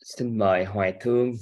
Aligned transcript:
xin 0.00 0.38
mời 0.38 0.64
hoài 0.64 0.94
thương. 1.00 1.32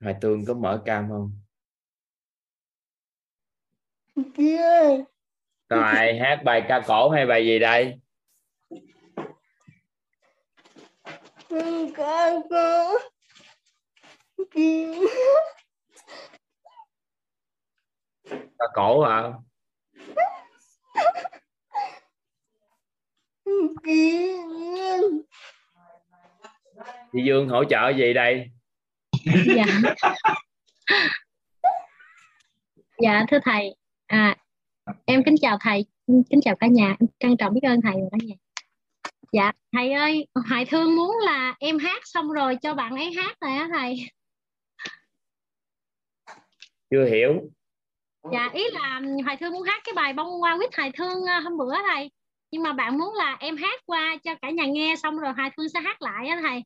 Hoài 0.00 0.14
thương 0.22 0.44
có 0.46 0.54
mở 0.54 0.82
cam 0.84 1.08
không? 1.08 1.32
Kia. 4.36 5.04
rồi, 5.68 6.18
hát 6.20 6.42
bài 6.44 6.62
ca 6.68 6.82
cổ 6.86 7.10
hay 7.10 7.26
bài 7.26 7.46
gì 7.46 7.58
đây? 7.58 8.00
Ca 11.96 12.30
cổ 12.50 12.98
ca 18.58 18.66
cổ 18.74 19.04
hả? 19.04 19.32
Chị 27.12 27.18
dương 27.26 27.48
hỗ 27.48 27.64
trợ 27.64 27.92
gì 27.98 28.12
đây? 28.12 28.50
Dạ. 29.56 29.64
Dạ 32.98 33.24
thưa 33.28 33.38
thầy. 33.44 33.74
À 34.06 34.36
em 35.04 35.24
kính 35.24 35.34
chào 35.40 35.58
thầy 35.60 35.86
kính 36.06 36.40
chào 36.42 36.56
cả 36.56 36.66
nhà. 36.66 36.96
Em 37.00 37.08
trân 37.20 37.36
trọng 37.36 37.54
biết 37.54 37.60
ơn 37.62 37.80
thầy 37.82 37.94
và 37.94 38.08
cả 38.12 38.18
nhà. 38.22 38.34
Dạ 39.32 39.52
thầy 39.72 39.92
ơi 39.92 40.26
hoài 40.48 40.64
thương 40.64 40.96
muốn 40.96 41.16
là 41.24 41.54
em 41.58 41.78
hát 41.78 42.02
xong 42.04 42.32
rồi 42.32 42.56
cho 42.62 42.74
bạn 42.74 42.96
ấy 42.96 43.12
hát 43.12 43.36
rồi 43.40 43.52
á 43.52 43.68
thầy. 43.72 44.10
Chưa 46.90 47.04
hiểu. 47.04 47.50
Dạ 48.32 48.50
ý 48.52 48.64
là 48.70 49.00
hoài 49.24 49.36
thương 49.36 49.52
muốn 49.52 49.62
hát 49.62 49.82
cái 49.84 49.92
bài 49.94 50.12
bông 50.12 50.40
hoa 50.40 50.56
quýt 50.56 50.76
hoài 50.76 50.90
thương 50.94 51.24
à, 51.26 51.40
hôm 51.40 51.58
bữa 51.58 51.74
thầy 51.88 52.10
nhưng 52.52 52.62
mà 52.62 52.72
bạn 52.72 52.98
muốn 52.98 53.14
là 53.14 53.36
em 53.40 53.56
hát 53.56 53.80
qua 53.86 54.16
cho 54.24 54.34
cả 54.42 54.50
nhà 54.50 54.64
nghe 54.66 54.94
xong 55.02 55.18
rồi 55.18 55.32
hoài 55.32 55.50
thương 55.56 55.68
sẽ 55.68 55.80
hát 55.80 56.02
lại 56.02 56.28
á 56.28 56.38
thầy. 56.42 56.64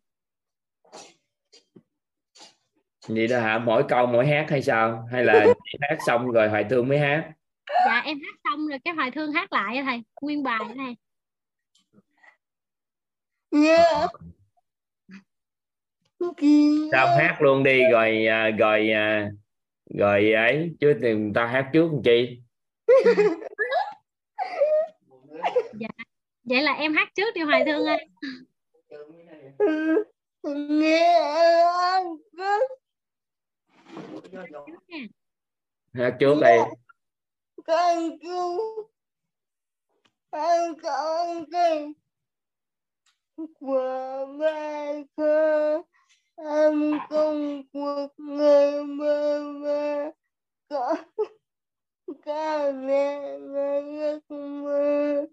Vậy 3.08 3.27
đó 3.27 3.41
hả? 3.41 3.58
Mỗi 3.58 3.84
câu 3.88 4.06
mỗi 4.06 4.27
hát 4.27 4.46
hay 4.50 4.62
sao? 4.62 5.08
Hay 5.12 5.24
là 5.24 5.46
chị 5.64 5.78
hát 5.80 5.96
xong 6.06 6.30
rồi 6.30 6.48
hoài 6.48 6.64
thương 6.70 6.88
mới 6.88 6.98
hát? 6.98 7.30
Dạ 7.86 8.02
em 8.05 8.19
hát 8.20 8.34
xong 8.44 8.66
rồi 8.66 8.78
cái 8.84 8.94
hoài 8.94 9.11
thương 9.11 9.33
hát 9.33 9.52
lại 9.52 9.77
á 9.77 9.83
thầy. 9.86 10.02
Nguyên 10.20 10.42
bài. 10.42 10.61
Kia. 16.36 16.89
sao 16.92 17.16
hát 17.18 17.42
luôn 17.42 17.62
đi 17.62 17.83
rồi 17.92 18.27
à, 18.27 18.50
rồi 18.50 18.91
à, 18.91 19.30
rồi 19.94 20.33
ấy. 20.33 20.74
Chứ 20.80 20.94
thì 21.02 21.14
người 21.14 21.33
ta 21.34 21.46
hát 21.46 21.70
trước 21.72 21.89
làm 21.92 22.02
chi 22.02 22.42
vậy 26.47 26.62
là 26.62 26.72
em 26.72 26.94
hát 26.94 27.08
trước 27.14 27.34
đi 27.34 27.41
hoài 27.41 27.64
thương 27.66 27.86
ơi 27.86 28.06
Nghe 30.42 31.12
anh 31.78 32.16
hát 35.94 36.17
trước 36.20 36.34
đi 36.41 36.56
Con 37.67 38.19
chú. 38.22 38.58
Anh 40.30 40.74
con 40.83 41.44
cái. 41.52 41.92
Của 43.61 44.27
ba 44.39 44.92
cơ. 45.17 45.83
Em 46.36 46.98
công 47.11 47.62
cuộc 47.72 48.08
người 48.17 48.84
mơ 48.84 49.41
mơ. 49.41 50.11
Có. 50.69 50.97
Cả 52.22 52.72
mẹ 52.72 53.39
và 53.39 53.80
giấc 53.80 54.30
mơ. 54.30 55.27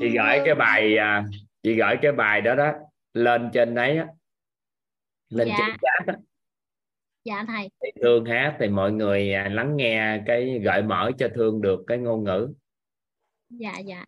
Chị 0.00 0.08
gửi 0.14 0.40
cái 0.44 0.54
bài 0.54 0.96
à, 0.96 1.24
chị 1.62 1.74
gửi 1.74 1.96
cái 2.02 2.12
bài 2.12 2.40
đó 2.40 2.54
đó 2.54 2.72
lên 3.14 3.50
trên 3.52 3.74
đấy 3.74 3.96
á. 3.96 4.06
Lên 5.28 5.48
Dạ. 5.48 5.56
trên 5.58 5.76
chat 5.82 6.06
á. 6.16 6.20
Dạ 7.24 7.44
thầy. 7.48 7.70
Thì 7.82 7.88
thương 8.02 8.24
hát 8.24 8.56
thì 8.60 8.68
mọi 8.68 8.92
người 8.92 9.34
à, 9.34 9.48
lắng 9.48 9.76
nghe 9.76 10.22
cái 10.26 10.60
gợi 10.64 10.82
mở 10.82 11.10
cho 11.18 11.28
thương 11.34 11.60
được 11.60 11.84
cái 11.86 11.98
ngôn 11.98 12.24
ngữ. 12.24 12.54
Dạ 13.50 13.78
dạ. 13.78 14.04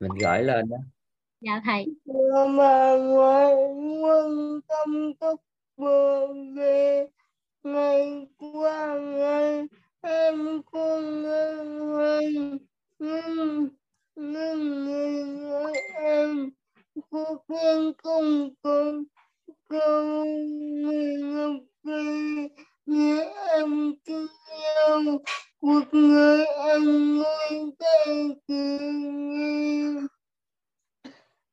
Mình 0.00 0.12
gửi 0.20 0.42
lên 0.42 0.68
đó. 0.68 0.76
Dạ 1.40 1.62
thầy. 1.64 1.86
Mà 2.48 2.92
quân 4.02 4.60
tâm 4.68 5.12
túc 5.20 5.40
vừa 5.80 6.26
về 6.56 7.06
ngày 7.64 8.26
qua 8.38 8.98
ngày 8.98 9.66
em 10.00 10.62
không 10.72 11.22
ngân 11.22 11.80
hoan 11.80 12.58
nhưng 12.98 13.68
nhưng 14.16 14.84
người 14.84 15.50
ơi 15.50 15.74
em 15.94 16.50
cuộc 17.10 17.44
quen 17.48 17.92
công 18.02 18.50
con 18.62 19.04
câu 19.68 20.24
người 20.84 21.14
ngọc 21.22 21.62
về 21.84 22.48
nhớ 22.86 23.24
em 23.48 23.94
thương 24.06 24.26
yêu 24.50 25.18
cuộc 25.60 25.84
người 25.92 26.44
em 26.46 27.16
ngồi 27.18 27.72
tay 27.78 28.28
cười 28.48 28.90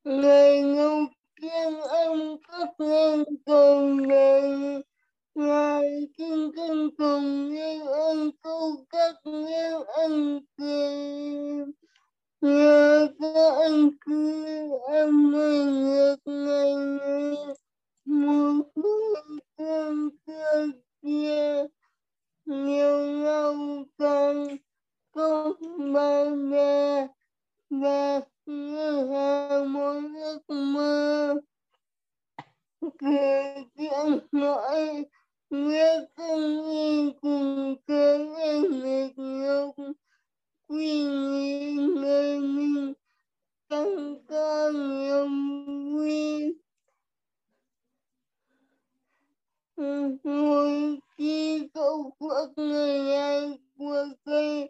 ngày 0.05 0.61
ngâu 0.61 1.05
kiên 1.41 1.81
âm 1.81 2.37
các 2.47 2.69
nhân 2.79 3.23
cùng 3.45 4.07
ngày 4.07 4.41
ngài 5.35 6.07
kiên 6.17 6.51
kiên 6.55 6.89
cùng 6.97 7.53
nhân 7.53 7.87
anh 7.87 8.29
tu 8.43 8.85
các 8.89 9.15
nhân 9.23 9.83
anh 9.97 10.39
cười. 10.57 11.65
Nhờ 12.41 13.07
có 13.19 13.59
anh 13.61 13.89
cười 14.05 14.69
âm 14.87 15.31
mới 15.31 15.65
ngược 15.65 16.15
ngày 16.25 16.75
ngày 16.75 17.55
một 18.05 18.63
người 18.75 19.39
cơn 19.57 20.09
cơn 20.25 20.71
kia 21.01 21.65
nhiều 22.45 22.99
nhau 22.99 23.55
càng 23.97 24.57
không 25.15 25.53
ba 25.93 26.25
mẹ 26.29 27.07
và 27.69 28.21
như 28.47 29.09
hàng 29.11 29.73
một 29.73 30.01
giấc 30.19 30.55
mơ 30.55 31.35
cười 32.99 33.65
tiếng 33.75 34.19
nói 34.31 35.05
nghe 35.49 35.99
không 36.15 36.69
yên 36.69 37.11
cùng 37.21 37.75
cơn 37.87 38.35
em 38.35 38.63
nghịch 38.83 39.17
ngục 39.17 39.75
quy 40.67 41.03
nghĩ 41.03 41.75
nơi 41.95 42.39
mình 42.39 42.93
tăng 43.69 44.15
ca 44.27 44.69
niềm 44.73 45.55
vui 45.93 46.55
ngồi 50.23 50.99
khi 51.17 51.67
cậu 51.73 52.15
quốc 52.19 52.49
người 52.55 53.15
ai 53.15 53.59
của 53.77 54.05
cây 54.25 54.69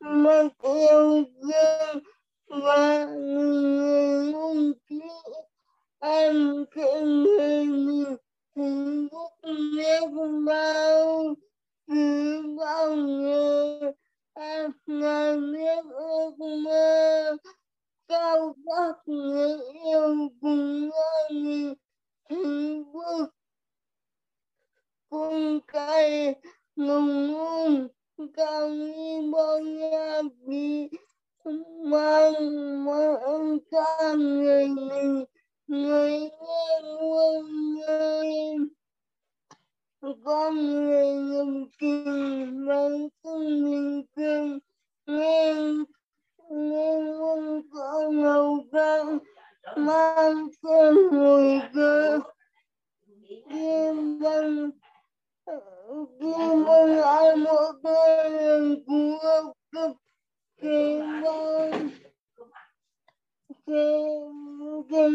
mất 0.00 0.48
yêu 0.62 1.24
thương 1.24 1.24
không 1.52 2.00
và 2.48 3.04
người 3.04 4.32
muốn 4.32 4.72
em 6.00 6.64
khen 6.70 7.22
người 7.22 7.64
mình 7.66 8.16
hạnh 8.56 9.08
phúc 9.12 9.32
biết 9.76 10.00
bao 10.46 11.34
bao 12.58 12.96
ngày 12.96 13.80
em 14.34 14.70
ngày 14.86 15.36
biết 15.36 15.84
ước 15.90 16.30
mơ 16.38 17.36
cao 18.08 18.56
các 18.66 18.96
người 19.06 19.58
yêu 19.84 20.28
cùng 20.40 20.90
anh 21.28 21.74
hạnh 22.30 22.84
phúc 22.92 23.28
cung 25.14 25.60
cây 25.72 26.34
ngùng 26.76 27.32
ngùng 27.32 27.88
càng 28.36 28.78
đi 28.78 29.30
bao 29.32 29.58
nhà 29.60 30.22
vì 30.46 30.88
mang 31.90 32.84
mang 32.84 33.58
sang 33.70 34.18
người 34.18 34.68
mình 34.68 35.24
người 35.66 36.20
nghe 36.20 36.80
muôn 36.82 37.74
người. 37.74 38.26
Con 40.24 40.56
người 40.56 41.06
ngầm 41.14 41.64
kinh 41.78 42.66
mang 42.66 43.08
thân 43.24 43.64
mình 43.64 44.02
cương 44.16 44.58
nghe 45.06 45.54
nghe 46.50 47.00
muôn 47.00 47.62
có 47.72 48.10
ngầu 48.12 48.58
căng 48.72 49.18
mang 49.76 50.48
thêm 50.62 50.94
hồi 51.12 51.60
cơ. 51.74 52.18
Kim 53.50 54.18
vân 54.18 54.70
kim 55.46 56.64
vân 56.64 57.00
ai 57.02 57.36
mỗi 57.36 57.72
lần 58.30 58.84
của 58.86 59.52
cấp 59.72 59.92
kim 60.60 61.22
vân 61.22 61.90
kim 63.66 64.82
kim 64.88 65.14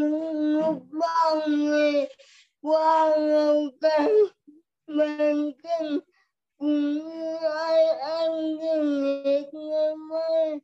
lúc 0.53 0.83
bao 0.91 1.47
người 1.47 2.07
qua 2.61 3.17
ngầu 3.17 3.63
căng 3.81 4.09
mang 4.87 5.51
căng 5.63 5.99
cùng 6.57 6.93
như 6.93 7.35
ai 7.55 7.85
ăn 7.89 8.55
nhưng 8.55 9.03
nghiệt 9.23 9.53
ngày 9.53 9.95
mai 9.95 10.59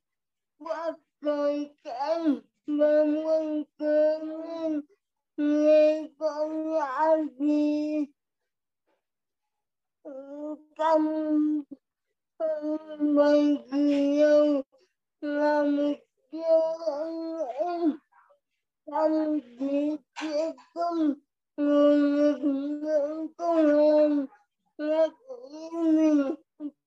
qua 0.58 0.92
còi 1.22 1.70
căng 1.84 2.40
mang 2.66 3.26
quân 3.26 3.64
cơn 3.78 4.82
nghe 5.38 6.08
con 6.20 6.74
ngã 6.74 7.16
gì 7.40 8.06
tâm 10.78 11.04
bằng 13.16 13.56
nhiều 13.72 14.62
tiêu 16.31 16.78
anh 17.00 17.38
em 17.60 17.98
tâm 18.86 19.40
trí 19.60 19.98
chỉ 20.22 20.34
chỉ 20.74 21.13
nguồn 21.57 22.16
lực 22.16 22.40
lượng 22.84 23.28
công 23.38 23.57
hiến 23.57 24.25
là 24.78 25.07
ý 25.52 25.69
mình 25.72 26.36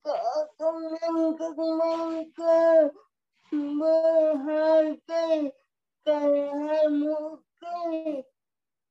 có 0.03 0.47
công 0.59 0.82
nhân 0.82 1.37
các 1.38 1.59
mong 1.59 2.31
cơ. 2.37 2.88
Mơ 3.53 4.35
hai 4.47 5.00
cây 5.06 5.53
cây 6.05 6.50
hai 6.69 6.88
mũ 6.88 7.37
cây. 7.61 8.23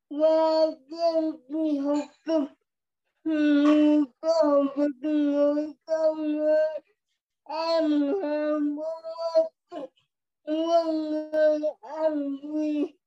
Và 0.10 0.66
tiên 0.90 1.32
đi 1.48 1.78
học 1.78 1.98
tập 2.26 2.57
có 4.22 4.64
một 4.76 4.88
người 5.02 5.74
công 5.86 6.38
em 7.44 7.92
ham 8.24 8.78
quân 10.44 11.12
người 11.12 11.60
an 11.82 12.38
vui 12.44 12.98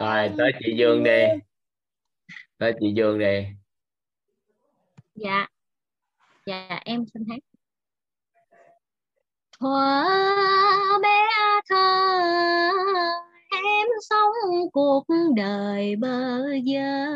rồi, 0.00 0.30
tới 0.38 0.52
chị 0.60 0.74
Dương 0.78 1.04
đi. 1.04 1.22
Tới 2.58 2.72
chị 2.80 2.92
Dương 2.96 3.18
đi. 3.18 3.46
Dạ. 5.14 5.46
Dạ 6.46 6.80
em 6.84 7.04
xin 7.14 7.22
hát. 7.30 7.38
Thuở 9.60 10.98
bé 11.02 11.28
thơ 11.68 13.15
sống 14.10 14.32
cuộc 14.72 15.04
đời 15.36 15.96
bơ 15.96 16.38
vơ. 16.66 17.06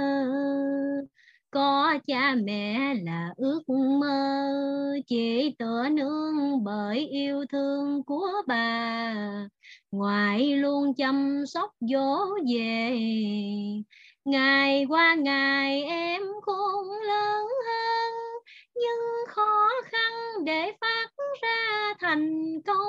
Có 1.51 1.99
cha 2.07 2.35
mẹ 2.45 2.95
là 3.05 3.35
ước 3.37 3.63
mơ, 4.01 4.97
chỉ 5.07 5.55
tựa 5.59 5.89
nương 5.89 6.65
bởi 6.65 7.07
yêu 7.07 7.45
thương 7.53 8.05
của 8.05 8.29
bà. 8.47 9.15
Ngoại 9.91 10.57
luôn 10.57 10.95
chăm 10.95 11.45
sóc 11.47 11.71
dỗ 11.81 12.19
về 12.55 12.91
ngày 14.25 14.87
qua 14.89 15.15
ngày 15.15 15.83
em 15.85 16.23
khôn 16.43 16.87
lớn 17.07 17.47
hơn, 17.67 18.13
nhưng 18.75 19.27
khó 19.29 19.69
khăn 19.85 20.13
để 20.45 20.73
phát 20.81 21.09
ra 21.43 21.95
thành 22.01 22.61
câu 22.65 22.81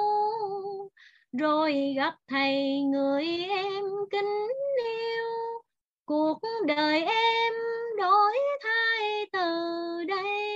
rồi 1.34 1.94
gặp 1.98 2.16
thầy 2.28 2.82
người 2.82 3.26
em 3.50 3.84
kính 4.12 4.48
yêu. 4.86 5.26
Cuộc 6.06 6.40
đời 6.68 7.04
em 7.04 7.54
đổi 7.98 8.34
thay 8.64 9.26
từ 9.34 9.40
đây. 10.08 10.52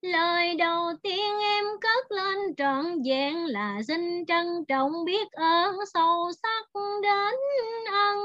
Lời 0.00 0.54
đầu 0.54 0.92
tiên 1.02 1.40
em 1.42 1.64
cất 1.80 2.12
lên 2.12 2.54
trọn 2.56 3.02
vẹn 3.08 3.46
là 3.46 3.80
xin 3.88 4.26
trân 4.26 4.64
trọng 4.68 5.04
biết 5.04 5.32
ơn 5.32 5.76
sâu 5.94 6.30
sắc 6.42 6.66
đến 7.02 7.34
ân 7.92 8.18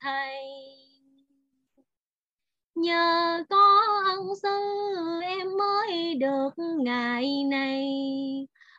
thầy 0.00 0.79
nhờ 2.80 3.44
có 3.50 3.82
ân 4.04 4.36
sư, 4.42 4.48
em 5.22 5.48
mới 5.58 6.14
được 6.14 6.50
ngày 6.56 7.44
này. 7.44 7.86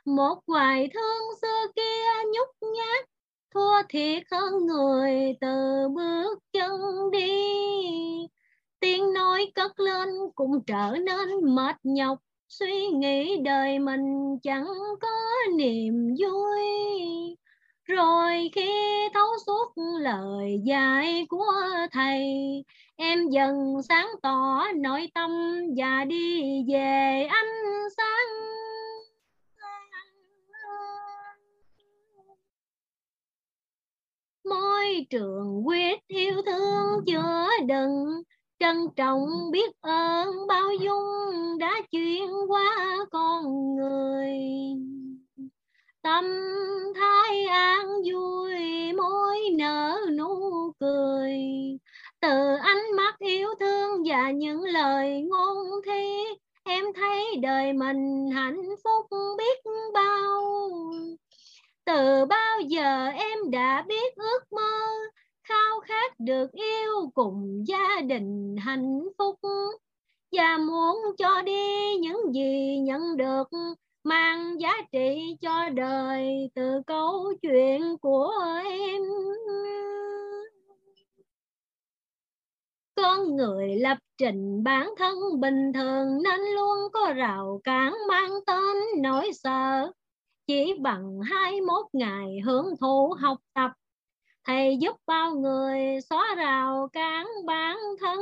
Một 0.06 0.40
hoài 0.48 0.90
thương 0.94 1.40
xưa 1.42 1.72
kia 1.76 2.30
nhút 2.34 2.48
nhát, 2.62 3.06
thua 3.54 3.82
thiệt 3.90 4.24
hơn 4.32 4.66
người 4.66 5.36
từ 5.42 5.88
bước 5.96 6.40
chân 6.54 6.72
đi. 7.12 7.32
Tiếng 8.80 9.14
nói 9.14 9.52
cất 9.56 9.80
lên 9.80 10.10
cũng 10.36 10.64
trở 10.68 10.96
nên 11.06 11.56
mệt 11.56 11.76
nhọc, 11.84 12.18
suy 12.50 12.88
nghĩ 12.88 13.38
đời 13.44 13.80
mình 13.80 14.38
chẳng 14.44 14.68
có 15.02 15.08
niềm 15.58 16.16
vui. 16.20 16.62
Rồi 17.84 18.50
khi 18.54 18.72
thấu 19.14 19.28
suốt 19.46 19.74
lời 20.00 20.62
dạy 20.66 21.26
của 21.30 21.54
thầy 21.92 22.24
em 23.04 23.30
dần 23.30 23.82
sáng 23.90 24.08
tỏ 24.22 24.64
nội 24.76 25.10
tâm 25.14 25.32
và 25.78 26.06
đi 26.06 26.42
về 26.74 27.28
ánh 27.30 27.90
sáng. 27.98 28.28
Môi 34.50 35.06
trường 35.10 35.68
quyết 35.68 36.00
yêu 36.08 36.42
thương 36.46 37.06
chữa 37.06 37.48
đừng 37.68 38.22
trân 38.60 38.78
trọng 38.96 39.52
biết 39.52 39.72
ơn 39.82 40.48
bao 40.48 40.72
dung 40.82 41.58
đã 41.60 41.82
chuyển 41.92 42.30
qua 42.48 42.98
con 43.12 43.76
người. 43.76 44.32
Tâm 46.02 46.26
thái 46.96 47.46
an 47.46 47.88
vui, 48.12 48.94
môi 48.94 49.38
nở 49.58 50.00
nụ 50.18 50.72
cười 50.80 51.38
từ 52.22 52.56
ánh 52.62 52.96
mắt 52.96 53.20
yêu 53.20 53.50
thương 53.60 54.04
và 54.06 54.32
những 54.32 54.64
lời 54.64 55.22
ngôn 55.22 55.58
thi, 55.86 56.24
em 56.64 56.86
thấy 56.96 57.36
đời 57.42 57.74
mình 57.74 58.30
hạnh 58.36 58.62
phúc 58.84 59.20
biết 59.38 59.72
bao. 59.94 60.42
Từ 61.86 62.26
bao 62.26 62.60
giờ 62.60 63.08
em 63.08 63.52
đã 63.52 63.84
biết 63.88 64.16
ước 64.16 64.40
mơ 64.52 64.88
khao 65.44 65.80
khát 65.80 66.20
được 66.20 66.52
yêu 66.52 67.12
cùng 67.14 67.64
gia 67.68 68.02
đình 68.02 68.56
hạnh 68.60 69.00
phúc? 69.18 69.40
Và 70.32 70.58
muốn 70.58 70.98
cho 71.18 71.42
đi 71.42 71.96
những 71.96 72.34
gì 72.34 72.78
nhận 72.80 73.18
được, 73.18 73.50
mang 74.04 74.62
giá 74.62 74.74
trị 74.92 75.36
cho 75.42 75.70
đời 75.70 76.50
từ 76.56 76.82
câu 76.88 77.34
chuyện 77.42 77.98
của 78.02 78.34
em 78.66 79.02
con 82.96 83.36
người 83.36 83.76
lập 83.76 83.98
trình 84.18 84.64
bản 84.64 84.90
thân 84.98 85.16
bình 85.40 85.74
thường 85.74 86.24
nên 86.24 86.40
luôn 86.56 86.78
có 86.94 87.14
rào 87.14 87.62
cản 87.64 87.94
mang 88.08 88.32
tên 88.48 88.76
nỗi 88.98 89.32
sợ. 89.34 89.92
Chỉ 90.48 90.74
bằng 90.82 91.20
hai 91.22 91.62
mốt 91.62 91.86
ngày 91.94 92.40
hưởng 92.46 92.66
thụ 92.82 93.14
học 93.20 93.38
tập, 93.54 93.72
thầy 94.44 94.78
giúp 94.78 94.96
bao 95.06 95.36
người 95.36 95.80
xóa 96.10 96.36
rào 96.36 96.88
cản 96.94 97.28
bản 97.46 97.78
thân. 98.00 98.20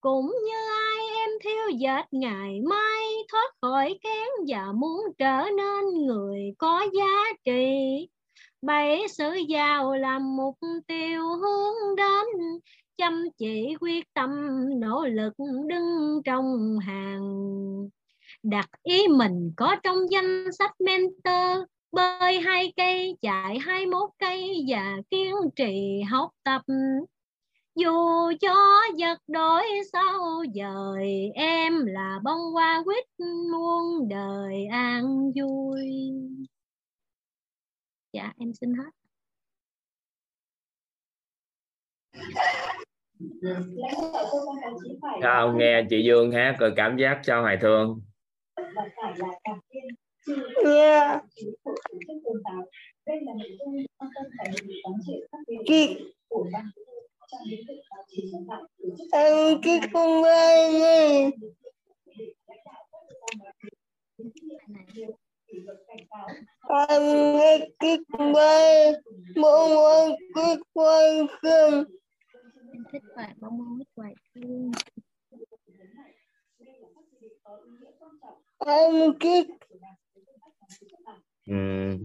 Cũng 0.00 0.26
như 0.26 0.56
ai 0.70 0.98
em 1.16 1.30
thiêu 1.44 1.78
dệt 1.78 2.04
ngày 2.10 2.60
mai, 2.60 3.04
thoát 3.32 3.52
khỏi 3.60 3.98
kén 4.02 4.28
và 4.48 4.72
muốn 4.72 5.00
trở 5.18 5.44
nên 5.56 6.06
người 6.06 6.40
có 6.58 6.86
giá 6.92 7.24
trị. 7.44 8.08
Bảy 8.62 9.08
sự 9.08 9.34
giàu 9.48 9.94
làm 9.94 10.36
mục 10.36 10.58
tiêu 10.86 11.22
hướng 11.22 11.96
đến 11.96 12.26
chăm 12.96 13.24
chỉ 13.38 13.76
quyết 13.80 14.04
tâm, 14.14 14.30
nỗ 14.80 15.06
lực 15.06 15.32
đứng 15.68 16.20
trong 16.24 16.78
hàng. 16.78 17.22
Đặt 18.42 18.68
ý 18.82 19.08
mình 19.08 19.52
có 19.56 19.76
trong 19.82 20.10
danh 20.10 20.52
sách 20.58 20.80
mentor, 20.80 21.68
bơi 21.92 22.40
hai 22.40 22.72
cây, 22.76 23.16
chạy 23.20 23.58
hai 23.58 23.86
mốt 23.86 24.10
cây 24.18 24.64
và 24.68 24.96
kiên 25.10 25.34
trì 25.56 26.02
học 26.10 26.30
tập. 26.44 26.62
Dù 27.74 27.92
cho 28.40 28.54
giật 28.96 29.18
đổi 29.28 29.62
sau 29.92 30.44
dời 30.54 31.30
em 31.34 31.86
là 31.86 32.20
bông 32.24 32.52
hoa 32.52 32.82
quýt 32.84 33.04
muôn 33.52 34.08
đời 34.08 34.66
an 34.66 35.32
vui. 35.36 36.12
Dạ 38.12 38.32
em 38.38 38.52
xin 38.54 38.74
hết. 38.74 39.01
Sao 45.22 45.52
nghe 45.52 45.82
chị 45.90 46.02
Dương 46.04 46.32
hát 46.32 46.56
rồi 46.60 46.72
cảm 46.76 46.96
giác 46.96 47.20
sao 47.24 47.42
Hoài 47.42 47.56
Thương? 47.60 48.00
Em 59.12 59.60
cái 59.62 59.80
không 59.92 60.22
bay 60.22 60.72
này 60.80 61.30
em 66.88 67.02
nghe 67.36 67.58
cái 67.80 67.98
không 68.12 68.32
bay. 68.32 68.92
mỗi 69.36 69.68
mỗi 69.68 70.16
cái 70.34 70.56
quay 70.72 71.20
không 71.42 71.84
em 72.72 72.84
thích 72.92 73.02
bài 73.16 73.34
bông 73.40 73.58
bông 73.58 73.78
thích 73.78 73.88
bài 73.96 74.14
thương. 74.34 74.70
Em 78.66 79.12
cái 79.20 79.44
ừ. 81.46 81.98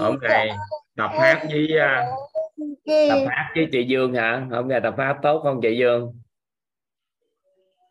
hôm 0.00 0.18
nay 0.20 0.50
tập 0.96 1.10
hát 1.18 1.46
với 1.50 1.78
à, 1.78 2.10
tập 3.08 3.18
hát 3.26 3.52
với 3.54 3.68
chị 3.72 3.86
Dương 3.88 4.14
hả? 4.14 4.46
Hôm 4.50 4.68
nay 4.68 4.80
tập 4.82 4.94
hát 4.98 5.18
tốt 5.22 5.40
không 5.42 5.60
chị 5.62 5.76
Dương? 5.80 6.20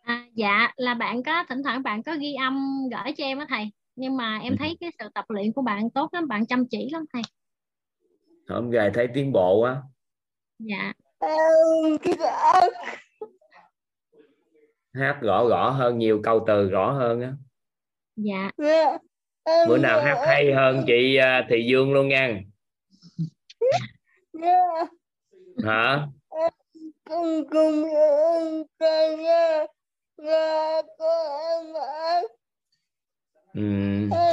À, 0.03 0.25
dạ 0.34 0.72
là 0.75 0.93
bạn 0.93 1.24
có 1.24 1.43
thỉnh 1.50 1.63
thoảng 1.63 1.84
bạn 1.84 2.03
có 2.03 2.15
ghi 2.19 2.34
âm 2.34 2.81
gửi 2.91 3.13
cho 3.17 3.24
em 3.24 3.38
á 3.38 3.46
thầy. 3.50 3.72
Nhưng 3.96 4.17
mà 4.17 4.38
em 4.38 4.53
Ừ. 4.53 4.57
thấy 4.60 4.77
cái 4.79 4.91
sự 5.00 5.10
tập 5.13 5.25
luyện 5.27 5.53
của 5.53 5.62
bạn 5.62 5.89
tốt 5.89 6.13
lắm 6.13 6.27
bạn 6.27 6.46
chăm 6.46 6.65
chỉ 6.69 6.89
lắm 6.91 7.05
thầy. 7.13 7.22
Hôm 8.50 8.72
nay 8.72 8.91
thấy 8.93 9.07
tiến 9.13 9.31
bộ 9.31 9.62
á 9.62 9.81
dạ. 10.59 10.93
Hát 14.93 15.19
rõ 15.21 15.47
rõ 15.49 15.69
hơn 15.69 15.97
nhiều 15.97 16.21
câu 16.23 16.43
từ 16.47 16.69
rõ 16.69 16.91
hơn 16.91 17.21
á. 17.21 17.33
Dạ. 18.15 18.51
Em 19.43 19.67
bữa 19.67 19.77
nào 19.77 20.01
hát 20.01 20.17
hay 20.27 20.53
hơn 20.53 20.83
chị 20.87 21.15
à, 21.15 21.47
Thị 21.49 21.65
Dương 21.69 21.93
luôn 21.93 22.07
nha. 22.07 22.39
Nghe 24.33 24.57
hả? 25.63 26.07
Cùng 27.05 27.49
cùng 27.49 27.83
ừ. 33.53 34.29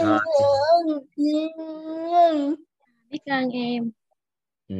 nhân. 1.16 2.54
Biết 3.10 3.18
ơn 3.26 3.50
em. 3.50 3.90
Ừ. 4.68 4.74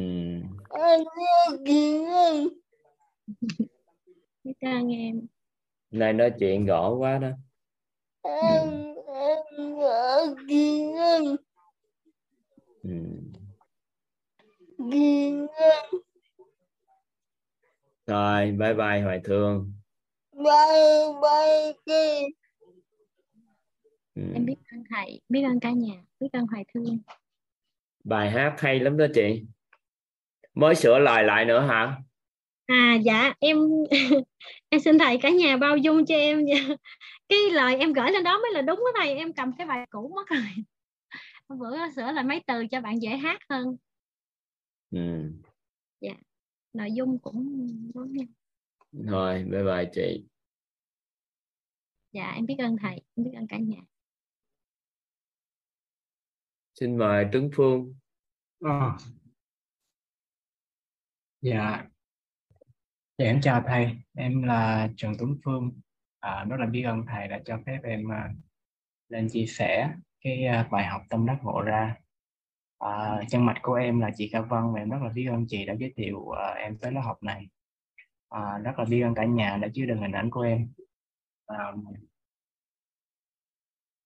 nghe 0.77 1.57
nhân 1.67 2.49
biết 4.43 4.53
ơn 4.61 4.87
em? 4.91 5.27
Nay 5.91 6.13
nói 6.13 6.31
chuyện 6.39 6.65
rõ 6.65 6.89
quá 6.89 7.17
đó. 7.17 7.29
Em 8.21 8.95
em 9.15 10.35
chị 10.47 10.81
nhân 10.81 11.35
ừ. 12.83 12.89
chị 14.77 15.29
nhân 15.29 15.47
rồi 18.07 18.51
bye 18.51 18.73
bye 18.73 19.01
Hoài 19.01 19.21
Thương. 19.23 19.73
Bay 20.31 20.79
bay 21.21 21.73
đi 21.85 22.25
ừ. 24.15 24.21
em 24.33 24.45
biết 24.45 24.55
ơn 24.71 24.83
thầy 24.89 25.21
biết 25.29 25.43
ơn 25.43 25.59
cả 25.59 25.71
nhà 25.71 25.95
biết 26.19 26.29
ơn 26.33 26.47
hoài 26.47 26.65
thương. 26.73 26.99
Bài 28.03 28.31
hát 28.31 28.55
hay 28.57 28.79
lắm 28.79 28.97
đó 28.97 29.05
chị 29.13 29.45
mới 30.55 30.75
sửa 30.75 30.99
lời 30.99 31.23
lại 31.23 31.45
nữa 31.45 31.59
hả? 31.59 31.97
À 32.65 32.97
dạ 33.03 33.33
em 33.39 33.57
em 34.69 34.81
xin 34.81 34.99
thầy 34.99 35.17
cả 35.21 35.29
nhà 35.29 35.57
bao 35.57 35.77
dung 35.77 36.05
cho 36.05 36.15
em. 36.15 36.45
Nha 36.45 36.67
cái 37.29 37.39
lời 37.51 37.75
em 37.75 37.93
gửi 37.93 38.11
lên 38.11 38.23
đó 38.23 38.39
mới 38.41 38.51
là 38.53 38.61
đúng 38.61 38.77
đó 38.77 38.91
thầy 38.99 39.15
em 39.15 39.33
cầm 39.33 39.51
cái 39.57 39.67
bài 39.67 39.85
cũ 39.89 40.11
mất 40.15 40.27
rồi. 40.27 40.39
Hôm 41.49 41.59
bữa 41.59 41.77
sửa 41.95 42.11
lại 42.11 42.23
mấy 42.23 42.43
từ 42.47 42.67
cho 42.67 42.81
bạn 42.81 43.01
dễ 43.01 43.09
hát 43.09 43.39
hơn. 43.49 43.77
Ừ. 44.91 45.31
nội 46.73 46.91
dung 46.91 47.19
cũng 47.19 47.67
đúng 47.93 48.13
nha. 48.13 48.25
thôi 49.07 49.45
bye 49.51 49.63
bye 49.63 49.89
chị. 49.93 50.25
Dạ 52.11 52.31
em 52.35 52.45
biết 52.45 52.55
ơn 52.59 52.77
thầy 52.81 53.01
em 53.15 53.25
biết 53.25 53.31
ơn 53.35 53.47
cả 53.47 53.57
nhà. 53.57 53.81
Xin 56.79 56.97
mời 56.97 57.25
Tuấn 57.31 57.49
Phương. 57.53 57.95
Ờ. 58.59 58.97
Dạ, 61.45 61.83
dạ 63.17 63.25
em 63.25 63.41
chào 63.41 63.63
thầy, 63.67 63.97
em 64.17 64.43
là 64.43 64.89
Trần 64.97 65.13
Tuấn 65.19 65.37
Phương. 65.45 65.71
À, 66.19 66.45
rất 66.49 66.57
là 66.59 66.65
biết 66.65 66.83
ơn 66.83 67.05
thầy 67.07 67.27
đã 67.27 67.39
cho 67.45 67.59
phép 67.65 67.79
em 67.83 68.11
à, 68.11 68.29
lên 69.09 69.27
chia 69.31 69.45
sẻ 69.45 69.89
cái 70.21 70.45
à, 70.45 70.67
bài 70.71 70.85
học 70.85 71.01
tâm 71.09 71.25
đắc 71.25 71.37
ngộ 71.43 71.61
ra. 71.61 71.95
À, 72.79 73.21
chân 73.29 73.45
mạch 73.45 73.59
của 73.61 73.73
em 73.73 73.99
là 73.99 74.11
chị 74.15 74.29
Ca 74.31 74.41
Vân 74.41 74.73
và 74.73 74.79
em 74.79 74.89
rất 74.89 74.97
là 75.01 75.09
biết 75.09 75.25
ơn 75.25 75.45
chị 75.47 75.65
đã 75.65 75.73
giới 75.73 75.93
thiệu 75.95 76.29
à, 76.29 76.53
em 76.53 76.77
tới 76.77 76.91
lớp 76.91 77.01
học 77.01 77.23
này. 77.23 77.47
À, 78.29 78.57
rất 78.57 78.79
là 78.79 78.85
biết 78.85 79.01
ơn 79.01 79.15
cả 79.15 79.25
nhà 79.25 79.57
đã 79.57 79.67
chứa 79.73 79.85
đựng 79.85 80.01
hình 80.01 80.11
ảnh 80.11 80.29
của 80.29 80.41
em. 80.41 80.69
À, 81.45 81.73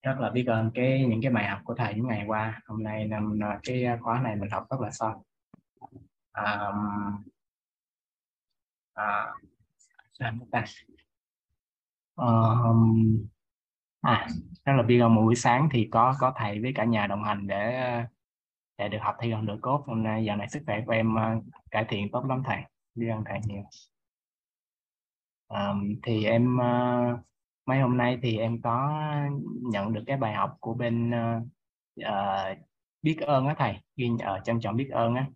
rất 0.04 0.16
là 0.20 0.30
biết 0.30 0.46
ơn 0.48 0.72
cái 0.74 1.06
những 1.10 1.22
cái 1.22 1.32
bài 1.32 1.48
học 1.48 1.60
của 1.64 1.76
thầy 1.76 1.94
những 1.94 2.08
ngày 2.08 2.24
qua. 2.28 2.62
Hôm 2.66 2.84
nay 2.84 3.06
năm 3.08 3.40
à, 3.44 3.60
cái 3.64 3.86
khóa 4.02 4.22
này 4.22 4.36
mình 4.36 4.50
học 4.50 4.66
rất 4.70 4.80
là 4.82 4.92
xong. 4.92 5.22
À, 6.46 6.72
à, 8.96 9.34
sao 10.20 10.32
ta? 10.52 10.64
À, 14.02 14.28
đó 14.66 14.74
là 14.74 14.84
biết 14.84 15.00
một 15.00 15.22
buổi 15.22 15.36
sáng 15.36 15.70
thì 15.72 15.88
có 15.92 16.16
có 16.20 16.34
thầy 16.38 16.62
với 16.62 16.72
cả 16.76 16.86
nhà 16.86 17.08
đồng 17.08 17.24
hành 17.24 17.48
để 17.48 17.84
để 18.78 18.90
được 18.90 18.98
học 19.02 19.16
thi 19.22 19.30
gần 19.32 19.46
được 19.46 19.58
cốt. 19.62 19.84
Hôm 19.88 20.04
nay 20.04 20.26
giờ 20.26 20.36
này 20.36 20.50
sức 20.50 20.64
khỏe 20.66 20.82
của 20.86 20.92
em 20.92 21.16
ờ, 21.16 21.36
cải 21.72 21.86
thiện 21.90 22.12
tốt 22.12 22.26
lắm 22.26 22.44
thầy. 22.46 22.58
Đi 22.96 23.10
ăn 23.10 23.24
thầy 23.26 23.40
nhiều. 23.48 23.64
Ờ, 25.48 25.76
thì 26.04 26.26
em 26.26 26.58
ờ, 26.58 26.68
mấy 27.66 27.80
hôm 27.80 27.98
nay 27.98 28.20
thì 28.22 28.38
em 28.38 28.62
có 28.62 28.92
nhận 29.72 29.94
được 29.94 30.04
cái 30.08 30.18
bài 30.18 30.34
học 30.34 30.58
của 30.60 30.74
bên 30.74 31.12
uh, 32.00 32.58
biết 33.02 33.18
ơn 33.22 33.48
á 33.48 33.56
thầy 33.58 33.78
ghi 33.96 34.10
ở 34.20 34.40
trân 34.46 34.60
trọng 34.62 34.76
biết 34.76 34.90
ơn 34.92 35.16
á 35.16 35.28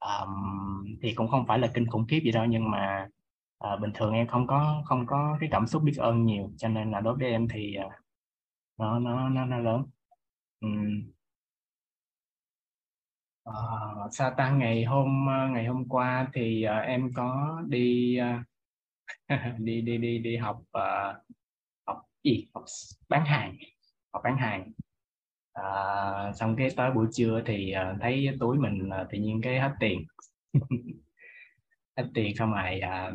um, 0.00 0.98
thì 1.02 1.14
cũng 1.14 1.28
không 1.28 1.46
phải 1.46 1.58
là 1.58 1.70
kinh 1.74 1.86
khủng 1.86 2.06
khiếp 2.08 2.20
gì 2.24 2.32
đâu 2.32 2.44
nhưng 2.44 2.70
mà 2.70 3.08
uh, 3.64 3.80
bình 3.80 3.90
thường 3.94 4.14
em 4.14 4.26
không 4.26 4.46
có 4.46 4.82
không 4.86 5.06
có 5.06 5.36
cái 5.40 5.48
cảm 5.52 5.66
xúc 5.66 5.82
biết 5.82 5.96
ơn 5.98 6.24
nhiều 6.24 6.50
cho 6.56 6.68
nên 6.68 6.90
là 6.90 7.00
đối 7.00 7.16
với 7.16 7.30
em 7.30 7.48
thì 7.48 7.76
uh, 7.86 7.92
nó 8.78 8.98
nó 8.98 9.28
nó 9.28 9.44
nó 9.44 9.58
lớn. 9.58 9.84
Um, 10.60 11.12
uh, 13.48 13.54
ờ, 13.54 14.08
sa 14.12 14.30
tăng 14.36 14.58
ngày 14.58 14.84
hôm 14.84 15.26
ngày 15.52 15.66
hôm 15.66 15.88
qua 15.88 16.28
thì 16.34 16.66
uh, 16.66 16.86
em 16.86 17.10
có 17.14 17.60
đi 17.68 18.18
uh, 18.20 18.46
đi 19.58 19.80
đi 19.80 19.98
đi 19.98 20.18
đi 20.18 20.36
học 20.36 20.62
uh, 20.78 21.16
học 21.86 22.02
gì? 22.24 22.46
Học 22.54 22.64
bán 23.08 23.24
hàng. 23.26 23.56
Học 24.12 24.22
bán 24.24 24.36
hàng. 24.36 24.72
À, 25.56 26.32
xong 26.34 26.56
cái 26.58 26.68
tới 26.76 26.90
buổi 26.90 27.06
trưa 27.12 27.42
thì 27.46 27.70
ờ, 27.72 27.94
thấy 28.00 28.28
túi 28.40 28.58
mình 28.58 28.88
ờ, 28.90 29.06
tự 29.10 29.18
nhiên 29.18 29.40
cái 29.42 29.60
hết 29.60 29.72
tiền. 29.80 30.04
Hết 31.96 32.04
tiền 32.14 32.36
xong 32.36 32.52
rồi 32.52 32.80
à, 32.80 33.12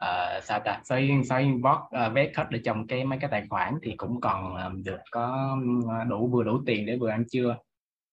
à 0.00 0.40
sao 0.42 0.60
ta? 0.64 0.80
Xoay 0.84 1.10
xoay 1.28 1.42
inbox 1.42 1.76
uh, 1.76 2.12
vé 2.14 2.32
hết 2.36 2.46
ở 2.50 2.58
trong 2.64 2.86
cái 2.86 3.04
mấy 3.04 3.18
cái 3.18 3.30
tài 3.30 3.46
khoản 3.50 3.74
thì 3.82 3.94
cũng 3.96 4.20
còn 4.20 4.54
ờ, 4.56 4.72
được 4.84 4.98
có 5.10 5.56
đủ 6.08 6.28
vừa 6.28 6.44
đủ 6.44 6.62
tiền 6.66 6.86
để 6.86 6.96
vừa 6.96 7.08
ăn 7.10 7.24
trưa. 7.30 7.56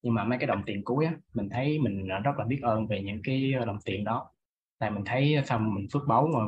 Nhưng 0.04 0.14
mà 0.14 0.24
mấy 0.24 0.40
cái 0.40 0.48
đồng 0.48 0.64
tiền 0.66 0.84
cuối 0.86 1.06
á 1.06 1.14
mình 1.34 1.50
thấy 1.50 1.80
mình 1.80 2.08
rất 2.08 2.32
là 2.38 2.46
biết 2.46 2.60
ơn 2.64 2.88
về 2.88 3.02
những 3.04 3.22
cái 3.24 3.54
đồng 3.68 3.78
tiền 3.86 4.04
đó. 4.04 4.32
Tại 4.80 4.92
mình 4.92 5.04
thấy 5.06 5.36
xong 5.46 5.76
mình 5.76 5.88
phước 5.94 6.04
báu 6.08 6.28
mà 6.28 6.40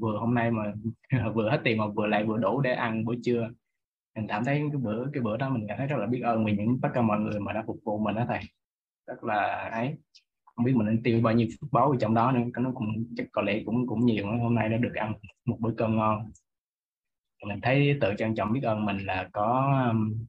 vừa 0.00 0.18
hôm 0.18 0.34
nay 0.34 0.50
mà 0.50 0.72
vừa 1.34 1.50
hết 1.50 1.60
tiền 1.64 1.78
mà 1.78 1.86
vừa 1.88 2.06
lại 2.06 2.24
vừa 2.24 2.38
đủ 2.38 2.60
để 2.60 2.72
ăn 2.74 3.04
buổi 3.04 3.18
trưa 3.24 3.50
mình 4.16 4.26
cảm 4.28 4.44
thấy 4.44 4.62
cái 4.72 4.80
bữa 4.82 5.06
cái 5.12 5.22
bữa 5.22 5.36
đó 5.36 5.50
mình 5.50 5.66
cảm 5.68 5.78
thấy 5.78 5.86
rất 5.86 5.96
là 5.96 6.06
biết 6.06 6.20
ơn 6.20 6.44
vì 6.44 6.56
những 6.56 6.78
tất 6.82 6.88
cả 6.94 7.02
mọi 7.02 7.20
người 7.20 7.40
mà 7.40 7.52
đã 7.52 7.64
phục 7.66 7.76
vụ 7.84 7.98
mình 7.98 8.14
đó 8.14 8.24
thầy. 8.28 8.40
Rất 9.06 9.24
là 9.24 9.68
ấy. 9.72 9.94
Không 10.44 10.64
biết 10.64 10.72
mình 10.76 10.86
nên 10.86 11.02
tiêu 11.02 11.20
bao 11.22 11.32
nhiêu 11.34 11.48
phước 11.60 11.72
báu 11.72 11.90
ở 11.90 11.96
trong 12.00 12.14
đó 12.14 12.32
nữa 12.32 12.40
nó 12.60 12.72
cũng, 12.74 13.04
chắc 13.16 13.26
có 13.32 13.42
lẽ 13.42 13.62
cũng 13.66 13.86
cũng 13.86 14.06
nhiều 14.06 14.26
hôm 14.26 14.54
nay 14.54 14.68
đã 14.68 14.76
được 14.76 14.94
ăn 14.94 15.14
một 15.44 15.56
bữa 15.60 15.74
cơm 15.76 15.96
ngon. 15.96 16.30
Mình 17.46 17.60
thấy 17.62 17.98
tự 18.00 18.14
trân 18.18 18.34
trọng 18.34 18.52
biết 18.52 18.62
ơn 18.62 18.84
mình 18.84 18.98
là 18.98 19.28
có 19.32 19.72
um, 19.90 20.26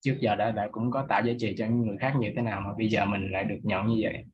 trước 0.00 0.16
giờ 0.20 0.36
đã 0.36 0.50
đã 0.50 0.68
cũng 0.72 0.90
có 0.90 1.06
tạo 1.08 1.22
giá 1.26 1.32
trị 1.38 1.54
cho 1.58 1.66
những 1.66 1.80
người 1.80 1.96
khác 1.96 2.14
như 2.20 2.32
thế 2.36 2.42
nào 2.42 2.60
mà 2.60 2.74
bây 2.78 2.88
giờ 2.88 3.04
mình 3.04 3.30
lại 3.30 3.44
được 3.44 3.58
nhận 3.62 3.86
như 3.86 3.98
vậy. 4.02 4.24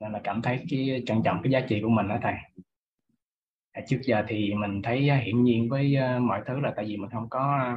Nên 0.00 0.12
là 0.12 0.20
cảm 0.24 0.42
thấy 0.42 0.64
cái 0.70 1.02
trân 1.06 1.22
trọng, 1.24 1.40
cái 1.42 1.52
giá 1.52 1.60
trị 1.60 1.80
của 1.82 1.88
mình 1.88 2.08
đó 2.08 2.18
thầy. 2.22 2.34
À, 3.74 3.82
trước 3.88 4.00
giờ 4.04 4.24
thì 4.28 4.54
mình 4.54 4.82
thấy 4.82 5.08
à, 5.08 5.16
hiển 5.16 5.44
nhiên 5.44 5.68
với 5.68 5.96
à, 5.96 6.18
mọi 6.18 6.42
thứ 6.46 6.60
là 6.60 6.72
tại 6.76 6.84
vì 6.84 6.96
mình 6.96 7.10
không 7.10 7.28
có 7.30 7.76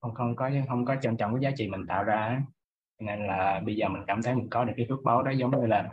không 0.00 0.14
không 0.14 0.36
có 0.36 0.50
không 0.68 0.84
có 0.84 0.96
trân 1.02 1.16
trọng 1.16 1.34
cái 1.34 1.42
giá 1.42 1.50
trị 1.56 1.68
mình 1.68 1.86
tạo 1.86 2.04
ra 2.04 2.42
nên 3.00 3.26
là 3.26 3.60
bây 3.66 3.76
giờ 3.76 3.88
mình 3.88 4.02
cảm 4.06 4.22
thấy 4.22 4.34
mình 4.34 4.48
có 4.50 4.64
được 4.64 4.72
cái 4.76 4.86
phước 4.88 4.98
báo 5.04 5.22
đó 5.22 5.30
giống 5.30 5.60
như 5.60 5.66
là 5.66 5.90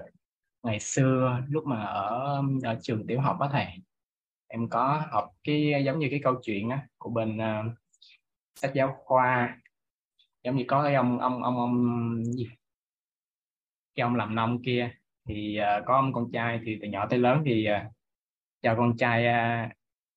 ngày 0.64 0.80
xưa 0.80 1.40
lúc 1.50 1.66
mà 1.68 1.84
ở, 1.84 2.44
ở 2.64 2.80
trường 2.82 3.08
tiểu 3.08 3.22
học 3.22 3.38
đó 3.40 3.50
thầy 3.52 3.66
em 4.48 4.70
có 4.70 5.04
học 5.12 5.32
cái 5.44 5.84
giống 5.86 6.00
như 6.00 6.08
cái 6.12 6.20
câu 6.24 6.36
chuyện 6.44 6.70
á 6.70 6.88
của 6.98 7.10
bên 7.10 7.38
uh, 7.38 7.74
sách 8.56 8.72
giáo 8.76 8.96
khoa. 9.06 9.62
Giống 10.44 10.56
như 10.56 10.66
có 10.68 10.84
cái 10.84 10.96
ông 10.96 11.20
ông 11.20 11.44
ông 11.44 11.58
ông 11.58 12.24
gì? 12.26 12.48
Cái 13.96 14.04
ông 14.04 14.16
làm 14.16 14.36
nông 14.36 14.64
kia 14.64 14.92
thì 15.28 15.60
uh, 15.62 15.86
có 15.86 15.96
ông 15.96 16.14
con 16.14 16.32
trai 16.32 16.60
thì 16.66 16.78
từ 16.82 16.88
nhỏ 16.88 17.08
tới 17.10 17.20
lớn 17.20 17.44
thì 17.46 17.68
uh, 17.72 17.95
cho 18.66 18.76
con 18.76 18.98
trai 18.98 19.26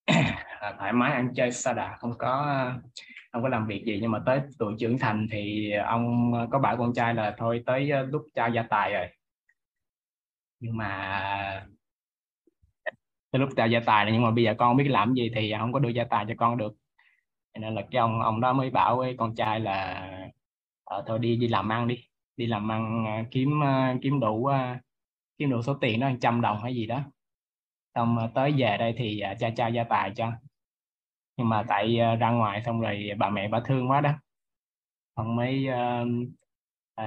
uh, 0.11 0.75
thoải 0.78 0.93
mái 0.93 1.12
ăn 1.12 1.35
chơi 1.35 1.52
xa 1.52 1.73
đà 1.73 1.97
không 2.00 2.19
có 2.19 2.31
à, 2.31 2.78
không 3.33 3.43
có 3.43 3.49
làm 3.49 3.67
việc 3.67 3.85
gì. 3.85 3.99
Nhưng 4.02 4.11
mà 4.11 4.23
tới 4.26 4.40
tuổi 4.59 4.75
trưởng 4.78 4.99
thành 4.99 5.26
thì 5.31 5.73
ông 5.73 6.33
có 6.50 6.59
bảo 6.59 6.76
con 6.76 6.95
trai 6.95 7.14
là 7.14 7.35
thôi 7.38 7.62
tới 7.67 7.93
à, 7.93 8.02
lúc 8.02 8.23
trao 8.35 8.50
gia 8.50 8.62
tài 8.62 8.93
rồi. 8.93 9.07
Nhưng 10.61 10.76
mà 10.76 11.67
tới 13.31 13.40
lúc 13.40 13.49
trao 13.57 13.69
gia 13.69 13.81
tài 13.81 14.05
này 14.05 14.12
nhưng 14.12 14.23
mà 14.23 14.31
bây 14.31 14.45
giờ 14.45 14.55
con 14.59 14.76
biết 14.76 14.88
làm 14.88 15.14
gì 15.14 15.31
thì 15.35 15.52
không 15.59 15.73
có 15.73 15.78
đưa 15.78 15.88
gia 15.88 16.05
tài 16.05 16.25
cho 16.28 16.35
con 16.37 16.59
được. 16.59 16.73
Nên 17.61 17.75
là 17.75 17.83
cái 17.90 18.00
ông 18.00 18.23
ông 18.23 18.40
đó 18.40 18.52
mới 18.52 18.71
bảo 18.71 18.97
với 18.97 19.14
con 19.19 19.35
trai 19.35 19.61
là 19.61 19.75
à, 20.85 20.97
thôi 21.07 21.19
đi 21.19 21.37
đi 21.37 21.49
làm 21.49 21.69
ăn 21.73 21.88
đi. 21.88 22.05
Đi 22.37 22.47
làm 22.47 22.73
ăn 22.73 23.05
kiếm 23.31 23.61
kiếm 24.02 24.21
đủ 24.21 24.50
kiếm 25.38 25.50
đủ 25.50 25.62
số 25.62 25.75
tiền 25.75 26.00
đó 26.00 26.11
trăm 26.21 26.40
đồng 26.40 26.62
hay 26.62 26.75
gì 26.75 26.87
đó 26.87 27.02
xong 27.99 28.19
ờ, 28.19 28.31
tới 28.35 28.55
về 28.59 28.76
đây 28.78 28.95
thì 28.97 29.21
ờ, 29.21 29.35
cha 29.38 29.50
cha 29.57 29.69
gia 29.69 29.85
tài 29.85 30.12
cho. 30.17 30.33
Nhưng 31.37 31.49
mà 31.49 31.64
tại 31.69 31.99
ờ, 31.99 32.17
ra 32.17 32.31
ngoài 32.31 32.62
xong 32.67 32.81
rồi 32.81 33.11
bà 33.19 33.31
mẹ 33.31 33.49
bà 33.49 33.61
thương 33.64 33.90
quá 33.90 34.00
đó. 34.00 34.12
Ông 35.14 35.37
mới 35.37 35.67
uh, 35.69 36.09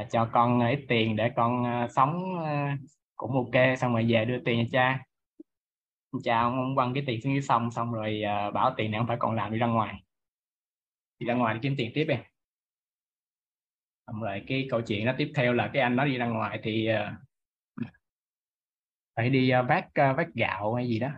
uh, 0.01 0.11
cho 0.11 0.29
con 0.33 0.59
ít 0.59 0.79
tiền 0.87 1.15
để 1.15 1.31
con 1.35 1.63
uh, 1.85 1.91
sống 1.91 2.33
uh, 2.33 2.79
cũng 3.15 3.31
ok. 3.31 3.77
Xong 3.77 3.93
rồi 3.93 4.05
về 4.09 4.25
đưa 4.25 4.39
tiền 4.45 4.67
cho 4.71 4.79
cha. 4.79 5.05
Cha 6.23 6.41
ông, 6.41 6.55
ông 6.55 6.75
quăng 6.75 6.93
cái 6.93 7.03
tiền 7.07 7.21
xuống 7.21 7.33
dưới 7.33 7.41
sông 7.41 7.71
xong 7.71 7.93
rồi 7.93 8.21
uh, 8.47 8.53
bảo 8.53 8.73
tiền 8.77 8.91
này 8.91 8.99
không 8.99 9.07
phải 9.07 9.17
còn 9.19 9.35
làm 9.35 9.51
đi 9.51 9.57
ra 9.59 9.67
ngoài. 9.67 10.03
Đi 11.19 11.25
ra 11.27 11.33
ngoài 11.33 11.53
đi 11.53 11.59
kiếm 11.63 11.75
tiền 11.77 11.91
tiếp 11.95 12.05
em 12.09 12.21
xong 14.07 14.21
rồi 14.21 14.43
cái 14.47 14.67
câu 14.69 14.81
chuyện 14.81 15.05
nó 15.05 15.13
tiếp 15.17 15.31
theo 15.35 15.53
là 15.53 15.69
cái 15.73 15.81
anh 15.81 15.95
nó 15.95 16.05
đi 16.05 16.17
ra 16.17 16.25
ngoài 16.25 16.59
thì 16.63 16.89
uh, 16.93 17.30
phải 19.21 19.29
đi 19.29 19.53
uh, 19.59 19.67
vác 19.67 19.85
uh, 19.85 20.17
vác 20.17 20.27
gạo 20.33 20.73
hay 20.73 20.87
gì 20.87 20.99
đó. 20.99 21.09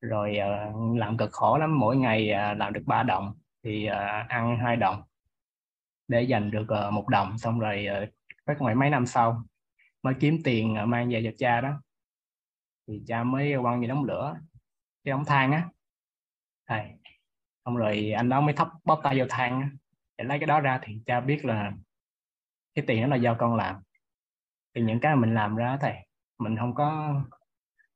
Rồi 0.00 0.38
uh, 0.38 0.98
làm 0.98 1.16
cực 1.16 1.32
khổ 1.32 1.58
lắm 1.58 1.78
mỗi 1.78 1.96
ngày 1.96 2.30
uh, 2.30 2.58
làm 2.58 2.72
được 2.72 2.82
3 2.86 3.02
đồng 3.02 3.34
thì 3.64 3.88
uh, 3.90 4.28
ăn 4.28 4.58
hai 4.58 4.76
đồng 4.76 5.02
để 6.08 6.22
dành 6.22 6.50
được 6.50 6.66
uh, 6.86 6.92
một 6.92 7.08
đồng. 7.08 7.38
Xong 7.38 7.60
rồi 7.60 7.86
uh, 8.50 8.60
ngoài 8.60 8.74
mấy 8.74 8.90
năm 8.90 9.06
sau 9.06 9.44
mới 10.02 10.14
kiếm 10.20 10.38
tiền 10.44 10.76
uh, 10.82 10.88
mang 10.88 11.10
về 11.10 11.22
cho 11.24 11.30
cha 11.38 11.60
đó. 11.60 11.82
Thì 12.88 13.02
cha 13.06 13.24
mới 13.24 13.54
quăng 13.62 13.80
về 13.80 13.86
đống 13.86 14.04
lửa 14.04 14.36
cái 15.04 15.12
ống 15.12 15.24
than 15.24 15.52
á. 15.52 15.68
Thầy 16.68 16.90
xong 17.64 17.76
rồi 17.76 18.12
anh 18.16 18.28
đó 18.28 18.40
mới 18.40 18.54
thắp 18.54 18.68
bóp 18.84 19.00
tay 19.02 19.18
vào 19.18 19.26
than 19.30 19.60
á. 19.60 19.70
Để 20.18 20.24
lấy 20.24 20.38
cái 20.38 20.46
đó 20.46 20.60
ra 20.60 20.80
thì 20.82 20.98
cha 21.06 21.20
biết 21.20 21.44
là 21.44 21.72
cái 22.74 22.84
tiền 22.88 23.02
đó 23.02 23.08
là 23.08 23.16
do 23.16 23.34
con 23.34 23.56
làm. 23.56 23.82
Thì 24.74 24.82
những 24.82 25.00
cái 25.00 25.16
mình 25.16 25.34
làm 25.34 25.56
ra 25.56 25.76
thầy 25.80 25.94
mình 26.42 26.56
không 26.56 26.74
có, 26.74 27.20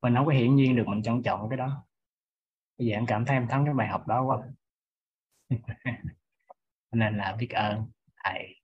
mình 0.02 0.14
không 0.14 0.26
có 0.26 0.32
hiển 0.32 0.54
nhiên 0.56 0.76
được 0.76 0.84
mình 0.86 1.02
trân 1.02 1.22
trọng 1.22 1.48
cái 1.50 1.56
đó. 1.56 1.86
Bây 2.78 2.86
giờ 2.86 2.94
em 2.94 3.06
cảm 3.06 3.24
thấy 3.24 3.36
em 3.36 3.48
thắng 3.48 3.64
cái 3.64 3.74
bài 3.74 3.88
học 3.88 4.06
đó 4.06 4.22
quá. 4.22 4.38
Nên 6.92 7.16
là 7.16 7.36
biết 7.38 7.50
ơn 7.50 7.84
thầy. 8.24 8.60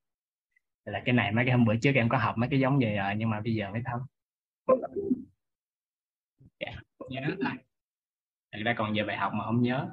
Là 0.84 1.02
cái 1.04 1.14
này 1.14 1.32
mấy 1.32 1.44
cái 1.44 1.54
hôm 1.54 1.64
bữa 1.64 1.76
trước 1.82 1.92
em 1.94 2.08
có 2.08 2.18
học 2.18 2.34
mấy 2.38 2.48
cái 2.50 2.60
giống 2.60 2.78
vậy 2.78 2.96
rồi, 2.96 3.14
nhưng 3.16 3.30
mà 3.30 3.40
bây 3.40 3.54
giờ 3.54 3.70
mới 3.70 3.82
thấm 3.84 4.00
yeah. 6.58 6.74
Dạ, 6.74 6.82
nhớ 7.08 7.34
lại 7.38 7.56
thật 8.52 8.58
ra 8.64 8.74
còn 8.78 8.94
về 8.94 9.02
bài 9.04 9.16
học 9.16 9.32
mà 9.34 9.44
không 9.44 9.62
nhớ. 9.62 9.88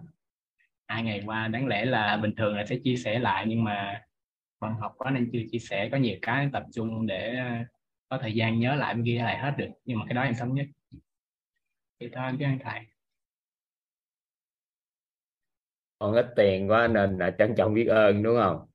Hai 0.88 1.04
ngày 1.04 1.24
qua 1.26 1.48
đáng 1.48 1.68
lẽ 1.68 1.86
là 1.86 2.18
bình 2.18 2.36
thường 2.38 2.56
là 2.56 2.66
sẽ 2.66 2.76
chia 2.84 2.96
sẻ 2.96 3.20
lại, 3.20 3.46
nhưng 3.48 3.64
mà 3.64 4.02
bận 4.60 4.74
học 4.74 4.94
quá 4.98 5.12
nên 5.12 5.30
chưa 5.34 5.40
chia 5.52 5.60
sẻ. 5.60 5.90
Có 5.92 5.98
nhiều 5.98 6.18
cái 6.22 6.50
tập 6.54 6.64
trung 6.74 7.08
để 7.08 7.36
có 8.10 8.18
thời 8.22 8.34
gian 8.36 8.60
nhớ 8.60 8.76
lại 8.76 8.96
ghi 9.04 9.18
lại 9.18 9.38
hết 9.38 9.54
được 9.58 9.70
nhưng 9.86 10.00
mà 10.00 10.06
cái 10.06 10.14
đó 10.14 10.22
em 10.22 10.34
thống 10.40 10.56
nhất. 10.56 10.66
Thì 12.00 12.10
thôi 12.14 12.32
biết 12.32 12.46
ơn 12.46 12.60
thầy 12.64 12.80
còn 16.00 16.14
ít 16.14 16.26
tiền 16.36 16.70
quá 16.70 16.88
nên 16.88 17.18
là 17.18 17.36
trân 17.40 17.54
trọng 17.58 17.74
biết 17.74 17.86
ơn 17.88 18.24
đúng 18.24 18.38
không? 18.44 18.66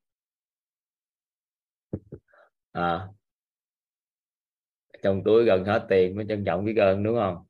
À, 2.73 3.07
trong 5.03 5.23
túi 5.25 5.45
gần 5.45 5.65
hết 5.65 5.85
tiền 5.89 6.15
mới 6.15 6.25
trân 6.29 6.45
trọng 6.45 6.65
biết 6.65 6.75
ơn 6.77 7.03
đúng 7.03 7.15
không? 7.15 7.45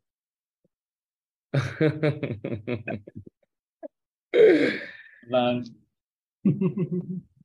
Vâng. 5.30 5.64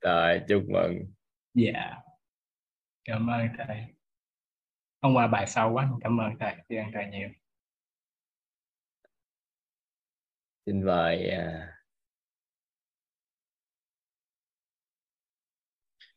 Rồi 0.00 0.40
chúc 0.48 0.62
mừng. 0.68 1.12
Dạ. 1.55 1.70
Yeah. 1.72 1.98
cảm 3.05 3.26
ơn 3.31 3.48
thầy 3.59 3.99
hôm 5.02 5.14
qua 5.14 5.26
bài 5.26 5.46
sau 5.46 5.72
quá 5.72 5.90
cảm 6.00 6.20
ơn 6.20 6.32
thầy 6.40 6.56
biết 6.68 6.76
ơn 6.76 6.90
thầy 6.94 7.06
nhiều. 7.10 7.28
Xin 10.66 10.84
mời 10.84 11.28
à, 11.28 11.76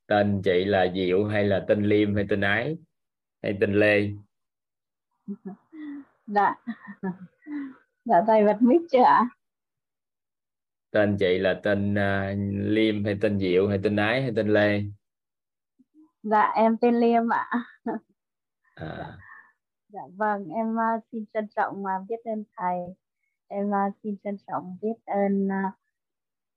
tên 0.05 0.41
chị 0.43 0.65
là 0.65 0.87
Diệu 0.95 1.25
hay 1.25 1.43
là 1.43 1.65
tên 1.67 1.83
Liêm 1.83 2.15
hay 2.15 2.25
tên 2.29 2.41
Ái 2.41 2.77
hay 3.41 3.57
tên 3.61 3.73
Lê? 3.73 4.09
Dạ. 6.27 6.55
Dạ 8.05 8.15
thầy 8.27 8.45
bật 8.45 8.57
mic 8.61 8.81
chưa 8.91 9.03
ạ? 9.03 9.29
Tên 10.91 11.17
chị 11.19 11.37
là 11.37 11.59
tên 11.63 11.93
uh, 11.93 12.37
Liêm 12.71 13.05
hay 13.05 13.17
tên 13.21 13.39
Diệu 13.39 13.67
hay 13.67 13.79
tên 13.83 13.95
Ái 13.95 14.21
hay 14.21 14.31
tên 14.35 14.47
Lê? 14.47 14.83
Dạ 16.23 16.51
em 16.55 16.77
tên 16.81 16.99
Liêm 16.99 17.29
ạ 17.29 17.49
à. 18.75 19.17
dạ 19.88 20.01
vâng 20.15 20.49
em 20.49 20.75
uh, 20.75 21.03
xin 21.12 21.25
trân 21.33 21.47
trọng 21.55 21.83
uh, 21.83 22.09
biết 22.09 22.23
ơn 22.23 22.43
thầy. 22.57 22.79
Em 23.47 23.69
uh, 23.69 23.93
xin 24.03 24.17
trân 24.23 24.38
trọng 24.47 24.77
biết 24.81 24.93
ơn 25.05 25.47
uh, 25.47 25.73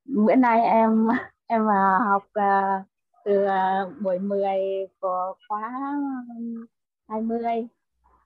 bữa 0.05 0.35
nay 0.35 0.61
em 0.61 1.07
em 1.47 1.61
uh, 1.61 2.01
học 2.07 2.23
uh, 2.39 2.87
từ 3.25 3.45
uh, 3.45 4.01
buổi 4.01 4.19
10 4.19 4.43
của 4.99 5.33
khóa 5.47 5.71
20 7.07 7.39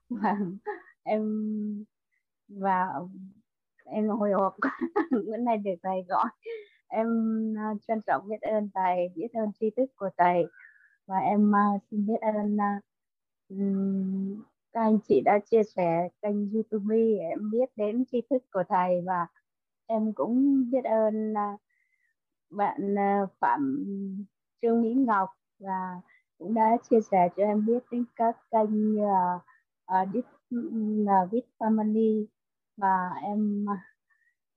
và 0.08 0.36
vâng, 0.38 0.58
em 1.02 1.22
và 2.48 2.88
em 3.84 4.08
hồi 4.08 4.32
hộp 4.32 4.56
bữa 5.10 5.36
nay 5.36 5.56
được 5.56 5.74
thầy 5.82 6.04
gọi. 6.08 6.28
Em 6.88 7.08
uh, 7.52 7.82
trân 7.88 8.00
trọng 8.06 8.28
biết 8.28 8.40
ơn 8.40 8.70
thầy 8.74 9.08
biết 9.14 9.28
ơn 9.32 9.52
tri 9.60 9.70
thức 9.76 9.86
của 9.96 10.10
thầy. 10.16 10.44
Và 11.06 11.18
em 11.18 11.50
uh, 11.50 11.82
xin 11.90 12.06
biết 12.06 12.20
ơn 12.20 12.54
uh, 12.54 12.84
các 14.72 14.80
anh 14.80 14.98
chị 15.08 15.20
đã 15.24 15.38
chia 15.50 15.62
sẻ 15.76 16.08
kênh 16.22 16.52
youtube 16.52 16.96
em 17.30 17.50
biết 17.50 17.70
đến 17.76 18.04
tri 18.12 18.20
thức 18.30 18.42
của 18.52 18.62
thầy 18.68 19.00
và 19.06 19.26
em 19.86 20.12
cũng 20.12 20.64
biết 20.70 20.84
ơn 20.84 21.34
à, 21.34 21.56
bạn 22.50 22.98
à, 22.98 23.26
phạm 23.40 23.84
trương 24.62 24.82
mỹ 24.82 24.94
ngọc 24.94 25.28
và 25.58 26.00
cũng 26.38 26.54
đã 26.54 26.76
chia 26.90 27.00
sẻ 27.10 27.28
cho 27.36 27.42
em 27.42 27.66
biết 27.66 27.82
đến 27.90 28.04
các 28.16 28.36
kênh 28.50 28.94
như 28.94 29.04
là 29.04 29.38
uh, 30.02 30.08
Deep, 31.32 31.44
Family 31.58 32.26
và 32.76 33.10
em 33.22 33.66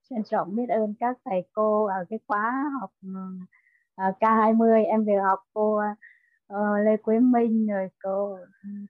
trân 0.10 0.23
trọng 0.23 0.55
biết 0.55 0.69
ơn 0.69 0.93
các 0.99 1.17
thầy 1.25 1.43
cô 1.53 1.86
ở 1.86 2.05
cái 2.10 2.19
khóa 2.27 2.71
học 2.81 2.91
K20 3.97 4.86
em 4.86 5.05
được 5.05 5.19
học 5.23 5.39
cô 5.53 5.81
Ờ, 6.47 6.77
Lê 6.86 6.97
Quế 6.97 7.19
Minh 7.19 7.67
rồi 7.67 7.89
cô 8.03 8.38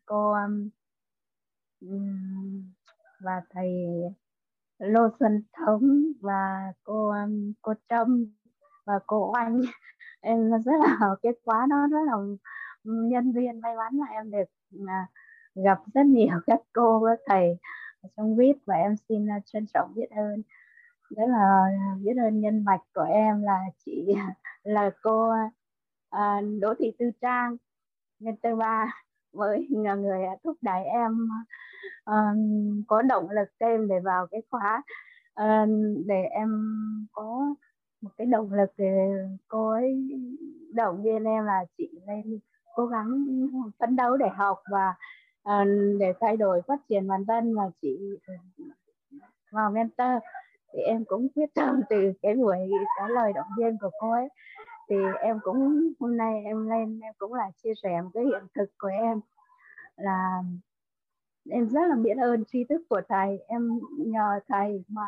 cô 0.06 0.34
um, 0.34 0.70
và 3.20 3.42
thầy 3.50 3.70
Lô 4.80 5.10
Xuân 5.20 5.44
Thống 5.54 6.04
và 6.22 6.74
cô 6.84 7.10
um, 7.10 7.54
cô 7.62 7.74
Trâm 7.90 8.26
và 8.86 9.00
cô 9.08 9.34
Oanh. 9.34 9.62
Em 10.22 10.52
rất 10.52 10.74
là 10.80 11.16
cái 11.22 11.34
khóa 11.46 11.68
đó 11.70 11.88
rất 11.92 12.00
là 12.08 12.14
nhân 12.84 13.32
viên 13.32 13.62
may 13.62 13.76
mắn 13.76 13.94
là 14.00 14.06
em 14.12 14.32
được 14.32 14.46
à, 14.88 15.08
gặp 15.56 15.80
rất 15.94 16.06
nhiều 16.06 16.40
các 16.48 16.60
cô 16.74 17.06
các 17.06 17.20
thầy 17.26 17.58
trong 18.18 18.36
viết 18.36 18.54
và 18.66 18.76
em 18.76 18.96
xin 19.10 19.26
uh, 19.26 19.44
trân 19.46 19.66
trọng 19.74 19.94
biết 19.96 20.10
ơn. 20.10 20.42
Rất 21.10 21.26
là 21.28 21.62
à, 21.66 21.96
biết 22.04 22.14
ơn 22.18 22.42
nhân 22.42 22.64
mạch 22.66 22.82
của 22.94 23.02
em 23.02 23.42
là 23.44 23.60
chị 23.86 24.16
là 24.64 24.92
cô 25.02 25.34
uh, 26.16 26.62
Đỗ 26.62 26.74
Thị 26.80 26.94
Tư 27.00 27.06
Trang 27.22 27.58
nhân 28.20 28.36
tư 28.36 28.56
ba 28.56 28.94
với 29.34 29.68
người 29.70 30.24
à, 30.24 30.36
thúc 30.44 30.58
đẩy 30.62 30.84
em 30.84 31.28
um, 32.06 32.84
có 32.88 33.02
động 33.02 33.30
lực 33.30 33.50
thêm 33.60 33.88
để 33.88 34.00
vào 34.00 34.28
cái 34.28 34.42
khóa 34.50 34.84
um, 35.36 36.04
để 36.06 36.24
em 36.24 36.50
có 37.12 37.56
một 38.02 38.10
cái 38.18 38.28
động 38.28 38.54
lực 38.54 38.70
để 38.78 39.12
cô 39.48 39.70
ấy 39.70 40.10
động 40.74 41.04
viên 41.04 41.24
em 41.24 41.46
là 41.46 41.66
chị 41.78 41.90
nên 42.08 42.40
cố 42.76 42.86
gắng 42.86 43.26
phấn 43.80 43.96
đấu 43.96 44.18
để 44.18 44.30
học 44.36 44.62
và 44.72 44.94
um, 45.44 45.98
để 46.00 46.14
thay 46.20 46.38
đổi 46.38 46.62
phát 46.68 46.80
triển 46.90 47.08
bản 47.08 47.26
thân 47.28 47.56
và 47.56 47.70
chị 47.82 48.00
ừ, 48.28 48.34
vào 49.52 49.72
mentor. 49.72 50.24
Thì 50.74 50.80
em 50.82 51.06
cũng 51.06 51.28
quyết 51.36 51.54
tâm 51.56 51.82
từ 51.90 52.14
cái 52.22 52.36
buổi 52.36 52.58
cái 53.00 53.10
lời 53.10 53.34
động 53.34 53.48
viên 53.58 53.78
của 53.82 53.90
cô 54.02 54.12
ấy 54.12 54.30
thì 54.90 54.96
em 55.20 55.40
cũng 55.44 55.92
hôm 56.00 56.18
nay 56.18 56.42
em 56.46 56.70
lên, 56.70 57.00
em 57.00 57.14
cũng 57.18 57.34
là 57.34 57.52
chia 57.64 57.74
sẻ 57.84 58.02
một 58.02 58.10
cái 58.14 58.24
hiện 58.24 58.44
thực 58.56 58.70
của 58.78 58.88
em 58.88 59.20
là 59.98 60.44
em 61.50 61.70
rất 61.70 61.82
là 61.90 61.96
biết 61.96 62.18
ơn 62.18 62.46
tri 62.46 62.64
thức 62.64 62.82
của 62.90 63.02
thầy. 63.10 63.40
Em 63.48 63.80
nhờ 63.98 64.40
thầy 64.48 64.84
mà 64.88 65.08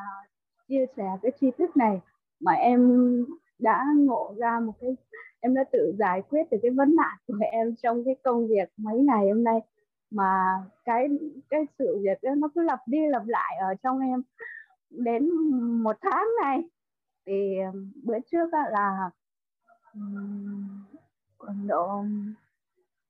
chia 0.68 0.86
sẻ 0.98 1.08
cái 1.22 1.32
tri 1.40 1.52
thức 1.52 1.78
này 1.78 2.02
mà 2.40 2.52
em 2.52 2.90
đã 3.60 3.86
ngộ 3.98 4.34
ra 4.38 4.60
một 4.60 4.74
cái, 4.82 4.96
em 5.40 5.54
đã 5.54 5.64
tự 5.72 5.96
giải 6.00 6.22
quyết 6.30 6.52
được 6.52 6.58
cái 6.62 6.72
vấn 6.72 6.96
nạn 6.96 7.18
của 7.28 7.34
em 7.52 7.76
trong 7.76 8.04
cái 8.06 8.16
công 8.24 8.48
việc 8.48 8.70
mấy 8.78 9.00
ngày 9.00 9.28
hôm 9.30 9.44
nay. 9.44 9.60
Mà 10.12 10.64
cái 10.86 11.08
cái 11.50 11.66
sự 11.80 12.00
việc 12.02 12.18
đó 12.22 12.36
nó 12.38 12.48
cứ 12.56 12.62
lặp 12.62 12.80
đi 12.88 13.08
lặp 13.08 13.24
lại 13.26 13.58
ở 13.60 13.76
trong 13.84 14.00
em. 14.00 14.24
Đến 14.90 15.30
một 15.84 15.96
tháng 16.02 16.28
này, 16.44 16.64
thì 17.26 17.56
bữa 18.04 18.20
trước 18.32 18.50
là 18.72 19.12
khoảng 21.38 21.68
độ 21.68 22.04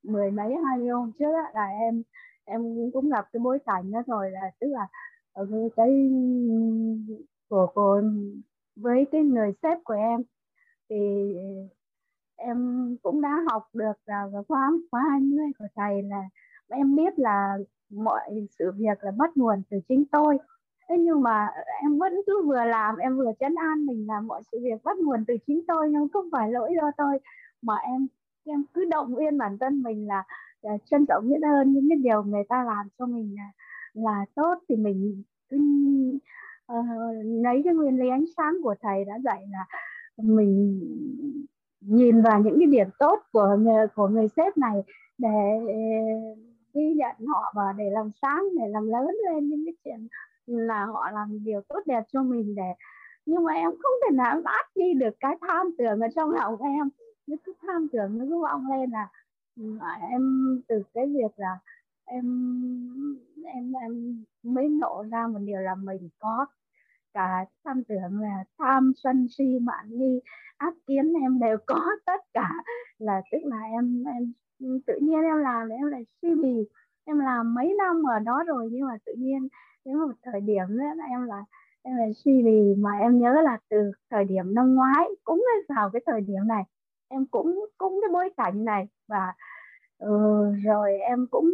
mười 0.03 0.31
mấy, 0.31 0.55
hai 0.65 0.77
mươi 0.77 0.89
hôm 0.89 1.11
trước 1.19 1.31
là 1.53 1.67
em 1.67 2.03
em 2.45 2.91
cũng 2.93 3.09
gặp 3.09 3.25
cái 3.33 3.39
bối 3.39 3.59
cảnh 3.65 3.91
đó 3.91 4.01
rồi, 4.07 4.31
là 4.31 4.51
tức 4.59 4.67
là 4.67 4.87
ờ, 5.33 5.47
cái, 5.75 6.09
của 7.49 7.67
cô 7.75 8.01
với 8.75 9.05
cái 9.11 9.21
người 9.21 9.53
sếp 9.63 9.77
của 9.83 9.93
em 9.93 10.21
thì 10.89 10.95
em 12.35 12.57
cũng 13.03 13.21
đã 13.21 13.43
học 13.51 13.63
được 13.73 13.93
là 14.05 14.23
khóa 14.47 14.71
khóa 14.91 15.01
20 15.09 15.45
của 15.59 15.65
thầy 15.75 16.03
là 16.03 16.23
em 16.69 16.95
biết 16.95 17.19
là 17.19 17.57
mọi 17.89 18.47
sự 18.59 18.71
việc 18.71 18.97
là 19.03 19.11
bắt 19.17 19.37
nguồn 19.37 19.61
từ 19.69 19.77
chính 19.89 20.05
tôi 20.11 20.37
thế 20.89 20.97
nhưng 20.97 21.21
mà 21.21 21.47
em 21.81 21.97
vẫn 21.97 22.13
cứ 22.27 22.41
vừa 22.45 22.65
làm 22.65 22.97
em 22.97 23.17
vừa 23.17 23.31
chấn 23.39 23.55
an 23.55 23.85
mình 23.85 24.07
là 24.07 24.21
mọi 24.21 24.41
sự 24.51 24.59
việc 24.63 24.83
bắt 24.83 24.97
nguồn 24.97 25.25
từ 25.27 25.37
chính 25.47 25.61
tôi 25.67 25.89
nhưng 25.91 26.07
không 26.13 26.29
phải 26.31 26.51
lỗi 26.51 26.73
do 26.75 26.91
tôi. 26.97 27.19
Mà 27.61 27.75
em 27.75 28.07
em 28.45 28.63
cứ 28.73 28.85
động 28.85 29.15
viên 29.15 29.37
bản 29.37 29.57
thân 29.59 29.83
mình 29.83 30.07
là, 30.07 30.23
là 30.61 30.77
trân 30.85 31.05
trọng 31.05 31.29
biết 31.29 31.41
ơn 31.41 31.73
những 31.73 31.89
cái 31.89 31.97
điều 31.97 32.23
người 32.23 32.43
ta 32.49 32.63
làm 32.63 32.87
cho 32.99 33.05
mình 33.05 33.35
là 33.35 33.51
là 33.93 34.25
tốt. 34.35 34.55
Thì 34.69 34.75
mình 34.75 35.23
cứ 35.49 35.57
uh, 36.73 37.25
lấy 37.43 37.61
cái 37.65 37.73
nguyên 37.73 37.99
lý 37.99 38.09
ánh 38.09 38.25
sáng 38.37 38.53
của 38.63 38.75
thầy 38.81 39.05
đã 39.05 39.19
dạy 39.23 39.45
là 39.51 39.65
mình 40.17 40.81
nhìn 41.81 42.21
vào 42.21 42.41
những 42.41 42.59
cái 42.59 42.67
điểm 42.67 42.87
tốt 42.99 43.19
của 43.31 43.57
người, 43.59 43.87
của 43.95 44.07
người 44.07 44.27
sếp 44.35 44.57
này 44.57 44.83
để 45.17 45.29
ghi 46.73 46.93
nhận 46.93 47.15
họ 47.27 47.53
và 47.55 47.73
để 47.77 47.89
làm 47.89 48.09
sáng 48.21 48.43
để 48.59 48.67
làm 48.67 48.87
lớn 48.87 49.07
lên 49.25 49.49
những 49.49 49.65
cái 49.65 49.73
chuyện 49.83 50.07
là 50.47 50.85
họ 50.85 51.11
làm 51.11 51.43
điều 51.43 51.61
tốt 51.69 51.79
đẹp 51.85 52.03
cho 52.13 52.23
mình 52.23 52.55
để, 52.55 52.73
nhưng 53.25 53.43
mà 53.43 53.53
em 53.53 53.69
không 53.69 53.93
thể 54.03 54.15
nào 54.15 54.41
bắt 54.43 54.65
đi 54.75 54.93
được 54.93 55.15
cái 55.19 55.35
tham 55.47 55.67
tưởng 55.77 55.99
ở 55.99 56.07
trong 56.15 56.31
lòng 56.31 56.61
em. 56.61 56.89
Nó 57.27 57.35
cứ 57.43 57.53
tham 57.61 57.87
tưởng 57.93 58.17
nó 58.17 58.25
cứ 58.29 58.41
vọng 58.41 58.63
lên 58.71 58.89
là 58.91 59.07
ừ, 59.55 59.77
à, 59.81 59.99
em 60.11 60.21
từ 60.67 60.83
cái 60.93 61.05
việc 61.07 61.31
là 61.35 61.59
em 62.05 62.25
em 63.45 63.73
em 63.73 64.23
mới 64.43 64.69
nộ 64.69 65.03
ra 65.11 65.27
một 65.27 65.39
điều 65.41 65.59
là 65.61 65.75
mình 65.75 66.09
có 66.19 66.45
cả 67.13 67.45
tham 67.65 67.83
tưởng 67.83 68.21
là 68.21 68.43
tham 68.57 68.91
sân 68.95 69.27
si, 69.37 69.59
mạn 69.61 69.85
nghi 69.89 70.21
ác 70.57 70.73
kiến 70.87 71.13
em 71.21 71.39
đều 71.39 71.57
có 71.65 71.81
tất 72.05 72.21
cả. 72.33 72.51
Là 72.97 73.21
tức 73.31 73.37
là 73.43 73.61
em 73.71 74.03
em 74.03 74.33
tự 74.87 74.93
nhiên 75.01 75.21
em 75.23 75.37
làm, 75.37 75.69
em 75.69 75.85
lại 75.85 76.05
suy 76.21 76.35
bì 76.35 76.67
em 77.07 77.19
làm 77.19 77.53
mấy 77.53 77.75
năm 77.77 78.03
ở 78.03 78.19
đó 78.19 78.43
rồi 78.47 78.69
nhưng 78.71 78.87
mà 78.87 78.97
tự 79.05 79.13
nhiên 79.17 79.47
đến 79.87 79.97
một 79.97 80.13
thời 80.23 80.41
điểm 80.41 80.65
nữa 80.69 80.83
là 80.95 81.05
em 81.05 81.25
là 81.25 81.43
em 81.83 81.95
là 81.95 82.05
suy 82.15 82.43
vì 82.45 82.75
mà 82.77 82.91
em 82.99 83.19
nhớ 83.19 83.41
là 83.43 83.57
từ 83.69 83.91
thời 84.09 84.25
điểm 84.25 84.55
năm 84.55 84.75
ngoái 84.75 85.05
cũng 85.23 85.45
vào 85.69 85.89
cái 85.93 86.01
thời 86.05 86.21
điểm 86.21 86.47
này 86.47 86.63
em 87.09 87.25
cũng 87.25 87.65
cũng 87.77 87.99
cái 88.01 88.09
bối 88.13 88.29
cảnh 88.37 88.65
này 88.65 88.87
và 89.07 89.33
ừ, 89.97 90.09
rồi 90.63 90.97
em 90.99 91.27
cũng 91.31 91.51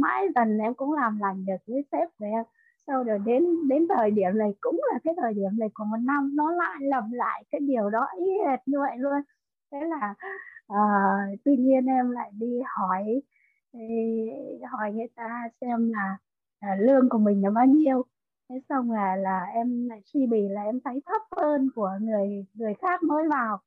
mãi 0.00 0.28
dần 0.34 0.58
em 0.58 0.74
cũng 0.74 0.92
làm 0.92 1.18
lành 1.20 1.46
được 1.46 1.56
với 1.66 1.84
sếp 1.92 2.08
của 2.18 2.24
em. 2.24 2.44
Sau 2.86 3.04
rồi 3.04 3.18
đến 3.18 3.68
đến 3.68 3.86
thời 3.88 4.10
điểm 4.10 4.38
này 4.38 4.54
cũng 4.60 4.80
là 4.92 4.98
cái 5.04 5.14
thời 5.16 5.34
điểm 5.34 5.58
này 5.58 5.68
của 5.74 5.84
một 5.84 5.96
năm 6.00 6.36
nó 6.36 6.52
lại 6.52 6.76
lặp 6.80 7.04
lại 7.12 7.44
cái 7.50 7.60
điều 7.60 7.90
đó 7.90 8.06
y 8.18 8.26
hệt 8.46 8.60
như 8.66 8.78
vậy 8.78 8.96
luôn. 8.98 9.22
Thế 9.72 9.78
là 9.84 10.14
uh, 10.72 11.38
tuy 11.44 11.56
nhiên 11.56 11.86
em 11.86 12.10
lại 12.10 12.30
đi 12.38 12.60
hỏi 12.66 13.22
hỏi 14.70 14.92
người 14.92 15.08
ta 15.16 15.48
xem 15.60 15.90
là, 15.92 16.16
à, 16.60 16.76
lương 16.80 17.08
của 17.08 17.18
mình 17.18 17.42
là 17.42 17.50
bao 17.50 17.66
nhiêu? 17.66 18.04
Thế 18.48 18.60
xong 18.68 18.90
là 18.90 19.16
là 19.16 19.44
em 19.54 19.88
lại 19.88 20.00
suy 20.04 20.26
bì 20.26 20.48
là 20.48 20.62
em 20.62 20.80
thấy 20.84 21.02
thấp 21.06 21.22
hơn 21.36 21.70
của 21.74 21.90
người 22.00 22.46
người 22.54 22.74
khác 22.74 23.02
mới 23.02 23.28
vào. 23.28 23.60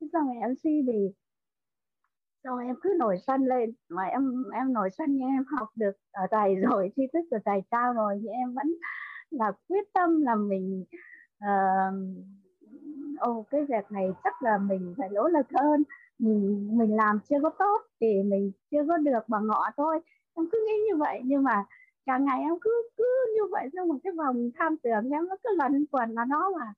Thế 0.00 0.06
xong 0.12 0.26
rồi 0.26 0.36
em 0.40 0.54
suy 0.62 0.82
bì. 0.82 1.12
Xong 2.44 2.58
em 2.58 2.76
cứ 2.82 2.94
nổi 2.98 3.18
sân 3.26 3.44
lên. 3.44 3.72
Mà 3.88 4.02
em 4.02 4.44
em 4.52 4.72
nổi 4.72 4.90
sân 4.90 5.16
nhưng 5.16 5.28
em 5.28 5.44
học 5.58 5.68
được 5.74 5.92
ở 6.12 6.26
thầy 6.30 6.54
rồi 6.70 6.92
tri 6.96 7.02
thức 7.12 7.20
của 7.30 7.38
thầy 7.44 7.62
cao 7.70 7.92
rồi 7.92 8.18
thì 8.22 8.28
em 8.28 8.54
vẫn 8.54 8.66
là 9.30 9.52
quyết 9.68 9.92
tâm 9.94 10.22
là 10.22 10.34
mình 10.34 10.84
uh, 11.44 11.94
ô 13.18 13.46
cái 13.50 13.64
việc 13.64 13.92
này 13.92 14.12
chắc 14.24 14.42
là 14.42 14.58
mình 14.58 14.94
phải 14.98 15.08
nỗ 15.08 15.28
lực 15.28 15.46
hơn. 15.54 15.84
Mình 16.18 16.68
mình 16.78 16.96
làm 16.96 17.20
chưa 17.30 17.36
có 17.42 17.50
tốt 17.58 17.82
thì 18.00 18.22
mình 18.22 18.52
chưa 18.70 18.84
có 18.88 18.96
được 18.96 19.28
bằng 19.28 19.48
họ 19.48 19.70
thôi. 19.76 20.00
Em 20.34 20.46
cứ 20.52 20.58
nghĩ 20.66 20.72
như 20.88 20.96
vậy 20.96 21.20
nhưng 21.24 21.42
mà 21.42 21.64
cả 22.06 22.18
ngày 22.18 22.40
em 22.40 22.54
cứ 22.60 22.70
cứ 22.96 23.04
như 23.34 23.42
vậy 23.50 23.68
trong 23.72 23.88
một 23.88 23.98
cái 24.04 24.12
vòng 24.12 24.50
tham 24.58 24.76
tưởng 24.82 25.10
em 25.10 25.28
nó 25.28 25.36
cứ 25.44 25.50
lần 25.56 25.86
quẩn 25.90 26.10
là 26.10 26.24
nó 26.24 26.50
mà 26.58 26.74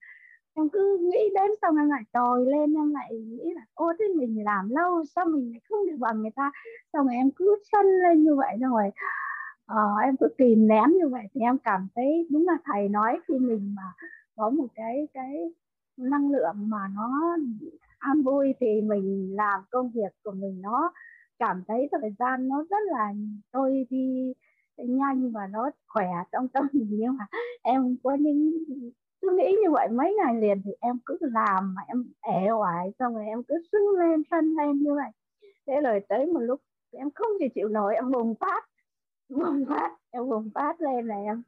em 0.54 0.68
cứ 0.68 0.98
nghĩ 1.00 1.18
đến 1.34 1.50
xong 1.62 1.76
em 1.76 1.90
lại 1.90 2.02
trồi 2.14 2.46
lên 2.46 2.74
em 2.74 2.90
lại 2.94 3.14
nghĩ 3.14 3.54
là 3.54 3.62
ô 3.74 3.92
thế 3.98 4.04
mình 4.16 4.44
làm 4.44 4.70
lâu 4.70 5.04
sao 5.04 5.24
mình 5.26 5.50
lại 5.50 5.60
không 5.68 5.86
được 5.86 5.96
bằng 5.98 6.22
người 6.22 6.30
ta? 6.36 6.52
Xong 6.92 7.06
rồi 7.06 7.14
em 7.14 7.30
cứ 7.36 7.56
sân 7.72 7.86
lên 7.86 8.22
như 8.22 8.34
vậy 8.34 8.56
rồi 8.60 8.90
ờ, 9.66 9.82
em 10.04 10.16
cứ 10.20 10.28
kìm 10.38 10.68
nén 10.68 10.84
như 10.98 11.08
vậy 11.08 11.22
thì 11.34 11.40
em 11.40 11.58
cảm 11.58 11.88
thấy 11.94 12.28
đúng 12.30 12.46
là 12.46 12.58
thầy 12.64 12.88
nói 12.88 13.20
khi 13.28 13.34
mình 13.38 13.74
mà 13.76 13.82
có 14.36 14.50
một 14.50 14.66
cái 14.74 15.08
cái 15.14 15.36
năng 15.96 16.30
lượng 16.30 16.56
mà 16.70 16.78
nó 16.94 17.36
an 17.98 18.22
vui 18.22 18.54
thì 18.60 18.80
mình 18.80 19.36
làm 19.36 19.60
công 19.70 19.90
việc 19.90 20.12
của 20.24 20.32
mình 20.32 20.62
nó 20.62 20.92
cảm 21.38 21.62
thấy 21.68 21.88
thời 21.92 22.10
gian 22.18 22.48
nó 22.48 22.64
rất 22.70 22.82
là 22.90 23.12
tôi 23.52 23.86
đi 23.90 24.32
nhanh 24.86 25.32
và 25.32 25.46
nó 25.46 25.70
khỏe 25.86 26.08
trong 26.32 26.48
tâm 26.48 26.66
nhưng 26.72 27.16
mà 27.16 27.26
em 27.62 27.96
có 28.02 28.14
những, 28.20 28.52
cứ 29.20 29.36
nghĩ 29.36 29.56
như 29.62 29.70
vậy 29.70 29.88
mấy 29.88 30.14
ngày 30.14 30.40
liền 30.40 30.62
thì 30.64 30.70
em 30.80 30.98
cứ 31.06 31.18
làm 31.20 31.74
mà 31.74 31.82
em 31.86 32.04
ẻ 32.20 32.48
hoài 32.50 32.92
xong 32.98 33.14
rồi 33.14 33.26
em 33.26 33.42
cứ 33.42 33.54
sưng 33.72 33.98
lên, 33.98 34.22
sân 34.30 34.54
lên 34.56 34.82
như 34.82 34.94
vậy. 34.94 35.10
Thế 35.66 35.80
rồi 35.80 36.00
tới 36.08 36.26
một 36.26 36.40
lúc 36.40 36.60
em 36.92 37.10
không 37.14 37.30
thể 37.40 37.48
chịu 37.54 37.68
nổi, 37.68 37.94
em 37.94 38.10
bùng 38.12 38.34
phát 38.34 38.64
bùng 39.28 39.64
phát, 39.68 39.96
em 40.10 40.28
bùng 40.30 40.50
phát 40.54 40.80
lên 40.80 41.06
là 41.06 41.14
em 41.14 41.42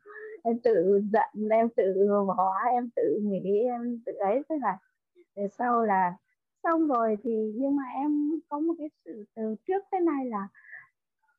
em 0.45 0.59
tự 0.65 1.03
giận, 1.13 1.49
em 1.51 1.69
tự 1.77 2.07
bỏ 2.27 2.55
em 2.73 2.91
tự 2.97 3.21
nghĩ, 3.23 3.59
em 3.59 4.03
tự 4.07 4.13
ấy. 4.13 4.43
Thế 4.49 4.59
là 4.63 4.79
để 5.37 5.49
sau 5.59 5.85
là 5.85 6.15
xong 6.63 6.89
rồi 6.89 7.17
thì 7.23 7.53
nhưng 7.55 7.77
mà 7.77 7.83
em 7.95 8.31
có 8.49 8.61
một 8.61 8.75
cái 8.79 8.89
sự 9.05 9.25
từ 9.35 9.55
trước 9.67 9.83
thế 9.93 10.01
này 10.01 10.27
là 10.27 10.49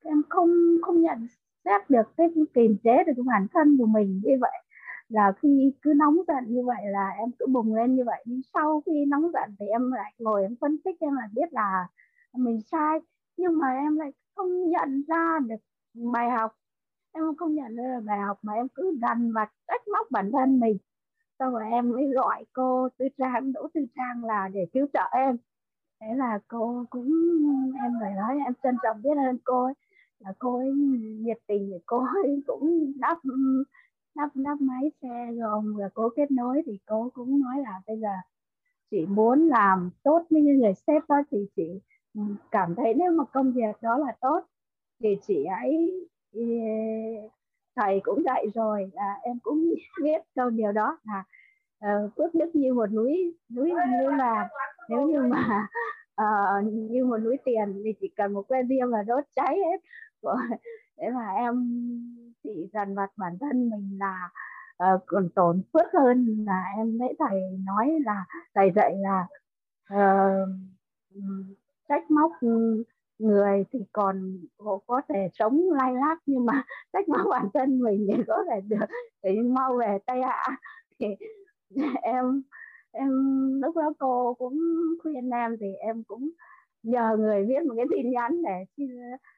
em 0.03 0.23
không 0.29 0.49
không 0.81 1.01
nhận 1.01 1.27
xét 1.65 1.89
được 1.89 2.17
cái 2.17 2.27
kiềm 2.53 2.77
chế 2.83 3.03
được 3.03 3.13
cái 3.15 3.23
bản 3.27 3.47
thân 3.53 3.77
của 3.77 3.85
mình 3.85 4.21
như 4.23 4.37
vậy. 4.41 4.51
Là 5.09 5.33
khi 5.41 5.73
cứ 5.81 5.93
nóng 5.95 6.17
giận 6.27 6.43
như 6.47 6.63
vậy 6.65 6.81
là 6.85 7.09
em 7.09 7.31
cứ 7.39 7.45
bùng 7.47 7.75
lên 7.75 7.95
như 7.95 8.03
vậy. 8.05 8.23
Nhưng 8.25 8.41
sau 8.53 8.81
khi 8.85 9.05
nóng 9.05 9.31
giận 9.33 9.55
thì 9.59 9.65
em 9.65 9.91
lại 9.91 10.13
ngồi 10.19 10.41
em 10.41 10.55
phân 10.61 10.77
tích 10.83 10.95
em 10.99 11.15
lại 11.15 11.27
biết 11.33 11.53
là 11.53 11.87
mình 12.35 12.61
sai. 12.61 12.99
Nhưng 13.37 13.57
mà 13.57 13.67
em 13.71 13.97
lại 13.97 14.11
không 14.35 14.69
nhận 14.69 15.03
ra 15.07 15.39
được 15.47 15.55
bài 16.13 16.29
học. 16.29 16.51
Em 17.13 17.23
không 17.37 17.55
nhận 17.55 17.75
ra 17.75 17.83
được 17.95 18.05
bài 18.05 18.19
học 18.19 18.39
mà 18.41 18.53
em 18.53 18.67
cứ 18.75 18.97
đành 19.01 19.31
và 19.33 19.47
trách 19.67 19.81
móc 19.87 20.11
bản 20.11 20.31
thân 20.31 20.59
mình. 20.59 20.77
Sau 21.39 21.51
rồi 21.51 21.63
em 21.71 21.89
mới 21.91 22.07
gọi 22.15 22.45
cô 22.53 22.89
tư 22.97 23.07
trang, 23.17 23.53
đỗ 23.53 23.67
tư 23.73 23.81
trang 23.95 24.25
là 24.25 24.49
để 24.53 24.67
cứu 24.73 24.87
trợ 24.93 25.09
em. 25.11 25.37
Thế 26.01 26.07
là 26.15 26.39
cô 26.47 26.85
cũng, 26.89 27.11
em 27.83 27.91
phải 28.01 28.13
nói 28.13 28.39
em 28.45 28.53
trân 28.63 28.77
trọng 28.83 29.01
biết 29.01 29.17
ơn 29.27 29.37
cô 29.43 29.63
ấy 29.65 29.73
là 30.23 30.33
cô 30.39 30.57
ấy 30.57 30.71
nhiệt 31.19 31.37
tình 31.47 31.69
thì 31.71 31.77
cô 31.85 31.97
ấy 31.97 32.41
cũng 32.47 32.93
đắp 32.99 33.17
đắp 34.15 34.29
đắp 34.35 34.61
máy 34.61 34.91
xe 35.01 35.31
rồi 35.39 35.61
và 35.77 35.89
cô 35.93 36.09
kết 36.15 36.31
nối 36.31 36.61
thì 36.65 36.79
cô 36.85 37.11
cũng 37.13 37.39
nói 37.39 37.61
là 37.61 37.81
bây 37.87 37.99
giờ 37.99 38.09
chị 38.91 39.05
muốn 39.05 39.47
làm 39.47 39.89
tốt 40.03 40.25
với 40.29 40.41
người 40.41 40.73
sếp 40.87 41.03
đó 41.09 41.15
thì 41.31 41.37
chị 41.55 41.81
ừ, 42.13 42.21
cảm 42.51 42.75
thấy 42.75 42.93
nếu 42.93 43.11
mà 43.11 43.23
công 43.33 43.51
việc 43.51 43.81
đó 43.81 43.97
là 43.97 44.15
tốt 44.21 44.39
thì 44.99 45.17
chị 45.27 45.43
ấy 45.43 45.91
ừ, 46.31 46.41
thầy 47.75 47.99
cũng 48.03 48.23
dạy 48.23 48.45
rồi 48.55 48.91
là 48.93 49.19
em 49.23 49.39
cũng 49.43 49.73
biết 50.03 50.21
câu 50.35 50.49
điều 50.49 50.71
đó 50.71 50.97
là 51.03 51.23
ờ, 51.79 52.09
uh, 52.25 52.35
đức 52.35 52.55
như 52.55 52.73
một 52.73 52.91
núi 52.91 53.35
núi 53.55 53.71
như 53.71 54.09
là 54.17 54.49
nếu 54.89 55.01
như 55.01 55.21
mà 55.21 55.67
uh, 56.21 56.73
như 56.91 57.05
một 57.05 57.17
núi 57.17 57.37
tiền 57.45 57.81
thì 57.83 57.93
chỉ 58.01 58.07
cần 58.15 58.33
một 58.33 58.47
que 58.47 58.63
diêm 58.69 58.89
là 58.89 59.03
đốt 59.03 59.23
cháy 59.35 59.57
hết 59.57 59.81
thế 60.97 61.09
là 61.09 61.33
em 61.35 61.55
chỉ 62.43 62.69
dần 62.73 62.95
vặt 62.95 63.11
bản 63.17 63.37
thân 63.39 63.69
mình 63.69 63.97
là 63.99 64.29
uh, 64.83 65.03
còn 65.05 65.29
tổn 65.35 65.61
phước 65.73 65.93
hơn 65.93 66.43
là 66.47 66.63
em 66.77 66.97
thấy 66.99 67.15
thầy 67.19 67.41
nói 67.65 67.99
là 68.05 68.25
thầy 68.55 68.71
dạy 68.75 68.95
là 68.97 69.27
uh, 69.93 70.49
trách 71.89 72.11
móc 72.11 72.31
người 73.19 73.63
thì 73.71 73.79
còn 73.91 74.37
có 74.87 75.01
thể 75.09 75.29
sống 75.33 75.61
lai 75.71 75.93
lát 75.93 76.15
nhưng 76.25 76.45
mà 76.45 76.63
trách 76.93 77.09
móc 77.09 77.27
bản 77.29 77.47
thân 77.53 77.79
mình 77.79 78.07
thì 78.09 78.23
có 78.27 78.43
thể 78.49 78.61
được 78.61 78.85
thì 79.23 79.41
mau 79.41 79.77
về 79.77 79.97
tây 80.05 80.21
hạ 80.21 80.57
thì 80.99 81.07
em 82.01 82.41
em 82.91 83.09
lúc 83.61 83.75
đó 83.75 83.93
cô 83.99 84.33
cũng 84.33 84.59
khuyên 85.03 85.29
em 85.29 85.55
thì 85.59 85.67
em 85.79 86.03
cũng 86.03 86.29
nhờ 86.83 87.17
người 87.19 87.45
viết 87.45 87.63
một 87.67 87.73
cái 87.77 87.85
tin 87.91 88.11
nhắn 88.11 88.41
để 88.43 88.85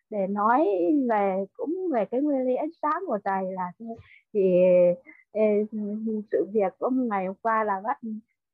để 0.09 0.27
nói 0.27 0.67
về 1.09 1.45
cũng 1.53 1.89
về 1.93 2.05
cái 2.05 2.21
nguyên 2.21 2.47
lý 2.47 2.55
ánh 2.55 2.71
sáng 2.81 3.03
của 3.07 3.19
thầy 3.23 3.43
là 3.51 3.71
thì 4.33 4.41
sự 6.31 6.47
việc 6.53 6.73
hôm 6.79 7.07
ngày 7.09 7.25
hôm 7.25 7.35
qua 7.41 7.63
là 7.63 7.81
bắt 7.83 7.99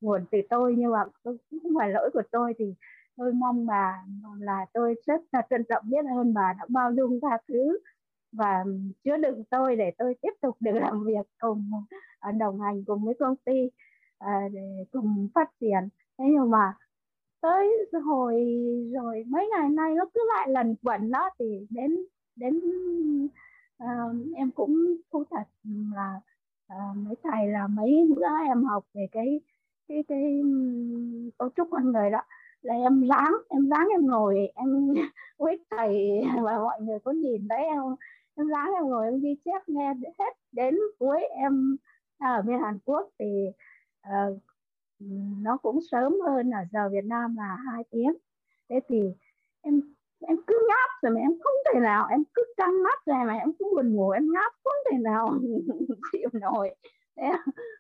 nguồn 0.02 0.26
từ 0.32 0.38
tôi 0.50 0.76
nhưng 0.78 0.92
mà 0.92 1.04
cũng 1.24 1.38
không 1.64 1.72
phải 1.80 1.90
lỗi 1.90 2.10
của 2.14 2.22
tôi. 2.32 2.54
Thì 2.58 2.74
tôi 3.18 3.34
mong 3.34 3.66
bà 3.66 4.04
là 4.40 4.66
tôi 4.74 4.96
rất 5.06 5.22
là 5.32 5.42
trân 5.50 5.64
trọng 5.70 5.90
biết 5.90 6.06
ơn 6.18 6.34
bà 6.34 6.54
đã 6.60 6.66
bao 6.70 6.94
dung 6.94 7.20
tha 7.22 7.38
thứ 7.48 7.80
và 8.32 8.64
chứa 9.04 9.18
đựng 9.18 9.44
tôi 9.50 9.76
để 9.76 9.92
tôi 9.98 10.16
tiếp 10.22 10.34
tục 10.42 10.58
được 10.60 10.72
làm 10.74 11.04
việc 11.06 11.28
cùng 11.40 11.72
đồng 12.40 12.62
hành 12.62 12.84
cùng 12.86 13.06
với 13.06 13.14
công 13.20 13.36
ty 13.36 13.70
à, 14.18 14.42
để 14.54 14.86
cùng 14.92 15.30
phát 15.36 15.50
triển. 15.62 15.90
Thế 16.18 16.26
nhưng 16.32 16.52
mà 16.52 16.74
tới 17.42 17.90
hồi 18.06 18.34
rồi 18.94 19.24
mấy 19.28 19.50
ngày 19.52 19.70
nay 19.70 19.94
nó 19.96 20.06
cứ 20.14 20.20
lại 20.36 20.50
lần 20.50 20.76
quẩn 20.84 21.12
đó 21.12 21.30
thì 21.40 21.68
đến 21.70 21.98
đến 22.36 22.60
uh, 23.84 24.36
em 24.36 24.52
cũng 24.52 24.98
thú 25.12 25.24
thật 25.32 25.44
là 25.96 26.22
uh, 26.74 26.98
mấy 26.98 27.16
thầy 27.24 27.48
là 27.48 27.68
mấy 27.68 28.08
bữa 28.16 28.26
em 28.48 28.64
học 28.64 28.84
về 28.94 29.08
cái 29.12 29.42
cái 29.88 30.04
cái 30.08 30.42
cấu 31.38 31.50
trúc 31.56 31.68
con 31.72 31.92
người 31.92 32.10
đó. 32.10 32.22
Là 32.62 32.74
em 32.74 33.08
ráng 33.08 33.34
em 33.50 33.70
ráng 33.70 33.88
em 33.92 34.08
ngồi 34.08 34.52
em 34.56 34.94
quyết 35.38 35.62
thầy 35.72 36.22
và 36.44 36.58
mọi 36.58 36.82
người 36.82 37.00
có 37.00 37.12
nhìn 37.12 37.48
thấy 37.50 37.64
em 37.64 37.82
em 38.36 38.48
ráng 38.48 38.74
em 38.74 38.84
ngồi 38.84 39.06
em 39.06 39.20
ghi 39.20 39.36
chép 39.46 39.70
nghe 39.70 39.94
hết 40.20 40.34
đến 40.52 40.76
cuối 41.00 41.20
em 41.20 41.78
ở 42.20 42.42
bên 42.42 42.60
Hàn 42.62 42.80
Quốc 42.86 43.10
thì 43.20 43.26
uh, 44.08 44.38
nó 45.42 45.58
cũng 45.58 45.80
sớm 45.92 46.14
hơn 46.28 46.52
ở 46.52 46.60
giờ 46.72 46.90
Việt 46.92 47.06
Nam 47.06 47.36
là 47.38 47.58
hai 47.66 47.84
tiếng. 47.92 48.14
Thế 48.70 48.80
thì 48.88 49.02
em 49.62 49.82
em 50.28 50.38
cứ 50.48 50.68
ngáp 50.68 50.90
rồi 51.02 51.14
mà 51.16 51.22
em 51.22 51.32
không 51.44 51.54
thể 51.74 51.80
nào 51.80 52.08
em 52.10 52.24
cứ 52.34 52.44
căng 52.58 52.84
mắt 52.84 53.06
ra 53.06 53.24
mà 53.28 53.34
em 53.34 53.52
cứ 53.60 53.66
buồn 53.76 53.94
ngủ 53.94 54.10
em 54.10 54.28
ngáp 54.34 54.54
không 54.64 54.74
thể 54.92 54.98
nào 54.98 55.40
chịu 56.12 56.30
nổi. 56.34 56.76
Em 57.16 57.36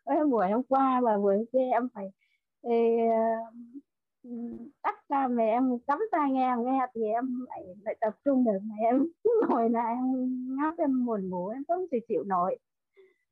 buổi 0.31 0.51
hôm 0.51 0.63
qua 0.63 1.01
và 1.03 1.17
buổi 1.17 1.35
hôm 1.35 1.45
kia 1.53 1.69
em 1.71 1.89
phải 1.93 2.11
ê, 2.61 2.97
tắt 4.81 4.95
ra 5.09 5.27
mà 5.27 5.43
em 5.43 5.79
cắm 5.87 5.99
tai 6.11 6.31
nghe 6.31 6.55
nghe 6.57 6.87
thì 6.95 7.01
em 7.03 7.45
lại 7.49 7.63
lại 7.83 7.95
tập 8.01 8.13
trung 8.25 8.45
được 8.45 8.59
mà 8.63 8.75
em 8.79 9.07
ngồi 9.49 9.69
là 9.69 9.87
em 9.87 10.03
ngáp 10.57 10.77
em 10.77 11.05
buồn 11.05 11.29
ngủ 11.29 11.47
em 11.47 11.63
không 11.67 11.85
thể 11.91 11.99
chịu 12.07 12.23
nổi. 12.23 12.57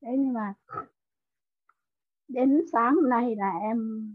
Thế 0.02 0.12
nhưng 0.18 0.34
mà 0.34 0.54
đến 2.28 2.62
sáng 2.72 2.96
hôm 2.96 3.10
nay 3.10 3.36
là 3.36 3.52
em 3.62 4.10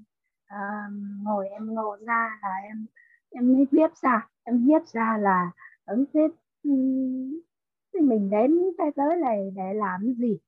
uh, 0.54 0.92
ngồi 1.22 1.48
em 1.48 1.74
ngộ 1.74 1.96
ra 2.06 2.38
là 2.42 2.56
em 2.62 2.86
em 3.30 3.52
mới 3.52 3.66
viết 3.70 3.96
ra 4.02 4.28
em 4.44 4.66
viết 4.66 4.86
ra 4.92 5.18
là 5.20 5.50
ứng 5.84 6.04
thiết 6.14 6.28
thì 7.92 8.00
mình 8.00 8.30
đến 8.30 8.58
thế 8.78 8.84
giới 8.96 9.16
này 9.16 9.52
để 9.56 9.74
làm 9.74 10.14
gì? 10.18 10.38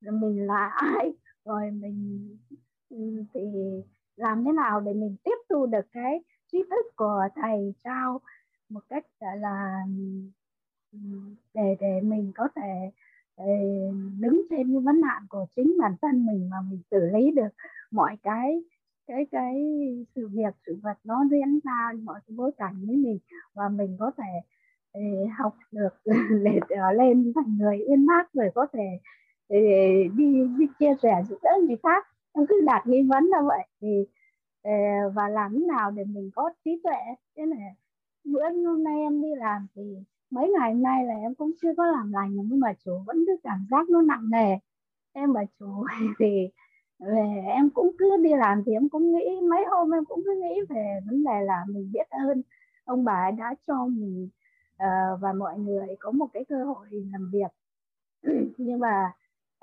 Rồi 0.00 0.18
mình 0.20 0.46
là 0.46 0.66
ai? 0.74 1.12
Rồi 1.44 1.70
mình 1.70 2.36
thì 3.34 3.40
làm 4.16 4.44
thế 4.44 4.52
nào 4.52 4.80
để 4.80 4.92
mình 4.92 5.16
tiếp 5.24 5.36
thu 5.48 5.66
được 5.66 5.86
cái 5.92 6.24
trí 6.52 6.62
thức 6.70 6.96
của 6.96 7.28
thầy 7.34 7.74
trao 7.84 8.20
một 8.68 8.80
cách 8.88 9.06
là 9.20 9.84
để 11.54 11.76
để 11.80 12.00
mình 12.00 12.32
có 12.34 12.48
thể 12.56 12.90
đứng 14.20 14.42
trên 14.50 14.72
cái 14.72 14.80
vấn 14.84 15.00
nạn 15.00 15.22
của 15.28 15.46
chính 15.56 15.76
bản 15.80 15.96
thân 16.02 16.26
mình 16.26 16.50
mà 16.50 16.56
mình 16.70 16.80
xử 16.90 17.00
lý 17.12 17.30
được 17.30 17.48
mọi 17.90 18.16
cái 18.22 18.62
cái 19.06 19.26
cái 19.30 19.54
sự 20.14 20.28
việc, 20.28 20.54
sự 20.66 20.78
vật 20.82 20.98
nó 21.04 21.24
diễn 21.30 21.60
ra, 21.64 21.92
mọi 22.02 22.20
cái 22.26 22.34
bối 22.36 22.50
cảnh 22.56 22.84
với 22.86 22.96
mình 22.96 23.18
và 23.54 23.68
mình 23.68 23.96
có 23.98 24.10
thể 24.16 24.42
học 25.38 25.56
được 25.72 25.94
để 26.44 26.60
trở 26.68 26.92
lên 26.92 27.32
thành 27.34 27.58
người 27.58 27.84
uyên 27.88 28.06
bác 28.06 28.32
rồi 28.32 28.50
có 28.54 28.66
thể 28.72 28.98
đi 30.16 30.48
đi 30.58 30.66
chia 30.78 30.94
sẻ 31.02 31.22
giúp 31.28 31.38
đỡ 31.42 31.50
người 31.66 31.76
khác. 31.82 32.06
Em 32.32 32.46
cứ 32.48 32.60
đặt 32.66 32.86
nghi 32.86 33.02
vấn 33.02 33.24
là 33.24 33.42
vậy 33.42 33.66
thì 33.80 34.06
và 35.14 35.28
làm 35.28 35.52
thế 35.52 35.66
nào 35.66 35.90
để 35.90 36.04
mình 36.04 36.30
có 36.34 36.52
trí 36.64 36.80
tuệ. 36.84 37.00
Thế 37.36 37.46
này 37.46 37.74
bữa 38.24 38.50
hôm 38.66 38.84
nay 38.84 39.00
em 39.00 39.22
đi 39.22 39.28
làm 39.36 39.66
thì 39.74 39.82
mấy 40.32 40.50
ngày 40.58 40.72
hôm 40.72 40.82
nay 40.82 41.04
là 41.04 41.14
em 41.14 41.34
cũng 41.34 41.50
chưa 41.62 41.74
có 41.76 41.86
làm 41.86 42.12
lành 42.12 42.36
nhưng 42.44 42.60
mà 42.60 42.72
chủ 42.84 42.98
vẫn 43.06 43.24
cứ 43.26 43.36
cảm 43.42 43.66
giác 43.70 43.88
nó 43.90 44.02
nặng 44.02 44.30
nề. 44.30 44.58
Em 45.12 45.32
bảo 45.32 45.44
chủ 45.58 45.84
thì 46.18 46.48
về 46.98 47.42
em 47.46 47.70
cũng 47.70 47.90
cứ 47.98 48.16
đi 48.22 48.30
làm 48.34 48.62
thì 48.66 48.72
em 48.72 48.88
cũng 48.88 49.12
nghĩ 49.12 49.40
mấy 49.50 49.64
hôm 49.70 49.94
em 49.94 50.04
cũng 50.04 50.22
cứ 50.24 50.40
nghĩ 50.42 50.60
về 50.68 51.00
vấn 51.06 51.24
đề 51.24 51.40
là 51.42 51.64
mình 51.68 51.90
biết 51.92 52.10
ơn. 52.10 52.42
Ông 52.84 53.04
bà 53.04 53.30
đã 53.30 53.54
cho 53.66 53.86
mình 53.86 54.28
uh, 54.74 55.20
và 55.20 55.32
mọi 55.32 55.58
người 55.58 55.96
có 55.98 56.10
một 56.10 56.26
cái 56.32 56.44
cơ 56.48 56.64
hội 56.64 56.86
làm 57.12 57.30
việc. 57.32 57.52
Nhưng 58.58 58.78
mà 58.78 59.12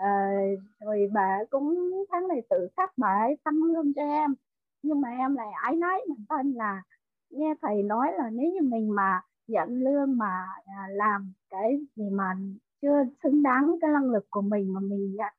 uh, 0.01 0.59
rồi 0.79 1.09
bà 1.13 1.37
cũng 1.49 1.91
tháng 2.11 2.27
này 2.27 2.41
tự 2.49 2.67
khắc 2.77 2.97
bà 2.97 3.07
ấy 3.07 3.37
tăng 3.43 3.63
lương 3.63 3.93
cho 3.93 4.01
em. 4.01 4.35
Nhưng 4.83 5.01
mà 5.01 5.09
em 5.09 5.35
lại 5.35 5.47
ái 5.61 5.75
nái 5.75 5.99
bản 6.09 6.25
thân 6.29 6.53
là 6.55 6.83
nghe 7.29 7.53
thầy 7.61 7.83
nói 7.83 8.11
là 8.17 8.29
nếu 8.29 8.51
như 8.51 8.61
mình 8.61 8.95
mà 8.95 9.21
nhận 9.49 9.69
lương 9.69 10.17
mà 10.17 10.45
à, 10.65 10.87
làm 10.91 11.33
cái 11.49 11.79
gì 11.95 12.09
mà 12.11 12.35
chưa 12.81 13.03
xứng 13.23 13.43
đáng 13.43 13.75
cái 13.81 13.89
năng 13.91 14.11
lực 14.11 14.27
của 14.29 14.41
mình 14.41 14.73
mà 14.73 14.79
mình 14.79 15.15
nhận 15.15 15.33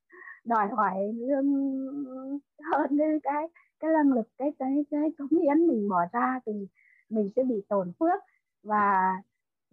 đòi 0.45 0.69
hỏi 0.69 0.97
lương 1.15 1.47
hơn 2.73 2.99
cái 2.99 3.21
cái 3.23 3.49
cái 3.81 3.91
năng 3.93 4.13
lực 4.13 4.29
cái 4.39 4.53
cái 4.59 4.85
cái 4.91 5.13
cống 5.19 5.41
hiến 5.41 5.67
mình 5.67 5.89
bỏ 5.89 6.01
ra 6.13 6.41
thì 6.47 6.53
mình 7.11 7.31
sẽ 7.37 7.43
bị 7.45 7.63
tổn 7.69 7.93
phước. 8.01 8.23
Và 8.63 9.13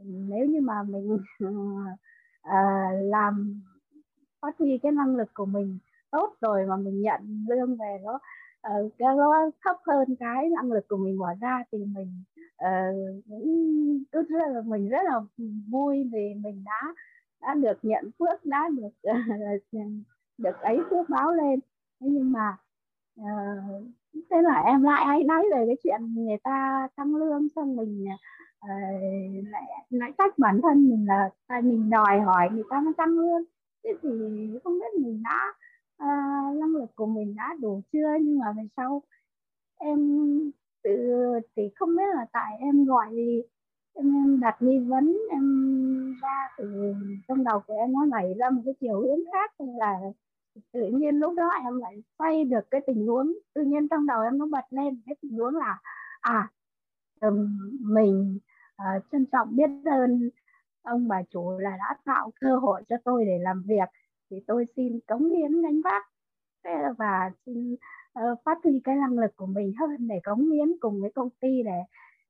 nếu 0.03 0.45
như 0.45 0.61
mà 0.61 0.83
mình 0.83 1.13
uh, 1.13 1.21
làm 3.01 3.61
phát 4.41 4.57
huy 4.59 4.77
cái 4.83 4.91
năng 4.91 5.15
lực 5.15 5.33
của 5.33 5.45
mình 5.45 5.79
tốt 6.11 6.35
rồi 6.41 6.65
mà 6.65 6.75
mình 6.75 7.01
nhận 7.01 7.45
lương 7.49 7.77
về 7.77 7.97
nó 8.03 8.19
uh, 8.67 8.93
cái 8.97 9.15
nó 9.17 9.49
thấp 9.63 9.75
hơn 9.87 10.15
cái 10.19 10.49
năng 10.49 10.71
lực 10.71 10.87
của 10.87 10.97
mình 10.97 11.19
bỏ 11.19 11.33
ra 11.41 11.63
thì 11.71 11.77
mình 11.77 12.23
tôi 14.11 14.23
cũng 14.23 14.37
rất 14.37 14.47
là 14.53 14.61
mình 14.65 14.89
rất 14.89 15.03
là 15.05 15.21
vui 15.69 16.09
vì 16.13 16.33
mình 16.43 16.63
đã 16.65 16.93
đã 17.41 17.53
được 17.53 17.77
nhận 17.81 18.11
phước 18.19 18.45
đã 18.45 18.69
được 18.69 19.11
được 20.37 20.59
ấy 20.61 20.79
phước 20.89 21.09
báo 21.09 21.31
lên. 21.31 21.59
Thế 22.01 22.07
nhưng 22.11 22.31
mà 22.31 22.57
uh, 23.21 23.83
thế 24.29 24.41
là 24.41 24.61
em 24.61 24.83
lại 24.83 25.05
hay 25.05 25.23
nói 25.23 25.43
về 25.51 25.63
cái 25.67 25.75
chuyện 25.83 26.15
người 26.15 26.37
ta 26.43 26.87
tăng 26.95 27.15
lương 27.15 27.47
xong 27.55 27.75
mình 27.75 28.05
uh, 28.65 29.47
lại 29.51 29.63
lại 29.89 30.11
trách 30.17 30.37
bản 30.37 30.59
thân 30.63 30.89
mình 30.89 31.05
là 31.07 31.29
tại 31.47 31.61
mình 31.61 31.89
đòi 31.89 32.21
hỏi 32.21 32.49
người 32.51 32.63
ta 32.69 32.81
nó 32.85 32.91
tăng 32.97 33.19
lương. 33.19 33.43
Thế 33.83 33.93
thì 34.01 34.09
không 34.63 34.79
biết 34.79 35.01
mình 35.01 35.23
đã 35.23 35.53
uh, 36.03 36.57
năng 36.57 36.75
lực 36.75 36.95
của 36.95 37.05
mình 37.05 37.35
đã 37.35 37.55
đủ 37.61 37.81
chưa? 37.91 38.17
Nhưng 38.21 38.39
mà 38.39 38.51
về 38.57 38.63
sau 38.77 39.01
em 39.79 39.99
tự 40.87 41.11
thì 41.55 41.69
không 41.75 41.95
biết 41.95 42.15
là 42.15 42.25
tại 42.31 42.57
em 42.59 42.85
gọi 42.85 43.07
gì 43.11 43.41
em, 43.93 44.15
em 44.15 44.39
đặt 44.39 44.55
nghi 44.59 44.79
vấn 44.79 45.17
em 45.31 45.43
ra 46.21 46.47
từ 46.57 46.93
trong 47.27 47.43
đầu 47.43 47.59
của 47.67 47.73
em 47.73 47.93
nó 47.93 48.05
nảy 48.05 48.33
ra 48.33 48.49
một 48.49 48.61
cái 48.65 48.73
chiều 48.79 49.01
hướng 49.01 49.19
khác 49.33 49.51
là 49.79 49.99
tự 50.73 50.87
nhiên 50.87 51.15
lúc 51.15 51.33
đó 51.37 51.49
em 51.63 51.77
lại 51.79 52.03
xoay 52.19 52.43
được 52.43 52.71
cái 52.71 52.81
tình 52.87 53.07
huống. 53.07 53.33
Tự 53.53 53.63
nhiên 53.63 53.87
trong 53.87 54.07
đầu 54.07 54.21
em 54.21 54.37
nó 54.37 54.45
bật 54.45 54.65
lên 54.69 55.01
cái 55.05 55.15
tình 55.21 55.31
huống 55.31 55.55
là 55.55 55.79
à 56.21 56.49
mình 57.79 58.39
uh, 58.81 59.03
trân 59.11 59.25
trọng 59.31 59.55
biết 59.55 59.69
ơn 59.85 60.29
ông 60.81 61.07
bà 61.07 61.21
chủ 61.29 61.59
là 61.59 61.77
đã 61.77 61.95
tạo 62.05 62.31
cơ 62.41 62.55
hội 62.55 62.83
cho 62.89 62.95
tôi 63.03 63.25
để 63.25 63.37
làm 63.41 63.63
việc 63.67 63.89
thì 64.29 64.37
tôi 64.47 64.65
xin 64.75 64.99
cống 65.07 65.29
hiến 65.29 65.61
gánh 65.61 65.81
vác. 65.81 66.05
Và 66.97 67.31
xin 67.45 67.75
uh, 68.17 68.39
phát 68.45 68.57
huy 68.63 68.81
cái 68.83 68.95
năng 68.95 69.19
lực 69.19 69.35
của 69.35 69.45
mình 69.45 69.73
hơn 69.79 70.07
để 70.07 70.19
cống 70.23 70.51
hiến 70.51 70.77
cùng 70.79 71.01
với 71.01 71.11
công 71.15 71.29
ty 71.29 71.63
để 71.63 71.79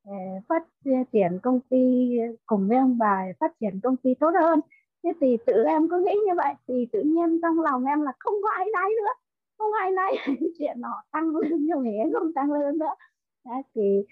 uh, 0.09 0.43
phát 0.47 0.63
triển 1.11 1.39
công 1.43 1.59
ty 1.69 2.11
cùng 2.45 2.67
với 2.67 2.77
ông 2.77 2.97
bà 2.97 3.25
phát 3.39 3.51
triển 3.59 3.79
công 3.83 3.97
ty 3.97 4.13
tốt 4.19 4.31
hơn. 4.41 4.59
Thế 5.03 5.11
thì 5.21 5.37
tự 5.45 5.63
em 5.63 5.87
có 5.89 5.97
nghĩ 5.97 6.13
như 6.27 6.33
vậy 6.37 6.53
thì 6.67 6.87
tự 6.91 7.01
nhiên 7.01 7.39
trong 7.41 7.59
lòng 7.59 7.85
em 7.85 8.01
là 8.01 8.11
không 8.19 8.33
có 8.43 8.49
ai 8.49 8.65
náy 8.73 8.89
nữa 8.89 9.13
không 9.57 9.73
ai 9.73 9.91
náy 9.91 10.15
chuyện 10.57 10.81
họ 10.81 11.03
tăng 11.11 11.35
lương 11.35 11.63
như 11.65 11.73
thế 11.83 12.11
không 12.13 12.33
tăng 12.33 12.51
lương 12.51 12.77
nữa. 12.77 12.95
Đấy, 13.45 13.61
thì 13.75 14.05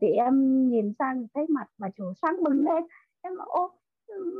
thì 0.00 0.08
em 0.08 0.68
nhìn 0.68 0.92
sang 0.98 1.26
thấy 1.34 1.46
mặt 1.48 1.66
bà 1.78 1.88
chủ 1.96 2.04
sáng 2.22 2.42
bừng 2.44 2.64
lên. 2.64 2.84
Em 3.22 3.36
bảo 3.36 3.46
ô 3.46 3.70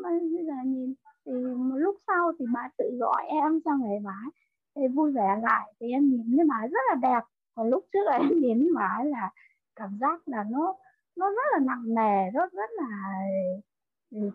bây 0.02 0.20
giờ 0.46 0.52
nhìn 0.66 0.94
thì 1.26 1.32
một 1.56 1.76
lúc 1.76 1.96
sau 2.06 2.32
thì 2.38 2.44
bà 2.54 2.68
tự 2.78 2.84
gọi 3.00 3.26
em 3.26 3.60
xong 3.64 3.82
rồi 3.82 3.98
bà 4.04 4.16
thì 4.74 4.82
vui 4.88 5.12
vẻ 5.12 5.38
lại 5.42 5.72
thì 5.80 5.90
em 5.90 6.10
nhìn 6.10 6.36
cái 6.36 6.46
mái 6.46 6.68
rất 6.68 6.80
là 6.88 6.94
đẹp. 6.94 7.20
Còn 7.54 7.70
lúc 7.70 7.84
trước 7.92 8.04
là 8.04 8.12
em 8.18 8.40
nhìn 8.40 8.68
mái 8.74 9.04
là 9.04 9.30
cảm 9.76 9.98
giác 10.00 10.28
là 10.28 10.44
nó 10.50 10.74
nó 11.16 11.30
rất 11.30 11.52
là 11.52 11.58
nặng 11.66 11.94
nề 11.94 12.30
rất 12.30 12.52
rất 12.52 12.70
là 12.76 13.18
ừ, 14.10 14.30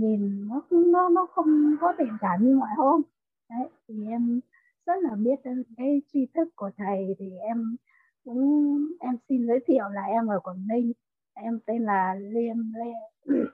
nhìn 0.00 0.48
nó 0.48 0.62
nó 0.70 1.08
nó 1.08 1.26
không 1.26 1.76
có 1.80 1.94
tình 1.98 2.16
cảm 2.20 2.44
như 2.44 2.56
mọi 2.56 2.70
hôm 2.76 3.02
đấy, 3.50 3.68
thì 3.88 3.94
em 4.08 4.40
rất 4.86 4.94
là 5.02 5.10
biết 5.14 5.40
cái 5.76 6.02
tri 6.12 6.26
thức 6.34 6.48
của 6.56 6.70
thầy, 6.76 7.16
thì 7.18 7.30
em 7.38 7.76
cũng, 8.24 8.78
em 9.00 9.16
xin 9.28 9.46
giới 9.46 9.60
thiệu 9.66 9.84
là 9.92 10.02
em 10.02 10.26
ở 10.26 10.40
Quảng 10.40 10.66
Ninh. 10.68 10.92
Em 11.34 11.58
tên 11.66 11.82
là 11.82 12.14
Liêm 12.14 12.56
Lê. 12.74 12.92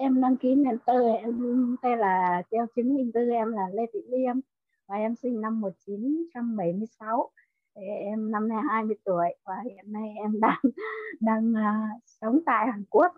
Em 0.00 0.20
đăng 0.20 0.36
ký 0.36 0.54
mentor 0.54 1.02
em 1.22 1.76
tên 1.82 1.98
là 1.98 2.42
treo 2.50 2.66
chứng 2.76 2.94
minh 2.94 3.10
tư 3.14 3.30
em 3.30 3.52
là 3.52 3.68
Lê 3.72 3.82
Thị 3.92 4.00
Liêm 4.08 4.40
và 4.88 4.96
em 4.96 5.14
sinh 5.14 5.40
năm 5.40 5.60
1976 5.60 7.30
em 7.80 8.30
năm 8.30 8.48
nay 8.48 8.58
20 8.70 8.96
tuổi 9.04 9.26
và 9.44 9.54
hiện 9.64 9.92
nay 9.92 10.08
em 10.16 10.32
đang 10.40 10.60
đang 11.20 11.52
uh, 11.52 12.02
sống 12.04 12.40
tại 12.46 12.66
Hàn 12.66 12.84
Quốc. 12.90 13.12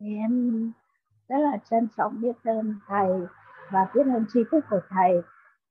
Thì 0.00 0.06
em 0.16 0.72
rất 1.28 1.38
là 1.38 1.58
trân 1.70 1.88
trọng 1.96 2.20
biết 2.20 2.36
ơn 2.44 2.74
thầy 2.86 3.08
và 3.70 3.86
biết 3.94 4.02
ơn 4.14 4.24
tri 4.32 4.40
thức 4.50 4.64
của 4.70 4.80
thầy. 4.88 5.22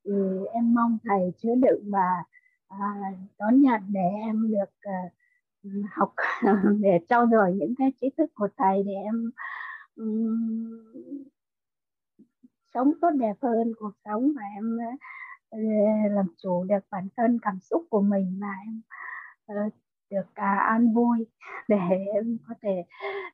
Thì 0.06 0.12
em 0.54 0.74
mong 0.74 0.98
thầy 1.04 1.32
chứa 1.38 1.56
đựng 1.56 1.92
và 1.92 2.24
à, 2.68 2.78
đón 3.40 3.62
nhận 3.62 3.82
để 3.88 4.10
em 4.22 4.52
được 4.52 4.72
à, 4.82 5.02
học 5.92 6.14
để 6.80 7.00
trau 7.10 7.28
dồi 7.32 7.54
những 7.54 7.74
cái 7.78 7.94
trí 8.02 8.10
thức 8.18 8.30
của 8.34 8.48
thầy 8.58 8.84
để 8.84 8.94
em 8.94 9.32
um, 9.96 10.84
sống 12.74 12.92
tốt 13.02 13.10
đẹp 13.10 13.36
hơn 13.42 13.74
cuộc 13.80 13.94
sống 14.06 14.32
và 14.36 14.44
em 14.56 14.78
uh, 14.94 15.00
làm 16.12 16.26
chủ 16.38 16.64
được 16.64 16.80
bản 16.92 17.08
thân 17.18 17.40
cảm 17.42 17.60
xúc 17.60 17.84
của 17.90 18.02
mình 18.02 18.40
và 18.42 18.54
em 18.66 18.82
uh, 19.68 19.74
được 20.10 20.36
à, 20.36 20.56
an 20.70 20.94
vui 20.94 21.28
để 21.68 21.78
em 22.14 22.38
có 22.48 22.56
thể 22.62 22.84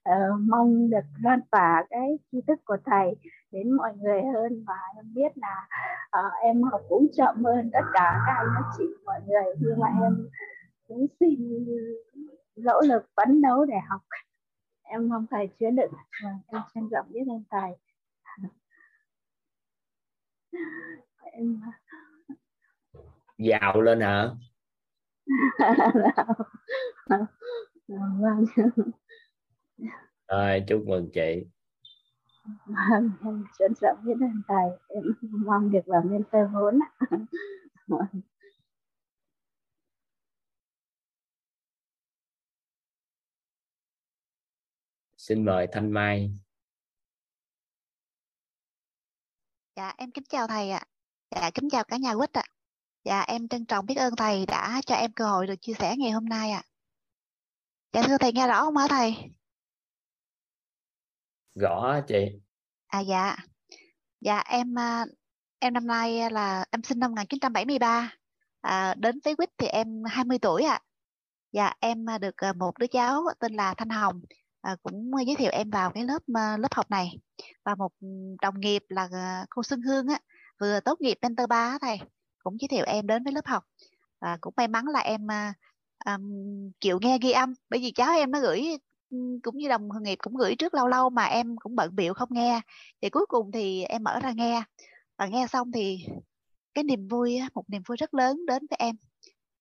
uh, 0.10 0.40
mong 0.50 0.90
được 0.90 1.06
lan 1.24 1.40
tỏa 1.52 1.86
cái 1.90 2.20
tri 2.32 2.42
thức 2.48 2.60
của 2.66 2.78
thầy 2.86 3.16
đến 3.52 3.72
mọi 3.72 3.98
người 3.98 4.22
hơn. 4.34 4.64
Và 4.68 4.80
em 4.96 5.14
biết 5.14 5.38
là 5.38 5.68
uh, 6.20 6.34
em 6.44 6.64
học 6.64 6.82
cũng 6.90 7.08
chậm 7.18 7.44
hơn 7.44 7.70
tất 7.74 7.86
cả 7.94 8.24
các 8.28 8.34
anh 8.38 8.48
các 8.56 8.70
chị 8.78 8.84
mọi 9.06 9.22
người. 9.28 9.44
Nhưng 9.60 9.80
mà 9.80 9.88
em 10.04 10.30
cũng 10.88 11.08
xin 11.20 11.66
nỗ 12.56 12.82
lực 12.82 13.10
phấn 13.16 13.42
đấu 13.42 13.66
để 13.66 13.78
học. 13.90 14.02
Em 14.84 15.10
mong 15.10 15.26
thầy 15.32 15.48
chứa 15.60 15.70
đựng. 15.70 15.92
Và 16.24 16.30
em 16.48 16.62
trân 16.74 16.90
trọng 16.92 17.12
biết 17.12 17.24
ơn 17.30 17.44
thầy. 17.52 17.72
Em 21.32 21.62
giàu 23.38 23.82
lên 23.82 24.02
hả? 24.02 24.30
Rồi 30.28 30.64
chúc 30.68 30.84
mừng 30.88 31.10
chị. 31.14 31.46
Vâng 32.66 33.12
em 33.24 33.46
trân 33.60 33.74
trọng 33.82 33.98
biết 34.06 34.14
ơn 34.22 34.42
thầy. 34.48 34.70
Em 34.88 35.04
mong 35.46 35.72
được 35.72 35.88
làm 35.88 36.04
mentor 36.10 36.42
vốn 36.54 36.80
xin 45.18 45.46
mời 45.46 45.68
thanh 45.72 45.92
mai. 45.92 46.32
Dạ 49.76 49.94
em 49.98 50.12
kính 50.12 50.24
chào 50.30 50.48
thầy 50.48 50.70
ạ. 50.70 50.84
Dạ 51.32 51.50
kính 51.54 51.70
chào 51.70 51.84
cả 51.84 51.98
nhà 51.98 52.16
quýt 52.16 52.34
ạ 52.34 52.44
dạ 53.06 53.22
em 53.22 53.48
trân 53.48 53.66
trọng 53.66 53.86
biết 53.86 53.96
ơn 53.96 54.16
thầy 54.16 54.46
đã 54.46 54.82
cho 54.86 54.96
em 54.96 55.12
cơ 55.12 55.26
hội 55.26 55.48
được 55.48 55.56
chia 55.62 55.74
sẻ 55.80 55.96
ngày 55.98 56.12
hôm 56.12 56.26
nay 56.26 56.52
ạ. 56.52 56.64
Dạ 57.94 58.02
thưa 58.08 58.18
thầy 58.18 58.34
nghe 58.34 58.48
rõ 58.48 58.62
không 58.62 58.78
hả 58.78 58.88
thầy? 58.90 59.16
Rõ 61.56 62.00
chị? 62.08 62.26
À 62.88 63.00
dạ. 63.00 63.36
Dạ 64.22 64.40
em 64.40 64.80
à, 64.80 65.06
em 65.60 65.74
năm 65.74 65.88
nay 65.88 66.32
là 66.32 66.66
em 66.72 66.84
sinh 66.84 67.00
năm 67.00 67.12
1973 67.12 68.14
à, 68.62 68.96
đến 68.98 69.20
với 69.24 69.36
quýt 69.36 69.50
thì 69.58 69.68
em 69.68 70.04
20 70.06 70.40
tuổi 70.40 70.64
ạ. 70.64 70.80
Dạ 71.52 71.74
em 71.80 72.10
à, 72.10 72.18
được 72.18 72.38
à, 72.38 72.54
một 72.54 72.80
đứa 72.80 72.88
cháu 72.88 73.24
tên 73.40 73.54
là 73.54 73.74
Thanh 73.74 73.90
Hồng. 73.90 74.22
À, 74.62 74.76
cũng 74.84 75.12
giới 75.28 75.36
thiệu 75.36 75.52
em 75.52 75.70
vào 75.70 75.92
cái 75.92 76.04
lớp 76.04 76.20
lớp 76.60 76.74
học 76.76 76.92
này. 76.92 77.20
Và 77.66 77.76
một 77.76 77.92
đồng 78.42 78.60
nghiệp 78.60 78.84
là 78.90 79.10
cô 79.50 79.64
Xuân 79.64 79.82
Hương 79.82 80.08
á 80.08 80.20
vừa 80.60 80.80
tốt 80.80 81.02
nghiệp 81.02 81.18
mentor 81.22 81.50
ba 81.50 81.78
thầy 81.82 82.00
cũng 82.46 82.58
giới 82.62 82.68
thiệu 82.68 82.84
em 82.88 83.08
đến 83.08 83.24
với 83.24 83.34
lớp 83.34 83.46
học. 83.46 83.64
Và 84.22 84.38
cũng 84.42 84.54
may 84.58 84.68
mắn 84.68 84.86
là 84.88 85.00
em 85.00 85.32
à, 85.32 85.54
um, 86.06 86.72
chịu 86.80 87.00
nghe 87.02 87.18
ghi 87.22 87.32
âm. 87.32 87.54
Bởi 87.70 87.80
vì 87.80 87.92
cháu 87.92 88.16
em 88.18 88.32
nó 88.32 88.40
gửi 88.40 88.78
cũng 89.44 89.58
như 89.58 89.70
đồng 89.70 89.90
nghiệp 90.04 90.18
cũng 90.22 90.36
gửi 90.38 90.56
trước 90.56 90.74
lâu 90.74 90.88
lâu 90.88 91.10
mà 91.10 91.24
em 91.26 91.56
cũng 91.58 91.76
bận 91.76 91.96
biểu 91.96 92.14
không 92.14 92.30
nghe. 92.32 92.62
Thì 93.02 93.10
cuối 93.10 93.26
cùng 93.30 93.52
thì 93.52 93.84
em 93.84 94.04
mở 94.04 94.20
ra 94.20 94.32
nghe. 94.32 94.64
Và 95.18 95.28
nghe 95.28 95.48
xong 95.48 95.72
thì 95.72 96.06
cái 96.74 96.84
niềm 96.84 97.08
vui 97.08 97.40
một 97.54 97.64
niềm 97.70 97.82
vui 97.88 97.98
rất 97.98 98.14
lớn 98.14 98.46
đến 98.46 98.68
với 98.70 98.78
em. 98.80 98.96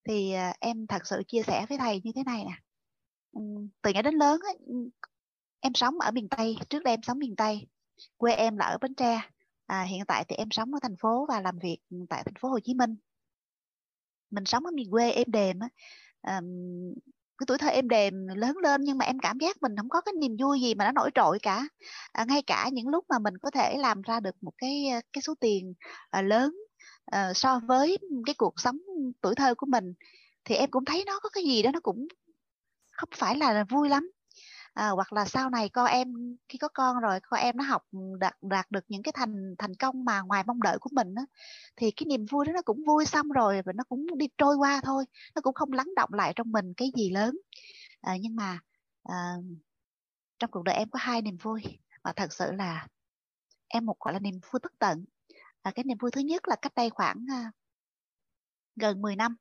Thì 0.09 0.33
à, 0.33 0.55
em 0.61 0.87
thật 0.87 1.07
sự 1.07 1.23
chia 1.29 1.43
sẻ 1.43 1.67
với 1.69 1.79
thầy 1.79 2.01
như 2.05 2.13
thế 2.15 2.23
này 2.25 2.45
nè. 2.45 2.57
Từ 3.83 3.91
nhỏ 3.91 4.03
đến 4.03 4.15
lớn 4.15 4.41
em 5.61 5.75
sống 5.75 5.99
ở 6.01 6.11
miền 6.11 6.29
Tây 6.29 6.57
trước 6.69 6.83
đây 6.83 6.95
em 6.95 7.03
sống 7.03 7.19
miền 7.19 7.37
Tây. 7.37 7.67
Quê 8.17 8.33
em 8.33 8.57
là 8.57 8.67
ở 8.67 8.79
Bến 8.81 8.95
Tre 8.95 9.21
à, 9.67 9.83
hiện 9.83 10.05
tại 10.09 10.25
thì 10.29 10.37
em 10.37 10.49
sống 10.51 10.75
ở 10.75 10.79
thành 10.83 10.97
phố 10.97 11.27
và 11.29 11.41
làm 11.41 11.59
việc 11.59 11.79
tại 12.09 12.23
thành 12.25 12.35
phố 12.41 12.49
Hồ 12.49 12.61
Chí 12.61 12.75
Minh. 12.75 12.97
Mình 14.31 14.45
sống 14.45 14.65
ở 14.67 14.71
miền 14.75 14.91
quê 14.91 15.11
em 15.11 15.27
đềm 15.31 15.59
á. 15.59 15.69
Cái 17.39 17.47
tuổi 17.47 17.59
thơ 17.59 17.69
em 17.69 17.89
đềm 17.89 18.27
lớn 18.27 18.57
lên 18.57 18.81
nhưng 18.85 18.99
mà 18.99 19.05
em 19.05 19.19
cảm 19.19 19.39
giác 19.39 19.63
mình 19.63 19.77
không 19.77 19.89
có 19.89 20.01
cái 20.01 20.15
niềm 20.21 20.37
vui 20.41 20.61
gì 20.61 20.75
mà 20.75 20.85
nó 20.85 20.93
nổi 20.93 21.11
trội 21.15 21.39
cả. 21.43 21.69
À, 22.13 22.25
ngay 22.29 22.43
cả 22.43 22.71
những 22.73 22.89
lúc 22.89 23.05
mà 23.09 23.19
mình 23.19 23.39
có 23.39 23.51
thể 23.51 23.77
làm 23.79 24.03
ra 24.03 24.21
được 24.21 24.37
một 24.41 24.53
cái 24.59 24.89
ờ, 24.93 25.01
cái 25.13 25.23
số 25.23 25.35
tiền 25.41 25.75
à, 26.11 26.23
lớn 26.23 26.57
à, 27.05 27.33
so 27.35 27.61
với 27.69 27.99
cái 28.27 28.35
cuộc 28.39 28.61
sống 28.61 28.79
tuổi 29.21 29.35
thơ 29.35 29.55
của 29.55 29.67
mình 29.67 29.95
thì 30.45 30.55
em 30.55 30.71
cũng 30.71 30.85
thấy 30.85 31.05
nó 31.07 31.21
có 31.23 31.29
cái 31.29 31.45
gì 31.45 31.63
đó 31.63 31.71
nó 31.71 31.81
cũng 31.81 32.09
không 32.93 33.09
phải 33.17 33.37
là 33.37 33.65
vui 33.65 33.89
lắm 33.89 34.11
à, 34.75 34.89
hoặc 34.89 35.13
là 35.13 35.25
sau 35.25 35.51
này 35.51 35.69
con 35.69 35.87
em 35.87 36.37
khi 36.49 36.59
có 36.59 36.69
con 36.69 37.01
rồi 37.01 37.21
con 37.21 37.41
em 37.41 37.57
nó 37.57 37.65
học 37.65 37.83
ừ, 37.93 37.99
đạt 38.21 38.35
đạt 38.43 38.71
được 38.71 38.85
những 38.89 39.03
cái 39.03 39.13
thành 39.17 39.55
thành 39.59 39.75
công 39.75 40.05
mà 40.05 40.21
ngoài 40.21 40.45
mong 40.47 40.63
đợi 40.63 40.79
của 40.81 40.91
mình 40.93 41.15
á, 41.15 41.23
thì 41.77 41.91
cái 41.91 42.07
niềm 42.07 42.27
vui 42.31 42.47
đó 42.47 42.53
nó 42.53 42.63
cũng 42.63 42.85
vui 42.87 43.07
xong 43.07 43.29
rồi 43.29 43.63
và 43.65 43.73
nó 43.73 43.85
cũng 43.85 44.07
đi 44.19 44.27
trôi 44.39 44.57
qua 44.57 44.81
thôi 44.85 45.05
nó 45.35 45.41
cũng 45.43 45.55
không 45.55 45.73
lắng 45.73 45.89
động 45.97 46.11
lại 46.13 46.33
trong 46.37 46.53
mình 46.53 46.75
cái 46.75 46.93
gì 46.97 47.11
lớn. 47.11 47.37
À, 48.01 48.17
nhưng 48.21 48.37
mà 48.37 48.59
à, 49.03 49.35
trong 50.39 50.51
cuộc 50.51 50.63
đời 50.65 50.77
em 50.77 50.91
có 50.91 50.99
hai 51.03 51.23
niềm 51.23 51.37
vui 51.37 51.63
và 52.05 52.13
thật 52.13 52.33
sự 52.33 52.53
là 52.53 52.87
em 53.69 53.87
một 53.87 53.97
gọi 54.01 54.15
là 54.15 54.21
niềm 54.21 54.41
vui 54.53 54.61
bất 54.63 54.73
tận. 54.79 55.05
À, 55.63 55.73
cái 55.75 55.85
niềm 55.85 55.99
vui 55.99 56.11
thứ 56.11 56.21
nhất 56.21 56.49
là 56.49 56.57
cách 56.57 56.73
đây 56.77 56.91
khoảng 56.91 57.27
à, 57.31 57.53
gần 58.77 59.03
10 59.03 59.17
năm 59.17 59.37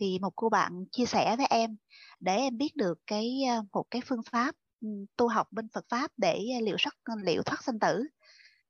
thì 0.00 0.18
một 0.18 0.32
cô 0.36 0.48
bạn 0.48 0.84
chia 0.92 1.06
sẻ 1.06 1.36
với 1.36 1.46
em 1.50 1.76
để 2.20 2.36
em 2.36 2.58
biết 2.58 2.76
được 2.76 2.98
cái 3.06 3.42
ờ, 3.48 3.64
một 3.72 3.84
cái 3.90 4.02
phương 4.06 4.22
pháp 4.32 4.54
ừ, 4.80 4.88
tu 5.16 5.28
học 5.28 5.48
bên 5.50 5.68
Phật 5.68 5.84
pháp 5.88 6.10
để 6.16 6.34
ờ, 6.34 6.58
ờ, 6.58 6.60
liệu 6.60 6.76
thoát 6.82 7.16
liệu 7.24 7.42
thoát 7.42 7.64
sinh 7.64 7.78
tử. 7.78 8.04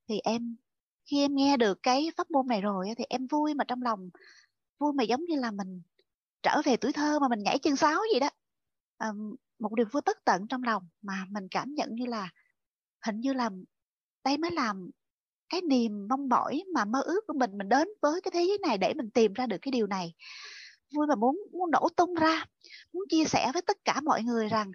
Thì 0.08 0.20
em 0.24 0.56
khi 1.10 1.20
em 1.20 1.34
nghe 1.34 1.56
được 1.56 1.78
cái 1.82 2.10
pháp 2.16 2.30
môn 2.30 2.46
này 2.46 2.60
rồi 2.60 2.86
thì 2.98 3.04
em 3.08 3.26
vui 3.26 3.54
mà 3.54 3.64
trong 3.64 3.82
lòng 3.82 4.10
vui 4.78 4.92
mà 4.92 5.04
giống 5.04 5.24
như 5.24 5.36
là 5.36 5.50
mình 5.50 5.82
trở 6.42 6.62
về 6.64 6.76
tuổi 6.76 6.92
thơ 6.92 7.18
mà 7.18 7.28
mình 7.28 7.42
nhảy 7.42 7.58
chân 7.58 7.76
sáo 7.76 8.00
gì 8.14 8.20
đó. 8.20 8.30
À, 8.98 9.12
một 9.58 9.74
điều 9.74 9.86
vui 9.92 10.02
bất 10.06 10.18
tận 10.24 10.46
trong 10.48 10.62
lòng 10.62 10.88
mà 11.02 11.26
mình 11.30 11.48
cảm 11.50 11.74
nhận 11.74 11.94
như 11.94 12.06
là 12.06 12.28
hình 13.06 13.20
như 13.20 13.32
là 13.32 13.50
đây 14.24 14.38
mới 14.38 14.50
làm 14.50 14.90
cái 15.48 15.60
niềm 15.60 16.08
mong 16.08 16.28
mỏi 16.28 16.64
mà 16.74 16.84
mơ 16.84 17.02
ước 17.02 17.20
của 17.26 17.34
mình 17.34 17.58
mình 17.58 17.68
đến 17.68 17.88
với 18.02 18.20
cái 18.20 18.30
thế 18.34 18.44
giới 18.48 18.58
này 18.58 18.78
để 18.78 18.94
mình 18.94 19.10
tìm 19.10 19.32
ra 19.32 19.46
được 19.46 19.58
cái 19.62 19.72
điều 19.72 19.86
này 19.86 20.14
vui 20.94 21.06
và 21.08 21.14
muốn 21.14 21.36
muốn 21.52 21.70
nổ 21.70 21.88
tung 21.96 22.14
ra. 22.14 22.44
Muốn 22.92 23.04
chia 23.08 23.24
sẻ 23.24 23.50
với 23.54 23.62
tất 23.62 23.76
cả 23.84 24.00
mọi 24.00 24.22
người 24.22 24.48
rằng 24.48 24.72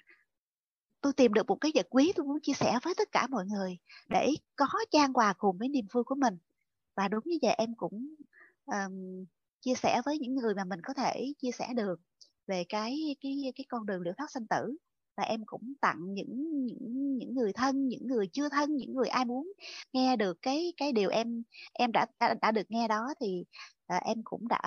tôi 1.02 1.14
tìm 1.14 1.34
được 1.34 1.48
một 1.48 1.58
cái 1.62 1.72
vật 1.76 1.88
quý 1.90 2.12
tôi 2.16 2.26
muốn 2.26 2.40
chia 2.42 2.54
sẻ 2.54 2.80
với 2.84 2.94
tất 2.98 3.12
cả 3.12 3.28
mọi 3.28 3.46
người 3.46 3.78
để 4.10 4.30
có 4.56 4.68
trang 4.92 5.14
quà 5.14 5.34
cùng 5.38 5.58
với 5.58 5.70
niềm 5.70 5.86
vui 5.94 6.04
của 6.04 6.16
mình. 6.16 6.38
Và 6.96 7.08
đúng 7.08 7.24
như 7.26 7.38
vậy 7.42 7.54
em 7.58 7.76
cũng 7.78 8.16
um, 8.66 9.26
chia 9.62 9.76
sẻ 9.76 10.02
với 10.06 10.20
những 10.20 10.36
người 10.36 10.56
mà 10.56 10.64
mình 10.64 10.80
có 10.84 10.94
thể 10.94 11.34
chia 11.38 11.52
sẻ 11.52 11.68
được 11.76 12.00
về 12.48 12.64
cái 12.70 13.16
cái 13.22 13.54
cái 13.56 13.66
con 13.70 13.86
đường 13.86 14.02
liệu 14.02 14.14
pháp 14.18 14.26
sanh 14.30 14.48
tử. 14.48 14.78
Và 15.18 15.24
em 15.24 15.42
cũng 15.46 15.74
tặng 15.82 16.14
những 16.14 16.66
những 16.66 17.18
những 17.18 17.36
người 17.36 17.54
thân 17.54 17.88
những 17.88 18.08
người 18.08 18.28
chưa 18.34 18.50
thân 18.50 18.76
những 18.76 18.94
người 18.94 19.08
ai 19.08 19.26
muốn 19.26 19.52
nghe 19.94 20.16
được 20.16 20.38
cái 20.42 20.74
cái 20.78 20.92
điều 20.92 21.10
em 21.10 21.44
em 21.74 21.92
đã 21.92 22.06
đã, 22.20 22.34
đã 22.42 22.52
được 22.52 22.72
nghe 22.72 22.88
đó. 22.88 23.14
Thì 23.20 23.44
à, 23.88 24.02
em 24.06 24.18
cũng 24.24 24.48
đã 24.48 24.60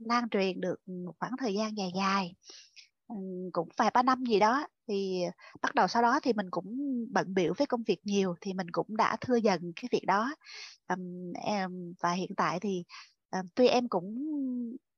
lan 0.00 0.28
truyền 0.30 0.60
được 0.60 0.76
một 0.86 1.12
khoảng 1.20 1.32
thời 1.38 1.54
gian 1.54 1.76
dài 1.76 1.90
dài 1.96 2.34
ừ, 3.08 3.14
cũng 3.52 3.68
vài 3.76 3.90
ba 3.94 4.02
năm 4.02 4.24
gì 4.26 4.38
đó. 4.38 4.66
Thì 4.88 5.22
bắt 5.62 5.74
đầu 5.74 5.88
sau 5.88 6.02
đó 6.02 6.20
thì 6.22 6.32
mình 6.32 6.46
cũng 6.50 6.76
bận 7.12 7.34
biểu 7.34 7.54
với 7.58 7.66
công 7.66 7.82
việc 7.82 8.00
nhiều 8.04 8.34
thì 8.40 8.54
mình 8.54 8.66
cũng 8.72 8.96
đã 8.96 9.16
thưa 9.20 9.36
dần 9.36 9.72
cái 9.76 9.88
việc 9.92 10.04
đó. 10.06 10.34
Um, 10.88 11.32
em 11.34 11.94
và 12.00 12.12
hiện 12.12 12.30
tại 12.36 12.60
thì 12.60 12.84
um, 13.30 13.48
tuy 13.54 13.68
em 13.68 13.88
cũng 13.88 14.16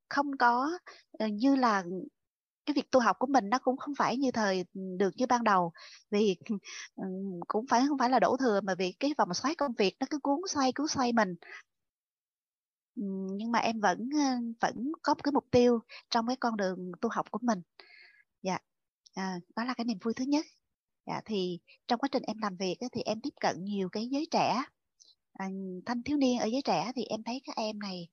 không 0.09 0.37
có 0.39 0.79
uh, 1.25 1.31
như 1.33 1.57
là 1.57 1.85
cái 2.67 2.75
việc 2.75 2.91
tu 2.91 3.01
học 3.01 3.17
của 3.19 3.27
mình 3.27 3.51
nó 3.51 3.59
cũng 3.59 3.77
không 3.77 3.95
phải 3.99 4.17
như 4.17 4.31
thời 4.31 4.65
ừ, 4.75 4.81
được 4.99 5.11
như 5.17 5.27
ban 5.27 5.45
đầu 5.45 5.73
vì 6.11 6.37
um, 6.97 7.41
cũng 7.49 7.67
phải 7.71 7.83
không 7.89 7.99
phải 7.99 8.11
là 8.11 8.21
đổ 8.21 8.37
thừa 8.37 8.61
mà 8.61 8.75
vì 8.75 8.93
cái 9.01 9.15
vòng 9.19 9.35
xoáy 9.35 9.55
công 9.55 9.73
việc 9.79 9.97
nó 10.01 10.07
cứ 10.11 10.19
cuốn 10.23 10.41
xoay 10.49 10.73
cứ 10.75 10.87
xoay 10.87 11.13
mình 11.13 11.35
nhưng 12.95 13.53
mà 13.53 13.59
em 13.59 13.81
vẫn 13.81 14.09
ờ, 14.15 14.37
vẫn 14.61 14.93
có 15.03 15.15
một 15.15 15.23
cái 15.25 15.33
mục 15.33 15.47
tiêu 15.51 15.81
trong 16.11 16.27
cái 16.27 16.37
con 16.37 16.57
đường 16.57 16.93
tu 17.01 17.09
học 17.13 17.31
của 17.31 17.39
mình. 17.43 17.63
Dạ 18.43 18.59
à, 19.15 19.39
đó 19.57 19.65
là 19.65 19.75
cái 19.75 19.85
niềm 19.85 19.99
vui 20.03 20.15
thứ 20.15 20.25
nhất. 20.25 20.47
Dạ 21.07 21.21
thì 21.25 21.59
trong 21.89 22.01
quá 22.01 22.09
trình 22.13 22.23
em 22.23 22.39
làm 22.39 22.57
việc 22.57 22.77
thì 22.93 23.03
em 23.03 23.21
tiếp 23.21 23.35
cận 23.41 23.65
nhiều 23.65 23.89
cái 23.89 24.07
giới 24.07 24.27
trẻ. 24.31 24.63
À, 25.33 25.49
thanh 25.87 26.03
thiếu 26.03 26.17
niên 26.17 26.39
ở 26.39 26.47
giới 26.47 26.63
trẻ 26.63 26.93
thì 26.97 27.05
em 27.05 27.23
thấy 27.23 27.41
các 27.45 27.57
em 27.57 27.79
này 27.79 28.09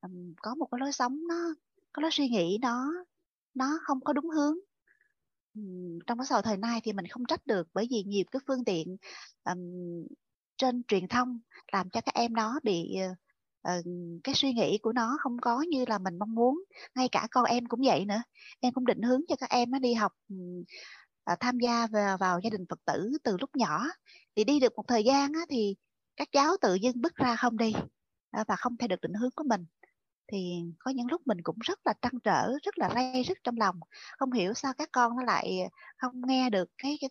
um, 0.00 0.34
có 0.42 0.54
một 0.54 0.68
cái 0.70 0.78
lối 0.80 0.92
sống 0.92 1.26
nó 1.28 1.54
có 1.92 2.02
lối 2.02 2.10
suy 2.10 2.28
nghĩ 2.28 2.58
nó 2.62 2.92
nó 3.54 3.78
không 3.82 4.00
có 4.00 4.12
đúng 4.12 4.28
hướng. 4.30 4.54
Um, 5.54 5.98
trong 6.06 6.18
cái 6.18 6.26
xã 6.26 6.34
hội 6.34 6.42
thời 6.42 6.56
nay 6.56 6.80
thì 6.84 6.92
mình 6.92 7.06
không 7.06 7.24
trách 7.26 7.46
được 7.46 7.68
bởi 7.74 7.86
vì 7.90 8.02
nhiều 8.02 8.24
cái 8.30 8.40
phương 8.46 8.64
tiện 8.64 8.96
um, 9.44 9.58
trên 10.56 10.82
truyền 10.88 11.08
thông 11.08 11.40
làm 11.72 11.90
cho 11.90 12.00
các 12.00 12.14
em 12.14 12.34
đó 12.34 12.60
bị 12.62 12.96
uh, 13.12 13.16
Ờ, 13.62 13.82
cái 14.24 14.34
suy 14.34 14.52
nghĩ 14.52 14.78
của 14.82 14.92
nó 14.92 15.16
không 15.20 15.36
có 15.42 15.62
như 15.68 15.84
là 15.88 15.98
mình 15.98 16.18
mong 16.18 16.34
muốn 16.34 16.64
ngay 16.94 17.08
cả 17.12 17.28
con 17.30 17.44
em 17.44 17.66
cũng 17.66 17.80
vậy 17.84 18.04
nữa. 18.04 18.22
Em 18.60 18.72
cũng 18.72 18.86
định 18.86 19.02
hướng 19.02 19.20
cho 19.28 19.36
các 19.36 19.50
em 19.50 19.70
nó 19.70 19.78
đi 19.78 19.94
học 19.94 20.12
uh, 21.32 21.40
tham 21.40 21.58
gia 21.58 21.86
vào, 21.86 22.18
vào 22.18 22.40
gia 22.44 22.50
đình 22.50 22.64
phật 22.68 22.80
tử 22.86 23.12
từ 23.22 23.36
lúc 23.40 23.50
nhỏ. 23.56 23.84
Thì 24.36 24.44
đi 24.44 24.60
được 24.60 24.72
một 24.76 24.84
thời 24.88 25.04
gian 25.04 25.32
á, 25.32 25.40
thì 25.50 25.76
các 26.16 26.28
cháu 26.32 26.56
tự 26.60 26.74
dưng 26.74 27.00
bước 27.00 27.16
ra 27.16 27.36
không 27.36 27.56
đi 27.56 27.72
ờ, 28.30 28.44
và 28.48 28.56
không 28.56 28.76
theo 28.76 28.88
được 28.88 29.00
định 29.00 29.14
hướng 29.14 29.30
của 29.36 29.44
mình 29.48 29.66
thì 30.32 30.62
có 30.78 30.90
những 30.90 31.06
lúc 31.06 31.22
mình 31.26 31.38
cũng 31.42 31.58
rất 31.60 31.78
là 31.84 31.94
trăn 32.02 32.12
trở 32.24 32.52
rất 32.62 32.78
là 32.78 32.90
ray 32.94 33.22
rứt 33.28 33.38
trong 33.44 33.56
lòng. 33.56 33.80
Không 34.18 34.32
hiểu 34.32 34.54
sao 34.54 34.72
các 34.78 34.88
con 34.92 35.16
nó 35.16 35.22
lại 35.22 35.60
không 35.96 36.22
nghe 36.26 36.50
được 36.50 36.70
cái, 36.78 36.98
cái 37.00 37.10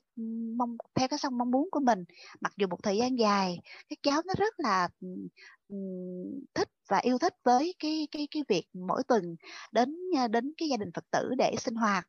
mong 0.57 0.77
theo 0.95 1.07
cái 1.07 1.19
song 1.19 1.37
mong 1.37 1.51
muốn 1.51 1.69
của 1.71 1.79
mình. 1.79 2.03
Mặc 2.41 2.53
dù 2.57 2.67
một 2.67 2.83
thời 2.83 2.97
gian 2.97 3.19
dài 3.19 3.59
các 3.89 3.99
cháu 4.03 4.21
nó 4.25 4.33
rất 4.37 4.53
là 4.59 4.89
thích 6.53 6.69
và 6.89 6.97
yêu 6.97 7.17
thích 7.17 7.33
với 7.43 7.75
cái 7.79 8.07
cái 8.11 8.27
cái 8.31 8.43
việc 8.47 8.63
mỗi 8.73 9.03
tuần 9.07 9.35
đến 9.71 9.97
à, 10.17 10.27
đến 10.27 10.53
cái 10.57 10.69
gia 10.69 10.77
đình 10.77 10.89
Phật 10.93 11.05
tử 11.11 11.29
để 11.37 11.55
sinh 11.57 11.75
hoạt. 11.75 12.07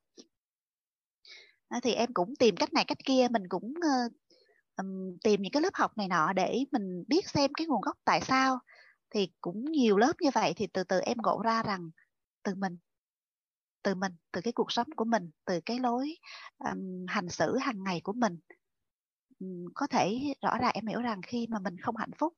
À, 1.69 1.81
thì 1.83 1.93
em 1.93 2.15
cũng 2.15 2.37
tìm 2.37 2.57
cách 2.57 2.73
này 2.73 2.85
cách 2.85 2.99
kia 3.05 3.27
mình 3.31 3.49
cũng 3.49 3.75
tìm 5.25 5.43
những 5.43 5.53
cái 5.53 5.63
lớp 5.63 5.75
học 5.75 5.99
này 5.99 6.09
nọ 6.09 6.33
để 6.33 6.65
mình 6.73 7.05
biết 7.09 7.29
xem 7.29 7.53
cái 7.53 7.67
nguồn 7.67 7.81
gốc 7.81 7.97
tại 8.05 8.21
sao 8.21 8.59
thì 9.11 9.29
cũng 9.41 9.65
nhiều 9.65 9.97
lớp 9.97 10.13
như 10.21 10.31
vậy 10.35 10.53
thì 10.57 10.67
từ 10.67 10.85
từ 10.85 11.01
em 11.01 11.17
ngộ 11.23 11.43
ra 11.45 11.63
rằng 11.63 11.91
từ 12.43 12.55
mình 12.55 12.77
từ 13.83 13.95
mình 13.95 14.13
từ 14.33 14.41
cái 14.41 14.53
cuộc 14.53 14.73
sống 14.73 14.87
của 14.97 15.05
mình 15.05 15.31
từ 15.45 15.61
cái 15.67 15.79
lối 15.79 16.17
um, 16.59 17.07
hành 17.09 17.29
xử 17.29 17.59
hàng 17.59 17.85
ngày 17.85 18.01
của 18.05 18.13
mình. 18.13 18.39
Um, 19.41 19.65
có 19.75 19.87
thể 19.87 20.35
rõ 20.43 20.59
ràng 20.59 20.73
em 20.75 20.87
hiểu 20.87 21.01
rằng 21.01 21.21
khi 21.23 21.47
mà 21.51 21.59
mình 21.59 21.77
không 21.79 21.97
hạnh 21.97 22.11
phúc 22.19 22.35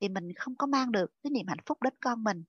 thì 0.00 0.08
mình 0.08 0.34
không 0.36 0.56
có 0.56 0.66
mang 0.66 0.92
được 0.92 1.10
cái 1.22 1.30
niềm 1.30 1.46
hạnh 1.46 1.64
phúc 1.66 1.82
đến 1.82 1.94
con 2.00 2.24
mình. 2.24 2.44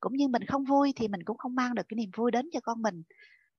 Cũng 0.00 0.16
như 0.16 0.28
mình 0.28 0.46
không 0.46 0.64
vui 0.64 0.92
thì 0.96 1.08
mình 1.08 1.22
cũng 1.24 1.38
không 1.38 1.54
mang 1.54 1.74
được 1.74 1.82
cái 1.88 1.96
niềm 1.96 2.10
vui 2.16 2.30
đến 2.30 2.48
cho 2.52 2.60
con 2.60 2.82
mình 2.82 3.02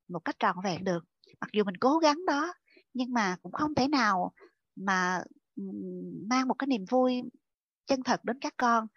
một 0.07 0.19
cách 0.19 0.35
trọn 0.39 0.55
vẹn 0.63 0.83
được. 0.83 1.05
Mặc 1.41 1.49
dù 1.53 1.63
mình 1.63 1.77
cố 1.77 1.99
gắng 1.99 2.25
đó 2.25 2.53
nhưng 2.93 3.13
mà 3.13 3.35
cũng 3.41 3.51
không 3.51 3.75
thể 3.75 3.87
nào 3.87 4.33
mà 4.75 5.23
mang 6.29 6.47
một 6.47 6.53
cái 6.53 6.67
niềm 6.67 6.85
vui 6.89 7.21
chân 7.85 8.03
thật 8.03 8.25
đến 8.25 8.39
các 8.39 8.53
con 8.57 8.87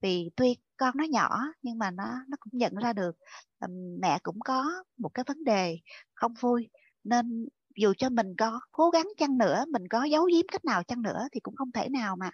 vì 0.00 0.30
tuy 0.36 0.56
con 0.76 0.96
nó 0.96 1.04
nhỏ 1.04 1.38
nhưng 1.62 1.78
mà 1.78 1.90
nó 1.90 2.04
nó 2.28 2.36
cũng 2.40 2.58
nhận 2.58 2.74
ra 2.74 2.92
được 2.92 3.16
mẹ 4.00 4.18
cũng 4.22 4.40
có 4.40 4.84
một 4.98 5.08
cái 5.14 5.24
vấn 5.28 5.44
đề 5.44 5.78
không 6.14 6.34
vui. 6.40 6.68
Nên 7.04 7.48
dù 7.76 7.92
cho 7.98 8.08
mình 8.08 8.36
có 8.38 8.60
cố 8.72 8.90
gắng 8.90 9.08
chăng 9.18 9.38
nữa 9.38 9.64
mình 9.72 9.88
có 9.88 10.04
giấu 10.04 10.24
giếm 10.24 10.46
cách 10.52 10.64
nào 10.64 10.82
chăng 10.82 11.02
nữa 11.02 11.28
thì 11.32 11.40
cũng 11.40 11.56
không 11.56 11.72
thể 11.72 11.88
nào 11.88 12.16
mà 12.16 12.30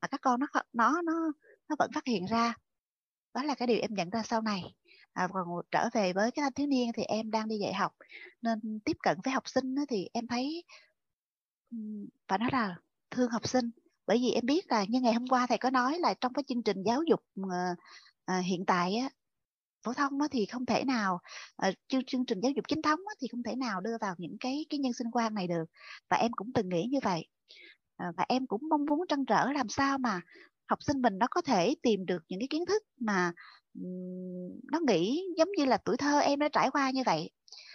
mà 0.00 0.08
các 0.08 0.20
con 0.22 0.40
nó 0.40 0.46
nó 0.72 1.02
nó 1.02 1.32
nó 1.68 1.76
vẫn 1.78 1.90
phát 1.94 2.06
hiện 2.06 2.26
ra. 2.26 2.54
Đó 3.34 3.42
là 3.42 3.54
cái 3.54 3.68
điều 3.68 3.78
em 3.80 3.94
nhận 3.94 4.10
ra 4.10 4.22
sau 4.22 4.40
này. 4.42 4.62
À, 5.12 5.28
còn 5.32 5.48
trở 5.70 5.88
về 5.92 6.12
với 6.12 6.30
cái 6.30 6.42
thanh 6.42 6.52
thiếu 6.52 6.66
niên 6.66 6.90
thì 6.94 7.02
em 7.02 7.30
đang 7.30 7.48
đi 7.48 7.58
dạy 7.58 7.74
học. 7.74 7.92
Nên 8.42 8.80
tiếp 8.84 8.96
cận 9.02 9.18
với 9.24 9.32
học 9.32 9.48
sinh 9.48 9.74
thì 9.88 10.08
em 10.12 10.26
thấy 10.26 10.64
phải 12.28 12.38
nói 12.38 12.48
là 12.52 12.76
thương 13.10 13.30
học 13.30 13.48
sinh 13.48 13.70
bởi 14.08 14.18
vì 14.18 14.30
em 14.32 14.46
biết 14.46 14.66
là 14.68 14.84
như 14.88 15.00
ngày 15.00 15.12
hôm 15.12 15.26
qua 15.26 15.46
thầy 15.46 15.58
có 15.58 15.70
nói 15.70 15.98
là 15.98 16.14
trong 16.14 16.32
cái 16.32 16.42
chương 16.48 16.62
trình 16.62 16.82
giáo 16.86 17.02
dục 17.02 17.20
uh, 17.40 17.50
hiện 18.44 18.64
tại 18.66 18.96
á, 18.96 19.08
phổ 19.82 19.92
thông 19.92 20.20
á, 20.20 20.28
thì 20.30 20.46
không 20.46 20.66
thể 20.66 20.84
nào 20.84 21.20
uh, 21.68 21.74
chương 21.88 22.04
chương 22.04 22.24
trình 22.26 22.40
giáo 22.40 22.52
dục 22.56 22.64
chính 22.68 22.82
thống 22.82 23.00
á, 23.08 23.14
thì 23.20 23.28
không 23.28 23.42
thể 23.42 23.56
nào 23.56 23.80
đưa 23.80 23.96
vào 24.00 24.14
những 24.18 24.36
cái 24.40 24.66
cái 24.70 24.78
nhân 24.78 24.92
sinh 24.92 25.10
quan 25.12 25.34
này 25.34 25.46
được. 25.46 25.64
Và 26.10 26.16
em 26.16 26.32
cũng 26.32 26.52
từng 26.52 26.68
nghĩ 26.68 26.88
như 26.90 26.98
vậy. 27.02 27.26
Uh, 28.08 28.16
và 28.16 28.24
em 28.28 28.46
cũng 28.46 28.62
mong 28.70 28.86
muốn 28.86 29.00
trăn 29.08 29.24
trở 29.24 29.52
làm 29.52 29.68
sao 29.68 29.98
mà 29.98 30.20
học 30.66 30.82
sinh 30.82 31.02
mình 31.02 31.18
nó 31.18 31.26
có 31.30 31.42
thể 31.42 31.74
tìm 31.82 32.06
được 32.06 32.22
những 32.28 32.40
cái 32.40 32.48
kiến 32.50 32.66
thức 32.66 32.82
mà 33.00 33.32
um, 33.74 34.60
nó 34.72 34.80
nghĩ 34.88 35.24
giống 35.36 35.48
như 35.56 35.64
là 35.64 35.76
tuổi 35.76 35.96
thơ 35.96 36.18
em 36.18 36.38
đã 36.38 36.48
trải 36.48 36.70
qua 36.70 36.90
như 36.90 37.02
vậy 37.06 37.30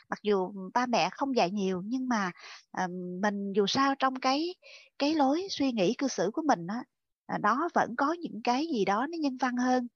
mặc 0.10 0.20
dù 0.24 0.54
ba 0.74 0.86
mẹ 0.86 1.10
không 1.12 1.36
dạy 1.36 1.52
nhiều 1.52 1.82
nhưng 1.86 2.10
mà 2.10 2.32
um, 2.78 3.22
mình 3.22 3.54
dù 3.54 3.68
sao 3.68 3.96
trong 4.00 4.20
cái 4.20 4.56
cái 5.00 5.14
lối 5.16 5.48
suy 5.50 5.72
nghĩ 5.72 5.94
cư 5.98 6.08
xử 6.08 6.32
của 6.34 6.42
mình 6.48 6.68
đó, 6.68 6.84
à, 7.26 7.38
đó 7.38 7.70
vẫn 7.74 7.96
có 7.96 8.14
những 8.14 8.42
cái 8.44 8.68
gì 8.74 8.86
đó 8.86 9.08
nó 9.08 9.18
nhân 9.18 9.38
văn 9.38 9.58
hơn. 9.58 9.88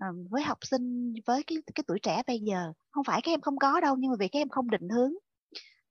Um, 0.00 0.26
với 0.30 0.42
học 0.42 0.58
sinh 0.62 1.14
với 1.26 1.42
cái 1.42 1.58
cái 1.74 1.84
tuổi 1.86 1.98
trẻ 2.02 2.22
bây 2.26 2.40
giờ 2.40 2.72
không 2.90 3.04
phải 3.04 3.20
các 3.22 3.32
em 3.32 3.40
không 3.40 3.58
có 3.58 3.80
đâu 3.80 3.96
nhưng 3.96 4.10
mà 4.10 4.16
vì 4.20 4.28
các 4.28 4.38
em 4.38 4.48
không 4.48 4.70
định 4.70 4.88
hướng 4.88 5.12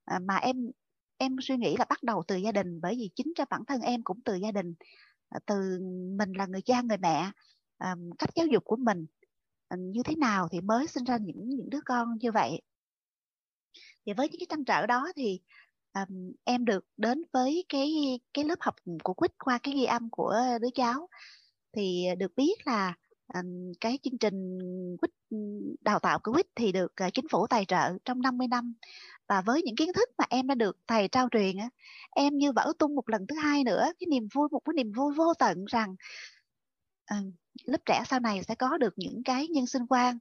à, 0.05 0.19
mà 0.19 0.35
em 0.35 0.71
em 1.17 1.35
suy 1.41 1.57
nghĩ 1.57 1.77
là 1.77 1.85
bắt 1.89 2.03
đầu 2.03 2.23
từ 2.27 2.35
gia 2.35 2.51
đình 2.51 2.81
bởi 2.81 2.95
vì 2.95 3.09
chính 3.15 3.33
cho 3.35 3.45
bản 3.49 3.65
thân 3.67 3.81
em 3.81 4.03
cũng 4.03 4.21
từ 4.25 4.35
gia 4.35 4.51
đình. 4.51 4.73
À, 5.29 5.39
từ 5.45 5.79
mình 6.17 6.33
là 6.33 6.45
người 6.45 6.61
cha 6.61 6.81
người 6.81 6.97
mẹ 6.97 7.31
cách 8.19 8.29
giáo 8.35 8.45
dục 8.45 8.63
của 8.65 8.75
mình 8.75 9.05
như 9.77 10.03
thế 10.03 10.15
nào 10.15 10.47
thì 10.51 10.61
mới 10.61 10.87
sinh 10.87 11.03
ra 11.03 11.17
những 11.17 11.49
những 11.49 11.69
đứa 11.69 11.79
con 11.85 12.17
như 12.19 12.31
vậy 12.31 12.61
thì 14.05 14.13
với 14.13 14.30
những 14.30 14.39
cái 14.39 14.47
trăn 14.49 14.65
trở 14.65 14.86
đó 14.86 15.07
thì 15.15 15.39
um, 15.93 16.32
em 16.43 16.65
được 16.65 16.86
đến 16.97 17.23
với 17.34 17.65
cái 17.69 18.19
cái 18.34 18.45
lớp 18.45 18.59
học 18.59 18.75
của 19.03 19.13
quýt 19.13 19.32
qua 19.38 19.57
cái 19.63 19.73
ghi 19.73 19.86
âm 19.86 20.09
của 20.09 20.36
đứa 20.61 20.69
cháu. 20.75 21.09
Thì 21.75 22.05
được 22.17 22.36
biết 22.36 22.67
là 22.67 22.93
um, 23.34 23.71
cái 23.82 23.99
chương 24.03 24.17
trình 24.17 24.57
quýt 25.01 25.11
đào 25.82 25.99
tạo 25.99 26.19
của 26.23 26.34
quýt 26.34 26.45
thì 26.55 26.71
được 26.71 26.93
uh, 27.07 27.13
chính 27.13 27.27
phủ 27.32 27.47
tài 27.47 27.65
trợ 27.65 27.97
trong 28.05 28.21
50 28.21 28.47
năm. 28.47 28.73
Và 29.27 29.41
với 29.41 29.61
những 29.61 29.75
kiến 29.75 29.93
thức 29.93 30.09
mà 30.17 30.25
em 30.30 30.47
đã 30.47 30.55
được 30.55 30.77
thầy 30.88 31.07
trao 31.07 31.27
truyền 31.32 31.57
á 31.57 31.69
em 32.15 32.38
như 32.38 32.51
vỡ 32.51 32.73
tung 32.80 32.95
một 32.95 33.09
lần 33.09 33.27
thứ 33.27 33.36
hai 33.36 33.63
nữa 33.63 33.91
cái 33.99 34.07
niềm 34.07 34.27
vui 34.34 34.47
một 34.51 34.59
cái 34.65 34.73
niềm 34.73 34.91
vui 34.91 35.13
vô 35.13 35.34
tận 35.39 35.65
rằng 35.65 35.95
uh, 37.13 37.34
lớp 37.65 37.77
trẻ 37.86 38.03
sau 38.07 38.19
này 38.19 38.43
sẽ 38.43 38.55
có 38.55 38.77
được 38.77 38.93
những 38.95 39.23
cái 39.23 39.47
nhân 39.47 39.67
sinh 39.67 39.86
quan 39.89 40.17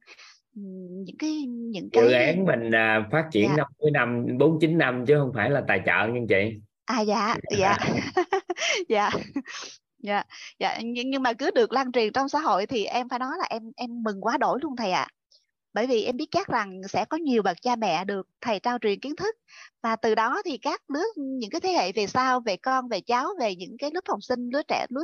những 1.04 1.16
cái 1.18 1.44
những 1.46 1.90
cái 1.92 2.04
dự 2.04 2.12
án 2.12 2.44
mình 2.44 2.70
à, 2.74 3.08
phát 3.12 3.24
triển 3.32 3.48
dạ. 3.48 3.56
năm 3.56 3.66
cuối 3.78 3.90
năm 3.90 4.26
bốn 4.38 4.58
chín 4.60 4.78
năm 4.78 5.06
chứ 5.06 5.18
không 5.18 5.32
phải 5.34 5.50
là 5.50 5.62
tài 5.68 5.80
trợ 5.86 6.06
nha 6.06 6.20
chị. 6.28 6.58
À 6.84 7.00
dạ 7.00 7.36
dạ. 7.58 7.76
Dạ. 8.88 9.10
Dạ. 10.02 10.22
Dạ 10.58 10.78
nhưng, 10.84 11.10
nhưng 11.10 11.22
mà 11.22 11.32
cứ 11.32 11.50
được 11.50 11.72
lan 11.72 11.92
truyền 11.92 12.12
trong 12.12 12.28
xã 12.28 12.38
hội 12.38 12.66
thì 12.66 12.84
em 12.84 13.08
phải 13.08 13.18
nói 13.18 13.30
là 13.38 13.46
em 13.50 13.62
em 13.76 14.02
mừng 14.02 14.20
quá 14.20 14.36
đổi 14.38 14.58
luôn 14.62 14.76
thầy 14.76 14.92
ạ. 14.92 15.02
à 15.02 15.17
bởi 15.78 15.86
vì 15.86 16.04
em 16.04 16.16
biết 16.16 16.26
chắc 16.30 16.48
rằng 16.48 16.80
sẽ 16.88 17.04
có 17.04 17.16
nhiều 17.16 17.42
bậc 17.42 17.56
cha 17.62 17.76
mẹ 17.76 18.04
được 18.04 18.28
thầy 18.40 18.60
trao 18.60 18.78
truyền 18.78 19.00
kiến 19.00 19.16
thức. 19.16 19.36
Và 19.82 19.96
từ 19.96 20.14
đó 20.14 20.42
thì 20.44 20.58
các 20.58 20.82
đứa 20.88 21.02
những 21.16 21.50
cái 21.50 21.60
thế 21.60 21.72
hệ 21.72 21.92
về 21.92 22.06
sau 22.06 22.40
về 22.40 22.56
con 22.56 22.88
về 22.88 23.00
cháu 23.00 23.28
về 23.40 23.54
những 23.54 23.76
cái 23.78 23.90
lớp 23.94 24.00
học 24.08 24.18
sinh 24.22 24.50
lứa 24.52 24.62
trẻ 24.68 24.86
lứa 24.88 25.02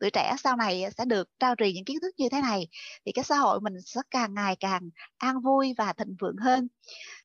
tuổi 0.00 0.10
trẻ 0.10 0.34
sau 0.38 0.56
này 0.56 0.84
sẽ 0.98 1.04
được 1.04 1.28
trao 1.38 1.54
truyền 1.58 1.74
những 1.74 1.84
kiến 1.84 1.98
thức 2.02 2.14
như 2.18 2.28
thế 2.28 2.40
này. 2.40 2.68
Thì 3.06 3.12
cái 3.12 3.24
xã 3.24 3.36
hội 3.36 3.60
mình 3.60 3.72
sẽ 3.84 4.00
càng 4.10 4.34
ngày 4.34 4.56
càng 4.60 4.90
an 5.18 5.40
vui 5.40 5.74
và 5.78 5.92
thịnh 5.92 6.16
vượng 6.20 6.36
hơn. 6.36 6.68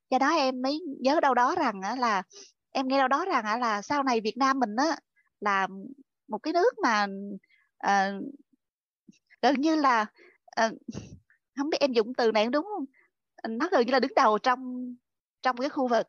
Do 0.10 0.20
đó 0.20 0.36
em 0.36 0.62
mới 0.62 0.82
nhớ 1.00 1.20
đâu 1.20 1.34
đó 1.34 1.56
rằng 1.56 2.00
là 2.00 2.24
em 2.72 2.88
nghe 2.88 2.98
đâu 2.98 3.08
đó 3.08 3.26
rằng 3.26 3.62
là 3.62 3.82
sau 3.82 4.04
này 4.04 4.22
Việt 4.22 4.38
Nam 4.38 4.60
mình 4.60 4.76
á 4.76 4.98
là 5.40 5.68
một 6.28 6.38
cái 6.44 6.54
nước 6.54 6.80
mà 6.84 7.08
uh, 7.88 8.24
gần 9.42 9.62
như 9.62 9.76
là 9.76 10.06
uh, 10.66 10.72
không 11.58 11.70
biết 11.70 11.78
em 11.82 11.94
dùng 11.94 12.14
từ 12.18 12.32
này 12.32 12.48
đúng 12.48 12.66
không? 12.66 12.86
Nó 13.60 13.70
gần 13.72 13.86
như 13.88 13.92
là 13.94 14.00
đứng 14.00 14.14
đầu 14.16 14.38
trong 14.40 14.96
trong 15.42 15.58
cái 15.58 15.70
khu 15.70 15.88
vực. 15.88 16.08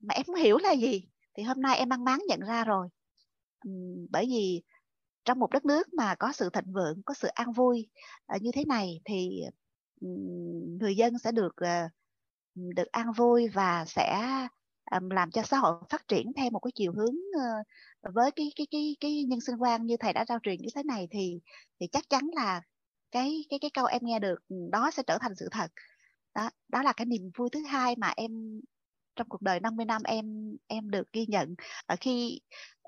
Mà 0.00 0.14
em 0.14 0.24
không 0.26 0.36
hiểu 0.36 0.58
là 0.58 0.72
gì. 0.72 1.08
Thì 1.34 1.42
hôm 1.42 1.62
nay 1.62 1.78
em 1.78 1.88
mang 1.88 2.04
máng 2.04 2.20
nhận 2.28 2.40
ra 2.40 2.64
rồi. 2.64 2.88
Bởi 4.10 4.26
vì 4.28 4.62
trong 5.24 5.38
một 5.38 5.50
đất 5.52 5.64
nước 5.64 5.94
mà 5.94 6.14
có 6.14 6.32
sự 6.32 6.50
thịnh 6.50 6.72
vượng, 6.74 7.02
có 7.06 7.14
sự 7.14 7.28
an 7.28 7.52
vui 7.52 7.88
ờ, 8.26 8.38
như 8.42 8.50
thế 8.54 8.64
này 8.66 9.00
thì 9.04 9.42
người 10.80 10.96
dân 10.96 11.18
sẽ 11.18 11.32
được 11.32 11.56
ờ, 11.56 11.88
được 12.54 12.86
an 12.92 13.12
vui 13.12 13.48
và 13.48 13.84
sẽ 13.86 14.22
làm 15.10 15.30
cho 15.30 15.42
xã 15.42 15.58
hội 15.58 15.74
phát 15.90 16.08
triển 16.08 16.32
theo 16.36 16.50
một 16.50 16.60
cái 16.60 16.72
chiều 16.74 16.92
hướng 16.96 17.14
ờ, 18.02 18.12
với 18.14 18.30
cái 18.30 18.52
cái 18.56 18.66
cái 18.70 18.96
cái 19.00 19.24
nhân 19.24 19.40
sinh 19.40 19.56
quan 19.56 19.86
như 19.86 19.96
thầy 20.00 20.12
đã 20.12 20.24
trao 20.28 20.38
truyền 20.42 20.56
như 20.60 20.68
thế 20.74 20.82
này 20.82 21.08
thì 21.10 21.40
thì 21.80 21.86
chắc 21.92 22.04
chắn 22.10 22.22
là 22.34 22.62
cái 23.10 23.44
cái 23.50 23.58
cái 23.58 23.70
câu 23.74 23.86
em 23.86 24.00
nghe 24.04 24.18
được 24.18 24.48
ừ, 24.48 24.56
đó 24.72 24.90
sẽ 24.90 25.02
trở 25.06 25.18
thành 25.20 25.34
sự 25.34 25.48
thật. 25.50 25.70
Đó 26.34 26.50
đó 26.68 26.82
là 26.82 26.92
cái 26.92 27.06
niềm 27.06 27.30
vui 27.36 27.48
thứ 27.52 27.60
hai 27.62 27.96
mà 27.96 28.12
em 28.16 28.60
trong 29.16 29.28
cuộc 29.28 29.42
đời 29.42 29.60
50 29.60 29.86
năm 29.86 30.02
em 30.04 30.56
em 30.66 30.90
được 30.90 31.12
ghi 31.12 31.26
nhận. 31.28 31.54
Và 31.88 31.96
khi 31.96 32.40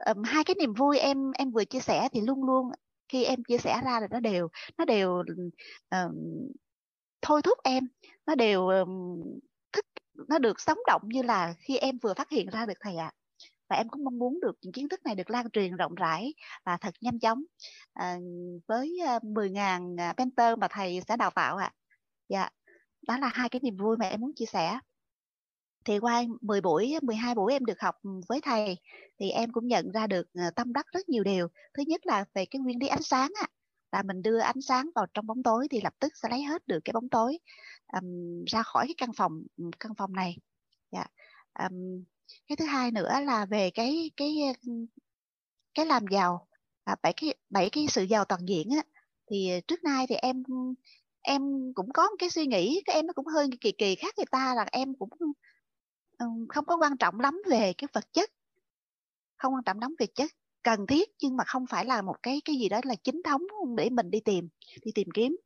um, 0.06 0.22
hai 0.22 0.44
cái 0.44 0.54
niềm 0.58 0.74
vui 0.74 0.98
em 0.98 1.32
em 1.32 1.50
vừa 1.50 1.64
chia 1.64 1.80
sẻ 1.80 2.08
thì 2.12 2.20
luôn 2.20 2.44
luôn 2.44 2.70
khi 3.08 3.24
em 3.24 3.44
chia 3.44 3.58
sẻ 3.58 3.80
ra 3.84 4.00
là 4.00 4.08
nó 4.10 4.20
đều 4.20 4.48
nó 4.78 4.84
đều 4.84 5.22
um, 5.90 6.14
thôi 7.22 7.42
thúc 7.42 7.58
em. 7.64 7.88
Nó 8.26 8.34
đều 8.34 8.68
um, 8.68 9.22
thức 9.72 9.86
nó 10.28 10.38
được 10.38 10.60
sống 10.60 10.78
động 10.86 11.02
như 11.04 11.22
là 11.22 11.54
khi 11.60 11.76
em 11.76 11.98
vừa 11.98 12.14
phát 12.14 12.30
hiện 12.30 12.46
ra 12.50 12.66
được 12.66 12.74
thầy 12.80 12.96
ạ. 12.96 13.12
à 13.14 13.19
và 13.70 13.76
em 13.76 13.88
cũng 13.88 14.04
mong 14.04 14.18
muốn 14.18 14.40
được 14.40 14.58
những 14.62 14.72
kiến 14.72 14.88
thức 14.88 15.00
này 15.04 15.14
được 15.14 15.30
lan 15.30 15.50
truyền 15.50 15.76
rộng 15.76 15.94
rãi 15.94 16.34
và 16.64 16.76
thật 16.76 16.94
nhanh 17.00 17.18
chóng 17.18 17.42
à, 17.92 18.18
với 18.66 18.98
à, 19.06 19.18
10.000 19.18 19.96
mentor 20.16 20.46
à, 20.46 20.56
mà 20.56 20.68
thầy 20.70 21.00
sẽ 21.08 21.16
đào 21.16 21.30
tạo 21.30 21.56
ạ 21.56 21.64
à. 21.64 21.76
dạ 22.28 22.48
đó 23.08 23.18
là 23.18 23.30
hai 23.34 23.48
cái 23.48 23.60
niềm 23.64 23.76
vui 23.76 23.96
mà 23.96 24.06
em 24.06 24.20
muốn 24.20 24.32
chia 24.34 24.46
sẻ 24.46 24.78
thì 25.84 25.98
qua 25.98 26.22
10 26.40 26.60
buổi 26.60 26.94
12 27.02 27.34
buổi 27.34 27.52
em 27.52 27.64
được 27.64 27.80
học 27.80 27.94
với 28.28 28.40
thầy 28.40 28.76
thì 29.18 29.30
em 29.30 29.52
cũng 29.52 29.66
nhận 29.66 29.90
ra 29.92 30.06
được 30.06 30.26
à, 30.34 30.50
tâm 30.56 30.72
đắc 30.72 30.86
rất 30.92 31.08
nhiều 31.08 31.24
điều 31.24 31.48
thứ 31.74 31.82
nhất 31.86 32.06
là 32.06 32.24
về 32.34 32.46
cái 32.46 32.60
nguyên 32.60 32.78
lý 32.80 32.86
ánh 32.86 33.02
sáng 33.02 33.32
á 33.40 33.46
là 33.92 34.02
mình 34.02 34.22
đưa 34.22 34.38
ánh 34.38 34.60
sáng 34.60 34.90
vào 34.94 35.06
trong 35.14 35.26
bóng 35.26 35.42
tối 35.42 35.68
thì 35.70 35.80
lập 35.80 35.94
tức 35.98 36.16
sẽ 36.16 36.28
lấy 36.28 36.42
hết 36.42 36.66
được 36.66 36.80
cái 36.84 36.92
bóng 36.92 37.08
tối 37.08 37.38
um, 37.92 38.44
ra 38.44 38.62
khỏi 38.62 38.86
cái 38.86 38.94
căn 38.98 39.12
phòng 39.12 39.42
căn 39.80 39.94
phòng 39.94 40.12
này 40.12 40.36
dạ. 40.92 41.06
um, 41.58 42.04
cái 42.48 42.56
thứ 42.56 42.64
hai 42.64 42.90
nữa 42.90 43.10
là 43.26 43.46
về 43.46 43.70
cái 43.70 44.10
cái 44.16 44.36
ờ, 44.66 44.72
cái 45.74 45.86
làm 45.86 46.06
giàu 46.10 46.48
à, 46.84 46.96
bảy 47.02 47.12
cái 47.12 47.34
bảy 47.50 47.70
cái 47.70 47.86
sự 47.88 48.02
giàu 48.02 48.24
toàn 48.24 48.48
diện 48.48 48.68
á. 48.70 48.82
Thì 49.30 49.50
ờ, 49.50 49.60
trước 49.68 49.84
nay 49.84 50.06
thì 50.08 50.14
em 50.14 50.42
em 51.22 51.42
cũng 51.74 51.92
có 51.92 52.02
một 52.10 52.16
cái 52.18 52.30
suy 52.30 52.46
nghĩ 52.46 52.82
cái 52.86 52.96
em 52.96 53.06
nó 53.06 53.12
cũng 53.12 53.26
hơi 53.26 53.48
kỳ 53.60 53.72
kỳ 53.72 53.94
khác 53.94 54.14
người 54.16 54.26
ta 54.30 54.54
là 54.54 54.66
em 54.72 54.94
cũng 54.98 55.10
ừ, 56.18 56.26
không 56.48 56.64
có 56.64 56.76
quan 56.76 56.96
trọng 56.98 57.20
lắm 57.20 57.42
về 57.50 57.72
cái 57.78 57.88
vật 57.92 58.12
chất. 58.12 58.30
Không 59.36 59.54
quan 59.54 59.64
trọng 59.64 59.78
lắm 59.80 59.94
về 59.98 60.06
chất 60.06 60.30
cần 60.62 60.86
thiết 60.86 61.10
nhưng 61.22 61.36
mà 61.36 61.44
không 61.44 61.66
phải 61.66 61.84
là 61.84 62.02
một 62.02 62.16
cái 62.22 62.42
cái 62.44 62.56
gì 62.56 62.68
đó 62.68 62.80
là 62.84 62.94
chính 62.94 63.22
thống 63.22 63.42
để 63.76 63.90
mình 63.90 64.10
đi 64.10 64.20
tìm 64.20 64.48
đi 64.84 64.92
tìm 64.94 65.08
kiếm. 65.14 65.36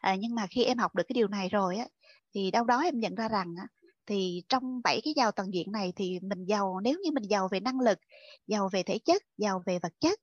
À, 0.00 0.14
nhưng 0.14 0.34
mà 0.34 0.46
khi 0.50 0.64
em 0.64 0.78
học 0.78 0.94
được 0.94 1.02
cái 1.08 1.14
điều 1.14 1.28
này 1.28 1.48
rồi 1.48 1.76
á 1.76 1.86
thì 2.34 2.50
đâu 2.50 2.64
đó 2.64 2.80
em 2.80 3.00
nhận 3.00 3.14
ra 3.14 3.28
rằng 3.28 3.54
á, 3.58 3.66
thì 4.08 4.42
trong 4.48 4.80
bảy 4.84 5.00
cái 5.04 5.14
giàu 5.16 5.32
toàn 5.32 5.54
diện 5.54 5.72
này 5.72 5.92
thì 5.96 6.18
mình 6.22 6.44
giàu 6.44 6.80
nếu 6.80 6.98
như 7.04 7.10
mình 7.10 7.24
giàu 7.24 7.48
về 7.52 7.60
năng 7.60 7.80
lực 7.80 7.98
giàu 8.46 8.68
về 8.72 8.82
thể 8.82 8.98
chất 8.98 9.22
giàu 9.36 9.62
về 9.66 9.78
vật 9.78 9.92
chất 10.00 10.20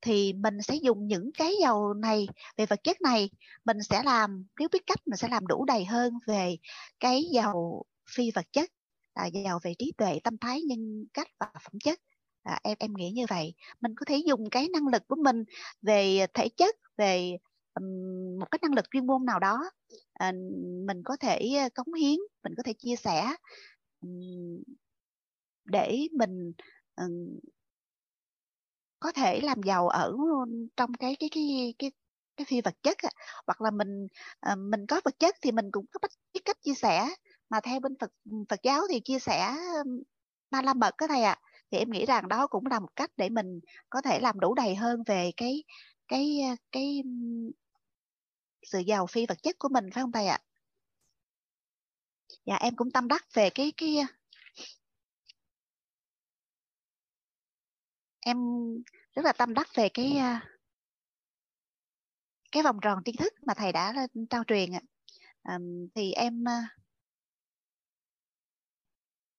thì 0.00 0.32
mình 0.32 0.62
sẽ 0.62 0.74
dùng 0.74 1.06
những 1.06 1.30
cái 1.38 1.54
giàu 1.60 1.94
này 1.94 2.26
về 2.56 2.66
vật 2.66 2.84
chất 2.84 3.00
này 3.00 3.30
mình 3.64 3.76
sẽ 3.90 4.02
làm 4.04 4.46
nếu 4.60 4.68
biết 4.72 4.86
cách 4.86 4.98
mình 5.06 5.16
sẽ 5.16 5.28
làm 5.28 5.46
đủ 5.46 5.64
đầy 5.64 5.84
hơn 5.84 6.14
về 6.26 6.56
cái 7.00 7.24
giàu 7.32 7.82
phi 8.16 8.30
vật 8.30 8.46
chất 8.52 8.70
à, 9.14 9.26
giàu 9.26 9.58
về 9.62 9.74
trí 9.78 9.92
tuệ 9.98 10.18
tâm 10.24 10.38
thái 10.38 10.62
nhân 10.62 11.04
cách 11.14 11.28
và 11.40 11.46
phẩm 11.54 11.72
chất. 11.84 12.00
À, 12.42 12.60
em 12.62 12.76
em 12.80 12.94
nghĩ 12.94 13.10
như 13.10 13.26
vậy. 13.28 13.54
Mình 13.80 13.92
có 13.96 14.04
thể 14.08 14.16
dùng 14.16 14.50
cái 14.50 14.68
năng 14.68 14.88
lực 14.88 15.02
của 15.08 15.16
mình 15.16 15.44
về 15.82 16.26
thể 16.34 16.48
chất 16.48 16.76
về 16.96 17.36
một 18.38 18.46
cái 18.50 18.58
năng 18.62 18.74
lực 18.74 18.84
chuyên 18.90 19.06
môn 19.06 19.24
nào 19.24 19.38
đó 19.38 19.70
ờ, 20.12 20.32
mình 20.86 21.02
có 21.04 21.16
thể 21.16 21.38
ờ, 21.62 21.68
cống 21.74 21.94
hiến, 21.94 22.18
mình 22.44 22.54
có 22.56 22.62
thể 22.62 22.72
chia 22.72 22.96
sẻ 22.96 23.34
để 25.64 26.08
mình 26.12 26.52
ờ, 26.94 27.04
có 29.00 29.12
thể 29.12 29.40
làm 29.40 29.62
giàu 29.62 29.88
ở 29.88 30.14
trong 30.76 30.94
cái 30.94 31.16
cái 31.20 31.28
cái 31.32 31.74
cái 31.78 31.90
cái 32.36 32.44
phi 32.44 32.60
vật 32.60 32.74
chất 32.82 32.96
hoặc 33.46 33.60
là 33.60 33.70
mình 33.70 34.06
mình 34.56 34.86
có 34.86 35.00
vật 35.04 35.18
chất 35.18 35.36
thì 35.42 35.52
mình 35.52 35.70
cũng 35.72 35.86
có 35.92 36.08
biết 36.34 36.40
cách 36.44 36.62
chia 36.62 36.74
sẻ 36.74 37.08
mà 37.50 37.60
theo 37.60 37.80
bên 37.80 37.94
Phật 38.00 38.10
Phật 38.48 38.62
giáo 38.62 38.82
thì 38.90 39.00
chia 39.00 39.18
sẻ 39.18 39.54
ba 40.50 40.62
la 40.62 40.74
mật 40.74 40.94
cái 40.98 41.08
thầy 41.08 41.22
ạ 41.22 41.32
à. 41.32 41.40
thì 41.70 41.78
em 41.78 41.90
nghĩ 41.90 42.06
rằng 42.06 42.28
đó 42.28 42.46
cũng 42.46 42.66
là 42.66 42.80
một 42.80 42.96
cách 42.96 43.10
để 43.16 43.28
mình 43.28 43.60
có 43.90 44.02
thể 44.02 44.20
làm 44.20 44.40
đủ 44.40 44.54
đầy 44.54 44.74
hơn 44.74 45.02
về 45.06 45.30
cái 45.36 45.64
cái 46.08 46.40
cái 46.72 47.02
sự 48.62 48.78
giàu 48.78 49.06
phi 49.06 49.26
vật 49.26 49.42
chất 49.42 49.58
của 49.58 49.68
mình, 49.68 49.90
phải 49.92 50.02
không 50.02 50.12
thầy 50.12 50.26
ạ 50.26 50.38
dạ 52.46 52.56
em 52.56 52.76
cũng 52.76 52.90
tâm 52.90 53.08
đắc 53.08 53.26
về 53.34 53.50
cái 53.50 53.72
cái 53.76 53.96
à, 53.96 54.06
em 58.20 58.36
rất 59.14 59.24
là 59.24 59.32
tâm 59.32 59.54
đắc 59.54 59.68
về 59.74 59.88
cái 59.88 60.12
à, 60.12 60.48
cái 62.52 62.62
vòng 62.62 62.78
tròn 62.82 62.98
tri 63.04 63.12
thức 63.12 63.32
mà 63.46 63.54
thầy 63.54 63.72
đã 63.72 64.06
trao 64.30 64.44
truyền 64.44 64.72
ạ 64.72 64.80
à. 65.42 65.58
thì 65.94 66.12
em 66.12 66.48
à, 66.48 66.68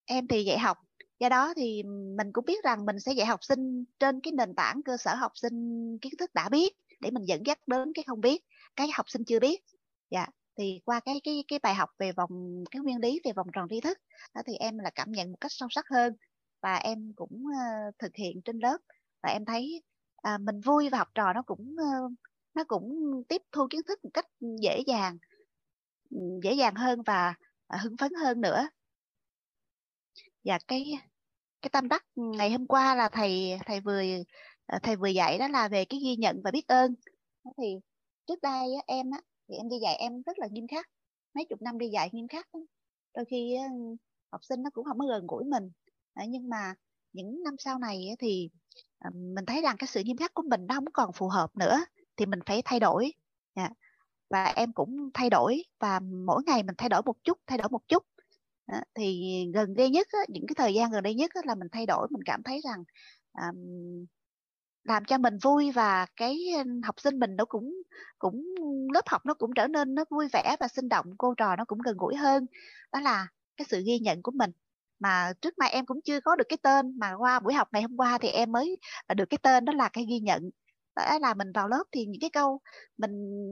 em 0.06 0.28
thì 0.28 0.44
dạy 0.44 0.60
học, 0.60 0.78
do 1.20 1.30
đó 1.30 1.54
thì 1.56 1.84
mình 2.18 2.32
cũng 2.34 2.46
biết 2.46 2.64
rằng 2.64 2.86
mình 2.86 3.00
sẽ 3.00 3.12
dạy 3.12 3.28
học 3.28 3.44
sinh 3.44 3.86
trên 4.00 4.20
cái 4.22 4.32
nền 4.32 4.56
tảng 4.56 4.82
cơ 4.86 4.98
sở 4.98 5.16
học 5.16 5.32
sinh 5.36 5.98
kiến 6.02 6.14
thức 6.20 6.34
đã 6.34 6.50
biết 6.50 6.74
để 7.00 7.12
mình 7.12 7.24
dẫn 7.26 7.46
dắt 7.46 7.68
đến 7.68 7.94
cái 7.94 8.04
không 8.08 8.22
biết 8.22 8.44
cái 8.76 8.88
học 8.94 9.10
sinh 9.10 9.26
chưa 9.26 9.40
biết. 9.40 9.62
Dạ 10.10 10.28
thì 10.58 10.82
qua 10.86 11.00
cái 11.00 11.22
cái 11.24 11.44
cái 11.48 11.60
bài 11.60 11.76
học 11.76 11.90
về 12.00 12.12
vòng 12.12 12.64
cái 12.72 12.82
nguyên 12.82 13.00
lý 13.00 13.20
về 13.24 13.32
vòng 13.34 13.48
tròn 13.54 13.68
tri 13.70 13.82
thức 13.82 13.98
đó 14.34 14.42
thì 14.48 14.54
em 14.56 14.80
là 14.80 14.90
cảm 14.96 15.12
nhận 15.12 15.32
một 15.32 15.38
cách 15.42 15.52
sâu 15.52 15.70
sắc 15.72 15.86
hơn 15.90 16.14
và 16.62 16.76
em 16.76 17.14
cũng 17.16 17.44
uh, 17.46 17.96
thực 18.00 18.16
hiện 18.16 18.42
trên 18.46 18.60
lớp 18.60 18.78
và 19.24 19.30
em 19.30 19.46
thấy 19.46 19.84
uh, 20.36 20.42
mình 20.42 20.62
vui 20.62 20.90
và 20.90 20.98
học 20.98 21.08
trò 21.16 21.34
nó 21.34 21.42
cũng 21.42 21.76
uh, 21.76 22.12
nó 22.54 22.64
cũng 22.64 23.24
tiếp 23.28 23.42
thu 23.52 23.68
kiến 23.70 23.82
thức 23.88 24.00
một 24.04 24.10
cách 24.14 24.26
dễ 24.62 24.80
dàng 24.88 25.18
dễ 26.44 26.54
dàng 26.54 26.76
hơn 26.76 27.02
và 27.02 27.34
uh, 27.76 27.82
hưng 27.82 27.98
phấn 27.98 28.12
hơn 28.14 28.42
nữa. 28.42 28.68
Và 30.44 30.60
cái 30.68 30.94
cái 31.62 31.70
tâm 31.70 31.88
đắc 31.88 32.06
ngày 32.16 32.52
hôm 32.52 32.68
qua 32.68 32.96
là 32.96 33.10
thầy 33.10 33.60
thầy 33.66 33.80
vừa 33.82 34.04
ờ, 34.66 34.80
thầy 34.84 34.96
vừa 34.96 35.08
dạy 35.08 35.38
đó 35.38 35.48
là 35.48 35.68
về 35.68 35.86
cái 35.86 36.00
ghi 36.04 36.16
nhận 36.16 36.42
và 36.44 36.52
biết 36.52 36.68
ơn. 36.68 36.96
Thì 37.58 37.80
trước 38.28 38.42
đây 38.42 38.68
em 38.88 39.12
á 39.12 39.22
thì 39.48 39.56
em 39.56 39.70
đi 39.70 39.76
dạy 39.82 39.96
em 39.96 40.22
rất 40.22 40.40
là 40.40 40.48
nghiêm 40.52 40.68
khắc 40.68 40.90
mấy 41.34 41.46
chục 41.46 41.62
năm 41.62 41.78
đi 41.78 41.88
dạy 41.88 42.10
nghiêm 42.12 42.28
khắc 42.28 42.48
đôi 43.16 43.26
khi 43.26 43.58
học 44.32 44.44
sinh 44.44 44.64
nó 44.64 44.70
cũng 44.74 44.86
không 44.86 45.00
có 45.00 45.06
gần 45.06 45.28
gũi 45.28 45.44
mình. 45.44 45.70
Nhưng 46.28 46.50
mà 46.50 46.74
những 47.14 47.44
năm 47.44 47.56
sau 47.60 47.80
này 47.80 48.16
thì 48.20 48.50
à, 49.00 49.10
mình 49.14 49.46
thấy 49.46 49.62
rằng 49.62 49.76
cái 49.80 49.88
sự 49.88 50.02
nghiêm 50.04 50.18
khắc 50.18 50.34
của 50.34 50.44
mình 50.50 50.68
nó 50.68 50.76
không 50.76 50.86
còn 50.94 51.14
phù 51.14 51.28
hợp 51.28 51.58
nữa 51.58 51.86
thì 52.18 52.26
mình 52.26 52.40
phải 52.46 52.62
thay 52.66 52.80
đổi. 52.80 53.14
Dạ. 53.56 53.70
Và 54.30 54.46
em 54.46 54.74
cũng 54.74 55.10
thay 55.14 55.30
đổi 55.30 55.64
và 55.80 56.00
mỗi 56.00 56.44
ngày 56.46 56.64
mình 56.64 56.76
thay 56.78 56.90
đổi 56.90 57.02
một 57.06 57.24
chút 57.24 57.38
thay 57.48 57.58
đổi 57.58 57.70
một 57.70 57.88
chút. 57.88 58.04
Thì 58.96 59.22
gần 59.54 59.74
đây 59.74 59.90
nhất 59.90 60.08
á, 60.12 60.20
những 60.28 60.46
cái 60.48 60.56
thời 60.56 60.74
gian 60.74 60.92
gần 60.92 61.04
đây 61.04 61.16
nhất 61.16 61.32
á, 61.34 61.42
là 61.46 61.56
mình 61.56 61.68
thay 61.72 61.86
đổi 61.86 62.08
mình 62.12 62.22
cảm 62.26 62.44
thấy 62.44 62.62
rằng 62.64 62.84
à, 63.34 63.52
làm 64.84 65.06
cho 65.06 65.18
mình 65.18 65.38
vui 65.44 65.72
và 65.72 66.06
cái 66.16 66.38
học 66.84 66.96
sinh 67.00 67.20
mình 67.20 67.36
nó 67.36 67.46
cũng 67.46 67.74
cũng 68.20 68.46
lớp 68.94 69.02
học 69.08 69.26
nó 69.26 69.34
cũng 69.34 69.52
trở 69.56 69.68
nên 69.68 69.96
nó 69.96 70.06
vui 70.10 70.28
vẻ 70.34 70.56
và 70.60 70.68
sinh 70.68 70.90
động 70.90 71.06
cô 71.18 71.34
trò 71.38 71.56
nó 71.56 71.66
cũng 71.66 71.80
gần 71.86 71.98
gũi 71.98 72.16
hơn. 72.16 72.46
Đó 72.94 73.00
là 73.00 73.28
cái 73.58 73.66
sự 73.70 73.84
ghi 73.86 74.00
nhận 74.00 74.22
của 74.22 74.32
mình. 74.32 74.52
Mà 75.00 75.34
trước 75.42 75.58
nay 75.58 75.70
em 75.72 75.86
cũng 75.86 76.02
chưa 76.06 76.20
có 76.22 76.36
được 76.36 76.46
cái 76.50 76.58
tên 76.64 77.00
mà 77.00 77.14
qua 77.18 77.40
buổi 77.40 77.54
học 77.54 77.68
ngày 77.72 77.82
hôm 77.82 77.98
qua 77.98 78.18
thì 78.18 78.28
em 78.30 78.52
mới 78.52 78.78
ờ, 79.08 79.16
được 79.16 79.26
cái 79.30 79.38
tên 79.44 79.66
đó 79.66 79.74
là 79.74 79.90
cái 79.94 80.06
ghi 80.10 80.20
nhận. 80.20 80.50
Đó 80.96 81.20
là 81.22 81.34
mình 81.34 81.52
vào 81.52 81.68
lớp 81.68 81.84
thì 81.92 82.06
những 82.06 82.22
cái 82.22 82.30
câu 82.30 82.60
mình 82.98 83.12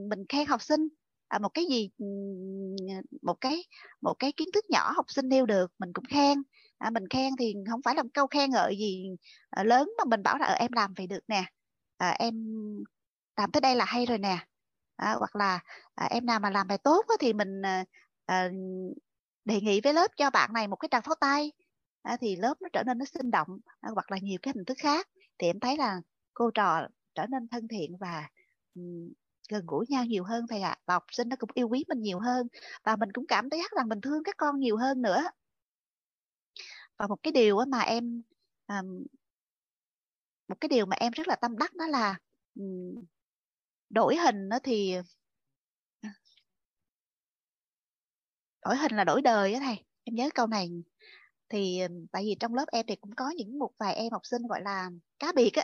mình 0.09 0.25
khen 0.29 0.47
học 0.47 0.61
sinh 0.61 0.87
à, 1.27 1.39
một 1.39 1.49
cái 1.53 1.65
gì 1.65 1.89
một 3.21 3.37
cái 3.41 3.63
một 4.01 4.13
cái 4.19 4.31
kiến 4.37 4.47
thức 4.53 4.65
nhỏ 4.69 4.91
học 4.95 5.05
sinh 5.09 5.29
nêu 5.29 5.45
được 5.45 5.71
mình 5.79 5.93
cũng 5.93 6.05
khen 6.05 6.43
à, 6.81 6.89
mình 6.89 7.07
khen 7.09 7.33
thì 7.39 7.55
không 7.69 7.81
phải 7.81 7.95
là 7.95 8.03
một 8.03 8.09
câu 8.13 8.27
khen 8.27 8.49
ngợi 8.51 8.77
gì 8.77 9.09
à, 9.49 9.63
lớn 9.63 9.91
mà 9.97 10.03
mình 10.05 10.23
bảo 10.23 10.37
là 10.37 10.45
ở 10.45 10.53
ờ, 10.53 10.57
em 10.59 10.71
làm 10.71 10.93
vậy 10.97 11.07
được 11.07 11.19
nè. 11.27 11.43
À, 11.97 12.15
em 12.19 12.35
làm 13.37 13.51
tới 13.51 13.61
đây 13.61 13.75
là 13.75 13.85
hay 13.85 14.05
rồi 14.05 14.17
nè. 14.17 14.37
À, 14.95 15.15
hoặc 15.19 15.35
là 15.35 15.59
à, 15.95 16.07
em 16.11 16.25
nào 16.25 16.39
mà 16.39 16.49
làm 16.49 16.67
bài 16.67 16.77
tốt 16.77 17.05
thì 17.19 17.33
mình 17.33 17.61
à, 17.65 17.85
à, 18.25 18.49
đề 19.45 19.61
nghị 19.61 19.81
với 19.81 19.93
lớp 19.93 20.11
cho 20.17 20.29
bạn 20.29 20.53
này 20.53 20.67
một 20.67 20.75
cái 20.75 20.89
tràng 20.91 21.01
pháo 21.01 21.15
tay. 21.15 21.51
À, 22.03 22.17
thì 22.21 22.35
lớp 22.35 22.53
nó 22.61 22.69
trở 22.73 22.83
nên 22.83 22.97
nó 22.97 23.05
sinh 23.05 23.31
động 23.31 23.47
à, 23.81 23.89
hoặc 23.93 24.11
là 24.11 24.17
nhiều 24.21 24.39
cái 24.41 24.53
hình 24.55 24.65
thức 24.65 24.77
khác. 24.81 25.07
Thì 25.39 25.47
em 25.47 25.59
thấy 25.59 25.77
là 25.77 26.01
cô 26.33 26.51
trò 26.53 26.87
trở 27.15 27.25
nên 27.27 27.47
thân 27.47 27.67
thiện 27.67 27.97
và 27.99 28.29
gần 29.49 29.63
gũi 29.67 29.85
nhau 29.89 30.05
nhiều 30.05 30.23
hơn 30.23 30.45
thầy 30.49 30.61
ạ. 30.61 30.69
À. 30.69 30.77
và 30.85 30.93
học 30.93 31.03
sinh 31.11 31.29
nó 31.29 31.35
cũng 31.39 31.49
yêu 31.53 31.67
quý 31.69 31.85
mình 31.87 32.01
nhiều 32.01 32.19
hơn. 32.19 32.47
Và 32.83 32.95
mình 32.95 33.09
cũng 33.13 33.25
cảm 33.27 33.49
thấy 33.49 33.61
rằng 33.77 33.89
mình 33.89 34.01
thương 34.01 34.23
các 34.23 34.35
con 34.37 34.59
nhiều 34.59 34.77
hơn 34.77 35.01
nữa 35.01 35.23
và 37.01 37.07
một 37.07 37.17
cái 37.23 37.31
điều 37.31 37.57
mà 37.67 37.79
em 37.81 38.21
một 40.47 40.55
cái 40.61 40.69
điều 40.69 40.85
mà 40.85 40.95
em 40.99 41.11
rất 41.11 41.27
là 41.27 41.35
tâm 41.35 41.57
đắc 41.57 41.75
đó 41.75 41.87
là 41.87 42.15
đổi 43.89 44.15
hình 44.15 44.49
nó 44.49 44.59
thì, 44.63 44.95
đổi 48.65 48.77
hình 48.77 48.91
là 48.95 49.03
đổi 49.03 49.21
đời 49.21 49.53
á 49.53 49.59
thầy, 49.63 49.85
em 50.03 50.15
nhớ 50.15 50.29
câu 50.35 50.47
này. 50.47 50.69
Thì 51.49 51.81
tại 52.11 52.23
vì 52.25 52.35
trong 52.39 52.53
lớp 52.55 52.65
em 52.71 52.85
thì 52.89 52.95
cũng 52.95 53.15
có 53.15 53.29
những 53.29 53.59
một 53.59 53.71
vài 53.79 53.95
em 53.95 54.11
học 54.11 54.21
sinh 54.25 54.41
gọi 54.47 54.61
là 54.61 54.89
cá 55.19 55.31
biệt 55.35 55.51
á, 55.53 55.63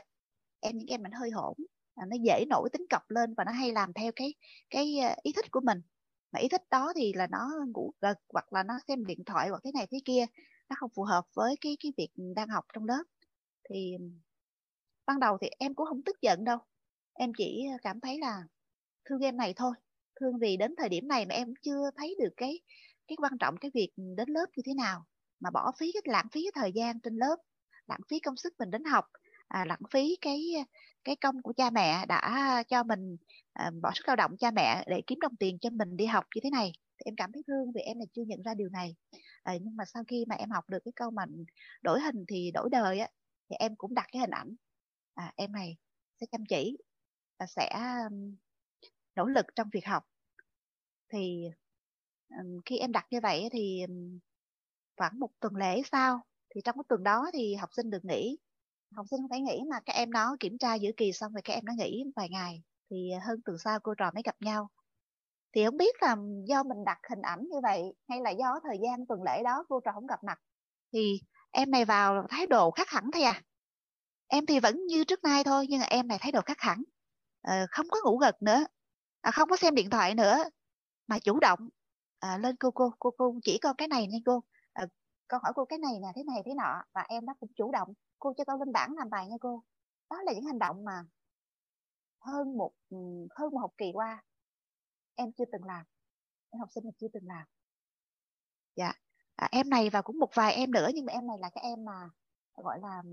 em 0.60 0.78
những 0.78 0.88
em 0.88 1.04
mình 1.04 1.12
hơi 1.12 1.32
hỗn 1.32 1.54
à, 1.96 2.06
nó 2.10 2.18
dễ 2.24 2.46
nổi 2.50 2.70
tính 2.74 2.86
cọc 2.90 3.04
lên 3.12 3.34
và 3.38 3.44
nó 3.44 3.52
hay 3.52 3.72
làm 3.72 3.94
theo 3.94 4.12
cái 4.16 4.34
cái 4.70 5.00
ờ, 5.00 5.16
ý 5.24 5.32
thích 5.34 5.52
của 5.52 5.62
mình. 5.62 5.82
Mà 6.32 6.40
ý 6.40 6.48
thích 6.50 6.64
đó 6.72 6.94
thì 6.96 7.14
là 7.14 7.28
nó 7.32 7.50
ngủ 7.76 7.94
gật 8.02 8.18
hoặc 8.34 8.54
là 8.54 8.64
nó 8.64 8.80
xem 8.88 9.06
điện 9.06 9.24
thoại 9.26 9.50
hoặc 9.50 9.60
cái 9.64 9.74
này 9.76 9.88
thế 9.92 10.00
kia 10.06 10.26
nó 10.70 10.76
không 10.80 10.90
phù 10.96 11.04
hợp 11.04 11.26
với 11.34 11.56
cái 11.62 11.78
cái 11.80 11.92
việc 11.98 12.10
đang 12.36 12.50
học 12.50 12.66
trong 12.74 12.86
lớp. 12.86 13.04
Thì 13.70 13.98
ban 15.06 15.20
đầu 15.20 15.38
thì 15.42 15.48
em 15.60 15.76
cũng 15.76 15.88
không 15.88 16.02
tức 16.06 16.22
giận 16.22 16.44
đâu. 16.44 16.58
Em 17.14 17.32
chỉ 17.38 17.66
cảm 17.82 18.00
thấy 18.00 18.20
là 18.20 18.44
thương 19.06 19.20
em 19.20 19.38
này 19.38 19.54
thôi. 19.56 19.74
Thương 20.20 20.40
vì 20.40 20.58
đến 20.58 20.76
thời 20.78 20.90
điểm 20.90 21.08
này 21.08 21.26
mà 21.26 21.36
em 21.36 21.54
chưa 21.62 21.92
thấy 21.96 22.16
được 22.20 22.34
cái 22.38 22.60
cái 23.08 23.16
quan 23.16 23.38
trọng 23.40 23.58
cái 23.58 23.72
việc 23.74 23.90
đến 23.96 24.30
lớp 24.30 24.46
như 24.56 24.64
thế 24.66 24.74
nào. 24.74 25.06
Mà 25.40 25.50
bỏ 25.50 25.72
phí 25.80 25.92
cái 25.94 26.02
lãng 26.06 26.28
phí 26.32 26.42
cái 26.44 26.52
thời 26.56 26.72
gian 26.72 27.00
trên 27.00 27.16
lớp 27.16 27.36
lãng 27.88 28.00
phí 28.10 28.20
công 28.20 28.36
sức 28.36 28.54
mình 28.60 28.72
đến 28.72 28.84
học 28.84 29.06
à, 29.48 29.66
lãng 29.66 29.82
phí 29.92 30.18
cái 30.22 30.42
cái 31.04 31.16
công 31.16 31.42
của 31.42 31.54
cha 31.54 31.70
mẹ 31.70 32.06
đã 32.06 32.64
cho 32.70 32.84
mình 32.84 33.18
à, 33.54 33.72
bỏ 33.82 33.92
sức 33.96 34.08
lao 34.08 34.16
động 34.16 34.38
cha 34.38 34.52
mẹ 34.52 34.84
để 34.88 35.02
kiếm 35.08 35.20
đồng 35.20 35.36
tiền 35.36 35.58
cho 35.60 35.70
mình 35.70 35.98
đi 35.98 36.06
học 36.06 36.26
như 36.36 36.42
thế 36.44 36.50
này. 36.50 36.72
Thì 36.98 37.04
em 37.06 37.16
cảm 37.16 37.32
thấy 37.34 37.44
thương 37.48 37.72
vì 37.76 37.82
em 37.82 38.00
là 38.00 38.06
chưa 38.14 38.24
nhận 38.28 38.44
ra 38.44 38.54
điều 38.54 38.70
này 38.70 38.96
à, 39.48 39.54
nhưng 39.62 39.76
mà 39.76 39.86
sau 39.86 40.04
khi 40.08 40.26
mà 40.30 40.36
em 40.36 40.50
học 40.52 40.70
được 40.70 40.80
cái 40.86 40.92
câu 40.96 41.12
mà 41.12 41.26
đổi 41.82 42.02
hình 42.02 42.26
thì 42.28 42.52
đổi 42.54 42.70
đời 42.72 43.00
á 43.00 43.10
thì 43.50 43.56
em 43.60 43.76
cũng 43.76 43.94
đặt 43.94 44.06
cái 44.12 44.20
hình 44.20 44.30
ảnh. 44.30 44.56
À, 45.14 45.34
em 45.36 45.52
này 45.52 45.78
sẽ 46.22 46.26
chăm 46.32 46.46
chỉ 46.50 46.78
và 47.40 47.46
sẽ 47.46 47.70
nỗ 49.16 49.26
lực 49.26 49.46
trong 49.56 49.70
việc 49.74 49.86
học. 49.86 50.04
Thì 51.14 51.50
khi 52.66 52.78
em 52.78 52.92
đặt 52.92 53.08
như 53.12 53.20
vậy 53.24 53.50
thì 53.52 53.86
khoảng 54.98 55.20
một 55.20 55.30
tuần 55.40 55.56
lễ 55.56 55.82
sau 55.92 56.22
thì 56.56 56.62
trong 56.64 56.76
cái 56.76 56.84
tuần 56.90 57.04
đó 57.04 57.30
thì 57.34 57.56
học 57.56 57.70
sinh 57.74 57.90
được 57.90 58.06
nghỉ. 58.06 58.38
Học 58.96 59.06
sinh 59.12 59.20
phải 59.30 59.42
nghỉ 59.42 59.62
mà 59.70 59.80
các 59.86 59.94
em 59.94 60.12
nó 60.12 60.36
kiểm 60.40 60.58
tra 60.58 60.76
giữa 60.76 60.92
kỳ 60.98 61.12
xong 61.14 61.34
rồi 61.34 61.42
các 61.42 61.54
em 61.54 61.66
nó 61.66 61.74
nghỉ 61.78 62.04
vài 62.16 62.30
ngày. 62.30 62.64
Thì 62.90 63.12
ờ, 63.12 63.20
hơn 63.28 63.42
tuần 63.46 63.58
sau 63.64 63.80
cô 63.80 63.94
trò 63.96 64.12
mới 64.14 64.24
gặp 64.24 64.36
nhau 64.40 64.70
thì 65.58 65.66
không 65.66 65.78
biết 65.78 65.96
là 66.02 66.16
do 66.46 66.64
mình 66.64 66.86
đặt 66.86 67.00
hình 67.10 67.22
ảnh 67.22 67.40
như 67.50 67.58
vậy 67.64 67.82
hay 68.10 68.22
là 68.22 68.30
do 68.30 68.60
thời 68.64 68.78
gian 68.84 69.06
tuần 69.06 69.24
lễ 69.24 69.44
đó 69.44 69.66
cô 69.70 69.80
trò 69.80 69.92
không 69.92 70.08
gặp 70.08 70.24
mặt 70.24 70.40
thì 70.94 71.22
em 71.52 71.72
này 71.72 71.86
vào 71.86 72.26
thái 72.30 72.48
độ 72.48 72.72
khác 72.72 72.90
hẳn 72.90 73.12
thôi 73.14 73.24
à. 73.24 73.42
Em 74.28 74.46
thì 74.46 74.60
vẫn 74.60 74.86
như 74.86 75.04
trước 75.04 75.24
nay 75.24 75.44
thôi 75.44 75.66
nhưng 75.70 75.80
mà 75.80 75.86
em 75.86 76.08
này 76.08 76.18
thái 76.22 76.32
độ 76.32 76.42
khác 76.42 76.58
hẳn. 76.60 76.84
À, 77.42 77.66
không 77.72 77.86
có 77.90 78.00
ngủ 78.04 78.18
gật 78.18 78.42
nữa 78.42 78.66
à, 79.22 79.32
không 79.32 79.50
có 79.50 79.58
xem 79.58 79.76
điện 79.76 79.90
thoại 79.90 80.16
nữa 80.16 80.44
mà 81.08 81.20
chủ 81.20 81.40
động 81.40 81.70
à, 82.20 82.38
lên 82.38 82.56
cô 82.56 82.72
cô 82.72 82.92
cô 83.00 83.12
cô 83.18 83.36
chỉ 83.44 83.60
con 83.62 83.76
cái 83.76 83.88
này 83.88 84.08
nha 84.08 84.18
cô. 84.26 84.44
À, 84.74 84.86
con 85.28 85.42
hỏi 85.44 85.54
cô 85.56 85.66
cái 85.66 85.80
này 85.80 85.94
nè 86.02 86.08
thế 86.16 86.24
này 86.24 86.42
thế 86.46 86.54
nọ 86.54 86.84
và 86.94 87.06
em 87.10 87.26
đó 87.26 87.34
cũng 87.40 87.50
chủ 87.56 87.72
động 87.72 87.94
cô 88.20 88.34
cho 88.38 88.44
con 88.48 88.60
lên 88.60 88.72
bảng 88.72 88.94
làm 88.98 89.10
bài 89.10 89.28
nha 89.28 89.36
cô. 89.42 89.64
Đó 90.10 90.22
là 90.26 90.34
những 90.34 90.46
hành 90.46 90.60
động 90.60 90.86
mà 90.86 91.04
hơn 92.20 92.58
một 92.58 92.72
hơn 93.36 93.52
một 93.52 93.60
học 93.60 93.72
kỳ 93.78 93.92
qua 93.94 94.24
em 95.18 95.32
chưa 95.32 95.46
từng 95.52 95.64
làm 95.64 95.86
em 96.50 96.60
học 96.60 96.70
sinh 96.72 96.84
mà 96.86 96.92
chưa 97.00 97.08
từng 97.14 97.28
làm. 97.28 97.48
Dạ. 98.76 98.94
À, 99.36 99.48
em 99.52 99.70
này 99.70 99.90
và 99.90 100.02
cũng 100.02 100.20
một 100.20 100.30
vài 100.34 100.54
em 100.54 100.72
nữa 100.72 100.88
nhưng 100.94 101.06
mà 101.06 101.14
em 101.14 101.28
này 101.28 101.38
là 101.40 101.50
cái 101.50 101.64
em 101.64 101.86
mà 101.86 102.10
gọi 102.56 102.80
là 102.82 103.04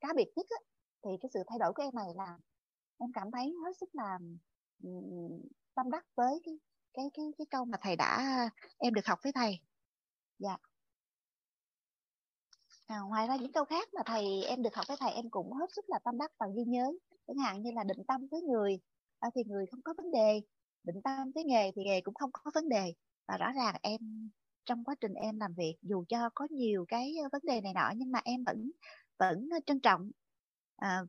cá 0.00 0.08
biệt 0.16 0.32
nhất 0.36 0.46
á, 0.50 0.56
thì 1.04 1.10
cái 1.20 1.30
sự 1.34 1.40
thay 1.46 1.58
đổi 1.58 1.72
của 1.72 1.82
em 1.82 1.94
này 1.94 2.08
là 2.16 2.38
em 2.98 3.12
cảm 3.14 3.30
thấy 3.30 3.54
hết 3.64 3.72
sức 3.80 3.88
là 3.92 4.18
tâm 5.74 5.90
đắc 5.90 6.06
với 6.14 6.40
cái 6.44 6.54
cái 6.92 7.04
cái 7.14 7.24
cái 7.38 7.46
câu 7.50 7.64
mà 7.64 7.78
thầy 7.80 7.96
đã 7.96 8.20
em 8.78 8.94
được 8.94 9.06
học 9.06 9.18
với 9.22 9.32
thầy. 9.32 9.58
Dạ. 10.38 10.56
À, 12.86 13.00
ngoài 13.00 13.26
ra 13.26 13.36
những 13.36 13.52
câu 13.52 13.64
khác 13.64 13.94
mà 13.94 14.02
thầy 14.06 14.44
em 14.44 14.62
được 14.62 14.74
học 14.74 14.86
với 14.88 14.96
thầy 15.00 15.12
em 15.12 15.30
cũng 15.30 15.52
hết 15.52 15.66
sức 15.76 15.84
là 15.88 15.98
tâm 16.04 16.18
đắc 16.18 16.32
và 16.38 16.46
ghi 16.56 16.64
nhớ. 16.66 16.92
Chẳng 17.26 17.38
hạn 17.38 17.62
như 17.62 17.70
là 17.74 17.84
định 17.84 18.04
tâm 18.08 18.26
với 18.30 18.42
người 18.42 18.80
à, 19.18 19.30
thì 19.34 19.42
người 19.46 19.66
không 19.70 19.82
có 19.82 19.94
vấn 19.96 20.10
đề 20.10 20.40
định 20.84 21.02
tâm 21.04 21.30
với 21.34 21.44
nghề 21.44 21.70
thì 21.76 21.82
nghề 21.84 22.00
cũng 22.00 22.14
không 22.14 22.30
có 22.32 22.50
vấn 22.54 22.68
đề. 22.68 22.94
Và 23.28 23.36
rõ 23.36 23.52
ràng 23.52 23.74
em 23.82 24.30
trong 24.64 24.84
quá 24.84 24.94
trình 25.00 25.14
em 25.14 25.40
làm 25.40 25.54
việc 25.54 25.76
dù 25.82 26.04
cho 26.08 26.30
có 26.34 26.46
nhiều 26.50 26.84
cái 26.88 27.14
vấn 27.32 27.42
đề 27.44 27.60
này 27.60 27.72
nọ 27.74 27.90
nhưng 27.96 28.12
mà 28.12 28.20
em 28.24 28.44
vẫn 28.44 28.70
vẫn 29.18 29.48
trân 29.66 29.80
trọng. 29.80 30.10
À, 30.76 31.02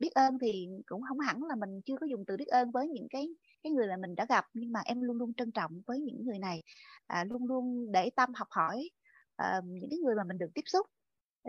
biết 0.00 0.10
ơn 0.14 0.38
thì 0.38 0.66
cũng 0.86 1.02
không 1.08 1.18
hẳn 1.18 1.44
là 1.44 1.56
mình 1.56 1.80
chưa 1.86 1.96
có 2.00 2.06
dùng 2.10 2.24
từ 2.26 2.36
biết 2.36 2.46
ơn 2.46 2.70
với 2.70 2.88
những 2.88 3.06
cái 3.10 3.28
cái 3.62 3.72
người 3.72 3.86
mà 3.88 3.96
mình 3.96 4.14
đã 4.14 4.26
gặp 4.28 4.44
nhưng 4.54 4.72
mà 4.72 4.80
em 4.84 5.00
luôn 5.00 5.16
luôn 5.16 5.34
trân 5.34 5.52
trọng 5.52 5.82
với 5.86 6.00
những 6.00 6.24
người 6.24 6.38
này. 6.38 6.62
À, 7.06 7.24
luôn 7.24 7.44
luôn 7.46 7.92
để 7.92 8.10
tâm 8.16 8.34
học 8.34 8.48
hỏi 8.50 8.90
à, 9.36 9.60
những 9.64 9.90
cái 9.90 9.98
người 9.98 10.14
mà 10.14 10.24
mình 10.24 10.38
được 10.38 10.50
tiếp 10.54 10.62
xúc. 10.66 10.86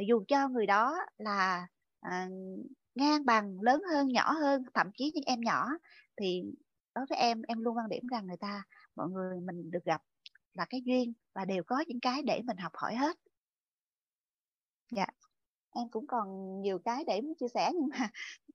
Dù 0.08 0.24
cho 0.28 0.50
người 0.50 0.66
đó 0.66 0.98
là 1.18 1.68
à, 2.00 2.30
ngang 2.96 3.26
bằng 3.26 3.62
lớn 3.62 3.82
hơn 3.92 4.08
nhỏ 4.08 4.32
hơn 4.32 4.64
thậm 4.74 4.88
chí 4.98 5.12
những 5.16 5.24
em 5.26 5.42
nhỏ 5.42 5.68
thì 6.22 6.44
đối 6.96 7.06
với 7.10 7.18
em 7.18 7.42
em 7.42 7.60
luôn 7.62 7.78
quan 7.78 7.90
điểm 7.90 8.08
rằng 8.08 8.28
người 8.28 8.38
ta 8.38 8.64
mọi 8.96 9.10
người 9.10 9.40
mình 9.40 9.72
được 9.72 9.86
gặp 9.86 10.02
là 10.54 10.66
cái 10.70 10.82
duyên 10.86 11.14
và 11.34 11.46
đều 11.46 11.64
có 11.64 11.84
những 11.88 12.00
cái 12.00 12.22
để 12.24 12.42
mình 12.46 12.58
học 12.58 12.72
hỏi 12.76 12.96
hết. 12.96 13.18
Dạ. 14.92 15.06
Em 15.76 15.90
cũng 15.90 16.08
còn 16.08 16.28
nhiều 16.62 16.80
cái 16.86 17.04
để 17.08 17.22
chia 17.40 17.48
sẻ 17.54 17.72
nhưng 17.74 17.90
mà 17.90 18.10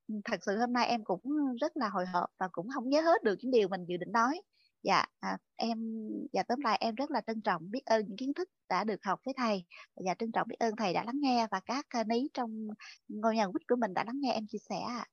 thật 0.24 0.40
sự 0.46 0.58
hôm 0.58 0.72
nay 0.72 0.86
em 0.86 1.04
cũng 1.04 1.22
rất 1.60 1.76
là 1.76 1.88
hồi 1.88 2.06
hộp 2.06 2.30
và 2.38 2.48
cũng 2.52 2.68
không 2.74 2.88
nhớ 2.88 3.00
hết 3.00 3.22
được 3.22 3.36
những 3.42 3.52
điều 3.52 3.68
mình 3.68 3.84
dự 3.84 3.96
định 3.96 4.12
nói. 4.12 4.42
Dạ 4.82 5.04
à, 5.20 5.38
em 5.56 6.08
và 6.32 6.42
tóm 6.42 6.60
lại 6.60 6.78
em 6.80 6.94
rất 6.94 7.10
là 7.10 7.20
trân 7.26 7.40
trọng 7.42 7.70
biết 7.70 7.84
ơn 7.86 8.06
những 8.06 8.16
kiến 8.16 8.34
thức 8.34 8.48
đã 8.68 8.84
được 8.84 9.04
học 9.04 9.20
với 9.24 9.34
thầy. 9.36 9.64
Và 9.96 10.14
trân 10.14 10.32
trọng 10.32 10.48
biết 10.48 10.56
ơn 10.58 10.76
thầy 10.76 10.92
đã 10.92 11.04
lắng 11.04 11.20
nghe 11.20 11.46
và 11.50 11.60
các 11.60 11.86
ní 12.06 12.28
trong 12.34 12.68
ngôi 13.08 13.36
nhà 13.36 13.46
quýt 13.46 13.68
của 13.68 13.76
mình 13.76 13.94
đã 13.94 14.04
lắng 14.04 14.20
nghe 14.20 14.32
em 14.32 14.46
chia 14.46 14.58
sẻ 14.58 14.80
ạ. 14.80 15.06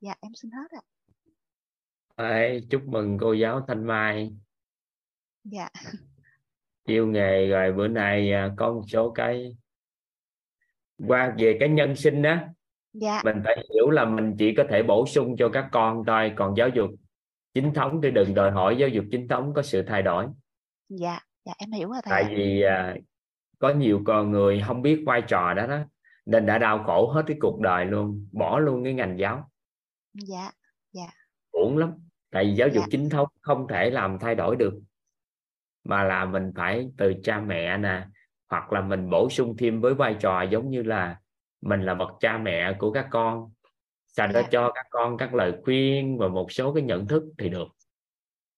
Dạ 0.00 0.14
em 0.20 0.32
xin 0.34 0.50
hết 0.50 0.70
ạ 0.70 0.91
à. 2.22 2.52
chúc 2.70 2.82
mừng 2.86 3.18
cô 3.18 3.32
giáo 3.32 3.64
thanh 3.68 3.84
mai. 3.84 4.32
Dạ. 5.44 5.68
Yêu 6.84 7.06
nghề 7.06 7.46
rồi 7.48 7.72
bữa 7.72 7.88
nay 7.88 8.32
à, 8.32 8.50
có 8.56 8.72
một 8.72 8.84
số 8.88 9.10
cái 9.10 9.56
qua 11.06 11.34
về 11.38 11.56
cái 11.60 11.68
nhân 11.68 11.96
sinh 11.96 12.22
đó 12.22 12.36
dạ. 12.92 13.20
mình 13.24 13.40
phải 13.44 13.56
hiểu 13.74 13.90
là 13.90 14.04
mình 14.04 14.34
chỉ 14.38 14.54
có 14.54 14.64
thể 14.70 14.82
bổ 14.82 15.06
sung 15.06 15.36
cho 15.38 15.48
các 15.48 15.68
con 15.72 16.04
thôi 16.06 16.32
còn 16.36 16.56
giáo 16.56 16.68
dục 16.68 16.90
chính 17.54 17.74
thống 17.74 18.00
thì 18.02 18.10
đừng 18.10 18.34
đòi 18.34 18.50
hỏi 18.50 18.76
giáo 18.78 18.88
dục 18.88 19.04
chính 19.10 19.28
thống 19.28 19.54
có 19.54 19.62
sự 19.62 19.82
thay 19.82 20.02
đổi. 20.02 20.26
Dạ 20.88 21.20
dạ 21.44 21.52
em 21.58 21.72
hiểu 21.72 21.88
rồi 21.88 22.00
thầy 22.04 22.22
tại 22.22 22.34
vì 22.36 22.62
à, 22.62 22.96
có 23.58 23.70
nhiều 23.70 24.02
con 24.06 24.30
người 24.30 24.62
không 24.66 24.82
biết 24.82 25.02
vai 25.06 25.22
trò 25.28 25.54
đó 25.54 25.66
đó 25.66 25.78
nên 26.26 26.46
đã 26.46 26.58
đau 26.58 26.84
khổ 26.86 27.10
hết 27.10 27.22
cái 27.26 27.36
cuộc 27.40 27.60
đời 27.60 27.84
luôn 27.84 28.28
bỏ 28.32 28.58
luôn 28.58 28.84
cái 28.84 28.94
ngành 28.94 29.18
giáo. 29.18 29.50
Dạ 30.14 30.50
dạ. 30.92 31.06
Uổng 31.50 31.78
lắm 31.78 31.92
tại 32.32 32.44
vì 32.44 32.54
giáo 32.54 32.68
dục 32.68 32.82
dạ. 32.82 32.88
chính 32.90 33.10
thống 33.10 33.28
không 33.40 33.66
thể 33.68 33.90
làm 33.90 34.18
thay 34.20 34.34
đổi 34.34 34.56
được 34.56 34.80
mà 35.84 36.04
là 36.04 36.24
mình 36.24 36.52
phải 36.56 36.88
từ 36.96 37.14
cha 37.24 37.40
mẹ 37.40 37.78
nè 37.78 38.06
hoặc 38.48 38.72
là 38.72 38.80
mình 38.80 39.10
bổ 39.10 39.28
sung 39.30 39.56
thêm 39.58 39.80
với 39.80 39.94
vai 39.94 40.16
trò 40.20 40.42
giống 40.42 40.70
như 40.70 40.82
là 40.82 41.20
mình 41.60 41.82
là 41.82 41.94
bậc 41.94 42.08
cha 42.20 42.38
mẹ 42.38 42.76
của 42.78 42.92
các 42.92 43.06
con 43.10 43.52
đó 44.18 44.26
dạ. 44.34 44.48
cho 44.50 44.72
các 44.74 44.86
con 44.90 45.16
các 45.18 45.34
lời 45.34 45.52
khuyên 45.64 46.18
và 46.18 46.28
một 46.28 46.52
số 46.52 46.74
cái 46.74 46.82
nhận 46.82 47.06
thức 47.06 47.22
thì 47.38 47.48
được 47.48 47.68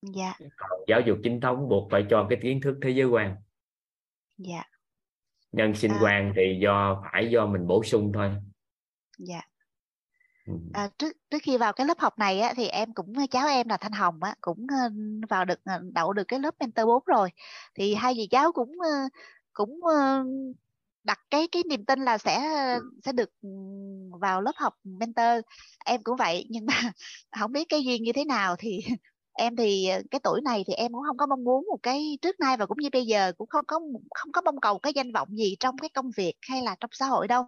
dạ. 0.02 0.34
còn 0.56 0.80
giáo 0.86 1.00
dục 1.00 1.18
chính 1.22 1.40
thống 1.40 1.68
buộc 1.68 1.90
phải 1.90 2.06
cho 2.10 2.26
cái 2.30 2.38
kiến 2.42 2.60
thức 2.60 2.78
thế 2.82 2.90
giới 2.90 3.06
quan 3.06 3.36
dạ. 4.36 4.64
nhân 5.52 5.74
sinh 5.74 5.92
à. 5.92 5.98
quan 6.02 6.32
thì 6.36 6.58
do 6.62 7.02
phải 7.12 7.30
do 7.30 7.46
mình 7.46 7.66
bổ 7.66 7.84
sung 7.84 8.12
thôi 8.14 8.30
dạ 9.18 9.40
Ừ. 10.46 10.52
À, 10.72 10.88
trước 10.98 11.12
trước 11.30 11.38
khi 11.42 11.56
vào 11.56 11.72
cái 11.72 11.86
lớp 11.86 11.98
học 11.98 12.18
này 12.18 12.40
á, 12.40 12.52
thì 12.56 12.66
em 12.68 12.94
cũng 12.94 13.12
ờ, 13.16 13.24
cháu 13.30 13.48
em 13.48 13.68
là 13.68 13.76
Thanh 13.76 13.92
Hồng 13.92 14.22
á, 14.22 14.34
cũng 14.40 14.66
ờ, 14.70 14.90
vào 15.28 15.44
được 15.44 15.58
ờ, 15.64 15.80
đậu 15.94 16.12
được 16.12 16.24
cái 16.28 16.40
lớp 16.40 16.54
mentor 16.60 16.86
4 16.86 17.02
rồi. 17.06 17.30
Thì 17.74 17.94
hai 17.94 18.14
dì 18.14 18.26
cháu 18.30 18.52
cũng 18.52 18.72
cũng 19.52 19.80
đặt 21.04 21.18
cái 21.30 21.48
cái 21.52 21.62
niềm 21.68 21.84
tin 21.84 22.00
là 22.04 22.18
sẽ 22.18 22.40
sẽ 23.04 23.12
được 23.12 23.30
ừ, 23.42 23.48
vào 24.20 24.40
lớp 24.42 24.52
học 24.56 24.74
mentor. 24.84 25.40
Em 25.84 26.02
cũng 26.02 26.16
vậy 26.16 26.46
nhưng 26.50 26.66
mà 26.66 26.74
không 27.40 27.52
biết 27.52 27.64
cái 27.68 27.84
duyên 27.84 28.02
như 28.02 28.12
thế 28.12 28.24
nào. 28.24 28.56
Thì 28.58 28.80
em 29.32 29.56
thì 29.56 29.88
cái 30.10 30.20
tuổi 30.24 30.40
này 30.44 30.64
thì 30.66 30.72
em 30.74 30.92
cũng 30.92 31.02
không 31.06 31.16
có 31.16 31.26
mong 31.26 31.44
muốn 31.44 31.66
một 31.66 31.78
cái 31.82 32.18
trước 32.22 32.40
nay 32.40 32.56
và 32.56 32.66
cũng 32.66 32.78
như 32.78 32.88
bây 32.92 33.06
giờ 33.06 33.32
cũng 33.38 33.48
không 33.48 33.64
có 33.68 33.80
không 34.14 34.32
có 34.32 34.40
mong 34.40 34.60
cầu 34.60 34.78
cái 34.78 34.92
danh 34.96 35.12
vọng 35.12 35.28
gì 35.36 35.56
trong 35.60 35.78
cái 35.78 35.88
công 35.88 36.10
việc 36.16 36.34
hay 36.48 36.62
là 36.62 36.76
trong 36.80 36.90
xã 36.92 37.06
hội 37.06 37.28
đâu. 37.28 37.44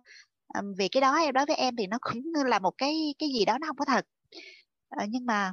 Ờ, 0.56 0.62
vì 0.78 0.88
cái 0.88 1.00
đó 1.00 1.16
em 1.16 1.34
đối 1.34 1.46
với 1.46 1.56
em 1.56 1.76
thì 1.76 1.86
nó 1.86 1.98
cũng 2.00 2.22
là 2.46 2.58
một 2.58 2.70
cái 2.78 3.14
cái 3.18 3.28
gì 3.28 3.44
đó 3.44 3.58
nó 3.58 3.66
không 3.66 3.76
có 3.76 3.84
thật. 3.84 4.06
À, 4.90 5.06
nhưng 5.10 5.26
mà 5.26 5.52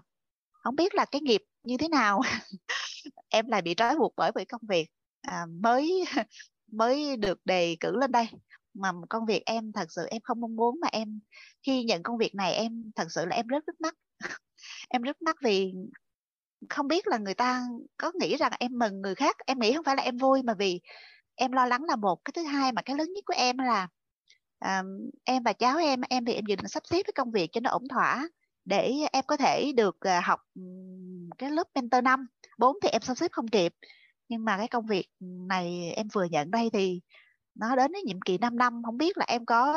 không 0.51 0.75
biết 0.75 0.95
là 0.95 1.05
cái 1.05 1.21
nghiệp 1.21 1.41
như 1.63 1.77
thế 1.77 1.87
nào. 1.87 2.21
Em 3.29 3.47
lại 3.47 3.61
bị 3.61 3.73
trói 3.77 3.97
buộc 3.97 4.13
bởi 4.17 4.31
vì 4.35 4.45
công 4.45 4.61
việc 4.69 4.87
à, 5.21 5.45
mới 5.61 6.05
mới 6.71 7.17
được 7.17 7.45
đề 7.45 7.77
cử 7.79 7.91
lên 8.01 8.11
đây. 8.11 8.27
Mà 8.73 8.91
công 9.09 9.25
việc 9.25 9.43
em 9.45 9.71
thật 9.71 9.85
sự 9.91 10.05
em 10.11 10.21
không 10.23 10.41
mong 10.41 10.55
muốn 10.55 10.79
mà 10.81 10.87
em 10.91 11.19
khi 11.63 11.83
nhận 11.83 12.03
công 12.03 12.17
việc 12.17 12.35
này 12.35 12.53
em 12.53 12.91
thật 12.95 13.07
sự 13.09 13.25
là 13.25 13.35
em 13.35 13.47
rất 13.47 13.65
rất 13.67 13.81
mắt. 13.81 13.95
Em 14.89 15.01
rất 15.01 15.21
mắt 15.21 15.35
vì 15.43 15.73
không 16.69 16.87
biết 16.87 17.07
là 17.07 17.17
người 17.17 17.33
ta 17.33 17.63
có 17.97 18.11
nghĩ 18.19 18.37
rằng 18.37 18.51
em 18.59 18.71
mừng 18.79 19.01
người 19.01 19.15
khác. 19.15 19.37
Em 19.45 19.59
nghĩ 19.59 19.73
không 19.73 19.85
phải 19.85 19.95
là 19.95 20.03
em 20.03 20.17
vui 20.17 20.43
mà 20.43 20.53
vì 20.53 20.81
em 21.35 21.51
lo 21.51 21.65
lắng 21.65 21.83
là 21.83 21.95
một 21.95 22.19
cái 22.25 22.33
thứ 22.35 22.43
hai 22.43 22.71
mà 22.71 22.81
cái 22.81 22.95
lớn 22.95 23.13
nhất 23.13 23.23
của 23.25 23.35
em 23.37 23.57
là 23.57 23.87
à, 24.63 24.83
em 25.23 25.43
và 25.43 25.53
cháu 25.53 25.77
em 25.77 26.01
em 26.09 26.25
thì 26.25 26.33
em 26.33 26.45
dự 26.45 26.55
định 26.55 26.67
sắp 26.67 26.83
xếp 26.85 27.03
cái 27.03 27.13
công 27.15 27.31
việc 27.31 27.49
cho 27.51 27.61
nó 27.61 27.69
ổn 27.69 27.87
thỏa 27.87 28.29
để 28.65 28.93
em 29.11 29.23
có 29.27 29.37
thể 29.37 29.71
được 29.75 29.97
uh, 30.07 30.23
học 30.23 30.39
cái 31.37 31.51
lớp 31.51 31.67
mentor 31.75 32.03
năm 32.03 32.27
bốn 32.57 32.77
thì 32.83 32.89
em 32.89 33.01
sắp 33.01 33.17
xếp 33.17 33.31
không 33.31 33.47
kịp 33.47 33.73
nhưng 34.29 34.45
mà 34.45 34.57
cái 34.57 34.67
công 34.67 34.85
việc 34.85 35.07
này 35.49 35.91
em 35.95 36.07
vừa 36.13 36.23
nhận 36.23 36.51
đây 36.51 36.69
thì 36.73 37.01
nó 37.55 37.75
đến 37.75 37.91
cái 37.93 38.01
nhiệm 38.03 38.21
kỳ 38.21 38.37
5 38.37 38.57
năm 38.57 38.81
không 38.85 38.97
biết 38.97 39.17
là 39.17 39.25
em 39.27 39.45
có 39.45 39.73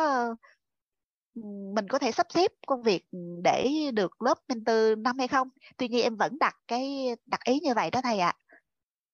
mình 1.75 1.89
có 1.89 1.99
thể 1.99 2.13
sắp 2.13 2.27
xếp 2.31 2.53
công 2.67 2.83
việc 2.83 3.05
để 3.45 3.71
được 3.95 4.23
lớp 4.23 4.39
mentor 4.49 4.99
năm 4.99 5.19
hay 5.19 5.29
không 5.29 5.49
tuy 5.77 5.89
nhiên 5.89 6.03
em 6.03 6.17
vẫn 6.17 6.39
đặt 6.39 6.57
cái 6.69 7.09
đặt 7.27 7.41
ý 7.45 7.61
như 7.61 7.75
vậy 7.75 7.91
đó 7.91 8.01
thầy 8.03 8.19
ạ 8.19 8.35
à. 8.47 8.59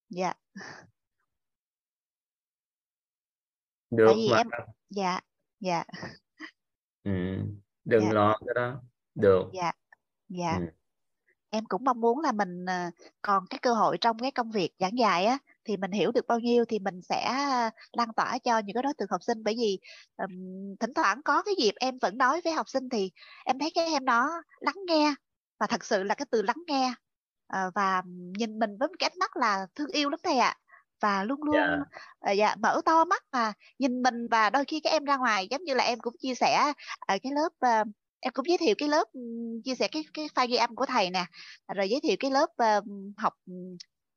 dạ 0.09 0.25
yeah. 0.25 0.37
được 3.91 4.05
tại 4.07 4.15
vì 4.15 4.29
mà 4.31 4.37
em 4.37 4.47
dạ 4.89 5.19
dạ. 5.63 5.83
Ừ. 7.03 7.11
đừng 7.85 8.03
dạ. 8.03 8.13
lo 8.13 8.37
cái 8.45 8.53
đó. 8.55 8.81
Được. 9.15 9.43
Dạ. 9.53 9.71
Dạ. 10.29 10.57
Ừ. 10.59 10.65
em 11.49 11.65
cũng 11.65 11.83
mong 11.83 12.01
muốn 12.01 12.19
là 12.19 12.31
mình 12.31 12.65
ờ, 12.65 12.89
còn 13.21 13.45
cái 13.49 13.59
cơ 13.61 13.73
hội 13.73 13.97
trong 13.97 14.19
cái 14.19 14.31
công 14.31 14.51
việc 14.51 14.75
giảng 14.79 14.97
dạy 14.97 15.25
á 15.25 15.37
thì 15.65 15.77
mình 15.77 15.91
hiểu 15.91 16.11
được 16.11 16.27
bao 16.27 16.39
nhiêu 16.39 16.65
thì 16.65 16.79
mình 16.79 17.01
sẽ 17.01 17.33
lan 17.91 18.13
tỏa 18.15 18.37
cho 18.37 18.59
những 18.59 18.73
cái 18.73 18.83
đối 18.83 18.93
tượng 18.93 19.07
học 19.11 19.23
sinh. 19.23 19.43
Bởi 19.43 19.55
vì 19.57 19.79
um, 20.17 20.31
thỉnh 20.79 20.93
thoảng 20.95 21.21
có 21.23 21.43
cái 21.43 21.53
dịp 21.57 21.73
em 21.79 21.97
vẫn 22.01 22.17
nói 22.17 22.41
với 22.43 22.53
học 22.53 22.69
sinh 22.69 22.89
thì 22.89 23.11
em 23.45 23.59
thấy 23.59 23.71
cái 23.75 23.85
em 23.87 24.05
nó 24.05 24.41
lắng 24.59 24.77
nghe 24.87 25.15
và 25.59 25.67
thật 25.67 25.85
sự 25.85 26.03
là 26.03 26.15
cái 26.15 26.25
từ 26.31 26.41
lắng 26.41 26.63
nghe 26.67 26.93
uh, 27.53 27.73
và 27.75 28.01
nhìn 28.37 28.59
mình 28.59 28.77
với 28.79 28.87
một 28.87 28.95
cái 28.99 29.09
ánh 29.09 29.19
mắt 29.19 29.37
là 29.37 29.67
thương 29.75 29.91
yêu 29.91 30.09
lắm 30.09 30.19
thầy 30.23 30.37
ạ 30.37 30.57
và 31.03 31.23
luôn 31.23 31.43
luôn 31.43 31.55
dạ. 31.55 31.77
uh, 32.31 32.37
dạ, 32.37 32.55
mở 32.55 32.81
to 32.85 33.05
mắt 33.05 33.23
và 33.31 33.53
nhìn 33.79 34.01
mình 34.03 34.27
và 34.31 34.49
đôi 34.49 34.65
khi 34.65 34.79
các 34.79 34.89
em 34.89 35.05
ra 35.05 35.17
ngoài 35.17 35.47
giống 35.51 35.63
như 35.63 35.73
là 35.73 35.83
em 35.83 35.99
cũng 35.99 36.13
chia 36.19 36.35
sẻ 36.35 36.73
ở 36.99 37.17
cái 37.23 37.31
lớp 37.31 37.49
uh, 37.81 37.87
em 38.19 38.33
cũng 38.33 38.45
giới 38.47 38.57
thiệu 38.57 38.75
cái 38.77 38.89
lớp 38.89 39.07
chia 39.63 39.75
sẻ 39.75 39.87
cái 39.91 40.03
cái 40.13 40.27
file 40.35 40.47
ghi 40.47 40.55
âm 40.55 40.75
của 40.75 40.85
thầy 40.85 41.09
nè 41.09 41.25
rồi 41.75 41.89
giới 41.89 41.99
thiệu 42.03 42.15
cái 42.19 42.31
lớp 42.31 42.49
uh, 42.63 42.83
học 43.17 43.33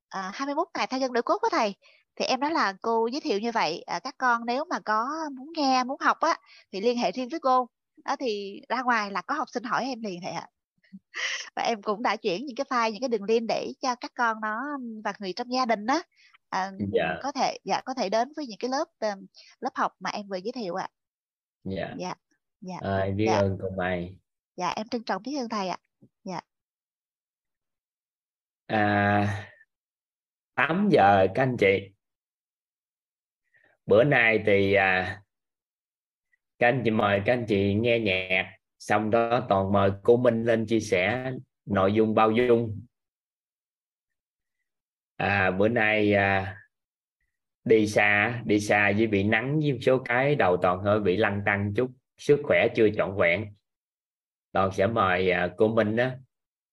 à, 0.09 0.31
21 0.35 0.69
ngày 0.75 0.87
thay 0.87 1.01
gân 1.01 1.13
đổi 1.13 1.23
cốt 1.23 1.39
của 1.39 1.49
thầy. 1.53 1.75
Thì 2.17 2.25
em 2.25 2.41
nói 2.41 2.51
là 2.51 2.75
cô 2.83 3.07
giới 3.07 3.21
thiệu 3.21 3.39
như 3.39 3.53
vậy 3.53 3.83
à, 3.87 3.99
các 3.99 4.15
con 4.19 4.47
nếu 4.47 4.65
mà 4.65 4.81
có 4.81 5.09
muốn 5.37 5.53
nghe 5.57 5.85
muốn 5.85 6.01
học 6.01 6.21
á 6.21 6.39
thì 6.73 6.81
liên 6.81 6.99
hệ 6.99 7.13
riêng 7.13 7.29
với 7.29 7.41
cô. 7.41 7.69
Đó 8.05 8.17
thì 8.17 8.61
ra 8.69 8.83
ngoài 8.83 9.11
là 9.11 9.23
có 9.23 9.35
học 9.35 9.49
sinh 9.51 9.63
hỏi 9.65 9.85
em 9.85 10.03
liền 10.03 10.21
thầy 10.23 10.33
ạ. 10.33 10.47
Và 11.57 11.63
em 11.63 11.83
cũng 11.83 12.03
đã 12.03 12.17
chuyển 12.17 12.47
những 12.47 12.57
cái 12.57 12.65
file 12.71 12.91
những 12.91 13.01
cái 13.01 13.09
đường 13.09 13.25
link 13.25 13.49
để 13.49 13.73
cho 13.81 13.95
các 13.95 14.13
con 14.15 14.41
nó 14.41 14.79
và 15.05 15.13
người 15.19 15.33
trong 15.33 15.53
gia 15.53 15.65
đình 15.67 15.87
đó 15.87 16.03
à, 16.57 16.73
dạ. 16.93 17.19
có 17.23 17.33
thể 17.33 17.59
dạ 17.65 17.81
có 17.85 17.95
thể 17.95 18.09
đến 18.09 18.33
với 18.37 18.47
những 18.47 18.59
cái 18.59 18.71
lớp 18.71 18.85
um, 19.01 19.27
lớp 19.61 19.71
học 19.75 19.93
mà 20.01 20.11
em 20.11 20.29
vừa 20.29 20.37
giới 20.37 20.53
thiệu 20.53 20.75
ạ. 20.75 20.89
Dạ. 21.65 21.95
Dạ 21.99 22.15
dạ 22.61 22.77
à, 22.81 23.07
biết 23.17 23.27
dạ. 23.29 23.39
ơn 23.39 23.59
cô 23.63 23.71
mày 23.77 24.17
dạ 24.57 24.69
em 24.69 24.89
trân 24.89 25.03
trọng 25.03 25.23
biết 25.23 25.37
ơn 25.39 25.49
thầy 25.49 25.69
ạ. 25.69 25.79
Dạ. 26.25 26.41
À, 28.67 29.51
8 30.55 30.89
giờ 30.93 31.27
các 31.35 31.43
anh 31.43 31.57
chị. 31.57 31.91
Bữa 33.87 34.05
nay 34.05 34.43
thì 34.47 34.75
à, 34.75 35.23
các 36.59 36.69
anh 36.69 36.83
chị 36.85 36.91
mời 36.91 37.23
các 37.27 37.33
anh 37.33 37.45
chị 37.49 37.75
nghe 37.75 37.99
nhạc 37.99 38.53
xong 38.79 39.11
đó 39.11 39.47
toàn 39.49 39.73
mời 39.73 39.91
cô 40.03 40.17
Minh 40.17 40.45
lên 40.45 40.67
chia 40.67 40.81
sẻ 40.81 41.33
nội 41.65 41.93
dung 41.93 42.15
bao 42.15 42.31
dung 42.31 42.81
à, 45.17 45.51
bữa 45.51 45.69
nay 45.69 46.13
à, 46.13 46.57
đi 47.65 47.87
xa 47.87 48.43
đi 48.45 48.61
xa 48.61 48.93
với 48.97 49.07
bị 49.07 49.23
nắng 49.25 49.61
với 49.61 49.73
một 49.73 49.79
số 49.83 49.99
cái 49.99 50.35
đầu 50.35 50.57
toàn 50.57 50.79
hơi 50.79 51.01
bị 51.01 51.17
lăn 51.17 51.43
tăng 51.47 51.75
chút. 51.75 51.91
Sức 52.19 52.41
khỏe 52.45 52.69
chưa 52.77 52.89
trọn 52.97 53.17
vẹn. 53.17 53.55
Toàn 54.53 54.73
sẽ 54.73 54.87
mời 54.87 55.31
à, 55.31 55.49
cô 55.57 55.69
Minh 55.69 55.97
đó 55.97 56.11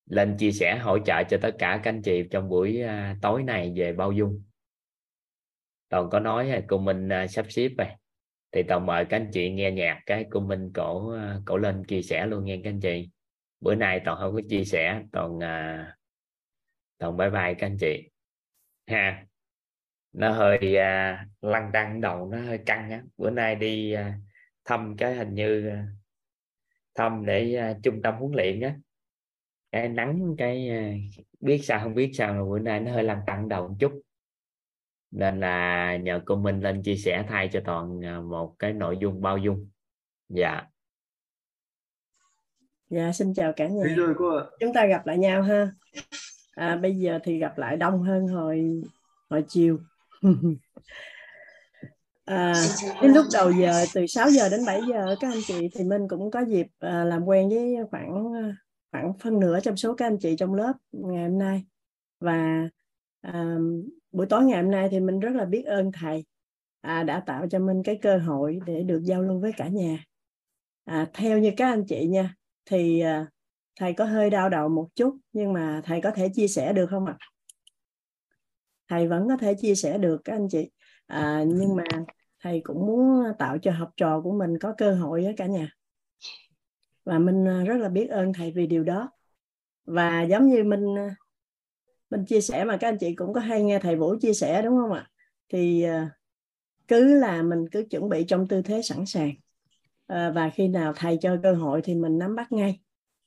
lên 0.09 0.37
chia 0.37 0.51
sẻ 0.51 0.77
hỗ 0.77 0.99
trợ 0.99 1.23
cho 1.29 1.37
tất 1.41 1.55
cả 1.59 1.79
các 1.83 1.89
anh 1.89 2.01
chị 2.01 2.23
trong 2.31 2.49
buổi 2.49 2.81
à, 2.81 3.15
tối 3.21 3.43
này 3.43 3.73
về 3.75 3.93
bao 3.93 4.11
dung. 4.11 4.43
Toàn 5.89 6.09
có 6.09 6.19
nói 6.19 6.49
à, 6.49 6.61
cô 6.67 6.77
Minh 6.77 7.09
à, 7.09 7.27
sắp 7.27 7.45
xếp 7.49 7.69
rồi. 7.77 7.87
Thì 8.51 8.63
toàn 8.63 8.85
mời 8.85 9.05
các 9.05 9.17
anh 9.17 9.29
chị 9.33 9.51
nghe 9.51 9.71
nhạc 9.71 9.99
cái 10.05 10.25
cô 10.29 10.39
Minh 10.39 10.71
cổ 10.73 11.11
à, 11.11 11.39
cổ 11.45 11.57
lên 11.57 11.83
chia 11.83 12.01
sẻ 12.01 12.25
luôn 12.25 12.45
nghe 12.45 12.59
các 12.63 12.69
anh 12.69 12.79
chị. 12.79 13.09
Bữa 13.59 13.75
nay 13.75 14.01
toàn 14.05 14.17
không 14.19 14.35
có 14.35 14.41
chia 14.49 14.63
sẻ 14.63 15.01
toàn 15.11 15.39
à, 15.43 15.97
toàn 16.97 17.17
bye 17.17 17.29
bye 17.29 17.53
các 17.53 17.67
anh 17.67 17.77
chị 17.79 18.12
ha. 18.87 19.25
Nó 20.13 20.31
hơi 20.31 20.77
à, 20.77 21.25
lăn 21.41 21.71
đăng 21.71 22.01
đầu 22.01 22.27
nó 22.31 22.37
hơi 22.41 22.57
căng 22.57 22.91
á. 22.91 23.03
Bữa 23.17 23.29
nay 23.29 23.55
đi 23.55 23.93
à, 23.93 24.19
thăm 24.65 24.97
cái 24.97 25.15
hình 25.15 25.33
như 25.33 25.69
à, 25.69 25.87
thăm 26.95 27.25
để 27.25 27.55
à, 27.55 27.73
trung 27.83 28.01
tâm 28.01 28.15
huấn 28.15 28.31
luyện 28.31 28.61
á. 28.61 28.75
Cái 29.71 29.89
nắng 29.89 30.35
cái 30.37 30.69
à, 30.69 30.93
biết 31.39 31.61
sao 31.63 31.79
không 31.83 31.95
biết 31.95 32.11
sao 32.13 32.33
mà 32.33 32.43
bữa 32.49 32.59
nay 32.59 32.79
nó 32.79 32.91
hơi 32.91 33.03
lăn 33.03 33.21
tăng 33.27 33.49
đầu 33.49 33.67
một 33.67 33.75
chút. 33.79 34.01
Nên 35.11 35.39
là 35.39 35.97
nhờ 35.97 36.21
cô 36.25 36.35
Minh 36.35 36.59
lên 36.59 36.83
chia 36.83 36.95
sẻ 36.95 37.25
thay 37.29 37.49
cho 37.53 37.61
toàn 37.65 38.05
à, 38.05 38.19
một 38.19 38.55
cái 38.59 38.73
nội 38.73 38.97
dung 39.01 39.21
bao 39.21 39.37
dung. 39.37 39.69
Dạ. 40.29 40.61
Dạ 42.89 43.11
xin 43.11 43.33
chào 43.33 43.53
cả 43.55 43.67
nhà. 43.67 43.83
Chúng 44.59 44.73
ta 44.73 44.85
gặp 44.85 45.05
lại 45.05 45.17
nhau 45.17 45.41
ha. 45.41 45.71
À, 46.55 46.75
bây 46.75 46.95
giờ 46.95 47.19
thì 47.23 47.37
gặp 47.37 47.57
lại 47.57 47.77
đông 47.77 48.03
hơn 48.03 48.27
hồi 48.27 48.81
hồi 49.29 49.45
chiều. 49.47 49.79
à, 52.25 52.53
cái 53.01 53.09
lúc 53.09 53.25
đầu 53.33 53.51
giờ 53.51 53.85
từ 53.93 54.07
6 54.07 54.29
giờ 54.29 54.49
đến 54.49 54.65
7 54.65 54.81
giờ 54.89 55.15
các 55.19 55.31
anh 55.31 55.41
chị 55.47 55.69
thì 55.73 55.83
mình 55.83 56.07
cũng 56.09 56.31
có 56.31 56.39
dịp 56.39 56.67
à, 56.79 57.03
làm 57.03 57.25
quen 57.25 57.49
với 57.49 57.75
khoảng 57.91 58.33
khoảng 58.91 59.13
phân 59.19 59.39
nửa 59.39 59.59
trong 59.59 59.77
số 59.77 59.95
các 59.95 60.07
anh 60.07 60.17
chị 60.19 60.35
trong 60.35 60.53
lớp 60.53 60.73
ngày 60.91 61.23
hôm 61.23 61.39
nay. 61.39 61.65
Và 62.19 62.69
à, 63.21 63.57
buổi 64.11 64.25
tối 64.25 64.43
ngày 64.43 64.61
hôm 64.61 64.71
nay 64.71 64.87
thì 64.91 64.99
mình 64.99 65.19
rất 65.19 65.31
là 65.35 65.45
biết 65.45 65.63
ơn 65.65 65.91
thầy. 65.91 66.25
À, 66.81 67.03
đã 67.03 67.19
tạo 67.25 67.47
cho 67.49 67.59
mình 67.59 67.83
cái 67.83 67.99
cơ 68.01 68.17
hội 68.17 68.59
để 68.65 68.83
được 68.83 69.01
giao 69.03 69.21
lưu 69.21 69.39
với 69.39 69.51
cả 69.57 69.67
nhà. 69.67 70.03
À, 70.85 71.07
theo 71.13 71.39
như 71.39 71.51
các 71.57 71.65
anh 71.65 71.85
chị 71.85 72.07
nha 72.07 72.35
thì 72.65 72.99
à, 72.99 73.25
thầy 73.75 73.93
có 73.93 74.05
hơi 74.05 74.29
đau 74.29 74.49
đầu 74.49 74.69
một 74.69 74.87
chút 74.95 75.17
nhưng 75.33 75.53
mà 75.53 75.81
thầy 75.85 76.01
có 76.01 76.11
thể 76.11 76.29
chia 76.33 76.47
sẻ 76.47 76.73
được 76.73 76.87
không 76.89 77.05
ạ? 77.05 77.17
Thầy 78.89 79.07
vẫn 79.07 79.27
có 79.27 79.37
thể 79.37 79.53
chia 79.53 79.75
sẻ 79.75 79.97
được 79.97 80.21
các 80.23 80.33
anh 80.33 80.47
chị. 80.49 80.71
À, 81.05 81.43
nhưng 81.47 81.75
mà 81.75 81.83
thầy 82.39 82.61
cũng 82.63 82.85
muốn 82.85 83.23
tạo 83.39 83.57
cho 83.57 83.71
học 83.71 83.89
trò 83.97 84.21
của 84.21 84.31
mình 84.31 84.59
có 84.59 84.73
cơ 84.77 84.95
hội 84.95 85.23
với 85.23 85.33
cả 85.37 85.45
nhà. 85.45 85.69
Và 87.05 87.19
mình 87.19 87.47
à, 87.47 87.63
rất 87.63 87.77
là 87.77 87.89
biết 87.89 88.07
ơn 88.07 88.33
thầy 88.33 88.51
vì 88.51 88.67
điều 88.67 88.83
đó. 88.83 89.11
Và 89.85 90.21
giống 90.21 90.47
như 90.47 90.63
mình 90.63 90.97
à, 90.97 91.15
mình 92.09 92.25
chia 92.25 92.41
sẻ 92.41 92.63
mà 92.63 92.77
các 92.77 92.87
anh 92.87 92.97
chị 92.97 93.15
cũng 93.15 93.33
có 93.33 93.39
hay 93.39 93.63
nghe 93.63 93.79
thầy 93.79 93.95
Vũ 93.95 94.15
chia 94.21 94.33
sẻ 94.33 94.61
đúng 94.61 94.77
không 94.77 94.91
ạ? 94.91 95.09
Thì 95.49 95.83
à, 95.83 96.09
cứ 96.87 97.19
là 97.19 97.41
mình 97.41 97.69
cứ 97.71 97.85
chuẩn 97.89 98.09
bị 98.09 98.25
trong 98.27 98.47
tư 98.47 98.61
thế 98.61 98.81
sẵn 98.81 99.05
sàng. 99.05 99.31
Và 100.07 100.51
khi 100.53 100.67
nào 100.67 100.93
thầy 100.95 101.17
cho 101.21 101.37
cơ 101.43 101.53
hội 101.53 101.81
thì 101.83 101.95
mình 101.95 102.17
nắm 102.17 102.35
bắt 102.35 102.51
ngay 102.51 102.79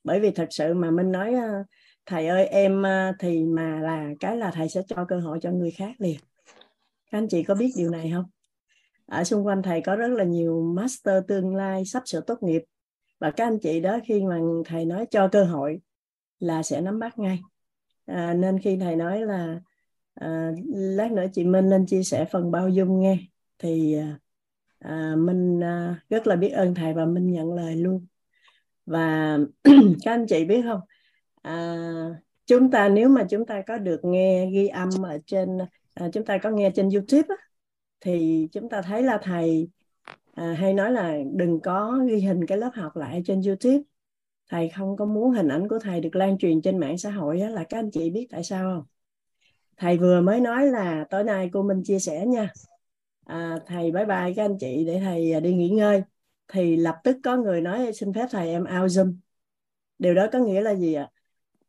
bởi 0.07 0.20
vì 0.20 0.30
thật 0.30 0.46
sự 0.50 0.74
mà 0.74 0.90
minh 0.90 1.12
nói 1.12 1.34
ờ, 1.34 1.64
thầy 2.07 2.26
ơi 2.26 2.46
em 2.46 2.82
ờ, 2.82 3.12
thì 3.18 3.44
mà 3.44 3.80
là 3.80 4.09
cái 4.20 4.36
là 4.36 4.50
thầy 4.50 4.68
sẽ 4.68 4.80
cho 4.88 5.04
cơ 5.09 5.20
hội 5.20 5.38
cho 5.42 5.50
người 5.50 5.70
khác 5.70 5.92
liền. 5.98 6.16
Các 7.11 7.18
anh 7.18 7.28
chị 7.28 7.42
có 7.42 7.54
biết 7.54 7.70
điều 7.76 7.90
này 7.90 8.11
không? 8.14 8.24
Ở 9.07 9.24
xung 9.24 9.46
quanh 9.46 9.62
thầy 9.62 9.80
có 9.80 9.96
rất 9.96 10.09
là 10.09 10.24
nhiều 10.24 10.62
master 10.76 11.24
tương 11.28 11.57
lai 11.57 11.84
sắp 11.84 12.02
sửa 12.07 12.20
tốt 12.20 12.42
nghiệp. 12.42 12.62
Và 13.18 13.30
các 13.30 13.44
anh 13.44 13.59
chị 13.62 13.80
đó 13.80 13.98
khi 14.04 14.22
mà 14.24 14.38
thầy 14.64 14.84
nói 14.84 15.07
cho 15.11 15.28
cơ 15.28 15.44
hội 15.44 15.80
là 16.38 16.62
sẽ 16.62 16.80
nắm 16.80 16.98
bắt 16.98 17.18
ngay. 17.18 17.40
À, 18.07 18.34
nên 18.34 18.59
khi 18.59 18.76
thầy 18.80 18.96
nói 18.96 19.20
là 19.20 19.61
à, 20.14 20.50
lát 20.74 21.12
nữa 21.12 21.26
chị 21.32 21.44
Minh 21.44 21.70
lên 21.70 21.86
chia 21.86 22.02
sẻ 22.02 22.24
phần 22.32 22.50
bao 22.50 22.68
dung 22.68 23.00
nghe 23.00 23.18
thì 23.59 23.96
à, 24.78 25.14
Minh 25.16 25.61
à, 25.64 26.00
rất 26.11 26.26
là 26.26 26.36
biết 26.36 26.50
ơn 26.50 26.74
thầy 26.74 26.94
và 26.94 27.04
Minh 27.04 27.32
nhận 27.32 27.52
lời 27.52 27.76
luôn 27.76 28.07
và 28.87 29.39
các 30.05 30.12
anh 30.12 30.26
chị 30.28 30.45
biết 30.45 30.62
không? 30.62 30.80
À, 31.43 31.76
chúng 32.47 32.70
ta 32.70 32.89
nếu 32.89 33.09
mà 33.09 33.26
chúng 33.30 33.47
ta 33.47 33.62
có 33.66 33.78
được 33.78 34.01
nghe 34.05 34.51
ghi 34.53 34.68
âm 34.68 34.89
ở 35.03 35.18
trên 35.26 35.59
à, 35.95 36.09
chúng 36.12 36.24
ta 36.24 36.39
có 36.39 36.51
nghe 36.51 36.70
trên 36.74 36.91
YouTube 36.91 37.26
á, 37.28 37.37
thì 38.01 38.49
chúng 38.53 38.68
ta 38.68 38.82
thấy 38.82 39.03
là 39.03 39.18
thầy 39.22 39.68
à, 40.34 40.55
hay 40.59 40.74
nói 40.74 40.93
là 40.93 41.18
đừng 41.32 41.61
có 41.61 41.99
ghi 42.09 42.20
hình 42.20 42.47
cái 42.47 42.59
lớp 42.59 42.70
học 42.74 42.97
lại 42.97 43.22
trên 43.26 43.43
YouTube. 43.43 43.78
Thầy 44.51 44.68
không 44.68 44.97
có 44.97 45.05
muốn 45.05 45.30
hình 45.30 45.49
ảnh 45.49 45.68
của 45.68 45.78
thầy 45.78 46.01
được 46.01 46.16
lan 46.16 46.39
truyền 46.39 46.62
trên 46.62 46.78
mạng 46.78 46.99
xã 46.99 47.11
hội 47.11 47.41
á, 47.41 47.49
là 47.49 47.64
các 47.68 47.78
anh 47.78 47.91
chị 47.91 48.11
biết 48.11 48.26
tại 48.30 48.45
sao 48.45 48.74
không? 48.74 48.84
Thầy 49.76 49.99
vừa 49.99 50.20
mới 50.20 50.41
nói 50.41 50.66
là 50.66 51.07
tối 51.11 51.24
nay 51.24 51.51
cô 51.53 51.62
Minh 51.62 51.82
chia 51.84 51.99
sẻ 51.99 52.26
nha. 52.26 52.53
À, 53.26 53.59
thầy 53.66 53.91
bye 53.91 54.05
bye 54.05 54.32
các 54.37 54.45
anh 54.45 54.59
chị 54.61 54.84
để 54.87 55.01
thầy 55.05 55.32
à, 55.32 55.41
đi 55.41 55.55
nghỉ 55.55 55.68
ngơi 55.68 56.03
thì 56.49 56.76
lập 56.76 56.97
tức 57.05 57.16
có 57.24 57.36
người 57.36 57.61
nói 57.61 57.92
xin 57.92 58.12
phép 58.12 58.26
thầy 58.30 58.49
em 58.49 58.62
out 58.62 58.90
zoom. 58.90 59.14
Điều 59.99 60.14
đó 60.14 60.26
có 60.32 60.38
nghĩa 60.38 60.61
là 60.61 60.74
gì 60.74 60.94
ạ? 60.94 61.11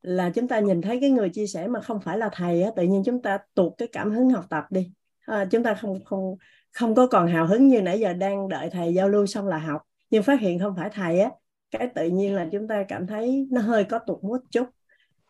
Là 0.01 0.29
chúng 0.29 0.47
ta 0.47 0.59
nhìn 0.59 0.81
thấy 0.81 0.97
cái 1.01 1.09
người 1.09 1.29
chia 1.29 1.47
sẻ 1.47 1.67
mà 1.67 1.81
không 1.81 1.99
phải 2.01 2.17
là 2.17 2.29
thầy 2.33 2.61
á 2.63 2.71
tự 2.75 2.83
nhiên 2.83 3.03
chúng 3.05 3.21
ta 3.21 3.37
tuột 3.53 3.73
cái 3.77 3.87
cảm 3.91 4.11
hứng 4.11 4.29
học 4.29 4.45
tập 4.49 4.65
đi. 4.69 4.91
À, 5.25 5.45
chúng 5.51 5.63
ta 5.63 5.73
không 5.73 6.03
không 6.05 6.35
không 6.71 6.95
có 6.95 7.07
còn 7.07 7.27
hào 7.27 7.47
hứng 7.47 7.67
như 7.67 7.81
nãy 7.81 7.99
giờ 7.99 8.13
đang 8.13 8.49
đợi 8.49 8.69
thầy 8.69 8.93
giao 8.93 9.09
lưu 9.09 9.25
xong 9.25 9.47
là 9.47 9.57
học. 9.57 9.81
Nhưng 10.09 10.23
phát 10.23 10.39
hiện 10.39 10.59
không 10.59 10.75
phải 10.77 10.89
thầy 10.93 11.19
á 11.19 11.31
cái 11.71 11.87
tự 11.95 12.09
nhiên 12.09 12.35
là 12.35 12.47
chúng 12.51 12.67
ta 12.67 12.83
cảm 12.87 13.07
thấy 13.07 13.47
nó 13.51 13.61
hơi 13.61 13.83
có 13.83 13.99
tụt 13.99 14.23
mút 14.23 14.37
chút. 14.51 14.69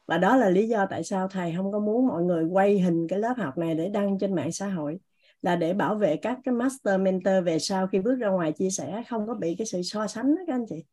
Và 0.06 0.18
đó 0.18 0.36
là 0.38 0.50
lý 0.50 0.68
do 0.68 0.86
tại 0.90 1.04
sao 1.04 1.28
thầy 1.28 1.54
không 1.58 1.72
có 1.72 1.80
muốn 1.80 2.08
mọi 2.08 2.24
người 2.24 2.44
quay 2.46 2.80
hình 2.80 3.08
cái 3.08 3.20
lớp 3.20 3.34
học 3.38 3.58
này 3.58 3.76
để 3.76 3.90
đăng 3.90 4.20
trên 4.20 4.36
mạng 4.36 4.52
xã 4.52 4.68
hội 4.68 5.00
là 5.42 5.56
để 5.56 5.74
bảo 5.74 5.96
vệ 5.96 6.18
các 6.18 6.40
cái 6.44 6.54
master 6.54 7.02
mentor 7.02 7.34
về 7.46 7.60
sau 7.60 7.88
khi 7.88 8.00
bước 8.00 8.16
ra 8.16 8.28
ngoài 8.30 8.52
chia 8.52 8.70
sẻ 8.70 9.04
không 9.10 9.28
có 9.28 9.34
bị 9.34 9.56
cái 9.58 9.68
sự 9.68 9.82
so 9.82 10.08
sánh 10.08 10.36
đó 10.36 10.42
các 10.48 10.54
anh 10.54 10.66
chị. 10.70 10.84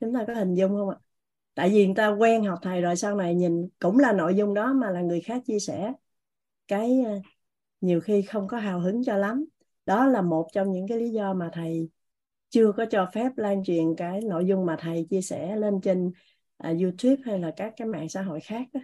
Chúng 0.00 0.14
ta 0.14 0.24
có 0.26 0.34
hình 0.34 0.54
dung 0.54 0.70
không 0.70 0.90
ạ? 0.90 0.96
Tại 1.54 1.70
vì 1.70 1.86
người 1.86 1.94
ta 1.94 2.08
quen 2.08 2.44
học 2.44 2.58
thầy 2.62 2.80
rồi 2.80 2.96
sau 2.96 3.16
này 3.16 3.34
nhìn 3.34 3.68
cũng 3.78 3.98
là 3.98 4.12
nội 4.12 4.34
dung 4.34 4.54
đó 4.54 4.72
mà 4.72 4.90
là 4.90 5.00
người 5.00 5.20
khác 5.20 5.42
chia 5.46 5.58
sẻ. 5.58 5.92
Cái 6.68 7.02
ờ, 7.06 7.20
nhiều 7.80 8.00
khi 8.00 8.22
không 8.22 8.48
có 8.48 8.58
hào 8.58 8.80
hứng 8.80 9.04
cho 9.04 9.16
lắm. 9.16 9.44
Đó 9.86 10.06
là 10.06 10.22
một 10.22 10.48
trong 10.52 10.72
những 10.72 10.88
cái 10.88 10.98
lý 10.98 11.10
do 11.10 11.34
mà 11.34 11.50
thầy 11.52 11.88
chưa 12.48 12.72
có 12.72 12.84
cho 12.90 13.08
phép 13.12 13.32
lan 13.36 13.64
truyền 13.64 13.94
cái 13.96 14.20
nội 14.20 14.46
dung 14.46 14.66
mà 14.66 14.76
thầy 14.80 15.06
chia 15.10 15.20
sẻ 15.20 15.56
lên 15.56 15.80
trên 15.80 16.06
uh, 16.68 16.80
YouTube 16.80 17.16
hay 17.24 17.38
là 17.38 17.52
các 17.56 17.74
cái 17.76 17.88
mạng 17.88 18.08
xã 18.08 18.22
hội 18.22 18.40
khác 18.40 18.62
đó. 18.72 18.80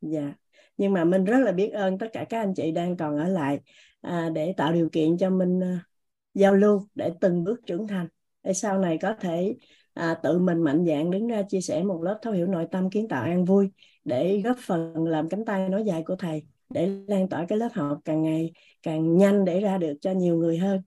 Dạ. 0.00 0.34
Nhưng 0.76 0.92
mà 0.92 1.04
mình 1.04 1.24
rất 1.24 1.38
là 1.38 1.52
biết 1.52 1.68
ơn 1.68 1.98
tất 1.98 2.06
cả 2.12 2.24
các 2.28 2.38
anh 2.38 2.54
chị 2.54 2.72
đang 2.72 2.96
còn 2.96 3.18
ở 3.18 3.28
lại 3.28 3.60
à, 4.02 4.30
để 4.34 4.54
tạo 4.56 4.72
điều 4.72 4.88
kiện 4.88 5.18
cho 5.18 5.30
mình 5.30 5.60
à, 5.60 5.84
giao 6.34 6.54
lưu 6.54 6.86
để 6.94 7.12
từng 7.20 7.44
bước 7.44 7.60
trưởng 7.66 7.86
thành. 7.86 8.08
Để 8.42 8.52
sau 8.52 8.78
này 8.78 8.98
có 9.02 9.14
thể 9.20 9.56
à, 9.94 10.14
tự 10.22 10.38
mình 10.38 10.62
mạnh 10.62 10.84
dạn 10.86 11.10
đứng 11.10 11.26
ra 11.26 11.42
chia 11.48 11.60
sẻ 11.60 11.82
một 11.82 12.02
lớp 12.02 12.18
thấu 12.22 12.32
hiểu 12.32 12.46
nội 12.46 12.66
tâm 12.70 12.90
kiến 12.90 13.08
tạo 13.08 13.22
an 13.22 13.44
vui 13.44 13.70
để 14.04 14.40
góp 14.44 14.56
phần 14.66 15.06
làm 15.06 15.28
cánh 15.28 15.44
tay 15.44 15.68
nói 15.68 15.84
dài 15.84 16.02
của 16.06 16.16
thầy 16.16 16.42
để 16.70 16.86
lan 17.06 17.28
tỏa 17.28 17.46
cái 17.48 17.58
lớp 17.58 17.68
học 17.72 17.98
càng 18.04 18.22
ngày 18.22 18.52
càng 18.82 19.16
nhanh 19.16 19.44
để 19.44 19.60
ra 19.60 19.78
được 19.78 19.94
cho 20.00 20.12
nhiều 20.12 20.36
người 20.36 20.58
hơn. 20.58 20.82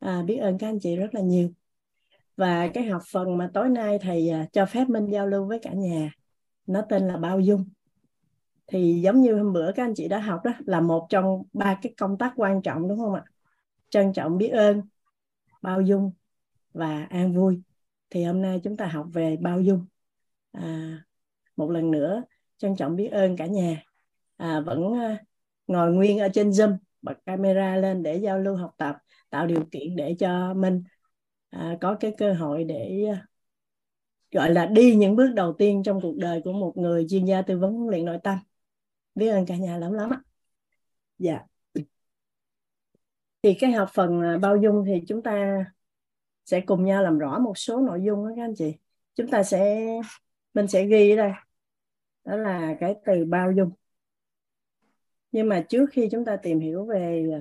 À, 0.00 0.22
biết 0.22 0.36
ơn 0.36 0.58
các 0.58 0.68
anh 0.68 0.80
chị 0.80 0.96
rất 0.96 1.14
là 1.14 1.20
nhiều. 1.20 1.50
Và 2.36 2.68
cái 2.74 2.84
học 2.84 3.02
phần 3.12 3.36
mà 3.38 3.50
tối 3.54 3.68
nay 3.68 3.98
thầy 4.02 4.28
à, 4.28 4.46
cho 4.52 4.66
phép 4.66 4.88
minh 4.88 5.06
giao 5.06 5.26
lưu 5.26 5.46
với 5.46 5.58
cả 5.58 5.72
nhà 5.72 6.12
nó 6.66 6.82
tên 6.88 7.08
là 7.08 7.16
bao 7.16 7.40
dung 7.40 7.64
thì 8.72 9.00
giống 9.04 9.20
như 9.20 9.34
hôm 9.34 9.52
bữa 9.52 9.72
các 9.72 9.84
anh 9.84 9.94
chị 9.96 10.08
đã 10.08 10.18
học 10.18 10.40
đó 10.44 10.52
là 10.66 10.80
một 10.80 11.06
trong 11.10 11.42
ba 11.52 11.78
cái 11.82 11.94
công 11.96 12.18
tác 12.18 12.32
quan 12.36 12.62
trọng 12.62 12.88
đúng 12.88 12.98
không 12.98 13.14
ạ? 13.14 13.24
Trân 13.90 14.12
trọng 14.12 14.38
biết 14.38 14.48
ơn 14.48 14.82
bao 15.62 15.80
dung 15.80 16.12
và 16.72 17.06
an 17.10 17.34
vui. 17.34 17.62
Thì 18.10 18.24
hôm 18.24 18.42
nay 18.42 18.60
chúng 18.64 18.76
ta 18.76 18.86
học 18.86 19.06
về 19.12 19.36
bao 19.40 19.60
dung. 19.60 19.86
À, 20.52 20.98
một 21.56 21.70
lần 21.70 21.90
nữa 21.90 22.22
trân 22.58 22.76
trọng 22.76 22.96
biết 22.96 23.08
ơn 23.08 23.36
cả 23.36 23.46
nhà. 23.46 23.82
À, 24.36 24.60
vẫn 24.60 24.94
à, 24.94 25.24
ngồi 25.66 25.92
nguyên 25.92 26.18
ở 26.18 26.28
trên 26.28 26.50
zoom 26.50 26.76
bật 27.02 27.14
camera 27.26 27.76
lên 27.76 28.02
để 28.02 28.16
giao 28.16 28.38
lưu 28.38 28.56
học 28.56 28.74
tập 28.76 28.96
tạo 29.30 29.46
điều 29.46 29.64
kiện 29.70 29.96
để 29.96 30.16
cho 30.18 30.54
mình 30.54 30.84
à, 31.50 31.76
có 31.80 31.96
cái 32.00 32.14
cơ 32.18 32.32
hội 32.32 32.64
để 32.64 33.04
à, 33.12 33.26
gọi 34.30 34.50
là 34.50 34.66
đi 34.66 34.94
những 34.96 35.16
bước 35.16 35.32
đầu 35.34 35.52
tiên 35.52 35.82
trong 35.82 36.00
cuộc 36.00 36.16
đời 36.16 36.40
của 36.44 36.52
một 36.52 36.72
người 36.76 37.06
chuyên 37.10 37.24
gia 37.24 37.42
tư 37.42 37.58
vấn 37.58 37.72
huấn 37.72 37.90
luyện 37.90 38.04
nội 38.04 38.18
tâm 38.22 38.38
biết 39.14 39.28
ơn 39.28 39.46
cả 39.46 39.56
nhà 39.56 39.78
lắm 39.78 39.92
lắm 39.92 40.10
ạ. 40.10 40.20
Dạ. 41.18 41.40
Thì 43.42 43.54
cái 43.60 43.72
học 43.72 43.88
phần 43.94 44.20
à, 44.22 44.38
bao 44.38 44.56
dung 44.56 44.84
thì 44.86 45.02
chúng 45.08 45.22
ta 45.22 45.64
sẽ 46.44 46.60
cùng 46.60 46.84
nhau 46.84 47.02
làm 47.02 47.18
rõ 47.18 47.38
một 47.38 47.58
số 47.58 47.80
nội 47.80 48.00
dung 48.04 48.28
đó 48.28 48.32
các 48.36 48.42
anh 48.44 48.54
chị. 48.54 48.74
Chúng 49.14 49.30
ta 49.30 49.42
sẽ 49.42 49.86
mình 50.54 50.68
sẽ 50.68 50.86
ghi 50.86 51.10
ở 51.10 51.16
đây. 51.16 51.32
Đó 52.24 52.36
là 52.36 52.76
cái 52.80 52.94
từ 53.06 53.24
bao 53.24 53.52
dung. 53.52 53.70
Nhưng 55.32 55.48
mà 55.48 55.66
trước 55.68 55.86
khi 55.92 56.08
chúng 56.10 56.24
ta 56.24 56.36
tìm 56.36 56.60
hiểu 56.60 56.84
về 56.86 57.26
à, 57.32 57.40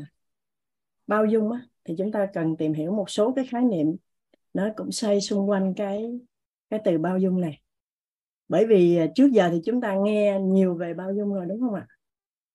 bao 1.07 1.25
dung 1.25 1.51
á, 1.51 1.61
thì 1.83 1.95
chúng 1.97 2.11
ta 2.11 2.27
cần 2.33 2.57
tìm 2.57 2.73
hiểu 2.73 2.91
một 2.91 3.09
số 3.09 3.33
cái 3.35 3.45
khái 3.49 3.61
niệm 3.61 3.95
nó 4.53 4.69
cũng 4.75 4.91
xoay 4.91 5.21
xung 5.21 5.49
quanh 5.49 5.73
cái 5.77 6.19
cái 6.69 6.79
từ 6.85 6.97
bao 6.97 7.17
dung 7.17 7.41
này 7.41 7.60
bởi 8.51 8.65
vì 8.65 8.97
à, 8.97 9.07
trước 9.15 9.31
giờ 9.31 9.49
thì 9.51 9.61
chúng 9.65 9.81
ta 9.81 9.95
nghe 9.95 10.39
nhiều 10.39 10.75
về 10.75 10.93
bao 10.93 11.13
dung 11.13 11.33
rồi 11.33 11.45
đúng 11.45 11.59
không 11.61 11.73
ạ? 11.73 11.87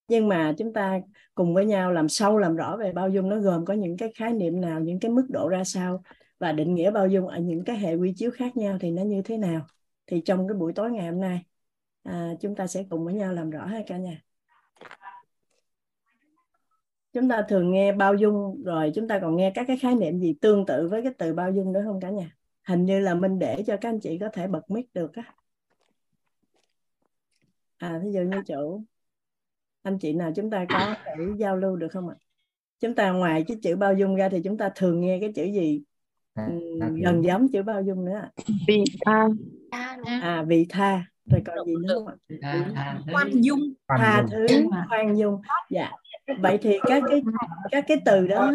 Nhưng 0.08 0.28
mà 0.28 0.54
chúng 0.58 0.72
ta 0.72 1.00
cùng 1.34 1.54
với 1.54 1.66
nhau 1.66 1.92
làm 1.92 2.08
sâu 2.08 2.38
làm 2.38 2.56
rõ 2.56 2.76
về 2.76 2.92
bao 2.92 3.08
dung 3.08 3.28
nó 3.28 3.38
gồm 3.38 3.64
có 3.64 3.74
những 3.74 3.96
cái 3.96 4.12
khái 4.14 4.32
niệm 4.32 4.60
nào 4.60 4.80
những 4.80 5.00
cái 5.00 5.10
mức 5.10 5.26
độ 5.28 5.48
ra 5.48 5.64
sao 5.64 6.02
và 6.38 6.52
định 6.52 6.74
nghĩa 6.74 6.90
bao 6.90 7.08
dung 7.08 7.28
ở 7.28 7.38
những 7.38 7.64
cái 7.64 7.76
hệ 7.76 7.94
quy 7.94 8.12
chiếu 8.16 8.30
khác 8.30 8.56
nhau 8.56 8.78
thì 8.80 8.90
nó 8.90 9.02
như 9.02 9.22
thế 9.22 9.38
nào? 9.38 9.66
Thì 10.06 10.20
trong 10.24 10.48
cái 10.48 10.54
buổi 10.54 10.72
tối 10.72 10.90
ngày 10.90 11.06
hôm 11.06 11.20
nay 11.20 11.42
à, 12.02 12.34
chúng 12.40 12.54
ta 12.54 12.66
sẽ 12.66 12.84
cùng 12.90 13.04
với 13.04 13.14
nhau 13.14 13.32
làm 13.32 13.50
rõ 13.50 13.66
hai 13.66 13.84
cả 13.86 13.96
nhà. 13.96 14.22
Chúng 17.12 17.28
ta 17.28 17.42
thường 17.48 17.70
nghe 17.70 17.92
bao 17.92 18.14
dung 18.14 18.62
rồi 18.64 18.92
chúng 18.94 19.08
ta 19.08 19.18
còn 19.18 19.36
nghe 19.36 19.52
các 19.54 19.64
cái 19.68 19.76
khái 19.76 19.94
niệm 19.94 20.20
gì 20.20 20.34
tương 20.40 20.66
tự 20.66 20.88
với 20.88 21.02
cái 21.02 21.12
từ 21.18 21.34
bao 21.34 21.52
dung 21.52 21.72
nữa 21.72 21.82
không 21.84 22.00
cả 22.00 22.10
nhà? 22.10 22.30
Hình 22.68 22.84
như 22.84 23.00
là 23.00 23.14
mình 23.14 23.38
để 23.38 23.62
cho 23.66 23.76
các 23.80 23.88
anh 23.88 24.00
chị 24.00 24.18
có 24.18 24.28
thể 24.32 24.46
bật 24.46 24.70
mic 24.70 24.94
được 24.94 25.14
á 25.14 25.34
à 27.76 28.00
ví 28.04 28.12
dụ 28.12 28.20
như 28.20 28.42
chỗ 28.46 28.80
anh 29.82 29.98
chị 29.98 30.12
nào 30.12 30.32
chúng 30.36 30.50
ta 30.50 30.66
có 30.68 30.94
thể 31.04 31.12
giao 31.38 31.56
lưu 31.56 31.76
được 31.76 31.88
không 31.88 32.08
ạ? 32.08 32.16
Chúng 32.80 32.94
ta 32.94 33.10
ngoài 33.10 33.44
cái 33.48 33.56
chữ 33.62 33.76
bao 33.76 33.94
dung 33.94 34.16
ra 34.16 34.28
thì 34.28 34.40
chúng 34.44 34.58
ta 34.58 34.70
thường 34.74 35.00
nghe 35.00 35.18
cái 35.20 35.32
chữ 35.32 35.44
gì? 35.44 35.82
À, 36.34 36.48
gần 37.04 37.24
giống 37.24 37.48
chữ 37.52 37.62
bao 37.62 37.82
dung 37.82 38.04
nữa 38.04 38.28
vị 38.68 38.84
tha. 39.04 39.28
À 40.22 40.44
vị 40.48 40.66
tha. 40.68 41.04
Rồi 41.30 41.40
còn 41.46 41.66
gì 41.66 41.74
nữa 41.82 41.94
không 41.94 42.06
ạ? 42.06 42.14
Khoan 43.12 43.30
dung. 43.30 43.60
Tha 43.88 44.26
thứ 44.30 44.46
khoan 44.88 45.18
dung. 45.18 45.40
Dạ. 45.70 45.90
Vậy 46.40 46.58
thì 46.62 46.78
các 46.82 47.02
cái 47.10 47.22
các 47.70 47.84
cái 47.88 47.96
từ 48.04 48.26
đó 48.26 48.52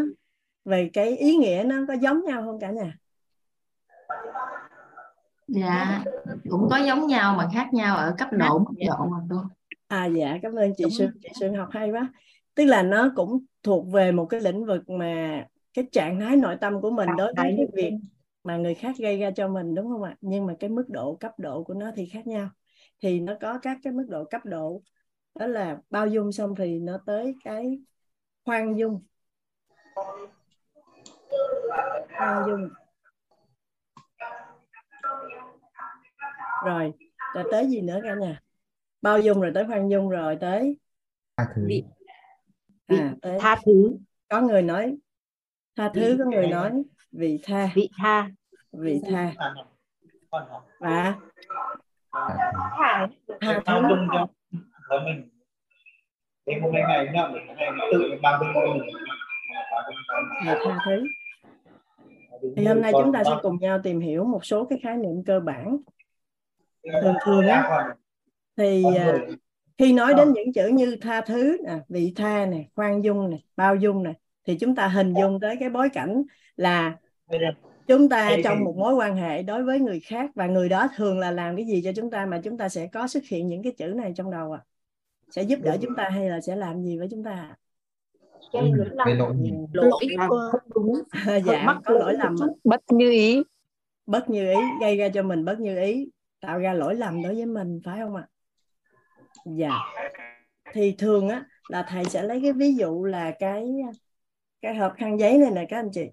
về 0.66 0.90
cái 0.94 1.18
ý 1.18 1.36
nghĩa 1.36 1.64
nó 1.66 1.76
có 1.88 1.94
giống 1.94 2.26
nhau 2.26 2.44
không 2.46 2.60
cả 2.60 2.72
nhà 2.72 2.98
dạ 5.52 6.04
cũng 6.50 6.68
có 6.70 6.78
giống 6.78 7.08
nhau 7.08 7.36
mà 7.36 7.50
khác 7.54 7.74
nhau 7.74 7.98
ở 7.98 8.16
cấp 8.18 8.28
độ 8.32 8.60
mức 8.60 8.86
độ 8.88 9.06
mà 9.06 9.18
cô. 9.30 9.36
À 9.88 10.06
dạ 10.06 10.38
cảm 10.42 10.56
ơn 10.56 10.74
chị 10.78 10.84
Xuân 10.98 11.12
chị 11.22 11.30
Xuân 11.40 11.54
học 11.54 11.68
hay 11.72 11.92
quá. 11.92 12.14
Tức 12.56 12.66
là 12.66 12.84
nó 12.84 13.12
cũng 13.16 13.46
thuộc 13.64 13.88
về 13.92 14.12
một 14.12 14.26
cái 14.26 14.42
lĩnh 14.42 14.66
vực 14.66 14.90
mà 14.90 15.46
cái 15.74 15.86
trạng 15.92 16.20
thái 16.20 16.36
nội 16.36 16.56
tâm 16.62 16.82
của 16.82 16.92
mình 16.92 17.10
đối 17.18 17.34
với 17.38 17.54
cái 17.58 17.68
việc 17.74 17.94
mà 18.44 18.58
người 18.58 18.74
khác 18.74 18.96
gây 19.00 19.20
ra 19.20 19.32
cho 19.32 19.48
mình 19.48 19.76
đúng 19.76 19.90
không 19.90 20.04
ạ? 20.04 20.16
Nhưng 20.22 20.46
mà 20.46 20.56
cái 20.60 20.70
mức 20.70 20.86
độ 20.90 21.16
cấp 21.16 21.32
độ 21.38 21.64
của 21.64 21.74
nó 21.74 21.92
thì 21.96 22.06
khác 22.06 22.28
nhau. 22.28 22.50
Thì 23.02 23.20
nó 23.20 23.34
có 23.42 23.60
các 23.62 23.78
cái 23.84 23.94
mức 23.94 24.06
độ 24.10 24.24
cấp 24.24 24.42
độ 24.46 24.82
đó 25.40 25.48
là 25.48 25.78
bao 25.90 26.08
dung 26.08 26.32
xong 26.32 26.56
thì 26.56 26.80
nó 26.80 26.98
tới 27.06 27.36
cái 27.44 27.80
khoan 28.46 28.78
dung. 28.78 29.02
Khoan 32.18 32.44
dung 32.48 32.70
rồi 36.66 36.94
rồi 37.34 37.44
tới 37.52 37.68
gì 37.68 37.82
nữa 37.82 38.00
cả 38.04 38.16
nhà? 38.16 38.42
Bao 39.02 39.20
dung 39.20 39.42
rồi 39.42 39.52
tới 39.56 39.66
khoan 39.68 39.90
dung 39.90 40.10
rồi 40.10 40.38
tới 40.42 40.78
tha 41.38 41.46
thứ. 41.56 41.68
À, 42.88 43.14
tới 43.22 43.38
tha 43.40 43.56
thứ. 43.66 43.98
Có 44.30 44.42
người 44.42 44.62
nói 44.62 44.98
tha 45.76 45.92
thứ 45.94 46.16
có 46.20 46.26
người 46.26 46.48
nói 46.48 46.84
vị 47.12 47.40
tha. 47.44 47.70
Vị 47.76 47.90
tha. 47.98 48.30
Vị 48.72 49.02
tha. 49.12 49.34
Và 50.80 51.16
tha 52.12 53.08
tha 53.42 53.62
thứ. 53.66 53.74
cho 54.90 55.00
mình. 55.06 55.30
Thì 56.46 56.56
một 56.56 56.70
ngày 56.74 56.84
ngày 56.88 57.06
nào 57.14 57.32
mình 57.32 57.48
tự 57.92 58.04
bằng 58.22 58.54
mình. 58.54 58.96
Và 60.46 60.58
tha 60.66 60.78
thứ. 60.86 61.04
Thì 62.56 62.66
hôm 62.66 62.82
nay 62.82 62.92
chúng 62.98 63.14
ta 63.14 63.24
sẽ 63.24 63.32
cùng 63.42 63.58
nhau 63.60 63.80
tìm 63.84 64.00
hiểu 64.00 64.24
một 64.24 64.46
số 64.46 64.66
cái 64.66 64.80
khái 64.84 64.98
niệm 64.98 65.24
cơ 65.26 65.40
bản 65.40 65.78
thường 67.02 67.16
thường 67.26 67.48
á 67.48 67.88
thì 68.58 68.84
à, 68.98 69.18
khi 69.78 69.94
nói 69.94 70.14
đến 70.14 70.34
những 70.34 70.54
chữ 70.54 70.68
như 70.68 70.98
tha 71.02 71.22
thứ 71.22 71.58
nè 71.64 71.74
vị 71.90 72.14
tha 72.16 72.46
nè 72.46 72.64
khoan 72.76 73.04
dung 73.04 73.30
nè 73.30 73.38
bao 73.56 73.76
dung 73.76 74.04
nè 74.04 74.14
thì 74.48 74.58
chúng 74.58 74.76
ta 74.76 74.88
hình 74.88 75.14
dung 75.14 75.40
tới 75.40 75.56
cái 75.60 75.70
bối 75.70 75.90
cảnh 75.90 76.24
là 76.56 76.98
chúng 77.88 78.10
ta 78.10 78.36
trong 78.44 78.64
một 78.64 78.76
mối 78.78 78.94
quan 78.94 79.16
hệ 79.16 79.44
đối 79.44 79.64
với 79.64 79.80
người 79.80 80.00
khác 80.00 80.30
và 80.36 80.48
người 80.48 80.70
đó 80.70 80.88
thường 80.96 81.20
là 81.20 81.32
làm 81.32 81.56
cái 81.56 81.66
gì 81.66 81.82
cho 81.84 81.92
chúng 81.96 82.12
ta 82.12 82.26
mà 82.26 82.42
chúng 82.44 82.58
ta 82.58 82.70
sẽ 82.70 82.88
có 82.88 83.08
xuất 83.08 83.24
hiện 83.24 83.48
những 83.48 83.64
cái 83.64 83.74
chữ 83.78 83.88
này 83.88 84.14
trong 84.16 84.32
đầu 84.32 84.52
à? 84.52 84.64
Sẽ 85.32 85.44
giúp 85.44 85.60
đỡ 85.62 85.78
chúng 85.82 85.96
ta 85.96 86.10
hay 86.10 86.30
là 86.30 86.42
sẽ 86.42 86.56
làm 86.56 86.84
gì 86.84 86.98
với 86.98 87.08
chúng 87.12 87.24
ta 87.24 87.56
cái 88.52 89.16
lỗi 89.16 89.36
lỗi 89.74 89.92
không 90.52 90.60
đúng. 90.76 90.94
Dạ 91.46 91.80
có 91.86 91.94
lỗi 91.94 92.14
lầm 92.14 92.36
bất 92.64 92.82
như 92.90 93.12
ý. 93.12 93.44
Bất 94.06 94.30
như 94.30 94.50
ý 94.50 94.60
gây 94.82 94.98
ra 94.98 95.10
cho 95.10 95.24
mình 95.24 95.46
bất 95.46 95.60
như 95.60 95.80
ý 95.82 96.10
tạo 96.42 96.60
ra 96.60 96.74
lỗi 96.74 96.96
lầm 96.96 97.22
đối 97.22 97.36
với 97.36 97.46
mình, 97.46 97.80
phải 97.86 98.00
không 98.00 98.16
ạ? 98.16 98.28
Dạ. 99.46 99.72
Thì 100.74 100.96
thường 100.98 101.30
á, 101.30 101.46
là 101.70 101.86
thầy 101.90 102.06
sẽ 102.06 102.24
lấy 102.24 102.40
cái 102.44 102.54
ví 102.54 102.76
dụ 102.76 103.04
là 103.04 103.32
cái 103.40 103.68
cái 104.62 104.76
hộp 104.76 104.94
khăn 104.98 105.20
giấy 105.20 105.38
này 105.38 105.52
nè 105.52 105.66
các 105.70 105.78
anh 105.78 105.90
chị. 105.94 106.06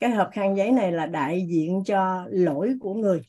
Cái 0.00 0.10
hộp 0.10 0.28
khăn 0.32 0.56
giấy 0.56 0.70
này 0.70 0.92
là 0.92 1.06
đại 1.06 1.46
diện 1.48 1.82
cho 1.86 2.26
lỗi 2.30 2.74
của 2.80 2.94
người. 2.94 3.20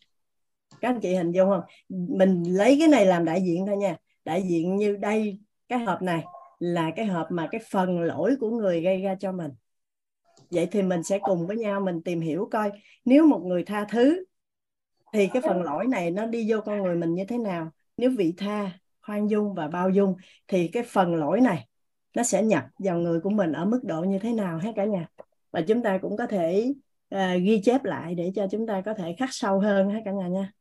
Các 0.82 0.90
anh 0.90 1.00
chị 1.00 1.16
hình 1.16 1.32
dung 1.32 1.50
không? 1.50 1.62
Mình 1.90 2.44
lấy 2.44 2.76
cái 2.80 2.88
này 2.88 3.06
làm 3.06 3.26
đại 3.26 3.42
diện 3.42 3.66
thôi 3.68 3.78
nha. 3.78 3.98
Đại 4.26 4.44
diện 4.44 4.76
như 4.76 4.96
đây, 4.96 5.40
cái 5.68 5.80
hộp 5.80 6.02
này 6.02 6.24
là 6.60 6.92
cái 6.96 7.06
hộp 7.06 7.28
mà 7.32 7.48
cái 7.52 7.62
phần 7.72 8.02
lỗi 8.02 8.36
của 8.40 8.50
người 8.50 8.82
gây 8.82 9.02
ra 9.02 9.16
cho 9.20 9.32
mình. 9.32 9.52
Vậy 10.52 10.68
thì 10.72 10.82
mình 10.82 11.04
sẽ 11.04 11.20
cùng 11.20 11.48
với 11.48 11.58
nhau 11.58 11.82
mình 11.82 12.02
tìm 12.04 12.20
hiểu 12.22 12.48
coi, 12.52 12.72
nếu 13.06 13.28
một 13.28 13.40
người 13.40 13.64
tha 13.64 13.86
thứ 13.90 14.24
thì 15.14 15.30
cái 15.34 15.42
phần 15.42 15.64
lỗi 15.64 15.88
này 15.88 16.12
nó 16.12 16.26
đi 16.26 16.52
vô 16.52 16.62
con 16.66 16.84
người 16.84 16.96
mình 16.96 17.14
như 17.14 17.26
thế 17.26 17.38
nào? 17.38 17.72
Nếu 17.98 18.12
vị 18.18 18.34
tha 18.38 18.72
khoan 19.02 19.30
dung 19.30 19.54
và 19.54 19.68
bao 19.68 19.90
dung 19.90 20.16
thì 20.48 20.68
cái 20.68 20.84
phần 20.84 21.16
lỗi 21.16 21.42
này 21.42 21.68
nó 22.16 22.24
sẽ 22.24 22.44
nhập 22.44 22.64
vào 22.80 22.98
người 22.98 23.20
của 23.20 23.30
mình 23.30 23.52
ở 23.52 23.66
mức 23.66 23.80
độ 23.84 24.02
như 24.02 24.20
thế 24.20 24.34
nào 24.34 24.58
hết 24.58 24.72
cả 24.76 24.86
nhà? 24.86 25.08
Và 25.52 25.62
chúng 25.62 25.84
ta 25.84 25.98
cũng 25.98 26.18
có 26.18 26.28
thể 26.28 26.74
uh, 27.16 27.20
ghi 27.44 27.62
chép 27.64 27.84
lại 27.84 28.16
để 28.16 28.32
cho 28.36 28.48
chúng 28.52 28.68
ta 28.68 28.82
có 28.86 28.94
thể 28.94 29.16
khắc 29.20 29.30
sâu 29.32 29.60
hơn 29.60 29.90
hết 29.90 30.02
cả 30.06 30.12
nhà 30.12 30.28
nha. 30.28 30.52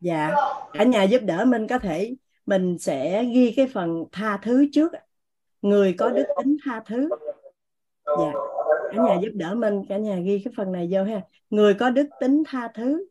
Dạ. 0.00 0.34
Cả 0.72 0.84
nhà 0.84 1.02
giúp 1.02 1.22
đỡ 1.24 1.44
mình 1.44 1.66
có 1.66 1.78
thể 1.78 2.14
mình 2.46 2.78
sẽ 2.78 3.24
ghi 3.24 3.54
cái 3.56 3.66
phần 3.74 4.04
tha 4.12 4.36
thứ 4.42 4.66
trước 4.72 4.92
người 5.62 5.94
có 5.98 6.10
đức 6.10 6.24
tính 6.42 6.56
tha 6.64 6.82
thứ 6.86 7.08
dạ. 8.18 8.32
Cả 8.92 9.02
nhà 9.02 9.18
giúp 9.22 9.30
đỡ 9.34 9.54
mình, 9.54 9.82
cả 9.88 9.96
nhà 9.98 10.16
ghi 10.16 10.42
cái 10.44 10.52
phần 10.56 10.72
này 10.72 10.88
vô 10.90 11.04
ha. 11.04 11.20
Người 11.50 11.74
có 11.74 11.90
đức 11.90 12.06
tính 12.20 12.42
tha 12.46 12.68
thứ 12.74 13.06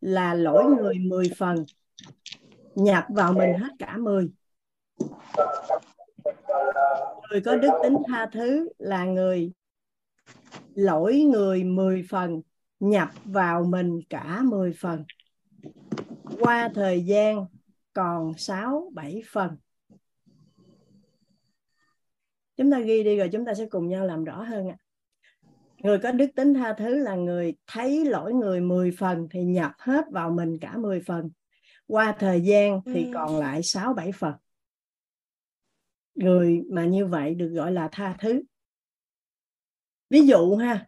là 0.00 0.34
lỗi 0.34 0.64
người 0.64 0.94
10 0.98 1.30
phần. 1.36 1.64
Nhập 2.74 3.04
vào 3.08 3.32
mình 3.32 3.54
hết 3.54 3.70
cả 3.78 3.96
10 3.96 4.30
người 7.30 7.40
có 7.40 7.56
đức 7.56 7.70
tính 7.82 7.96
tha 8.06 8.26
thứ 8.32 8.68
là 8.78 9.04
người 9.04 9.52
lỗi 10.74 11.20
người 11.20 11.64
10 11.64 12.04
phần, 12.10 12.40
nhập 12.80 13.08
vào 13.24 13.64
mình 13.64 14.00
cả 14.10 14.40
10 14.44 14.72
phần. 14.80 15.04
Qua 16.40 16.70
thời 16.74 17.04
gian 17.04 17.46
còn 17.92 18.32
6 18.38 18.90
7 18.94 19.22
phần 19.32 19.56
chúng 22.58 22.70
ta 22.70 22.78
ghi 22.80 23.02
đi 23.02 23.16
rồi 23.16 23.28
chúng 23.32 23.44
ta 23.44 23.54
sẽ 23.54 23.66
cùng 23.66 23.88
nhau 23.88 24.06
làm 24.06 24.24
rõ 24.24 24.42
hơn 24.42 24.68
ạ. 24.68 24.76
Người 25.82 25.98
có 25.98 26.12
đức 26.12 26.26
tính 26.36 26.54
tha 26.54 26.72
thứ 26.72 26.98
là 26.98 27.14
người 27.14 27.54
thấy 27.66 28.04
lỗi 28.04 28.34
người 28.34 28.60
10 28.60 28.90
phần 28.98 29.28
thì 29.30 29.44
nhập 29.44 29.72
hết 29.78 30.04
vào 30.10 30.30
mình 30.30 30.58
cả 30.60 30.76
10 30.76 31.00
phần. 31.06 31.30
Qua 31.86 32.16
thời 32.18 32.40
gian 32.40 32.80
thì 32.86 33.04
ừ. 33.04 33.10
còn 33.14 33.38
lại 33.38 33.60
6 33.62 33.94
7 33.94 34.12
phần. 34.12 34.34
Người 36.14 36.62
mà 36.70 36.84
như 36.84 37.06
vậy 37.06 37.34
được 37.34 37.48
gọi 37.48 37.72
là 37.72 37.88
tha 37.92 38.16
thứ. 38.20 38.42
Ví 40.10 40.26
dụ 40.26 40.56
ha 40.56 40.86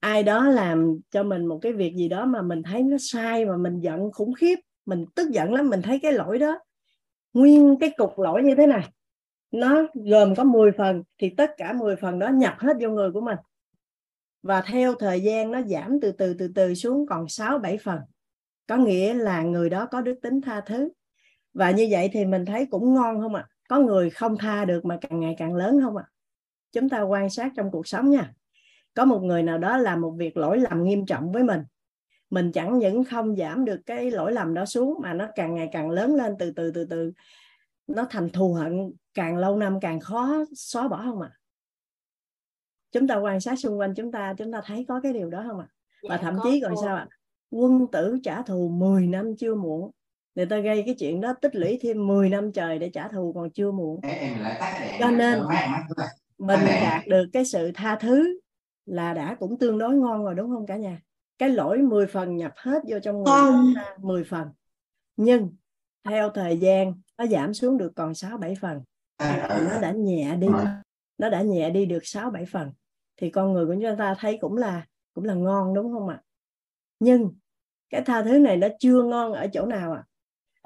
ai 0.00 0.22
đó 0.22 0.48
làm 0.48 0.98
cho 1.10 1.22
mình 1.22 1.46
một 1.46 1.58
cái 1.62 1.72
việc 1.72 1.94
gì 1.96 2.08
đó 2.08 2.24
mà 2.24 2.42
mình 2.42 2.62
thấy 2.62 2.82
nó 2.82 2.96
sai 3.00 3.44
mà 3.44 3.56
mình 3.56 3.80
giận 3.80 4.12
khủng 4.12 4.34
khiếp 4.34 4.58
mình 4.86 5.04
tức 5.14 5.30
giận 5.30 5.52
lắm 5.52 5.70
mình 5.70 5.82
thấy 5.82 5.98
cái 6.02 6.12
lỗi 6.12 6.38
đó 6.38 6.58
nguyên 7.32 7.76
cái 7.80 7.90
cục 7.96 8.18
lỗi 8.18 8.42
như 8.42 8.54
thế 8.54 8.66
này 8.66 8.88
nó 9.60 9.86
gồm 9.94 10.34
có 10.34 10.44
10 10.44 10.72
phần, 10.72 11.02
thì 11.18 11.30
tất 11.36 11.50
cả 11.56 11.72
10 11.72 11.96
phần 11.96 12.18
đó 12.18 12.28
nhập 12.28 12.54
hết 12.58 12.76
vô 12.80 12.88
người 12.88 13.10
của 13.12 13.20
mình. 13.20 13.38
Và 14.42 14.60
theo 14.60 14.94
thời 14.94 15.20
gian 15.20 15.50
nó 15.50 15.62
giảm 15.62 16.00
từ 16.02 16.12
từ 16.12 16.34
từ 16.34 16.48
từ 16.54 16.74
xuống 16.74 17.06
còn 17.06 17.28
6 17.28 17.58
7 17.58 17.78
phần. 17.78 17.98
Có 18.66 18.76
nghĩa 18.76 19.14
là 19.14 19.42
người 19.42 19.70
đó 19.70 19.86
có 19.86 20.00
đức 20.00 20.18
tính 20.22 20.40
tha 20.40 20.60
thứ. 20.60 20.88
Và 21.54 21.70
như 21.70 21.88
vậy 21.90 22.10
thì 22.12 22.24
mình 22.24 22.44
thấy 22.44 22.66
cũng 22.66 22.94
ngon 22.94 23.20
không 23.20 23.34
ạ? 23.34 23.46
À? 23.48 23.52
có 23.68 23.78
người 23.78 24.10
không 24.10 24.38
tha 24.38 24.64
được 24.64 24.84
mà 24.84 24.98
càng 25.00 25.20
ngày 25.20 25.34
càng 25.38 25.54
lớn 25.54 25.80
không 25.82 25.96
ạ? 25.96 26.04
À? 26.06 26.12
chúng 26.72 26.88
ta 26.88 27.02
quan 27.02 27.30
sát 27.30 27.52
trong 27.56 27.70
cuộc 27.70 27.88
sống 27.88 28.10
nha. 28.10 28.32
Có 28.94 29.04
một 29.04 29.22
người 29.22 29.42
nào 29.42 29.58
đó 29.58 29.76
làm 29.76 30.00
một 30.00 30.10
việc 30.10 30.36
lỗi 30.36 30.58
lầm 30.58 30.84
nghiêm 30.84 31.06
trọng 31.06 31.32
với 31.32 31.44
mình. 31.44 31.60
Mình 32.30 32.52
chẳng 32.52 32.78
những 32.78 33.04
không 33.04 33.36
giảm 33.36 33.64
được 33.64 33.80
cái 33.86 34.10
lỗi 34.10 34.32
lầm 34.32 34.54
đó 34.54 34.64
xuống 34.64 34.94
mà 35.02 35.14
nó 35.14 35.28
càng 35.34 35.54
ngày 35.54 35.68
càng 35.72 35.90
lớn 35.90 36.14
lên 36.14 36.34
từ 36.38 36.50
từ 36.56 36.70
từ 36.70 36.84
từ 36.84 37.12
nó 37.86 38.06
thành 38.10 38.30
thù 38.30 38.52
hận 38.52 38.92
càng 39.14 39.36
lâu 39.36 39.56
năm 39.56 39.80
càng 39.80 40.00
khó 40.00 40.44
xóa 40.54 40.88
bỏ 40.88 41.02
không 41.04 41.20
ạ? 41.20 41.30
À? 41.32 41.36
chúng 42.92 43.08
ta 43.08 43.16
quan 43.16 43.40
sát 43.40 43.58
xung 43.58 43.78
quanh 43.78 43.94
chúng 43.94 44.12
ta 44.12 44.34
chúng 44.38 44.52
ta 44.52 44.60
thấy 44.64 44.84
có 44.88 45.00
cái 45.00 45.12
điều 45.12 45.30
đó 45.30 45.44
không 45.48 45.60
ạ? 45.60 45.66
À? 45.70 45.74
và 46.02 46.16
dạ, 46.16 46.22
thậm 46.22 46.36
chí 46.44 46.60
còn 46.60 46.74
sao 46.82 46.96
ạ? 46.96 47.06
À? 47.10 47.16
quân 47.50 47.86
tử 47.92 48.18
trả 48.22 48.42
thù 48.42 48.68
10 48.68 49.06
năm 49.06 49.36
chưa 49.38 49.54
muộn. 49.54 49.90
Người 50.34 50.46
ta 50.46 50.58
gây 50.58 50.82
cái 50.86 50.94
chuyện 50.98 51.20
đó 51.20 51.34
tích 51.42 51.56
lũy 51.56 51.78
thêm 51.82 52.06
10 52.06 52.28
năm 52.28 52.52
trời 52.52 52.78
để 52.78 52.90
trả 52.90 53.08
thù 53.08 53.32
còn 53.32 53.50
chưa 53.50 53.70
muộn. 53.70 54.00
Cho 55.00 55.10
nên 55.10 55.42
mình 56.38 56.60
đạt 56.64 57.06
được 57.06 57.24
cái 57.32 57.44
sự 57.44 57.70
tha 57.74 57.96
thứ 58.00 58.40
là 58.86 59.14
đã 59.14 59.36
cũng 59.38 59.58
tương 59.58 59.78
đối 59.78 59.94
ngon 59.94 60.24
rồi 60.24 60.34
đúng 60.34 60.50
không 60.50 60.66
cả 60.66 60.76
nhà? 60.76 61.02
Cái 61.38 61.48
lỗi 61.48 61.78
10 61.78 62.06
phần 62.06 62.36
nhập 62.36 62.52
hết 62.56 62.82
vô 62.88 62.98
trong 63.02 63.16
người 63.16 63.24
chúng 63.26 63.74
ta 63.76 63.96
10 64.02 64.24
phần. 64.24 64.48
Nhưng 65.16 65.50
theo 66.04 66.30
thời 66.30 66.58
gian 66.58 66.92
nó 67.18 67.26
giảm 67.26 67.54
xuống 67.54 67.78
được 67.78 67.92
còn 67.96 68.14
6 68.14 68.38
7 68.38 68.54
phần. 68.60 68.82
Nó 69.18 69.80
đã 69.80 69.92
nhẹ 69.96 70.36
đi. 70.36 70.48
Nó 71.18 71.28
đã 71.28 71.42
nhẹ 71.42 71.70
đi 71.70 71.86
được 71.86 72.06
6 72.06 72.30
7 72.30 72.44
phần. 72.44 72.72
Thì 73.16 73.30
con 73.30 73.52
người 73.52 73.66
của 73.66 73.74
chúng 73.82 73.98
ta 73.98 74.14
thấy 74.18 74.38
cũng 74.40 74.56
là 74.56 74.86
cũng 75.12 75.24
là 75.24 75.34
ngon 75.34 75.74
đúng 75.74 75.92
không 75.92 76.08
ạ? 76.08 76.22
Nhưng 76.98 77.34
cái 77.90 78.02
tha 78.02 78.22
thứ 78.22 78.38
này 78.38 78.56
nó 78.56 78.68
chưa 78.78 79.02
ngon 79.02 79.32
ở 79.32 79.46
chỗ 79.52 79.66
nào 79.66 79.92
à 79.92 80.04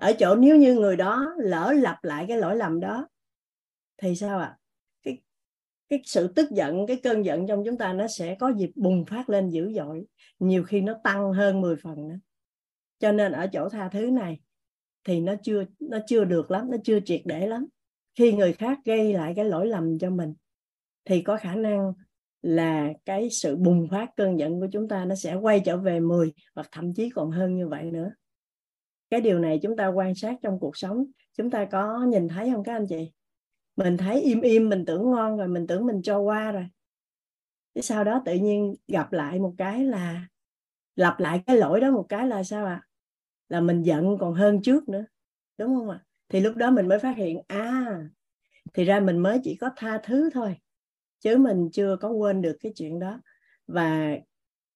ở 0.01 0.12
chỗ 0.18 0.34
nếu 0.34 0.57
như 0.57 0.74
người 0.74 0.96
đó 0.96 1.34
lỡ 1.38 1.72
lặp 1.76 2.05
lại 2.05 2.24
cái 2.28 2.38
lỗi 2.38 2.57
lầm 2.57 2.80
đó 2.80 3.09
thì 3.96 4.16
sao 4.16 4.38
ạ? 4.38 4.46
À? 4.46 4.57
cái 5.03 5.18
cái 5.88 6.03
sự 6.05 6.32
tức 6.36 6.51
giận 6.51 6.86
cái 6.86 7.01
cơn 7.03 7.24
giận 7.24 7.46
trong 7.46 7.62
chúng 7.66 7.78
ta 7.78 7.92
nó 7.92 8.07
sẽ 8.09 8.34
có 8.34 8.48
dịp 8.48 8.70
bùng 8.76 9.05
phát 9.05 9.30
lên 9.30 9.51
dữ 9.51 9.72
dội 9.72 10.07
nhiều 10.38 10.64
khi 10.64 10.80
nó 10.80 10.94
tăng 11.05 11.32
hơn 11.32 11.61
10 11.61 11.76
phần 11.76 12.09
nữa. 12.09 12.14
Cho 12.98 13.12
nên 13.12 13.32
ở 13.32 13.46
chỗ 13.53 13.68
tha 13.68 13.88
thứ 13.88 14.11
này 14.11 14.40
thì 15.05 15.20
nó 15.20 15.34
chưa 15.42 15.64
nó 15.78 15.98
chưa 16.07 16.24
được 16.24 16.51
lắm, 16.51 16.70
nó 16.70 16.76
chưa 16.84 17.01
triệt 17.01 17.22
để 17.24 17.46
lắm. 17.46 17.66
Khi 18.14 18.32
người 18.32 18.53
khác 18.53 18.78
gây 18.84 19.12
lại 19.12 19.32
cái 19.36 19.44
lỗi 19.44 19.66
lầm 19.66 19.98
cho 19.98 20.11
mình, 20.11 20.34
thì 21.05 21.22
có 21.22 21.36
khả 21.36 21.55
năng 21.55 21.92
là 22.42 22.88
cái 23.05 23.30
sự 23.30 23.57
bùng 23.57 23.88
phát 23.90 24.11
cơn 24.16 24.38
giận 24.38 24.61
của 24.61 24.66
chúng 24.72 24.88
ta 24.88 25.05
nó 25.05 25.14
sẽ 25.14 25.34
quay 25.34 25.61
trở 25.64 25.76
về 25.76 26.01
10 26.01 26.32
hoặc 26.55 26.68
thậm 26.72 26.94
chí 26.94 27.11
còn 27.11 27.30
hơn 27.30 27.57
như 27.57 27.68
vậy 27.68 27.90
nữa. 27.90 28.11
Cái 29.11 29.20
điều 29.20 29.38
này 29.38 29.59
chúng 29.62 29.76
ta 29.76 29.86
quan 29.86 30.14
sát 30.14 30.36
trong 30.42 30.59
cuộc 30.61 30.76
sống, 30.76 31.07
chúng 31.36 31.51
ta 31.51 31.64
có 31.64 32.05
nhìn 32.09 32.28
thấy 32.28 32.51
không 32.55 32.64
các 32.64 32.72
anh 32.72 32.86
chị? 32.88 33.12
Mình 33.76 33.96
thấy 33.96 34.22
im 34.22 34.40
im, 34.40 34.68
mình 34.68 34.84
tưởng 34.84 35.11
ngon 35.11 35.36
rồi, 35.36 35.48
mình 35.48 35.66
tưởng 35.66 35.86
mình 35.86 36.03
cho 36.03 36.18
qua 36.18 36.53
rồi. 36.53 36.66
Cái 37.74 37.82
sau 37.82 38.05
đó 38.05 38.22
tự 38.24 38.34
nhiên 38.34 38.74
gặp 38.88 39.12
lại 39.12 39.38
một 39.38 39.55
cái 39.59 39.84
là, 39.84 40.26
lặp 40.96 41.20
lại 41.20 41.40
cái 41.46 41.57
lỗi 41.57 41.80
đó 41.80 41.90
một 41.90 42.07
cái 42.09 42.26
là 42.26 42.42
sao 42.42 42.66
ạ? 42.66 42.80
à? 42.84 42.86
Là 43.51 43.61
mình 43.61 43.82
giận 43.82 44.18
còn 44.20 44.34
hơn 44.34 44.62
trước 44.62 44.88
nữa 44.88 45.05
đúng 45.59 45.74
không 45.74 45.90
ạ? 45.90 45.98
À? 46.03 46.05
thì 46.28 46.40
lúc 46.40 46.57
đó 46.57 46.70
mình 46.70 46.88
mới 46.88 46.98
phát 46.98 47.16
hiện 47.16 47.42
à 47.48 48.01
thì 48.74 48.84
ra 48.84 49.01
mình 49.01 49.18
mới 49.18 49.40
chỉ 49.44 49.55
có 49.55 49.70
tha 49.76 50.01
thứ 50.05 50.30
thôi 50.30 50.57
chứ 51.20 51.36
mình 51.36 51.68
chưa 51.72 51.96
có 51.96 52.09
quên 52.09 52.42
được 52.42 52.57
cái 52.61 52.72
chuyện 52.76 52.98
đó. 52.98 53.20
Và 53.66 54.16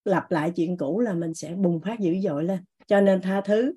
lặp 0.05 0.31
lại 0.31 0.51
chuyện 0.55 0.77
cũ 0.77 0.99
là 0.99 1.13
mình 1.13 1.33
sẽ 1.33 1.55
bùng 1.55 1.81
phát 1.81 1.99
dữ 1.99 2.15
dội 2.19 2.43
lên. 2.43 2.59
Cho 2.87 3.01
nên 3.01 3.21
tha 3.21 3.41
thứ 3.41 3.73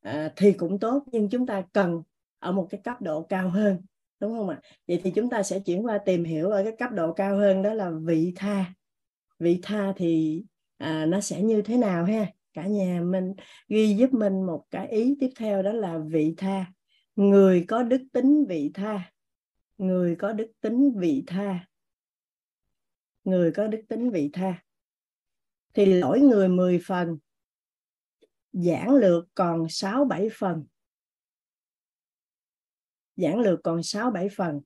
à, 0.00 0.32
thì 0.36 0.52
cũng 0.52 0.78
tốt 0.78 1.04
nhưng 1.12 1.28
chúng 1.28 1.46
ta 1.46 1.62
cần 1.72 2.02
ở 2.38 2.52
một 2.52 2.66
cái 2.70 2.80
cấp 2.84 3.02
độ 3.02 3.22
cao 3.22 3.48
hơn 3.48 3.78
đúng 4.20 4.36
không 4.36 4.48
ạ? 4.48 4.60
Vậy 4.88 5.00
thì 5.04 5.10
chúng 5.10 5.30
ta 5.30 5.42
sẽ 5.42 5.60
chuyển 5.60 5.86
qua 5.86 5.98
tìm 5.98 6.24
hiểu 6.24 6.50
ở 6.50 6.64
cái 6.64 6.72
cấp 6.78 6.90
độ 6.92 7.12
cao 7.12 7.36
hơn 7.36 7.62
đó 7.62 7.74
là 7.74 7.90
vị 7.90 8.32
tha. 8.36 8.74
Vị 9.38 9.60
tha 9.62 9.92
thì 9.96 10.42
à, 10.78 11.06
nó 11.06 11.20
sẽ 11.20 11.42
như 11.42 11.62
thế 11.62 11.76
nào 11.76 12.04
ha? 12.04 12.26
Cả 12.54 12.66
nhà 12.66 13.00
mình, 13.00 13.34
ghi 13.68 13.96
giúp 13.98 14.12
mình 14.12 14.46
một 14.46 14.64
cái 14.70 14.88
ý 14.88 15.16
tiếp 15.20 15.30
theo 15.36 15.62
đó 15.62 15.72
là 15.72 15.98
vị 15.98 16.34
tha. 16.36 16.72
Người 17.16 17.64
có 17.68 17.82
đức 17.82 18.02
tính 18.12 18.44
vị 18.48 18.70
tha. 18.74 19.12
Người 19.78 20.16
có 20.16 20.32
đức 20.32 20.52
tính 20.60 20.92
vị 20.98 21.24
tha. 21.26 21.68
Người 23.24 23.52
có 23.52 23.66
đức 23.66 23.82
tính 23.88 24.10
vị 24.10 24.30
tha. 24.32 24.64
Thì 25.74 25.86
lỗi 25.86 26.20
người 26.20 26.48
10 26.48 26.80
phần, 26.86 27.18
giảng 28.52 28.94
lược 28.94 29.24
còn 29.34 29.66
6 29.68 30.04
7 30.04 30.28
phần. 30.38 30.66
Giảng 33.16 33.40
lược 33.40 33.60
còn 33.64 33.82
6 33.82 34.10
7 34.10 34.28
phần. 34.36 34.60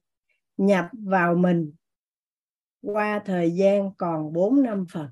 Nhập 0.57 0.89
vào 0.93 1.35
mình, 1.35 1.75
qua 2.81 3.23
thời 3.25 3.51
gian 3.51 3.91
còn 3.99 4.33
4 4.33 4.63
5 4.63 4.87
phần 4.93 5.09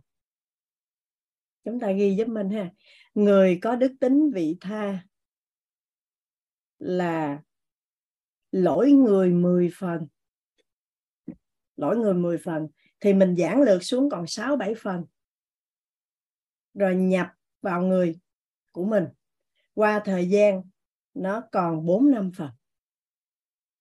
chúng 1.66 1.80
ta 1.80 1.92
ghi 1.92 2.14
giúp 2.18 2.28
mình 2.28 2.50
ha. 2.50 2.70
Người 3.14 3.58
có 3.62 3.76
đức 3.76 3.92
tính 4.00 4.30
vị 4.34 4.56
tha 4.60 5.06
là 6.78 7.42
lỗi 8.52 8.90
người 8.90 9.30
10 9.30 9.70
phần. 9.78 10.06
Lỗi 11.76 11.96
người 11.96 12.14
10 12.14 12.38
phần. 12.38 12.68
Thì 13.00 13.14
mình 13.14 13.36
giảng 13.36 13.62
lược 13.62 13.84
xuống 13.84 14.10
còn 14.10 14.26
6 14.26 14.56
7 14.56 14.74
phần. 14.82 15.04
Rồi 16.74 16.96
nhập 16.96 17.26
vào 17.62 17.82
người 17.82 18.18
của 18.72 18.84
mình. 18.84 19.04
Qua 19.74 20.02
thời 20.04 20.28
gian, 20.28 20.62
nó 21.14 21.42
còn 21.52 21.86
4 21.86 22.10
5 22.10 22.30
phần. 22.36 22.50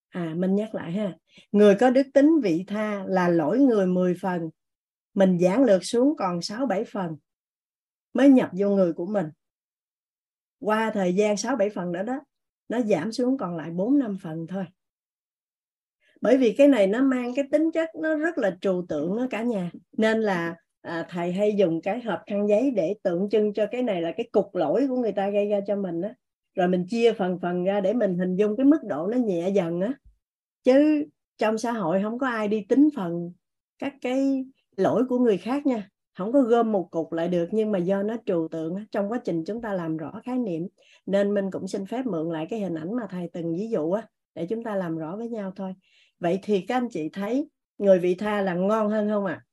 À 0.10 0.34
mình 0.38 0.56
nhắc 0.56 0.76
lại 0.76 0.92
ha. 0.92 1.18
Người 1.52 1.76
có 1.80 1.90
đức 1.90 2.08
tính 2.14 2.42
vị 2.44 2.64
tha 2.68 3.04
là 3.08 3.30
lỗi 3.30 3.60
người 3.60 3.88
10 3.88 4.16
phần. 4.22 4.50
Mình 5.14 5.40
giảng 5.40 5.64
lược 5.64 5.86
xuống 5.86 6.16
còn 6.18 6.42
6 6.42 6.66
7 6.66 6.84
phần 6.84 7.18
mới 8.16 8.30
nhập 8.30 8.50
vô 8.58 8.70
người 8.70 8.94
của 8.94 9.06
mình. 9.06 9.28
Qua 10.60 10.92
thời 10.94 11.16
gian 11.16 11.38
6 11.38 11.56
7 11.56 11.70
phần 11.70 11.92
nữa 11.92 12.04
đó 12.04 12.20
nó 12.70 12.82
giảm 12.82 13.12
xuống 13.12 13.38
còn 13.38 13.58
lại 13.58 13.72
4 13.72 14.00
5 14.00 14.18
phần 14.24 14.48
thôi. 14.48 14.66
Bởi 16.22 16.38
vì 16.38 16.56
cái 16.58 16.68
này 16.68 16.88
nó 16.88 17.02
mang 17.02 17.36
cái 17.36 17.46
tính 17.52 17.72
chất 17.72 17.90
nó 18.02 18.16
rất 18.16 18.38
là 18.38 18.58
trừu 18.62 18.86
tượng 18.90 19.18
đó 19.18 19.28
cả 19.30 19.42
nhà. 19.42 19.72
Nên 19.98 20.22
là 20.22 20.56
à, 20.82 21.08
thầy 21.10 21.32
hay 21.34 21.56
dùng 21.56 21.82
cái 21.82 22.02
hộp 22.02 22.20
khăn 22.28 22.48
giấy 22.48 22.72
để 22.72 22.96
tượng 23.04 23.30
trưng 23.30 23.54
cho 23.54 23.66
cái 23.72 23.84
này 23.84 24.02
là 24.02 24.12
cái 24.18 24.30
cục 24.32 24.56
lỗi 24.56 24.86
của 24.90 24.96
người 24.96 25.12
ta 25.12 25.30
gây 25.30 25.48
ra 25.48 25.60
cho 25.68 25.76
mình 25.76 26.02
đó 26.02 26.10
rồi 26.56 26.68
mình 26.68 26.86
chia 26.90 27.14
phần 27.14 27.40
phần 27.42 27.64
ra 27.64 27.82
để 27.82 27.94
mình 27.94 28.18
hình 28.18 28.36
dung 28.36 28.58
cái 28.58 28.66
mức 28.66 28.80
độ 28.84 29.08
nó 29.08 29.18
nhẹ 29.18 29.50
dần 29.50 29.82
á. 29.82 29.94
Chứ 30.64 31.06
trong 31.38 31.58
xã 31.58 31.72
hội 31.72 32.02
không 32.04 32.20
có 32.20 32.28
ai 32.28 32.48
đi 32.48 32.66
tính 32.70 32.90
phần 32.96 33.32
các 33.80 33.94
cái 34.02 34.46
lỗi 34.78 35.04
của 35.10 35.20
người 35.20 35.38
khác 35.38 35.66
nha 35.66 35.90
không 36.18 36.34
có 36.34 36.42
gom 36.42 36.72
một 36.72 36.88
cục 36.92 37.14
lại 37.14 37.28
được, 37.28 37.48
nhưng 37.52 37.72
mà 37.72 37.80
do 37.80 38.04
nó 38.04 38.16
trừu 38.26 38.48
tượng 38.48 38.76
trong 38.92 39.12
quá 39.12 39.22
trình 39.26 39.44
chúng 39.46 39.62
ta 39.62 39.74
làm 39.74 39.98
rõ 39.98 40.22
khái 40.24 40.38
niệm, 40.38 40.68
nên 41.06 41.34
mình 41.34 41.52
cũng 41.52 41.68
xin 41.68 41.86
phép 41.86 42.06
mượn 42.06 42.30
lại 42.30 42.48
cái 42.50 42.60
hình 42.60 42.76
ảnh 42.76 42.94
mà 42.94 43.04
thầy 43.10 43.30
từng 43.34 43.56
ví 43.56 43.70
dụ 43.70 43.92
á, 43.92 44.08
để 44.36 44.46
chúng 44.46 44.64
ta 44.64 44.76
làm 44.76 44.98
rõ 44.98 45.16
với 45.16 45.30
nhau 45.30 45.54
thôi. 45.56 45.74
Vậy 46.20 46.40
thì 46.44 46.62
các 46.62 46.78
anh 46.78 46.90
chị 46.90 47.10
thấy 47.14 47.50
người 47.78 48.00
vị 48.00 48.16
tha 48.16 48.42
là 48.42 48.54
ngon 48.54 48.90
hơn 48.90 49.10
không 49.10 49.26
ạ? 49.26 49.34
À? 49.34 49.46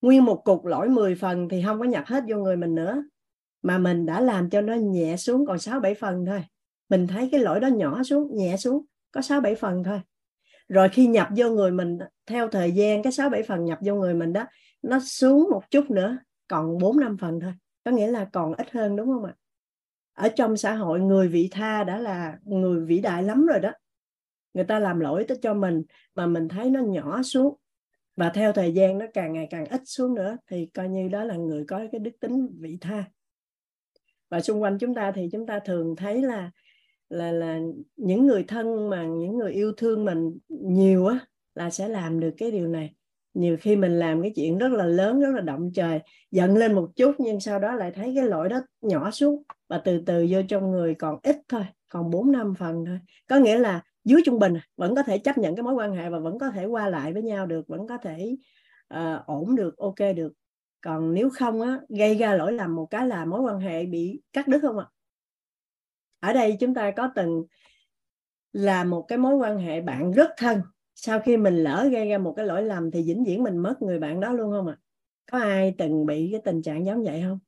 nguyên 0.00 0.24
một 0.24 0.44
cục 0.44 0.64
lỗi 0.64 0.88
10 0.88 1.14
phần 1.14 1.48
thì 1.48 1.62
không 1.66 1.78
có 1.78 1.84
nhập 1.84 2.04
hết 2.06 2.24
vô 2.28 2.36
người 2.36 2.56
mình 2.56 2.74
nữa, 2.74 3.04
mà 3.62 3.78
mình 3.78 4.06
đã 4.06 4.20
làm 4.20 4.50
cho 4.50 4.60
nó 4.60 4.74
nhẹ 4.74 5.16
xuống 5.16 5.46
còn 5.46 5.58
6 5.58 5.80
7 5.80 5.94
phần 5.94 6.26
thôi. 6.26 6.44
Mình 6.88 7.06
thấy 7.06 7.28
cái 7.32 7.40
lỗi 7.40 7.60
đó 7.60 7.68
nhỏ 7.68 8.02
xuống, 8.02 8.36
nhẹ 8.36 8.56
xuống, 8.56 8.84
có 9.10 9.22
6 9.22 9.40
7 9.40 9.54
phần 9.54 9.84
thôi. 9.84 10.00
Rồi 10.68 10.88
khi 10.88 11.06
nhập 11.06 11.28
vô 11.36 11.50
người 11.50 11.70
mình, 11.70 11.98
theo 12.26 12.48
thời 12.48 12.72
gian 12.72 13.02
cái 13.02 13.12
6 13.12 13.30
7 13.30 13.42
phần 13.42 13.64
nhập 13.64 13.78
vô 13.80 13.94
người 13.94 14.14
mình 14.14 14.32
đó 14.32 14.44
nó 14.88 15.00
xuống 15.00 15.48
một 15.50 15.62
chút 15.70 15.90
nữa, 15.90 16.18
còn 16.48 16.78
4 16.78 17.00
5 17.00 17.16
phần 17.18 17.40
thôi. 17.40 17.52
Có 17.84 17.90
nghĩa 17.90 18.06
là 18.06 18.24
còn 18.32 18.54
ít 18.54 18.70
hơn 18.70 18.96
đúng 18.96 19.06
không 19.06 19.24
ạ? 19.24 19.34
Ở 20.12 20.28
trong 20.28 20.56
xã 20.56 20.74
hội, 20.74 21.00
người 21.00 21.28
vị 21.28 21.48
tha 21.52 21.84
đã 21.84 21.98
là 21.98 22.38
người 22.44 22.84
vĩ 22.84 22.98
đại 22.98 23.22
lắm 23.22 23.46
rồi 23.46 23.60
đó. 23.60 23.72
Người 24.54 24.64
ta 24.64 24.78
làm 24.78 25.00
lỗi 25.00 25.24
tới 25.28 25.38
cho 25.42 25.54
mình, 25.54 25.82
mà 26.14 26.26
mình 26.26 26.48
thấy 26.48 26.70
nó 26.70 26.80
nhỏ 26.80 27.22
xuống. 27.22 27.56
Và 28.16 28.28
theo 28.28 28.52
thời 28.52 28.72
gian 28.72 28.98
nó 28.98 29.06
càng 29.14 29.32
ngày 29.32 29.46
càng 29.50 29.66
ít 29.66 29.80
xuống 29.84 30.14
nữa, 30.14 30.36
thì 30.50 30.66
coi 30.66 30.88
như 30.88 31.08
đó 31.08 31.24
là 31.24 31.34
người 31.34 31.64
có 31.68 31.80
cái 31.92 31.98
đức 31.98 32.10
tính 32.20 32.48
vị 32.60 32.78
tha. 32.80 33.04
Và 34.30 34.40
xung 34.40 34.62
quanh 34.62 34.78
chúng 34.78 34.94
ta 34.94 35.12
thì 35.12 35.28
chúng 35.32 35.46
ta 35.46 35.58
thường 35.58 35.96
thấy 35.96 36.22
là 36.22 36.50
là 37.08 37.32
là 37.32 37.60
những 37.96 38.26
người 38.26 38.44
thân 38.48 38.90
mà 38.90 39.04
những 39.04 39.38
người 39.38 39.52
yêu 39.52 39.72
thương 39.76 40.04
mình 40.04 40.38
nhiều 40.48 41.06
á, 41.06 41.18
là 41.54 41.70
sẽ 41.70 41.88
làm 41.88 42.20
được 42.20 42.34
cái 42.38 42.50
điều 42.50 42.68
này 42.68 42.94
nhiều 43.36 43.56
khi 43.60 43.76
mình 43.76 43.98
làm 43.98 44.22
cái 44.22 44.32
chuyện 44.36 44.58
rất 44.58 44.72
là 44.72 44.84
lớn 44.84 45.20
rất 45.20 45.30
là 45.34 45.40
động 45.40 45.70
trời 45.74 46.00
giận 46.30 46.56
lên 46.56 46.74
một 46.74 46.90
chút 46.96 47.14
nhưng 47.18 47.40
sau 47.40 47.58
đó 47.58 47.74
lại 47.74 47.90
thấy 47.90 48.12
cái 48.16 48.24
lỗi 48.24 48.48
đó 48.48 48.60
nhỏ 48.80 49.10
xuống 49.10 49.42
và 49.68 49.78
từ 49.78 50.02
từ 50.06 50.26
vô 50.30 50.40
trong 50.48 50.70
người 50.70 50.94
còn 50.94 51.18
ít 51.22 51.36
thôi 51.48 51.66
còn 51.88 52.10
bốn 52.10 52.32
năm 52.32 52.54
phần 52.58 52.84
thôi. 52.86 53.00
Có 53.28 53.36
nghĩa 53.36 53.58
là 53.58 53.82
dưới 54.04 54.20
trung 54.24 54.38
bình 54.38 54.54
vẫn 54.76 54.94
có 54.94 55.02
thể 55.02 55.18
chấp 55.18 55.38
nhận 55.38 55.56
cái 55.56 55.62
mối 55.62 55.74
quan 55.74 55.92
hệ 55.92 56.10
và 56.10 56.18
vẫn 56.18 56.38
có 56.38 56.50
thể 56.50 56.64
qua 56.64 56.88
lại 56.88 57.12
với 57.12 57.22
nhau 57.22 57.46
được 57.46 57.68
vẫn 57.68 57.86
có 57.86 57.96
thể 57.96 58.36
uh, 58.94 59.26
ổn 59.26 59.56
được 59.56 59.78
ok 59.78 59.98
được. 60.16 60.32
Còn 60.80 61.14
nếu 61.14 61.30
không 61.30 61.60
á 61.60 61.80
gây 61.88 62.14
ra 62.14 62.34
lỗi 62.34 62.52
lầm 62.52 62.76
một 62.76 62.86
cái 62.90 63.06
là 63.06 63.24
mối 63.24 63.40
quan 63.40 63.60
hệ 63.60 63.86
bị 63.86 64.22
cắt 64.32 64.48
đứt 64.48 64.58
không 64.62 64.78
ạ? 64.78 64.86
Ở 66.20 66.32
đây 66.32 66.56
chúng 66.60 66.74
ta 66.74 66.90
có 66.90 67.10
từng 67.14 67.44
là 68.52 68.84
một 68.84 69.02
cái 69.08 69.18
mối 69.18 69.34
quan 69.34 69.58
hệ 69.58 69.80
bạn 69.80 70.12
rất 70.12 70.30
thân 70.36 70.60
sau 70.96 71.20
khi 71.20 71.36
mình 71.36 71.56
lỡ 71.56 71.88
gây 71.92 72.08
ra 72.08 72.18
một 72.18 72.34
cái 72.36 72.46
lỗi 72.46 72.62
lầm 72.62 72.90
thì 72.90 73.02
vĩnh 73.02 73.24
viễn 73.24 73.42
mình 73.42 73.58
mất 73.58 73.82
người 73.82 73.98
bạn 73.98 74.20
đó 74.20 74.32
luôn 74.32 74.50
không 74.50 74.66
ạ? 74.66 74.76
Có 75.32 75.38
ai 75.38 75.74
từng 75.78 76.06
bị 76.06 76.28
cái 76.32 76.40
tình 76.44 76.62
trạng 76.62 76.86
giống 76.86 77.04
vậy 77.04 77.22
không? 77.28 77.38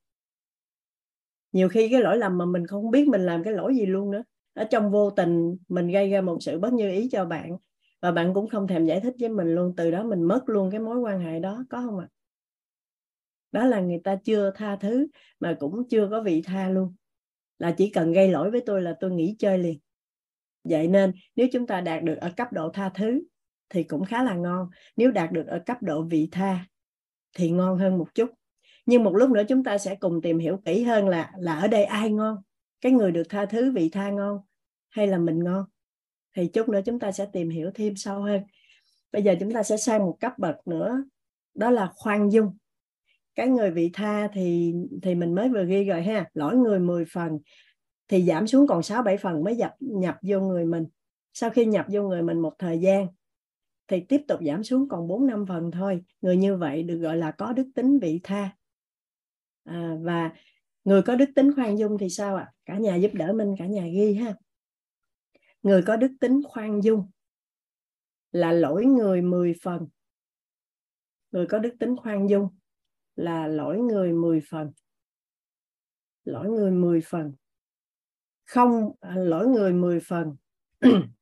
Nhiều 1.52 1.68
khi 1.68 1.88
cái 1.88 2.00
lỗi 2.00 2.18
lầm 2.18 2.38
mà 2.38 2.44
mình 2.44 2.66
không 2.66 2.90
biết 2.90 3.08
mình 3.08 3.20
làm 3.20 3.42
cái 3.44 3.52
lỗi 3.52 3.76
gì 3.76 3.86
luôn 3.86 4.10
nữa. 4.10 4.22
Ở 4.54 4.64
trong 4.64 4.90
vô 4.90 5.10
tình 5.10 5.56
mình 5.68 5.88
gây 5.88 6.10
ra 6.10 6.20
một 6.20 6.38
sự 6.40 6.58
bất 6.58 6.72
như 6.72 6.90
ý 6.90 7.08
cho 7.12 7.24
bạn 7.24 7.56
và 8.02 8.10
bạn 8.10 8.34
cũng 8.34 8.48
không 8.48 8.66
thèm 8.66 8.86
giải 8.86 9.00
thích 9.00 9.14
với 9.20 9.28
mình 9.28 9.54
luôn. 9.54 9.74
Từ 9.76 9.90
đó 9.90 10.04
mình 10.04 10.22
mất 10.22 10.42
luôn 10.46 10.70
cái 10.70 10.80
mối 10.80 10.98
quan 10.98 11.20
hệ 11.20 11.40
đó, 11.40 11.64
có 11.70 11.82
không 11.86 11.98
ạ? 11.98 12.08
Đó 13.52 13.66
là 13.66 13.80
người 13.80 14.00
ta 14.04 14.16
chưa 14.24 14.52
tha 14.54 14.76
thứ 14.76 15.06
mà 15.40 15.56
cũng 15.60 15.88
chưa 15.88 16.08
có 16.10 16.22
vị 16.22 16.42
tha 16.42 16.68
luôn. 16.68 16.94
Là 17.58 17.74
chỉ 17.78 17.90
cần 17.90 18.12
gây 18.12 18.28
lỗi 18.28 18.50
với 18.50 18.60
tôi 18.66 18.82
là 18.82 18.96
tôi 19.00 19.10
nghỉ 19.10 19.36
chơi 19.38 19.58
liền. 19.58 19.78
Vậy 20.64 20.88
nên 20.88 21.12
nếu 21.36 21.48
chúng 21.52 21.66
ta 21.66 21.80
đạt 21.80 22.02
được 22.02 22.16
ở 22.20 22.30
cấp 22.36 22.52
độ 22.52 22.70
tha 22.74 22.88
thứ 22.94 23.22
thì 23.70 23.82
cũng 23.82 24.04
khá 24.04 24.22
là 24.22 24.34
ngon. 24.34 24.68
Nếu 24.96 25.10
đạt 25.10 25.32
được 25.32 25.46
ở 25.46 25.62
cấp 25.66 25.82
độ 25.82 26.02
vị 26.02 26.28
tha 26.32 26.66
thì 27.36 27.50
ngon 27.50 27.78
hơn 27.78 27.98
một 27.98 28.14
chút. 28.14 28.30
Nhưng 28.86 29.04
một 29.04 29.14
lúc 29.14 29.30
nữa 29.30 29.42
chúng 29.48 29.64
ta 29.64 29.78
sẽ 29.78 29.94
cùng 29.94 30.22
tìm 30.22 30.38
hiểu 30.38 30.60
kỹ 30.64 30.82
hơn 30.82 31.08
là 31.08 31.32
là 31.38 31.58
ở 31.58 31.68
đây 31.68 31.84
ai 31.84 32.10
ngon? 32.10 32.36
Cái 32.80 32.92
người 32.92 33.12
được 33.12 33.22
tha 33.28 33.46
thứ 33.46 33.72
vị 33.72 33.88
tha 33.88 34.10
ngon 34.10 34.38
hay 34.90 35.06
là 35.06 35.18
mình 35.18 35.44
ngon? 35.44 35.64
Thì 36.36 36.46
chút 36.46 36.68
nữa 36.68 36.80
chúng 36.84 36.98
ta 36.98 37.12
sẽ 37.12 37.26
tìm 37.32 37.50
hiểu 37.50 37.70
thêm 37.74 37.96
sâu 37.96 38.22
hơn. 38.22 38.42
Bây 39.12 39.22
giờ 39.22 39.34
chúng 39.40 39.52
ta 39.52 39.62
sẽ 39.62 39.76
sang 39.76 40.00
một 40.00 40.16
cấp 40.20 40.32
bậc 40.38 40.56
nữa, 40.66 41.04
đó 41.54 41.70
là 41.70 41.90
khoan 41.94 42.32
dung. 42.32 42.56
Cái 43.34 43.48
người 43.48 43.70
vị 43.70 43.90
tha 43.92 44.28
thì 44.32 44.74
thì 45.02 45.14
mình 45.14 45.34
mới 45.34 45.48
vừa 45.48 45.64
ghi 45.64 45.84
rồi 45.84 46.02
ha. 46.02 46.30
Lỗi 46.34 46.56
người 46.56 46.78
10 46.78 47.04
phần 47.12 47.38
thì 48.08 48.22
giảm 48.22 48.46
xuống 48.46 48.66
còn 48.66 48.82
6 48.82 49.02
7 49.02 49.16
phần 49.16 49.44
mới 49.44 49.56
nhập 49.56 49.72
nhập 49.78 50.16
vô 50.22 50.40
người 50.40 50.64
mình. 50.64 50.84
Sau 51.34 51.50
khi 51.50 51.66
nhập 51.66 51.86
vô 51.88 52.02
người 52.02 52.22
mình 52.22 52.40
một 52.40 52.52
thời 52.58 52.78
gian 52.78 53.06
thì 53.88 54.00
tiếp 54.08 54.24
tục 54.28 54.40
giảm 54.46 54.64
xuống 54.64 54.88
còn 54.88 55.08
4 55.08 55.26
5 55.26 55.46
phần 55.46 55.70
thôi. 55.70 56.04
Người 56.20 56.36
như 56.36 56.56
vậy 56.56 56.82
được 56.82 56.98
gọi 56.98 57.16
là 57.16 57.30
có 57.30 57.52
đức 57.52 57.70
tính 57.74 57.98
vị 57.98 58.20
tha. 58.22 58.50
À, 59.64 59.96
và 60.00 60.32
người 60.84 61.02
có 61.02 61.16
đức 61.16 61.30
tính 61.34 61.54
khoan 61.54 61.78
dung 61.78 61.98
thì 61.98 62.08
sao 62.08 62.36
ạ? 62.36 62.42
À? 62.42 62.52
cả 62.64 62.78
nhà 62.78 62.96
giúp 62.96 63.10
đỡ 63.14 63.32
mình 63.32 63.54
cả 63.58 63.66
nhà 63.66 63.86
ghi 63.86 64.14
ha. 64.14 64.34
Người 65.62 65.82
có 65.86 65.96
đức 65.96 66.12
tính 66.20 66.40
khoan 66.48 66.80
dung 66.80 67.10
là 68.32 68.52
lỗi 68.52 68.86
người 68.86 69.22
10 69.22 69.54
phần. 69.62 69.88
Người 71.30 71.46
có 71.46 71.58
đức 71.58 71.74
tính 71.80 71.96
khoan 71.96 72.28
dung 72.28 72.48
là 73.16 73.46
lỗi 73.46 73.78
người 73.78 74.12
10 74.12 74.42
phần. 74.50 74.72
Lỗi 76.24 76.48
người 76.48 76.70
10 76.70 77.00
phần. 77.00 77.32
Không 78.44 78.92
à, 79.00 79.14
lỗi 79.16 79.46
người 79.46 79.72
10 79.72 80.00
phần. 80.00 80.36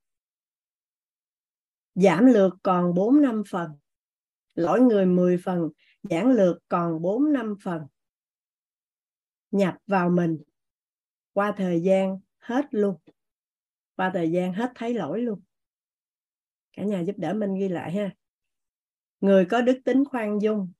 giảm 1.96 2.26
lược 2.26 2.52
còn 2.62 2.94
4 2.94 3.22
5 3.22 3.42
phần. 3.50 3.70
Lỗi 4.54 4.80
người 4.80 5.06
10 5.06 5.38
phần 5.44 5.70
giảm 6.02 6.30
lược 6.30 6.58
còn 6.68 7.02
4 7.02 7.32
5 7.32 7.54
phần. 7.62 7.82
Nhập 9.50 9.76
vào 9.86 10.10
mình. 10.10 10.42
Qua 11.32 11.52
thời 11.56 11.82
gian, 11.82 12.18
hết 12.38 12.66
luôn. 12.70 12.96
Qua 13.96 14.10
thời 14.14 14.32
gian, 14.32 14.52
hết 14.52 14.72
thấy 14.74 14.94
lỗi 14.94 15.20
luôn. 15.20 15.42
Cả 16.72 16.84
nhà 16.84 17.00
giúp 17.00 17.14
đỡ 17.18 17.34
mình 17.34 17.54
ghi 17.54 17.68
lại 17.68 17.92
ha. 17.92 18.10
Người 19.20 19.44
có 19.44 19.60
đức 19.60 19.80
tính 19.84 20.04
khoan 20.04 20.42
dung 20.42 20.72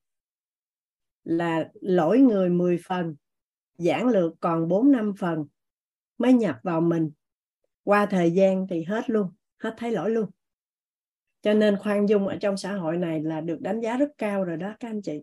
là 1.24 1.70
lỗi 1.80 2.18
người 2.18 2.51
10 2.51 2.78
phần, 2.84 3.16
giảng 3.74 4.09
lược 4.09 4.32
còn 4.40 4.68
4 4.68 4.93
5 4.93 5.14
phần. 5.18 5.47
Mới 6.18 6.32
nhập 6.32 6.60
vào 6.62 6.80
mình. 6.80 7.10
Qua 7.82 8.06
thời 8.06 8.30
gian 8.30 8.66
thì 8.70 8.82
hết 8.82 9.10
luôn, 9.10 9.30
hết 9.59 9.74
thấy 9.78 9.90
lỗi 9.93 10.10
luôn 10.10 10.30
cho 11.47 11.55
nên 11.55 11.77
khoan 11.77 12.09
dung 12.09 12.28
ở 12.28 12.36
trong 12.40 12.56
xã 12.56 12.73
hội 12.73 12.97
này 12.97 13.23
là 13.23 13.40
được 13.40 13.60
đánh 13.60 13.81
giá 13.81 13.97
rất 13.97 14.09
cao 14.18 14.44
rồi 14.44 14.56
đó 14.56 14.74
các 14.81 14.90
anh 14.90 15.02
chị 15.02 15.23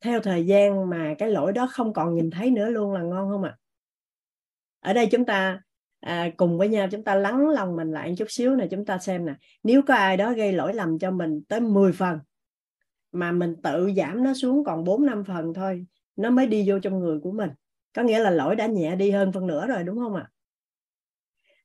theo 0.00 0.20
thời 0.20 0.46
gian 0.46 0.90
mà 0.90 1.14
cái 1.18 1.30
lỗi 1.30 1.52
đó 1.52 1.68
không 1.72 1.92
còn 1.92 2.14
nhìn 2.14 2.30
thấy 2.30 2.50
nữa 2.50 2.70
luôn 2.70 2.92
là 2.92 3.02
ngon 3.02 3.30
không 3.30 3.44
ạ 3.44 3.50
à? 3.50 3.60
ở 4.80 4.92
đây 4.92 5.08
chúng 5.10 5.24
ta 5.24 5.60
à, 6.00 6.30
cùng 6.36 6.58
với 6.58 6.68
nhau 6.68 6.88
chúng 6.90 7.04
ta 7.04 7.14
lắng 7.14 7.48
lòng 7.48 7.76
mình 7.76 7.92
lại 7.92 8.08
một 8.08 8.14
chút 8.18 8.26
xíu 8.28 8.56
này 8.56 8.68
chúng 8.70 8.84
ta 8.84 8.98
xem 8.98 9.26
nè 9.26 9.34
nếu 9.62 9.82
có 9.82 9.94
ai 9.94 10.16
đó 10.16 10.32
gây 10.32 10.52
lỗi 10.52 10.74
lầm 10.74 10.98
cho 10.98 11.10
mình 11.10 11.42
tới 11.48 11.60
10 11.60 11.92
phần 11.92 12.18
mà 13.12 13.32
mình 13.32 13.56
tự 13.62 13.90
giảm 13.96 14.24
nó 14.24 14.34
xuống 14.34 14.64
còn 14.64 14.84
4 14.84 15.06
năm 15.06 15.24
phần 15.24 15.54
thôi 15.54 15.86
nó 16.16 16.30
mới 16.30 16.46
đi 16.46 16.64
vô 16.68 16.78
trong 16.78 16.98
người 16.98 17.20
của 17.20 17.32
mình 17.32 17.50
có 17.92 18.02
nghĩa 18.02 18.18
là 18.18 18.30
lỗi 18.30 18.56
đã 18.56 18.66
nhẹ 18.66 18.96
đi 18.96 19.10
hơn 19.10 19.32
phân 19.32 19.46
nửa 19.46 19.66
rồi 19.66 19.84
đúng 19.84 19.98
không 19.98 20.14
ạ 20.14 20.22
à? 20.22 20.32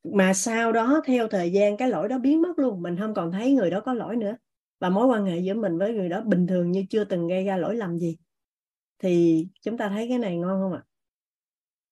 Mà 0.04 0.34
sau 0.34 0.72
đó 0.72 1.02
theo 1.06 1.28
thời 1.28 1.52
gian 1.52 1.78
cái 1.78 1.90
lỗi 1.90 2.08
đó 2.08 2.18
biến 2.18 2.42
mất 2.42 2.60
luôn, 2.60 2.82
mình 2.82 2.98
không 3.00 3.14
còn 3.14 3.32
thấy 3.32 3.54
người 3.54 3.72
đó 3.72 3.82
có 3.82 3.94
lỗi 3.94 4.16
nữa. 4.16 4.36
Và 4.80 4.90
mối 4.90 5.08
quan 5.08 5.26
hệ 5.26 5.40
giữa 5.40 5.54
mình 5.54 5.78
với 5.78 5.94
người 5.94 6.10
đó 6.10 6.22
bình 6.22 6.48
thường 6.48 6.72
như 6.72 6.86
chưa 6.90 7.04
từng 7.04 7.28
gây 7.28 7.46
ra 7.46 7.58
lỗi 7.58 7.76
lầm 7.76 8.00
gì. 8.00 8.18
Thì 9.00 9.48
chúng 9.62 9.78
ta 9.78 9.90
thấy 9.90 10.10
cái 10.10 10.18
này 10.18 10.38
ngon 10.38 10.62
không 10.62 10.74
ạ? 10.74 10.84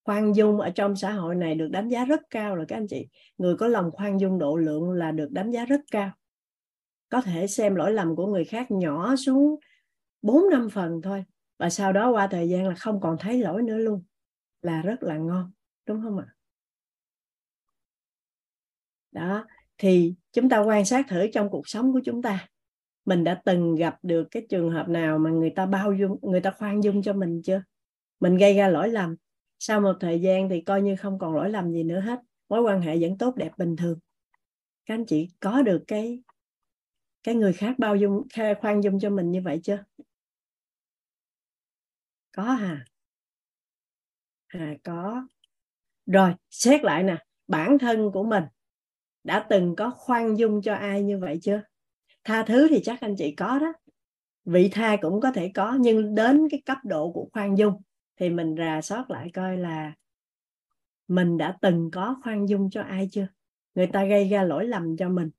Khoan 0.04 0.34
dung 0.36 0.60
ở 0.60 0.70
trong 0.70 0.96
xã 0.96 1.12
hội 1.12 1.36
này 1.36 1.56
được 1.56 1.68
đánh 1.68 1.90
giá 1.90 2.06
rất 2.06 2.22
cao 2.30 2.56
rồi 2.56 2.66
các 2.68 2.78
anh 2.78 2.88
chị. 2.88 3.08
Người 3.38 3.56
có 3.56 3.68
lòng 3.68 3.92
khoan 3.92 4.20
dung 4.20 4.40
độ 4.40 4.56
lượng 4.56 4.92
là 4.92 5.12
được 5.12 5.32
đánh 5.32 5.52
giá 5.52 5.66
rất 5.66 5.82
cao. 5.92 6.12
Có 7.10 7.22
thể 7.22 7.48
xem 7.48 7.76
lỗi 7.76 7.92
lầm 7.92 8.16
của 8.16 8.28
người 8.28 8.46
khác 8.46 8.72
nhỏ 8.72 9.16
xuống 9.16 9.56
4 10.22 10.50
năm 10.52 10.70
phần 10.70 11.02
thôi, 11.02 11.24
và 11.60 11.70
sau 11.70 11.94
đó 11.94 12.12
qua 12.12 12.28
thời 12.28 12.50
gian 12.50 12.68
là 12.68 12.76
không 12.76 13.02
còn 13.02 13.18
thấy 13.20 13.38
lỗi 13.38 13.62
nữa 13.64 13.78
luôn. 13.78 14.04
Là 14.62 14.82
rất 14.82 15.04
là 15.04 15.18
ngon, 15.18 15.52
đúng 15.86 16.02
không 16.02 16.18
ạ? 16.18 16.26
Đó, 19.12 19.46
thì 19.78 20.14
chúng 20.32 20.50
ta 20.50 20.60
quan 20.60 20.86
sát 20.86 21.06
thử 21.10 21.28
trong 21.34 21.50
cuộc 21.50 21.68
sống 21.68 21.94
của 21.94 22.02
chúng 22.06 22.22
ta. 22.22 22.48
Mình 23.06 23.24
đã 23.24 23.42
từng 23.46 23.76
gặp 23.76 24.00
được 24.04 24.28
cái 24.32 24.46
trường 24.50 24.70
hợp 24.70 24.90
nào 24.90 25.18
mà 25.20 25.30
người 25.30 25.50
ta 25.50 25.66
bao 25.66 25.94
dung, 25.94 26.18
người 26.22 26.42
ta 26.42 26.52
khoan 26.52 26.84
dung 26.84 27.02
cho 27.02 27.14
mình 27.14 27.42
chưa? 27.44 27.64
Mình 28.20 28.38
gây 28.38 28.54
ra 28.54 28.68
lỗi 28.68 28.90
lầm. 28.90 29.16
Sau 29.60 29.82
một 29.82 29.94
thời 30.00 30.22
gian 30.22 30.50
thì 30.50 30.62
coi 30.62 30.82
như 30.82 30.96
không 30.96 31.20
còn 31.20 31.36
lỗi 31.36 31.50
lầm 31.50 31.72
gì 31.72 31.84
nữa 31.84 32.00
hết. 32.00 32.20
Mối 32.50 32.62
quan 32.62 32.82
hệ 32.82 32.98
vẫn 32.98 33.18
tốt 33.18 33.36
đẹp, 33.36 33.52
bình 33.58 33.76
thường. 33.76 34.00
Các 34.86 34.94
anh 34.94 35.06
chị, 35.06 35.28
có 35.40 35.62
được 35.62 35.84
cái 35.88 36.24
cái 37.24 37.36
người 37.36 37.54
khác 37.54 37.76
bao 37.78 37.96
dung 37.96 38.28
khoan 38.62 38.84
dung 38.84 39.00
cho 39.00 39.10
mình 39.10 39.32
như 39.32 39.42
vậy 39.42 39.60
chưa? 39.64 39.84
Có 42.32 42.44
hả 42.44 42.86
à 44.48 44.74
có. 44.84 45.28
Rồi, 46.06 46.34
xét 46.50 46.84
lại 46.84 47.04
nè, 47.04 47.18
bản 47.48 47.78
thân 47.80 48.12
của 48.14 48.24
mình 48.24 48.44
đã 49.24 49.46
từng 49.50 49.76
có 49.76 49.90
khoan 49.90 50.38
dung 50.38 50.62
cho 50.62 50.74
ai 50.74 51.04
như 51.04 51.18
vậy 51.18 51.40
chưa? 51.42 51.62
Tha 52.24 52.44
thứ 52.44 52.68
thì 52.70 52.82
chắc 52.84 53.02
anh 53.02 53.16
chị 53.18 53.36
có 53.36 53.60
đó. 53.60 53.74
Vị 54.46 54.70
tha 54.72 54.98
cũng 55.02 55.22
có 55.22 55.32
thể 55.32 55.52
có, 55.56 55.78
nhưng 55.80 56.16
đến 56.16 56.48
cái 56.52 56.62
cấp 56.66 56.78
độ 56.84 57.12
của 57.12 57.30
khoan 57.34 57.58
dung 57.58 57.82
thì 58.16 58.30
mình 58.30 58.56
rà 58.58 58.82
soát 58.82 59.12
lại 59.12 59.32
coi 59.34 59.58
là 59.58 59.94
mình 61.08 61.38
đã 61.38 61.58
từng 61.62 61.92
có 61.92 62.20
khoan 62.24 62.50
dung 62.50 62.70
cho 62.70 62.82
ai 62.82 63.10
chưa? 63.12 63.28
Người 63.76 63.88
ta 63.88 64.06
gây 64.06 64.30
ra 64.30 64.44
lỗi 64.44 64.66
lầm 64.66 64.98
cho 64.98 65.10
mình. 65.10 65.30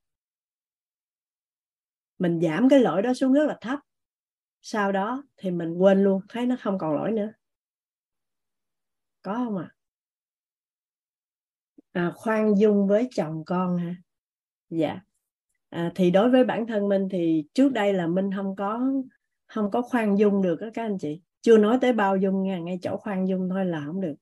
Mình 2.19 2.41
giảm 2.41 2.69
cái 2.69 2.79
lỗi 2.79 3.01
đó 3.01 3.13
xuống 3.13 3.33
rất 3.33 3.45
là 3.47 3.57
thấp. 3.61 3.79
Sau 4.61 4.91
đó 4.91 5.23
thì 5.37 5.51
mình 5.51 5.73
quên 5.73 6.03
luôn, 6.03 6.21
thấy 6.29 6.45
nó 6.45 6.55
không 6.61 6.77
còn 6.77 6.95
lỗi 6.95 7.11
nữa. 7.11 7.33
Có 9.21 9.33
không 9.33 9.57
ạ? 9.57 9.67
à? 9.69 9.80
À, 11.91 12.11
khoan 12.15 12.57
dung 12.57 12.87
với 12.87 13.09
chồng 13.15 13.43
con 13.45 13.77
hả? 13.77 13.95
Dạ. 14.69 14.99
À, 15.69 15.91
thì 15.95 16.11
đối 16.11 16.29
với 16.29 16.43
bản 16.43 16.67
thân 16.67 16.89
mình 16.89 17.07
thì 17.11 17.45
trước 17.53 17.71
đây 17.71 17.93
là 17.93 18.07
mình 18.07 18.29
không 18.35 18.55
có 18.55 18.91
không 19.47 19.71
có 19.71 19.81
khoan 19.81 20.17
dung 20.17 20.41
được 20.41 20.61
đó 20.61 20.67
các 20.73 20.85
anh 20.85 20.97
chị. 20.97 21.21
Chưa 21.41 21.57
nói 21.57 21.77
tới 21.81 21.93
bao 21.93 22.17
dung 22.17 22.43
nha 22.43 22.59
ngay 22.59 22.79
chỗ 22.81 22.97
khoan 22.97 23.27
dung 23.27 23.49
thôi 23.49 23.65
là 23.65 23.83
không 23.85 24.01
được. 24.01 24.15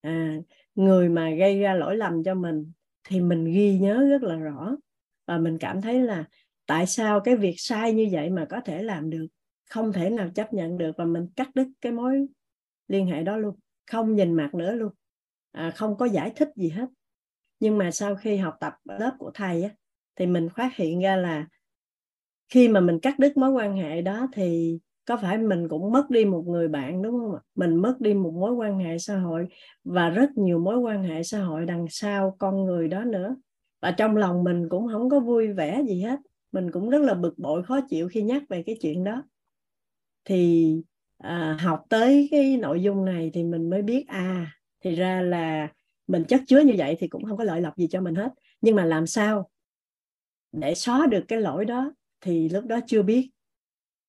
À, 0.00 0.36
người 0.74 1.08
mà 1.08 1.30
gây 1.30 1.60
ra 1.60 1.74
lỗi 1.74 1.96
lầm 1.96 2.24
cho 2.24 2.34
mình 2.34 2.72
thì 3.04 3.20
mình 3.20 3.44
ghi 3.44 3.78
nhớ 3.78 4.06
rất 4.10 4.22
là 4.22 4.36
rõ. 4.36 4.76
Và 5.26 5.38
mình 5.38 5.58
cảm 5.58 5.80
thấy 5.80 6.02
là 6.02 6.24
tại 6.66 6.86
sao 6.86 7.20
cái 7.20 7.36
việc 7.36 7.54
sai 7.56 7.92
như 7.92 8.08
vậy 8.12 8.30
mà 8.30 8.46
có 8.50 8.60
thể 8.60 8.82
làm 8.82 9.10
được? 9.10 9.26
Không 9.70 9.92
thể 9.92 10.10
nào 10.10 10.28
chấp 10.34 10.52
nhận 10.52 10.78
được 10.78 10.96
và 10.96 11.04
mình 11.04 11.26
cắt 11.36 11.48
đứt 11.54 11.68
cái 11.80 11.92
mối 11.92 12.26
liên 12.88 13.06
hệ 13.06 13.22
đó 13.22 13.36
luôn. 13.36 13.56
Không 13.90 14.14
nhìn 14.14 14.34
mặt 14.34 14.54
nữa 14.54 14.72
luôn 14.72 14.92
à, 15.52 15.70
không 15.70 15.96
có 15.96 16.06
giải 16.06 16.32
thích 16.36 16.48
gì 16.56 16.68
hết. 16.68 16.86
Nhưng 17.60 17.78
mà 17.78 17.90
sau 17.90 18.16
khi 18.16 18.36
học 18.36 18.54
tập 18.60 18.74
lớp 18.84 19.12
của 19.18 19.30
thầy 19.34 19.62
á, 19.62 19.70
thì 20.16 20.26
mình 20.26 20.48
phát 20.56 20.76
hiện 20.76 21.00
ra 21.00 21.16
là 21.16 21.46
khi 22.48 22.68
mà 22.68 22.80
mình 22.80 22.98
cắt 23.00 23.18
đứt 23.18 23.36
mối 23.36 23.50
quan 23.50 23.76
hệ 23.76 24.02
đó 24.02 24.26
thì 24.32 24.78
có 25.04 25.16
phải 25.16 25.38
mình 25.38 25.68
cũng 25.68 25.92
mất 25.92 26.10
đi 26.10 26.24
một 26.24 26.44
người 26.46 26.68
bạn 26.68 27.02
đúng 27.02 27.18
không 27.20 27.34
ạ? 27.34 27.40
Mình 27.54 27.76
mất 27.76 28.00
đi 28.00 28.14
một 28.14 28.34
mối 28.34 28.52
quan 28.52 28.78
hệ 28.78 28.98
xã 28.98 29.16
hội 29.16 29.46
và 29.84 30.10
rất 30.10 30.30
nhiều 30.36 30.58
mối 30.58 30.78
quan 30.78 31.02
hệ 31.02 31.22
xã 31.22 31.40
hội 31.40 31.66
đằng 31.66 31.86
sau 31.90 32.36
con 32.38 32.64
người 32.64 32.88
đó 32.88 33.04
nữa. 33.04 33.36
Và 33.82 33.90
trong 33.90 34.16
lòng 34.16 34.44
mình 34.44 34.68
cũng 34.68 34.88
không 34.92 35.10
có 35.10 35.20
vui 35.20 35.52
vẻ 35.52 35.82
gì 35.88 36.02
hết. 36.02 36.20
Mình 36.52 36.70
cũng 36.70 36.90
rất 36.90 37.02
là 37.02 37.14
bực 37.14 37.38
bội 37.38 37.62
khó 37.62 37.80
chịu 37.88 38.08
khi 38.08 38.22
nhắc 38.22 38.42
về 38.48 38.62
cái 38.62 38.76
chuyện 38.80 39.04
đó. 39.04 39.22
Thì 40.24 40.76
à, 41.18 41.56
học 41.60 41.84
tới 41.88 42.28
cái 42.30 42.56
nội 42.56 42.82
dung 42.82 43.04
này 43.04 43.30
thì 43.34 43.44
mình 43.44 43.70
mới 43.70 43.82
biết 43.82 44.04
à 44.08 44.52
thì 44.82 44.94
ra 44.94 45.22
là 45.22 45.68
mình 46.06 46.24
chất 46.24 46.40
chứa 46.46 46.60
như 46.60 46.74
vậy 46.78 46.96
thì 46.98 47.08
cũng 47.08 47.24
không 47.24 47.36
có 47.36 47.44
lợi 47.44 47.60
lộc 47.60 47.76
gì 47.76 47.88
cho 47.90 48.00
mình 48.00 48.14
hết. 48.14 48.28
Nhưng 48.60 48.76
mà 48.76 48.84
làm 48.84 49.06
sao 49.06 49.50
để 50.52 50.74
xóa 50.74 51.06
được 51.10 51.24
cái 51.28 51.40
lỗi 51.40 51.64
đó 51.64 51.92
thì 52.20 52.48
lúc 52.48 52.64
đó 52.64 52.80
chưa 52.86 53.02
biết. 53.02 53.30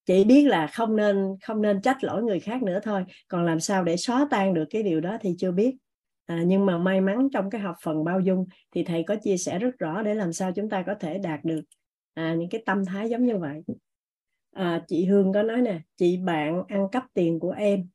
Chỉ 0.05 0.23
biết 0.23 0.47
là 0.47 0.67
không 0.67 0.95
nên 0.95 1.35
không 1.41 1.61
nên 1.61 1.81
trách 1.81 2.03
lỗi 2.03 2.23
người 2.23 2.39
khác 2.39 2.63
nữa 2.63 2.79
thôi. 2.83 3.05
Còn 3.27 3.45
làm 3.45 3.59
sao 3.59 3.83
để 3.83 3.97
xóa 3.97 4.27
tan 4.31 4.53
được 4.53 4.65
cái 4.69 4.83
điều 4.83 5.01
đó 5.01 5.17
thì 5.21 5.35
chưa 5.37 5.51
biết. 5.51 5.75
À, 6.25 6.43
nhưng 6.45 6.65
mà 6.65 6.77
may 6.77 7.01
mắn 7.01 7.27
trong 7.33 7.49
cái 7.49 7.61
học 7.61 7.75
phần 7.83 8.03
bao 8.03 8.19
dung 8.19 8.45
thì 8.71 8.83
thầy 8.83 9.03
có 9.03 9.15
chia 9.15 9.37
sẻ 9.37 9.59
rất 9.59 9.79
rõ 9.79 10.01
để 10.01 10.13
làm 10.13 10.33
sao 10.33 10.51
chúng 10.51 10.69
ta 10.69 10.83
có 10.87 10.95
thể 10.99 11.17
đạt 11.17 11.45
được 11.45 11.61
à, 12.13 12.33
những 12.33 12.49
cái 12.49 12.63
tâm 12.65 12.85
thái 12.85 13.09
giống 13.09 13.25
như 13.25 13.37
vậy. 13.37 13.61
À, 14.51 14.83
chị 14.87 15.05
Hương 15.05 15.33
có 15.33 15.43
nói 15.43 15.61
nè 15.61 15.79
chị 15.97 16.17
bạn 16.17 16.63
ăn 16.67 16.87
cắp 16.91 17.05
tiền 17.13 17.39
của 17.39 17.51
em. 17.51 17.87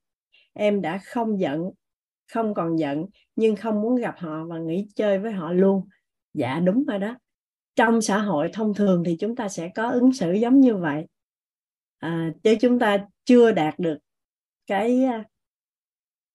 Em 0.53 0.81
đã 0.81 0.99
không 1.05 1.41
giận 1.41 1.71
không 2.33 2.55
còn 2.55 2.79
giận 2.79 3.07
nhưng 3.37 3.57
không 3.57 3.83
muốn 3.83 3.97
gặp 3.97 4.15
họ 4.19 4.45
và 4.45 4.59
nghỉ 4.59 4.89
chơi 4.95 5.19
với 5.19 5.33
họ 5.33 5.53
luôn. 5.53 5.89
Dạ 6.35 6.61
đúng 6.61 6.85
rồi 6.85 6.99
đó. 6.99 7.17
Trong 7.77 8.03
xã 8.03 8.19
hội 8.19 8.51
thông 8.53 8.75
thường 8.75 9.03
thì 9.07 9.17
chúng 9.21 9.37
ta 9.37 9.49
sẽ 9.49 9.71
có 9.75 9.91
ứng 9.91 10.13
xử 10.13 10.33
giống 10.33 10.61
như 10.61 10.77
vậy. 10.77 11.07
À, 11.99 12.33
chứ 12.43 12.57
chúng 12.61 12.79
ta 12.79 13.07
chưa 13.25 13.53
đạt 13.53 13.79
được 13.79 13.99
cái 14.67 15.05
à, 15.05 15.25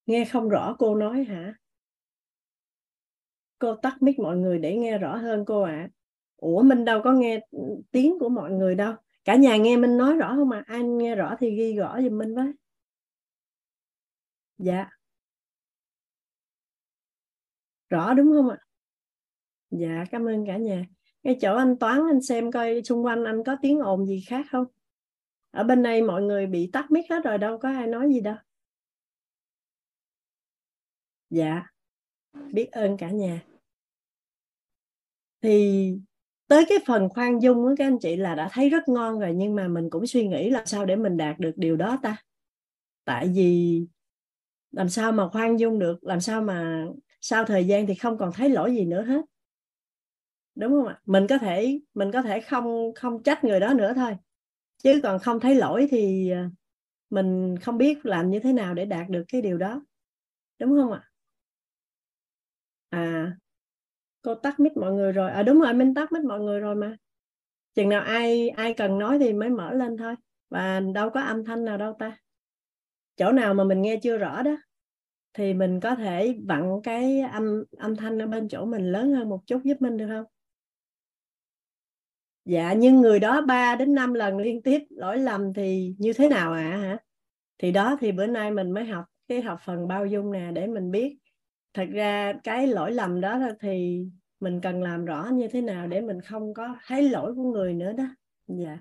nghe 0.06 0.26
không 0.26 0.49
rõ 0.49 0.76
cô 0.80 0.95
nói 0.95 1.24
hả? 1.24 1.53
Cô 3.60 3.76
tắt 3.76 3.98
mic 4.02 4.20
mọi 4.20 4.38
người 4.38 4.60
để 4.60 4.78
nghe 4.78 4.98
rõ 4.98 5.15
hơn 5.15 5.45
cô 5.45 5.61
ạ. 5.61 5.72
À. 5.72 5.90
ủa 6.36 6.61
minh 6.61 6.86
đâu 6.86 7.02
có 7.03 7.11
nghe 7.11 7.40
tiếng 7.91 8.20
của 8.20 8.30
mọi 8.30 8.52
người 8.52 8.76
đâu. 8.76 8.94
Cả 9.26 9.36
nhà 9.36 9.57
nghe 9.57 9.78
minh 9.78 9.98
nói 9.98 10.15
rõ 10.15 10.36
không 10.36 10.49
mà 10.49 10.64
anh 10.68 10.98
nghe 10.98 11.15
rõ 11.15 11.36
thì 11.40 11.56
ghi 11.56 11.76
rõ 11.76 12.02
giùm 12.02 12.18
minh 12.18 12.36
với. 12.36 12.52
Dạ 14.57 14.90
rõ, 17.94 18.14
đúng 18.14 18.32
không 18.32 18.49
ạ? 18.49 18.57
Dạ 19.72 20.06
cảm 20.11 20.26
ơn 20.26 20.45
cả 20.48 20.57
nhà. 20.57 20.86
Cái 21.24 21.38
chỗ 21.41 21.56
anh 21.56 21.78
toán, 21.78 22.02
anh 22.11 22.22
xem 22.22 22.52
coi 22.52 22.82
xung 22.84 23.06
quanh 23.06 23.24
anh 23.24 23.44
có 23.44 23.57
tiếng 23.61 23.80
ồn 23.80 24.06
gì 24.06 24.24
khác 24.28 24.45
không? 24.52 24.65
Ở 25.52 25.64
bên 25.64 25.84
đây 25.84 26.02
mọi 26.02 26.22
người 26.22 26.48
bị 26.48 26.70
tắt 26.74 26.91
mic 26.91 27.06
hết 27.10 27.24
rồi, 27.24 27.38
đâu 27.38 27.57
có 27.57 27.70
ai 27.70 27.88
nói 27.88 28.10
gì 28.14 28.22
đâu. 28.22 28.36
Dạ 31.30 31.64
biết 32.53 32.72
ơn 32.72 32.98
cả 32.98 33.10
nhà. 33.10 33.41
Thì 35.41 35.94
tới 36.48 36.65
cái 36.70 36.78
phần 36.88 37.10
khoan 37.10 37.41
dung 37.41 37.57
của 37.57 37.76
các 37.78 37.88
anh 37.88 37.99
chị 37.99 38.15
là 38.15 38.36
đã 38.36 38.49
thấy 38.52 38.70
rất 38.70 38.90
ngon 38.90 39.20
rồi, 39.20 39.34
nhưng 39.36 39.56
mà 39.56 39.68
mình 39.68 39.90
cũng 39.90 40.07
suy 40.07 40.28
nghĩ 40.28 40.49
là 40.49 40.65
sao 40.65 40.86
để 40.86 40.95
mình 40.95 41.18
đạt 41.18 41.40
được 41.40 41.53
điều 41.56 41.76
đó 41.76 41.99
ta? 42.03 42.18
Tại 43.06 43.32
vì 43.36 43.82
làm 44.72 44.90
sao 44.90 45.11
mà 45.11 45.30
khoan 45.30 45.60
dung 45.60 45.80
được, 45.80 46.03
làm 46.03 46.22
sao 46.22 46.41
mà 46.41 46.86
sau 47.26 47.45
thời 47.45 47.68
gian 47.68 47.88
thì 47.88 47.95
không 47.95 48.18
còn 48.18 48.32
thấy 48.34 48.50
lỗi 48.50 48.76
gì 48.76 48.86
nữa 48.86 49.02
hết. 49.02 49.22
Đúng 50.56 50.72
không 50.72 50.88
ạ? 50.88 51.00
Mình 51.06 51.28
có 51.30 51.38
thể, 51.38 51.80
mình 51.94 52.12
có 52.12 52.22
thể 52.22 52.41
không 52.41 52.94
không 52.95 53.24
trách 53.24 53.44
người 53.44 53.60
đó 53.60 53.74
nữa 53.74 53.94
thôi. 53.95 54.18
Chứ 54.78 55.00
còn 55.04 55.20
không 55.20 55.40
thấy 55.40 55.56
lỗi 55.56 55.88
thì 55.91 56.30
à, 56.30 56.50
mình 57.10 57.56
không 57.62 57.78
biết 57.78 58.06
làm 58.06 58.30
như 58.30 58.40
thế 58.40 58.54
nào 58.54 58.74
để 58.74 58.86
đạt 58.86 59.10
được 59.10 59.24
cái 59.28 59.41
điều 59.41 59.58
đó. 59.58 59.86
Đúng 60.60 60.78
không 60.78 60.91
ạ? 60.91 61.12
À 62.90 63.38
cô 64.22 64.36
tắt 64.36 64.60
mic 64.60 64.78
mọi 64.78 64.94
người 64.94 65.12
rồi. 65.12 65.32
À 65.32 65.44
đúng 65.44 65.62
rồi, 65.62 65.74
mình 65.74 65.94
tắt 65.94 66.12
mic 66.12 66.24
mọi 66.24 66.40
người 66.40 66.60
rồi 66.60 66.76
mà. 66.76 66.98
Chừng 67.74 67.90
nào 67.90 68.02
ai 68.02 68.50
ai 68.50 68.74
cần 68.74 69.00
nói 69.00 69.20
thì 69.20 69.34
mới 69.34 69.50
mở 69.50 69.74
lên 69.74 69.98
thôi. 69.98 70.16
Và 70.50 70.80
đâu 70.80 71.10
có 71.10 71.22
âm 71.22 71.45
thanh 71.45 71.66
nào 71.66 71.78
đâu 71.78 71.95
ta. 72.00 72.18
Chỗ 73.18 73.32
nào 73.32 73.54
mà 73.54 73.64
mình 73.64 73.82
nghe 73.82 74.00
chưa 74.04 74.18
rõ 74.18 74.41
đó 74.41 74.58
thì 75.34 75.54
mình 75.54 75.80
có 75.80 75.96
thể 75.96 76.36
vặn 76.48 76.82
cái 76.84 77.20
âm 77.20 77.64
âm 77.78 77.96
thanh 77.96 78.22
ở 78.22 78.28
bên 78.28 78.48
chỗ 78.50 78.66
mình 78.66 78.92
lớn 78.92 79.14
hơn 79.14 79.30
một 79.30 79.48
chút 79.48 79.62
giúp 79.64 79.78
mình 79.80 79.98
được 79.98 80.08
không? 80.08 80.26
Dạ 82.46 82.74
nhưng 82.74 83.02
người 83.02 83.20
đó 83.20 83.42
3 83.42 83.76
đến 83.76 83.96
5 83.96 84.14
lần 84.14 84.38
liên 84.38 84.62
tiếp 84.62 84.80
lỗi 84.90 85.20
lầm 85.20 85.54
thì 85.54 85.96
như 85.98 86.14
thế 86.14 86.30
nào 86.30 86.54
ạ 86.54 86.72
à, 86.72 86.78
hả? 86.78 86.98
Thì 87.58 87.72
đó 87.72 87.98
thì 88.02 88.12
bữa 88.12 88.26
nay 88.26 88.52
mình 88.52 88.72
mới 88.72 88.86
học 88.86 89.06
cái 89.28 89.42
học 89.42 89.60
phần 89.66 89.88
bao 89.88 90.06
dung 90.06 90.32
nè 90.32 90.52
để 90.54 90.68
mình 90.68 90.92
biết. 90.92 91.18
Thật 91.74 91.88
ra 91.94 92.34
cái 92.44 92.68
lỗi 92.68 92.92
lầm 92.92 93.22
đó 93.22 93.40
thì 93.60 94.06
mình 94.40 94.62
cần 94.62 94.82
làm 94.84 95.06
rõ 95.06 95.30
như 95.34 95.48
thế 95.48 95.62
nào 95.62 95.88
để 95.88 96.02
mình 96.02 96.22
không 96.22 96.54
có 96.54 96.76
thấy 96.86 97.10
lỗi 97.10 97.36
của 97.36 97.52
người 97.52 97.74
nữa 97.74 97.94
đó. 97.94 98.06
Dạ. 98.48 98.78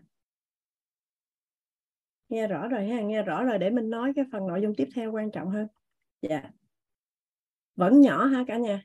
Nghe 2.29 2.47
rõ 2.47 2.69
rồi 2.69 2.87
ha 2.87 3.01
nghe 3.01 3.23
rõ 3.23 3.45
rồi 3.45 3.59
để 3.59 3.71
mình 3.71 3.91
nói 3.91 4.13
cái 4.17 4.25
phần 4.33 4.47
nội 4.47 4.63
dung 4.63 4.75
tiếp 4.75 4.89
theo 4.95 5.13
quan 5.13 5.31
trọng 5.31 5.51
hơn 5.51 5.67
dạ. 6.23 6.43
Vẫn 7.77 8.01
nhỏ 8.01 8.25
ha 8.25 8.45
cả 8.47 8.57
nhà? 8.57 8.85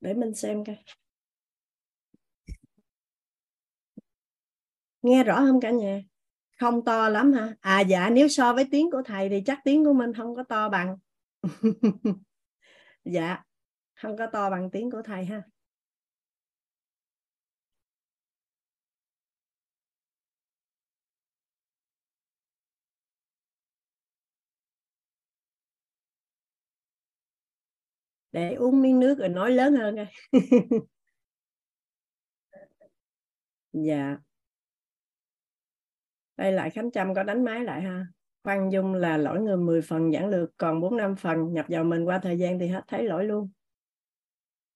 Để 0.00 0.14
mình 0.14 0.34
xem 0.34 0.64
coi. 0.64 0.76
Nghe 5.02 5.24
rõ 5.24 5.36
không 5.36 5.60
cả 5.60 5.70
nhà? 5.70 6.00
Không 6.60 6.84
to 6.84 7.08
lắm 7.08 7.32
hả? 7.32 7.54
À 7.60 7.80
dạ 7.80 8.10
nếu 8.10 8.28
so 8.28 8.52
với 8.52 8.68
tiếng 8.70 8.90
của 8.90 9.02
thầy 9.04 9.28
thì 9.28 9.42
chắc 9.46 9.58
tiếng 9.64 9.84
của 9.84 9.92
mình 9.92 10.12
không 10.14 10.34
có 10.36 10.42
to 10.42 10.68
bằng. 10.68 10.96
Dạ 13.04 13.42
không 13.94 14.16
có 14.16 14.26
to 14.26 14.50
bằng 14.50 14.70
tiếng 14.70 14.90
của 14.90 15.02
thầy 15.02 15.24
ha. 15.24 15.42
Để 28.34 28.54
uống 28.54 28.82
miếng 28.82 29.00
nước 29.00 29.18
rồi 29.18 29.28
nói 29.28 29.50
lớn 29.50 29.74
hơn 29.74 29.96
coi 29.96 30.06
dạ. 33.72 34.16
Đây 36.36 36.52
lại 36.52 36.70
khánh 36.70 36.90
trâm 36.90 37.14
có 37.14 37.22
đánh 37.22 37.44
máy 37.44 37.64
lại 37.64 37.82
ha. 37.82 38.06
Khoan 38.44 38.70
dung 38.72 38.94
là 38.94 39.16
lỗi 39.16 39.40
người 39.40 39.56
10 39.56 39.82
phần 39.82 40.12
giảng 40.12 40.28
lược 40.28 40.50
còn 40.56 40.80
4 40.80 40.96
năm 40.96 41.16
phần 41.16 41.52
nhập 41.52 41.66
vào 41.68 41.84
mình 41.84 42.04
qua 42.04 42.18
thời 42.22 42.38
gian 42.38 42.58
thì 42.58 42.66
hết 42.66 42.84
thấy 42.88 43.04
lỗi 43.04 43.24
luôn. 43.24 43.50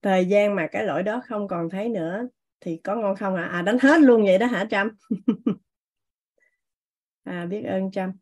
Thời 0.02 0.26
gian 0.26 0.54
mà 0.54 0.66
cái 0.72 0.84
lỗi 0.84 1.02
đó 1.02 1.22
không 1.26 1.48
còn 1.48 1.70
thấy 1.70 1.88
nữa 1.88 2.28
thì 2.60 2.80
có 2.84 2.96
ngon 2.96 3.16
không 3.16 3.34
à, 3.34 3.44
à 3.44 3.62
đánh 3.62 3.78
hết 3.78 4.00
luôn 4.00 4.24
vậy 4.24 4.38
đó 4.38 4.46
hả 4.46 4.66
trâm? 4.70 4.88
À 7.24 7.46
biết 7.46 7.62
ơn 7.62 7.90
trâm 7.90 8.12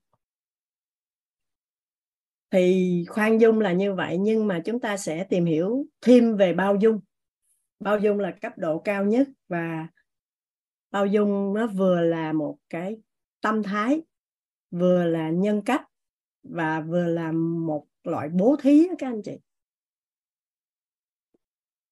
thì 2.51 3.05
khoan 3.09 3.40
dung 3.40 3.60
là 3.60 3.73
như 3.73 3.94
vậy 3.94 4.18
nhưng 4.18 4.47
mà 4.47 4.62
chúng 4.64 4.81
ta 4.81 4.97
sẽ 4.97 5.24
tìm 5.24 5.44
hiểu 5.44 5.86
thêm 6.01 6.36
về 6.36 6.52
bao 6.52 6.77
dung. 6.77 7.01
Bao 7.81 7.98
dung 7.98 8.18
là 8.18 8.31
cấp 8.40 8.52
độ 8.56 8.78
cao 8.78 9.05
nhất 9.05 9.28
và 9.48 9.89
bao 10.90 11.06
dung 11.06 11.55
nó 11.55 11.66
vừa 11.66 12.01
là 12.01 12.32
một 12.32 12.59
cái 12.68 12.97
tâm 13.40 13.62
thái 13.62 14.02
vừa 14.70 15.05
là 15.05 15.31
nhân 15.31 15.62
cách 15.62 15.82
và 16.43 16.81
vừa 16.81 17.06
là 17.06 17.32
một 17.32 17.86
loại 18.05 18.28
bố 18.28 18.56
thí 18.62 18.89
các 18.98 19.06
anh 19.06 19.23
chị. 19.23 19.39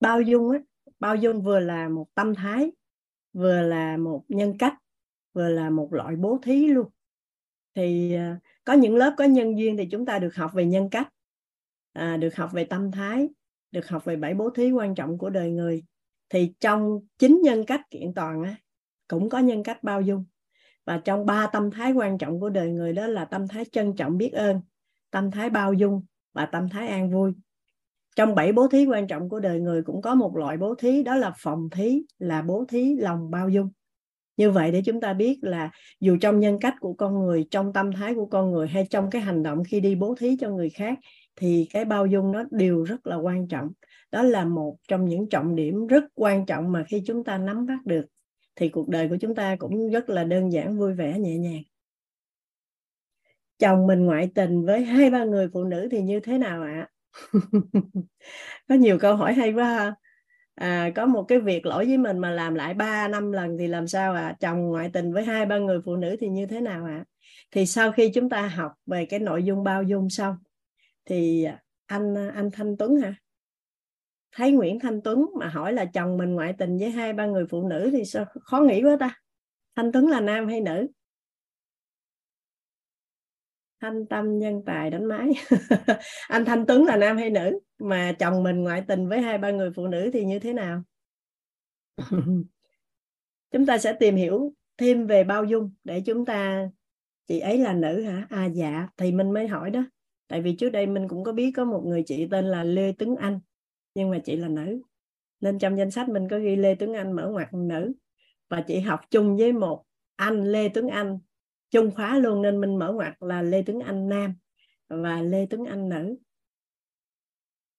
Bao 0.00 0.20
dung 0.20 0.50
á 0.50 0.58
bao 0.98 1.16
dung 1.16 1.42
vừa 1.42 1.60
là 1.60 1.88
một 1.88 2.06
tâm 2.14 2.34
thái 2.34 2.72
vừa 3.32 3.62
là 3.62 3.96
một 3.96 4.24
nhân 4.28 4.54
cách 4.58 4.74
vừa 5.32 5.48
là 5.48 5.70
một 5.70 5.92
loại 5.92 6.16
bố 6.16 6.38
thí 6.42 6.66
luôn. 6.66 6.90
Thì 7.74 8.16
uh, 8.16 8.42
có 8.64 8.72
những 8.72 8.96
lớp 8.96 9.14
có 9.18 9.24
nhân 9.24 9.58
duyên 9.58 9.76
thì 9.76 9.86
chúng 9.90 10.06
ta 10.06 10.18
được 10.18 10.34
học 10.34 10.50
về 10.54 10.64
nhân 10.64 10.90
cách 10.90 11.08
à, 11.92 12.16
được 12.16 12.36
học 12.36 12.52
về 12.52 12.64
tâm 12.64 12.90
thái 12.90 13.28
được 13.74 13.88
học 13.88 14.04
về 14.04 14.16
bảy 14.16 14.34
bố 14.34 14.50
thí 14.50 14.70
quan 14.70 14.94
trọng 14.94 15.18
của 15.18 15.30
đời 15.30 15.50
người. 15.50 15.84
Thì 16.28 16.52
trong 16.60 17.00
chính 17.18 17.40
nhân 17.42 17.64
cách 17.66 17.80
kiện 17.90 18.14
toàn 18.14 18.42
á, 18.42 18.56
cũng 19.08 19.28
có 19.28 19.38
nhân 19.38 19.62
cách 19.62 19.82
bao 19.82 20.00
dung. 20.00 20.24
Và 20.84 21.00
trong 21.04 21.26
ba 21.26 21.46
tâm 21.46 21.70
thái 21.70 21.92
quan 21.92 22.18
trọng 22.18 22.40
của 22.40 22.48
đời 22.48 22.68
người 22.68 22.92
đó 22.92 23.06
là 23.06 23.24
tâm 23.24 23.48
thái 23.48 23.64
trân 23.72 23.96
trọng 23.96 24.18
biết 24.18 24.32
ơn 24.32 24.60
tâm 25.10 25.30
thái 25.30 25.50
bao 25.50 25.72
dung 25.72 26.02
và 26.32 26.46
tâm 26.46 26.68
thái 26.68 26.88
an 26.88 27.10
vui. 27.10 27.32
Trong 28.16 28.34
bảy 28.34 28.52
bố 28.52 28.68
thí 28.68 28.86
quan 28.86 29.06
trọng 29.06 29.28
của 29.28 29.40
đời 29.40 29.60
người 29.60 29.82
cũng 29.82 30.02
có 30.02 30.14
một 30.14 30.36
loại 30.36 30.56
bố 30.56 30.74
thí 30.74 31.02
đó 31.02 31.16
là 31.16 31.32
phòng 31.38 31.68
thí 31.70 32.02
là 32.18 32.42
bố 32.42 32.64
thí 32.68 32.96
lòng 32.96 33.30
bao 33.30 33.48
dung 33.48 33.70
như 34.36 34.50
vậy 34.50 34.72
để 34.72 34.82
chúng 34.84 35.00
ta 35.00 35.12
biết 35.12 35.38
là 35.42 35.70
dù 36.00 36.16
trong 36.20 36.40
nhân 36.40 36.58
cách 36.60 36.74
của 36.80 36.94
con 36.94 37.18
người, 37.18 37.46
trong 37.50 37.72
tâm 37.72 37.92
thái 37.92 38.14
của 38.14 38.26
con 38.26 38.52
người 38.52 38.68
hay 38.68 38.86
trong 38.90 39.10
cái 39.10 39.22
hành 39.22 39.42
động 39.42 39.62
khi 39.68 39.80
đi 39.80 39.94
bố 39.94 40.14
thí 40.14 40.36
cho 40.40 40.50
người 40.50 40.70
khác, 40.70 40.98
thì 41.36 41.68
cái 41.72 41.84
bao 41.84 42.06
dung 42.06 42.32
nó 42.32 42.44
đều 42.50 42.82
rất 42.82 43.06
là 43.06 43.16
quan 43.16 43.48
trọng. 43.48 43.68
Đó 44.10 44.22
là 44.22 44.44
một 44.44 44.76
trong 44.88 45.04
những 45.04 45.28
trọng 45.28 45.54
điểm 45.54 45.86
rất 45.86 46.04
quan 46.14 46.46
trọng 46.46 46.72
mà 46.72 46.84
khi 46.88 47.02
chúng 47.06 47.24
ta 47.24 47.38
nắm 47.38 47.66
bắt 47.66 47.86
được, 47.86 48.06
thì 48.56 48.68
cuộc 48.68 48.88
đời 48.88 49.08
của 49.08 49.16
chúng 49.20 49.34
ta 49.34 49.56
cũng 49.56 49.90
rất 49.90 50.08
là 50.08 50.24
đơn 50.24 50.52
giản, 50.52 50.78
vui 50.78 50.94
vẻ, 50.94 51.18
nhẹ 51.18 51.38
nhàng. 51.38 51.62
Chồng 53.58 53.86
mình 53.86 54.04
ngoại 54.04 54.30
tình 54.34 54.64
với 54.64 54.84
hai 54.84 55.10
ba 55.10 55.24
người 55.24 55.48
phụ 55.52 55.64
nữ 55.64 55.88
thì 55.90 56.02
như 56.02 56.20
thế 56.20 56.38
nào 56.38 56.62
ạ? 56.62 56.88
Có 58.68 58.74
nhiều 58.74 58.98
câu 58.98 59.16
hỏi 59.16 59.34
hay 59.34 59.52
quá 59.52 59.64
ha 59.64 59.94
à, 60.54 60.90
có 60.94 61.06
một 61.06 61.24
cái 61.28 61.38
việc 61.40 61.66
lỗi 61.66 61.86
với 61.86 61.98
mình 61.98 62.18
mà 62.18 62.30
làm 62.30 62.54
lại 62.54 62.74
ba 62.74 63.08
năm 63.08 63.32
lần 63.32 63.58
thì 63.58 63.66
làm 63.66 63.88
sao 63.88 64.14
ạ 64.14 64.22
à? 64.22 64.36
chồng 64.40 64.66
ngoại 64.66 64.90
tình 64.92 65.12
với 65.12 65.24
hai 65.24 65.46
ba 65.46 65.58
người 65.58 65.80
phụ 65.84 65.96
nữ 65.96 66.16
thì 66.20 66.28
như 66.28 66.46
thế 66.46 66.60
nào 66.60 66.84
ạ 66.84 66.96
à? 66.96 67.04
thì 67.50 67.66
sau 67.66 67.92
khi 67.92 68.10
chúng 68.14 68.28
ta 68.28 68.46
học 68.46 68.72
về 68.86 69.06
cái 69.06 69.20
nội 69.20 69.44
dung 69.44 69.64
bao 69.64 69.82
dung 69.82 70.10
xong 70.10 70.36
thì 71.04 71.46
anh 71.86 72.14
anh 72.34 72.50
Thanh 72.50 72.76
Tuấn 72.76 72.96
hả 72.96 73.14
thấy 74.32 74.52
Nguyễn 74.52 74.80
Thanh 74.80 75.00
Tuấn 75.02 75.26
mà 75.38 75.48
hỏi 75.48 75.72
là 75.72 75.84
chồng 75.84 76.16
mình 76.16 76.34
ngoại 76.34 76.54
tình 76.58 76.78
với 76.78 76.90
hai 76.90 77.12
ba 77.12 77.26
người 77.26 77.46
phụ 77.46 77.68
nữ 77.68 77.90
thì 77.92 78.04
sao 78.04 78.24
khó 78.40 78.60
nghĩ 78.60 78.82
quá 78.82 78.96
ta 79.00 79.18
Thanh 79.76 79.92
Tuấn 79.92 80.08
là 80.08 80.20
nam 80.20 80.48
hay 80.48 80.60
nữ 80.60 80.86
thanh 83.84 84.06
tâm 84.06 84.38
nhân 84.38 84.62
tài 84.66 84.90
đánh 84.90 85.04
máy. 85.04 85.32
Anh 86.28 86.44
thanh 86.44 86.66
tuấn 86.66 86.84
là 86.84 86.96
nam 86.96 87.16
hay 87.16 87.30
nữ? 87.30 87.58
Mà 87.78 88.12
chồng 88.18 88.42
mình 88.42 88.62
ngoại 88.62 88.82
tình 88.88 89.08
với 89.08 89.20
hai 89.20 89.38
ba 89.38 89.50
người 89.50 89.70
phụ 89.76 89.86
nữ 89.86 90.10
thì 90.12 90.24
như 90.24 90.38
thế 90.38 90.52
nào? 90.52 90.82
Chúng 93.50 93.66
ta 93.66 93.78
sẽ 93.78 93.96
tìm 94.00 94.16
hiểu 94.16 94.52
thêm 94.78 95.06
về 95.06 95.24
bao 95.24 95.44
dung 95.44 95.70
để 95.84 96.02
chúng 96.06 96.24
ta 96.24 96.68
chị 97.26 97.38
ấy 97.38 97.58
là 97.58 97.72
nữ 97.72 98.02
hả? 98.02 98.26
À 98.30 98.44
dạ 98.44 98.88
thì 98.96 99.12
mình 99.12 99.30
mới 99.30 99.48
hỏi 99.48 99.70
đó. 99.70 99.84
Tại 100.28 100.42
vì 100.42 100.56
trước 100.56 100.70
đây 100.70 100.86
mình 100.86 101.08
cũng 101.08 101.24
có 101.24 101.32
biết 101.32 101.52
có 101.56 101.64
một 101.64 101.82
người 101.86 102.02
chị 102.06 102.26
tên 102.30 102.44
là 102.44 102.64
lê 102.64 102.92
tuấn 102.92 103.16
anh 103.16 103.40
nhưng 103.94 104.10
mà 104.10 104.18
chị 104.24 104.36
là 104.36 104.48
nữ. 104.48 104.80
Nên 105.40 105.58
trong 105.58 105.78
danh 105.78 105.90
sách 105.90 106.08
mình 106.08 106.28
có 106.28 106.38
ghi 106.38 106.56
lê 106.56 106.74
tuấn 106.74 106.94
anh 106.94 107.12
mở 107.12 107.28
ngoặt 107.28 107.48
nữ. 107.52 107.92
Và 108.48 108.60
chị 108.60 108.80
học 108.80 109.00
chung 109.10 109.36
với 109.36 109.52
một 109.52 109.84
anh 110.16 110.52
lê 110.52 110.68
tuấn 110.68 110.88
anh 110.88 111.18
chung 111.74 111.90
khóa 111.94 112.18
luôn 112.18 112.42
nên 112.42 112.60
mình 112.60 112.78
mở 112.78 112.92
ngoặt 112.92 113.14
là 113.20 113.42
lê 113.42 113.62
tuấn 113.62 113.80
anh 113.80 114.08
nam 114.08 114.34
và 114.88 115.22
lê 115.22 115.46
tuấn 115.50 115.64
anh 115.64 115.88
nữ. 115.88 116.16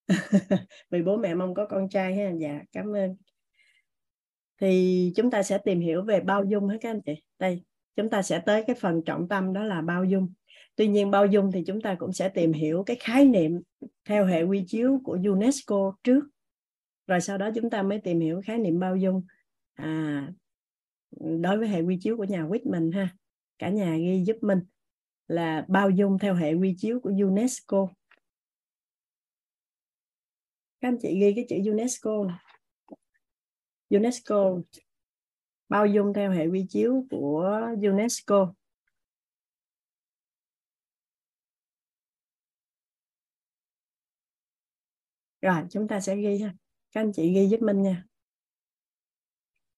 Vì 0.90 1.02
bố 1.02 1.18
mẹ 1.18 1.36
mong 1.36 1.54
có 1.54 1.66
con 1.66 1.90
trai 1.90 2.16
ha. 2.16 2.32
Dạ 2.40 2.62
cảm 2.72 2.96
ơn. 2.96 3.16
Thì 4.62 5.12
chúng 5.16 5.32
ta 5.32 5.44
sẽ 5.44 5.58
tìm 5.58 5.80
hiểu 5.80 6.02
về 6.02 6.20
bao 6.20 6.44
dung 6.44 6.68
hết 6.68 6.78
các 6.82 6.90
anh 6.90 7.02
chị. 7.02 7.14
Đây 7.40 7.64
chúng 7.96 8.10
ta 8.10 8.22
sẽ 8.22 8.40
tới 8.46 8.64
cái 8.68 8.76
phần 8.80 9.02
trọng 9.06 9.28
tâm 9.28 9.54
đó 9.54 9.64
là 9.64 9.82
bao 9.82 10.04
dung. 10.04 10.34
Tuy 10.76 10.88
nhiên 10.88 11.12
bao 11.12 11.26
dung 11.26 11.52
thì 11.52 11.64
chúng 11.68 11.82
ta 11.82 11.96
cũng 11.96 12.14
sẽ 12.14 12.30
tìm 12.30 12.54
hiểu 12.54 12.84
cái 12.86 12.98
khái 13.00 13.26
niệm 13.26 13.62
theo 14.06 14.26
hệ 14.26 14.44
quy 14.44 14.64
chiếu 14.68 15.02
của 15.04 15.18
UNESCO 15.24 15.96
trước. 16.04 16.22
Rồi 17.08 17.22
sau 17.22 17.38
đó 17.38 17.50
chúng 17.56 17.70
ta 17.70 17.84
mới 17.84 18.00
tìm 18.00 18.20
hiểu 18.20 18.42
khái 18.46 18.58
niệm 18.58 18.80
bao 18.80 18.96
dung. 18.96 19.26
À, 19.74 20.28
đối 21.20 21.58
với 21.58 21.68
hệ 21.68 21.82
quy 21.82 21.98
chiếu 22.02 22.18
của 22.18 22.24
nhà 22.24 22.44
Whitman 22.44 22.94
ha 22.94 23.16
cả 23.60 23.70
nhà 23.70 23.98
ghi 23.98 24.24
giúp 24.28 24.36
mình, 24.42 24.60
là 25.28 25.66
bao 25.68 25.90
dung 25.90 26.20
theo 26.20 26.36
hệ 26.36 26.54
quy 26.54 26.76
chiếu 26.78 27.00
của 27.00 27.12
UNESCO. 27.24 27.88
Các 30.82 30.88
anh 30.88 30.98
chị 31.02 31.20
ghi 31.20 31.34
cái 31.36 31.46
chữ 31.50 31.72
UNESCO. 31.72 32.28
UNESCO, 33.90 34.60
bao 35.70 35.86
dung 35.86 36.14
theo 36.14 36.32
hệ 36.32 36.48
quy 36.48 36.66
chiếu 36.70 37.06
của 37.10 37.62
UNESCO. 37.82 38.54
Rồi, 45.42 45.64
chúng 45.70 45.88
ta 45.88 46.00
sẽ 46.00 46.16
ghi 46.16 46.38
ha. 46.38 46.54
Các 46.92 47.02
anh 47.02 47.12
chị 47.14 47.34
ghi 47.34 47.48
giúp 47.48 47.62
mình 47.62 47.82
nha. 47.82 48.06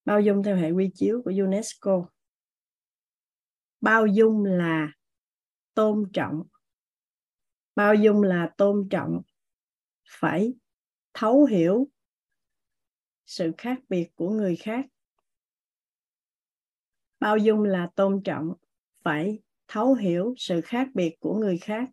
Bao 0.06 0.22
dung 0.22 0.44
theo 0.44 0.56
hệ 0.56 0.72
quy 0.72 0.92
chiếu 0.96 1.22
của 1.26 1.32
UNESCO 1.38 2.10
bao 3.88 4.08
dung 4.08 4.46
là 4.46 4.94
tôn 5.74 6.10
trọng. 6.14 6.44
Bao 7.76 7.96
dung 7.96 8.24
là 8.24 8.54
tôn 8.58 8.88
trọng. 8.90 9.22
Phải 10.10 10.54
thấu 11.14 11.46
hiểu 11.46 11.88
sự 13.26 13.52
khác 13.58 13.80
biệt 13.90 14.10
của 14.16 14.30
người 14.30 14.56
khác. 14.56 14.86
Bao 17.20 17.38
dung 17.38 17.64
là 17.64 17.90
tôn 17.96 18.22
trọng. 18.24 18.54
Phải 19.04 19.40
thấu 19.68 19.94
hiểu 19.94 20.34
sự 20.38 20.62
khác 20.62 20.88
biệt 20.94 21.16
của 21.20 21.36
người 21.36 21.58
khác. 21.58 21.90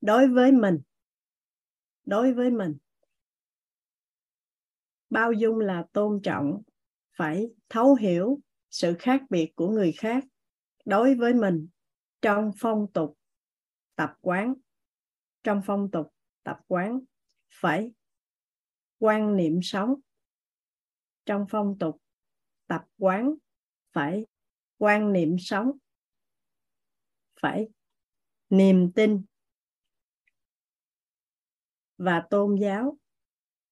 Đối 0.00 0.28
với 0.28 0.52
mình. 0.52 0.80
Đối 2.04 2.32
với 2.32 2.50
mình. 2.50 2.76
Bao 5.10 5.32
dung 5.32 5.58
là 5.58 5.84
tôn 5.92 6.20
trọng. 6.22 6.62
Phải 7.16 7.46
thấu 7.68 7.94
hiểu 7.94 8.40
sự 8.70 8.94
khác 8.98 9.22
biệt 9.30 9.52
của 9.56 9.68
người 9.68 9.92
khác 9.92 10.24
đối 10.86 11.14
với 11.14 11.34
mình, 11.34 11.68
trong 12.22 12.50
phong 12.58 12.86
tục 12.92 13.18
tập 13.94 14.14
quán, 14.20 14.54
trong 15.42 15.62
phong 15.66 15.90
tục 15.90 16.14
tập 16.42 16.60
quán 16.66 17.00
phải 17.50 17.92
quan 18.98 19.36
niệm 19.36 19.60
sống. 19.62 19.94
Trong 21.24 21.46
phong 21.50 21.76
tục 21.78 22.02
tập 22.66 22.84
quán 22.98 23.34
phải 23.92 24.26
quan 24.78 25.12
niệm 25.12 25.36
sống, 25.38 25.72
phải 27.40 27.68
niềm 28.50 28.92
tin 28.94 29.24
và 31.96 32.26
tôn 32.30 32.56
giáo, 32.60 32.98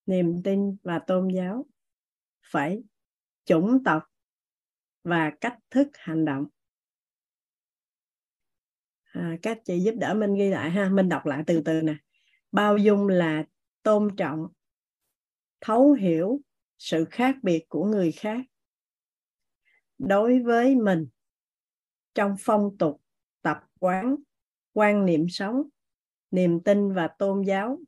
niềm 0.07 0.41
tin 0.45 0.77
và 0.83 0.99
tôn 1.07 1.29
giáo 1.29 1.67
phải 2.43 2.83
chủng 3.45 3.83
tộc 3.85 4.03
và 5.03 5.33
cách 5.41 5.59
thức 5.71 5.89
hành 5.93 6.25
động 6.25 6.47
à, 9.15 9.37
các 9.43 9.59
chị 9.65 9.81
giúp 9.81 9.95
đỡ 9.99 10.15
mình 10.15 10.35
ghi 10.35 10.51
lại 10.51 10.71
ha. 10.71 10.89
Mình 10.89 11.09
đọc 11.09 11.27
lại 11.27 11.43
từ 11.47 11.63
từ 11.65 11.83
nè. 11.83 11.95
Bao 12.53 12.77
dung 12.77 13.09
là 13.09 13.45
tôn 13.83 14.17
trọng 14.17 14.49
thấu 15.61 15.93
hiểu 15.93 16.41
sự 16.79 17.05
khác 17.11 17.37
biệt 17.43 17.65
của 17.69 17.85
người 17.85 18.13
khác. 18.13 18.41
Đối 19.99 20.43
với 20.43 20.77
mình 20.77 21.07
trong 22.15 22.35
phong 22.41 22.79
tục 22.79 23.03
tập 23.43 23.59
quán 23.81 24.17
quan 24.73 25.07
niệm 25.07 25.27
sống 25.29 25.63
niềm 26.31 26.61
tin 26.61 26.93
và 26.93 27.09
tôn 27.19 27.43
giáo 27.43 27.79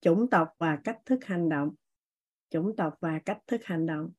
chủng 0.00 0.30
tộc 0.30 0.48
và 0.58 0.78
cách 0.84 0.98
thức 1.06 1.24
hành 1.24 1.48
động. 1.48 1.74
Chủng 2.50 2.76
tộc 2.76 2.94
và 3.00 3.18
cách 3.18 3.38
thức 3.46 3.64
hành 3.64 3.86
động. 3.86 4.10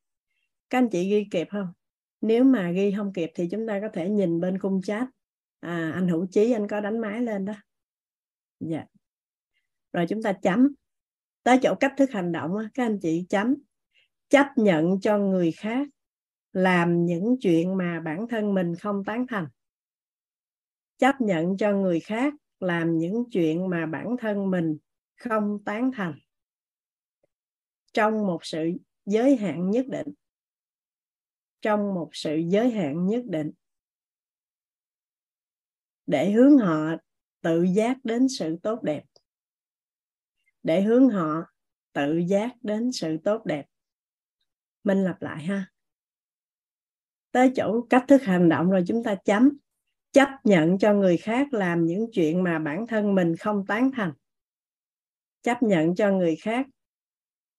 Các 0.69 0.77
anh 0.77 0.89
chị 0.91 1.09
ghi 1.09 1.27
kịp 1.31 1.47
không? 1.51 1.73
Nếu 2.21 2.43
mà 2.43 2.71
ghi 2.71 2.93
không 2.97 3.13
kịp 3.13 3.31
thì 3.35 3.47
chúng 3.51 3.67
ta 3.67 3.79
có 3.81 3.89
thể 3.93 4.09
nhìn 4.09 4.39
bên 4.39 4.59
khung 4.59 4.81
chat 4.81 5.07
à, 5.65 5.91
anh 5.95 6.07
hữu 6.07 6.27
chí 6.31 6.51
anh 6.51 6.67
có 6.67 6.81
đánh 6.81 6.99
máy 6.99 7.21
lên 7.21 7.45
đó. 7.45 7.53
Dạ. 8.59 8.85
Rồi 9.93 10.05
chúng 10.09 10.23
ta 10.23 10.33
chấm. 10.33 10.73
Tới 11.43 11.59
chỗ 11.61 11.75
cách 11.79 11.93
thức 11.97 12.11
hành 12.11 12.31
động 12.31 12.51
các 12.73 12.85
anh 12.85 12.99
chị 13.01 13.25
chấm. 13.29 13.55
Chấp 14.29 14.47
nhận 14.55 14.99
cho 14.99 15.17
người 15.17 15.51
khác 15.51 15.87
làm 16.53 17.05
những 17.05 17.35
chuyện 17.41 17.77
mà 17.77 17.99
bản 17.99 18.27
thân 18.27 18.53
mình 18.53 18.75
không 18.75 19.03
tán 19.03 19.25
thành. 19.27 19.47
Chấp 20.97 21.21
nhận 21.21 21.57
cho 21.57 21.71
người 21.71 21.99
khác 21.99 22.33
làm 22.59 22.97
những 22.97 23.23
chuyện 23.31 23.69
mà 23.69 23.85
bản 23.85 24.15
thân 24.19 24.51
mình 24.51 24.77
không 25.15 25.63
tán 25.65 25.91
thành. 25.95 26.19
Trong 27.93 28.27
một 28.27 28.39
sự 28.45 28.71
giới 29.05 29.35
hạn 29.35 29.71
nhất 29.71 29.85
định. 29.87 30.07
Trong 31.61 31.93
một 31.93 32.09
sự 32.13 32.37
giới 32.49 32.71
hạn 32.71 33.05
nhất 33.07 33.23
định 33.25 33.51
để 36.07 36.31
hướng 36.31 36.57
họ 36.57 36.95
tự 37.41 37.63
giác 37.63 37.97
đến 38.03 38.27
sự 38.29 38.57
tốt 38.63 38.83
đẹp. 38.83 39.03
Để 40.63 40.81
hướng 40.81 41.09
họ 41.09 41.45
tự 41.93 42.17
giác 42.17 42.51
đến 42.61 42.91
sự 42.91 43.17
tốt 43.23 43.45
đẹp. 43.45 43.65
Mình 44.83 45.03
lặp 45.03 45.21
lại 45.21 45.43
ha. 45.43 45.71
Tới 47.31 47.51
chỗ 47.55 47.81
cách 47.89 48.05
thức 48.07 48.21
hành 48.23 48.49
động 48.49 48.69
rồi 48.69 48.83
chúng 48.87 49.03
ta 49.03 49.15
chấm. 49.15 49.57
Chấp 50.11 50.29
nhận 50.43 50.77
cho 50.77 50.93
người 50.93 51.17
khác 51.17 51.53
làm 51.53 51.85
những 51.85 52.07
chuyện 52.13 52.43
mà 52.43 52.59
bản 52.59 52.87
thân 52.87 53.15
mình 53.15 53.35
không 53.35 53.65
tán 53.67 53.91
thành. 53.95 54.13
Chấp 55.41 55.63
nhận 55.63 55.95
cho 55.95 56.11
người 56.11 56.35
khác 56.35 56.67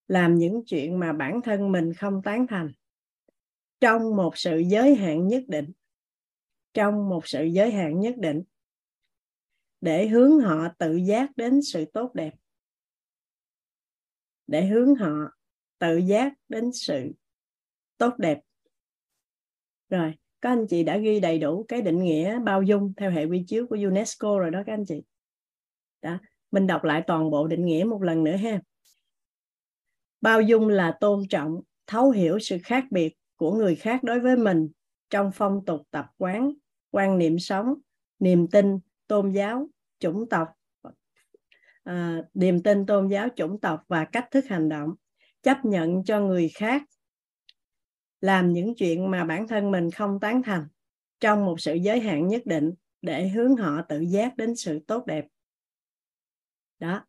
làm 0.08 0.34
những 0.34 0.62
chuyện 0.66 0.98
mà 0.98 1.12
bản 1.12 1.40
thân 1.42 1.72
mình 1.72 1.94
không 1.94 2.22
tán 2.22 2.46
thành. 2.46 2.72
Trong 3.80 4.16
một 4.16 4.36
sự 4.36 4.58
giới 4.58 4.94
hạn 4.94 5.28
nhất 5.28 5.42
định 5.48 5.72
trong 6.76 7.08
một 7.08 7.26
sự 7.26 7.44
giới 7.44 7.72
hạn 7.72 8.00
nhất 8.00 8.14
định 8.18 8.42
để 9.80 10.08
hướng 10.08 10.38
họ 10.40 10.68
tự 10.78 10.96
giác 10.96 11.36
đến 11.36 11.62
sự 11.62 11.84
tốt 11.84 12.10
đẹp. 12.14 12.34
Để 14.46 14.66
hướng 14.66 14.94
họ 14.94 15.14
tự 15.78 15.96
giác 15.96 16.32
đến 16.48 16.70
sự 16.72 17.12
tốt 17.96 18.14
đẹp. 18.18 18.40
Rồi, 19.88 20.14
các 20.40 20.48
anh 20.50 20.66
chị 20.66 20.82
đã 20.82 20.98
ghi 20.98 21.20
đầy 21.20 21.38
đủ 21.38 21.64
cái 21.68 21.82
định 21.82 22.04
nghĩa 22.04 22.38
bao 22.38 22.62
dung 22.62 22.92
theo 22.96 23.10
hệ 23.10 23.24
quy 23.24 23.44
chiếu 23.46 23.66
của 23.66 23.76
UNESCO 23.84 24.38
rồi 24.38 24.50
đó 24.50 24.62
các 24.66 24.72
anh 24.72 24.84
chị. 24.84 25.02
Đó, 26.02 26.18
mình 26.50 26.66
đọc 26.66 26.84
lại 26.84 27.02
toàn 27.06 27.30
bộ 27.30 27.46
định 27.46 27.64
nghĩa 27.64 27.84
một 27.84 28.02
lần 28.02 28.24
nữa 28.24 28.36
ha. 28.36 28.60
Bao 30.20 30.40
dung 30.40 30.68
là 30.68 30.96
tôn 31.00 31.22
trọng, 31.30 31.60
thấu 31.86 32.10
hiểu 32.10 32.38
sự 32.38 32.58
khác 32.64 32.84
biệt 32.90 33.14
của 33.36 33.54
người 33.54 33.76
khác 33.76 34.02
đối 34.02 34.20
với 34.20 34.36
mình 34.36 34.68
trong 35.10 35.30
phong 35.34 35.64
tục 35.64 35.80
tập 35.90 36.06
quán 36.18 36.52
quan 36.96 37.18
niệm 37.18 37.38
sống 37.38 37.74
niềm 38.18 38.46
tin 38.50 38.78
tôn 39.06 39.32
giáo 39.32 39.68
chủng 39.98 40.28
tộc. 40.28 40.48
À, 41.84 42.22
niềm 42.34 42.62
tin 42.62 42.86
tôn 42.86 43.08
giáo 43.08 43.28
chủng 43.36 43.60
tộc 43.60 43.82
và 43.88 44.04
cách 44.04 44.28
thức 44.30 44.44
hành 44.48 44.68
động. 44.68 44.94
Chấp 45.42 45.64
nhận 45.64 46.04
cho 46.04 46.20
người 46.20 46.48
khác 46.54 46.82
làm 48.20 48.52
những 48.52 48.74
chuyện 48.74 49.10
mà 49.10 49.24
bản 49.24 49.48
thân 49.48 49.70
mình 49.70 49.90
không 49.90 50.20
tán 50.20 50.42
thành 50.42 50.66
trong 51.20 51.44
một 51.44 51.60
sự 51.60 51.74
giới 51.74 52.00
hạn 52.00 52.28
nhất 52.28 52.42
định 52.44 52.72
để 53.02 53.28
hướng 53.28 53.56
họ 53.56 53.82
tự 53.88 54.00
giác 54.00 54.36
đến 54.36 54.56
sự 54.56 54.78
tốt 54.86 55.06
đẹp. 55.06 55.26
Đó. 56.78 57.06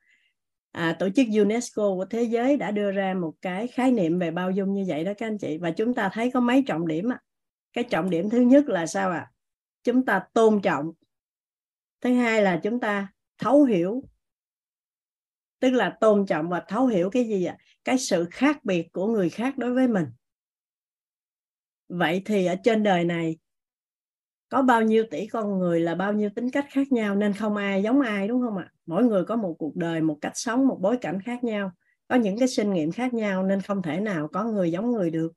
À, 0.72 0.96
tổ 1.00 1.10
chức 1.10 1.28
UNESCO 1.40 1.96
của 1.96 2.06
thế 2.10 2.24
giới 2.24 2.58
đã 2.58 2.72
đưa 2.72 2.92
ra 2.92 3.14
một 3.14 3.34
cái 3.42 3.68
khái 3.68 3.92
niệm 3.92 4.20
về 4.20 4.32
bao 4.32 4.52
dung 4.52 4.74
như 4.74 4.86
vậy 4.88 5.04
đó 5.04 5.12
các 5.18 5.28
anh 5.28 5.38
chị. 5.38 5.58
Và 5.58 5.72
chúng 5.72 5.94
ta 5.94 6.10
thấy 6.14 6.32
có 6.32 6.40
mấy 6.40 6.64
trọng 6.68 6.88
điểm 6.88 7.12
à. 7.12 7.20
cái 7.74 7.84
trọng 7.84 8.10
điểm 8.10 8.30
thứ 8.30 8.40
nhất 8.40 8.70
là 8.70 8.86
sao 8.86 9.12
ạ? 9.12 9.18
à? 9.18 9.32
Chúng 9.88 10.06
ta 10.06 10.24
tôn 10.34 10.62
trọng. 10.62 10.92
Thứ 12.02 12.14
hai 12.14 12.42
là 12.42 12.60
chúng 12.64 12.80
ta 12.80 13.08
thấu 13.38 13.64
hiểu. 13.64 14.04
Tức 15.60 15.70
là 15.70 15.98
tôn 16.02 16.26
trọng 16.26 16.50
và 16.50 16.64
thấu 16.68 16.88
hiểu 16.88 17.10
cái 17.10 17.24
gì 17.24 17.46
ạ? 17.46 17.58
Cái 17.84 17.98
sự 17.98 18.28
khác 18.32 18.66
biệt 18.66 18.88
của 18.92 19.08
người 19.08 19.30
khác 19.30 19.58
đối 19.58 19.74
với 19.74 19.88
mình. 19.88 20.06
Vậy 21.88 22.22
thì 22.26 22.46
ở 22.46 22.56
trên 22.64 22.84
đời 22.84 23.04
này, 23.04 23.38
có 24.50 24.62
bao 24.62 24.82
nhiêu 24.82 25.04
tỷ 25.12 25.28
con 25.28 25.60
người 25.60 25.80
là 25.80 25.96
bao 25.96 26.14
nhiêu 26.14 26.30
tính 26.36 26.52
cách 26.52 26.66
khác 26.70 26.92
nhau, 26.92 27.16
nên 27.16 27.34
không 27.34 27.56
ai 27.56 27.84
giống 27.84 28.02
ai, 28.02 28.28
đúng 28.28 28.42
không 28.42 28.58
ạ? 28.58 28.72
Mỗi 28.86 29.04
người 29.04 29.24
có 29.26 29.36
một 29.36 29.56
cuộc 29.60 29.76
đời, 29.76 30.02
một 30.02 30.18
cách 30.22 30.34
sống, 30.36 30.68
một 30.68 30.78
bối 30.82 30.98
cảnh 31.02 31.22
khác 31.22 31.44
nhau, 31.44 31.72
có 32.08 32.16
những 32.16 32.40
cái 32.40 32.48
sinh 32.48 32.74
nghiệm 32.74 32.92
khác 32.92 33.14
nhau, 33.14 33.44
nên 33.44 33.62
không 33.62 33.82
thể 33.82 34.00
nào 34.00 34.28
có 34.28 34.44
người 34.44 34.72
giống 34.72 34.92
người 34.92 35.12
được. 35.12 35.34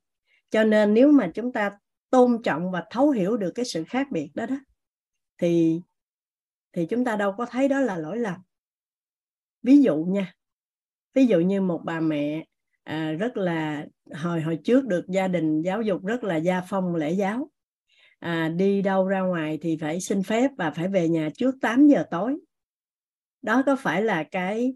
Cho 0.49 0.63
nên 0.63 0.93
nếu 0.93 1.11
mà 1.11 1.31
chúng 1.33 1.51
ta 1.51 1.71
tôn 2.11 2.41
trọng 2.43 2.71
và 2.71 2.83
thấu 2.89 3.09
hiểu 3.09 3.37
được 3.37 3.51
cái 3.55 3.65
sự 3.65 3.83
khác 3.83 4.07
biệt 4.11 4.31
đó 4.33 4.45
đó 4.45 4.55
thì 5.37 5.81
thì 6.73 6.85
chúng 6.85 7.05
ta 7.05 7.15
đâu 7.15 7.33
có 7.37 7.45
thấy 7.45 7.67
đó 7.67 7.79
là 7.79 7.97
lỗi 7.97 8.17
lầm. 8.17 8.41
Ví 9.63 9.81
dụ 9.81 9.95
nha 9.95 10.33
ví 11.13 11.25
dụ 11.25 11.39
như 11.39 11.61
một 11.61 11.81
bà 11.85 11.99
mẹ 11.99 12.45
à, 12.83 13.11
rất 13.11 13.37
là 13.37 13.85
hồi 14.13 14.41
hồi 14.41 14.59
trước 14.63 14.85
được 14.85 15.05
gia 15.07 15.27
đình 15.27 15.61
giáo 15.61 15.81
dục 15.81 16.05
rất 16.05 16.23
là 16.23 16.35
gia 16.35 16.61
phong 16.61 16.95
lễ 16.95 17.11
giáo 17.11 17.49
à, 18.19 18.49
đi 18.49 18.81
đâu 18.81 19.07
ra 19.07 19.19
ngoài 19.19 19.59
thì 19.61 19.77
phải 19.81 20.01
xin 20.01 20.23
phép 20.23 20.51
và 20.57 20.71
phải 20.71 20.87
về 20.87 21.09
nhà 21.09 21.29
trước 21.37 21.55
8 21.61 21.87
giờ 21.87 22.03
tối. 22.11 22.37
Đó 23.41 23.63
có 23.65 23.75
phải 23.75 24.03
là 24.03 24.23
cái 24.23 24.73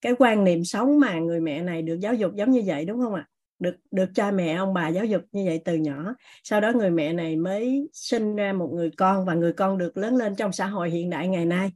cái 0.00 0.12
quan 0.18 0.44
niệm 0.44 0.64
sống 0.64 1.00
mà 1.00 1.18
người 1.18 1.40
mẹ 1.40 1.62
này 1.62 1.82
được 1.82 1.98
giáo 2.00 2.14
dục 2.14 2.34
giống 2.34 2.50
như 2.50 2.62
vậy 2.66 2.84
đúng 2.84 3.00
không 3.00 3.14
ạ? 3.14 3.28
Được 3.58 3.76
được 3.90 4.10
cha 4.14 4.30
mẹ 4.30 4.54
ông 4.54 4.74
bà 4.74 4.88
giáo 4.88 5.04
dục 5.04 5.22
như 5.32 5.44
vậy 5.46 5.62
từ 5.64 5.74
nhỏ. 5.74 6.14
Sau 6.44 6.60
đó 6.60 6.72
người 6.74 6.90
mẹ 6.90 7.12
này 7.12 7.36
mới 7.36 7.88
sinh 7.92 8.36
ra 8.36 8.52
một 8.52 8.70
người 8.72 8.90
con 8.96 9.24
và 9.24 9.34
người 9.34 9.52
con 9.52 9.78
được 9.78 9.96
lớn 9.96 10.16
lên 10.16 10.36
trong 10.36 10.52
xã 10.52 10.66
hội 10.66 10.90
hiện 10.90 11.10
đại 11.10 11.28
ngày 11.28 11.46
nay. 11.46 11.72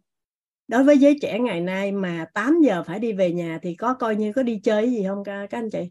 Đối 0.69 0.85
với 0.85 0.99
giới 0.99 1.19
trẻ 1.23 1.39
ngày 1.39 1.61
nay 1.61 1.93
mà 1.93 2.27
8 2.35 2.61
giờ 2.65 2.83
phải 2.83 2.99
đi 2.99 3.13
về 3.13 3.33
nhà 3.33 3.59
thì 3.63 3.75
có 3.75 3.95
coi 3.95 4.17
như 4.17 4.33
có 4.33 4.43
đi 4.43 4.61
chơi 4.65 4.91
gì 4.91 5.05
không 5.07 5.25
các, 5.25 5.47
các 5.51 5.59
anh 5.59 5.71
chị? 5.71 5.91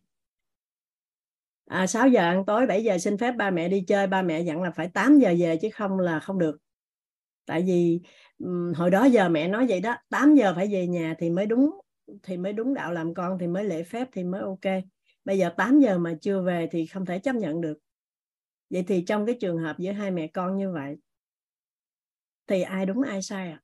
À, 1.65 1.88
6 1.88 2.07
giờ 2.07 2.22
ăn 2.22 2.45
tối 2.45 2.65
7 2.65 2.84
giờ 2.84 2.97
xin 2.97 3.18
phép 3.18 3.31
ba 3.31 3.49
mẹ 3.49 3.68
đi 3.68 3.84
chơi 3.88 4.07
ba 4.07 4.22
mẹ 4.22 4.41
dặn 4.41 4.61
là 4.61 4.72
phải 4.72 4.88
8 4.88 5.19
giờ 5.19 5.34
về 5.39 5.57
chứ 5.61 5.69
không 5.73 5.99
là 5.99 6.19
không 6.19 6.39
được. 6.39 6.57
Tại 7.45 7.61
vì 7.61 7.99
hồi 8.76 8.91
đó 8.91 9.05
giờ 9.05 9.30
mẹ 9.30 9.47
nói 9.47 9.65
vậy 9.69 9.80
đó 9.80 9.95
8 10.09 10.35
giờ 10.35 10.53
phải 10.55 10.68
về 10.72 10.88
nhà 10.88 11.15
thì 11.19 11.30
mới 11.30 11.45
đúng 11.45 11.69
thì 12.23 12.38
mới 12.38 12.53
đúng 12.53 12.73
đạo 12.73 12.93
làm 12.93 13.13
con 13.13 13.38
thì 13.39 13.47
mới 13.47 13.63
lễ 13.63 13.84
phép 13.84 14.07
thì 14.11 14.23
mới 14.23 14.41
ok 14.41 14.84
bây 15.26 15.38
giờ 15.38 15.49
8 15.57 15.80
giờ 15.80 15.98
mà 15.98 16.14
chưa 16.22 16.41
về 16.41 16.68
thì 16.72 16.85
không 16.85 17.06
thể 17.06 17.19
chấp 17.19 17.35
nhận 17.35 17.61
được. 17.61 17.77
Vậy 18.69 18.84
thì 18.88 19.03
trong 19.07 19.26
cái 19.26 19.38
trường 19.41 19.57
hợp 19.57 19.76
giữa 19.80 19.91
hai 19.91 20.11
mẹ 20.11 20.27
con 20.27 20.57
như 20.57 20.72
vậy, 20.72 20.98
thì 22.48 22.61
ai 22.61 22.85
đúng, 22.85 23.02
ai 23.02 23.22
sai 23.22 23.52
à 23.52 23.61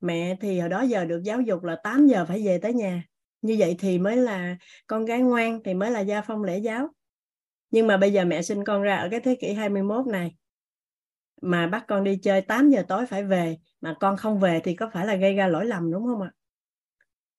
mẹ 0.00 0.36
thì 0.40 0.60
hồi 0.60 0.68
đó 0.68 0.82
giờ 0.82 1.04
được 1.04 1.22
giáo 1.24 1.40
dục 1.40 1.64
là 1.64 1.76
8 1.82 2.06
giờ 2.06 2.24
phải 2.28 2.46
về 2.46 2.58
tới 2.58 2.74
nhà. 2.74 3.04
Như 3.42 3.56
vậy 3.58 3.76
thì 3.78 3.98
mới 3.98 4.16
là 4.16 4.56
con 4.86 5.04
gái 5.04 5.20
ngoan, 5.20 5.62
thì 5.64 5.74
mới 5.74 5.90
là 5.90 6.00
gia 6.00 6.22
phong 6.22 6.44
lễ 6.44 6.58
giáo. 6.58 6.88
Nhưng 7.70 7.86
mà 7.86 7.96
bây 7.96 8.12
giờ 8.12 8.24
mẹ 8.24 8.42
sinh 8.42 8.64
con 8.64 8.82
ra 8.82 8.96
ở 8.96 9.08
cái 9.10 9.20
thế 9.20 9.36
kỷ 9.40 9.52
21 9.52 10.06
này, 10.06 10.36
mà 11.42 11.66
bắt 11.66 11.84
con 11.88 12.04
đi 12.04 12.18
chơi 12.22 12.40
8 12.40 12.70
giờ 12.70 12.82
tối 12.88 13.06
phải 13.06 13.24
về, 13.24 13.56
mà 13.80 13.94
con 14.00 14.16
không 14.16 14.40
về 14.40 14.60
thì 14.64 14.74
có 14.74 14.90
phải 14.92 15.06
là 15.06 15.14
gây 15.14 15.34
ra 15.34 15.48
lỗi 15.48 15.66
lầm 15.66 15.92
đúng 15.92 16.06
không 16.06 16.22
ạ? 16.22 16.30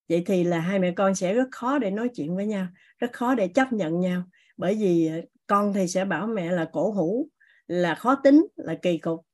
Vậy 0.09 0.23
thì 0.25 0.43
là 0.43 0.59
hai 0.59 0.79
mẹ 0.79 0.91
con 0.91 1.15
sẽ 1.15 1.33
rất 1.33 1.47
khó 1.51 1.77
để 1.79 1.91
nói 1.91 2.09
chuyện 2.15 2.35
với 2.35 2.45
nhau, 2.45 2.67
rất 2.99 3.13
khó 3.13 3.35
để 3.35 3.47
chấp 3.47 3.73
nhận 3.73 3.99
nhau. 3.99 4.23
Bởi 4.57 4.75
vì 4.75 5.07
ờ, 5.07 5.21
con 5.47 5.73
thì 5.73 5.87
sẽ 5.87 6.05
bảo 6.05 6.27
mẹ 6.27 6.51
là 6.51 6.69
cổ 6.73 6.91
hủ, 6.91 7.29
là 7.67 7.95
khó 7.95 8.15
tính, 8.15 8.47
là 8.55 8.75
kỳ 8.81 8.97
cục. 8.97 9.25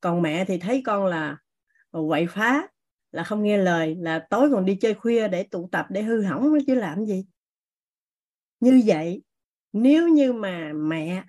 Còn 0.00 0.22
mẹ 0.22 0.44
thì 0.44 0.58
thấy 0.58 0.82
con 0.86 1.06
là 1.06 1.36
ờ, 1.90 2.00
quậy 2.08 2.26
phá, 2.26 2.68
là 3.12 3.24
không 3.24 3.42
nghe 3.42 3.58
lời, 3.58 3.96
là 4.00 4.26
tối 4.30 4.50
còn 4.52 4.64
đi 4.64 4.74
chơi 4.80 4.94
khuya 4.94 5.28
để 5.28 5.42
tụ 5.42 5.68
tập, 5.72 5.86
để 5.90 6.02
hư 6.02 6.22
hỏng 6.22 6.52
chứ 6.66 6.74
làm 6.74 7.06
gì. 7.06 7.24
Như 8.60 8.82
vậy, 8.86 9.22
nếu 9.72 10.08
như 10.08 10.32
mà 10.32 10.72
mẹ 10.74 11.24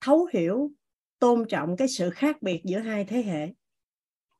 thấu 0.00 0.28
hiểu, 0.32 0.70
tôn 1.18 1.44
trọng 1.48 1.76
cái 1.76 1.88
sự 1.88 2.10
khác 2.10 2.42
biệt 2.42 2.62
giữa 2.64 2.78
hai 2.78 3.04
thế 3.04 3.22
hệ 3.22 3.48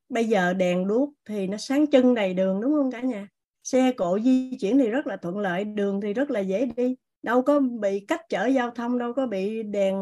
bây 0.09 0.25
giờ 0.25 0.53
đèn 0.53 0.87
đuốc 0.87 1.11
thì 1.25 1.47
nó 1.47 1.57
sáng 1.57 1.87
chân 1.87 2.15
đầy 2.15 2.35
đường, 2.35 2.61
đúng 2.61 2.73
không 2.73 2.91
cả 2.91 3.01
nhà? 3.01 3.29
Xe 3.63 3.93
cộ 3.93 4.19
di 4.19 4.57
chuyển 4.61 4.79
thì 4.79 4.89
rất 4.89 5.07
là 5.07 5.17
thuận 5.17 5.39
lợi, 5.39 5.65
đường 5.65 6.01
thì 6.01 6.15
rất 6.15 6.31
là 6.31 6.41
dễ 6.41 6.67
đi. 6.77 6.97
Đâu 7.23 7.43
có 7.43 7.61
bị 7.61 8.05
cách 8.09 8.21
trở 8.29 8.47
giao 8.47 8.71
thông, 8.71 8.99
đâu 8.99 9.13
có 9.13 9.27
bị 9.27 9.63
đèn 9.63 9.95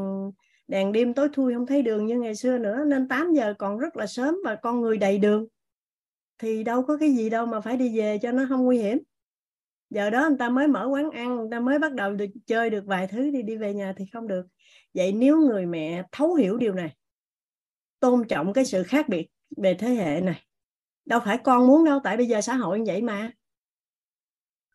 đèn 0.69 0.93
đêm 0.93 1.15
tối 1.15 1.29
thui, 1.33 1.55
không 1.55 1.67
thấy 1.67 1.83
đường 1.83 2.07
như 2.07 2.21
ngày 2.21 2.35
xưa 2.35 2.59
nữa. 2.59 2.85
Nên 2.87 3.09
8 3.09 3.33
giờ 3.33 3.55
còn 3.59 3.79
rất 3.79 3.97
là 3.97 4.07
sớm 4.07 4.37
và 4.45 4.55
con 4.55 4.81
người 4.81 4.99
đầy 4.99 5.19
đường. 5.19 5.47
Thì 6.39 6.65
đâu 6.65 6.83
có 6.83 6.97
cái 6.97 7.11
gì 7.11 7.31
đâu 7.31 7.47
mà 7.47 7.61
phải 7.61 7.77
đi 7.77 7.99
về 7.99 8.19
cho 8.23 8.33
nó 8.33 8.47
không 8.49 8.65
nguy 8.65 8.79
hiểm. 8.79 8.99
Giờ 9.91 10.11
đó 10.11 10.29
người 10.29 10.39
ta 10.39 10.49
mới 10.49 10.69
mở 10.69 10.89
quán 10.91 11.11
ăn, 11.11 11.37
người 11.37 11.49
ta 11.51 11.61
mới 11.61 11.79
bắt 11.79 11.93
đầu 11.93 12.15
được 12.15 12.27
chơi 12.47 12.71
được 12.71 12.85
vài 12.87 13.07
thứ 13.07 13.31
thì 13.33 13.43
đi 13.43 13.57
về 13.57 13.75
nhà 13.75 13.95
thì 13.97 14.05
không 14.13 14.29
được. 14.29 14.47
Vậy 14.95 15.13
nếu 15.13 15.37
người 15.37 15.67
mẹ 15.67 16.03
thấu 16.13 16.35
hiểu 16.35 16.57
điều 16.57 16.75
này, 16.75 16.95
tôn 18.01 18.29
trọng 18.29 18.53
cái 18.53 18.65
sự 18.65 18.83
khác 18.83 19.09
biệt 19.09 19.29
về 19.57 19.75
thế 19.75 19.89
hệ 19.89 20.21
này. 20.21 20.43
Đâu 21.05 21.21
phải 21.25 21.39
con 21.39 21.67
muốn 21.67 21.85
đâu, 21.85 22.01
tại 22.05 22.17
bây 22.17 22.27
giờ 22.27 22.41
xã 22.41 22.55
hội 22.55 22.81
như 22.81 22.85
vậy 22.87 23.03
mà. 23.03 23.31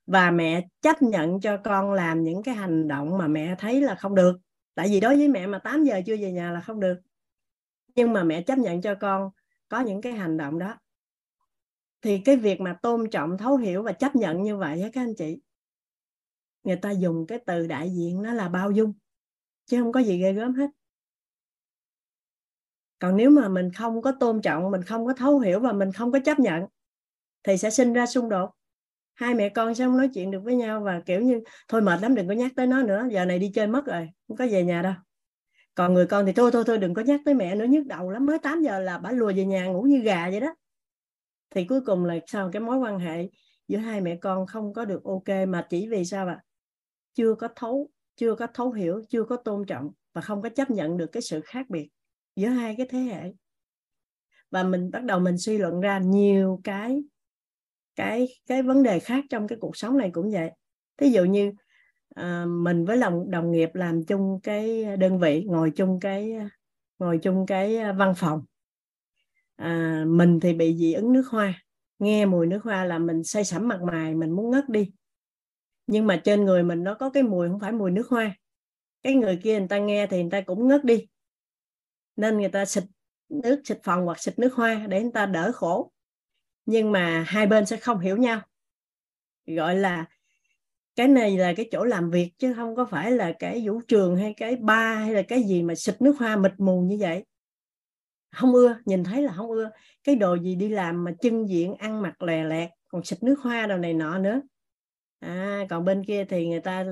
Và 0.05 0.31
mẹ 0.31 0.67
chấp 0.81 1.01
nhận 1.01 1.39
cho 1.39 1.57
con 1.63 1.93
làm 1.93 2.23
những 2.23 2.43
cái 2.43 2.55
hành 2.55 2.87
động 2.87 3.17
mà 3.17 3.27
mẹ 3.27 3.55
thấy 3.59 3.81
là 3.81 3.95
không 3.95 4.15
được. 4.15 4.37
Tại 4.75 4.87
vì 4.89 4.99
đối 4.99 5.15
với 5.15 5.27
mẹ 5.27 5.47
mà 5.47 5.59
8 5.59 5.83
giờ 5.83 6.01
chưa 6.05 6.17
về 6.17 6.31
nhà 6.31 6.51
là 6.51 6.61
không 6.61 6.79
được. 6.79 6.99
Nhưng 7.95 8.13
mà 8.13 8.23
mẹ 8.23 8.41
chấp 8.41 8.57
nhận 8.57 8.81
cho 8.81 8.95
con 8.95 9.29
có 9.69 9.79
những 9.79 10.01
cái 10.01 10.13
hành 10.13 10.37
động 10.37 10.59
đó. 10.59 10.77
Thì 12.01 12.21
cái 12.25 12.35
việc 12.35 12.61
mà 12.61 12.77
tôn 12.81 13.09
trọng, 13.09 13.37
thấu 13.37 13.57
hiểu 13.57 13.83
và 13.83 13.91
chấp 13.91 14.15
nhận 14.15 14.43
như 14.43 14.57
vậy 14.57 14.81
á 14.81 14.89
các 14.93 15.01
anh 15.01 15.15
chị, 15.15 15.39
người 16.63 16.75
ta 16.75 16.91
dùng 16.91 17.27
cái 17.27 17.39
từ 17.45 17.67
đại 17.67 17.89
diện 17.89 18.21
nó 18.21 18.33
là 18.33 18.49
bao 18.49 18.71
dung, 18.71 18.93
chứ 19.65 19.81
không 19.81 19.91
có 19.91 19.99
gì 19.99 20.21
ghê 20.21 20.33
gớm 20.33 20.53
hết 20.53 20.69
còn 22.99 23.17
nếu 23.17 23.29
mà 23.29 23.49
mình 23.49 23.71
không 23.71 24.01
có 24.01 24.11
tôn 24.19 24.41
trọng, 24.41 24.71
mình 24.71 24.83
không 24.83 25.05
có 25.05 25.13
thấu 25.13 25.39
hiểu 25.39 25.59
và 25.59 25.71
mình 25.71 25.91
không 25.91 26.11
có 26.11 26.19
chấp 26.25 26.39
nhận, 26.39 26.63
thì 27.43 27.57
sẽ 27.57 27.69
sinh 27.69 27.93
ra 27.93 28.05
xung 28.05 28.29
đột. 28.29 28.51
Hai 29.13 29.35
mẹ 29.35 29.49
con 29.49 29.75
sẽ 29.75 29.85
không 29.85 29.97
nói 29.97 30.09
chuyện 30.13 30.31
được 30.31 30.39
với 30.43 30.55
nhau 30.55 30.81
và, 30.81 31.01
kiểu 31.05 31.21
như, 31.21 31.41
thôi 31.67 31.81
mệt 31.81 32.01
lắm, 32.01 32.15
đừng 32.15 32.27
có 32.27 32.33
nhắc 32.33 32.51
tới 32.55 32.67
nó 32.67 32.83
nữa, 32.83 33.07
giờ 33.11 33.25
này 33.25 33.39
đi 33.39 33.51
chơi 33.53 33.67
mất 33.67 33.85
rồi, 33.85 34.09
không 34.27 34.37
có 34.37 34.47
về 34.51 34.63
nhà 34.63 34.81
đâu. 34.81 34.93
Còn 35.75 35.93
người 35.93 36.05
con 36.05 36.25
thì, 36.25 36.31
thôi 36.31 36.51
thôi 36.53 36.63
thôi, 36.67 36.77
đừng 36.77 36.93
có 36.93 37.01
nhắc 37.01 37.21
tới 37.25 37.33
mẹ 37.33 37.55
nữa, 37.55 37.65
nhức 37.65 37.85
đầu 37.85 38.09
lắm, 38.09 38.25
mới 38.25 38.39
8 38.39 38.61
giờ 38.61 38.79
là 38.79 38.97
bà 38.97 39.11
lùa 39.11 39.31
về 39.35 39.45
nhà 39.45 39.65
ngủ 39.65 39.81
như 39.81 39.99
gà 39.99 40.29
vậy 40.29 40.39
đó. 40.39 40.55
Thì 41.49 41.65
cuối 41.65 41.81
cùng 41.81 42.05
là 42.05 42.15
sao 42.27 42.49
cái 42.53 42.61
mối 42.61 42.77
quan 42.77 42.99
hệ 42.99 43.29
giữa 43.67 43.77
hai 43.77 44.01
mẹ 44.01 44.15
con 44.15 44.47
không 44.47 44.73
có 44.73 44.85
được 44.85 45.03
ok, 45.03 45.47
mà 45.47 45.67
chỉ 45.69 45.87
vì 45.87 46.05
sao 46.05 46.27
ạ? 46.27 46.43
Chưa 47.13 47.35
có 47.35 47.47
thấu, 47.55 47.89
chưa 48.15 48.35
có 48.35 48.47
thấu 48.53 48.71
hiểu, 48.71 49.01
chưa 49.09 49.23
có 49.23 49.37
tôn 49.37 49.65
trọng 49.65 49.91
và 50.13 50.21
không 50.21 50.41
có 50.41 50.49
chấp 50.49 50.69
nhận 50.69 50.97
được 50.97 51.07
cái 51.11 51.21
sự 51.21 51.41
khác 51.45 51.69
biệt 51.69 51.89
giữa 52.37 52.49
hai 52.49 52.75
cái 52.75 52.87
thế 52.89 52.99
hệ. 52.99 53.33
Và 54.51 54.63
mình 54.63 54.91
bắt 54.91 55.03
đầu 55.03 55.19
mình 55.19 55.37
suy 55.37 55.57
luận 55.57 55.79
ra 55.79 55.99
nhiều 55.99 56.61
cái 56.63 57.03
cái 57.95 58.27
cái 58.47 58.63
vấn 58.63 58.83
đề 58.83 58.99
khác 58.99 59.25
trong 59.29 59.47
cái 59.47 59.57
cuộc 59.61 59.77
sống 59.77 59.97
này 59.97 60.09
cũng 60.13 60.31
vậy. 60.31 60.51
Thí 60.97 61.09
dụ 61.09 61.23
như 61.23 61.51
à, 62.15 62.45
mình 62.45 62.85
với 62.85 62.97
lòng 62.97 63.31
đồng 63.31 63.51
nghiệp 63.51 63.69
làm 63.73 64.05
chung 64.05 64.39
cái 64.43 64.97
đơn 64.97 65.19
vị 65.19 65.43
ngồi 65.47 65.71
chung 65.75 65.99
cái 65.99 66.33
ngồi 66.99 67.19
chung 67.23 67.45
cái 67.45 67.93
văn 67.93 68.13
phòng. 68.17 68.41
À, 69.55 70.03
mình 70.07 70.39
thì 70.39 70.53
bị 70.53 70.77
dị 70.77 70.93
ứng 70.93 71.13
nước 71.13 71.27
hoa. 71.27 71.63
Nghe 71.99 72.25
mùi 72.25 72.47
nước 72.47 72.63
hoa 72.63 72.85
là 72.85 72.99
mình 72.99 73.23
say 73.23 73.43
sẩm 73.43 73.67
mặt 73.67 73.81
mày 73.81 74.15
mình 74.15 74.31
muốn 74.31 74.51
ngất 74.51 74.69
đi. 74.69 74.91
Nhưng 75.87 76.07
mà 76.07 76.21
trên 76.23 76.45
người 76.45 76.63
mình 76.63 76.83
nó 76.83 76.93
có 76.93 77.09
cái 77.09 77.23
mùi 77.23 77.49
không 77.49 77.59
phải 77.59 77.71
mùi 77.71 77.91
nước 77.91 78.07
hoa. 78.07 78.35
Cái 79.03 79.15
người 79.15 79.39
kia 79.43 79.59
người 79.59 79.67
ta 79.67 79.77
nghe 79.77 80.07
thì 80.07 80.21
người 80.21 80.31
ta 80.31 80.41
cũng 80.41 80.67
ngất 80.67 80.83
đi 80.83 81.07
nên 82.17 82.37
người 82.37 82.49
ta 82.49 82.65
xịt 82.65 82.83
nước, 83.29 83.61
xịt 83.65 83.79
phòng 83.83 84.05
hoặc 84.05 84.19
xịt 84.19 84.39
nước 84.39 84.53
hoa 84.53 84.85
để 84.89 85.01
người 85.01 85.11
ta 85.13 85.25
đỡ 85.25 85.51
khổ. 85.51 85.91
Nhưng 86.65 86.91
mà 86.91 87.25
hai 87.27 87.47
bên 87.47 87.65
sẽ 87.65 87.77
không 87.77 87.99
hiểu 87.99 88.17
nhau. 88.17 88.41
Gọi 89.45 89.75
là 89.75 90.05
cái 90.95 91.07
này 91.07 91.37
là 91.37 91.53
cái 91.57 91.69
chỗ 91.71 91.83
làm 91.83 92.11
việc 92.11 92.31
chứ 92.37 92.53
không 92.53 92.75
có 92.75 92.85
phải 92.85 93.11
là 93.11 93.33
cái 93.39 93.67
vũ 93.67 93.81
trường 93.87 94.15
hay 94.15 94.33
cái 94.37 94.55
ba 94.55 94.95
hay 94.95 95.13
là 95.13 95.21
cái 95.21 95.43
gì 95.43 95.63
mà 95.63 95.75
xịt 95.75 96.01
nước 96.01 96.15
hoa 96.19 96.35
mịt 96.35 96.51
mù 96.57 96.81
như 96.81 96.97
vậy. 96.99 97.25
Không 98.31 98.53
ưa, 98.53 98.77
nhìn 98.85 99.03
thấy 99.03 99.21
là 99.21 99.33
không 99.33 99.49
ưa. 99.49 99.69
Cái 100.03 100.15
đồ 100.15 100.35
gì 100.35 100.55
đi 100.55 100.69
làm 100.69 101.03
mà 101.03 101.11
chân 101.21 101.45
diện, 101.45 101.75
ăn 101.75 102.01
mặc 102.01 102.21
lè 102.21 102.43
lẹt, 102.43 102.69
còn 102.87 103.03
xịt 103.03 103.23
nước 103.23 103.39
hoa 103.39 103.67
đồ 103.67 103.77
này 103.77 103.93
nọ 103.93 104.17
nữa 104.17 104.41
à, 105.19 105.65
còn 105.69 105.85
bên 105.85 106.05
kia 106.05 106.25
thì 106.25 106.47
người 106.47 106.59
ta 106.59 106.85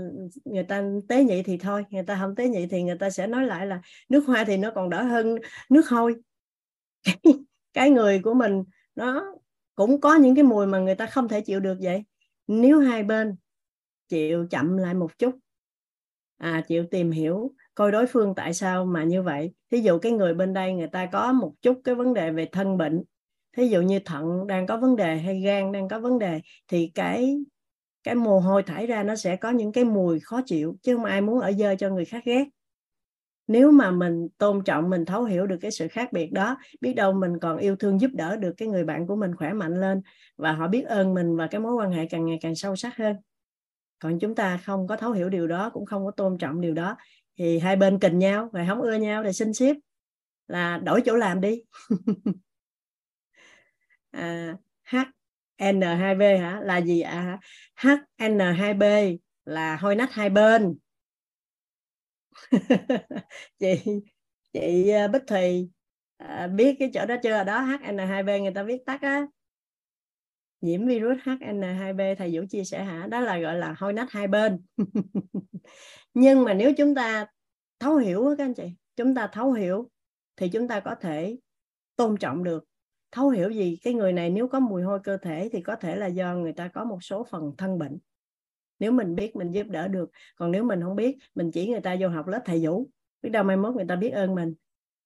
người 0.45 0.63
ta 0.63 0.83
tế 1.09 1.23
nhị 1.23 1.43
thì 1.43 1.57
thôi 1.57 1.85
người 1.89 2.03
ta 2.03 2.17
không 2.21 2.35
tế 2.35 2.47
nhị 2.47 2.67
thì 2.67 2.83
người 2.83 2.97
ta 2.97 3.09
sẽ 3.09 3.27
nói 3.27 3.45
lại 3.45 3.67
là 3.67 3.81
nước 4.09 4.25
hoa 4.27 4.43
thì 4.43 4.57
nó 4.57 4.71
còn 4.75 4.89
đỡ 4.89 5.03
hơn 5.03 5.35
nước 5.69 5.89
hôi. 5.89 6.15
Cái 7.73 7.89
người 7.89 8.21
của 8.23 8.33
mình 8.33 8.63
nó 8.95 9.33
cũng 9.75 10.01
có 10.01 10.15
những 10.15 10.35
cái 10.35 10.43
mùi 10.43 10.67
mà 10.67 10.79
người 10.79 10.95
ta 10.95 11.05
không 11.05 11.27
thể 11.27 11.41
chịu 11.41 11.59
được 11.59 11.77
vậy. 11.81 12.03
Nếu 12.47 12.79
hai 12.79 13.03
bên 13.03 13.35
chịu 14.07 14.47
chậm 14.49 14.77
lại 14.77 14.93
một 14.93 15.17
chút 15.17 15.39
à 16.37 16.63
chịu 16.67 16.85
tìm 16.91 17.11
hiểu 17.11 17.53
coi 17.75 17.91
đối 17.91 18.07
phương 18.07 18.35
tại 18.35 18.53
sao 18.53 18.85
mà 18.85 19.03
như 19.03 19.21
vậy. 19.21 19.53
Thí 19.71 19.79
dụ 19.79 19.99
cái 19.99 20.11
người 20.11 20.33
bên 20.33 20.53
đây 20.53 20.73
người 20.73 20.87
ta 20.87 21.05
có 21.05 21.33
một 21.33 21.53
chút 21.61 21.81
cái 21.83 21.95
vấn 21.95 22.13
đề 22.13 22.31
về 22.31 22.45
thân 22.51 22.77
bệnh 22.77 23.03
thí 23.57 23.67
dụ 23.67 23.81
như 23.81 23.99
thận 23.99 24.47
đang 24.47 24.67
có 24.67 24.77
vấn 24.77 24.95
đề 24.95 25.17
hay 25.17 25.39
gan 25.39 25.71
đang 25.71 25.87
có 25.87 25.99
vấn 25.99 26.19
đề 26.19 26.41
thì 26.67 26.91
cái 26.95 27.37
cái 28.05 28.15
mồ 28.15 28.39
hôi 28.39 28.63
thải 28.63 28.87
ra 28.87 29.03
nó 29.03 29.15
sẽ 29.15 29.35
có 29.35 29.49
những 29.49 29.71
cái 29.71 29.83
mùi 29.83 30.19
khó 30.19 30.41
chịu 30.45 30.77
chứ 30.81 30.95
không 30.95 31.05
ai 31.05 31.21
muốn 31.21 31.39
ở 31.39 31.51
dơ 31.51 31.75
cho 31.75 31.89
người 31.89 32.05
khác 32.05 32.23
ghét. 32.25 32.45
Nếu 33.47 33.71
mà 33.71 33.91
mình 33.91 34.27
tôn 34.37 34.63
trọng 34.63 34.89
mình 34.89 35.05
thấu 35.05 35.23
hiểu 35.23 35.47
được 35.47 35.57
cái 35.61 35.71
sự 35.71 35.87
khác 35.87 36.13
biệt 36.13 36.31
đó 36.31 36.57
biết 36.81 36.93
đâu 36.93 37.13
mình 37.13 37.39
còn 37.39 37.57
yêu 37.57 37.75
thương 37.75 38.01
giúp 38.01 38.11
đỡ 38.13 38.35
được 38.35 38.53
cái 38.57 38.67
người 38.67 38.83
bạn 38.83 39.07
của 39.07 39.15
mình 39.15 39.35
khỏe 39.35 39.53
mạnh 39.53 39.81
lên 39.81 40.01
và 40.37 40.51
họ 40.51 40.67
biết 40.67 40.81
ơn 40.81 41.13
mình 41.13 41.35
và 41.35 41.47
cái 41.47 41.61
mối 41.61 41.73
quan 41.73 41.91
hệ 41.91 42.05
càng 42.05 42.25
ngày 42.25 42.37
càng 42.41 42.55
sâu 42.55 42.75
sắc 42.75 42.97
hơn. 42.97 43.15
Còn 43.99 44.19
chúng 44.19 44.35
ta 44.35 44.57
không 44.65 44.87
có 44.87 44.95
thấu 44.97 45.11
hiểu 45.11 45.29
điều 45.29 45.47
đó 45.47 45.69
cũng 45.69 45.85
không 45.85 46.05
có 46.05 46.11
tôn 46.11 46.37
trọng 46.37 46.61
điều 46.61 46.73
đó 46.73 46.97
thì 47.37 47.59
hai 47.59 47.75
bên 47.75 47.99
kình 47.99 48.19
nhau 48.19 48.49
và 48.53 48.65
không 48.67 48.81
ưa 48.81 48.95
nhau 48.95 49.23
thì 49.23 49.33
xin 49.33 49.53
xếp 49.53 49.75
là 50.47 50.77
đổi 50.77 51.01
chỗ 51.05 51.15
làm 51.15 51.41
đi. 51.41 51.61
À, 54.11 54.57
HN2B 55.57 56.41
hả? 56.41 56.59
Là 56.63 56.77
gì 56.77 57.01
ạ 57.01 57.39
à? 57.75 57.97
HN2B 58.17 59.17
là 59.45 59.75
hôi 59.75 59.95
nách 59.95 60.11
hai 60.11 60.29
bên. 60.29 60.77
Chị 63.59 63.83
chị 64.53 64.89
ờ, 64.89 65.07
Bích 65.07 65.23
Thùy 65.27 65.69
à, 66.17 66.47
biết 66.47 66.75
cái 66.79 66.91
chỗ 66.93 67.05
đó 67.05 67.15
chưa? 67.23 67.43
Đó 67.43 67.61
HN2B 67.61 68.41
người 68.41 68.53
ta 68.53 68.63
viết 68.63 68.77
tắt 68.85 69.01
á. 69.01 69.25
Nhiễm 70.61 70.87
virus 70.87 71.17
HN2B 71.23 72.15
thầy 72.15 72.31
Vũ 72.33 72.45
chia 72.49 72.63
sẻ 72.63 72.83
hả? 72.83 73.07
Đó 73.07 73.19
là 73.19 73.39
gọi 73.39 73.57
là 73.57 73.75
hôi 73.77 73.93
nách 73.93 74.11
hai 74.11 74.27
bên. 74.27 74.61
Nhưng 76.13 76.43
mà 76.43 76.53
nếu 76.53 76.73
chúng 76.77 76.95
ta 76.95 77.25
thấu 77.79 77.97
hiểu 77.97 78.35
các 78.37 78.45
anh 78.45 78.53
chị 78.53 78.63
chúng 78.95 79.15
ta 79.15 79.27
thấu 79.27 79.51
hiểu 79.51 79.89
thì 80.35 80.49
chúng 80.49 80.67
ta 80.67 80.79
có 80.79 80.95
thể 80.95 81.37
tôn 81.95 82.17
trọng 82.17 82.43
được 82.43 82.65
thấu 83.15 83.29
hiểu 83.29 83.49
gì? 83.49 83.77
Cái 83.83 83.93
người 83.93 84.13
này 84.13 84.29
nếu 84.29 84.47
có 84.47 84.59
mùi 84.59 84.83
hôi 84.83 84.99
cơ 85.03 85.17
thể 85.17 85.49
thì 85.51 85.61
có 85.61 85.75
thể 85.75 85.95
là 85.95 86.07
do 86.07 86.35
người 86.35 86.53
ta 86.53 86.67
có 86.67 86.83
một 86.83 87.03
số 87.03 87.23
phần 87.29 87.51
thân 87.57 87.79
bệnh. 87.79 87.97
Nếu 88.79 88.91
mình 88.91 89.15
biết 89.15 89.35
mình 89.35 89.51
giúp 89.51 89.67
đỡ 89.67 89.87
được. 89.87 90.11
Còn 90.35 90.51
nếu 90.51 90.63
mình 90.63 90.81
không 90.81 90.95
biết 90.95 91.17
mình 91.35 91.51
chỉ 91.51 91.69
người 91.69 91.79
ta 91.79 91.95
vô 91.99 92.07
học 92.07 92.27
lớp 92.27 92.39
thầy 92.45 92.65
vũ. 92.65 92.87
Biết 93.21 93.29
đâu 93.29 93.43
mai 93.43 93.57
mốt 93.57 93.75
người 93.75 93.85
ta 93.87 93.95
biết 93.95 94.09
ơn 94.09 94.35
mình. 94.35 94.53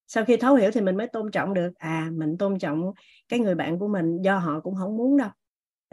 Sau 0.07 0.25
khi 0.25 0.37
thấu 0.37 0.55
hiểu 0.55 0.71
thì 0.71 0.81
mình 0.81 0.97
mới 0.97 1.07
tôn 1.07 1.31
trọng 1.31 1.53
được. 1.53 1.71
À 1.77 2.09
mình 2.11 2.37
tôn 2.37 2.59
trọng 2.59 2.91
cái 3.29 3.39
người 3.39 3.55
bạn 3.55 3.79
của 3.79 3.87
mình 3.87 4.21
do 4.21 4.37
họ 4.37 4.59
cũng 4.59 4.75
không 4.75 4.97
muốn 4.97 5.17
đâu. 5.17 5.29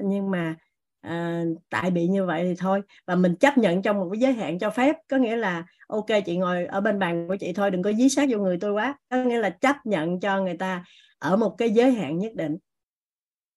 Nhưng 0.03 0.31
mà 0.31 0.57
à, 1.01 1.45
tại 1.71 1.91
bị 1.91 2.09
như 2.09 2.27
vậy 2.27 2.45
thì 2.45 2.55
thôi. 2.59 2.83
Và 3.07 3.15
mình 3.15 3.37
chấp 3.37 3.59
nhận 3.59 3.83
trong 3.83 3.97
một 3.97 4.09
cái 4.13 4.21
giới 4.21 4.33
hạn 4.33 4.59
cho 4.59 4.71
phép. 4.71 4.97
Có 5.09 5.17
nghĩa 5.17 5.37
là 5.37 5.65
ok 5.89 6.07
chị 6.27 6.37
ngồi 6.37 6.67
ở 6.67 6.81
bên 6.81 6.99
bàn 6.99 7.29
của 7.29 7.37
chị 7.37 7.53
thôi 7.53 7.71
đừng 7.71 7.83
có 7.83 7.93
dí 7.93 8.09
sát 8.09 8.29
vô 8.31 8.39
người 8.39 8.59
tôi 8.61 8.73
quá. 8.73 8.99
Có 9.11 9.17
nghĩa 9.17 9.39
là 9.39 9.51
chấp 9.51 9.77
nhận 9.85 10.21
cho 10.21 10.41
người 10.41 10.57
ta 10.57 10.85
ở 11.19 11.37
một 11.37 11.55
cái 11.59 11.71
giới 11.71 11.93
hạn 11.93 12.19
nhất 12.19 12.33
định, 12.35 12.57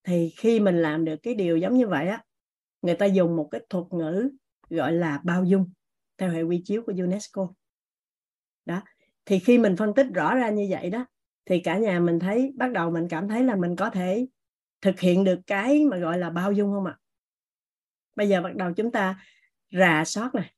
thì 0.04 0.34
khi 0.38 0.60
mình 0.60 0.82
làm 0.82 1.06
được 1.06 1.16
cái 1.24 1.36
điều 1.36 1.58
giống 1.58 1.78
như 1.78 1.88
vậy 1.88 2.08
á, 2.08 2.24
người 2.82 2.96
ta 2.96 3.06
dùng 3.06 3.36
một 3.36 3.48
cái 3.52 3.62
thuật 3.70 3.86
ngữ 3.92 4.30
gọi 4.70 4.94
là 4.94 5.22
bao 5.24 5.44
dung 5.44 5.70
theo 6.18 6.30
hệ 6.30 6.42
quy 6.42 6.62
chiếu 6.66 6.84
của 6.86 6.94
UNESCO. 6.98 7.54
Đó, 8.66 8.82
thì 9.26 9.40
khi 9.40 9.58
mình 9.58 9.76
phân 9.76 9.94
tích 9.94 10.08
rõ 10.14 10.36
ra 10.36 10.50
như 10.50 10.68
vậy 10.70 10.90
đó, 10.90 11.06
thì 11.46 11.60
cả 11.60 11.78
nhà 11.78 12.00
mình 12.00 12.20
thấy, 12.20 12.54
bắt 12.56 12.72
đầu 12.72 12.92
mình 12.92 13.08
cảm 13.10 13.28
thấy 13.28 13.44
là 13.44 13.56
mình 13.56 13.76
có 13.76 13.90
thể 13.90 14.28
thực 14.82 15.00
hiện 15.00 15.24
được 15.24 15.40
cái 15.48 15.86
mà 15.86 15.98
gọi 15.98 16.18
là 16.18 16.30
bao 16.30 16.52
dung 16.52 16.72
không 16.72 16.86
ạ? 16.86 16.98
Bây 18.16 18.30
giờ 18.30 18.42
bắt 18.42 18.56
đầu 18.56 18.74
chúng 18.74 18.92
ta 18.92 19.20
rà 19.72 20.04
soát 20.06 20.36
này, 20.36 20.54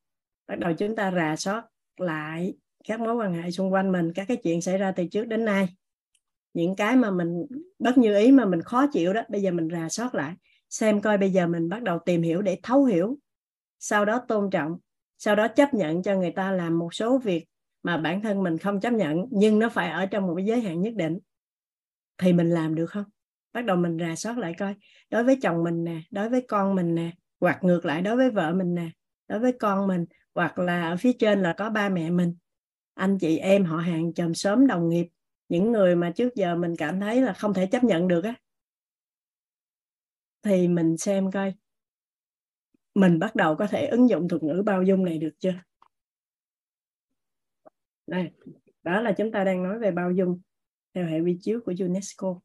bắt 0.48 0.60
đầu 0.60 0.73
chúng 0.73 0.95
ta 0.95 1.11
rà 1.11 1.36
soát 1.36 1.65
lại 1.98 2.53
các 2.84 2.99
mối 2.99 3.15
quan 3.15 3.34
hệ 3.34 3.52
xung 3.52 3.73
quanh 3.73 3.91
mình, 3.91 4.11
các 4.15 4.28
cái 4.28 4.38
chuyện 4.44 4.61
xảy 4.61 4.78
ra 4.78 4.91
từ 4.91 5.06
trước 5.11 5.26
đến 5.26 5.45
nay 5.45 5.76
những 6.53 6.76
cái 6.76 6.95
mà 6.95 7.11
mình 7.11 7.45
bất 7.80 7.98
như 7.98 8.18
ý 8.18 8.32
mà 8.32 8.45
mình 8.45 8.61
khó 8.61 8.88
chịu 8.88 9.14
đó, 9.14 9.22
bây 9.30 9.41
giờ 9.41 9.52
mình 9.52 9.69
rà 9.72 9.90
soát 9.90 10.15
lại, 10.15 10.34
xem 10.69 11.02
coi 11.02 11.18
bây 11.18 11.32
giờ 11.32 11.48
mình 11.48 11.69
bắt 11.69 11.84
đầu 11.84 11.99
tìm 12.06 12.22
hiểu 12.22 12.41
để 12.41 12.60
thấu 12.64 12.86
hiểu. 12.86 13.18
Sau 13.80 14.06
đó 14.06 14.22
tôn 14.28 14.49
trọng, 14.49 14.78
sau 15.18 15.36
đó 15.36 15.48
chấp 15.48 15.73
nhận 15.73 16.03
cho 16.03 16.15
người 16.15 16.32
ta 16.32 16.52
làm 16.52 16.80
một 16.80 16.94
số 16.94 17.18
việc 17.18 17.45
mà 17.84 17.98
bản 17.98 18.22
thân 18.22 18.44
mình 18.44 18.57
không 18.57 18.80
chấp 18.80 18.94
nhận, 18.94 19.26
nhưng 19.32 19.60
nó 19.60 19.69
phải 19.69 19.90
ở 19.90 20.06
trong 20.06 20.28
một 20.28 20.34
cái 20.38 20.45
giới 20.45 20.61
hạn 20.61 20.82
nhất 20.82 20.94
định. 20.95 21.19
Thì 22.18 22.34
mình 22.34 22.49
làm 22.49 22.76
được 22.76 22.86
không? 22.86 23.06
Bắt 23.53 23.65
đầu 23.65 23.78
mình 23.78 23.98
rà 23.99 24.15
soát 24.15 24.38
lại 24.38 24.53
coi. 24.60 24.76
Đối 25.10 25.23
với 25.23 25.38
chồng 25.41 25.64
mình 25.64 25.84
nè, 25.84 26.02
đối 26.11 26.30
với 26.30 26.45
con 26.48 26.76
mình 26.76 26.95
nè, 26.95 27.11
hoặc 27.40 27.64
ngược 27.64 27.86
lại, 27.86 28.02
đối 28.02 28.15
với 28.15 28.32
vợ 28.32 28.53
mình 28.53 28.76
nè, 28.76 28.90
đối 29.28 29.40
với 29.40 29.52
con 29.52 29.88
mình, 29.88 30.06
hoặc 30.36 30.60
là 30.60 30.90
ở 30.90 30.98
phía 30.98 31.14
trên 31.14 31.41
là 31.41 31.53
có 31.53 31.69
ba 31.69 31.90
mẹ 31.90 32.10
mình. 32.10 32.36
Anh 32.94 33.18
chị 33.18 33.38
em 33.38 33.65
họ 33.65 33.78
hàng 33.78 34.14
chồng 34.14 34.34
sớm 34.34 34.68
đồng 34.68 34.90
nghiệp 34.90 35.07
những 35.52 35.72
người 35.72 35.95
mà 35.95 36.11
trước 36.15 36.36
giờ 36.36 36.56
mình 36.56 36.76
cảm 36.78 36.99
thấy 36.99 37.22
là 37.22 37.34
không 37.34 37.53
thể 37.53 37.68
chấp 37.68 37.84
nhận 37.84 38.07
được 38.07 38.23
á, 38.23 38.36
thì 40.44 40.68
mình 40.68 40.98
xem 40.98 41.32
coi, 41.32 41.53
mình 42.95 43.19
bắt 43.19 43.36
đầu 43.36 43.56
có 43.56 43.68
thể 43.68 43.88
ứng 43.88 44.10
dụng 44.10 44.30
thuật 44.30 44.44
ngữ 44.44 44.64
bao 44.65 44.84
dung 44.84 45.06
này 45.06 45.18
được 45.18 45.32
chưa? 45.40 45.53
Đây, 48.07 48.32
đó 48.84 49.02
là 49.02 49.11
chúng 49.11 49.32
ta 49.32 49.44
đang 49.44 49.64
nói 49.64 49.80
về 49.80 49.91
bao 49.91 50.11
dung 50.11 50.41
theo 50.94 51.06
hệ 51.06 51.19
quy 51.19 51.38
chiếu 51.41 51.60
của 51.65 51.73
UNESCO. 51.80 52.40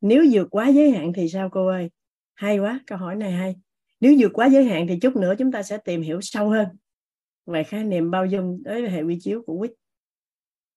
Nếu 0.00 0.24
vượt 0.32 0.48
quá 0.50 0.68
giới 0.68 0.90
hạn 0.90 1.12
thì 1.14 1.28
sao 1.28 1.48
cô 1.52 1.66
ơi? 1.66 1.90
Hay 2.34 2.58
quá, 2.58 2.80
câu 2.86 2.98
hỏi 2.98 3.16
này 3.16 3.32
hay. 3.32 3.54
Nếu 4.00 4.14
vượt 4.18 4.30
quá 4.34 4.46
giới 4.46 4.64
hạn 4.64 4.86
thì 4.88 4.98
chút 5.02 5.16
nữa 5.16 5.34
chúng 5.38 5.52
ta 5.52 5.62
sẽ 5.62 5.78
tìm 5.78 6.02
hiểu 6.02 6.20
sâu 6.22 6.50
hơn 6.50 6.68
về 7.46 7.64
khái 7.64 7.84
niệm 7.84 8.10
bao 8.10 8.26
dung 8.26 8.62
đối 8.62 8.80
với 8.80 8.90
hệ 8.90 9.02
quy 9.02 9.18
chiếu 9.20 9.42
của 9.46 9.58
quýt 9.58 9.72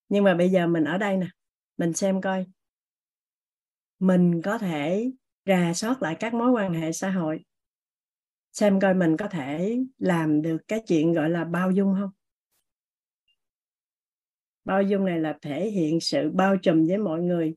nhưng 0.09 0.23
mà 0.23 0.35
bây 0.35 0.49
giờ 0.49 0.67
mình 0.67 0.83
ở 0.83 0.97
đây 0.97 1.17
nè, 1.17 1.27
mình 1.77 1.93
xem 1.93 2.21
coi. 2.21 2.45
Mình 3.99 4.41
có 4.41 4.57
thể 4.57 5.11
rà 5.45 5.73
soát 5.73 6.01
lại 6.01 6.15
các 6.19 6.33
mối 6.33 6.51
quan 6.51 6.73
hệ 6.73 6.91
xã 6.91 7.09
hội. 7.09 7.45
Xem 8.51 8.79
coi 8.79 8.93
mình 8.93 9.17
có 9.17 9.27
thể 9.27 9.77
làm 9.97 10.41
được 10.41 10.57
cái 10.67 10.83
chuyện 10.87 11.13
gọi 11.13 11.29
là 11.29 11.43
bao 11.43 11.71
dung 11.71 11.95
không? 11.99 12.09
Bao 14.65 14.81
dung 14.81 15.05
này 15.05 15.19
là 15.19 15.37
thể 15.41 15.69
hiện 15.69 15.99
sự 15.99 16.31
bao 16.33 16.57
trùm 16.57 16.87
với 16.87 16.97
mọi 16.97 17.21
người, 17.21 17.55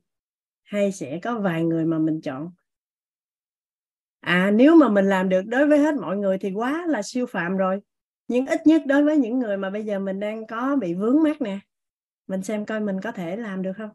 hay 0.63 0.91
sẽ 0.91 1.19
có 1.23 1.39
vài 1.39 1.63
người 1.63 1.85
mà 1.85 1.99
mình 1.99 2.21
chọn? 2.21 2.51
À 4.19 4.51
nếu 4.51 4.75
mà 4.75 4.89
mình 4.89 5.05
làm 5.05 5.29
được 5.29 5.41
đối 5.41 5.67
với 5.67 5.79
hết 5.79 5.95
mọi 5.95 6.17
người 6.17 6.37
thì 6.37 6.51
quá 6.51 6.85
là 6.87 7.01
siêu 7.01 7.25
phạm 7.25 7.57
rồi. 7.57 7.81
Nhưng 8.27 8.45
ít 8.45 8.67
nhất 8.67 8.81
đối 8.85 9.03
với 9.03 9.17
những 9.17 9.39
người 9.39 9.57
mà 9.57 9.69
bây 9.69 9.85
giờ 9.85 9.99
mình 9.99 10.19
đang 10.19 10.47
có 10.47 10.75
bị 10.75 10.93
vướng 10.93 11.23
mắc 11.23 11.41
nè 11.41 11.59
mình 12.27 12.43
xem 12.43 12.65
coi 12.65 12.79
mình 12.79 13.01
có 13.01 13.11
thể 13.11 13.35
làm 13.35 13.61
được 13.61 13.73
không? 13.77 13.89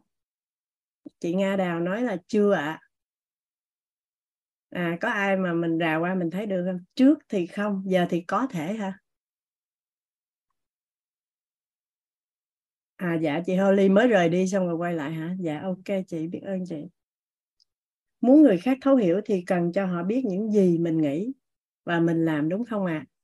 Chị 1.19 1.33
nga 1.33 1.55
đào 1.55 1.79
nói 1.79 2.01
là 2.01 2.17
chưa 2.27 2.53
ạ. 2.53 2.79
À. 4.69 4.81
à 4.91 4.97
có 5.01 5.09
ai 5.09 5.37
mà 5.37 5.53
mình 5.53 5.77
rào 5.77 6.01
qua 6.01 6.15
mình 6.15 6.29
thấy 6.29 6.45
được 6.45 6.63
không? 6.67 6.79
Trước 6.95 7.19
thì 7.29 7.47
không 7.47 7.83
giờ 7.85 8.05
thì 8.09 8.21
có 8.21 8.47
thể 8.49 8.73
hả? 8.73 8.99
À 12.95 13.17
dạ 13.21 13.41
chị 13.45 13.55
Holly 13.55 13.89
mới 13.89 14.07
rời 14.07 14.29
đi 14.29 14.47
xong 14.47 14.67
rồi 14.67 14.75
quay 14.75 14.93
lại 14.93 15.11
hả? 15.11 15.35
Dạ 15.39 15.61
ok 15.61 16.05
chị 16.07 16.27
biết 16.27 16.41
ơn 16.43 16.65
chị. 16.69 16.85
Muốn 18.21 18.41
người 18.41 18.57
khác 18.57 18.77
thấu 18.81 18.95
hiểu 18.95 19.21
thì 19.25 19.43
cần 19.47 19.71
cho 19.71 19.85
họ 19.85 20.03
biết 20.03 20.25
những 20.25 20.51
gì 20.51 20.77
mình 20.77 21.01
nghĩ 21.01 21.33
và 21.85 21.99
mình 21.99 22.25
làm 22.25 22.49
đúng 22.49 22.65
không 22.65 22.85
ạ? 22.85 23.05
À? 23.05 23.17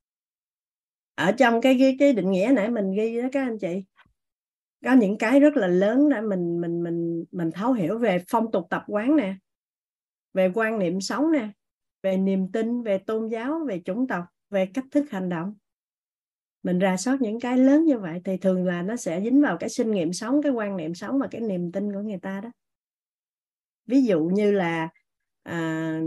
ở 1.16 1.32
trong 1.32 1.62
cái, 1.62 1.76
cái 1.80 1.96
cái 2.00 2.14
định 2.14 2.32
nghĩa 2.32 2.52
nãy 2.56 2.70
mình 2.72 2.92
ghi 2.92 3.22
đó 3.22 3.28
các 3.32 3.42
anh 3.42 3.58
chị 3.60 3.84
có 4.84 4.94
những 4.94 5.18
cái 5.18 5.40
rất 5.40 5.58
là 5.58 5.68
lớn 5.68 6.10
để 6.10 6.22
mình 6.22 6.62
mình 6.62 6.84
mình 6.84 7.26
mình 7.32 7.52
thấu 7.52 7.74
hiểu 7.74 8.00
về 8.00 8.24
phong 8.28 8.52
tục 8.52 8.68
tập 8.70 8.84
quán 8.88 9.16
nè 9.16 9.36
về 10.34 10.52
quan 10.56 10.80
niệm 10.80 11.02
sống 11.02 11.32
nè 11.32 11.50
về 12.02 12.18
niềm 12.18 12.52
tin 12.52 12.84
về 12.84 12.98
tôn 12.98 13.28
giáo 13.28 13.60
về 13.68 13.82
chủng 13.86 14.08
tộc 14.08 14.26
về 14.50 14.66
cách 14.74 14.86
thức 14.92 15.12
hành 15.12 15.30
động. 15.30 15.56
Mình 16.64 16.80
ra 16.80 16.98
soát 16.98 17.22
những 17.22 17.40
cái 17.40 17.58
lớn 17.58 17.86
như 17.86 17.98
vậy 17.98 18.22
thì 18.26 18.38
thường 18.38 18.66
là 18.66 18.82
nó 18.82 18.96
sẽ 18.96 19.22
dính 19.22 19.42
vào 19.42 19.58
cái 19.58 19.70
sinh 19.70 19.92
nghiệm 19.92 20.14
sống 20.14 20.42
cái 20.42 20.52
quan 20.52 20.78
niệm 20.78 20.96
sống 20.96 21.20
và 21.20 21.28
cái 21.32 21.42
niềm 21.42 21.72
tin 21.72 21.94
của 21.94 22.00
người 22.00 22.20
ta 22.22 22.42
đó. 22.42 22.52
Ví 23.86 24.06
dụ 24.06 24.24
như 24.24 24.52
là 24.52 24.90
à, 25.44 26.00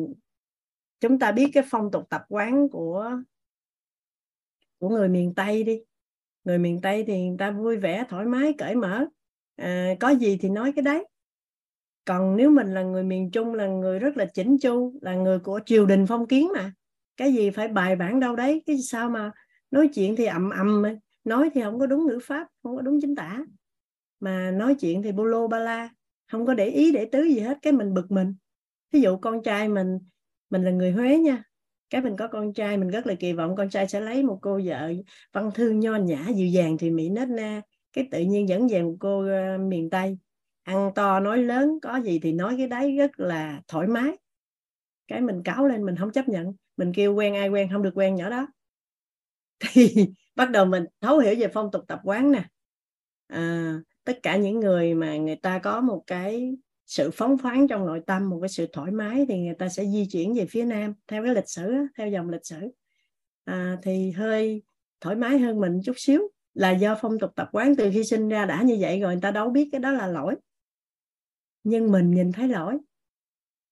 chúng 1.01 1.19
ta 1.19 1.33
biết 1.33 1.51
cái 1.55 1.65
phong 1.71 1.91
tục 1.91 2.05
tập 2.09 2.23
quán 2.29 2.69
của 2.69 3.11
của 4.79 4.89
người 4.89 5.09
miền 5.09 5.35
tây 5.35 5.65
đi 5.65 5.81
người 6.47 6.59
miền 6.59 6.81
tây 6.81 7.05
thì 7.07 7.29
người 7.29 7.39
ta 7.39 7.51
vui 7.51 7.77
vẻ 7.77 8.05
thoải 8.09 8.27
mái 8.27 8.53
cởi 8.59 8.75
mở. 8.75 9.07
À, 9.57 9.95
có 10.01 10.09
gì 10.09 10.39
thì 10.41 10.49
nói 10.49 10.73
cái 10.77 10.83
đấy. 10.83 11.07
Còn 12.05 12.37
nếu 12.37 12.51
mình 12.51 12.75
là 12.75 12.83
người 12.83 13.03
miền 13.03 13.31
trung 13.31 13.55
là 13.55 13.67
người 13.67 13.99
rất 13.99 14.17
là 14.17 14.25
chỉnh 14.25 14.59
chu 14.59 14.99
là 15.03 15.15
người 15.15 15.39
của 15.39 15.61
triều 15.67 15.87
đình 15.87 16.07
phong 16.07 16.27
kiến 16.27 16.49
mà 16.55 16.73
cái 17.17 17.35
gì 17.35 17.51
phải 17.51 17.69
bài 17.69 17.97
bản 17.97 18.21
đâu 18.21 18.37
đấy 18.37 18.63
cái 18.67 18.79
sao 18.79 19.11
mà 19.11 19.31
nói 19.71 19.89
chuyện 19.95 20.17
thì 20.17 20.25
ầm 20.25 20.51
ầm 20.51 20.83
nói 21.25 21.51
thì 21.55 21.63
không 21.63 21.79
có 21.79 21.87
đúng 21.87 22.07
ngữ 22.07 22.19
pháp 22.23 22.49
không 22.63 22.77
có 22.77 22.83
đúng 22.83 23.01
chính 23.01 23.15
tả. 23.15 23.45
Mà 24.21 24.51
nói 24.51 24.75
chuyện 24.75 25.03
thì 25.03 25.13
bô 25.13 25.25
lô 25.25 25.49
ba 25.49 25.59
la 25.59 25.91
không 26.33 26.47
có 26.47 26.55
để 26.55 26.67
ý 26.67 26.93
để 26.93 27.09
tứ 27.13 27.23
gì 27.23 27.41
hết 27.41 27.59
cái 27.63 27.73
mình 27.73 27.95
bực 27.95 28.11
mình. 28.11 28.35
Ví 28.93 29.01
dụ 29.01 29.17
con 29.17 29.43
trai 29.43 29.69
mình 29.69 29.99
mình 30.51 30.65
là 30.65 30.71
người 30.71 30.93
huế 30.93 31.19
nha 31.19 31.43
cái 31.91 32.01
mình 32.01 32.17
có 32.17 32.29
con 32.29 32.53
trai 32.53 32.77
mình 32.77 32.89
rất 32.89 33.07
là 33.07 33.15
kỳ 33.15 33.33
vọng 33.33 33.57
con 33.57 33.71
trai 33.71 33.89
sẽ 33.89 34.01
lấy 34.01 34.23
một 34.23 34.39
cô 34.43 34.61
vợ 34.65 34.93
văn 35.33 35.51
thư 35.55 35.71
nho 35.71 35.97
nhã 35.97 36.27
dịu 36.35 36.47
dàng 36.47 36.79
thì 36.79 36.91
mỹ 36.91 37.09
nết 37.09 37.29
na. 37.29 37.63
Cái 37.93 38.09
tự 38.11 38.21
nhiên 38.21 38.49
dẫn 38.49 38.69
về 38.69 38.83
một 38.83 38.97
cô 39.01 39.21
uh, 39.21 39.61
miền 39.61 39.91
tây 39.91 40.19
ăn 40.63 40.93
to 40.95 41.21
nói 41.21 41.39
lớn 41.39 41.79
có 41.83 41.97
gì 41.97 42.19
thì 42.23 42.33
nói 42.33 42.55
cái 42.59 42.67
đấy 42.67 42.97
rất 42.97 43.21
là 43.21 43.61
thoải 43.69 43.87
mái. 43.87 44.19
Cái 45.09 45.21
mình 45.21 45.43
cáo 45.43 45.67
lên 45.67 45.85
mình 45.85 45.97
không 45.97 46.13
chấp 46.13 46.29
nhận 46.29 46.53
mình 46.77 46.93
kêu 46.95 47.15
quen 47.15 47.35
ai 47.35 47.49
quen 47.49 47.69
không 47.73 47.83
được 47.83 47.93
quen 47.95 48.15
nhỏ 48.15 48.31
đó. 48.31 48.47
Thì 49.73 50.09
bắt 50.35 50.51
đầu 50.51 50.65
mình 50.65 50.85
thấu 51.01 51.19
hiểu 51.19 51.35
về 51.39 51.49
phong 51.49 51.71
tục 51.71 51.85
tập 51.89 52.01
quán 52.05 52.33
nè. 52.33 52.45
À, 53.27 53.75
tất 54.05 54.19
cả 54.23 54.37
những 54.37 54.61
người 54.61 54.95
mà 54.95 55.17
người 55.17 55.37
ta 55.37 55.59
có 55.59 55.81
một 55.81 56.05
cái 56.07 56.57
sự 56.87 57.11
phóng 57.11 57.39
khoáng 57.39 57.69
trong 57.69 57.87
nội 57.87 58.01
tâm 58.07 58.31
một 58.31 58.39
cái 58.43 58.49
sự 58.49 58.67
thoải 58.73 58.91
mái 58.91 59.27
thì 59.29 59.39
người 59.39 59.55
ta 59.55 59.69
sẽ 59.69 59.85
di 59.85 60.07
chuyển 60.13 60.35
về 60.35 60.47
phía 60.47 60.65
nam 60.65 60.95
theo 61.07 61.25
cái 61.25 61.35
lịch 61.35 61.49
sử 61.49 61.75
theo 61.97 62.09
dòng 62.09 62.31
lịch 62.31 62.47
sử. 62.47 62.57
À, 63.45 63.77
thì 63.83 64.11
hơi 64.11 64.63
thoải 65.01 65.17
mái 65.17 65.39
hơn 65.39 65.61
mình 65.61 65.81
chút 65.85 65.93
xíu 65.97 66.29
là 66.55 66.71
do 66.71 66.99
phong 67.01 67.19
tục 67.19 67.31
tập 67.37 67.49
quán 67.53 67.77
từ 67.77 67.91
khi 67.93 68.05
sinh 68.05 68.29
ra 68.29 68.45
đã 68.47 68.63
như 68.63 68.77
vậy 68.81 69.01
rồi 69.01 69.13
người 69.13 69.23
ta 69.23 69.31
đâu 69.31 69.51
biết 69.51 69.69
cái 69.73 69.81
đó 69.81 69.93
là 69.93 70.07
lỗi. 70.07 70.35
Nhưng 71.65 71.93
mình 71.93 72.11
nhìn 72.11 72.33
thấy 72.33 72.49
lỗi 72.49 72.79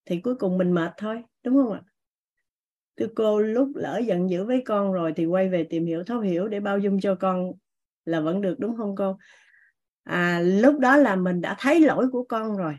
thì 0.05 0.21
cuối 0.21 0.35
cùng 0.35 0.59
mình 0.59 0.73
mệt 0.73 0.93
thôi 0.97 1.23
đúng 1.45 1.55
không 1.55 1.73
ạ? 1.73 1.83
Thưa 2.97 3.07
cô 3.15 3.41
lúc 3.41 3.69
lỡ 3.75 4.01
giận 4.07 4.31
dữ 4.31 4.45
với 4.45 4.63
con 4.67 4.93
rồi 4.93 5.13
thì 5.17 5.27
quay 5.27 5.49
về 5.49 5.65
tìm 5.65 5.87
hiểu 5.87 6.05
thấu 6.05 6.21
hiểu 6.21 6.49
để 6.49 6.61
bao 6.61 6.79
dung 6.79 7.01
cho 7.01 7.15
con 7.15 7.53
là 8.05 8.21
vẫn 8.21 8.41
được 8.41 8.55
đúng 8.59 8.77
không 8.77 8.97
cô? 8.97 9.19
À, 10.05 10.41
lúc 10.41 10.79
đó 10.79 10.97
là 10.97 11.17
mình 11.17 11.41
đã 11.41 11.57
thấy 11.59 11.81
lỗi 11.81 12.09
của 12.13 12.25
con 12.25 12.57
rồi 12.57 12.75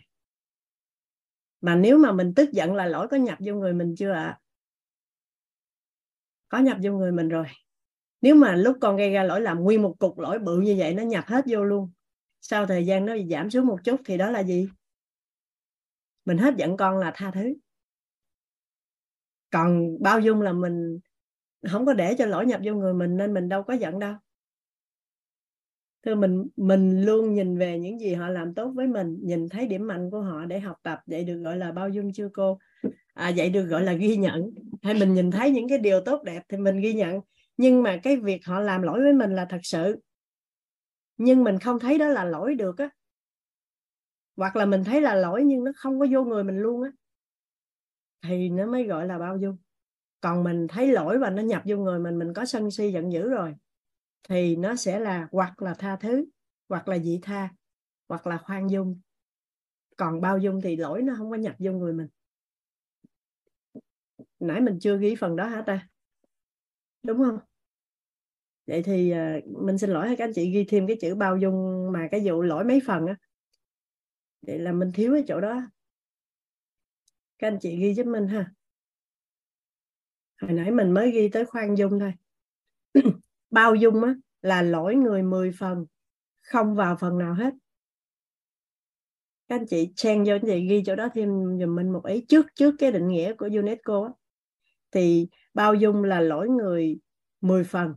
mà 1.65 1.75
nếu 1.75 1.97
mà 1.97 2.11
mình 2.11 2.33
tức 2.35 2.51
giận 2.51 2.73
là 2.73 2.85
lỗi 2.85 3.07
có 3.11 3.17
nhập 3.17 3.37
vô 3.41 3.53
người 3.53 3.73
mình 3.73 3.95
chưa 3.97 4.11
ạ? 4.11 4.23
À? 4.23 4.39
có 6.49 6.61
nhập 6.61 6.77
vô 6.83 6.91
người 6.91 7.11
mình 7.11 7.29
rồi. 7.29 7.45
Nếu 8.21 8.35
mà 8.35 8.55
lúc 8.55 8.77
con 8.81 8.97
gây 8.97 9.11
ra 9.11 9.23
lỗi 9.23 9.41
làm 9.41 9.59
nguyên 9.59 9.81
một 9.81 9.95
cục 9.99 10.19
lỗi 10.19 10.39
bự 10.39 10.59
như 10.59 10.75
vậy, 10.77 10.93
nó 10.93 11.03
nhập 11.03 11.25
hết 11.27 11.45
vô 11.47 11.63
luôn. 11.63 11.91
Sau 12.41 12.65
thời 12.65 12.85
gian 12.85 13.05
nó 13.05 13.13
giảm 13.29 13.49
xuống 13.49 13.65
một 13.65 13.77
chút 13.83 14.01
thì 14.05 14.17
đó 14.17 14.31
là 14.31 14.43
gì? 14.43 14.69
Mình 16.25 16.37
hết 16.37 16.53
giận 16.57 16.77
con 16.77 16.97
là 16.97 17.11
tha 17.15 17.31
thứ. 17.31 17.53
Còn 19.51 19.97
bao 20.01 20.19
dung 20.19 20.41
là 20.41 20.53
mình 20.53 20.99
không 21.71 21.85
có 21.85 21.93
để 21.93 22.15
cho 22.17 22.25
lỗi 22.25 22.45
nhập 22.45 22.61
vô 22.63 22.73
người 22.73 22.93
mình 22.93 23.17
nên 23.17 23.33
mình 23.33 23.49
đâu 23.49 23.63
có 23.63 23.73
giận 23.73 23.99
đâu. 23.99 24.15
Thưa 26.05 26.15
mình 26.15 26.47
mình 26.55 27.01
luôn 27.01 27.33
nhìn 27.33 27.57
về 27.57 27.79
những 27.79 27.99
gì 27.99 28.13
họ 28.13 28.29
làm 28.29 28.53
tốt 28.53 28.71
với 28.75 28.87
mình 28.87 29.17
nhìn 29.21 29.49
thấy 29.49 29.67
điểm 29.67 29.87
mạnh 29.87 30.11
của 30.11 30.21
họ 30.21 30.45
để 30.45 30.59
học 30.59 30.77
tập 30.83 30.99
vậy 31.05 31.23
được 31.23 31.37
gọi 31.37 31.57
là 31.57 31.71
bao 31.71 31.89
dung 31.89 32.13
chưa 32.13 32.29
cô? 32.33 32.59
À, 33.13 33.31
vậy 33.35 33.49
được 33.49 33.65
gọi 33.65 33.83
là 33.83 33.93
ghi 33.93 34.17
nhận. 34.17 34.51
Hay 34.83 34.93
mình 34.93 35.13
nhìn 35.13 35.31
thấy 35.31 35.51
những 35.51 35.69
cái 35.69 35.77
điều 35.77 36.01
tốt 36.01 36.23
đẹp 36.23 36.43
thì 36.49 36.57
mình 36.57 36.81
ghi 36.81 36.93
nhận. 36.93 37.19
Nhưng 37.57 37.83
mà 37.83 37.97
cái 38.03 38.17
việc 38.17 38.45
họ 38.45 38.59
làm 38.59 38.81
lỗi 38.81 38.99
với 39.01 39.13
mình 39.13 39.35
là 39.35 39.45
thật 39.45 39.59
sự. 39.63 39.99
Nhưng 41.17 41.43
mình 41.43 41.59
không 41.59 41.79
thấy 41.79 41.97
đó 41.97 42.07
là 42.07 42.25
lỗi 42.25 42.55
được 42.55 42.77
á. 42.77 42.89
Hoặc 44.37 44.55
là 44.55 44.65
mình 44.65 44.83
thấy 44.83 45.01
là 45.01 45.15
lỗi 45.15 45.43
nhưng 45.43 45.63
nó 45.63 45.71
không 45.75 45.99
có 45.99 46.07
vô 46.11 46.23
người 46.23 46.43
mình 46.43 46.57
luôn 46.57 46.83
á. 46.83 46.89
Thì 48.23 48.49
nó 48.49 48.65
mới 48.65 48.83
gọi 48.83 49.07
là 49.07 49.17
bao 49.17 49.37
dung. 49.37 49.57
Còn 50.21 50.43
mình 50.43 50.67
thấy 50.67 50.87
lỗi 50.87 51.17
và 51.17 51.29
nó 51.29 51.41
nhập 51.41 51.61
vô 51.65 51.77
người 51.77 51.99
mình 51.99 52.19
mình 52.19 52.33
có 52.33 52.45
sân 52.45 52.71
si 52.71 52.91
giận 52.91 53.11
dữ 53.11 53.29
rồi 53.29 53.55
thì 54.29 54.55
nó 54.55 54.75
sẽ 54.75 54.99
là 54.99 55.27
hoặc 55.31 55.61
là 55.61 55.73
tha 55.73 55.95
thứ, 55.95 56.25
hoặc 56.69 56.87
là 56.87 56.99
dị 56.99 57.19
tha, 57.21 57.49
hoặc 58.07 58.27
là 58.27 58.37
khoan 58.37 58.69
dung. 58.69 58.99
Còn 59.97 60.21
bao 60.21 60.37
dung 60.37 60.61
thì 60.61 60.75
lỗi 60.75 61.01
nó 61.01 61.13
không 61.17 61.31
có 61.31 61.35
nhập 61.35 61.55
vô 61.59 61.71
người 61.71 61.93
mình. 61.93 62.07
Nãy 64.39 64.61
mình 64.61 64.79
chưa 64.81 64.97
ghi 64.97 65.15
phần 65.15 65.35
đó 65.35 65.47
hả 65.47 65.61
ta? 65.61 65.87
Đúng 67.03 67.17
không? 67.17 67.39
Vậy 68.67 68.83
thì 68.83 69.11
ờ, 69.11 69.41
mình 69.45 69.77
xin 69.77 69.89
lỗi 69.89 70.15
các 70.17 70.25
anh 70.25 70.33
chị 70.33 70.51
ghi 70.51 70.65
thêm 70.69 70.87
cái 70.87 70.97
chữ 71.01 71.15
bao 71.15 71.37
dung 71.37 71.89
mà 71.91 72.07
cái 72.11 72.21
vụ 72.25 72.41
lỗi 72.41 72.63
mấy 72.63 72.79
phần 72.87 73.07
á. 73.07 73.15
Vậy 74.41 74.59
là 74.59 74.71
mình 74.71 74.91
thiếu 74.93 75.13
cái 75.13 75.23
chỗ 75.27 75.41
đó. 75.41 75.61
Các 77.37 77.47
anh 77.47 77.57
chị 77.61 77.77
ghi 77.79 77.93
giúp 77.93 78.05
mình 78.05 78.27
ha. 78.27 78.51
Hồi 80.41 80.51
nãy 80.53 80.71
mình 80.71 80.91
mới 80.91 81.11
ghi 81.11 81.29
tới 81.29 81.45
khoan 81.45 81.75
dung 81.75 81.99
thôi 81.99 82.13
bao 83.55 83.75
dung 83.75 84.03
á, 84.03 84.15
là 84.41 84.61
lỗi 84.61 84.95
người 84.95 85.23
10 85.23 85.51
phần 85.59 85.85
không 86.41 86.75
vào 86.75 86.97
phần 86.97 87.17
nào 87.17 87.33
hết 87.33 87.53
các 89.47 89.55
anh 89.55 89.65
chị 89.67 89.93
chen 89.95 90.23
vô 90.23 90.33
anh 90.33 90.41
chị 90.45 90.67
ghi 90.67 90.83
chỗ 90.85 90.95
đó 90.95 91.07
thêm 91.13 91.29
dùm 91.59 91.75
mình 91.75 91.91
một 91.91 92.05
ý 92.05 92.25
trước 92.27 92.45
trước 92.55 92.75
cái 92.79 92.91
định 92.91 93.07
nghĩa 93.07 93.33
của 93.33 93.49
UNESCO 93.53 94.03
á. 94.03 94.09
thì 94.91 95.27
bao 95.53 95.73
dung 95.73 96.03
là 96.03 96.19
lỗi 96.19 96.49
người 96.49 96.99
10 97.41 97.63
phần 97.63 97.93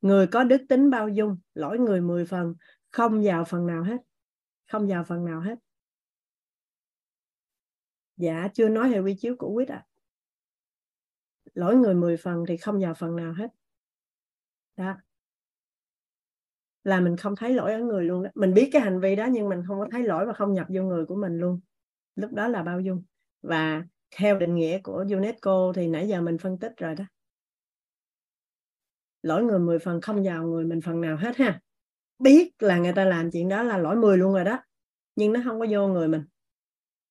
người 0.00 0.26
có 0.26 0.44
đức 0.44 0.62
tính 0.68 0.90
bao 0.90 1.08
dung 1.08 1.36
lỗi 1.54 1.78
người 1.78 2.00
10 2.00 2.24
phần 2.24 2.54
không 2.90 3.22
vào 3.24 3.44
phần 3.44 3.66
nào 3.66 3.82
hết 3.82 3.98
không 4.68 4.88
vào 4.88 5.04
phần 5.04 5.24
nào 5.24 5.40
hết 5.40 5.58
dạ 8.16 8.48
chưa 8.54 8.68
nói 8.68 8.88
hệ 8.88 8.98
quy 9.00 9.14
chiếu 9.18 9.36
của 9.38 9.54
quýt 9.54 9.68
ạ 9.68 9.76
à. 9.76 9.88
lỗi 11.54 11.76
người 11.76 11.94
10 11.94 12.16
phần 12.16 12.44
thì 12.48 12.56
không 12.56 12.80
vào 12.80 12.94
phần 12.94 13.16
nào 13.16 13.32
hết 13.32 13.50
đó. 14.84 14.96
Là 16.84 17.00
mình 17.00 17.16
không 17.16 17.36
thấy 17.36 17.54
lỗi 17.54 17.72
ở 17.72 17.78
người 17.78 18.04
luôn 18.04 18.22
đó. 18.22 18.30
mình 18.34 18.54
biết 18.54 18.68
cái 18.72 18.82
hành 18.82 19.00
vi 19.00 19.16
đó 19.16 19.26
nhưng 19.30 19.48
mình 19.48 19.62
không 19.68 19.80
có 19.80 19.86
thấy 19.90 20.02
lỗi 20.02 20.26
và 20.26 20.32
không 20.32 20.52
nhập 20.52 20.66
vô 20.68 20.82
người 20.82 21.06
của 21.06 21.16
mình 21.16 21.38
luôn. 21.38 21.60
Lúc 22.16 22.32
đó 22.32 22.48
là 22.48 22.62
bao 22.62 22.80
dung. 22.80 23.02
Và 23.42 23.84
theo 24.16 24.38
định 24.38 24.54
nghĩa 24.54 24.78
của 24.82 25.04
UNESCO 25.10 25.72
thì 25.74 25.88
nãy 25.88 26.08
giờ 26.08 26.20
mình 26.20 26.38
phân 26.38 26.58
tích 26.58 26.72
rồi 26.76 26.94
đó. 26.94 27.04
Lỗi 29.22 29.42
người 29.42 29.58
10 29.58 29.78
phần 29.78 30.00
không 30.00 30.22
vào 30.24 30.46
người 30.46 30.64
mình 30.64 30.80
phần 30.80 31.00
nào 31.00 31.16
hết 31.16 31.36
ha. 31.36 31.60
Biết 32.18 32.52
là 32.58 32.78
người 32.78 32.92
ta 32.92 33.04
làm 33.04 33.30
chuyện 33.30 33.48
đó 33.48 33.62
là 33.62 33.78
lỗi 33.78 33.96
10 33.96 34.18
luôn 34.18 34.34
rồi 34.34 34.44
đó 34.44 34.62
nhưng 35.16 35.32
nó 35.32 35.40
không 35.44 35.60
có 35.60 35.66
vô 35.70 35.86
người 35.86 36.08
mình. 36.08 36.22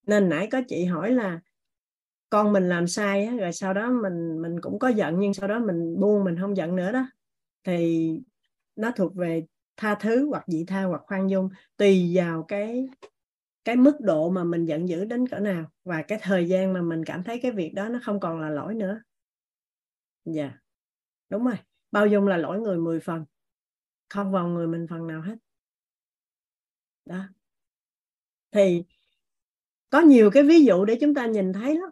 Nên 0.08 0.30
nãy 0.30 0.48
có 0.52 0.62
chị 0.68 0.86
hỏi 0.86 1.12
là 1.12 1.40
con 2.30 2.54
mình 2.54 2.70
làm 2.70 2.88
sai 2.88 3.26
á, 3.26 3.36
rồi 3.40 3.52
sau 3.52 3.74
đó 3.74 3.92
mình 3.92 4.42
mình 4.42 4.62
cũng 4.62 4.80
có 4.80 4.88
giận 4.88 5.20
nhưng 5.20 5.34
sau 5.34 5.48
đó 5.48 5.60
mình 5.60 6.00
buông 6.00 6.24
mình 6.24 6.38
không 6.42 6.58
giận 6.58 6.76
nữa 6.76 6.92
đó 6.92 7.06
thì 7.64 8.12
nó 8.76 8.92
thuộc 8.96 9.16
về 9.16 9.46
tha 9.78 9.96
thứ 9.96 10.30
hoặc 10.30 10.44
dị 10.48 10.66
tha 10.68 10.84
hoặc 10.84 11.02
khoan 11.06 11.30
dung, 11.30 11.50
tùy 11.78 12.12
vào 12.16 12.44
cái 12.48 12.88
cái 13.66 13.76
mức 13.76 13.98
độ 14.00 14.30
mà 14.30 14.44
mình 14.44 14.66
giận 14.66 14.90
dữ 14.90 15.06
đến 15.06 15.28
cỡ 15.28 15.40
nào 15.40 15.72
và 15.84 16.02
cái 16.02 16.20
thời 16.22 16.48
gian 16.48 16.74
mà 16.74 16.82
mình 16.82 17.06
cảm 17.06 17.24
thấy 17.24 17.40
cái 17.42 17.52
việc 17.52 17.74
đó 17.74 17.90
nó 17.90 18.00
không 18.04 18.20
còn 18.20 18.40
là 18.40 18.50
lỗi 18.50 18.76
nữa. 18.76 19.02
Dạ 20.26 20.44
yeah. 20.44 20.56
đúng 21.30 21.46
rồi. 21.46 21.56
Bao 21.92 22.08
dung 22.08 22.28
là 22.28 22.38
lỗi 22.38 22.60
người 22.60 22.78
10 22.78 23.00
phần, 23.00 23.26
không 24.10 24.32
vào 24.32 24.48
người 24.48 24.68
mình 24.68 24.88
phần 24.90 25.08
nào 25.08 25.22
hết. 25.22 25.36
Đó. 27.06 27.24
Thì 28.52 28.84
có 29.90 30.02
nhiều 30.02 30.32
cái 30.34 30.44
ví 30.44 30.66
dụ 30.66 30.86
để 30.86 30.98
chúng 31.02 31.14
ta 31.14 31.26
nhìn 31.26 31.54
thấy 31.54 31.76
lắm. 31.76 31.90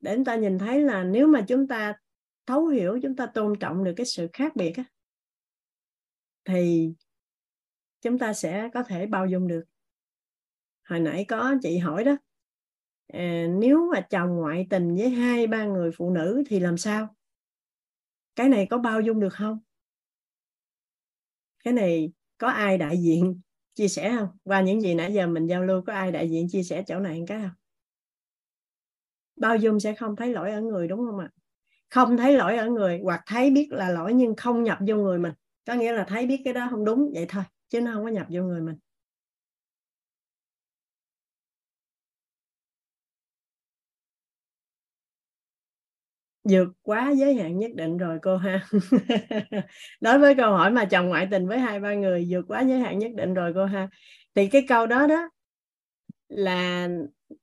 Để 0.00 0.14
chúng 0.14 0.24
ta 0.24 0.36
nhìn 0.36 0.58
thấy 0.58 0.80
là 0.80 1.04
nếu 1.04 1.26
mà 1.26 1.44
chúng 1.48 1.68
ta 1.68 1.94
thấu 2.46 2.66
hiểu 2.66 2.98
chúng 3.02 3.16
ta 3.16 3.26
tôn 3.26 3.58
trọng 3.60 3.84
được 3.84 3.92
cái 3.96 4.06
sự 4.06 4.28
khác 4.32 4.56
biệt 4.56 4.72
á, 4.76 4.84
thì 6.44 6.92
chúng 8.00 8.18
ta 8.18 8.32
sẽ 8.32 8.70
có 8.74 8.82
thể 8.82 9.06
bao 9.06 9.26
dung 9.26 9.48
được. 9.48 9.64
Hồi 10.88 11.00
nãy 11.00 11.24
có 11.28 11.54
chị 11.62 11.78
hỏi 11.78 12.04
đó 12.04 12.16
à, 13.06 13.46
nếu 13.58 13.90
mà 13.92 14.00
chồng 14.00 14.36
ngoại 14.36 14.66
tình 14.70 14.94
với 14.94 15.10
hai 15.10 15.46
ba 15.46 15.64
người 15.64 15.90
phụ 15.96 16.10
nữ 16.10 16.42
thì 16.46 16.60
làm 16.60 16.78
sao? 16.78 17.16
Cái 18.36 18.48
này 18.48 18.66
có 18.70 18.78
bao 18.78 19.00
dung 19.00 19.20
được 19.20 19.32
không? 19.32 19.58
Cái 21.64 21.74
này 21.74 22.12
có 22.38 22.48
ai 22.48 22.78
đại 22.78 22.96
diện 23.02 23.40
chia 23.74 23.88
sẻ 23.88 24.14
không? 24.18 24.28
Qua 24.44 24.60
những 24.60 24.80
gì 24.80 24.94
nãy 24.94 25.14
giờ 25.14 25.26
mình 25.26 25.46
giao 25.46 25.62
lưu 25.62 25.82
có 25.86 25.92
ai 25.92 26.12
đại 26.12 26.30
diện 26.30 26.48
chia 26.48 26.62
sẻ 26.62 26.84
chỗ 26.86 26.98
này 26.98 27.18
một 27.18 27.24
cái 27.28 27.40
không? 27.40 27.50
Bao 29.36 29.56
dung 29.56 29.80
sẽ 29.80 29.94
không 29.94 30.16
thấy 30.16 30.32
lỗi 30.32 30.50
ở 30.50 30.60
người 30.60 30.88
đúng 30.88 31.00
không 31.06 31.18
ạ? 31.18 31.30
Không 31.96 32.18
thấy 32.18 32.34
lỗi 32.34 32.58
ở 32.58 32.68
người, 32.70 33.00
hoặc 33.04 33.22
thấy 33.26 33.50
biết 33.52 33.68
là 33.72 33.90
lỗi 33.90 34.14
nhưng 34.14 34.36
không 34.36 34.64
nhập 34.64 34.78
vô 34.88 34.96
người 34.96 35.18
mình. 35.20 35.32
Có 35.66 35.74
nghĩa 35.74 35.92
là 35.92 36.04
thấy 36.08 36.26
biết 36.26 36.42
cái 36.44 36.54
đó 36.54 36.68
không 36.70 36.84
đúng, 36.86 37.10
vậy 37.14 37.26
thôi, 37.28 37.44
chứ 37.70 37.80
nó 37.82 37.92
không 37.94 38.04
có 38.04 38.10
nhập 38.10 38.26
vô 38.30 38.42
người 38.42 38.62
mình. 38.62 38.76
Vượt 46.50 46.68
quá 46.82 47.10
giới 47.16 47.34
hạn 47.34 47.58
nhất 47.58 47.70
định 47.74 47.96
rồi, 47.98 48.18
cô 48.22 48.36
ha. 48.36 48.66
Đối 50.00 50.18
với 50.18 50.34
câu 50.34 50.52
hỏi 50.52 50.70
mà 50.70 50.84
chồng 50.84 51.08
ngoại 51.08 51.28
tình 51.30 51.48
với 51.48 51.58
hai, 51.58 51.80
ba 51.80 51.94
người, 51.94 52.26
vượt 52.30 52.44
quá 52.48 52.62
giới 52.62 52.78
hạn 52.80 52.98
nhất 52.98 53.10
định 53.16 53.34
rồi, 53.34 53.52
cô 53.54 53.64
ha. 53.64 53.88
Thì 54.34 54.46
cái 54.48 54.64
câu 54.68 54.86
đó 54.86 55.06
đó 55.06 55.28
là 56.28 56.88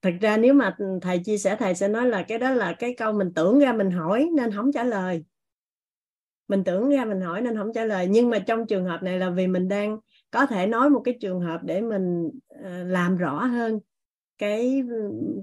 thực 0.02 0.14
ra 0.22 0.38
nếu 0.38 0.54
mà 0.54 0.76
thầy 1.02 1.20
chia 1.20 1.38
sẻ, 1.38 1.56
thầy 1.60 1.76
sẽ 1.76 1.88
nói 1.88 2.08
là 2.10 2.24
cái 2.24 2.38
đó 2.40 2.52
là 2.52 2.74
cái 2.74 2.96
câu 2.98 3.14
mình 3.14 3.34
tưởng 3.36 3.60
ra 3.60 3.74
mình 3.74 3.92
hỏi 3.92 4.30
nên 4.36 4.52
không 4.52 4.72
trả 4.72 4.84
lời. 4.84 5.24
Mình 6.48 6.64
tưởng 6.64 6.90
ra 6.90 7.06
mình 7.06 7.22
hỏi 7.22 7.42
nên 7.42 7.58
không 7.58 7.74
trả 7.74 7.86
lời. 7.86 8.08
Nhưng 8.08 8.30
mà 8.30 8.40
trong 8.40 8.68
trường 8.68 8.86
hợp 8.86 9.04
này 9.04 9.20
là 9.20 9.30
vì 9.30 9.48
mình 9.48 9.68
đang 9.68 9.98
có 10.32 10.46
thể 10.46 10.68
nói 10.68 10.90
một 10.90 11.02
cái 11.06 11.18
trường 11.22 11.40
hợp 11.40 11.62
để 11.64 11.82
mình 11.82 12.30
ờ, 12.64 12.84
làm 12.84 13.18
rõ 13.18 13.46
hơn 13.46 13.80
cái, 14.38 14.84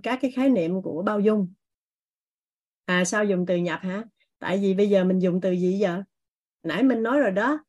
các 0.03 0.19
cái 0.23 0.31
khái 0.31 0.49
niệm 0.49 0.83
của 0.83 1.03
bao 1.03 1.21
dung. 1.21 1.53
À 2.85 3.05
sao 3.05 3.25
dùng 3.25 3.47
từ 3.47 3.57
nhập 3.57 3.81
hả? 3.83 4.05
Tại 4.39 4.59
vì 4.59 4.75
bây 4.75 4.89
giờ 4.89 5.05
mình 5.05 5.19
dùng 5.19 5.41
từ 5.41 5.53
gì 5.53 5.79
giờ 5.79 6.03
nãy 6.63 6.83
mình 6.83 7.03
nói 7.03 7.21
rồi 7.21 7.31
đó. 7.31 7.65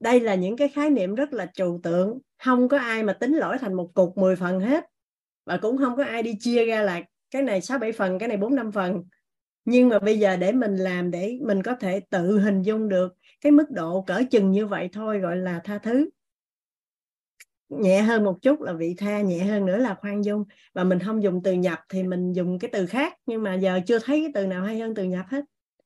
Đây 0.00 0.20
là 0.20 0.34
những 0.34 0.56
cái 0.56 0.68
khái 0.68 0.90
niệm 0.90 1.14
rất 1.14 1.32
là 1.32 1.46
trừu 1.54 1.80
tượng. 1.82 2.18
Không 2.44 2.68
có 2.68 2.78
ai 2.78 3.02
mà 3.02 3.12
tính 3.12 3.36
lỗi 3.36 3.56
thành 3.60 3.74
một 3.74 3.90
cục 3.94 4.18
10 4.18 4.36
phần 4.36 4.60
hết 4.60 4.91
và 5.44 5.56
cũng 5.56 5.78
không 5.78 5.96
có 5.96 6.04
ai 6.04 6.22
đi 6.22 6.34
chia 6.40 6.64
ra 6.64 6.82
là 6.82 7.02
cái 7.30 7.42
này 7.42 7.60
6 7.60 7.78
7 7.78 7.92
phần, 7.92 8.18
cái 8.18 8.28
này 8.28 8.36
4 8.36 8.54
5 8.54 8.72
phần. 8.72 9.02
Nhưng 9.64 9.88
mà 9.88 9.98
bây 9.98 10.18
giờ 10.18 10.36
để 10.36 10.52
mình 10.52 10.76
làm, 10.76 11.10
để 11.10 11.38
mình 11.42 11.62
có 11.62 11.74
thể 11.74 12.00
tự 12.10 12.38
hình 12.38 12.62
dung 12.62 12.88
được 12.88 13.14
cái 13.40 13.52
mức 13.52 13.70
độ 13.70 14.04
cỡ 14.06 14.22
chừng 14.30 14.50
như 14.50 14.66
vậy 14.66 14.88
thôi, 14.92 15.18
gọi 15.18 15.36
là 15.36 15.60
tha 15.64 15.78
thứ. 15.78 16.10
Nhẹ 17.68 18.02
hơn 18.02 18.24
một 18.24 18.38
chút 18.42 18.60
là 18.60 18.72
vị 18.72 18.94
tha, 18.98 19.20
nhẹ 19.20 19.38
hơn 19.38 19.66
nữa 19.66 19.76
là 19.76 19.94
khoan 19.94 20.24
dung. 20.24 20.44
Và 20.74 20.84
mình 20.84 20.98
không 20.98 21.22
dùng 21.22 21.42
từ 21.42 21.52
nhập 21.52 21.78
thì 21.88 22.02
mình 22.02 22.32
dùng 22.32 22.58
cái 22.58 22.70
từ 22.72 22.86
khác, 22.86 23.14
nhưng 23.26 23.42
mà 23.42 23.54
giờ 23.54 23.80
chưa 23.86 23.98
thấy 23.98 24.20
cái 24.20 24.30
từ 24.34 24.46
nào 24.46 24.64
hay 24.64 24.78
hơn 24.78 24.94
từ 24.94 25.04
nhập 25.04 25.26
hết. 25.28 25.44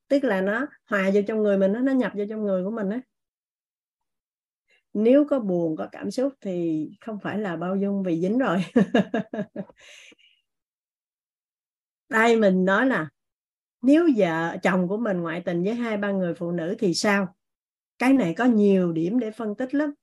Tức 0.09 0.25
là 0.25 0.41
nó 0.41 0.67
hòa 0.91 1.11
vô 1.15 1.21
trong 1.27 1.43
người 1.43 1.59
mình, 1.59 1.73
nó 1.73 1.81
nó 1.81 1.93
nhập 1.93 2.13
vô 2.15 2.25
trong 2.29 2.45
người 2.45 2.65
của 2.65 2.71
mình 2.71 2.91
á 2.91 3.01
nếu 4.99 5.25
có 5.31 5.41
buồn, 5.41 5.77
có 5.77 5.89
cảm 5.93 6.11
xúc 6.11 6.33
thì 6.41 6.89
không 7.01 7.19
phải 7.23 7.39
là 7.39 7.57
bao 7.57 7.77
dung 7.77 8.03
vì 8.03 8.21
dính 8.21 8.39
rồi. 8.39 8.65
Đây 12.09 12.37
mình 12.37 12.65
nói 12.65 12.87
là 12.87 13.09
nếu 13.83 14.09
vợ, 14.17 14.57
chồng 14.63 14.89
của 14.89 14.97
mình 14.97 15.21
ngoại 15.21 15.43
tình 15.45 15.63
với 15.65 15.75
hai, 15.75 15.97
ba 15.97 16.13
người 16.13 16.35
phụ 16.35 16.51
nữ 16.51 16.75
thì 16.79 16.95
sao? 16.95 17.37
Cái 17.99 18.13
này 18.13 18.35
có 18.35 18.45
nhiều 18.45 18.93
điểm 18.93 19.19
để 19.19 19.31
phân 19.31 19.55
tích 19.55 19.75
lắm. 19.75 19.95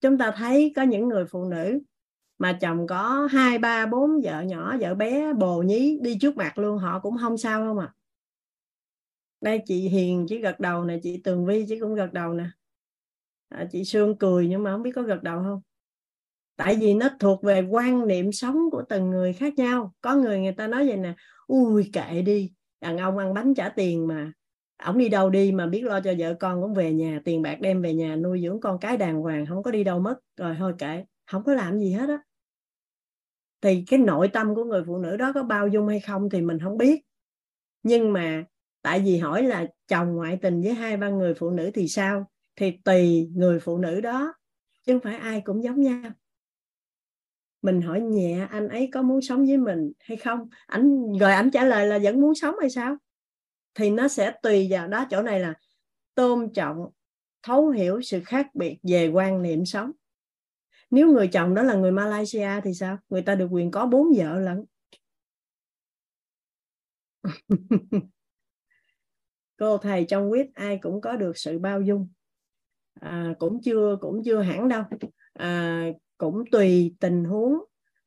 Chúng 0.00 0.18
ta 0.18 0.32
thấy 0.36 0.72
có 0.76 0.82
những 0.82 1.08
người 1.08 1.24
phụ 1.30 1.44
nữ 1.44 1.80
mà 2.38 2.58
chồng 2.60 2.86
có 2.86 3.28
hai, 3.30 3.58
ba, 3.58 3.86
bốn 3.86 4.20
vợ 4.24 4.42
nhỏ, 4.42 4.76
vợ 4.80 4.94
bé 4.94 5.32
bồ 5.32 5.62
nhí 5.62 5.98
đi 6.02 6.18
trước 6.20 6.36
mặt 6.36 6.58
luôn, 6.58 6.78
họ 6.78 7.00
cũng 7.00 7.16
không 7.20 7.38
sao 7.38 7.60
không 7.60 7.78
à. 7.78 7.94
Đây 9.40 9.62
chị 9.66 9.88
hiền 9.88 10.26
chỉ 10.28 10.38
gật 10.38 10.60
đầu 10.60 10.84
nè, 10.84 10.98
chị 11.02 11.20
tường 11.24 11.46
vi 11.46 11.64
chỉ 11.68 11.80
cũng 11.80 11.94
gật 11.94 12.12
đầu 12.12 12.34
nè 12.34 12.44
à, 13.48 13.66
chị 13.72 13.84
sương 13.84 14.18
cười 14.18 14.48
nhưng 14.48 14.62
mà 14.62 14.72
không 14.72 14.82
biết 14.82 14.92
có 14.94 15.02
gật 15.02 15.22
đầu 15.22 15.42
không? 15.42 15.60
Tại 16.56 16.76
vì 16.80 16.94
nó 16.94 17.08
thuộc 17.20 17.42
về 17.42 17.60
quan 17.70 18.06
niệm 18.06 18.32
sống 18.32 18.56
của 18.72 18.82
từng 18.88 19.10
người 19.10 19.32
khác 19.32 19.54
nhau. 19.56 19.94
Có 20.00 20.14
người 20.14 20.40
người 20.40 20.52
ta 20.52 20.66
nói 20.66 20.88
vậy 20.88 20.96
nè 20.96 21.14
ui 21.46 21.90
kệ 21.92 22.22
đi 22.22 22.52
đàn 22.80 22.98
ông 22.98 23.18
ăn 23.18 23.34
bánh 23.34 23.54
trả 23.54 23.68
tiền 23.68 24.06
mà. 24.06 24.32
Ổng 24.84 24.98
đi 24.98 25.08
đâu 25.08 25.30
đi 25.30 25.52
mà 25.52 25.66
biết 25.66 25.82
lo 25.84 26.00
cho 26.00 26.14
vợ 26.18 26.34
con 26.40 26.62
cũng 26.62 26.74
về 26.74 26.92
nhà 26.92 27.20
tiền 27.24 27.42
bạc 27.42 27.58
đem 27.60 27.82
về 27.82 27.94
nhà 27.94 28.16
nuôi 28.16 28.40
dưỡng 28.42 28.60
con 28.60 28.78
cái 28.78 28.96
đàng 28.96 29.20
hoàng 29.20 29.46
không 29.46 29.62
có 29.62 29.70
đi 29.70 29.84
đâu 29.84 30.00
mất. 30.00 30.16
Rồi 30.36 30.56
thôi 30.58 30.74
kệ 30.78 31.04
không 31.26 31.44
có 31.44 31.54
làm 31.54 31.78
gì 31.78 31.92
hết 31.92 32.08
á. 32.08 32.18
Thì 33.60 33.84
cái 33.86 33.98
nội 33.98 34.28
tâm 34.28 34.54
của 34.54 34.64
người 34.64 34.82
phụ 34.86 34.98
nữ 34.98 35.16
đó 35.16 35.32
có 35.34 35.42
bao 35.42 35.68
dung 35.68 35.88
hay 35.88 36.00
không 36.00 36.30
thì 36.30 36.40
mình 36.40 36.58
không 36.58 36.78
biết. 36.78 37.00
Nhưng 37.82 38.12
mà 38.12 38.44
tại 38.82 39.00
vì 39.00 39.18
hỏi 39.18 39.42
là 39.42 39.66
chồng 39.88 40.14
ngoại 40.16 40.38
tình 40.42 40.62
với 40.62 40.74
hai 40.74 40.96
ba 40.96 41.08
người 41.08 41.34
phụ 41.34 41.50
nữ 41.50 41.70
thì 41.74 41.88
sao? 41.88 42.30
Thì 42.56 42.78
tùy 42.84 43.28
người 43.34 43.60
phụ 43.60 43.78
nữ 43.78 44.00
đó, 44.00 44.34
chứ 44.86 44.92
không 44.92 45.00
phải 45.00 45.16
ai 45.16 45.40
cũng 45.44 45.62
giống 45.62 45.80
nhau. 45.80 46.12
Mình 47.62 47.82
hỏi 47.82 48.00
nhẹ, 48.00 48.46
anh 48.50 48.68
ấy 48.68 48.88
có 48.92 49.02
muốn 49.02 49.22
sống 49.22 49.46
với 49.46 49.56
mình 49.56 49.92
hay 49.98 50.16
không? 50.16 50.48
Ảnh, 50.66 51.12
rồi 51.20 51.32
ảnh 51.32 51.50
trả 51.50 51.64
lời 51.64 51.86
là 51.86 51.98
vẫn 52.02 52.20
muốn 52.20 52.34
sống 52.34 52.54
hay 52.60 52.70
sao? 52.70 52.96
Thì 53.74 53.90
nó 53.90 54.08
sẽ 54.08 54.32
tùy 54.42 54.66
vào 54.70 54.88
đó. 54.88 55.06
Chỗ 55.10 55.22
này 55.22 55.40
là 55.40 55.54
tôn 56.14 56.52
trọng, 56.52 56.90
thấu 57.42 57.68
hiểu 57.68 58.00
sự 58.02 58.20
khác 58.24 58.54
biệt 58.54 58.78
về 58.82 59.08
quan 59.08 59.42
niệm 59.42 59.64
sống. 59.66 59.92
Nếu 60.90 61.12
người 61.12 61.28
chồng 61.28 61.54
đó 61.54 61.62
là 61.62 61.74
người 61.74 61.92
Malaysia 61.92 62.60
thì 62.64 62.74
sao? 62.74 62.98
Người 63.08 63.22
ta 63.22 63.34
được 63.34 63.48
quyền 63.50 63.70
có 63.70 63.86
bốn 63.86 64.06
vợ 64.16 64.40
lận. 64.40 64.64
Cô 69.56 69.78
thầy 69.78 70.04
trong 70.08 70.30
quyết 70.30 70.54
ai 70.54 70.78
cũng 70.82 71.00
có 71.00 71.16
được 71.16 71.32
sự 71.38 71.58
bao 71.58 71.82
dung 71.82 72.08
à, 73.00 73.34
cũng 73.38 73.60
chưa 73.62 73.96
cũng 74.00 74.22
chưa 74.24 74.40
hẳn 74.40 74.68
đâu. 74.68 74.82
À, 75.32 75.84
cũng 76.18 76.44
tùy 76.50 76.94
tình 77.00 77.24
huống. 77.24 77.58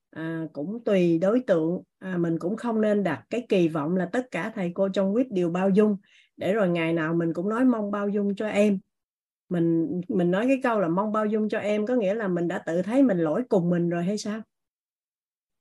À, 0.09 0.47
cũng 0.53 0.83
tùy 0.83 1.19
đối 1.19 1.39
tượng. 1.39 1.81
À, 1.99 2.17
mình 2.17 2.39
cũng 2.39 2.55
không 2.55 2.81
nên 2.81 3.03
đặt 3.03 3.23
cái 3.29 3.45
kỳ 3.49 3.67
vọng 3.67 3.95
là 3.95 4.09
tất 4.11 4.27
cả 4.31 4.51
thầy 4.55 4.71
cô 4.75 4.89
trong 4.89 5.13
quýt 5.13 5.27
đều 5.31 5.49
bao 5.49 5.69
dung. 5.69 5.97
Để 6.37 6.53
rồi 6.53 6.69
ngày 6.69 6.93
nào 6.93 7.13
mình 7.13 7.33
cũng 7.33 7.49
nói 7.49 7.65
mong 7.65 7.91
bao 7.91 8.09
dung 8.09 8.35
cho 8.35 8.47
em. 8.47 8.79
Mình 9.49 10.01
mình 10.07 10.31
nói 10.31 10.45
cái 10.47 10.59
câu 10.63 10.79
là 10.79 10.87
mong 10.87 11.11
bao 11.11 11.25
dung 11.25 11.49
cho 11.49 11.59
em 11.59 11.85
có 11.85 11.95
nghĩa 11.95 12.13
là 12.13 12.27
mình 12.27 12.47
đã 12.47 12.59
tự 12.65 12.81
thấy 12.81 13.03
mình 13.03 13.17
lỗi 13.17 13.43
cùng 13.49 13.69
mình 13.69 13.89
rồi 13.89 14.03
hay 14.03 14.17
sao? 14.17 14.41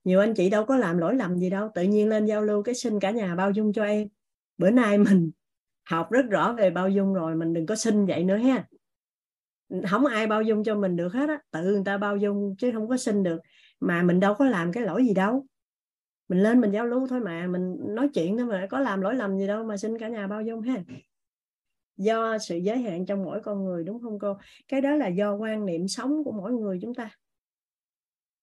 Nhiều 0.03 0.19
anh 0.19 0.33
chị 0.33 0.49
đâu 0.49 0.65
có 0.65 0.77
làm 0.77 0.97
lỗi 0.97 1.15
lầm 1.15 1.37
gì 1.37 1.49
đâu. 1.49 1.69
Tự 1.75 1.83
nhiên 1.83 2.09
lên 2.09 2.25
giao 2.25 2.41
lưu 2.41 2.63
cái 2.63 2.75
xin 2.75 2.99
cả 2.99 3.11
nhà 3.11 3.35
bao 3.35 3.51
dung 3.51 3.73
cho 3.73 3.83
em. 3.83 4.07
Bữa 4.57 4.69
nay 4.69 4.97
mình 4.97 5.31
học 5.89 6.11
rất 6.11 6.25
rõ 6.29 6.53
về 6.53 6.69
bao 6.69 6.89
dung 6.89 7.13
rồi 7.13 7.35
mình 7.35 7.53
đừng 7.53 7.65
có 7.65 7.75
xin 7.75 8.05
vậy 8.05 8.23
nữa 8.23 8.37
ha 8.37 8.67
không 9.89 10.05
ai 10.05 10.27
bao 10.27 10.41
dung 10.41 10.63
cho 10.63 10.75
mình 10.75 10.95
được 10.95 11.13
hết 11.13 11.29
á. 11.29 11.39
Tự 11.51 11.63
người 11.63 11.83
ta 11.85 11.97
bao 11.97 12.17
dung 12.17 12.55
chứ 12.57 12.71
không 12.73 12.87
có 12.87 12.97
xin 12.97 13.23
được. 13.23 13.39
Mà 13.79 14.03
mình 14.03 14.19
đâu 14.19 14.33
có 14.33 14.45
làm 14.45 14.71
cái 14.71 14.83
lỗi 14.83 15.05
gì 15.05 15.13
đâu. 15.13 15.45
Mình 16.29 16.43
lên 16.43 16.61
mình 16.61 16.71
giao 16.71 16.85
lưu 16.85 17.07
thôi 17.07 17.19
mà 17.19 17.47
mình 17.47 17.75
nói 17.79 18.09
chuyện 18.13 18.37
thôi 18.37 18.47
mà 18.47 18.67
có 18.69 18.79
làm 18.79 19.01
lỗi 19.01 19.15
lầm 19.15 19.37
gì 19.37 19.47
đâu 19.47 19.63
mà 19.63 19.77
xin 19.77 19.99
cả 19.99 20.07
nhà 20.07 20.27
bao 20.27 20.41
dung 20.41 20.61
ha. 20.61 20.83
Do 21.97 22.37
sự 22.37 22.57
giới 22.57 22.77
hạn 22.77 23.05
trong 23.05 23.23
mỗi 23.23 23.41
con 23.41 23.65
người 23.65 23.83
đúng 23.83 24.01
không 24.01 24.19
cô? 24.19 24.37
Cái 24.67 24.81
đó 24.81 24.95
là 24.95 25.07
do 25.07 25.33
quan 25.35 25.65
niệm 25.65 25.87
sống 25.87 26.23
của 26.23 26.31
mỗi 26.31 26.51
người 26.51 26.79
chúng 26.81 26.95
ta. 26.95 27.09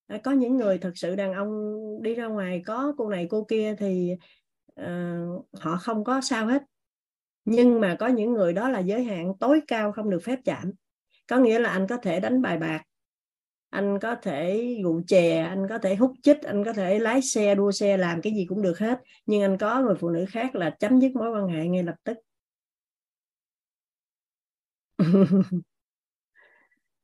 À, 0.07 0.19
có 0.25 0.31
những 0.31 0.57
người 0.57 0.79
thật 0.79 0.93
sự 0.95 1.17
đàn 1.17 1.33
ông 1.33 1.79
đi 2.03 2.15
ra 2.15 2.27
ngoài 2.27 2.63
có 2.67 2.95
cô 2.99 3.11
này 3.11 3.27
cô 3.31 3.45
kia 3.45 3.75
thì 3.79 4.17
uh, 4.81 5.47
họ 5.53 5.77
không 5.77 6.05
có 6.05 6.21
sao 6.21 6.47
hết. 6.47 6.63
Nhưng 7.45 7.81
mà 7.81 7.97
có 7.99 8.07
những 8.07 8.33
người 8.33 8.53
đó 8.53 8.69
là 8.69 8.79
giới 8.79 9.05
hạn 9.05 9.33
tối 9.41 9.61
cao 9.67 9.93
không 9.93 10.11
được 10.11 10.23
phép 10.23 10.39
chạm 10.45 10.73
có 11.29 11.39
nghĩa 11.39 11.59
là 11.59 11.71
anh 11.71 11.87
có 11.87 11.97
thể 11.97 12.21
đánh 12.21 12.43
bài 12.43 12.59
bạc, 12.59 12.83
anh 13.71 13.99
có 14.03 14.17
thể 14.23 14.75
gụ 14.83 15.01
chè, 15.07 15.39
anh 15.43 15.67
có 15.69 15.79
thể 15.79 15.95
hút 15.95 16.13
chích, 16.23 16.43
anh 16.43 16.65
có 16.65 16.73
thể 16.73 16.99
lái 16.99 17.23
xe, 17.23 17.55
đua 17.55 17.73
xe, 17.73 17.97
làm 17.97 18.23
cái 18.23 18.33
gì 18.33 18.47
cũng 18.49 18.63
được 18.63 18.79
hết. 18.79 19.01
Nhưng 19.27 19.43
anh 19.43 19.59
có 19.59 19.83
người 19.83 19.95
phụ 20.01 20.11
nữ 20.11 20.25
khác 20.29 20.55
là 20.55 20.71
chấm 20.71 21.01
dứt 21.01 21.13
mối 21.15 21.31
quan 21.31 21.49
hệ 21.49 21.69
ngay 21.69 21.83
lập 21.83 21.95
tức. 22.05 22.19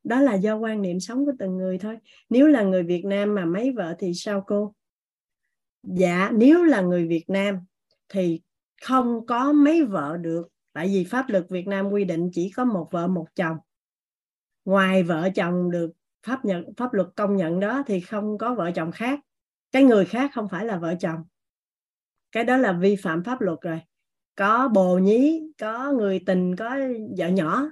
Đó 0.04 0.20
là 0.20 0.34
do 0.34 0.56
quan 0.56 0.82
niệm 0.82 1.00
sống 1.00 1.26
của 1.26 1.32
từng 1.38 1.56
người 1.56 1.78
thôi. 1.78 1.96
Nếu 2.28 2.46
là 2.46 2.62
người 2.62 2.82
Việt 2.82 3.04
Nam 3.04 3.34
mà 3.34 3.44
mấy 3.44 3.72
vợ 3.72 3.94
thì 3.98 4.12
sao 4.14 4.44
cô? 4.46 4.74
Dạ 5.82 6.30
nếu 6.34 6.64
là 6.64 6.80
người 6.80 7.06
Việt 7.06 7.24
Nam 7.28 7.58
thì 8.08 8.40
không 8.82 9.26
có 9.26 9.52
mấy 9.52 9.84
vợ 9.84 10.16
được. 10.20 10.48
Tại 10.72 10.86
vì 10.88 11.04
pháp 11.04 11.24
luật 11.28 11.46
Việt 11.50 11.66
Nam 11.66 11.90
quy 11.90 12.04
định 12.04 12.30
chỉ 12.32 12.50
có 12.50 12.64
một 12.64 12.88
vợ, 12.90 13.06
một 13.06 13.26
chồng 13.34 13.56
ngoài 14.64 15.02
vợ 15.02 15.28
chồng 15.34 15.70
được 15.70 15.90
pháp 16.26 16.44
nhận, 16.44 16.74
pháp 16.76 16.92
luật 16.92 17.08
công 17.16 17.36
nhận 17.36 17.60
đó 17.60 17.82
thì 17.86 18.00
không 18.00 18.38
có 18.38 18.54
vợ 18.54 18.70
chồng 18.74 18.92
khác. 18.92 19.20
Cái 19.72 19.84
người 19.84 20.04
khác 20.04 20.30
không 20.34 20.48
phải 20.48 20.64
là 20.64 20.78
vợ 20.78 20.94
chồng. 21.00 21.24
Cái 22.32 22.44
đó 22.44 22.56
là 22.56 22.72
vi 22.72 22.96
phạm 22.96 23.24
pháp 23.24 23.40
luật 23.40 23.58
rồi. 23.60 23.80
Có 24.34 24.68
bồ 24.68 24.98
nhí, 24.98 25.42
có 25.58 25.92
người 25.92 26.20
tình, 26.26 26.56
có 26.56 26.78
vợ 27.18 27.28
nhỏ. 27.28 27.68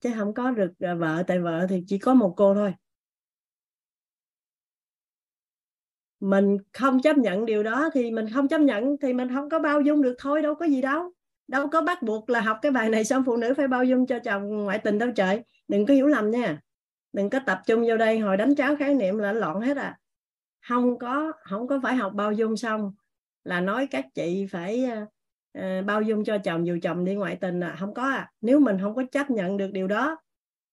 Chứ 0.00 0.10
không 0.18 0.34
có 0.34 0.50
được 0.50 0.72
à, 0.78 0.94
vợ. 0.94 1.22
Tại 1.26 1.40
vợ 1.40 1.66
thì 1.68 1.84
chỉ 1.86 1.98
có 1.98 2.14
một 2.14 2.34
cô 2.36 2.54
thôi. 2.54 2.74
Mình 6.20 6.56
không 6.72 7.02
chấp 7.02 7.18
nhận 7.18 7.46
điều 7.46 7.62
đó 7.62 7.90
thì 7.94 8.10
mình 8.10 8.26
không 8.34 8.48
chấp 8.48 8.58
nhận 8.58 8.96
thì 9.02 9.12
mình 9.12 9.28
không 9.34 9.50
có 9.50 9.58
bao 9.58 9.80
dung 9.80 10.02
được 10.02 10.14
thôi, 10.18 10.42
đâu 10.42 10.54
có 10.54 10.66
gì 10.66 10.82
đâu 10.82 11.12
đâu 11.48 11.68
có 11.68 11.82
bắt 11.82 12.02
buộc 12.02 12.30
là 12.30 12.40
học 12.40 12.58
cái 12.62 12.72
bài 12.72 12.88
này 12.88 13.04
xong 13.04 13.24
phụ 13.26 13.36
nữ 13.36 13.54
phải 13.56 13.68
bao 13.68 13.84
dung 13.84 14.06
cho 14.06 14.18
chồng 14.18 14.64
ngoại 14.64 14.78
tình 14.78 14.98
đâu 14.98 15.10
trời. 15.16 15.44
Đừng 15.68 15.86
có 15.86 15.94
hiểu 15.94 16.06
lầm 16.06 16.30
nha. 16.30 16.60
Đừng 17.12 17.30
có 17.30 17.40
tập 17.46 17.60
trung 17.66 17.84
vô 17.88 17.96
đây. 17.96 18.18
Hồi 18.18 18.36
đánh 18.36 18.54
cháo 18.54 18.76
khái 18.76 18.94
niệm 18.94 19.18
là 19.18 19.32
loạn 19.32 19.60
hết 19.60 19.76
à. 19.76 19.98
Không 20.68 20.98
có 20.98 21.32
không 21.42 21.68
có 21.68 21.80
phải 21.82 21.96
học 21.96 22.12
bao 22.14 22.32
dung 22.32 22.56
xong 22.56 22.92
là 23.44 23.60
nói 23.60 23.86
các 23.86 24.04
chị 24.14 24.46
phải 24.50 24.86
uh, 25.58 25.84
bao 25.84 26.02
dung 26.02 26.24
cho 26.24 26.38
chồng 26.38 26.66
dù 26.66 26.78
chồng 26.82 27.04
đi 27.04 27.14
ngoại 27.14 27.36
tình 27.40 27.60
à. 27.60 27.76
Không 27.78 27.94
có 27.94 28.02
à. 28.02 28.30
Nếu 28.40 28.60
mình 28.60 28.78
không 28.82 28.94
có 28.94 29.02
chấp 29.12 29.30
nhận 29.30 29.56
được 29.56 29.70
điều 29.72 29.86
đó 29.86 30.16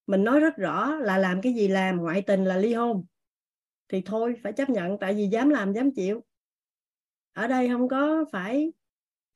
mình 0.08 0.24
nói 0.24 0.40
rất 0.40 0.56
rõ 0.56 0.96
là 0.96 1.18
làm 1.18 1.42
cái 1.42 1.54
gì 1.54 1.68
làm 1.68 1.98
ngoại 1.98 2.22
tình 2.22 2.46
là 2.46 2.58
ly 2.58 2.74
hôn 2.74 3.06
thì 3.90 4.02
thôi 4.06 4.36
phải 4.44 4.54
chấp 4.54 4.70
nhận. 4.70 4.98
Tại 5.00 5.14
vì 5.14 5.28
dám 5.28 5.50
làm 5.50 5.74
dám 5.74 5.92
chịu. 5.92 6.24
Ở 7.34 7.48
đây 7.48 7.70
không 7.70 7.88
có 7.88 8.26
phải 8.32 8.74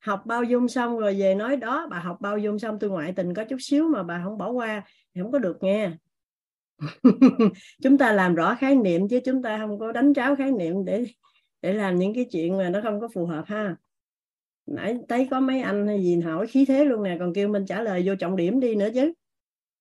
học 0.08 0.26
bao 0.26 0.44
dung 0.44 0.68
xong 0.68 0.98
rồi 0.98 1.16
về 1.20 1.36
nói, 1.36 1.58
đó, 1.58 1.88
bà 1.92 2.00
học 2.00 2.18
bao 2.22 2.38
dung 2.38 2.60
xong, 2.60 2.80
tôi 2.80 2.90
ngoại 2.90 3.14
tình 3.16 3.34
có 3.34 3.44
chút 3.44 3.58
xíu 3.60 3.88
mà 3.88 4.04
bà 4.04 4.22
không 4.24 4.38
bỏ 4.38 4.52
qua, 4.52 4.84
thì 5.16 5.22
không 5.22 5.32
có 5.32 5.40
được 5.40 5.58
nghe. 5.64 5.92
Chúng 7.84 7.98
ta 7.98 8.12
làm 8.12 8.36
rõ 8.36 8.56
khái 8.56 8.76
niệm 8.76 9.08
chứ 9.08 9.20
chúng 9.26 9.42
ta 9.42 9.58
không 9.58 9.80
có 9.80 9.92
đánh 9.92 10.14
tráo 10.14 10.36
khái 10.36 10.52
niệm 10.52 10.86
để 10.86 11.06
để 11.62 11.74
làm 11.74 12.00
những 12.00 12.14
cái 12.14 12.26
chuyện 12.32 12.58
mà 12.58 12.70
nó 12.70 12.80
không 12.84 13.00
có 13.00 13.08
phù 13.14 13.26
hợp 13.26 13.46
ha. 13.48 13.76
Nãy 14.66 14.98
thấy 15.10 15.28
có 15.32 15.40
mấy 15.40 15.62
anh 15.62 15.88
hay 15.88 16.04
gì 16.04 16.20
hỏi 16.20 16.48
khí 16.48 16.66
thế 16.66 16.86
luôn 16.86 17.04
nè, 17.04 17.18
còn 17.20 17.34
kêu 17.34 17.48
mình 17.48 17.66
trả 17.66 17.82
lời 17.82 18.04
vô 18.06 18.16
trọng 18.16 18.36
điểm 18.36 18.60
đi 18.60 18.76
nữa 18.76 18.90
chứ. 18.94 19.14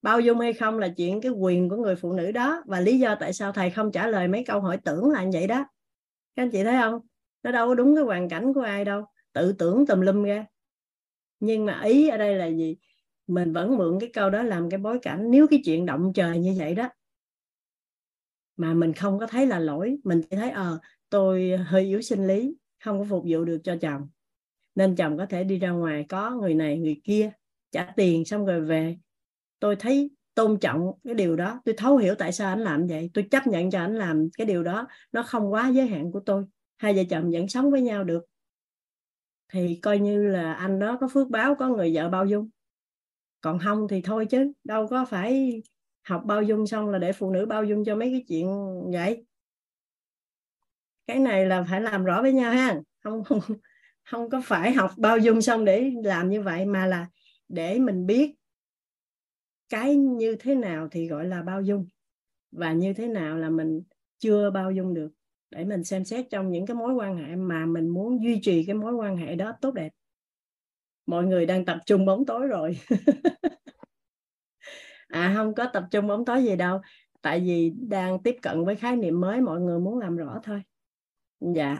Bao 0.02 0.20
dung 0.20 0.38
hay 0.40 0.52
không 0.52 0.78
là 0.78 0.88
chuyện 0.96 1.20
cái 1.20 1.32
quyền 1.32 1.68
của 1.68 1.76
người 1.76 1.96
phụ 1.96 2.12
nữ 2.12 2.32
đó, 2.32 2.62
và 2.66 2.80
lý 2.80 2.98
do 2.98 3.14
tại 3.20 3.32
sao 3.32 3.52
thầy 3.52 3.70
không 3.70 3.92
trả 3.92 4.06
lời 4.06 4.28
mấy 4.28 4.44
câu 4.44 4.60
hỏi 4.60 4.76
tưởng 4.84 5.10
là 5.10 5.24
như 5.24 5.30
vậy 5.32 5.46
đó. 5.46 5.64
Các 6.36 6.42
anh 6.42 6.50
chị 6.50 6.64
thấy 6.64 6.76
không? 6.80 7.00
Nó 7.42 7.50
đâu 7.50 7.68
có 7.68 7.74
đúng 7.74 7.94
cái 7.94 8.04
hoàn 8.04 8.28
cảnh 8.28 8.54
của 8.54 8.60
ai 8.60 8.84
đâu 8.84 9.04
tự 9.36 9.52
tưởng 9.52 9.86
tùm 9.86 10.00
lum 10.00 10.22
ra. 10.22 10.46
Nhưng 11.40 11.66
mà 11.66 11.82
ý 11.82 12.08
ở 12.08 12.16
đây 12.16 12.34
là 12.34 12.46
gì? 12.46 12.76
Mình 13.26 13.52
vẫn 13.52 13.76
mượn 13.76 13.98
cái 14.00 14.10
câu 14.12 14.30
đó 14.30 14.42
làm 14.42 14.70
cái 14.70 14.78
bối 14.78 14.98
cảnh. 15.02 15.30
Nếu 15.30 15.46
cái 15.46 15.62
chuyện 15.64 15.86
động 15.86 16.12
trời 16.14 16.38
như 16.38 16.54
vậy 16.58 16.74
đó 16.74 16.88
mà 18.56 18.74
mình 18.74 18.92
không 18.92 19.18
có 19.18 19.26
thấy 19.26 19.46
là 19.46 19.58
lỗi 19.58 19.98
mình 20.04 20.20
chỉ 20.30 20.36
thấy 20.36 20.50
ờ 20.50 20.78
à, 20.82 20.88
tôi 21.10 21.56
hơi 21.56 21.82
yếu 21.82 22.02
sinh 22.02 22.26
lý 22.26 22.56
không 22.84 22.98
có 22.98 23.06
phục 23.10 23.24
vụ 23.28 23.44
được 23.44 23.58
cho 23.64 23.76
chồng. 23.80 24.08
Nên 24.74 24.96
chồng 24.96 25.18
có 25.18 25.26
thể 25.26 25.44
đi 25.44 25.58
ra 25.58 25.70
ngoài 25.70 26.06
có 26.08 26.30
người 26.30 26.54
này 26.54 26.78
người 26.78 27.00
kia 27.04 27.30
trả 27.72 27.92
tiền 27.96 28.24
xong 28.24 28.46
rồi 28.46 28.60
về. 28.60 28.96
Tôi 29.60 29.76
thấy 29.76 30.10
tôn 30.34 30.58
trọng 30.60 30.92
cái 31.04 31.14
điều 31.14 31.36
đó. 31.36 31.60
Tôi 31.64 31.74
thấu 31.78 31.96
hiểu 31.96 32.14
tại 32.14 32.32
sao 32.32 32.48
anh 32.48 32.60
làm 32.60 32.86
vậy. 32.86 33.10
Tôi 33.14 33.28
chấp 33.30 33.46
nhận 33.46 33.70
cho 33.70 33.80
anh 33.80 33.94
làm 33.98 34.28
cái 34.38 34.46
điều 34.46 34.62
đó. 34.62 34.86
Nó 35.12 35.22
không 35.22 35.52
quá 35.52 35.68
giới 35.68 35.86
hạn 35.86 36.12
của 36.12 36.20
tôi. 36.20 36.44
Hai 36.76 36.94
vợ 36.94 37.02
chồng 37.10 37.30
vẫn 37.30 37.48
sống 37.48 37.70
với 37.70 37.82
nhau 37.82 38.04
được 38.04 38.24
thì 39.48 39.78
coi 39.82 39.98
như 39.98 40.26
là 40.26 40.52
anh 40.52 40.78
đó 40.78 40.98
có 41.00 41.08
phước 41.08 41.28
báo 41.28 41.54
có 41.54 41.68
người 41.68 41.94
vợ 41.94 42.08
bao 42.08 42.26
dung. 42.26 42.48
Còn 43.40 43.58
không 43.58 43.88
thì 43.88 44.02
thôi 44.02 44.26
chứ, 44.30 44.52
đâu 44.64 44.86
có 44.86 45.04
phải 45.04 45.62
học 46.02 46.22
bao 46.24 46.42
dung 46.42 46.66
xong 46.66 46.88
là 46.88 46.98
để 46.98 47.12
phụ 47.12 47.30
nữ 47.30 47.46
bao 47.46 47.64
dung 47.64 47.84
cho 47.84 47.96
mấy 47.96 48.10
cái 48.10 48.24
chuyện 48.28 48.48
vậy. 48.92 49.24
Cái 51.06 51.18
này 51.18 51.46
là 51.46 51.64
phải 51.70 51.80
làm 51.80 52.04
rõ 52.04 52.22
với 52.22 52.32
nhau 52.32 52.52
ha. 52.52 52.80
Không 53.00 53.24
không 53.24 53.40
không 54.04 54.30
có 54.30 54.42
phải 54.44 54.72
học 54.72 54.90
bao 54.96 55.18
dung 55.18 55.42
xong 55.42 55.64
để 55.64 55.92
làm 56.04 56.30
như 56.30 56.42
vậy, 56.42 56.66
mà 56.66 56.86
là 56.86 57.06
để 57.48 57.78
mình 57.78 58.06
biết 58.06 58.34
cái 59.68 59.96
như 59.96 60.36
thế 60.40 60.54
nào 60.54 60.88
thì 60.90 61.08
gọi 61.08 61.24
là 61.24 61.42
bao 61.42 61.62
dung. 61.62 61.86
Và 62.52 62.72
như 62.72 62.92
thế 62.92 63.08
nào 63.08 63.38
là 63.38 63.50
mình 63.50 63.82
chưa 64.18 64.50
bao 64.50 64.70
dung 64.70 64.94
được 64.94 65.10
để 65.50 65.64
mình 65.64 65.84
xem 65.84 66.04
xét 66.04 66.26
trong 66.30 66.50
những 66.50 66.66
cái 66.66 66.74
mối 66.74 66.94
quan 66.94 67.16
hệ 67.16 67.36
mà 67.36 67.66
mình 67.66 67.88
muốn 67.88 68.24
duy 68.24 68.40
trì 68.42 68.64
cái 68.64 68.74
mối 68.74 68.94
quan 68.94 69.16
hệ 69.16 69.34
đó 69.34 69.52
tốt 69.60 69.74
đẹp. 69.74 69.92
Mọi 71.06 71.24
người 71.24 71.46
đang 71.46 71.64
tập 71.64 71.78
trung 71.86 72.06
bóng 72.06 72.26
tối 72.26 72.46
rồi. 72.46 72.78
À 75.08 75.32
không 75.36 75.54
có 75.54 75.70
tập 75.72 75.84
trung 75.90 76.06
bóng 76.06 76.24
tối 76.24 76.44
gì 76.44 76.56
đâu. 76.56 76.80
Tại 77.22 77.40
vì 77.40 77.72
đang 77.88 78.22
tiếp 78.22 78.36
cận 78.42 78.64
với 78.64 78.76
khái 78.76 78.96
niệm 78.96 79.20
mới 79.20 79.40
mọi 79.40 79.60
người 79.60 79.78
muốn 79.78 79.98
làm 79.98 80.16
rõ 80.16 80.40
thôi. 80.42 80.62
Dạ. 81.40 81.78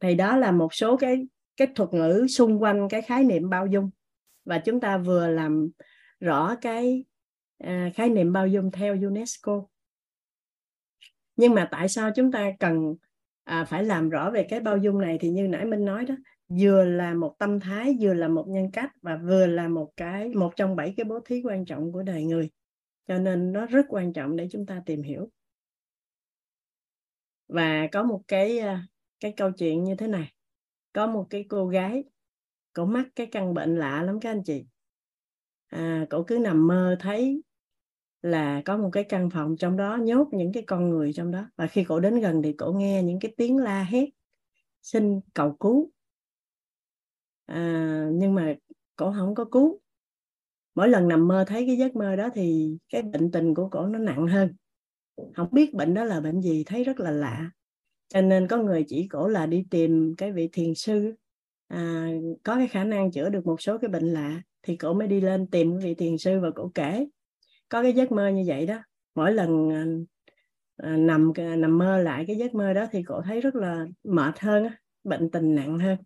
Thì 0.00 0.14
đó 0.14 0.36
là 0.36 0.52
một 0.52 0.74
số 0.74 0.96
cái 0.96 1.26
cái 1.56 1.68
thuật 1.74 1.94
ngữ 1.94 2.26
xung 2.28 2.62
quanh 2.62 2.88
cái 2.88 3.02
khái 3.02 3.24
niệm 3.24 3.50
bao 3.50 3.66
dung. 3.66 3.90
Và 4.44 4.58
chúng 4.58 4.80
ta 4.80 4.98
vừa 4.98 5.28
làm 5.28 5.68
rõ 6.20 6.54
cái 6.60 7.04
à, 7.58 7.90
khái 7.94 8.08
niệm 8.08 8.32
bao 8.32 8.46
dung 8.46 8.70
theo 8.70 8.94
UNESCO 8.94 9.66
nhưng 11.38 11.54
mà 11.54 11.68
tại 11.70 11.88
sao 11.88 12.10
chúng 12.16 12.32
ta 12.32 12.50
cần 12.60 12.94
à, 13.44 13.64
phải 13.64 13.84
làm 13.84 14.08
rõ 14.10 14.30
về 14.30 14.46
cái 14.50 14.60
bao 14.60 14.76
dung 14.76 14.98
này? 14.98 15.18
Thì 15.20 15.30
như 15.30 15.48
nãy 15.48 15.64
minh 15.64 15.84
nói 15.84 16.04
đó 16.04 16.14
vừa 16.48 16.84
là 16.84 17.14
một 17.14 17.34
tâm 17.38 17.60
thái 17.60 17.96
vừa 18.00 18.14
là 18.14 18.28
một 18.28 18.44
nhân 18.48 18.70
cách 18.72 18.92
và 19.02 19.16
vừa 19.16 19.46
là 19.46 19.68
một 19.68 19.92
cái 19.96 20.28
một 20.28 20.52
trong 20.56 20.76
bảy 20.76 20.94
cái 20.96 21.04
bố 21.04 21.20
thí 21.20 21.42
quan 21.44 21.64
trọng 21.64 21.92
của 21.92 22.02
đời 22.02 22.24
người. 22.24 22.50
Cho 23.08 23.18
nên 23.18 23.52
nó 23.52 23.66
rất 23.66 23.86
quan 23.88 24.12
trọng 24.12 24.36
để 24.36 24.48
chúng 24.50 24.66
ta 24.66 24.82
tìm 24.86 25.02
hiểu. 25.02 25.30
Và 27.48 27.88
có 27.92 28.02
một 28.02 28.22
cái 28.28 28.58
à, 28.58 28.86
cái 29.20 29.34
câu 29.36 29.50
chuyện 29.50 29.84
như 29.84 29.94
thế 29.94 30.06
này. 30.06 30.32
Có 30.92 31.06
một 31.06 31.26
cái 31.30 31.44
cô 31.48 31.66
gái 31.66 32.04
cổ 32.72 32.84
mắc 32.84 33.08
cái 33.16 33.26
căn 33.26 33.54
bệnh 33.54 33.76
lạ 33.76 34.02
lắm 34.02 34.20
các 34.20 34.30
anh 34.30 34.42
chị. 34.44 34.66
À, 35.66 36.06
cổ 36.10 36.22
cứ 36.22 36.38
nằm 36.38 36.66
mơ 36.66 36.96
thấy 37.00 37.42
là 38.22 38.62
có 38.64 38.76
một 38.76 38.90
cái 38.92 39.04
căn 39.04 39.30
phòng 39.30 39.56
trong 39.56 39.76
đó 39.76 39.96
nhốt 39.96 40.28
những 40.32 40.52
cái 40.52 40.62
con 40.66 40.90
người 40.90 41.12
trong 41.12 41.30
đó. 41.30 41.50
Và 41.56 41.66
khi 41.66 41.84
cổ 41.84 42.00
đến 42.00 42.20
gần 42.20 42.42
thì 42.42 42.52
cổ 42.52 42.72
nghe 42.72 43.02
những 43.02 43.20
cái 43.20 43.34
tiếng 43.36 43.56
la 43.56 43.82
hét 43.82 44.08
xin 44.82 45.20
cầu 45.34 45.56
cứu. 45.60 45.90
À, 47.46 48.08
nhưng 48.12 48.34
mà 48.34 48.54
cổ 48.96 49.12
không 49.18 49.34
có 49.34 49.44
cứu. 49.44 49.80
Mỗi 50.74 50.88
lần 50.88 51.08
nằm 51.08 51.28
mơ 51.28 51.44
thấy 51.48 51.66
cái 51.66 51.76
giấc 51.76 51.96
mơ 51.96 52.16
đó 52.16 52.28
thì 52.34 52.76
cái 52.88 53.02
bệnh 53.02 53.30
tình 53.30 53.54
của 53.54 53.68
cổ 53.68 53.86
nó 53.86 53.98
nặng 53.98 54.26
hơn. 54.26 54.54
Không 55.34 55.48
biết 55.52 55.74
bệnh 55.74 55.94
đó 55.94 56.04
là 56.04 56.20
bệnh 56.20 56.40
gì 56.40 56.64
thấy 56.66 56.84
rất 56.84 57.00
là 57.00 57.10
lạ. 57.10 57.50
Cho 58.08 58.20
nên 58.20 58.48
có 58.48 58.56
người 58.56 58.84
chỉ 58.88 59.08
cổ 59.08 59.28
là 59.28 59.46
đi 59.46 59.66
tìm 59.70 60.14
cái 60.16 60.32
vị 60.32 60.48
thiền 60.52 60.74
sư 60.74 61.14
à, 61.68 62.08
có 62.42 62.54
cái 62.56 62.68
khả 62.68 62.84
năng 62.84 63.10
chữa 63.10 63.28
được 63.28 63.46
một 63.46 63.62
số 63.62 63.78
cái 63.78 63.88
bệnh 63.88 64.04
lạ 64.04 64.42
thì 64.62 64.76
cổ 64.76 64.94
mới 64.94 65.08
đi 65.08 65.20
lên 65.20 65.46
tìm 65.46 65.78
vị 65.78 65.94
thiền 65.94 66.18
sư 66.18 66.40
và 66.40 66.50
cổ 66.54 66.70
kể 66.74 67.06
có 67.68 67.82
cái 67.82 67.92
giấc 67.92 68.12
mơ 68.12 68.28
như 68.28 68.44
vậy 68.46 68.66
đó. 68.66 68.78
Mỗi 69.14 69.32
lần 69.32 69.70
à, 70.76 70.96
nằm 70.96 71.32
ờ, 71.36 71.56
nằm 71.56 71.78
mơ 71.78 71.98
lại 71.98 72.24
cái 72.26 72.36
giấc 72.36 72.54
mơ 72.54 72.72
đó 72.72 72.86
thì 72.92 73.02
cổ 73.02 73.22
thấy 73.22 73.40
rất 73.40 73.54
là 73.54 73.86
mệt 74.04 74.38
hơn 74.40 74.68
bệnh 75.04 75.30
tình 75.30 75.54
nặng 75.54 75.78
hơn. 75.78 75.98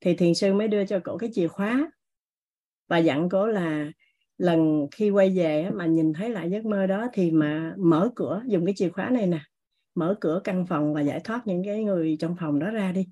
Thì 0.00 0.14
thiền 0.16 0.34
sư 0.34 0.54
mới 0.54 0.68
đưa 0.68 0.84
cho 0.86 1.00
cổ 1.04 1.18
cái 1.18 1.30
chìa 1.32 1.48
khóa 1.48 1.90
và 2.88 2.98
dặn 2.98 3.28
cổ 3.28 3.46
là 3.46 3.90
lần 4.38 4.86
khi 4.90 5.10
quay 5.10 5.30
về 5.36 5.70
mà 5.70 5.86
nhìn 5.86 6.12
thấy 6.12 6.30
lại 6.30 6.50
giấc 6.50 6.64
mơ 6.64 6.86
đó 6.86 7.08
thì 7.12 7.30
mà 7.30 7.74
mở 7.78 8.10
cửa 8.16 8.42
dùng 8.46 8.66
cái 8.66 8.74
chìa 8.76 8.88
khóa 8.88 9.10
này 9.10 9.26
nè 9.26 9.40
mở 9.94 10.16
cửa 10.20 10.40
căn 10.44 10.66
phòng 10.66 10.94
và 10.94 11.00
giải 11.00 11.20
thoát 11.24 11.46
những 11.46 11.62
cái 11.64 11.84
người 11.84 12.16
trong 12.20 12.36
phòng 12.40 12.58
đó 12.58 12.70
ra 12.70 12.92
đi. 12.92 13.06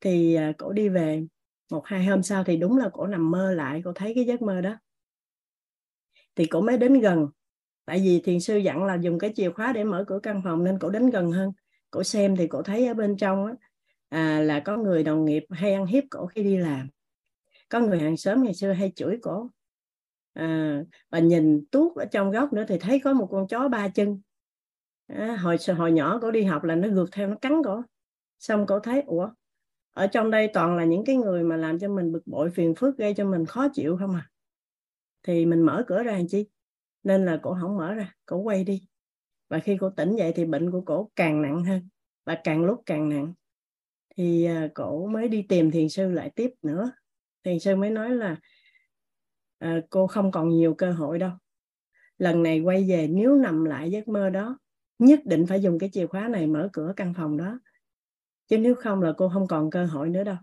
Thì 0.00 0.38
cổ 0.58 0.72
đi 0.72 0.88
về 0.88 1.26
một 1.70 1.86
hai 1.86 2.04
hôm 2.04 2.22
sau 2.22 2.44
thì 2.44 2.56
đúng 2.56 2.78
là 2.78 2.88
cổ 2.92 3.06
nằm 3.06 3.30
mơ 3.30 3.52
lại 3.52 3.82
cổ 3.84 3.92
thấy 3.94 4.12
cái 4.14 4.24
giấc 4.24 4.42
mơ 4.42 4.60
đó 4.60 4.76
thì 6.36 6.46
cổ 6.46 6.60
mới 6.60 6.78
đến 6.78 7.00
gần. 7.00 7.28
Tại 7.84 8.00
vì 8.04 8.20
thiền 8.20 8.40
sư 8.40 8.56
dặn 8.56 8.84
là 8.84 8.94
dùng 8.94 9.18
cái 9.18 9.32
chìa 9.36 9.50
khóa 9.50 9.72
để 9.72 9.84
mở 9.84 10.04
cửa 10.08 10.18
căn 10.22 10.40
phòng 10.44 10.64
nên 10.64 10.78
cổ 10.78 10.90
đến 10.90 11.10
gần 11.10 11.32
hơn. 11.32 11.52
Cổ 11.90 12.02
xem 12.02 12.36
thì 12.36 12.46
cổ 12.46 12.62
thấy 12.62 12.86
ở 12.86 12.94
bên 12.94 13.16
trong 13.16 13.46
á, 13.46 13.54
à, 14.08 14.40
là 14.40 14.60
có 14.60 14.76
người 14.76 15.02
đồng 15.02 15.24
nghiệp 15.24 15.44
hay 15.50 15.72
ăn 15.72 15.86
hiếp 15.86 16.04
cổ 16.10 16.26
khi 16.26 16.42
đi 16.42 16.56
làm. 16.56 16.88
Có 17.68 17.80
người 17.80 17.98
hàng 17.98 18.16
xóm 18.16 18.42
ngày 18.42 18.54
xưa 18.54 18.72
hay 18.72 18.92
chửi 18.96 19.18
cổ. 19.22 19.50
À, 20.32 20.80
và 21.10 21.18
nhìn 21.18 21.64
tuốt 21.70 21.96
ở 21.96 22.04
trong 22.04 22.30
góc 22.30 22.52
nữa 22.52 22.64
thì 22.68 22.78
thấy 22.78 23.00
có 23.04 23.12
một 23.12 23.28
con 23.30 23.48
chó 23.48 23.68
ba 23.68 23.88
chân. 23.88 24.20
À, 25.06 25.36
hồi 25.36 25.56
hồi 25.76 25.92
nhỏ 25.92 26.18
cổ 26.22 26.30
đi 26.30 26.42
học 26.42 26.64
là 26.64 26.74
nó 26.74 26.88
gượt 26.88 27.08
theo 27.12 27.28
nó 27.28 27.36
cắn 27.42 27.52
cổ. 27.64 27.82
Xong 28.38 28.66
cổ 28.66 28.78
thấy 28.78 29.02
ủa 29.06 29.28
ở 29.94 30.06
trong 30.06 30.30
đây 30.30 30.50
toàn 30.54 30.76
là 30.76 30.84
những 30.84 31.04
cái 31.04 31.16
người 31.16 31.42
mà 31.42 31.56
làm 31.56 31.78
cho 31.78 31.88
mình 31.88 32.12
bực 32.12 32.26
bội 32.26 32.50
phiền 32.50 32.74
phức 32.74 32.96
gây 32.96 33.14
cho 33.14 33.24
mình 33.24 33.46
khó 33.46 33.68
chịu 33.74 33.96
không 33.96 34.14
à? 34.14 34.30
Thì 35.24 35.46
mình 35.46 35.62
mở 35.62 35.84
cửa 35.86 36.02
ra 36.02 36.12
làm 36.12 36.28
chi? 36.28 36.46
Nên 37.02 37.24
là 37.24 37.40
cổ 37.42 37.56
không 37.60 37.76
mở 37.76 37.94
ra 37.94 38.14
cổ 38.26 38.36
quay 38.36 38.64
đi. 38.64 38.88
Và 39.48 39.58
khi 39.58 39.76
cổ 39.80 39.90
tỉnh 39.90 40.16
dậy 40.16 40.32
thì 40.36 40.44
bệnh 40.44 40.70
của 40.70 40.80
cổ 40.80 41.10
càng 41.16 41.42
nặng 41.42 41.64
hơn 41.64 41.88
và 42.24 42.40
càng 42.44 42.64
lúc 42.64 42.82
càng 42.86 43.08
nặng. 43.08 43.34
Thì 44.16 44.44
à, 44.44 44.68
cổ 44.74 45.06
mới 45.06 45.28
đi 45.28 45.46
tìm 45.48 45.70
thiền 45.70 45.88
sư 45.88 46.10
lại 46.10 46.30
tiếp 46.30 46.50
nữa. 46.62 46.92
Thiền 47.44 47.58
sư 47.58 47.76
mới 47.76 47.90
nói 47.90 48.10
là 48.10 48.36
à, 49.58 49.80
cô 49.90 50.06
không 50.06 50.30
còn 50.30 50.48
nhiều 50.48 50.74
cơ 50.74 50.92
hội 50.92 51.18
đâu. 51.18 51.30
Lần 52.18 52.42
này 52.42 52.60
quay 52.60 52.84
về 52.88 53.08
nếu 53.08 53.36
nằm 53.36 53.64
lại 53.64 53.90
giấc 53.90 54.08
mơ 54.08 54.30
đó 54.30 54.58
nhất 54.98 55.20
định 55.24 55.46
phải 55.46 55.62
dùng 55.62 55.78
cái 55.78 55.90
chìa 55.92 56.06
khóa 56.06 56.28
này 56.28 56.46
mở 56.46 56.68
cửa 56.72 56.92
căn 56.96 57.14
phòng 57.14 57.36
đó. 57.36 57.60
Chứ 58.48 58.58
nếu 58.58 58.74
không 58.74 59.02
là 59.02 59.12
cô 59.16 59.28
không 59.28 59.46
còn 59.46 59.70
cơ 59.70 59.84
hội 59.86 60.08
nữa 60.08 60.24
đâu 60.24 60.36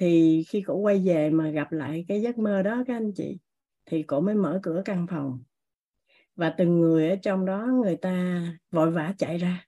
thì 0.00 0.44
khi 0.48 0.62
cổ 0.66 0.74
quay 0.74 0.98
về 1.04 1.30
mà 1.30 1.50
gặp 1.50 1.72
lại 1.72 2.04
cái 2.08 2.22
giấc 2.22 2.38
mơ 2.38 2.62
đó 2.62 2.84
các 2.86 2.96
anh 2.96 3.12
chị 3.12 3.38
thì 3.86 4.02
cổ 4.02 4.20
mới 4.20 4.34
mở 4.34 4.60
cửa 4.62 4.82
căn 4.84 5.06
phòng. 5.10 5.38
Và 6.36 6.50
từng 6.50 6.80
người 6.80 7.10
ở 7.10 7.16
trong 7.16 7.46
đó 7.46 7.66
người 7.82 7.96
ta 7.96 8.42
vội 8.70 8.90
vã 8.90 9.14
chạy 9.18 9.38
ra. 9.38 9.66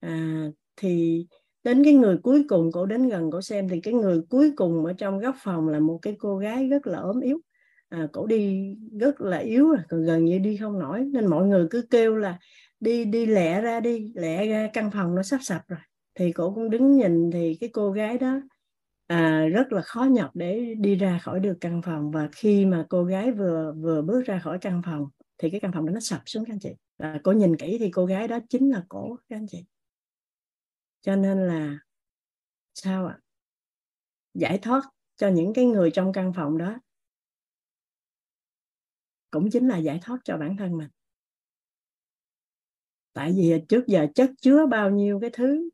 À, 0.00 0.46
thì 0.76 1.26
đến 1.64 1.84
cái 1.84 1.92
người 1.92 2.18
cuối 2.22 2.44
cùng 2.48 2.72
cổ 2.72 2.86
đến 2.86 3.08
gần 3.08 3.30
cổ 3.30 3.42
xem 3.42 3.68
thì 3.68 3.80
cái 3.80 3.94
người 3.94 4.22
cuối 4.28 4.52
cùng 4.56 4.84
ở 4.84 4.92
trong 4.92 5.18
góc 5.18 5.34
phòng 5.38 5.68
là 5.68 5.80
một 5.80 5.98
cái 6.02 6.16
cô 6.18 6.38
gái 6.38 6.68
rất 6.68 6.86
là 6.86 6.98
ốm 6.98 7.20
yếu. 7.20 7.40
À, 7.88 8.08
cổ 8.12 8.26
đi 8.26 8.74
rất 9.00 9.20
là 9.20 9.38
yếu 9.38 9.68
rồi 9.68 9.82
còn 9.88 10.04
gần 10.04 10.24
như 10.24 10.38
đi 10.38 10.56
không 10.56 10.78
nổi. 10.78 11.04
Nên 11.12 11.26
mọi 11.26 11.46
người 11.46 11.66
cứ 11.70 11.82
kêu 11.90 12.16
là 12.16 12.38
đi 12.80 13.04
đi 13.04 13.26
lẹ 13.26 13.60
ra 13.60 13.80
đi 13.80 14.12
lẹ 14.14 14.46
ra 14.46 14.70
căn 14.72 14.90
phòng 14.90 15.14
nó 15.14 15.22
sắp 15.22 15.38
sập 15.42 15.62
rồi. 15.68 15.80
Thì 16.14 16.32
cổ 16.32 16.54
cũng 16.54 16.70
đứng 16.70 16.96
nhìn 16.96 17.30
thì 17.30 17.56
cái 17.60 17.70
cô 17.72 17.90
gái 17.90 18.18
đó 18.18 18.40
à, 19.06 19.46
rất 19.46 19.72
là 19.72 19.82
khó 19.82 20.04
nhọc 20.04 20.30
để 20.34 20.74
đi 20.78 20.96
ra 20.96 21.18
khỏi 21.18 21.40
được 21.40 21.58
căn 21.60 21.82
phòng. 21.82 22.10
Và 22.10 22.28
khi 22.32 22.66
mà 22.66 22.86
cô 22.88 23.04
gái 23.04 23.32
vừa 23.32 23.72
vừa 23.72 24.02
bước 24.02 24.22
ra 24.26 24.38
khỏi 24.38 24.58
căn 24.60 24.82
phòng 24.84 25.08
thì 25.38 25.50
cái 25.50 25.60
căn 25.60 25.72
phòng 25.72 25.86
đó 25.86 25.92
nó 25.92 26.00
sập 26.00 26.22
xuống 26.26 26.44
các 26.44 26.52
anh 26.52 26.60
chị. 26.60 26.70
Và 26.98 27.20
cô 27.24 27.32
nhìn 27.32 27.56
kỹ 27.56 27.76
thì 27.80 27.90
cô 27.90 28.06
gái 28.06 28.28
đó 28.28 28.38
chính 28.48 28.70
là 28.70 28.84
cổ 28.88 29.16
các 29.28 29.36
anh 29.36 29.46
chị. 29.46 29.64
Cho 31.02 31.16
nên 31.16 31.46
là 31.46 31.78
sao 32.74 33.06
ạ? 33.06 33.18
Giải 34.34 34.58
thoát 34.58 34.82
cho 35.16 35.28
những 35.28 35.52
cái 35.54 35.64
người 35.64 35.90
trong 35.90 36.12
căn 36.12 36.32
phòng 36.36 36.58
đó 36.58 36.78
cũng 39.30 39.50
chính 39.50 39.68
là 39.68 39.78
giải 39.78 40.00
thoát 40.02 40.18
cho 40.24 40.36
bản 40.38 40.56
thân 40.56 40.76
mình. 40.76 40.88
Tại 43.12 43.32
vì 43.36 43.52
trước 43.68 43.86
giờ 43.86 44.06
chất 44.14 44.30
chứa 44.40 44.66
bao 44.66 44.90
nhiêu 44.90 45.20
cái 45.20 45.30
thứ 45.32 45.68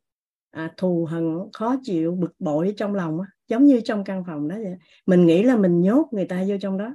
à, 0.53 0.73
thù 0.77 1.05
hận 1.11 1.39
khó 1.53 1.77
chịu 1.83 2.15
bực 2.15 2.33
bội 2.39 2.75
trong 2.77 2.95
lòng 2.95 3.21
á, 3.21 3.29
giống 3.49 3.65
như 3.65 3.81
trong 3.85 4.05
căn 4.05 4.25
phòng 4.27 4.49
đó 4.49 4.57
vậy. 4.57 4.77
mình 5.07 5.27
nghĩ 5.27 5.43
là 5.43 5.57
mình 5.57 5.81
nhốt 5.81 6.09
người 6.13 6.27
ta 6.27 6.45
vô 6.49 6.55
trong 6.61 6.79
đó. 6.79 6.95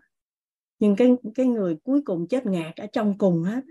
Nhưng 0.80 0.96
cái 0.96 1.16
cái 1.36 1.46
người 1.46 1.78
cuối 1.84 2.02
cùng 2.06 2.28
chết 2.28 2.46
ngạt 2.46 2.76
ở 2.76 2.88
trong 2.94 3.18
cùng 3.18 3.44
hết 3.44 3.64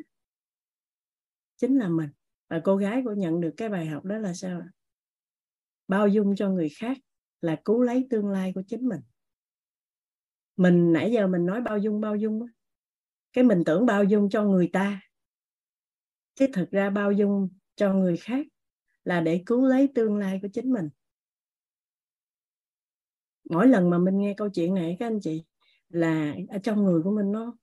chính 1.56 1.78
là 1.78 1.88
mình. 1.88 2.10
Và 2.50 2.60
cô 2.64 2.76
gái 2.76 3.02
của 3.04 3.12
nhận 3.12 3.40
được 3.40 3.54
cái 3.56 3.68
bài 3.68 3.86
học 3.86 4.04
đó 4.04 4.18
là 4.18 4.34
sao 4.34 4.62
bao 5.88 6.08
dung 6.08 6.36
cho 6.36 6.50
người 6.50 6.68
khác 6.78 6.96
là 7.40 7.56
cứu 7.64 7.82
lấy 7.82 8.06
tương 8.10 8.28
lai 8.28 8.52
của 8.54 8.62
chính 8.66 8.88
mình. 8.88 9.00
Mình 10.56 10.92
nãy 10.92 11.12
giờ 11.12 11.26
mình 11.26 11.46
nói 11.46 11.60
bao 11.60 11.78
dung 11.78 12.00
bao 12.00 12.16
dung 12.16 12.46
cái 13.32 13.44
mình 13.44 13.62
tưởng 13.66 13.86
bao 13.86 14.04
dung 14.04 14.30
cho 14.30 14.42
người 14.42 14.70
ta 14.72 15.00
chứ 16.34 16.46
thực 16.52 16.70
ra 16.70 16.90
bao 16.90 17.12
dung 17.12 17.48
cho 17.74 17.94
người 17.94 18.16
khác 18.16 18.46
là 19.06 19.20
để 19.20 19.42
cứu 19.46 19.66
lấy 19.66 19.88
tương 19.94 20.16
lai 20.16 20.38
của 20.42 20.48
chính 20.52 20.72
mình. 20.72 20.88
Mỗi 23.50 23.68
lần 23.68 23.90
mà 23.90 23.98
mình 23.98 24.18
nghe 24.18 24.34
câu 24.36 24.48
chuyện 24.48 24.74
này 24.74 24.96
các 24.98 25.06
anh 25.06 25.20
chị 25.20 25.44
là 25.88 26.34
ở 26.48 26.58
trong 26.58 26.84
người 26.84 27.02
của 27.02 27.10
mình 27.10 27.32
nó 27.32 27.56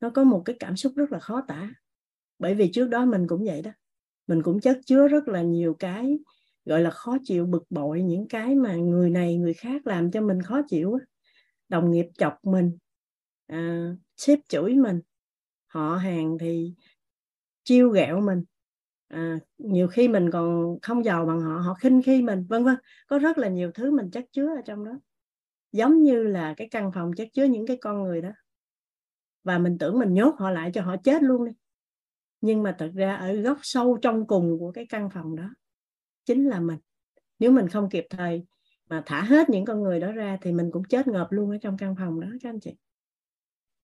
nó 0.00 0.10
có 0.10 0.24
một 0.24 0.42
cái 0.44 0.56
cảm 0.60 0.76
xúc 0.76 0.92
rất 0.96 1.12
là 1.12 1.18
khó 1.18 1.42
tả. 1.48 1.70
Bởi 2.38 2.54
vì 2.54 2.70
trước 2.72 2.88
đó 2.88 3.04
mình 3.04 3.26
cũng 3.28 3.44
vậy 3.44 3.62
đó. 3.62 3.70
Mình 4.26 4.42
cũng 4.42 4.60
chất 4.60 4.80
chứa 4.86 5.08
rất 5.08 5.28
là 5.28 5.42
nhiều 5.42 5.76
cái 5.78 6.18
gọi 6.64 6.80
là 6.80 6.90
khó 6.90 7.16
chịu 7.24 7.46
bực 7.46 7.64
bội 7.70 8.02
những 8.02 8.28
cái 8.28 8.54
mà 8.54 8.76
người 8.76 9.10
này 9.10 9.36
người 9.36 9.54
khác 9.54 9.86
làm 9.86 10.10
cho 10.10 10.20
mình 10.20 10.42
khó 10.42 10.60
chịu 10.68 10.98
đồng 11.68 11.90
nghiệp 11.90 12.06
chọc 12.18 12.38
mình 12.42 12.78
à, 13.46 13.90
sếp 14.16 14.38
chửi 14.48 14.74
mình 14.74 15.00
họ 15.66 15.96
hàng 15.96 16.38
thì 16.40 16.74
chiêu 17.64 17.90
ghẹo 17.90 18.20
mình 18.20 18.44
à, 19.10 19.38
nhiều 19.58 19.88
khi 19.88 20.08
mình 20.08 20.30
còn 20.30 20.78
không 20.82 21.04
giàu 21.04 21.26
bằng 21.26 21.40
họ 21.40 21.58
họ 21.58 21.74
khinh 21.74 22.02
khi 22.02 22.22
mình 22.22 22.46
vân 22.48 22.64
vân. 22.64 22.76
Có 23.06 23.18
rất 23.18 23.38
là 23.38 23.48
nhiều 23.48 23.70
thứ 23.74 23.90
mình 23.90 24.10
chất 24.10 24.24
chứa 24.32 24.56
ở 24.56 24.62
trong 24.64 24.84
đó. 24.84 24.92
Giống 25.72 26.02
như 26.02 26.22
là 26.22 26.54
cái 26.56 26.68
căn 26.70 26.92
phòng 26.94 27.12
chất 27.16 27.28
chứa 27.32 27.44
những 27.44 27.66
cái 27.66 27.76
con 27.80 28.02
người 28.02 28.22
đó. 28.22 28.30
Và 29.44 29.58
mình 29.58 29.78
tưởng 29.78 29.98
mình 29.98 30.14
nhốt 30.14 30.34
họ 30.38 30.50
lại 30.50 30.70
cho 30.74 30.82
họ 30.82 30.96
chết 31.04 31.22
luôn 31.22 31.44
đi. 31.44 31.52
Nhưng 32.40 32.62
mà 32.62 32.76
thật 32.78 32.90
ra 32.94 33.16
ở 33.16 33.32
góc 33.32 33.58
sâu 33.62 33.98
trong 34.02 34.26
cùng 34.26 34.58
của 34.58 34.72
cái 34.72 34.86
căn 34.88 35.10
phòng 35.10 35.36
đó 35.36 35.50
chính 36.24 36.48
là 36.48 36.60
mình. 36.60 36.78
Nếu 37.38 37.52
mình 37.52 37.68
không 37.68 37.88
kịp 37.90 38.06
thời 38.10 38.46
mà 38.88 39.02
thả 39.06 39.22
hết 39.22 39.50
những 39.50 39.64
con 39.64 39.82
người 39.82 40.00
đó 40.00 40.12
ra 40.12 40.38
thì 40.42 40.52
mình 40.52 40.70
cũng 40.72 40.84
chết 40.84 41.08
ngợp 41.08 41.26
luôn 41.30 41.50
ở 41.50 41.56
trong 41.62 41.76
căn 41.76 41.94
phòng 41.98 42.20
đó 42.20 42.28
các 42.42 42.50
anh 42.50 42.60
chị. 42.60 42.76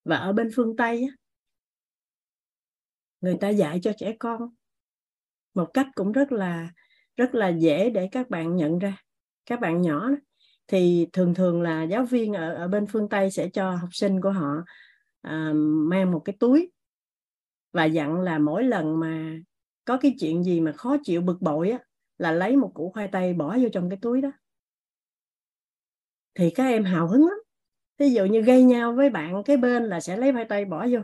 Và 0.05 0.17
ở 0.17 0.33
bên 0.33 0.49
phương 0.55 0.75
tây 0.75 1.07
á, 1.09 1.15
người 3.21 3.37
ta 3.41 3.49
dạy 3.49 3.79
cho 3.83 3.91
trẻ 3.97 4.15
con 4.19 4.49
một 5.57 5.73
cách 5.73 5.87
cũng 5.95 6.11
rất 6.11 6.31
là 6.31 6.69
rất 7.15 7.35
là 7.35 7.47
dễ 7.47 7.89
để 7.89 8.09
các 8.11 8.29
bạn 8.29 8.55
nhận 8.55 8.79
ra. 8.79 8.97
Các 9.45 9.59
bạn 9.59 9.81
nhỏ 9.81 10.09
thì 10.67 11.07
thường 11.13 11.33
thường 11.33 11.61
là 11.61 11.83
giáo 11.83 12.05
viên 12.05 12.33
ở 12.33 12.53
ở 12.53 12.67
bên 12.67 12.85
phương 12.87 13.09
tây 13.09 13.31
sẽ 13.31 13.49
cho 13.49 13.71
học 13.71 13.89
sinh 13.91 14.21
của 14.21 14.31
họ 14.31 14.53
uh, 15.27 15.55
mang 15.89 16.11
một 16.11 16.21
cái 16.25 16.35
túi 16.39 16.71
và 17.73 17.85
dặn 17.85 18.21
là 18.21 18.39
mỗi 18.39 18.63
lần 18.63 18.99
mà 18.99 19.37
có 19.85 19.97
cái 19.97 20.15
chuyện 20.19 20.43
gì 20.43 20.61
mà 20.61 20.71
khó 20.71 20.97
chịu 21.03 21.21
bực 21.21 21.41
bội 21.41 21.69
á 21.69 21.79
là 22.17 22.31
lấy 22.31 22.55
một 22.55 22.71
củ 22.73 22.91
khoai 22.91 23.07
tây 23.07 23.33
bỏ 23.33 23.57
vô 23.57 23.69
trong 23.73 23.89
cái 23.89 23.99
túi 24.01 24.21
đó. 24.21 24.31
Thì 26.35 26.49
các 26.49 26.63
em 26.63 26.83
hào 26.83 27.07
hứng 27.07 27.25
lắm. 27.25 27.37
Ví 27.97 28.11
dụ 28.11 28.25
như 28.25 28.41
gây 28.41 28.63
nhau 28.63 28.93
với 28.93 29.09
bạn 29.09 29.43
cái 29.43 29.57
bên 29.57 29.83
là 29.83 29.99
sẽ 29.99 30.17
lấy 30.17 30.31
khoai 30.31 30.45
tây 30.45 30.65
bỏ 30.65 30.87
vô. 30.91 30.99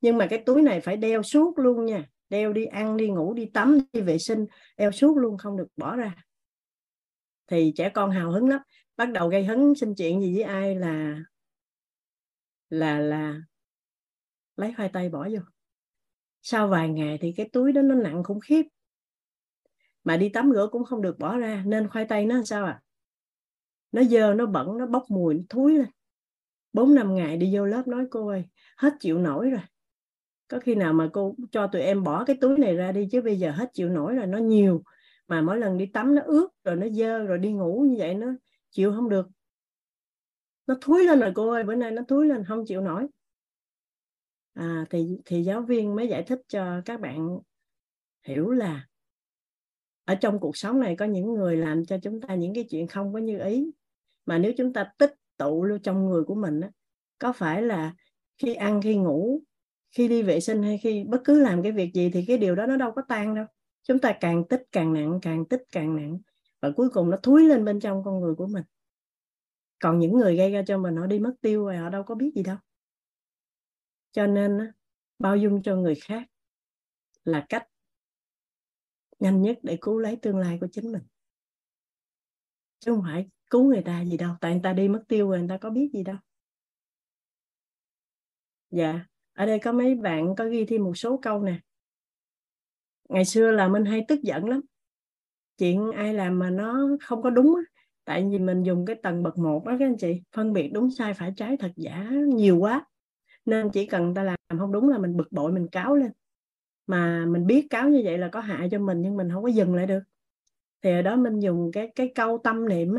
Nhưng 0.00 0.18
mà 0.18 0.26
cái 0.26 0.42
túi 0.46 0.62
này 0.62 0.80
phải 0.80 0.96
đeo 0.96 1.22
suốt 1.22 1.58
luôn 1.58 1.84
nha 1.84 2.11
đeo 2.32 2.52
đi 2.52 2.64
ăn 2.64 2.96
đi, 2.96 3.08
ngủ 3.08 3.34
đi, 3.34 3.50
tắm 3.54 3.78
đi, 3.92 4.00
vệ 4.00 4.18
sinh 4.18 4.46
đeo 4.76 4.92
suốt 4.92 5.16
luôn, 5.16 5.38
không 5.38 5.56
được 5.56 5.68
bỏ 5.76 5.96
ra. 5.96 6.14
Thì 7.46 7.72
trẻ 7.76 7.90
con 7.94 8.10
hào 8.10 8.32
hứng 8.32 8.48
lắm. 8.48 8.60
Bắt 8.96 9.10
đầu 9.12 9.28
gây 9.28 9.44
hứng 9.44 9.74
xin 9.74 9.94
chuyện 9.94 10.20
gì 10.20 10.34
với 10.34 10.42
ai 10.42 10.74
là 10.74 11.22
là 12.68 12.98
là 12.98 13.40
lấy 14.56 14.74
khoai 14.76 14.88
tây 14.92 15.08
bỏ 15.08 15.28
vô. 15.32 15.40
Sau 16.42 16.68
vài 16.68 16.88
ngày 16.88 17.18
thì 17.20 17.32
cái 17.36 17.48
túi 17.52 17.72
đó 17.72 17.82
nó 17.82 17.94
nặng 17.94 18.24
khủng 18.24 18.40
khiếp. 18.40 18.62
Mà 20.04 20.16
đi 20.16 20.28
tắm 20.28 20.50
rửa 20.54 20.68
cũng 20.72 20.84
không 20.84 21.02
được 21.02 21.18
bỏ 21.18 21.38
ra, 21.38 21.62
nên 21.66 21.88
khoai 21.88 22.04
tây 22.04 22.26
nó 22.26 22.42
sao 22.44 22.64
à 22.64 22.82
nó 23.92 24.02
dơ, 24.04 24.34
nó 24.34 24.46
bẩn, 24.46 24.78
nó 24.78 24.86
bốc 24.86 25.04
mùi, 25.08 25.34
nó 25.34 25.40
thúi 25.48 25.78
lên. 25.78 25.88
Bốn 26.72 26.94
năm 26.94 27.14
ngày 27.14 27.36
đi 27.36 27.56
vô 27.56 27.66
lớp 27.66 27.88
nói, 27.88 28.06
cô 28.10 28.28
ơi, 28.28 28.44
hết 28.76 28.92
chịu 29.00 29.18
nổi 29.18 29.50
rồi 29.50 29.60
có 30.52 30.58
khi 30.58 30.74
nào 30.74 30.92
mà 30.92 31.10
cô 31.12 31.34
cho 31.50 31.66
tụi 31.66 31.82
em 31.82 32.02
bỏ 32.02 32.24
cái 32.24 32.36
túi 32.40 32.58
này 32.58 32.76
ra 32.76 32.92
đi 32.92 33.08
chứ 33.10 33.22
bây 33.22 33.38
giờ 33.38 33.50
hết 33.50 33.70
chịu 33.72 33.88
nổi 33.88 34.14
rồi 34.14 34.26
nó 34.26 34.38
nhiều. 34.38 34.82
Mà 35.28 35.40
mỗi 35.40 35.58
lần 35.58 35.78
đi 35.78 35.86
tắm 35.86 36.14
nó 36.14 36.22
ướt 36.22 36.48
rồi 36.64 36.76
nó 36.76 36.88
dơ 36.88 37.18
rồi 37.18 37.38
đi 37.38 37.52
ngủ 37.52 37.86
như 37.88 37.96
vậy 37.98 38.14
nó 38.14 38.26
chịu 38.70 38.92
không 38.92 39.08
được. 39.08 39.28
Nó 40.66 40.74
thúi 40.80 41.04
lên 41.04 41.20
rồi 41.20 41.32
cô 41.34 41.50
ơi 41.50 41.64
bữa 41.64 41.74
nay 41.74 41.90
nó 41.90 42.02
thúi 42.08 42.26
lên 42.26 42.44
không 42.44 42.64
chịu 42.66 42.80
nổi. 42.80 43.06
À, 44.54 44.86
thì 44.90 45.18
thì 45.24 45.42
giáo 45.42 45.62
viên 45.62 45.96
mới 45.96 46.08
giải 46.08 46.22
thích 46.22 46.40
cho 46.48 46.80
các 46.84 47.00
bạn 47.00 47.38
hiểu 48.26 48.50
là 48.50 48.88
ở 50.04 50.14
trong 50.14 50.40
cuộc 50.40 50.56
sống 50.56 50.80
này 50.80 50.96
có 50.96 51.04
những 51.04 51.34
người 51.34 51.56
làm 51.56 51.84
cho 51.84 51.98
chúng 52.02 52.20
ta 52.20 52.34
những 52.34 52.54
cái 52.54 52.64
chuyện 52.70 52.86
không 52.86 53.12
có 53.12 53.18
như 53.18 53.38
ý. 53.38 53.70
Mà 54.26 54.38
nếu 54.38 54.52
chúng 54.56 54.72
ta 54.72 54.92
tích 54.98 55.14
tụ 55.36 55.64
luôn 55.64 55.82
trong 55.82 56.06
người 56.06 56.24
của 56.24 56.34
mình 56.34 56.60
á, 56.60 56.70
có 57.18 57.32
phải 57.32 57.62
là 57.62 57.94
khi 58.38 58.54
ăn 58.54 58.82
khi 58.82 58.96
ngủ 58.96 59.42
khi 59.92 60.08
đi 60.08 60.22
vệ 60.22 60.40
sinh 60.40 60.62
hay 60.62 60.78
khi 60.78 61.04
bất 61.04 61.20
cứ 61.24 61.40
làm 61.40 61.62
cái 61.62 61.72
việc 61.72 61.90
gì 61.94 62.10
thì 62.12 62.24
cái 62.28 62.38
điều 62.38 62.54
đó 62.54 62.66
nó 62.66 62.76
đâu 62.76 62.92
có 62.92 63.02
tan 63.08 63.34
đâu. 63.34 63.46
Chúng 63.82 63.98
ta 63.98 64.16
càng 64.20 64.44
tích 64.48 64.62
càng 64.72 64.92
nặng, 64.92 65.18
càng 65.22 65.44
tích 65.44 65.62
càng 65.72 65.96
nặng 65.96 66.18
và 66.60 66.70
cuối 66.76 66.90
cùng 66.90 67.10
nó 67.10 67.16
thúi 67.16 67.44
lên 67.44 67.64
bên 67.64 67.80
trong 67.80 68.04
con 68.04 68.20
người 68.20 68.34
của 68.34 68.46
mình. 68.46 68.64
Còn 69.78 69.98
những 69.98 70.12
người 70.12 70.36
gây 70.36 70.52
ra 70.52 70.62
cho 70.66 70.78
mình, 70.78 70.96
họ 70.96 71.06
đi 71.06 71.18
mất 71.18 71.34
tiêu 71.40 71.64
rồi, 71.64 71.76
họ 71.76 71.88
đâu 71.88 72.02
có 72.02 72.14
biết 72.14 72.32
gì 72.34 72.42
đâu. 72.42 72.56
Cho 74.12 74.26
nên 74.26 74.72
bao 75.18 75.36
dung 75.36 75.62
cho 75.62 75.76
người 75.76 75.94
khác 75.94 76.28
là 77.24 77.46
cách 77.48 77.68
nhanh 79.18 79.42
nhất 79.42 79.58
để 79.62 79.78
cứu 79.80 79.98
lấy 79.98 80.16
tương 80.16 80.36
lai 80.36 80.58
của 80.60 80.66
chính 80.72 80.92
mình. 80.92 81.02
Chứ 82.78 82.92
không 82.94 83.02
phải 83.02 83.30
cứu 83.50 83.64
người 83.64 83.82
ta 83.82 84.04
gì 84.04 84.16
đâu. 84.16 84.34
Tại 84.40 84.52
người 84.52 84.60
ta 84.64 84.72
đi 84.72 84.88
mất 84.88 85.04
tiêu 85.08 85.28
rồi, 85.28 85.38
người 85.38 85.48
ta 85.48 85.58
có 85.58 85.70
biết 85.70 85.90
gì 85.92 86.02
đâu. 86.02 86.16
Dạ 88.70 89.11
ở 89.42 89.46
đây 89.46 89.58
có 89.58 89.72
mấy 89.72 89.94
bạn 89.94 90.34
có 90.36 90.44
ghi 90.44 90.64
thêm 90.64 90.84
một 90.84 90.96
số 90.96 91.16
câu 91.22 91.42
nè. 91.42 91.54
Ngày 93.08 93.24
xưa 93.24 93.50
là 93.50 93.68
mình 93.68 93.84
hay 93.84 94.04
tức 94.08 94.22
giận 94.22 94.48
lắm. 94.48 94.60
Chuyện 95.58 95.92
ai 95.92 96.14
làm 96.14 96.38
mà 96.38 96.50
nó 96.50 96.88
không 97.00 97.22
có 97.22 97.30
đúng 97.30 97.54
á. 97.56 97.62
Tại 98.04 98.28
vì 98.30 98.38
mình 98.38 98.62
dùng 98.62 98.86
cái 98.86 98.96
tầng 99.02 99.22
bậc 99.22 99.38
một 99.38 99.66
á, 99.66 99.76
các 99.78 99.86
anh 99.86 99.96
chị, 99.96 100.22
phân 100.36 100.52
biệt 100.52 100.70
đúng 100.72 100.90
sai 100.90 101.14
phải 101.14 101.32
trái 101.36 101.56
thật 101.56 101.72
giả 101.76 102.10
nhiều 102.26 102.58
quá. 102.58 102.86
Nên 103.44 103.70
chỉ 103.70 103.86
cần 103.86 104.14
ta 104.14 104.22
làm 104.22 104.36
không 104.58 104.72
đúng 104.72 104.88
là 104.88 104.98
mình 104.98 105.16
bực 105.16 105.32
bội, 105.32 105.52
mình 105.52 105.68
cáo 105.68 105.96
lên. 105.96 106.12
Mà 106.86 107.26
mình 107.26 107.46
biết 107.46 107.66
cáo 107.70 107.88
như 107.88 108.00
vậy 108.04 108.18
là 108.18 108.28
có 108.28 108.40
hại 108.40 108.68
cho 108.70 108.78
mình, 108.78 109.02
nhưng 109.02 109.16
mình 109.16 109.30
không 109.32 109.42
có 109.42 109.48
dừng 109.48 109.74
lại 109.74 109.86
được. 109.86 110.02
Thì 110.82 110.90
ở 110.90 111.02
đó 111.02 111.16
mình 111.16 111.40
dùng 111.40 111.70
cái 111.72 111.92
cái 111.94 112.12
câu 112.14 112.38
tâm 112.44 112.68
niệm 112.68 112.94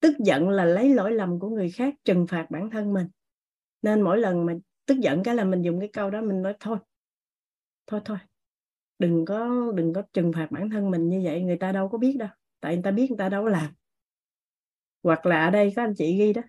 tức 0.00 0.18
giận 0.18 0.48
là 0.48 0.64
lấy 0.64 0.94
lỗi 0.94 1.12
lầm 1.12 1.38
của 1.38 1.48
người 1.48 1.70
khác 1.70 1.94
trừng 2.04 2.26
phạt 2.26 2.46
bản 2.50 2.70
thân 2.70 2.92
mình. 2.92 3.06
Nên 3.82 4.00
mỗi 4.00 4.18
lần 4.18 4.46
mà 4.46 4.54
tức 4.88 4.98
giận 5.00 5.22
cái 5.22 5.34
là 5.34 5.44
mình 5.44 5.62
dùng 5.62 5.80
cái 5.80 5.88
câu 5.92 6.10
đó 6.10 6.22
mình 6.22 6.42
nói, 6.42 6.54
thôi 6.60 6.78
thôi 7.86 8.00
thôi, 8.04 8.18
đừng 8.98 9.24
có 9.24 9.72
đừng 9.74 9.92
có 9.92 10.02
trừng 10.12 10.32
phạt 10.32 10.48
bản 10.50 10.70
thân 10.70 10.90
mình 10.90 11.08
như 11.08 11.20
vậy, 11.24 11.42
người 11.42 11.56
ta 11.56 11.72
đâu 11.72 11.88
có 11.88 11.98
biết 11.98 12.16
đâu, 12.18 12.28
tại 12.60 12.74
người 12.74 12.82
ta 12.82 12.90
biết 12.90 13.10
người 13.10 13.18
ta 13.18 13.28
đâu 13.28 13.44
có 13.44 13.48
làm. 13.48 13.74
Hoặc 15.02 15.26
là 15.26 15.44
ở 15.44 15.50
đây 15.50 15.72
có 15.76 15.82
anh 15.82 15.94
chị 15.96 16.18
ghi 16.18 16.32
đó, 16.32 16.42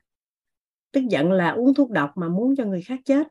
tức 0.91 1.01
giận 1.09 1.31
là 1.31 1.49
uống 1.49 1.73
thuốc 1.73 1.91
độc 1.91 2.11
mà 2.15 2.27
muốn 2.27 2.55
cho 2.55 2.65
người 2.65 2.81
khác 2.81 2.99
chết. 3.05 3.27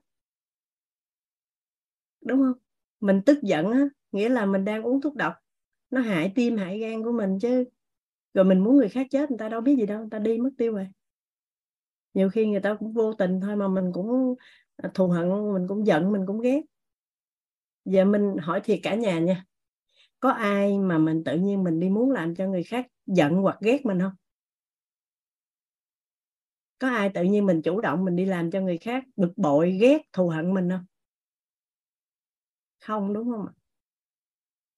Đúng 2.20 2.38
không? 2.38 2.58
Mình 3.00 3.20
tức 3.26 3.38
giận 3.42 3.70
á, 3.70 3.88
nghĩa 4.12 4.28
là 4.28 4.46
mình 4.46 4.64
đang 4.64 4.82
uống 4.82 5.00
thuốc 5.00 5.14
độc, 5.14 5.34
nó 5.90 6.00
hại 6.00 6.32
tim, 6.34 6.56
hại 6.56 6.78
gan 6.78 7.02
của 7.02 7.12
mình 7.12 7.38
chứ. 7.38 7.64
Rồi 8.34 8.44
mình 8.44 8.58
muốn 8.58 8.76
người 8.76 8.88
khác 8.88 9.06
chết, 9.10 9.30
người 9.30 9.38
ta 9.38 9.48
đâu 9.48 9.60
biết 9.60 9.76
gì 9.76 9.86
đâu, 9.86 9.98
người 9.98 10.10
ta 10.10 10.18
đi 10.18 10.38
mất 10.38 10.50
tiêu 10.58 10.72
rồi. 10.72 10.88
Nhiều 12.14 12.30
khi 12.30 12.46
người 12.46 12.60
ta 12.60 12.74
cũng 12.74 12.92
vô 12.92 13.12
tình 13.12 13.40
thôi 13.40 13.56
mà 13.56 13.68
mình 13.68 13.90
cũng 13.92 14.34
À, 14.82 14.90
thù 14.94 15.08
hận, 15.08 15.28
mình 15.54 15.66
cũng 15.68 15.86
giận, 15.86 16.12
mình 16.12 16.26
cũng 16.26 16.40
ghét. 16.40 16.60
Giờ 17.84 18.04
mình 18.04 18.36
hỏi 18.42 18.60
thiệt 18.64 18.80
cả 18.82 18.94
nhà 18.94 19.18
nha. 19.18 19.44
Có 20.20 20.30
ai 20.30 20.78
mà 20.78 20.98
mình 20.98 21.24
tự 21.24 21.36
nhiên 21.38 21.64
mình 21.64 21.80
đi 21.80 21.88
muốn 21.88 22.10
làm 22.10 22.34
cho 22.34 22.46
người 22.46 22.62
khác 22.62 22.86
giận 23.06 23.34
hoặc 23.34 23.56
ghét 23.60 23.86
mình 23.86 24.00
không? 24.00 24.12
Có 26.78 26.88
ai 26.88 27.10
tự 27.10 27.22
nhiên 27.22 27.46
mình 27.46 27.62
chủ 27.62 27.80
động 27.80 28.04
mình 28.04 28.16
đi 28.16 28.24
làm 28.24 28.50
cho 28.50 28.60
người 28.60 28.78
khác 28.78 29.04
bực 29.16 29.32
bội, 29.36 29.78
ghét, 29.80 30.02
thù 30.12 30.28
hận 30.28 30.54
mình 30.54 30.70
không? 30.70 30.84
Không, 32.80 33.12
đúng 33.12 33.30
không 33.30 33.46
ạ? 33.46 33.52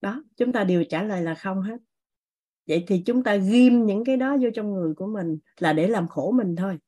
Đó, 0.00 0.24
chúng 0.36 0.52
ta 0.52 0.64
đều 0.64 0.84
trả 0.84 1.02
lời 1.02 1.22
là 1.22 1.34
không 1.34 1.62
hết. 1.62 1.76
Vậy 2.68 2.84
thì 2.86 3.02
chúng 3.06 3.22
ta 3.22 3.36
ghim 3.36 3.86
những 3.86 4.04
cái 4.04 4.16
đó 4.16 4.36
vô 4.40 4.50
trong 4.54 4.72
người 4.74 4.94
của 4.94 5.06
mình 5.06 5.38
là 5.58 5.72
để 5.72 5.88
làm 5.88 6.08
khổ 6.08 6.30
mình 6.32 6.56
thôi 6.56 6.78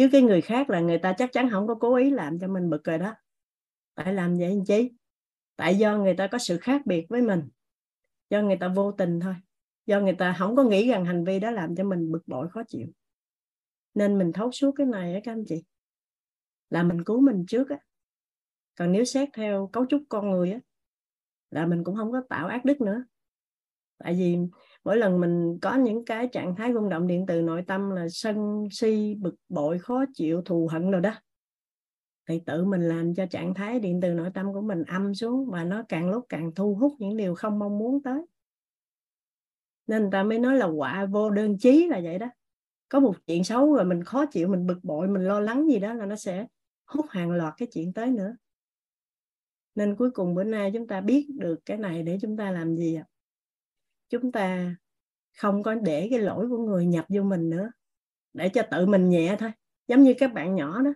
chứ 0.00 0.08
cái 0.12 0.22
người 0.22 0.40
khác 0.40 0.70
là 0.70 0.80
người 0.80 0.98
ta 0.98 1.14
chắc 1.18 1.32
chắn 1.32 1.50
không 1.50 1.66
có 1.66 1.74
cố 1.74 1.94
ý 1.94 2.10
làm 2.10 2.38
cho 2.38 2.48
mình 2.48 2.70
bực 2.70 2.84
rồi 2.84 2.98
đó. 2.98 3.14
Tại 3.94 4.14
làm 4.14 4.36
vậy 4.38 4.44
anh 4.44 4.64
chị 4.64 4.90
tại 5.56 5.76
do 5.76 5.98
người 5.98 6.14
ta 6.14 6.26
có 6.26 6.38
sự 6.38 6.58
khác 6.58 6.82
biệt 6.86 7.06
với 7.08 7.22
mình. 7.22 7.48
Do 8.30 8.42
người 8.42 8.56
ta 8.60 8.68
vô 8.68 8.92
tình 8.92 9.20
thôi. 9.20 9.34
Do 9.86 10.00
người 10.00 10.12
ta 10.12 10.36
không 10.38 10.56
có 10.56 10.64
nghĩ 10.64 10.88
rằng 10.88 11.04
hành 11.04 11.24
vi 11.24 11.40
đó 11.40 11.50
làm 11.50 11.76
cho 11.76 11.84
mình 11.84 12.12
bực 12.12 12.28
bội, 12.28 12.48
khó 12.48 12.62
chịu. 12.68 12.86
Nên 13.94 14.18
mình 14.18 14.32
thấu 14.32 14.52
suốt 14.52 14.72
cái 14.76 14.86
này 14.86 15.14
á 15.14 15.20
các 15.24 15.32
anh 15.32 15.44
chị. 15.48 15.64
Là 16.70 16.82
mình 16.82 17.04
cứu 17.04 17.20
mình 17.20 17.44
trước 17.48 17.70
á. 17.70 17.78
Còn 18.74 18.92
nếu 18.92 19.04
xét 19.04 19.28
theo 19.32 19.70
cấu 19.72 19.86
trúc 19.86 20.02
con 20.08 20.30
người 20.30 20.52
á, 20.52 20.60
là 21.50 21.66
mình 21.66 21.84
cũng 21.84 21.96
không 21.96 22.12
có 22.12 22.22
tạo 22.28 22.48
ác 22.48 22.64
đức 22.64 22.80
nữa. 22.80 23.04
Tại 23.98 24.14
vì 24.14 24.38
mỗi 24.84 24.96
lần 24.96 25.20
mình 25.20 25.58
có 25.62 25.74
những 25.74 26.04
cái 26.04 26.28
trạng 26.32 26.56
thái 26.56 26.72
rung 26.72 26.88
động 26.88 27.06
điện 27.06 27.24
từ 27.28 27.42
nội 27.42 27.64
tâm 27.66 27.90
là 27.90 28.08
sân 28.08 28.68
si, 28.70 29.14
bực 29.20 29.34
bội, 29.48 29.78
khó 29.78 30.04
chịu, 30.14 30.42
thù 30.44 30.68
hận 30.72 30.90
rồi 30.90 31.00
đó. 31.00 31.14
Thì 32.28 32.40
tự 32.46 32.64
mình 32.64 32.82
làm 32.82 33.14
cho 33.14 33.26
trạng 33.26 33.54
thái 33.54 33.80
điện 33.80 34.00
từ 34.02 34.14
nội 34.14 34.30
tâm 34.34 34.52
của 34.52 34.60
mình 34.60 34.84
âm 34.84 35.14
xuống 35.14 35.50
và 35.50 35.64
nó 35.64 35.82
càng 35.88 36.10
lúc 36.10 36.26
càng 36.28 36.54
thu 36.54 36.74
hút 36.74 36.92
những 36.98 37.16
điều 37.16 37.34
không 37.34 37.58
mong 37.58 37.78
muốn 37.78 38.02
tới. 38.02 38.22
Nên 39.86 40.02
người 40.02 40.10
ta 40.12 40.22
mới 40.22 40.38
nói 40.38 40.56
là 40.56 40.66
quả 40.66 41.06
vô 41.06 41.30
đơn 41.30 41.58
chí 41.58 41.88
là 41.88 42.00
vậy 42.04 42.18
đó. 42.18 42.26
Có 42.88 43.00
một 43.00 43.14
chuyện 43.26 43.44
xấu 43.44 43.74
rồi 43.74 43.84
mình 43.84 44.04
khó 44.04 44.26
chịu, 44.26 44.48
mình 44.48 44.66
bực 44.66 44.78
bội, 44.82 45.08
mình 45.08 45.24
lo 45.24 45.40
lắng 45.40 45.66
gì 45.68 45.78
đó 45.78 45.94
là 45.94 46.06
nó 46.06 46.16
sẽ 46.16 46.46
hút 46.86 47.06
hàng 47.08 47.30
loạt 47.30 47.54
cái 47.56 47.68
chuyện 47.72 47.92
tới 47.92 48.10
nữa. 48.10 48.36
Nên 49.74 49.96
cuối 49.96 50.10
cùng 50.10 50.34
bữa 50.34 50.44
nay 50.44 50.70
chúng 50.74 50.86
ta 50.86 51.00
biết 51.00 51.26
được 51.38 51.60
cái 51.64 51.76
này 51.76 52.02
để 52.02 52.18
chúng 52.22 52.36
ta 52.36 52.50
làm 52.50 52.76
gì 52.76 52.94
ạ? 52.94 53.04
Chúng 54.10 54.32
ta 54.32 54.76
không 55.38 55.62
có 55.62 55.74
để 55.74 56.08
cái 56.10 56.18
lỗi 56.18 56.48
của 56.48 56.58
người 56.58 56.86
nhập 56.86 57.04
vô 57.08 57.22
mình 57.22 57.50
nữa 57.50 57.70
để 58.32 58.48
cho 58.48 58.62
tự 58.70 58.86
mình 58.86 59.08
nhẹ 59.08 59.36
thôi. 59.38 59.50
Giống 59.88 60.02
như 60.02 60.14
các 60.18 60.32
bạn 60.32 60.54
nhỏ 60.54 60.82
đó 60.82 60.90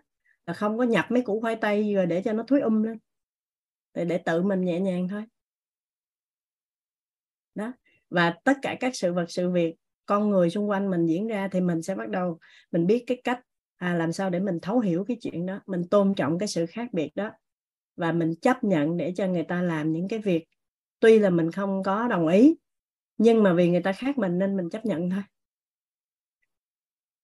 là 0.46 0.54
không 0.54 0.78
có 0.78 0.84
nhập 0.84 1.06
mấy 1.08 1.22
củ 1.22 1.40
khoai 1.40 1.56
tây 1.56 1.94
rồi 1.94 2.06
để 2.06 2.22
cho 2.22 2.32
nó 2.32 2.42
thúi 2.42 2.60
um 2.60 2.82
lên. 2.82 2.98
Để, 3.94 4.04
để 4.04 4.18
tự 4.18 4.42
mình 4.42 4.64
nhẹ 4.64 4.80
nhàng 4.80 5.08
thôi. 5.08 5.24
Đó. 7.54 7.72
Và 8.10 8.34
tất 8.44 8.56
cả 8.62 8.76
các 8.80 8.96
sự 8.96 9.12
vật 9.12 9.26
sự 9.28 9.50
việc 9.50 9.74
con 10.06 10.30
người 10.30 10.50
xung 10.50 10.70
quanh 10.70 10.90
mình 10.90 11.06
diễn 11.06 11.26
ra 11.26 11.48
thì 11.48 11.60
mình 11.60 11.82
sẽ 11.82 11.94
bắt 11.94 12.08
đầu 12.08 12.38
mình 12.70 12.86
biết 12.86 13.04
cái 13.06 13.20
cách 13.24 13.40
à, 13.76 13.94
làm 13.94 14.12
sao 14.12 14.30
để 14.30 14.40
mình 14.40 14.58
thấu 14.62 14.80
hiểu 14.80 15.04
cái 15.08 15.16
chuyện 15.20 15.46
đó 15.46 15.60
mình 15.66 15.88
tôn 15.90 16.14
trọng 16.14 16.38
cái 16.38 16.48
sự 16.48 16.66
khác 16.66 16.88
biệt 16.92 17.10
đó. 17.14 17.30
Và 17.96 18.12
mình 18.12 18.34
chấp 18.42 18.64
nhận 18.64 18.96
để 18.96 19.12
cho 19.16 19.26
người 19.26 19.44
ta 19.44 19.62
làm 19.62 19.92
những 19.92 20.08
cái 20.08 20.18
việc 20.18 20.44
tuy 21.00 21.18
là 21.18 21.30
mình 21.30 21.52
không 21.52 21.82
có 21.82 22.08
đồng 22.08 22.28
ý 22.28 22.56
nhưng 23.18 23.42
mà 23.42 23.54
vì 23.54 23.70
người 23.70 23.82
ta 23.82 23.92
khác 23.92 24.18
mình 24.18 24.38
nên 24.38 24.56
mình 24.56 24.70
chấp 24.70 24.86
nhận 24.86 25.10
thôi. 25.10 25.22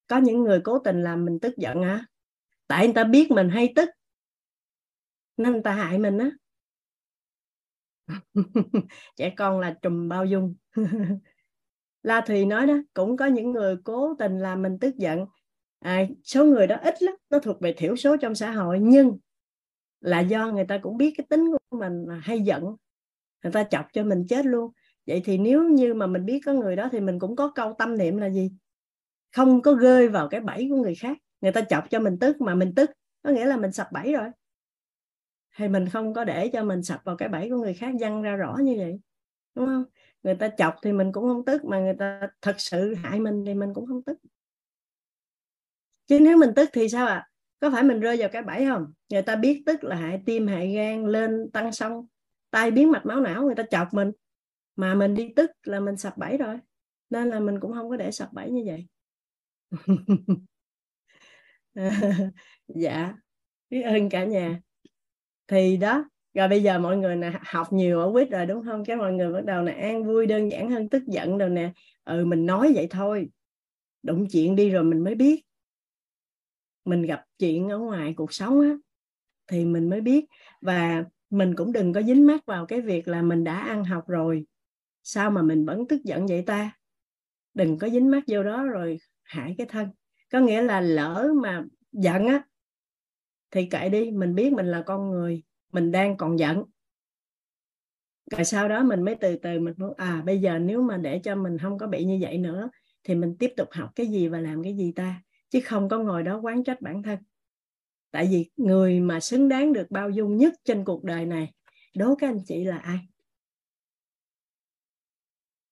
Có 0.07 0.17
những 0.17 0.43
người 0.43 0.61
cố 0.63 0.79
tình 0.79 1.03
làm 1.03 1.25
mình 1.25 1.39
tức 1.39 1.57
giận 1.57 1.83
hả 1.83 2.05
tại 2.71 2.85
người 2.87 2.93
ta 2.93 3.03
biết 3.03 3.31
mình 3.31 3.49
hay 3.49 3.73
tức 3.75 3.89
nên 5.37 5.51
người 5.51 5.61
ta 5.63 5.73
hại 5.73 5.99
mình 5.99 6.17
á. 6.17 6.31
Trẻ 9.15 9.33
con 9.37 9.59
là 9.59 9.75
trùm 9.81 10.09
bao 10.09 10.25
dung. 10.25 10.55
La 12.03 12.21
Thùy 12.21 12.45
nói 12.45 12.67
đó 12.67 12.73
cũng 12.93 13.17
có 13.17 13.25
những 13.25 13.51
người 13.51 13.77
cố 13.83 14.15
tình 14.19 14.39
làm 14.39 14.61
mình 14.61 14.77
tức 14.81 14.95
giận. 14.97 15.25
À, 15.79 16.05
số 16.23 16.45
người 16.45 16.67
đó 16.67 16.75
ít 16.81 17.03
lắm 17.03 17.15
nó 17.29 17.39
thuộc 17.39 17.61
về 17.61 17.73
thiểu 17.73 17.95
số 17.95 18.17
trong 18.17 18.35
xã 18.35 18.51
hội 18.51 18.79
nhưng 18.81 19.17
là 20.01 20.19
do 20.19 20.51
người 20.51 20.65
ta 20.65 20.77
cũng 20.77 20.97
biết 20.97 21.13
cái 21.17 21.25
tính 21.29 21.45
của 21.51 21.77
mình 21.77 22.05
là 22.07 22.15
hay 22.15 22.39
giận. 22.39 22.63
Người 23.43 23.51
ta 23.51 23.63
chọc 23.63 23.85
cho 23.93 24.03
mình 24.03 24.25
chết 24.29 24.45
luôn 24.45 24.71
vậy 25.07 25.21
thì 25.25 25.37
nếu 25.37 25.63
như 25.63 25.93
mà 25.93 26.07
mình 26.07 26.25
biết 26.25 26.41
có 26.45 26.53
người 26.53 26.75
đó 26.75 26.89
thì 26.91 26.99
mình 26.99 27.19
cũng 27.19 27.35
có 27.35 27.51
câu 27.55 27.73
tâm 27.73 27.97
niệm 27.97 28.17
là 28.17 28.29
gì? 28.29 28.51
Không 29.35 29.61
có 29.61 29.73
rơi 29.73 30.07
vào 30.07 30.27
cái 30.27 30.39
bẫy 30.39 30.67
của 30.69 30.75
người 30.75 30.95
khác. 30.95 31.17
Người 31.41 31.51
ta 31.51 31.61
chọc 31.61 31.89
cho 31.89 31.99
mình 31.99 32.19
tức 32.19 32.41
mà 32.41 32.55
mình 32.55 32.73
tức, 32.75 32.91
có 33.23 33.29
nghĩa 33.29 33.45
là 33.45 33.57
mình 33.57 33.71
sập 33.71 33.91
bẫy 33.91 34.13
rồi. 34.13 34.29
Thì 35.57 35.67
mình 35.67 35.89
không 35.89 36.13
có 36.13 36.23
để 36.23 36.47
cho 36.47 36.63
mình 36.63 36.83
sập 36.83 37.03
vào 37.03 37.15
cái 37.17 37.29
bẫy 37.29 37.49
của 37.49 37.57
người 37.57 37.73
khác 37.73 37.91
dăng 37.99 38.21
ra 38.21 38.35
rõ 38.35 38.57
như 38.63 38.75
vậy, 38.77 38.99
đúng 39.55 39.65
không? 39.65 39.83
Người 40.23 40.35
ta 40.35 40.49
chọc 40.57 40.75
thì 40.83 40.93
mình 40.93 41.11
cũng 41.11 41.23
không 41.23 41.45
tức 41.45 41.65
mà 41.65 41.79
người 41.79 41.95
ta 41.99 42.21
thật 42.41 42.55
sự 42.57 42.93
hại 42.93 43.19
mình 43.19 43.43
thì 43.45 43.53
mình 43.53 43.73
cũng 43.73 43.85
không 43.85 44.03
tức. 44.03 44.17
Chứ 46.07 46.19
nếu 46.19 46.37
mình 46.37 46.51
tức 46.55 46.69
thì 46.73 46.89
sao 46.89 47.07
ạ? 47.07 47.13
À? 47.13 47.27
có 47.61 47.69
phải 47.69 47.83
mình 47.83 47.99
rơi 47.99 48.17
vào 48.17 48.29
cái 48.29 48.41
bẫy 48.41 48.65
không? 48.65 48.93
Người 49.09 49.21
ta 49.21 49.35
biết 49.35 49.63
tức 49.65 49.83
là 49.83 49.95
hại 49.95 50.21
tim, 50.25 50.47
hại 50.47 50.73
gan, 50.73 51.05
lên, 51.05 51.51
tăng 51.53 51.71
sông 51.71 52.07
tai 52.51 52.71
biến 52.71 52.91
mạch, 52.91 53.05
máu 53.05 53.19
não, 53.19 53.43
người 53.43 53.55
ta 53.55 53.63
chọc 53.71 53.93
mình 53.93 54.11
mà 54.75 54.95
mình 54.95 55.15
đi 55.15 55.33
tức 55.35 55.51
là 55.63 55.79
mình 55.79 55.97
sập 55.97 56.17
bẫy 56.17 56.37
rồi, 56.37 56.57
nên 57.09 57.29
là 57.29 57.39
mình 57.39 57.59
cũng 57.59 57.73
không 57.73 57.89
có 57.89 57.97
để 57.97 58.11
sập 58.11 58.33
bẫy 58.33 58.51
như 58.51 58.63
vậy. 58.65 58.87
Dạ 62.67 63.13
biết 63.69 63.81
ơn 63.81 64.09
cả 64.09 64.25
nhà. 64.25 64.61
Thì 65.47 65.77
đó, 65.77 66.05
rồi 66.33 66.47
bây 66.47 66.63
giờ 66.63 66.79
mọi 66.79 66.97
người 66.97 67.15
nè, 67.15 67.33
học 67.45 67.73
nhiều 67.73 67.99
ở 67.99 68.11
quýt 68.13 68.31
rồi 68.31 68.45
đúng 68.45 68.65
không? 68.65 68.85
Cái 68.85 68.95
mọi 68.97 69.13
người 69.13 69.33
bắt 69.33 69.45
đầu 69.45 69.63
là 69.63 69.71
an 69.73 70.03
vui, 70.05 70.25
đơn 70.27 70.51
giản 70.51 70.71
hơn, 70.71 70.89
tức 70.89 71.03
giận 71.07 71.37
rồi 71.37 71.49
nè. 71.49 71.71
Ừ 72.03 72.25
mình 72.25 72.45
nói 72.45 72.71
vậy 72.75 72.87
thôi. 72.91 73.29
Đụng 74.03 74.27
chuyện 74.31 74.55
đi 74.55 74.69
rồi 74.69 74.83
mình 74.83 75.03
mới 75.03 75.15
biết. 75.15 75.43
Mình 76.85 77.01
gặp 77.01 77.23
chuyện 77.39 77.69
ở 77.69 77.77
ngoài 77.79 78.13
cuộc 78.17 78.33
sống 78.33 78.61
á, 78.61 78.69
thì 79.47 79.65
mình 79.65 79.89
mới 79.89 80.01
biết. 80.01 80.25
Và 80.61 81.05
mình 81.29 81.55
cũng 81.55 81.73
đừng 81.73 81.93
có 81.93 82.01
dính 82.01 82.27
mắc 82.27 82.45
vào 82.45 82.65
cái 82.65 82.81
việc 82.81 83.07
là 83.07 83.21
mình 83.21 83.43
đã 83.43 83.55
ăn 83.59 83.83
học 83.85 84.03
rồi 84.07 84.45
sao 85.03 85.31
mà 85.31 85.41
mình 85.41 85.65
vẫn 85.65 85.87
tức 85.87 86.03
giận 86.03 86.27
vậy 86.27 86.43
ta? 86.47 86.71
Đừng 87.53 87.77
có 87.77 87.89
dính 87.89 88.11
mắc 88.11 88.23
vô 88.27 88.43
đó 88.43 88.63
rồi 88.63 88.97
hại 89.23 89.55
cái 89.57 89.67
thân. 89.69 89.87
Có 90.31 90.39
nghĩa 90.39 90.61
là 90.61 90.81
lỡ 90.81 91.31
mà 91.41 91.63
giận 91.91 92.27
á, 92.27 92.43
thì 93.51 93.65
kệ 93.65 93.89
đi, 93.89 94.11
mình 94.11 94.35
biết 94.35 94.53
mình 94.53 94.65
là 94.65 94.83
con 94.85 95.11
người, 95.11 95.43
mình 95.71 95.91
đang 95.91 96.17
còn 96.17 96.39
giận. 96.39 96.63
Rồi 98.31 98.43
sau 98.43 98.67
đó 98.69 98.83
mình 98.83 99.03
mới 99.03 99.15
từ 99.15 99.35
từ 99.35 99.59
mình 99.59 99.73
nói 99.77 99.93
à 99.97 100.23
bây 100.25 100.41
giờ 100.41 100.59
nếu 100.59 100.81
mà 100.81 100.97
để 100.97 101.19
cho 101.23 101.35
mình 101.35 101.57
không 101.57 101.77
có 101.77 101.87
bị 101.87 102.05
như 102.05 102.17
vậy 102.21 102.37
nữa, 102.37 102.69
thì 103.03 103.15
mình 103.15 103.35
tiếp 103.39 103.53
tục 103.57 103.67
học 103.71 103.89
cái 103.95 104.07
gì 104.07 104.27
và 104.27 104.39
làm 104.39 104.63
cái 104.63 104.77
gì 104.77 104.91
ta? 104.95 105.21
Chứ 105.49 105.59
không 105.65 105.89
có 105.89 105.97
ngồi 105.99 106.23
đó 106.23 106.39
quán 106.43 106.63
trách 106.63 106.81
bản 106.81 107.03
thân. 107.03 107.19
Tại 108.11 108.27
vì 108.31 108.49
người 108.57 108.99
mà 108.99 109.19
xứng 109.19 109.49
đáng 109.49 109.73
được 109.73 109.91
bao 109.91 110.09
dung 110.09 110.37
nhất 110.37 110.53
trên 110.63 110.83
cuộc 110.85 111.03
đời 111.03 111.25
này, 111.25 111.53
đố 111.95 112.15
các 112.15 112.29
anh 112.29 112.39
chị 112.45 112.63
là 112.63 112.77
ai? 112.77 112.99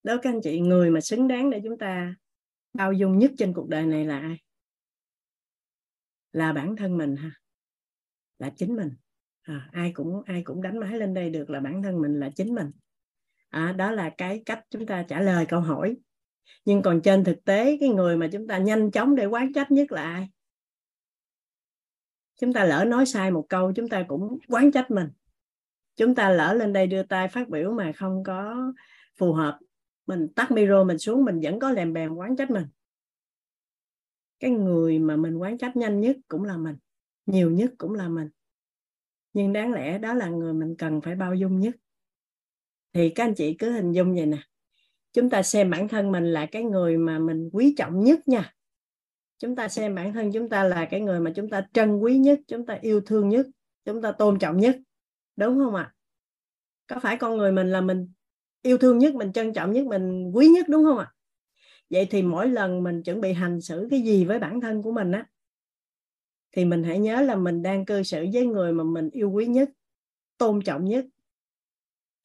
Đó 0.04 0.18
các 0.22 0.30
anh 0.30 0.42
chị 0.44 0.60
người 0.60 0.90
mà 0.90 1.02
xứng 1.02 1.28
đáng 1.28 1.50
để 1.50 1.62
chúng 1.64 1.78
ta 1.78 2.16
bao 2.74 2.94
dung 2.94 3.18
nhất 3.18 3.32
trên 3.38 3.54
cuộc 3.54 3.70
đời 3.70 3.86
này 3.86 4.06
là 4.06 4.20
ai? 4.20 4.38
Là 6.32 6.54
bản 6.54 6.76
thân 6.76 6.98
mình 6.98 7.16
ha? 7.16 7.32
Là 8.40 8.50
chính 8.56 8.76
mình. 8.76 8.90
À, 9.42 9.70
ai 9.72 9.92
cũng 9.92 10.24
ai 10.26 10.42
cũng 10.44 10.62
đánh 10.62 10.80
máy 10.80 11.00
lên 11.00 11.14
đây 11.14 11.30
được 11.30 11.50
là 11.50 11.60
bản 11.60 11.84
thân 11.84 12.02
mình 12.02 12.20
là 12.20 12.30
chính 12.36 12.56
mình. 12.56 12.72
À, 13.50 13.72
đó 13.78 13.92
là 13.92 14.10
cái 14.18 14.44
cách 14.46 14.66
chúng 14.70 14.86
ta 14.86 15.04
trả 15.04 15.22
lời 15.22 15.46
câu 15.46 15.62
hỏi. 15.62 15.98
Nhưng 16.66 16.82
còn 16.82 17.02
trên 17.02 17.24
thực 17.24 17.44
tế 17.46 17.78
cái 17.80 17.90
người 17.90 18.18
mà 18.18 18.30
chúng 18.32 18.48
ta 18.48 18.58
nhanh 18.58 18.92
chóng 18.92 19.16
để 19.16 19.26
quán 19.26 19.54
trách 19.54 19.72
nhất 19.72 19.92
là 19.92 20.04
ai? 20.04 20.30
Chúng 22.40 22.54
ta 22.54 22.66
lỡ 22.66 22.86
nói 22.88 23.06
sai 23.06 23.32
một 23.32 23.46
câu 23.50 23.74
chúng 23.76 23.90
ta 23.90 24.06
cũng 24.08 24.40
quán 24.48 24.72
trách 24.72 24.92
mình. 24.92 25.10
Chúng 25.96 26.16
ta 26.16 26.30
lỡ 26.30 26.54
lên 26.54 26.74
đây 26.74 26.88
đưa 26.88 27.04
tay 27.04 27.28
phát 27.28 27.50
biểu 27.50 27.74
mà 27.74 27.92
không 27.92 28.24
có 28.24 28.72
phù 29.18 29.34
hợp 29.34 29.60
mình 30.10 30.28
tắt 30.36 30.52
micro 30.52 30.84
mình 30.84 30.98
xuống, 30.98 31.26
mình 31.26 31.40
vẫn 31.44 31.60
có 31.60 31.72
lèm 31.72 31.94
bèm 31.94 32.16
quán 32.16 32.36
trách 32.36 32.52
mình. 32.52 32.68
Cái 34.40 34.52
người 34.52 35.00
mà 35.00 35.16
mình 35.16 35.38
quán 35.38 35.58
trách 35.58 35.76
nhanh 35.76 36.02
nhất 36.02 36.18
cũng 36.28 36.44
là 36.44 36.58
mình, 36.58 36.76
nhiều 37.26 37.52
nhất 37.52 37.72
cũng 37.78 37.94
là 37.94 38.10
mình. 38.10 38.30
Nhưng 39.34 39.54
đáng 39.54 39.74
lẽ 39.74 39.98
đó 39.98 40.14
là 40.14 40.30
người 40.30 40.54
mình 40.54 40.76
cần 40.78 41.02
phải 41.02 41.16
bao 41.16 41.36
dung 41.36 41.60
nhất. 41.60 41.76
Thì 42.94 43.10
các 43.10 43.24
anh 43.24 43.34
chị 43.36 43.56
cứ 43.60 43.72
hình 43.72 43.92
dung 43.92 44.16
vậy 44.16 44.26
nè. 44.26 44.38
Chúng 45.14 45.30
ta 45.30 45.44
xem 45.44 45.70
bản 45.70 45.88
thân 45.88 46.12
mình 46.12 46.26
là 46.26 46.46
cái 46.46 46.64
người 46.64 46.98
mà 46.98 47.20
mình 47.20 47.50
quý 47.54 47.76
trọng 47.78 48.04
nhất 48.04 48.28
nha. 48.28 48.54
Chúng 49.40 49.56
ta 49.56 49.68
xem 49.68 49.96
bản 49.96 50.14
thân 50.14 50.32
chúng 50.32 50.50
ta 50.50 50.64
là 50.64 50.88
cái 50.92 51.02
người 51.02 51.20
mà 51.20 51.32
chúng 51.36 51.50
ta 51.50 51.68
trân 51.74 52.00
quý 52.00 52.18
nhất, 52.18 52.40
chúng 52.48 52.66
ta 52.66 52.78
yêu 52.82 53.02
thương 53.02 53.30
nhất, 53.30 53.48
chúng 53.86 54.02
ta 54.02 54.12
tôn 54.12 54.40
trọng 54.40 54.58
nhất. 54.58 54.80
Đúng 55.36 55.60
không 55.60 55.76
ạ? 55.76 55.94
Có 56.88 57.00
phải 57.00 57.18
con 57.18 57.38
người 57.38 57.52
mình 57.52 57.72
là 57.72 57.82
mình 57.82 58.12
yêu 58.62 58.78
thương 58.78 58.98
nhất 58.98 59.16
mình, 59.16 59.32
trân 59.32 59.54
trọng 59.54 59.72
nhất 59.72 59.86
mình, 59.86 60.32
quý 60.34 60.48
nhất, 60.48 60.66
đúng 60.70 60.84
không 60.84 60.98
ạ? 60.98 61.12
Vậy 61.90 62.08
thì 62.12 62.22
mỗi 62.22 62.48
lần 62.50 62.84
mình 62.84 63.04
chuẩn 63.04 63.22
bị 63.22 63.34
hành 63.34 63.62
xử 63.62 63.88
cái 63.92 64.02
gì 64.02 64.26
với 64.26 64.40
bản 64.40 64.62
thân 64.62 64.84
của 64.84 64.92
mình 64.92 65.12
á, 65.12 65.28
thì 66.52 66.66
mình 66.66 66.84
hãy 66.84 67.00
nhớ 67.00 67.22
là 67.22 67.36
mình 67.36 67.62
đang 67.62 67.86
cư 67.86 68.04
xử 68.04 68.26
với 68.34 68.46
người 68.46 68.74
mà 68.74 68.84
mình 68.84 69.10
yêu 69.10 69.32
quý 69.32 69.46
nhất, 69.46 69.70
tôn 70.38 70.62
trọng 70.62 70.86
nhất, 70.86 71.06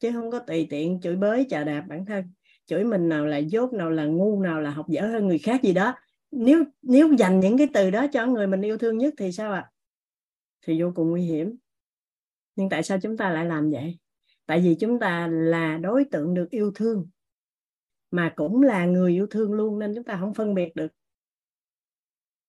chứ 0.01 0.13
không 0.13 0.31
có 0.31 0.39
tùy 0.39 0.67
tiện 0.71 1.01
chửi 1.01 1.17
bới, 1.17 1.47
chà 1.51 1.65
đạp 1.65 1.85
bản 1.89 2.07
thân. 2.07 2.25
Chửi 2.67 2.85
mình 2.85 3.09
nào 3.09 3.27
là 3.27 3.37
dốt, 3.37 3.73
nào 3.73 3.91
là 3.91 4.05
ngu, 4.05 4.43
nào 4.43 4.61
là 4.61 4.71
học 4.71 4.89
dở 4.89 5.07
hơn 5.07 5.29
người 5.29 5.39
khác 5.39 5.63
gì 5.63 5.73
đó. 5.73 5.95
Nếu 6.31 6.65
nếu 6.83 7.13
dành 7.13 7.41
những 7.41 7.59
cái 7.59 7.69
từ 7.75 7.91
đó 7.91 8.07
cho 8.13 8.27
người 8.27 8.47
mình 8.47 8.63
yêu 8.63 8.79
thương 8.79 8.99
nhất 8.99 9.15
thì 9.19 9.33
sao 9.33 9.53
ạ? 9.53 9.61
À? 9.61 9.71
thì 10.67 10.83
vô 10.83 10.93
cùng 10.95 11.11
nguy 11.11 11.23
hiểm. 11.23 11.57
Nhưng 12.57 12.69
tại 12.69 12.83
sao 12.83 12.99
chúng 13.03 13.17
ta 13.17 13.31
lại 13.31 13.47
làm 13.47 13.71
vậy? 13.71 13.99
Tại 14.47 14.61
vì 14.61 14.77
chúng 14.81 14.99
ta 14.99 15.27
là 15.27 15.79
đối 15.79 16.05
tượng 16.05 16.35
được 16.35 16.51
yêu 16.51 16.73
thương, 16.75 17.09
mà 18.11 18.33
cũng 18.37 18.63
là 18.63 18.87
người 18.87 19.13
yêu 19.13 19.27
thương 19.31 19.53
luôn, 19.53 19.79
nên 19.79 19.95
chúng 19.95 20.05
ta 20.05 20.17
không 20.21 20.35
phân 20.35 20.55
biệt 20.55 20.77
được. 20.77 20.93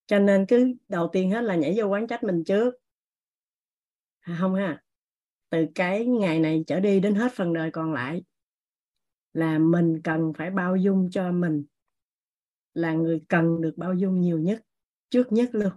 Cho 0.07 0.19
nên 0.19 0.45
cứ 0.45 0.73
đầu 0.88 1.09
tiên 1.13 1.31
hết 1.31 1.41
là 1.41 1.55
nhảy 1.55 1.73
vô 1.77 1.85
quán 1.85 2.07
trách 2.07 2.23
mình 2.23 2.43
trước. 2.43 2.76
À, 4.19 4.38
không 4.39 4.55
ha. 4.55 4.84
Từ 5.49 5.65
cái 5.76 6.05
ngày 6.05 6.39
này 6.39 6.63
trở 6.67 6.80
đi 6.80 6.99
đến 6.99 7.15
hết 7.15 7.31
phần 7.35 7.53
đời 7.53 7.72
còn 7.72 7.93
lại 7.93 8.23
là 9.34 9.59
mình 9.59 10.01
cần 10.03 10.34
phải 10.38 10.49
bao 10.49 10.76
dung 10.76 11.09
cho 11.11 11.31
mình, 11.31 11.65
là 12.73 12.93
người 12.93 13.23
cần 13.30 13.61
được 13.61 13.73
bao 13.77 13.93
dung 13.93 14.22
nhiều 14.22 14.39
nhất, 14.39 14.61
trước 15.09 15.31
nhất 15.31 15.49
luôn. 15.53 15.72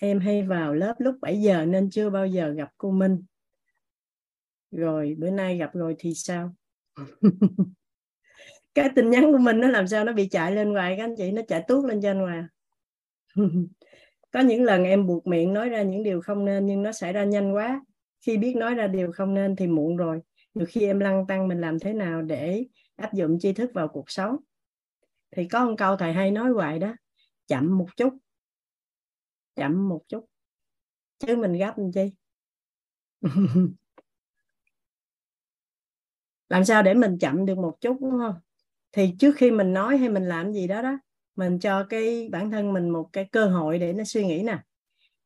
Em 0.00 0.20
hay 0.20 0.42
vào 0.42 0.74
lớp 0.74 0.94
lúc 0.98 1.16
7 1.20 1.40
giờ 1.40 1.64
nên 1.64 1.90
chưa 1.90 2.10
bao 2.10 2.26
giờ 2.26 2.50
gặp 2.50 2.68
cô 2.76 2.90
Minh. 2.90 3.24
Rồi, 4.70 5.16
bữa 5.18 5.30
nay 5.30 5.58
gặp 5.58 5.70
rồi 5.74 5.96
thì 5.98 6.14
sao? 6.14 6.54
Cái 8.74 8.90
tin 8.96 9.10
nhắn 9.10 9.32
của 9.32 9.38
mình 9.38 9.60
nó 9.60 9.68
làm 9.68 9.88
sao 9.88 10.04
nó 10.04 10.12
bị 10.12 10.28
chạy 10.28 10.52
lên 10.52 10.72
ngoài 10.72 10.94
các 10.96 11.04
anh 11.04 11.14
chị? 11.16 11.30
Nó 11.30 11.42
chạy 11.48 11.64
tuốt 11.68 11.84
lên 11.84 12.00
trên 12.02 12.18
ngoài 12.18 12.38
à? 12.38 12.48
có 14.30 14.40
những 14.40 14.64
lần 14.64 14.84
em 14.84 15.06
buộc 15.06 15.26
miệng 15.26 15.52
nói 15.52 15.68
ra 15.68 15.82
những 15.82 16.02
điều 16.02 16.20
không 16.20 16.44
nên 16.44 16.66
nhưng 16.66 16.82
nó 16.82 16.92
xảy 16.92 17.12
ra 17.12 17.24
nhanh 17.24 17.54
quá. 17.54 17.84
Khi 18.26 18.36
biết 18.36 18.56
nói 18.56 18.74
ra 18.74 18.86
điều 18.86 19.12
không 19.12 19.34
nên 19.34 19.56
thì 19.56 19.66
muộn 19.66 19.96
rồi. 19.96 20.20
Nhiều 20.54 20.66
khi 20.68 20.86
em 20.86 20.98
lăng 20.98 21.26
tăng 21.26 21.48
mình 21.48 21.60
làm 21.60 21.78
thế 21.78 21.92
nào 21.92 22.22
để 22.22 22.64
áp 22.96 23.12
dụng 23.14 23.38
tri 23.40 23.52
thức 23.52 23.70
vào 23.74 23.88
cuộc 23.88 24.10
sống. 24.10 24.36
Thì 25.36 25.48
có 25.48 25.64
một 25.64 25.74
câu 25.78 25.96
thầy 25.96 26.12
hay 26.12 26.30
nói 26.30 26.50
hoài 26.50 26.78
đó, 26.78 26.94
chậm 27.46 27.78
một 27.78 27.88
chút 27.96 28.12
chậm 29.58 29.88
một 29.88 30.02
chút. 30.08 30.24
Chứ 31.18 31.36
mình 31.36 31.52
gấp 31.52 31.78
làm 31.78 31.92
chi? 31.92 32.12
Làm 36.48 36.64
sao 36.64 36.82
để 36.82 36.94
mình 36.94 37.18
chậm 37.18 37.46
được 37.46 37.58
một 37.58 37.76
chút 37.80 37.96
đúng 38.00 38.18
không? 38.18 38.34
Thì 38.92 39.14
trước 39.18 39.36
khi 39.36 39.50
mình 39.50 39.72
nói 39.72 39.98
hay 39.98 40.08
mình 40.08 40.28
làm 40.28 40.52
gì 40.52 40.66
đó 40.66 40.82
đó 40.82 40.98
mình 41.36 41.58
cho 41.58 41.86
cái 41.88 42.28
bản 42.32 42.50
thân 42.50 42.72
mình 42.72 42.90
một 42.90 43.08
cái 43.12 43.24
cơ 43.32 43.46
hội 43.46 43.78
để 43.78 43.92
nó 43.92 44.04
suy 44.04 44.26
nghĩ 44.26 44.42
nè. 44.42 44.58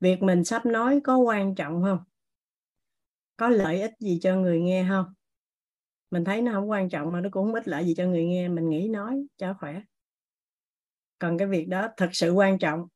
Việc 0.01 0.23
mình 0.23 0.45
sắp 0.45 0.67
nói 0.67 1.01
có 1.05 1.17
quan 1.17 1.55
trọng 1.55 1.83
không? 1.83 1.99
Có 3.37 3.49
lợi 3.49 3.81
ích 3.83 3.93
gì 4.01 4.19
cho 4.23 4.37
người 4.37 4.61
nghe 4.61 4.87
không? 4.89 5.07
Mình 6.11 6.25
thấy 6.25 6.43
nó 6.43 6.53
không 6.53 6.71
quan 6.71 6.89
trọng 6.89 7.13
mà 7.13 7.21
nó 7.21 7.29
cũng 7.33 7.47
không 7.47 7.55
ích 7.55 7.69
lợi 7.69 7.85
gì 7.85 7.95
cho 7.97 8.07
người 8.07 8.27
nghe 8.27 8.49
mình 8.49 8.69
nghĩ 8.69 8.89
nói 8.89 9.27
cho 9.37 9.55
khỏe. 9.61 9.81
Còn 11.19 11.39
cái 11.39 11.49
việc 11.49 11.69
đó 11.69 11.89
thật 11.97 12.09
sự 12.13 12.31
quan 12.31 12.59
trọng 12.59 12.87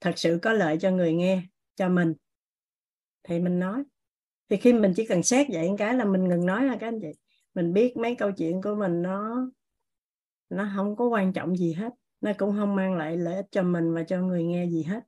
thật 0.00 0.12
sự 0.16 0.38
có 0.42 0.52
lợi 0.52 0.78
cho 0.80 0.90
người 0.90 1.12
nghe, 1.12 1.42
cho 1.76 1.88
mình. 1.88 2.14
Thì 3.22 3.40
mình 3.40 3.58
nói. 3.58 3.82
Thì 4.48 4.56
khi 4.56 4.72
mình 4.72 4.92
chỉ 4.96 5.06
cần 5.06 5.22
xét 5.22 5.46
vậy 5.52 5.70
cái 5.78 5.94
là 5.94 6.04
mình 6.04 6.28
ngừng 6.28 6.46
nói 6.46 6.64
là 6.64 6.76
các 6.80 6.88
anh 6.88 7.00
chị 7.00 7.12
mình 7.54 7.72
biết 7.72 7.96
mấy 7.96 8.14
câu 8.14 8.32
chuyện 8.32 8.62
của 8.62 8.74
mình 8.74 9.02
nó 9.02 9.50
nó 10.48 10.70
không 10.76 10.96
có 10.96 11.08
quan 11.08 11.32
trọng 11.32 11.56
gì 11.56 11.72
hết. 11.72 11.92
Nó 12.20 12.32
cũng 12.38 12.56
không 12.58 12.76
mang 12.76 12.96
lại 12.96 13.16
lợi 13.16 13.36
ích 13.36 13.46
cho 13.50 13.62
mình 13.62 13.94
và 13.94 14.02
cho 14.02 14.22
người 14.22 14.44
nghe 14.44 14.66
gì 14.66 14.82
hết. 14.82 15.00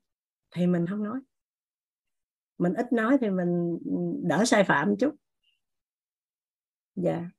Thì 0.50 0.66
mình 0.66 0.86
không 0.86 1.02
nói. 1.02 1.20
Mình 2.58 2.74
ít 2.74 2.92
nói 2.92 3.18
thì 3.20 3.30
mình 3.30 3.78
đỡ 4.22 4.44
sai 4.44 4.64
phạm 4.64 4.96
chút. 4.96 5.14
Dạ. 6.94 7.30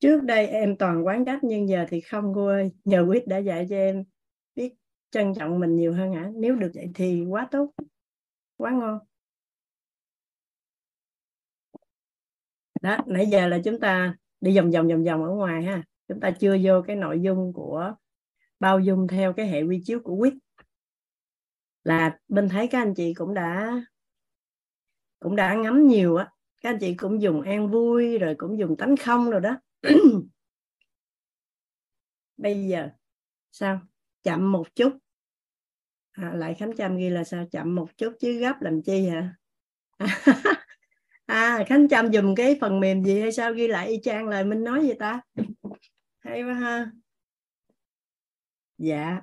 Trước 0.00 0.22
đây 0.22 0.46
em 0.46 0.76
toàn 0.76 1.06
quán 1.06 1.24
trách 1.24 1.38
nhưng 1.42 1.68
giờ 1.68 1.86
thì 1.88 2.00
không, 2.00 2.32
cô 2.34 2.46
ơi. 2.46 2.72
Nhờ 2.84 3.04
quyết 3.08 3.26
đã 3.26 3.38
dạy 3.38 3.66
cho 3.70 3.76
em 3.76 4.04
biết 4.54 4.74
trân 5.10 5.34
trọng 5.34 5.60
mình 5.60 5.76
nhiều 5.76 5.92
hơn 5.92 6.12
hả? 6.12 6.30
Nếu 6.34 6.54
được 6.54 6.70
vậy 6.74 6.90
thì 6.94 7.24
quá 7.28 7.48
tốt, 7.50 7.72
quá 8.56 8.70
ngon. 8.70 8.98
Đó, 12.82 12.98
nãy 13.06 13.26
giờ 13.26 13.48
là 13.48 13.58
chúng 13.64 13.80
ta 13.80 14.16
đi 14.40 14.56
vòng 14.56 14.70
vòng 14.70 14.88
vòng 14.88 15.04
vòng 15.04 15.24
ở 15.24 15.30
ngoài 15.30 15.62
ha. 15.62 15.82
Chúng 16.08 16.20
ta 16.20 16.30
chưa 16.30 16.56
vô 16.62 16.82
cái 16.86 16.96
nội 16.96 17.20
dung 17.20 17.52
của 17.52 17.94
bao 18.60 18.80
dung 18.80 19.08
theo 19.08 19.32
cái 19.32 19.46
hệ 19.46 19.62
quy 19.62 19.82
chiếu 19.84 20.00
của 20.04 20.14
quyết 20.14 20.34
là 21.84 22.18
bên 22.28 22.48
thấy 22.48 22.68
các 22.68 22.78
anh 22.78 22.94
chị 22.94 23.14
cũng 23.14 23.34
đã 23.34 23.82
cũng 25.18 25.36
đã 25.36 25.54
ngắm 25.54 25.86
nhiều 25.86 26.16
á. 26.16 26.30
Các 26.62 26.70
anh 26.70 26.78
chị 26.80 26.94
cũng 26.94 27.22
dùng 27.22 27.42
an 27.42 27.70
vui, 27.70 28.18
rồi 28.18 28.34
cũng 28.38 28.58
dùng 28.58 28.76
tánh 28.76 28.96
không 28.96 29.30
rồi 29.30 29.40
đó. 29.40 29.56
bây 32.36 32.68
giờ 32.68 32.90
sao? 33.52 33.80
Chậm 34.22 34.52
một 34.52 34.74
chút. 34.74 34.98
À, 36.10 36.32
lại 36.34 36.54
khánh 36.54 36.76
trâm 36.76 36.96
ghi 36.96 37.08
là 37.10 37.24
sao? 37.24 37.46
Chậm 37.50 37.74
một 37.74 37.96
chút 37.96 38.12
chứ 38.20 38.38
gấp 38.40 38.56
làm 38.60 38.82
chi 38.82 39.08
hả? 39.08 39.36
À 41.26 41.64
khánh 41.68 41.88
trâm 41.88 42.10
dùng 42.10 42.34
cái 42.34 42.58
phần 42.60 42.80
mềm 42.80 43.04
gì 43.04 43.20
hay 43.20 43.32
sao? 43.32 43.52
Ghi 43.54 43.68
lại 43.68 43.88
y 43.88 44.00
chang 44.02 44.28
lời 44.28 44.44
mình 44.44 44.64
nói 44.64 44.86
vậy 44.86 44.96
ta. 44.98 45.20
Hay 46.18 46.42
quá 46.42 46.54
ha. 46.54 46.90
Dạ. 48.78 49.20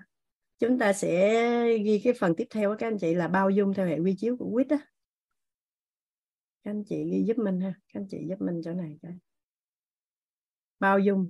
Chúng 0.60 0.80
ta 0.80 0.94
sẽ 0.94 1.77
ghi 1.77 2.02
cái 2.03 2.14
phần 2.19 2.34
tiếp 2.38 2.48
theo 2.49 2.76
các 2.80 2.88
anh 2.88 2.98
chị 2.98 3.14
là 3.14 3.27
bao 3.27 3.49
dung 3.49 3.73
theo 3.73 3.86
hệ 3.86 3.99
quy 3.99 4.15
chiếu 4.18 4.38
của 4.38 4.52
quýt 4.53 4.69
á. 4.69 4.77
Các 6.64 6.72
anh 6.72 6.84
chị 6.84 7.10
ghi 7.11 7.23
giúp 7.27 7.38
mình 7.38 7.61
ha. 7.61 7.73
Các 7.94 7.99
anh 7.99 8.07
chị 8.10 8.18
giúp 8.30 8.41
mình 8.41 8.61
chỗ 8.64 8.73
này 8.73 8.98
cái 9.02 9.11
bao 10.80 10.99
dung. 10.99 11.27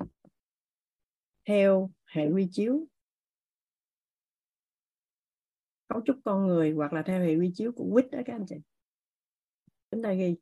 Theo 1.48 1.92
hệ 2.06 2.30
quy 2.30 2.48
chiếu. 2.52 2.88
Cấu 5.88 6.02
trúc 6.06 6.16
con 6.26 6.48
người 6.48 6.72
hoặc 6.72 6.94
là 6.94 7.04
theo 7.06 7.22
hệ 7.22 7.36
quy 7.36 7.52
chiếu 7.56 7.72
của 7.76 7.90
quýt 7.94 8.12
đó 8.12 8.20
các 8.26 8.34
anh 8.34 8.46
chị. 8.50 8.56
Chúng 9.92 10.04
ta 10.04 10.14
ghi. 10.14 10.36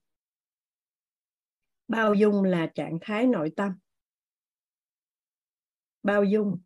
Bao 1.87 2.13
dung 2.13 2.43
là 2.43 2.71
trạng 2.75 2.97
thái 3.01 3.27
nội 3.27 3.53
tâm. 3.55 3.71
Bao 6.03 6.23
dung 6.23 6.57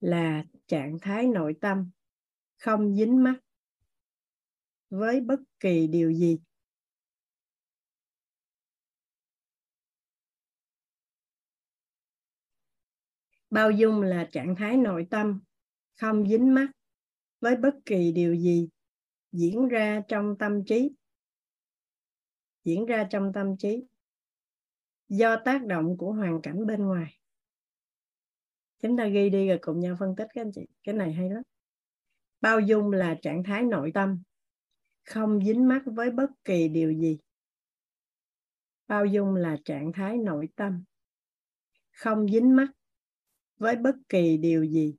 là 0.00 0.44
trạng 0.66 0.98
thái 1.02 1.26
nội 1.26 1.54
tâm 1.60 1.90
không 2.58 2.96
dính 2.96 3.22
mắc 3.22 3.34
với 4.90 5.20
bất 5.20 5.40
kỳ 5.60 5.86
điều 5.86 6.12
gì. 6.12 6.38
Bao 13.50 13.70
dung 13.70 14.02
là 14.02 14.28
trạng 14.32 14.56
thái 14.56 14.76
nội 14.76 15.06
tâm, 15.10 15.40
không 16.00 16.28
dính 16.28 16.54
mắc 16.54 16.70
với 17.40 17.56
bất 17.56 17.74
kỳ 17.86 18.12
điều 18.12 18.34
gì 18.34 18.68
diễn 19.32 19.68
ra 19.68 20.02
trong 20.08 20.36
tâm 20.38 20.64
trí. 20.64 20.90
Diễn 22.64 22.86
ra 22.86 23.06
trong 23.10 23.32
tâm 23.34 23.56
trí 23.56 23.84
do 25.08 25.36
tác 25.44 25.66
động 25.66 25.96
của 25.98 26.12
hoàn 26.12 26.42
cảnh 26.42 26.66
bên 26.66 26.86
ngoài. 26.86 27.18
Chúng 28.82 28.96
ta 28.96 29.06
ghi 29.06 29.30
đi 29.30 29.48
rồi 29.48 29.58
cùng 29.60 29.80
nhau 29.80 29.96
phân 29.98 30.16
tích 30.16 30.28
các 30.34 30.40
anh 30.40 30.50
chị. 30.54 30.66
Cái 30.82 30.94
này 30.94 31.12
hay 31.12 31.30
lắm. 31.30 31.42
Bao 32.40 32.60
dung 32.60 32.90
là 32.90 33.18
trạng 33.22 33.42
thái 33.44 33.62
nội 33.62 33.90
tâm, 33.94 34.22
không 35.04 35.44
dính 35.44 35.68
mắc 35.68 35.82
với 35.86 36.10
bất 36.10 36.30
kỳ 36.44 36.68
điều 36.68 36.92
gì. 36.92 37.18
Bao 38.88 39.06
dung 39.06 39.34
là 39.34 39.56
trạng 39.64 39.92
thái 39.92 40.18
nội 40.18 40.48
tâm, 40.56 40.84
không 41.92 42.28
dính 42.28 42.56
mắc 42.56 42.68
với 43.60 43.76
bất 43.76 43.94
kỳ 44.08 44.36
điều 44.36 44.64
gì 44.64 44.96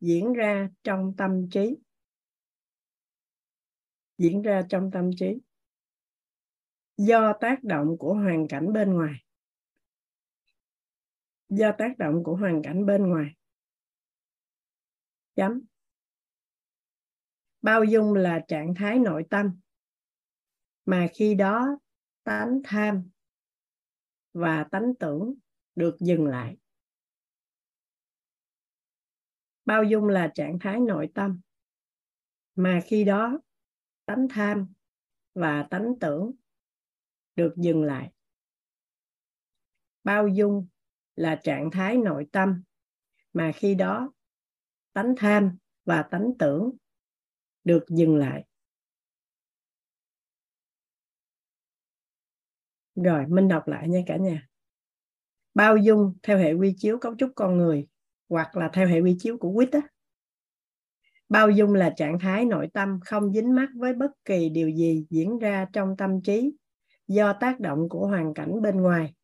diễn 0.00 0.32
ra 0.32 0.70
trong 0.82 1.14
tâm 1.16 1.48
trí. 1.50 1.76
Diễn 4.18 4.42
ra 4.42 4.62
trong 4.68 4.90
tâm 4.92 5.10
trí. 5.18 5.38
Do 6.96 7.32
tác 7.40 7.64
động 7.64 7.96
của 7.98 8.14
hoàn 8.14 8.48
cảnh 8.48 8.72
bên 8.72 8.94
ngoài. 8.94 9.24
Do 11.48 11.72
tác 11.78 11.98
động 11.98 12.22
của 12.24 12.36
hoàn 12.36 12.62
cảnh 12.62 12.86
bên 12.86 13.08
ngoài. 13.08 13.36
Chấm. 15.34 15.60
Bao 17.62 17.84
dung 17.84 18.14
là 18.14 18.44
trạng 18.48 18.74
thái 18.74 18.98
nội 18.98 19.24
tâm, 19.30 19.60
mà 20.84 21.06
khi 21.14 21.34
đó 21.34 21.78
tánh 22.24 22.60
tham 22.64 23.10
và 24.32 24.66
tánh 24.70 24.94
tưởng 24.98 25.34
được 25.74 25.96
dừng 26.00 26.26
lại 26.26 26.56
bao 29.66 29.84
dung 29.84 30.06
là 30.08 30.32
trạng 30.34 30.58
thái 30.58 30.80
nội 30.80 31.10
tâm. 31.14 31.40
Mà 32.54 32.80
khi 32.84 33.04
đó, 33.04 33.40
tánh 34.04 34.26
tham 34.30 34.72
và 35.34 35.66
tánh 35.70 35.94
tưởng 36.00 36.32
được 37.36 37.54
dừng 37.56 37.82
lại. 37.82 38.12
Bao 40.04 40.28
dung 40.28 40.68
là 41.16 41.40
trạng 41.42 41.70
thái 41.70 41.96
nội 41.96 42.28
tâm. 42.32 42.62
Mà 43.32 43.52
khi 43.54 43.74
đó, 43.74 44.12
tánh 44.92 45.14
tham 45.16 45.56
và 45.84 46.02
tánh 46.10 46.32
tưởng 46.38 46.76
được 47.64 47.84
dừng 47.88 48.16
lại. 48.16 48.44
Rồi 52.94 53.26
minh 53.26 53.48
đọc 53.48 53.68
lại 53.68 53.88
nha 53.88 54.00
cả 54.06 54.16
nhà. 54.16 54.48
Bao 55.54 55.76
dung 55.76 56.14
theo 56.22 56.38
hệ 56.38 56.52
quy 56.52 56.74
chiếu 56.78 56.98
cấu 56.98 57.14
trúc 57.18 57.32
con 57.34 57.56
người 57.58 57.88
hoặc 58.28 58.56
là 58.56 58.70
theo 58.72 58.86
hệ 58.88 59.00
quy 59.00 59.16
chiếu 59.18 59.38
của 59.38 59.52
quýt 59.52 59.72
á. 59.72 59.80
Bao 61.28 61.50
dung 61.50 61.74
là 61.74 61.94
trạng 61.96 62.18
thái 62.18 62.44
nội 62.44 62.68
tâm 62.72 63.00
không 63.04 63.32
dính 63.32 63.54
mắc 63.54 63.68
với 63.74 63.94
bất 63.94 64.10
kỳ 64.24 64.48
điều 64.48 64.68
gì 64.70 65.06
diễn 65.10 65.38
ra 65.38 65.66
trong 65.72 65.96
tâm 65.96 66.22
trí 66.22 66.52
do 67.08 67.32
tác 67.32 67.60
động 67.60 67.88
của 67.88 68.06
hoàn 68.06 68.34
cảnh 68.34 68.62
bên 68.62 68.76
ngoài. 68.76 69.14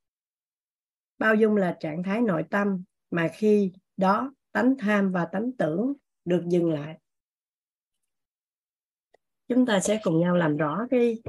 Bao 1.19 1.35
dung 1.35 1.57
là 1.57 1.77
trạng 1.81 2.03
thái 2.03 2.20
nội 2.20 2.45
tâm 2.51 2.85
mà 3.11 3.31
khi 3.35 3.73
đó 3.97 4.35
tánh 4.53 4.74
tham 4.79 5.12
và 5.12 5.27
tánh 5.33 5.53
tưởng 5.59 5.93
được 6.24 6.45
dừng 6.49 6.73
lại. 6.73 6.99
Chúng 9.49 9.66
ta 9.66 9.81
sẽ 9.81 10.01
cùng 10.03 10.20
nhau 10.20 10.37
làm 10.37 10.57
rõ 10.57 10.87
cái 10.91 11.23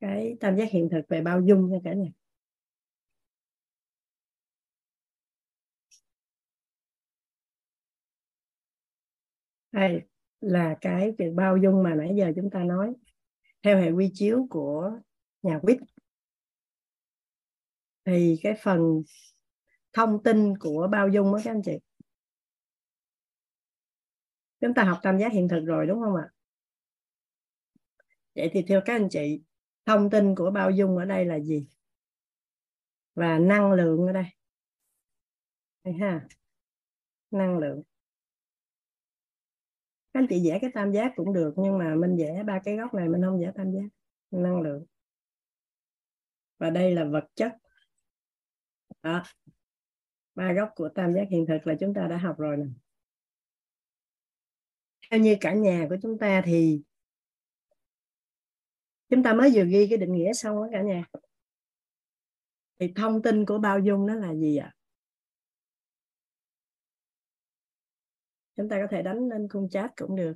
cái 0.00 0.36
tam 0.40 0.56
giác 0.56 0.70
hiện 0.70 0.88
thực 0.92 1.08
về 1.08 1.20
bao 1.20 1.40
dung 1.40 1.70
nha 1.70 1.78
cả 1.84 1.92
nhà. 1.92 2.10
Đây 9.72 10.02
là 10.40 10.76
cái 10.80 11.12
việc 11.18 11.30
bao 11.34 11.56
dung 11.56 11.82
mà 11.82 11.94
nãy 11.94 12.14
giờ 12.18 12.32
chúng 12.36 12.50
ta 12.50 12.64
nói, 12.64 12.92
theo 13.62 13.80
hệ 13.80 13.90
quy 13.90 14.10
chiếu 14.14 14.46
của 14.50 14.98
nhà 15.42 15.58
quýt. 15.62 15.78
Thì 18.04 18.40
cái 18.42 18.54
phần 18.62 19.02
thông 19.92 20.22
tin 20.22 20.58
của 20.58 20.88
bao 20.92 21.08
dung 21.08 21.32
đó 21.32 21.40
các 21.44 21.50
anh 21.50 21.62
chị. 21.64 21.78
Chúng 24.60 24.74
ta 24.74 24.84
học 24.84 24.98
tam 25.02 25.18
giác 25.18 25.32
hiện 25.32 25.48
thực 25.48 25.64
rồi, 25.64 25.86
đúng 25.86 26.00
không 26.00 26.16
ạ? 26.16 26.28
Vậy 28.34 28.50
thì 28.52 28.62
theo 28.68 28.80
các 28.84 28.94
anh 28.94 29.08
chị, 29.10 29.42
thông 29.84 30.10
tin 30.10 30.34
của 30.34 30.50
bao 30.50 30.70
dung 30.70 30.96
ở 30.96 31.04
đây 31.04 31.24
là 31.24 31.38
gì? 31.38 31.68
Và 33.14 33.38
năng 33.38 33.72
lượng 33.72 34.06
ở 34.06 34.12
đây. 34.12 34.24
Đây 35.84 35.94
ha. 35.94 36.26
Năng 37.30 37.58
lượng 37.58 37.82
các 40.12 40.20
anh 40.20 40.26
chị 40.30 40.50
vẽ 40.50 40.58
cái 40.62 40.70
tam 40.74 40.92
giác 40.92 41.12
cũng 41.16 41.32
được, 41.32 41.54
nhưng 41.56 41.78
mà 41.78 41.94
mình 41.94 42.16
vẽ 42.16 42.42
ba 42.46 42.60
cái 42.64 42.76
góc 42.76 42.94
này 42.94 43.08
mình 43.08 43.22
không 43.22 43.40
vẽ 43.40 43.52
tam 43.54 43.72
giác, 43.72 43.88
năng 44.30 44.60
lượng. 44.60 44.84
Và 46.58 46.70
đây 46.70 46.94
là 46.94 47.04
vật 47.04 47.24
chất. 47.34 47.52
Đó. 49.02 49.22
Ba 50.34 50.52
góc 50.52 50.70
của 50.74 50.88
tam 50.88 51.14
giác 51.14 51.24
hiện 51.30 51.46
thực 51.48 51.66
là 51.66 51.74
chúng 51.80 51.94
ta 51.94 52.06
đã 52.06 52.16
học 52.16 52.38
rồi 52.38 52.56
nè. 52.56 52.66
Theo 55.10 55.20
như 55.20 55.36
cả 55.40 55.52
nhà 55.52 55.86
của 55.88 55.96
chúng 56.02 56.18
ta 56.18 56.42
thì 56.44 56.82
chúng 59.08 59.22
ta 59.22 59.34
mới 59.34 59.50
vừa 59.54 59.64
ghi 59.64 59.86
cái 59.90 59.98
định 59.98 60.12
nghĩa 60.12 60.32
xong 60.32 60.56
đó 60.56 60.68
cả 60.72 60.82
nhà. 60.82 61.04
Thì 62.80 62.92
thông 62.96 63.22
tin 63.22 63.46
của 63.46 63.58
bao 63.58 63.78
dung 63.78 64.06
nó 64.06 64.14
là 64.14 64.34
gì 64.34 64.56
ạ? 64.56 64.74
Chúng 68.56 68.68
ta 68.68 68.80
có 68.80 68.86
thể 68.90 69.02
đánh 69.02 69.28
lên 69.28 69.48
khung 69.48 69.68
chat 69.68 69.90
cũng 69.96 70.16
được. 70.16 70.34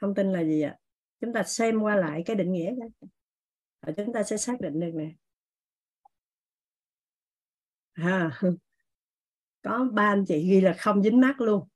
Thông 0.00 0.14
tin 0.14 0.32
là 0.32 0.44
gì 0.44 0.62
ạ? 0.62 0.76
Chúng 1.20 1.32
ta 1.32 1.42
xem 1.42 1.80
qua 1.80 1.96
lại 1.96 2.22
cái 2.26 2.36
định 2.36 2.52
nghĩa 2.52 2.70
đó. 2.70 2.86
và 3.80 3.92
chúng 3.96 4.12
ta 4.12 4.22
sẽ 4.22 4.36
xác 4.36 4.60
định 4.60 4.80
được 4.80 4.90
nè. 4.94 5.12
À, 7.92 8.40
có 9.62 9.88
ba 9.92 10.12
anh 10.12 10.24
chị 10.24 10.50
ghi 10.50 10.60
là 10.60 10.74
không 10.78 11.02
dính 11.02 11.20
mắt 11.20 11.40
luôn. 11.40 11.68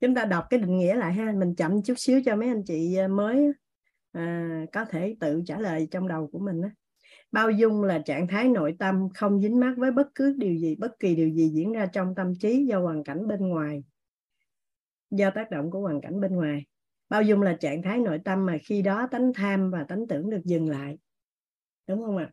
Chúng 0.00 0.14
ta 0.14 0.24
đọc 0.24 0.44
cái 0.50 0.60
định 0.60 0.78
nghĩa 0.78 0.94
lại 0.94 1.12
ha. 1.12 1.32
Mình 1.32 1.54
chậm 1.54 1.82
chút 1.82 1.94
xíu 1.96 2.20
cho 2.24 2.36
mấy 2.36 2.48
anh 2.48 2.62
chị 2.64 2.96
à, 2.96 3.08
mới 3.08 3.52
à, 4.12 4.60
có 4.72 4.84
thể 4.84 5.16
tự 5.20 5.42
trả 5.46 5.58
lời 5.58 5.88
trong 5.90 6.08
đầu 6.08 6.28
của 6.32 6.38
mình 6.38 6.62
đó. 6.62 6.68
bao 7.32 7.50
dung 7.50 7.82
là 7.82 7.98
trạng 7.98 8.28
thái 8.28 8.48
nội 8.48 8.76
tâm 8.78 9.08
không 9.14 9.40
dính 9.40 9.60
mắc 9.60 9.74
với 9.76 9.90
bất 9.90 10.06
cứ 10.14 10.34
điều 10.38 10.54
gì 10.54 10.76
bất 10.76 10.98
kỳ 10.98 11.14
điều 11.14 11.28
gì 11.28 11.48
diễn 11.48 11.72
ra 11.72 11.86
trong 11.86 12.14
tâm 12.14 12.32
trí 12.40 12.66
do 12.66 12.80
hoàn 12.80 13.04
cảnh 13.04 13.28
bên 13.28 13.48
ngoài 13.48 13.84
do 15.10 15.30
tác 15.30 15.50
động 15.50 15.70
của 15.70 15.80
hoàn 15.80 16.00
cảnh 16.00 16.20
bên 16.20 16.36
ngoài, 16.36 16.66
bao 17.08 17.22
dung 17.22 17.42
là 17.42 17.56
trạng 17.60 17.82
thái 17.82 17.98
nội 17.98 18.20
tâm 18.24 18.46
mà 18.46 18.56
khi 18.64 18.82
đó 18.82 19.08
tánh 19.10 19.32
tham 19.34 19.70
và 19.70 19.84
tánh 19.88 20.06
tưởng 20.08 20.30
được 20.30 20.40
dừng 20.44 20.68
lại. 20.68 20.98
Đúng 21.86 22.02
không 22.02 22.16
ạ? 22.16 22.30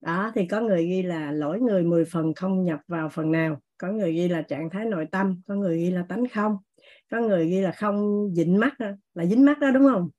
Đó, 0.00 0.32
thì 0.34 0.46
có 0.46 0.60
người 0.60 0.86
ghi 0.86 1.02
là 1.02 1.32
lỗi 1.32 1.60
người 1.60 1.82
10 1.82 2.04
phần 2.04 2.34
không 2.34 2.64
nhập 2.64 2.80
vào 2.86 3.08
phần 3.08 3.32
nào. 3.32 3.60
Có 3.78 3.88
người 3.88 4.12
ghi 4.12 4.28
là 4.28 4.42
trạng 4.42 4.70
thái 4.70 4.84
nội 4.84 5.06
tâm, 5.12 5.42
có 5.46 5.54
người 5.54 5.78
ghi 5.78 5.90
là 5.90 6.04
tánh 6.08 6.24
không. 6.28 6.56
Có 7.10 7.20
người 7.20 7.50
ghi 7.50 7.60
là 7.60 7.72
không 7.72 8.28
dính 8.34 8.58
mắt 8.58 8.74
là 9.14 9.26
dính 9.26 9.44
mắt 9.44 9.58
đó, 9.58 9.70
đúng 9.70 9.88
không? 9.88 10.10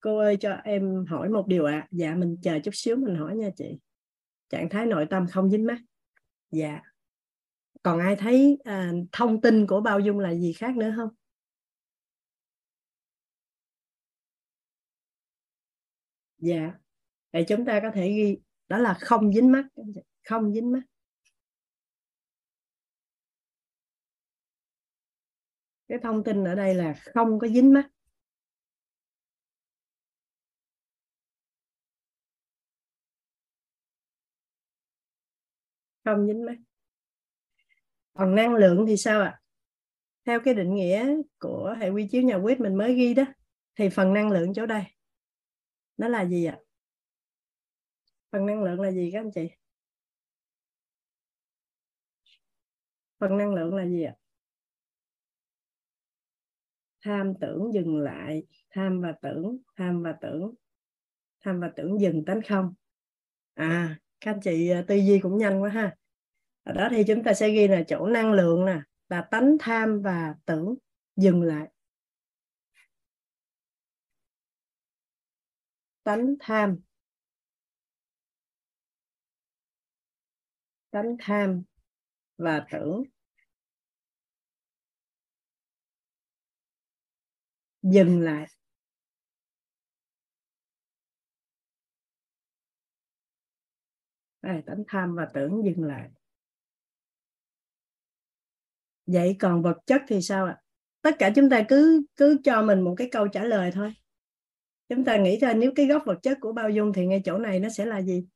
Cô 0.00 0.18
ơi, 0.18 0.36
cho 0.40 0.52
em 0.64 1.04
hỏi 1.06 1.28
một 1.28 1.46
điều 1.46 1.64
ạ. 1.64 1.72
À. 1.72 1.88
dạ 1.90 2.14
mình 2.14 2.36
chờ 2.42 2.58
chút 2.64 2.70
xíu, 2.74 2.96
mình 2.96 3.14
hỏi 3.14 3.36
nha 3.36 3.50
chị. 3.56 3.78
Trạng 4.48 4.68
thái 4.68 4.86
nội 4.86 5.06
tâm 5.10 5.26
không 5.30 5.50
dính 5.50 5.66
mắt. 5.66 5.78
Dạ 6.50 6.80
còn 7.82 7.98
ai 7.98 8.16
thấy 8.16 8.58
à, 8.64 8.92
thông 9.12 9.40
tin 9.40 9.66
của 9.66 9.80
bao 9.80 10.00
dung 10.00 10.18
là 10.18 10.34
gì 10.34 10.52
khác 10.52 10.76
nữa 10.76 10.92
không? 10.96 11.08
Dạ. 16.38 16.72
Vậy 17.32 17.44
chúng 17.48 17.64
ta 17.64 17.80
có 17.82 17.90
thể 17.94 18.08
ghi. 18.10 18.38
Đó 18.68 18.78
là 18.78 18.94
không 19.00 19.32
dính 19.32 19.52
mắt. 19.52 19.64
Không 20.28 20.52
dính 20.54 20.72
mắt. 20.72 20.82
Cái 25.88 25.98
thông 26.02 26.24
tin 26.24 26.44
ở 26.44 26.54
đây 26.54 26.74
là 26.74 26.94
không 27.14 27.38
có 27.38 27.48
dính 27.48 27.72
mắt. 27.74 27.88
Không 36.04 36.26
dính 36.26 36.44
mắt 36.44 36.69
còn 38.14 38.34
năng 38.34 38.54
lượng 38.54 38.84
thì 38.88 38.96
sao 38.96 39.20
ạ? 39.20 39.40
Theo 40.26 40.40
cái 40.40 40.54
định 40.54 40.74
nghĩa 40.74 41.16
của 41.38 41.74
hệ 41.80 41.88
quy 41.90 42.08
chiếu 42.10 42.22
nhà 42.22 42.36
quyết 42.36 42.60
mình 42.60 42.74
mới 42.74 42.94
ghi 42.94 43.14
đó, 43.14 43.24
thì 43.78 43.88
phần 43.88 44.12
năng 44.12 44.30
lượng 44.30 44.54
chỗ 44.54 44.66
đây, 44.66 44.82
nó 45.96 46.08
là 46.08 46.26
gì 46.26 46.44
ạ? 46.44 46.58
Phần 48.32 48.46
năng 48.46 48.62
lượng 48.62 48.80
là 48.80 48.90
gì 48.90 49.10
các 49.12 49.20
anh 49.20 49.30
chị? 49.34 49.50
Phần 53.18 53.36
năng 53.36 53.54
lượng 53.54 53.74
là 53.74 53.86
gì 53.86 54.02
ạ? 54.02 54.14
Tham 57.02 57.32
tưởng 57.40 57.72
dừng 57.74 57.96
lại, 57.96 58.42
tham 58.70 59.00
và 59.00 59.14
tưởng, 59.22 59.58
tham 59.76 60.02
và 60.02 60.14
tưởng, 60.20 60.54
tham 61.40 61.60
và 61.60 61.72
tưởng 61.76 62.00
dừng 62.00 62.24
tánh 62.26 62.40
không? 62.48 62.74
À 63.54 63.98
các 64.20 64.30
anh 64.30 64.40
chị 64.40 64.70
à, 64.70 64.84
tư 64.88 64.94
duy 64.94 65.20
cũng 65.22 65.38
nhanh 65.38 65.62
quá 65.62 65.70
ha 65.70 65.96
ở 66.70 66.74
đó 66.74 66.88
thì 66.90 67.04
chúng 67.06 67.24
ta 67.24 67.34
sẽ 67.34 67.50
ghi 67.50 67.68
là 67.68 67.82
chỗ 67.88 68.06
năng 68.06 68.32
lượng 68.32 68.64
nè 68.66 68.80
là 69.08 69.28
tánh 69.30 69.56
tham 69.60 70.02
và 70.02 70.34
tưởng 70.46 70.74
dừng 71.16 71.42
lại. 71.42 71.68
Tánh 76.02 76.34
tham. 76.40 76.78
Tánh 80.90 81.16
tham 81.20 81.62
và 82.36 82.66
tưởng 82.72 83.02
dừng 87.82 88.20
lại. 88.20 88.46
Đây, 94.42 94.62
tánh 94.66 94.84
tham 94.88 95.14
và 95.16 95.28
tưởng 95.34 95.62
dừng 95.64 95.84
lại 95.84 96.10
vậy 99.12 99.36
còn 99.40 99.62
vật 99.62 99.78
chất 99.86 100.02
thì 100.08 100.22
sao 100.22 100.46
ạ? 100.46 100.56
Tất 101.02 101.16
cả 101.18 101.30
chúng 101.36 101.50
ta 101.50 101.64
cứ 101.68 102.02
cứ 102.16 102.38
cho 102.44 102.62
mình 102.62 102.80
một 102.80 102.94
cái 102.96 103.08
câu 103.12 103.28
trả 103.28 103.44
lời 103.44 103.70
thôi. 103.74 103.92
Chúng 104.88 105.04
ta 105.04 105.16
nghĩ 105.16 105.38
ra 105.38 105.52
nếu 105.52 105.72
cái 105.76 105.86
gốc 105.86 106.02
vật 106.06 106.18
chất 106.22 106.38
của 106.40 106.52
bao 106.52 106.70
dung 106.70 106.92
thì 106.92 107.06
ngay 107.06 107.22
chỗ 107.24 107.38
này 107.38 107.60
nó 107.60 107.68
sẽ 107.68 107.86
là 107.86 108.02
gì? 108.02 108.26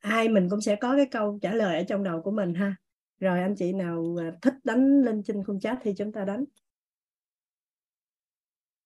Ai 0.00 0.28
mình 0.28 0.48
cũng 0.50 0.60
sẽ 0.60 0.76
có 0.76 0.96
cái 0.96 1.06
câu 1.10 1.38
trả 1.42 1.54
lời 1.54 1.76
ở 1.78 1.84
trong 1.84 2.02
đầu 2.02 2.22
của 2.22 2.30
mình 2.30 2.54
ha. 2.54 2.76
Rồi 3.20 3.40
anh 3.40 3.54
chị 3.56 3.72
nào 3.72 4.16
à, 4.20 4.32
thích 4.42 4.54
đánh 4.64 5.02
lên 5.02 5.22
trên 5.22 5.44
khung 5.44 5.60
chat 5.60 5.78
thì 5.82 5.94
chúng 5.96 6.12
ta 6.12 6.24
đánh. 6.24 6.44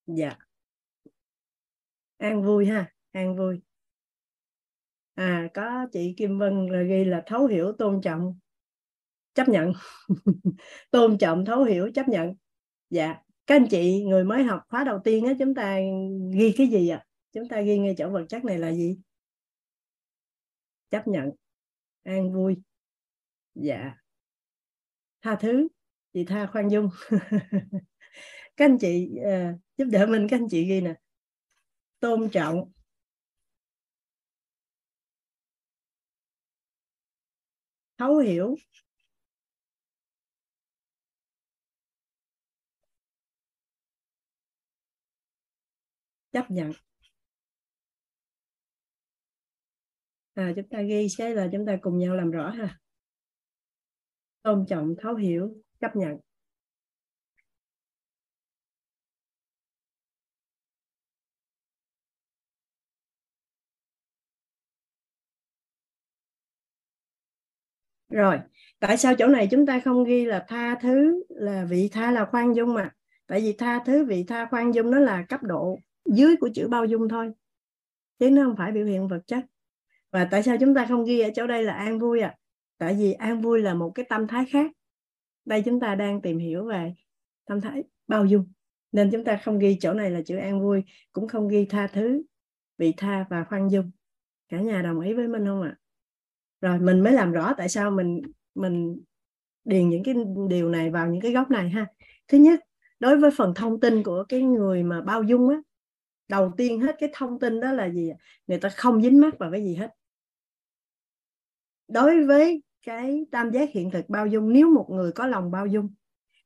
Dạ. 0.06 0.36
An 2.18 2.42
vui 2.42 2.66
ha, 2.66 2.92
an 3.12 3.36
vui. 3.36 3.60
À 5.14 5.48
có 5.54 5.86
chị 5.92 6.14
Kim 6.16 6.38
Vân 6.38 6.66
là 6.66 6.82
ghi 6.82 7.04
là 7.04 7.22
thấu 7.26 7.46
hiểu 7.46 7.72
tôn 7.78 8.00
trọng 8.02 8.38
chấp 9.34 9.48
nhận. 9.48 9.72
Tôn 10.90 11.18
trọng 11.18 11.44
thấu 11.44 11.64
hiểu 11.64 11.90
chấp 11.94 12.08
nhận. 12.08 12.34
Dạ. 12.90 13.14
Các 13.46 13.56
anh 13.56 13.66
chị 13.70 14.04
người 14.04 14.24
mới 14.24 14.44
học 14.44 14.60
khóa 14.68 14.84
đầu 14.84 15.00
tiên 15.04 15.24
á 15.24 15.32
chúng 15.38 15.54
ta 15.54 15.78
ghi 16.32 16.54
cái 16.56 16.66
gì 16.66 16.88
ạ? 16.88 16.98
À? 16.98 17.06
chúng 17.32 17.48
ta 17.48 17.60
ghi 17.60 17.78
ngay 17.78 17.94
chỗ 17.98 18.10
vật 18.10 18.26
chất 18.28 18.44
này 18.44 18.58
là 18.58 18.72
gì? 18.72 18.98
Chấp 20.90 21.08
nhận. 21.08 21.30
An 22.02 22.32
vui. 22.32 22.56
Dạ. 23.54 23.94
Tha 25.22 25.36
thứ. 25.40 25.68
Chị 26.12 26.24
tha 26.24 26.46
khoan 26.52 26.68
dung. 26.68 26.88
Các 28.56 28.64
anh 28.64 28.78
chị 28.80 29.10
uh, 29.20 29.60
giúp 29.76 29.84
đỡ 29.84 30.06
mình 30.06 30.26
các 30.30 30.36
anh 30.40 30.48
chị 30.50 30.64
ghi 30.64 30.80
nè. 30.80 30.94
Tôn 32.00 32.30
trọng. 32.30 32.72
Thấu 37.98 38.16
hiểu. 38.18 38.56
Chấp 46.34 46.50
nhận. 46.50 46.72
À, 50.34 50.52
chúng 50.56 50.68
ta 50.68 50.82
ghi 50.82 51.08
sẽ 51.08 51.34
là 51.34 51.48
chúng 51.52 51.66
ta 51.66 51.76
cùng 51.82 51.98
nhau 51.98 52.16
làm 52.16 52.30
rõ 52.30 52.50
ha. 52.50 52.78
Tôn 54.42 54.66
trọng 54.68 54.94
thấu 55.02 55.14
hiểu 55.14 55.54
chấp 55.80 55.96
nhận. 55.96 56.18
Rồi 68.08 68.38
tại 68.80 68.96
sao 68.96 69.14
chỗ 69.18 69.26
này 69.26 69.48
chúng 69.50 69.66
ta 69.66 69.80
không 69.84 70.04
ghi 70.04 70.24
là 70.24 70.44
tha 70.48 70.78
thứ 70.82 71.24
là 71.28 71.64
vị 71.70 71.88
tha 71.92 72.10
là 72.10 72.24
khoan 72.30 72.56
dung 72.56 72.74
mà? 72.74 72.90
Tại 73.26 73.40
vì 73.40 73.52
tha 73.58 73.80
thứ 73.86 74.04
vị 74.04 74.24
tha 74.28 74.46
khoan 74.50 74.74
dung 74.74 74.90
nó 74.90 74.98
là 74.98 75.24
cấp 75.28 75.42
độ 75.42 75.78
dưới 76.06 76.36
của 76.36 76.48
chữ 76.54 76.68
bao 76.68 76.84
dung 76.84 77.08
thôi. 77.08 77.32
Chứ 78.18 78.30
nó 78.30 78.44
không 78.44 78.56
phải 78.56 78.72
biểu 78.72 78.86
hiện 78.86 79.08
vật 79.08 79.20
chất. 79.26 79.44
Và 80.10 80.28
tại 80.30 80.42
sao 80.42 80.56
chúng 80.60 80.74
ta 80.74 80.86
không 80.88 81.04
ghi 81.04 81.20
ở 81.20 81.30
chỗ 81.34 81.46
đây 81.46 81.62
là 81.62 81.72
an 81.74 81.98
vui 81.98 82.20
à 82.20 82.36
tại 82.78 82.94
vì 82.98 83.12
an 83.12 83.40
vui 83.40 83.62
là 83.62 83.74
một 83.74 83.92
cái 83.94 84.06
tâm 84.08 84.26
thái 84.26 84.44
khác. 84.50 84.70
Đây 85.44 85.62
chúng 85.64 85.80
ta 85.80 85.94
đang 85.94 86.20
tìm 86.20 86.38
hiểu 86.38 86.64
về 86.64 86.94
tâm 87.46 87.60
thái 87.60 87.84
bao 88.06 88.24
dung. 88.24 88.52
Nên 88.92 89.10
chúng 89.10 89.24
ta 89.24 89.40
không 89.44 89.58
ghi 89.58 89.76
chỗ 89.80 89.94
này 89.94 90.10
là 90.10 90.20
chữ 90.26 90.36
an 90.36 90.60
vui, 90.60 90.82
cũng 91.12 91.28
không 91.28 91.48
ghi 91.48 91.66
tha 91.70 91.86
thứ, 91.86 92.22
vị 92.78 92.94
tha 92.96 93.26
và 93.30 93.44
khoan 93.44 93.70
dung. 93.70 93.90
Cả 94.48 94.60
nhà 94.60 94.82
đồng 94.82 95.00
ý 95.00 95.12
với 95.12 95.28
mình 95.28 95.46
không 95.46 95.62
ạ? 95.62 95.76
À? 95.78 95.80
rồi, 96.60 96.78
mình 96.78 97.00
mới 97.00 97.12
làm 97.12 97.32
rõ 97.32 97.54
tại 97.56 97.68
sao 97.68 97.90
mình 97.90 98.22
mình 98.54 99.00
điền 99.64 99.88
những 99.88 100.02
cái 100.04 100.14
điều 100.48 100.68
này 100.70 100.90
vào 100.90 101.08
những 101.08 101.20
cái 101.20 101.32
góc 101.32 101.50
này 101.50 101.68
ha. 101.68 101.86
Thứ 102.28 102.38
nhất, 102.38 102.60
đối 103.00 103.18
với 103.18 103.30
phần 103.36 103.52
thông 103.54 103.80
tin 103.80 104.02
của 104.02 104.24
cái 104.28 104.42
người 104.42 104.82
mà 104.82 105.00
bao 105.00 105.22
dung 105.22 105.48
á 105.48 105.56
đầu 106.28 106.52
tiên 106.56 106.80
hết 106.80 106.96
cái 106.98 107.08
thông 107.12 107.38
tin 107.38 107.60
đó 107.60 107.72
là 107.72 107.90
gì 107.90 108.10
người 108.46 108.58
ta 108.58 108.68
không 108.68 109.02
dính 109.02 109.20
mắc 109.20 109.38
vào 109.38 109.50
cái 109.50 109.64
gì 109.64 109.74
hết. 109.74 109.90
Đối 111.88 112.26
với 112.26 112.62
cái 112.86 113.26
tam 113.30 113.50
giác 113.50 113.70
hiện 113.72 113.90
thực 113.90 114.08
bao 114.08 114.26
dung, 114.26 114.52
nếu 114.52 114.70
một 114.70 114.86
người 114.90 115.12
có 115.12 115.26
lòng 115.26 115.50
bao 115.50 115.66
dung, 115.66 115.94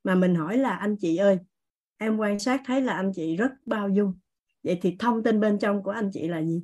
mà 0.03 0.15
mình 0.15 0.35
hỏi 0.35 0.57
là, 0.57 0.75
anh 0.75 0.95
chị 0.99 1.17
ơi, 1.17 1.39
em 1.97 2.17
quan 2.17 2.39
sát 2.39 2.61
thấy 2.65 2.81
là 2.81 2.93
anh 2.93 3.11
chị 3.15 3.35
rất 3.35 3.51
bao 3.65 3.89
dung. 3.89 4.13
Vậy 4.63 4.79
thì 4.81 4.95
thông 4.99 5.23
tin 5.23 5.39
bên 5.39 5.59
trong 5.59 5.83
của 5.83 5.91
anh 5.91 6.09
chị 6.13 6.27
là 6.27 6.41
gì? 6.41 6.63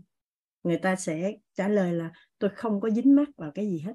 Người 0.63 0.77
ta 0.77 0.95
sẽ 0.95 1.33
trả 1.53 1.67
lời 1.67 1.93
là, 1.93 2.11
tôi 2.39 2.49
không 2.55 2.81
có 2.81 2.89
dính 2.89 3.15
mắc 3.15 3.29
vào 3.37 3.51
cái 3.51 3.67
gì 3.67 3.79
hết. 3.79 3.93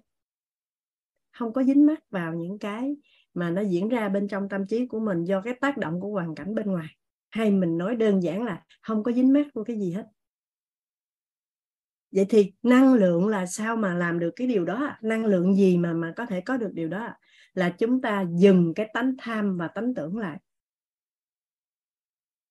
Không 1.32 1.52
có 1.52 1.64
dính 1.64 1.86
mắc 1.86 2.10
vào 2.10 2.34
những 2.34 2.58
cái 2.58 2.96
mà 3.34 3.50
nó 3.50 3.62
diễn 3.62 3.88
ra 3.88 4.08
bên 4.08 4.28
trong 4.28 4.48
tâm 4.48 4.66
trí 4.66 4.86
của 4.86 5.00
mình 5.00 5.24
do 5.24 5.40
cái 5.40 5.54
tác 5.60 5.78
động 5.78 6.00
của 6.00 6.08
hoàn 6.08 6.34
cảnh 6.34 6.54
bên 6.54 6.66
ngoài 6.66 6.96
hay 7.30 7.50
mình 7.50 7.78
nói 7.78 7.96
đơn 7.96 8.22
giản 8.22 8.44
là 8.44 8.64
không 8.82 9.02
có 9.02 9.12
dính 9.12 9.32
mắc 9.32 9.46
của 9.54 9.64
cái 9.64 9.78
gì 9.78 9.92
hết. 9.92 10.06
Vậy 12.12 12.26
thì 12.28 12.52
năng 12.62 12.94
lượng 12.94 13.28
là 13.28 13.46
sao 13.46 13.76
mà 13.76 13.94
làm 13.94 14.18
được 14.18 14.30
cái 14.36 14.46
điều 14.46 14.64
đó 14.64 14.96
năng 15.02 15.24
lượng 15.24 15.54
gì 15.54 15.76
mà 15.76 15.92
mà 15.92 16.12
có 16.16 16.26
thể 16.26 16.40
có 16.40 16.56
được 16.56 16.70
điều 16.72 16.88
đó 16.88 17.08
là 17.54 17.70
chúng 17.70 18.00
ta 18.00 18.24
dừng 18.38 18.74
cái 18.74 18.90
tánh 18.94 19.14
tham 19.18 19.56
và 19.56 19.68
tánh 19.68 19.94
tưởng 19.94 20.18
lại. 20.18 20.38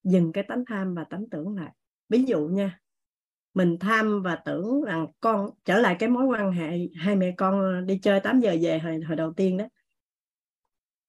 Dừng 0.04 0.32
cái 0.32 0.44
tánh 0.44 0.64
tham 0.68 0.96
và 0.96 1.04
tánh 1.04 1.30
tưởng 1.32 1.56
lại. 1.56 1.72
Ví 2.10 2.24
dụ 2.24 2.48
nha 2.48 2.80
mình 3.54 3.78
tham 3.80 4.22
và 4.24 4.36
tưởng 4.36 4.84
rằng 4.84 5.08
con 5.20 5.50
trở 5.66 5.80
lại 5.80 5.96
cái 6.00 6.10
mối 6.10 6.26
quan 6.26 6.52
hệ 6.52 6.78
hai 6.96 7.16
mẹ 7.16 7.34
con 7.38 7.60
ờ, 7.60 7.82
đi 7.82 8.00
chơi 8.02 8.20
8 8.20 8.40
giờ 8.40 8.56
về 8.62 8.80
hồi, 8.80 9.00
hồi 9.08 9.16
đầu 9.16 9.34
tiên 9.34 9.58
đó. 9.58 9.66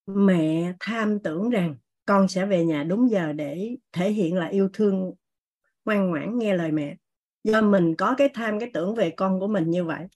Mẹ 0.07 0.73
tham 0.81 1.19
tưởng 1.25 1.51
rằng 1.51 1.75
con 2.11 2.29
sẽ 2.29 2.47
về 2.47 2.65
nhà 2.65 2.85
đúng 2.85 3.11
giờ 3.11 3.33
để 3.33 3.77
thể 3.93 4.11
hiện 4.11 4.37
là 4.37 4.47
yêu 4.47 4.69
thương, 4.73 5.13
ngoan 5.85 6.11
ngoãn 6.11 6.39
nghe 6.39 6.55
lời 6.57 6.73
mẹ. 6.73 6.97
Do 7.45 7.63
mình 7.63 7.95
có 7.97 8.15
cái 8.19 8.29
tham, 8.35 8.59
cái 8.61 8.71
tưởng 8.75 8.95
về 8.95 9.11
con 9.11 9.41
của 9.41 9.49
mình 9.49 9.71
như 9.71 9.85
vậy, 9.85 10.07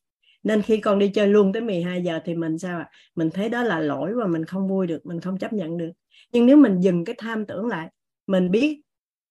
nên 0.43 0.63
khi 0.63 0.77
con 0.77 0.99
đi 0.99 1.09
chơi 1.09 1.27
luôn 1.29 1.53
tới 1.53 1.63
12 1.63 2.03
giờ 2.03 2.21
thì 2.25 2.35
mình 2.35 2.59
sao 2.59 2.79
ạ? 2.79 2.91
Mình 3.15 3.31
thấy 3.31 3.49
đó 3.49 3.63
là 3.63 3.79
lỗi 3.79 4.15
và 4.15 4.27
mình 4.27 4.45
không 4.45 4.69
vui 4.69 4.87
được, 4.87 5.07
mình 5.07 5.21
không 5.21 5.39
chấp 5.39 5.53
nhận 5.53 5.77
được. 5.79 5.91
Nhưng 6.33 6.47
nếu 6.47 6.57
mình 6.57 6.81
dừng 6.81 7.05
cái 7.05 7.15
tham 7.19 7.47
tưởng 7.47 7.67
lại, 7.67 7.89
mình 8.27 8.51
biết 8.51 8.81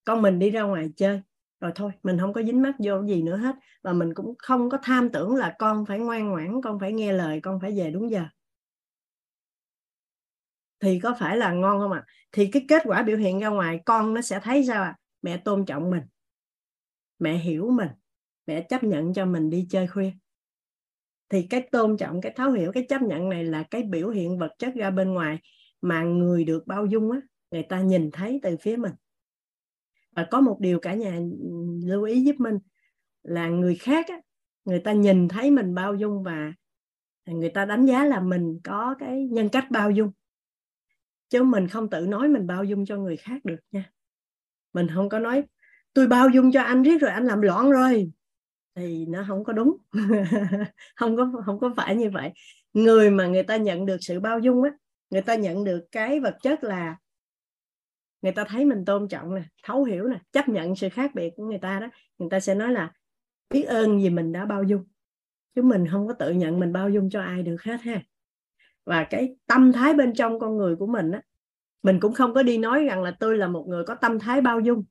con 0.06 0.22
mình 0.22 0.40
đi 0.40 0.49
ra 0.49 0.61
ngoài 0.61 0.90
chơi 0.95 1.22
rồi 1.60 1.72
thôi, 1.76 1.91
mình 2.03 2.18
không 2.19 2.34
có 2.34 2.44
dính 2.44 2.61
mắt 2.61 2.76
vô 2.84 3.03
gì 3.03 3.22
nữa 3.22 3.38
hết. 3.38 3.56
Và 3.84 3.94
mình 3.94 4.14
cũng 4.14 4.34
không 4.38 4.69
có 4.69 4.77
tham 4.84 5.10
tưởng 5.10 5.35
là 5.35 5.56
con 5.60 5.85
phải 5.85 5.99
ngoan 5.99 6.30
ngoãn, 6.30 6.61
con 6.64 6.80
phải 6.80 6.94
nghe 6.94 7.14
lời, 7.14 7.40
con 7.41 7.60
phải 7.61 7.72
về 7.77 7.91
đúng 7.91 8.11
giờ 8.11 8.23
thì 10.84 10.99
có 10.99 11.15
phải 11.19 11.38
là 11.38 11.53
ngon 11.53 11.80
không 11.80 11.91
ạ? 11.91 12.03
À? 12.05 12.10
thì 12.31 12.47
cái 12.51 12.65
kết 12.68 12.81
quả 12.85 13.03
biểu 13.03 13.18
hiện 13.18 13.39
ra 13.39 13.47
ngoài 13.47 13.80
con 13.85 14.14
nó 14.14 14.22
sẽ 14.22 14.39
thấy 14.43 14.65
sao 14.68 14.84
ạ? 14.84 14.89
À? 14.89 14.97
mẹ 15.22 15.38
tôn 15.38 15.65
trọng 15.65 15.91
mình. 15.91 16.03
Mẹ 17.19 17.38
hiểu 17.38 17.69
mình. 17.69 17.89
Mẹ 18.47 18.61
chấp 18.69 18.84
nhận 18.84 19.14
cho 19.14 19.26
mình 19.26 19.49
đi 19.49 19.68
chơi 19.69 19.88
khuya. 19.88 20.11
Thì 21.30 21.47
cái 21.49 21.61
tôn 21.72 21.97
trọng 21.97 22.22
cái 22.22 22.31
thấu 22.35 22.51
hiểu 22.51 22.72
cái 22.72 22.85
chấp 22.89 23.01
nhận 23.01 23.30
này 23.30 23.43
là 23.43 23.64
cái 23.64 23.84
biểu 23.84 24.10
hiện 24.10 24.38
vật 24.38 24.51
chất 24.60 24.73
ra 24.76 24.89
bên 24.89 25.14
ngoài 25.14 25.39
mà 25.81 26.03
người 26.03 26.43
được 26.43 26.68
bao 26.68 26.85
dung 26.85 27.11
á 27.11 27.22
người 27.51 27.64
ta 27.64 27.81
nhìn 27.81 28.11
thấy 28.11 28.39
từ 28.43 28.57
phía 28.61 28.76
mình. 28.76 28.93
Và 30.11 30.27
có 30.31 30.41
một 30.41 30.57
điều 30.60 30.80
cả 30.80 30.93
nhà 30.93 31.19
lưu 31.84 32.03
ý 32.03 32.23
giúp 32.23 32.35
mình 32.39 32.60
là 33.23 33.47
người 33.47 33.76
khác 33.76 34.05
á, 34.07 34.22
người 34.65 34.80
ta 34.80 34.93
nhìn 34.93 35.27
thấy 35.27 35.51
mình 35.51 35.76
bao 35.76 35.95
dung 35.95 36.23
và 36.23 36.53
người 37.26 37.49
ta 37.49 37.65
đánh 37.65 37.85
giá 37.85 38.05
là 38.05 38.19
mình 38.19 38.60
có 38.64 38.95
cái 38.99 39.27
nhân 39.31 39.49
cách 39.49 39.72
bao 39.72 39.91
dung 39.91 40.11
chứ 41.34 41.43
mình 41.43 41.68
không 41.68 41.89
tự 41.89 42.05
nói 42.07 42.27
mình 42.27 42.47
bao 42.47 42.64
dung 42.64 42.85
cho 42.85 42.97
người 42.97 43.18
khác 43.18 43.45
được 43.45 43.60
nha. 43.72 43.91
Mình 44.73 44.88
không 44.93 45.10
có 45.10 45.19
nói, 45.19 45.43
tôi 45.93 46.07
bao 46.07 46.30
dung 46.30 46.51
cho 46.51 46.61
anh 46.61 46.84
riết 46.84 47.01
rồi 47.01 47.11
anh 47.11 47.26
làm 47.26 47.41
loạn 47.41 47.72
rồi. 47.72 48.11
Thì 48.76 49.05
nó 49.05 49.26
không 49.27 49.43
có 49.43 49.53
đúng. 49.53 49.77
Không 50.95 51.18
có 51.18 51.31
không 51.45 51.60
có 51.60 51.73
phải 51.77 51.95
như 51.95 52.10
vậy. 52.10 52.31
Người 52.73 53.10
mà 53.10 53.27
người 53.27 53.43
ta 53.43 53.57
nhận 53.57 53.85
được 53.85 53.97
sự 53.99 54.19
bao 54.19 54.39
dung 54.39 54.64
á, 54.64 54.72
người 55.10 55.22
ta 55.22 55.35
nhận 55.35 55.64
được 55.64 55.85
cái 55.91 56.19
vật 56.19 56.38
chất 56.41 56.64
là 56.64 56.97
người 58.22 58.31
ta 58.31 58.43
thấy 58.43 58.65
mình 58.65 58.85
tôn 58.85 59.07
trọng 59.07 59.35
nè, 59.35 59.43
thấu 59.64 59.84
hiểu 59.84 60.07
nè, 60.07 60.19
chấp 60.31 60.49
nhận 60.49 60.76
sự 60.76 60.89
khác 60.89 61.11
biệt 61.15 61.34
của 61.35 61.45
người 61.45 61.60
ta 61.60 61.80
đó, 61.80 61.88
người 62.18 62.30
ta 62.30 62.39
sẽ 62.39 62.55
nói 62.55 62.72
là 62.72 62.91
biết 63.49 63.64
ơn 63.64 63.97
vì 63.97 64.10
mình 64.10 64.31
đã 64.31 64.45
bao 64.45 64.64
dung. 64.64 64.85
Chứ 65.55 65.61
mình 65.61 65.85
không 65.91 66.07
có 66.07 66.14
tự 66.14 66.31
nhận 66.31 66.60
mình 66.60 66.73
bao 66.73 66.89
dung 66.89 67.10
cho 67.10 67.22
ai 67.22 67.43
được 67.43 67.64
hết 67.64 67.81
ha 67.81 68.03
và 68.85 69.07
cái 69.10 69.35
tâm 69.47 69.72
thái 69.72 69.93
bên 69.93 70.14
trong 70.14 70.39
con 70.39 70.57
người 70.57 70.76
của 70.76 70.88
mình 70.88 71.11
á, 71.11 71.22
mình 71.84 71.99
cũng 71.99 72.14
không 72.14 72.34
có 72.34 72.43
đi 72.43 72.57
nói 72.57 72.85
rằng 72.85 73.03
là 73.03 73.11
tôi 73.19 73.38
là 73.38 73.47
một 73.47 73.65
người 73.68 73.84
có 73.84 73.95
tâm 73.95 74.19
thái 74.19 74.41
bao 74.41 74.60
dung, 74.60 74.84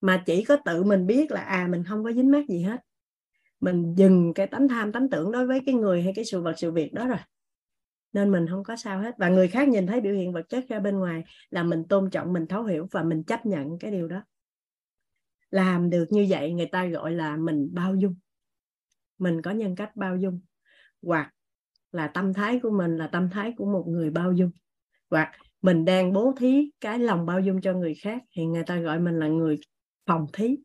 mà 0.00 0.22
chỉ 0.26 0.44
có 0.44 0.56
tự 0.64 0.84
mình 0.84 1.06
biết 1.06 1.30
là 1.30 1.40
à 1.40 1.66
mình 1.70 1.84
không 1.84 2.04
có 2.04 2.12
dính 2.12 2.30
mát 2.30 2.48
gì 2.48 2.62
hết. 2.62 2.80
Mình 3.60 3.94
dừng 3.96 4.34
cái 4.34 4.46
tánh 4.46 4.68
tham, 4.68 4.92
tánh 4.92 5.10
tưởng 5.10 5.32
đối 5.32 5.46
với 5.46 5.60
cái 5.66 5.74
người 5.74 6.02
hay 6.02 6.12
cái 6.16 6.24
sự 6.24 6.42
vật, 6.42 6.54
sự 6.56 6.72
việc 6.72 6.92
đó 6.92 7.06
rồi, 7.06 7.18
nên 8.12 8.32
mình 8.32 8.46
không 8.50 8.64
có 8.64 8.76
sao 8.76 9.00
hết. 9.00 9.14
Và 9.18 9.28
người 9.28 9.48
khác 9.48 9.68
nhìn 9.68 9.86
thấy 9.86 10.00
biểu 10.00 10.14
hiện 10.14 10.32
vật 10.32 10.48
chất 10.48 10.64
ra 10.68 10.80
bên 10.80 10.98
ngoài 10.98 11.24
là 11.50 11.62
mình 11.62 11.84
tôn 11.88 12.10
trọng, 12.10 12.32
mình 12.32 12.46
thấu 12.46 12.64
hiểu 12.64 12.86
và 12.90 13.02
mình 13.02 13.22
chấp 13.24 13.46
nhận 13.46 13.78
cái 13.78 13.90
điều 13.90 14.08
đó. 14.08 14.22
Làm 15.50 15.90
được 15.90 16.06
như 16.10 16.26
vậy 16.28 16.52
người 16.52 16.66
ta 16.66 16.86
gọi 16.86 17.12
là 17.12 17.36
mình 17.36 17.68
bao 17.72 17.94
dung. 17.94 18.14
Mình 19.18 19.42
có 19.42 19.50
nhân 19.50 19.76
cách 19.76 19.96
bao 19.96 20.16
dung, 20.16 20.40
hoặc 21.02 21.32
là 21.92 22.06
tâm 22.08 22.34
thái 22.34 22.60
của 22.62 22.70
mình 22.70 22.96
là 22.96 23.06
tâm 23.06 23.30
thái 23.30 23.52
của 23.56 23.66
một 23.66 23.84
người 23.88 24.10
bao 24.10 24.32
dung. 24.32 24.50
Hoặc 25.10 25.32
mình 25.62 25.84
đang 25.84 26.12
bố 26.12 26.34
thí 26.38 26.70
cái 26.80 26.98
lòng 26.98 27.26
bao 27.26 27.40
dung 27.40 27.60
cho 27.60 27.72
người 27.72 27.94
khác 27.94 28.22
thì 28.36 28.46
người 28.46 28.64
ta 28.66 28.76
gọi 28.76 29.00
mình 29.00 29.18
là 29.18 29.28
người 29.28 29.58
phòng 30.06 30.26
thí. 30.32 30.56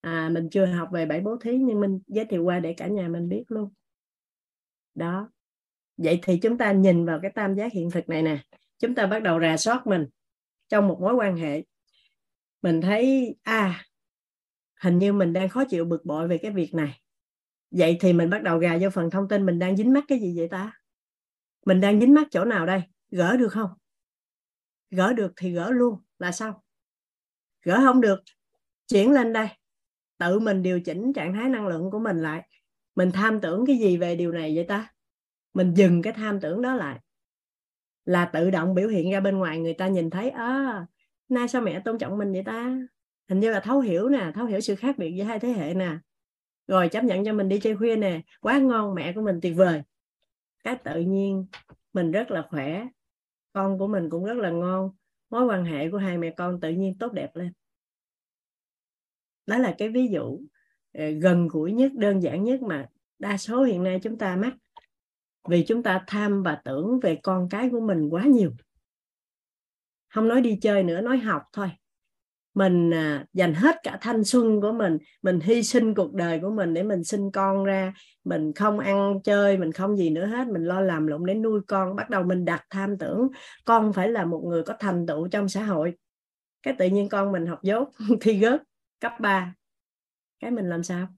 À, 0.00 0.28
mình 0.32 0.48
chưa 0.50 0.66
học 0.66 0.88
về 0.92 1.06
bảy 1.06 1.20
bố 1.20 1.36
thí 1.36 1.58
nhưng 1.58 1.80
mình 1.80 2.00
giới 2.06 2.24
thiệu 2.24 2.44
qua 2.44 2.60
để 2.60 2.74
cả 2.76 2.86
nhà 2.86 3.08
mình 3.08 3.28
biết 3.28 3.44
luôn. 3.48 3.72
Đó. 4.94 5.30
Vậy 5.96 6.18
thì 6.22 6.38
chúng 6.42 6.58
ta 6.58 6.72
nhìn 6.72 7.06
vào 7.06 7.18
cái 7.22 7.30
tam 7.34 7.54
giác 7.54 7.72
hiện 7.72 7.90
thực 7.90 8.08
này 8.08 8.22
nè. 8.22 8.38
Chúng 8.78 8.94
ta 8.94 9.06
bắt 9.06 9.22
đầu 9.22 9.40
rà 9.40 9.56
soát 9.56 9.86
mình 9.86 10.06
trong 10.68 10.88
một 10.88 10.98
mối 11.00 11.14
quan 11.14 11.36
hệ. 11.36 11.64
Mình 12.62 12.80
thấy 12.80 13.36
à 13.42 13.84
hình 14.80 14.98
như 14.98 15.12
mình 15.12 15.32
đang 15.32 15.48
khó 15.48 15.64
chịu 15.68 15.84
bực 15.84 16.04
bội 16.04 16.28
về 16.28 16.38
cái 16.38 16.50
việc 16.50 16.74
này 16.74 17.00
vậy 17.76 17.96
thì 18.00 18.12
mình 18.12 18.30
bắt 18.30 18.42
đầu 18.42 18.58
gà 18.58 18.78
vô 18.80 18.90
phần 18.90 19.10
thông 19.10 19.28
tin 19.28 19.46
mình 19.46 19.58
đang 19.58 19.76
dính 19.76 19.92
mắc 19.92 20.04
cái 20.08 20.20
gì 20.20 20.34
vậy 20.38 20.48
ta? 20.48 20.72
Mình 21.66 21.80
đang 21.80 22.00
dính 22.00 22.14
mắc 22.14 22.28
chỗ 22.30 22.44
nào 22.44 22.66
đây? 22.66 22.82
Gỡ 23.10 23.36
được 23.36 23.48
không? 23.48 23.70
Gỡ 24.90 25.12
được 25.12 25.32
thì 25.36 25.52
gỡ 25.52 25.70
luôn, 25.70 25.98
là 26.18 26.32
sao 26.32 26.64
gỡ 27.64 27.80
không 27.84 28.00
được, 28.00 28.22
chuyển 28.88 29.12
lên 29.12 29.32
đây. 29.32 29.48
Tự 30.18 30.38
mình 30.38 30.62
điều 30.62 30.80
chỉnh 30.80 31.12
trạng 31.12 31.34
thái 31.34 31.48
năng 31.48 31.66
lượng 31.66 31.90
của 31.90 31.98
mình 31.98 32.22
lại. 32.22 32.48
Mình 32.94 33.10
tham 33.12 33.40
tưởng 33.40 33.66
cái 33.66 33.78
gì 33.78 33.96
về 33.96 34.16
điều 34.16 34.32
này 34.32 34.52
vậy 34.56 34.64
ta? 34.68 34.92
Mình 35.54 35.74
dừng 35.74 36.02
cái 36.02 36.12
tham 36.12 36.40
tưởng 36.40 36.62
đó 36.62 36.74
lại. 36.74 37.00
Là 38.04 38.24
tự 38.24 38.50
động 38.50 38.74
biểu 38.74 38.88
hiện 38.88 39.10
ra 39.10 39.20
bên 39.20 39.38
ngoài, 39.38 39.58
người 39.58 39.74
ta 39.74 39.88
nhìn 39.88 40.10
thấy 40.10 40.30
à 40.30 40.86
nay 41.28 41.48
sao 41.48 41.62
mẹ 41.62 41.80
tôn 41.84 41.98
trọng 41.98 42.18
mình 42.18 42.32
vậy 42.32 42.42
ta? 42.46 42.78
Hình 43.28 43.40
như 43.40 43.50
là 43.50 43.60
thấu 43.60 43.80
hiểu 43.80 44.08
nè, 44.08 44.32
thấu 44.34 44.46
hiểu 44.46 44.60
sự 44.60 44.74
khác 44.74 44.98
biệt 44.98 45.14
giữa 45.16 45.24
hai 45.24 45.38
thế 45.38 45.48
hệ 45.48 45.74
nè 45.74 45.96
rồi 46.66 46.88
chấp 46.88 47.04
nhận 47.04 47.24
cho 47.24 47.32
mình 47.32 47.48
đi 47.48 47.60
chơi 47.60 47.76
khuya 47.76 47.96
nè. 47.96 48.20
Quá 48.40 48.58
ngon, 48.58 48.94
mẹ 48.94 49.12
của 49.12 49.20
mình 49.20 49.38
tuyệt 49.42 49.56
vời. 49.56 49.82
Cái 50.64 50.76
tự 50.76 51.00
nhiên, 51.00 51.46
mình 51.92 52.12
rất 52.12 52.30
là 52.30 52.46
khỏe. 52.50 52.86
Con 53.52 53.78
của 53.78 53.86
mình 53.86 54.10
cũng 54.10 54.24
rất 54.24 54.36
là 54.36 54.50
ngon. 54.50 54.90
Mối 55.30 55.44
quan 55.44 55.64
hệ 55.64 55.90
của 55.90 55.98
hai 55.98 56.18
mẹ 56.18 56.30
con 56.30 56.60
tự 56.60 56.70
nhiên 56.70 56.98
tốt 56.98 57.12
đẹp 57.12 57.36
lên. 57.36 57.52
Đó 59.46 59.58
là 59.58 59.74
cái 59.78 59.88
ví 59.88 60.08
dụ 60.08 60.40
ờ, 60.92 61.10
gần 61.10 61.48
gũi 61.48 61.72
nhất, 61.72 61.92
đơn 61.94 62.22
giản 62.22 62.44
nhất 62.44 62.62
mà 62.62 62.88
đa 63.18 63.36
số 63.36 63.62
hiện 63.62 63.82
nay 63.82 64.00
chúng 64.02 64.18
ta 64.18 64.36
mắc. 64.36 64.54
Vì 65.48 65.64
chúng 65.68 65.82
ta 65.82 66.04
tham 66.06 66.42
và 66.42 66.60
tưởng 66.64 67.00
về 67.02 67.20
con 67.22 67.48
cái 67.50 67.68
của 67.70 67.80
mình 67.80 68.08
quá 68.10 68.24
nhiều. 68.24 68.52
Không 70.08 70.28
nói 70.28 70.40
đi 70.40 70.58
chơi 70.62 70.82
nữa, 70.82 71.00
nói 71.00 71.18
học 71.18 71.42
thôi 71.52 71.70
mình 72.54 72.94
à, 72.94 73.26
dành 73.32 73.54
hết 73.54 73.76
cả 73.82 73.98
thanh 74.00 74.24
xuân 74.24 74.60
của 74.60 74.72
mình 74.72 74.98
mình 75.22 75.40
hy 75.40 75.62
sinh 75.62 75.94
cuộc 75.94 76.14
đời 76.14 76.40
của 76.40 76.50
mình 76.50 76.74
để 76.74 76.82
mình 76.82 77.04
sinh 77.04 77.30
con 77.30 77.64
ra. 77.64 77.94
Mình 78.24 78.52
không 78.52 78.78
ăn 78.78 79.20
chơi 79.24 79.58
mình 79.58 79.72
không 79.72 79.96
gì 79.96 80.10
nữa 80.10 80.26
hết. 80.26 80.48
Mình 80.48 80.64
lo 80.64 80.80
làm 80.80 81.06
lụng 81.06 81.26
để 81.26 81.34
nuôi 81.34 81.60
con. 81.68 81.96
Bắt 81.96 82.10
đầu 82.10 82.22
mình 82.22 82.44
đặt 82.44 82.66
tham 82.70 82.98
tưởng 82.98 83.28
con 83.64 83.92
phải 83.92 84.08
là 84.08 84.24
một 84.24 84.42
người 84.46 84.62
có 84.62 84.74
thành 84.78 85.06
tựu 85.06 85.28
trong 85.28 85.48
xã 85.48 85.64
hội. 85.64 85.94
Cái 86.62 86.74
tự 86.78 86.86
nhiên 86.86 87.08
con 87.08 87.32
mình 87.32 87.46
học 87.46 87.62
dốt 87.62 87.88
thi 88.20 88.38
gớt 88.38 88.62
cấp 89.00 89.12
3 89.20 89.54
cái 90.40 90.50
mình 90.50 90.68
làm 90.68 90.82
sao? 90.82 91.08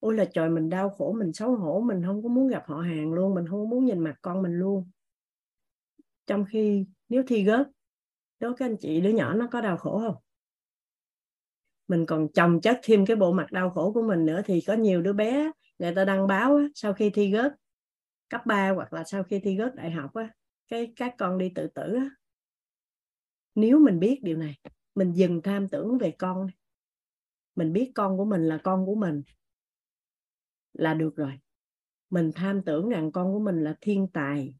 Ôi 0.00 0.14
là 0.14 0.24
trời 0.24 0.50
mình 0.50 0.68
đau 0.68 0.90
khổ 0.90 1.12
mình 1.12 1.32
xấu 1.32 1.56
hổ 1.56 1.80
mình 1.80 2.02
không 2.06 2.22
có 2.22 2.28
muốn 2.28 2.48
gặp 2.48 2.62
họ 2.66 2.80
hàng 2.80 3.12
luôn 3.12 3.34
mình 3.34 3.46
không 3.48 3.70
muốn 3.70 3.84
nhìn 3.84 3.98
mặt 3.98 4.14
con 4.22 4.42
mình 4.42 4.52
luôn. 4.52 4.90
Trong 6.26 6.44
khi 6.50 6.86
nếu 7.08 7.22
thi 7.26 7.44
gớt 7.44 7.68
đó 8.40 8.54
các 8.56 8.66
anh 8.66 8.76
chị 8.76 9.00
đứa 9.00 9.10
nhỏ 9.10 9.34
nó 9.34 9.48
có 9.50 9.60
đau 9.60 9.76
khổ 9.76 9.98
không? 9.98 10.16
Mình 11.88 12.06
còn 12.06 12.28
chồng 12.32 12.60
chất 12.60 12.80
thêm 12.82 13.06
cái 13.06 13.16
bộ 13.16 13.32
mặt 13.32 13.52
đau 13.52 13.70
khổ 13.70 13.92
của 13.92 14.02
mình 14.02 14.26
nữa 14.26 14.42
thì 14.44 14.60
có 14.60 14.74
nhiều 14.74 15.02
đứa 15.02 15.12
bé 15.12 15.50
người 15.78 15.94
ta 15.94 16.04
đăng 16.04 16.26
báo 16.26 16.56
á, 16.56 16.64
sau 16.74 16.92
khi 16.92 17.10
thi 17.10 17.30
gớt 17.30 17.52
cấp 18.28 18.46
3 18.46 18.70
hoặc 18.70 18.92
là 18.92 19.04
sau 19.04 19.22
khi 19.22 19.40
thi 19.40 19.56
gớt 19.56 19.74
đại 19.74 19.90
học 19.90 20.14
á, 20.14 20.28
cái 20.68 20.92
các 20.96 21.14
con 21.18 21.38
đi 21.38 21.52
tự 21.54 21.66
tử 21.66 21.94
á. 21.94 22.10
nếu 23.54 23.78
mình 23.78 23.98
biết 23.98 24.20
điều 24.22 24.36
này 24.36 24.54
mình 24.94 25.12
dừng 25.12 25.42
tham 25.42 25.68
tưởng 25.68 25.98
về 25.98 26.10
con 26.18 26.46
mình 27.56 27.72
biết 27.72 27.92
con 27.94 28.16
của 28.16 28.24
mình 28.24 28.42
là 28.42 28.58
con 28.64 28.86
của 28.86 28.94
mình 28.94 29.22
là 30.72 30.94
được 30.94 31.16
rồi. 31.16 31.32
Mình 32.10 32.30
tham 32.34 32.62
tưởng 32.62 32.88
rằng 32.88 33.12
con 33.12 33.32
của 33.32 33.40
mình 33.40 33.64
là 33.64 33.74
thiên 33.80 34.08
tài 34.12 34.54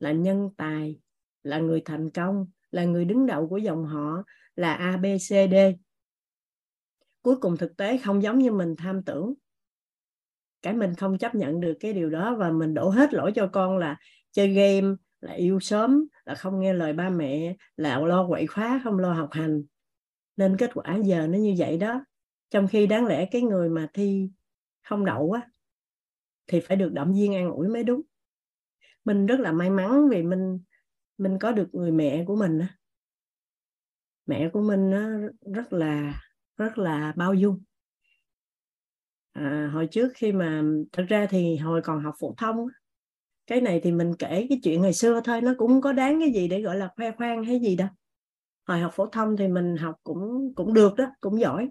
là 0.00 0.12
nhân 0.12 0.50
tài 0.56 1.00
là 1.42 1.58
người 1.58 1.82
thành 1.84 2.10
công 2.10 2.46
là 2.70 2.84
người 2.84 3.04
đứng 3.04 3.26
đầu 3.26 3.48
của 3.48 3.56
dòng 3.56 3.84
họ 3.84 4.22
là 4.56 4.74
a 4.74 4.96
b 4.96 5.04
c 5.04 5.28
d 5.28 5.54
cuối 7.22 7.36
cùng 7.36 7.56
thực 7.56 7.76
tế 7.76 7.98
không 7.98 8.22
giống 8.22 8.38
như 8.38 8.52
mình 8.52 8.74
tham 8.78 9.02
tưởng. 9.02 9.34
Cái 10.62 10.74
mình 10.74 10.94
không 10.94 11.18
chấp 11.18 11.34
nhận 11.34 11.60
được 11.60 11.74
cái 11.80 11.92
điều 11.92 12.10
đó 12.10 12.36
và 12.38 12.50
mình 12.50 12.74
đổ 12.74 12.88
hết 12.88 13.14
lỗi 13.14 13.32
cho 13.34 13.50
con 13.52 13.78
là 13.78 13.96
chơi 14.32 14.48
game, 14.48 14.94
là 15.20 15.32
yêu 15.32 15.60
sớm, 15.60 16.06
là 16.24 16.34
không 16.34 16.60
nghe 16.60 16.72
lời 16.72 16.92
ba 16.92 17.10
mẹ, 17.10 17.56
là 17.76 18.00
lo 18.00 18.28
quậy 18.28 18.46
khóa, 18.46 18.80
không 18.84 18.98
lo 18.98 19.12
học 19.12 19.28
hành. 19.32 19.62
Nên 20.36 20.56
kết 20.56 20.70
quả 20.74 20.96
giờ 21.04 21.26
nó 21.26 21.38
như 21.38 21.54
vậy 21.58 21.78
đó. 21.78 22.04
Trong 22.50 22.68
khi 22.68 22.86
đáng 22.86 23.06
lẽ 23.06 23.28
cái 23.30 23.42
người 23.42 23.68
mà 23.68 23.88
thi 23.92 24.30
không 24.82 25.04
đậu 25.04 25.32
á, 25.32 25.50
thì 26.46 26.60
phải 26.60 26.76
được 26.76 26.92
động 26.92 27.12
viên 27.14 27.34
an 27.34 27.50
ủi 27.50 27.68
mới 27.68 27.84
đúng. 27.84 28.00
Mình 29.04 29.26
rất 29.26 29.40
là 29.40 29.52
may 29.52 29.70
mắn 29.70 30.08
vì 30.08 30.22
mình 30.22 30.60
mình 31.18 31.38
có 31.38 31.52
được 31.52 31.68
người 31.72 31.90
mẹ 31.90 32.24
của 32.26 32.36
mình 32.36 32.58
á. 32.58 32.68
Mẹ 34.26 34.50
của 34.52 34.62
mình 34.62 34.90
nó 34.90 35.08
rất 35.54 35.72
là 35.72 36.20
rất 36.58 36.78
là 36.78 37.12
bao 37.16 37.34
dung. 37.34 37.62
À, 39.32 39.70
hồi 39.72 39.88
trước 39.90 40.12
khi 40.14 40.32
mà 40.32 40.62
thật 40.92 41.04
ra 41.08 41.26
thì 41.30 41.56
hồi 41.56 41.80
còn 41.84 42.04
học 42.04 42.14
phổ 42.18 42.34
thông 42.36 42.66
cái 43.46 43.60
này 43.60 43.80
thì 43.82 43.92
mình 43.92 44.14
kể 44.18 44.46
cái 44.48 44.60
chuyện 44.62 44.82
ngày 44.82 44.92
xưa 44.92 45.20
thôi 45.24 45.40
nó 45.40 45.54
cũng 45.58 45.80
có 45.80 45.92
đáng 45.92 46.20
cái 46.20 46.32
gì 46.32 46.48
để 46.48 46.62
gọi 46.62 46.76
là 46.76 46.88
khoe 46.96 47.10
khoang 47.10 47.44
hay 47.44 47.60
gì 47.60 47.76
đâu. 47.76 47.88
Hồi 48.66 48.78
học 48.80 48.92
phổ 48.94 49.06
thông 49.06 49.36
thì 49.36 49.48
mình 49.48 49.76
học 49.76 49.96
cũng 50.04 50.52
cũng 50.56 50.74
được 50.74 50.94
đó 50.96 51.06
cũng 51.20 51.40
giỏi. 51.40 51.68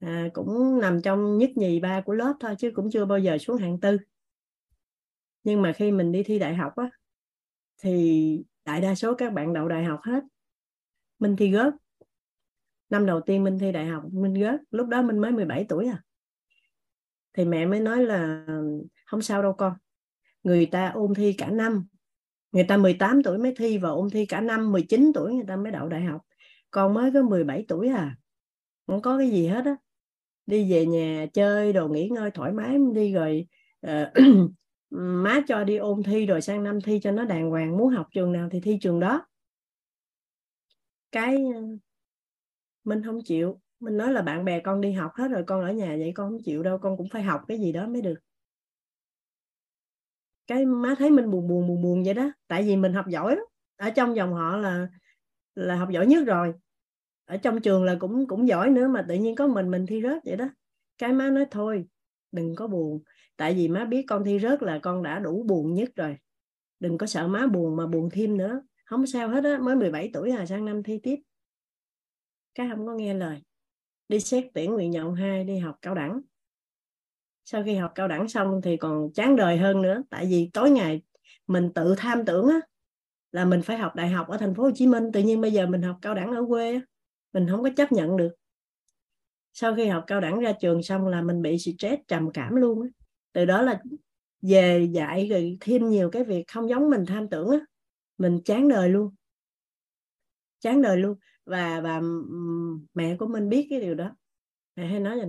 À, 0.00 0.28
cũng 0.32 0.80
nằm 0.80 1.02
trong 1.02 1.38
nhất 1.38 1.50
nhì 1.54 1.80
ba 1.80 2.00
của 2.00 2.12
lớp 2.12 2.34
thôi 2.40 2.54
chứ 2.58 2.70
cũng 2.74 2.90
chưa 2.90 3.04
bao 3.04 3.18
giờ 3.18 3.38
xuống 3.38 3.56
hạng 3.56 3.80
tư. 3.80 3.98
Nhưng 5.44 5.62
mà 5.62 5.72
khi 5.72 5.92
mình 5.92 6.12
đi 6.12 6.22
thi 6.22 6.38
đại 6.38 6.54
học 6.54 6.72
á 6.76 6.90
thì 7.78 8.44
đại 8.64 8.80
đa 8.80 8.94
số 8.94 9.14
các 9.14 9.32
bạn 9.32 9.52
đậu 9.52 9.68
đại 9.68 9.84
học 9.84 10.00
hết. 10.02 10.20
Mình 11.18 11.36
thì 11.36 11.50
gớt 11.50 11.74
năm 12.92 13.06
đầu 13.06 13.20
tiên 13.20 13.44
Minh 13.44 13.58
thi 13.58 13.72
đại 13.72 13.86
học 13.86 14.02
Minh 14.12 14.34
rớt 14.40 14.60
lúc 14.70 14.88
đó 14.88 15.02
Minh 15.02 15.18
mới 15.18 15.32
17 15.32 15.66
tuổi 15.68 15.86
à. 15.86 16.02
Thì 17.32 17.44
mẹ 17.44 17.66
mới 17.66 17.80
nói 17.80 18.04
là 18.04 18.46
không 19.06 19.22
sao 19.22 19.42
đâu 19.42 19.52
con 19.52 19.72
người 20.42 20.66
ta 20.66 20.88
ôn 20.88 21.14
thi 21.14 21.32
cả 21.32 21.50
năm 21.50 21.86
người 22.52 22.64
ta 22.64 22.76
18 22.76 23.22
tuổi 23.22 23.38
mới 23.38 23.54
thi 23.56 23.78
và 23.78 23.88
ôn 23.88 24.10
thi 24.10 24.26
cả 24.26 24.40
năm 24.40 24.72
19 24.72 25.12
tuổi 25.14 25.34
người 25.34 25.44
ta 25.48 25.56
mới 25.56 25.72
đậu 25.72 25.88
đại 25.88 26.02
học. 26.02 26.20
Con 26.70 26.94
mới 26.94 27.10
có 27.14 27.22
17 27.22 27.64
tuổi 27.68 27.88
à 27.88 28.16
không 28.86 29.02
có 29.02 29.18
cái 29.18 29.30
gì 29.30 29.46
hết 29.46 29.64
á. 29.64 29.76
Đi 30.46 30.72
về 30.72 30.86
nhà 30.86 31.26
chơi 31.32 31.72
đồ 31.72 31.88
nghỉ 31.88 32.08
ngơi 32.08 32.30
thoải 32.30 32.52
mái 32.52 32.76
đi 32.94 33.12
rồi 33.12 33.46
uh, 33.86 33.92
má 34.90 35.40
cho 35.48 35.64
đi 35.64 35.76
ôn 35.76 36.02
thi 36.02 36.26
rồi 36.26 36.42
sang 36.42 36.64
năm 36.64 36.80
thi 36.80 37.00
cho 37.02 37.10
nó 37.10 37.24
đàng 37.24 37.50
hoàng 37.50 37.76
muốn 37.76 37.88
học 37.88 38.06
trường 38.12 38.32
nào 38.32 38.48
thì 38.52 38.60
thi 38.60 38.78
trường 38.80 39.00
đó. 39.00 39.26
Cái 41.12 41.36
mình 42.84 43.02
không 43.04 43.18
chịu. 43.24 43.60
Mình 43.80 43.96
nói 43.96 44.12
là 44.12 44.22
bạn 44.22 44.44
bè 44.44 44.60
con 44.60 44.80
đi 44.80 44.92
học 44.92 45.12
hết 45.14 45.28
rồi, 45.28 45.44
con 45.46 45.64
ở 45.64 45.72
nhà 45.72 45.96
vậy 45.98 46.12
con 46.14 46.30
không 46.30 46.38
chịu 46.44 46.62
đâu, 46.62 46.78
con 46.78 46.96
cũng 46.96 47.08
phải 47.12 47.22
học 47.22 47.42
cái 47.48 47.58
gì 47.58 47.72
đó 47.72 47.86
mới 47.86 48.02
được. 48.02 48.14
Cái 50.46 50.66
má 50.66 50.94
thấy 50.98 51.10
mình 51.10 51.30
buồn 51.30 51.48
buồn 51.48 51.68
buồn 51.68 51.82
buồn 51.82 52.02
vậy 52.04 52.14
đó. 52.14 52.32
Tại 52.48 52.62
vì 52.62 52.76
mình 52.76 52.92
học 52.92 53.08
giỏi 53.08 53.36
đó. 53.36 53.42
ở 53.76 53.90
trong 53.90 54.16
dòng 54.16 54.32
họ 54.34 54.56
là 54.56 54.88
là 55.54 55.76
học 55.76 55.90
giỏi 55.90 56.06
nhất 56.06 56.24
rồi. 56.26 56.54
Ở 57.24 57.36
trong 57.36 57.60
trường 57.60 57.84
là 57.84 57.96
cũng 58.00 58.26
cũng 58.26 58.48
giỏi 58.48 58.70
nữa 58.70 58.88
mà 58.88 59.04
tự 59.08 59.14
nhiên 59.14 59.34
có 59.34 59.46
mình 59.46 59.70
mình 59.70 59.86
thi 59.86 60.02
rớt 60.02 60.24
vậy 60.24 60.36
đó. 60.36 60.48
Cái 60.98 61.12
má 61.12 61.30
nói, 61.30 61.46
thôi, 61.50 61.86
đừng 62.32 62.54
có 62.54 62.66
buồn. 62.66 63.02
Tại 63.36 63.54
vì 63.54 63.68
má 63.68 63.84
biết 63.84 64.04
con 64.08 64.24
thi 64.24 64.38
rớt 64.38 64.62
là 64.62 64.78
con 64.82 65.02
đã 65.02 65.18
đủ 65.18 65.42
buồn 65.48 65.74
nhất 65.74 65.90
rồi. 65.96 66.16
Đừng 66.80 66.98
có 66.98 67.06
sợ 67.06 67.28
má 67.28 67.46
buồn 67.46 67.76
mà 67.76 67.86
buồn 67.86 68.08
thêm 68.12 68.36
nữa. 68.36 68.62
Không 68.84 69.06
sao 69.06 69.28
hết 69.28 69.44
á, 69.44 69.58
mới 69.58 69.76
17 69.76 70.10
tuổi 70.12 70.30
à 70.30 70.46
sang 70.46 70.64
năm 70.64 70.82
thi 70.82 71.00
tiếp 71.02 71.16
cái 72.54 72.68
không 72.70 72.86
có 72.86 72.94
nghe 72.94 73.14
lời. 73.14 73.42
Đi 74.08 74.20
xét 74.20 74.44
tuyển 74.54 74.72
nguyện 74.72 74.92
vọng 74.92 75.14
2 75.14 75.44
đi 75.44 75.58
học 75.58 75.78
cao 75.82 75.94
đẳng. 75.94 76.20
Sau 77.44 77.62
khi 77.64 77.74
học 77.74 77.92
cao 77.94 78.08
đẳng 78.08 78.28
xong 78.28 78.60
thì 78.62 78.76
còn 78.76 79.12
chán 79.12 79.36
đời 79.36 79.56
hơn 79.56 79.82
nữa 79.82 80.02
tại 80.10 80.26
vì 80.26 80.50
tối 80.52 80.70
ngày 80.70 81.02
mình 81.46 81.72
tự 81.74 81.94
tham 81.98 82.24
tưởng 82.24 82.48
á 82.48 82.60
là 83.32 83.44
mình 83.44 83.62
phải 83.62 83.78
học 83.78 83.94
đại 83.94 84.08
học 84.08 84.28
ở 84.28 84.36
thành 84.36 84.54
phố 84.54 84.62
Hồ 84.62 84.70
Chí 84.74 84.86
Minh 84.86 85.12
tự 85.12 85.20
nhiên 85.20 85.40
bây 85.40 85.52
giờ 85.52 85.66
mình 85.66 85.82
học 85.82 85.98
cao 86.02 86.14
đẳng 86.14 86.30
ở 86.30 86.44
quê 86.48 86.74
á, 86.74 86.80
mình 87.32 87.46
không 87.50 87.62
có 87.62 87.70
chấp 87.76 87.92
nhận 87.92 88.16
được. 88.16 88.34
Sau 89.52 89.74
khi 89.74 89.86
học 89.86 90.04
cao 90.06 90.20
đẳng 90.20 90.40
ra 90.40 90.52
trường 90.60 90.82
xong 90.82 91.08
là 91.08 91.22
mình 91.22 91.42
bị 91.42 91.58
stress 91.58 92.02
trầm 92.08 92.30
cảm 92.34 92.56
luôn 92.56 92.82
á. 92.82 92.88
Từ 93.32 93.44
đó 93.44 93.62
là 93.62 93.82
về 94.42 94.88
dạy 94.92 95.28
rồi 95.28 95.56
thêm 95.60 95.88
nhiều 95.88 96.10
cái 96.10 96.24
việc 96.24 96.44
không 96.52 96.68
giống 96.68 96.90
mình 96.90 97.06
tham 97.06 97.28
tưởng 97.28 97.50
á. 97.50 97.58
Mình 98.18 98.40
chán 98.44 98.68
đời 98.68 98.88
luôn. 98.88 99.14
Chán 100.60 100.82
đời 100.82 100.96
luôn 100.96 101.18
và 101.44 101.80
và 101.80 102.00
mẹ 102.94 103.16
của 103.16 103.26
mình 103.26 103.48
biết 103.48 103.66
cái 103.70 103.80
điều 103.80 103.94
đó. 103.94 104.16
Mẹ 104.76 104.86
hay 104.86 105.00
nói 105.00 105.16
là 105.16 105.26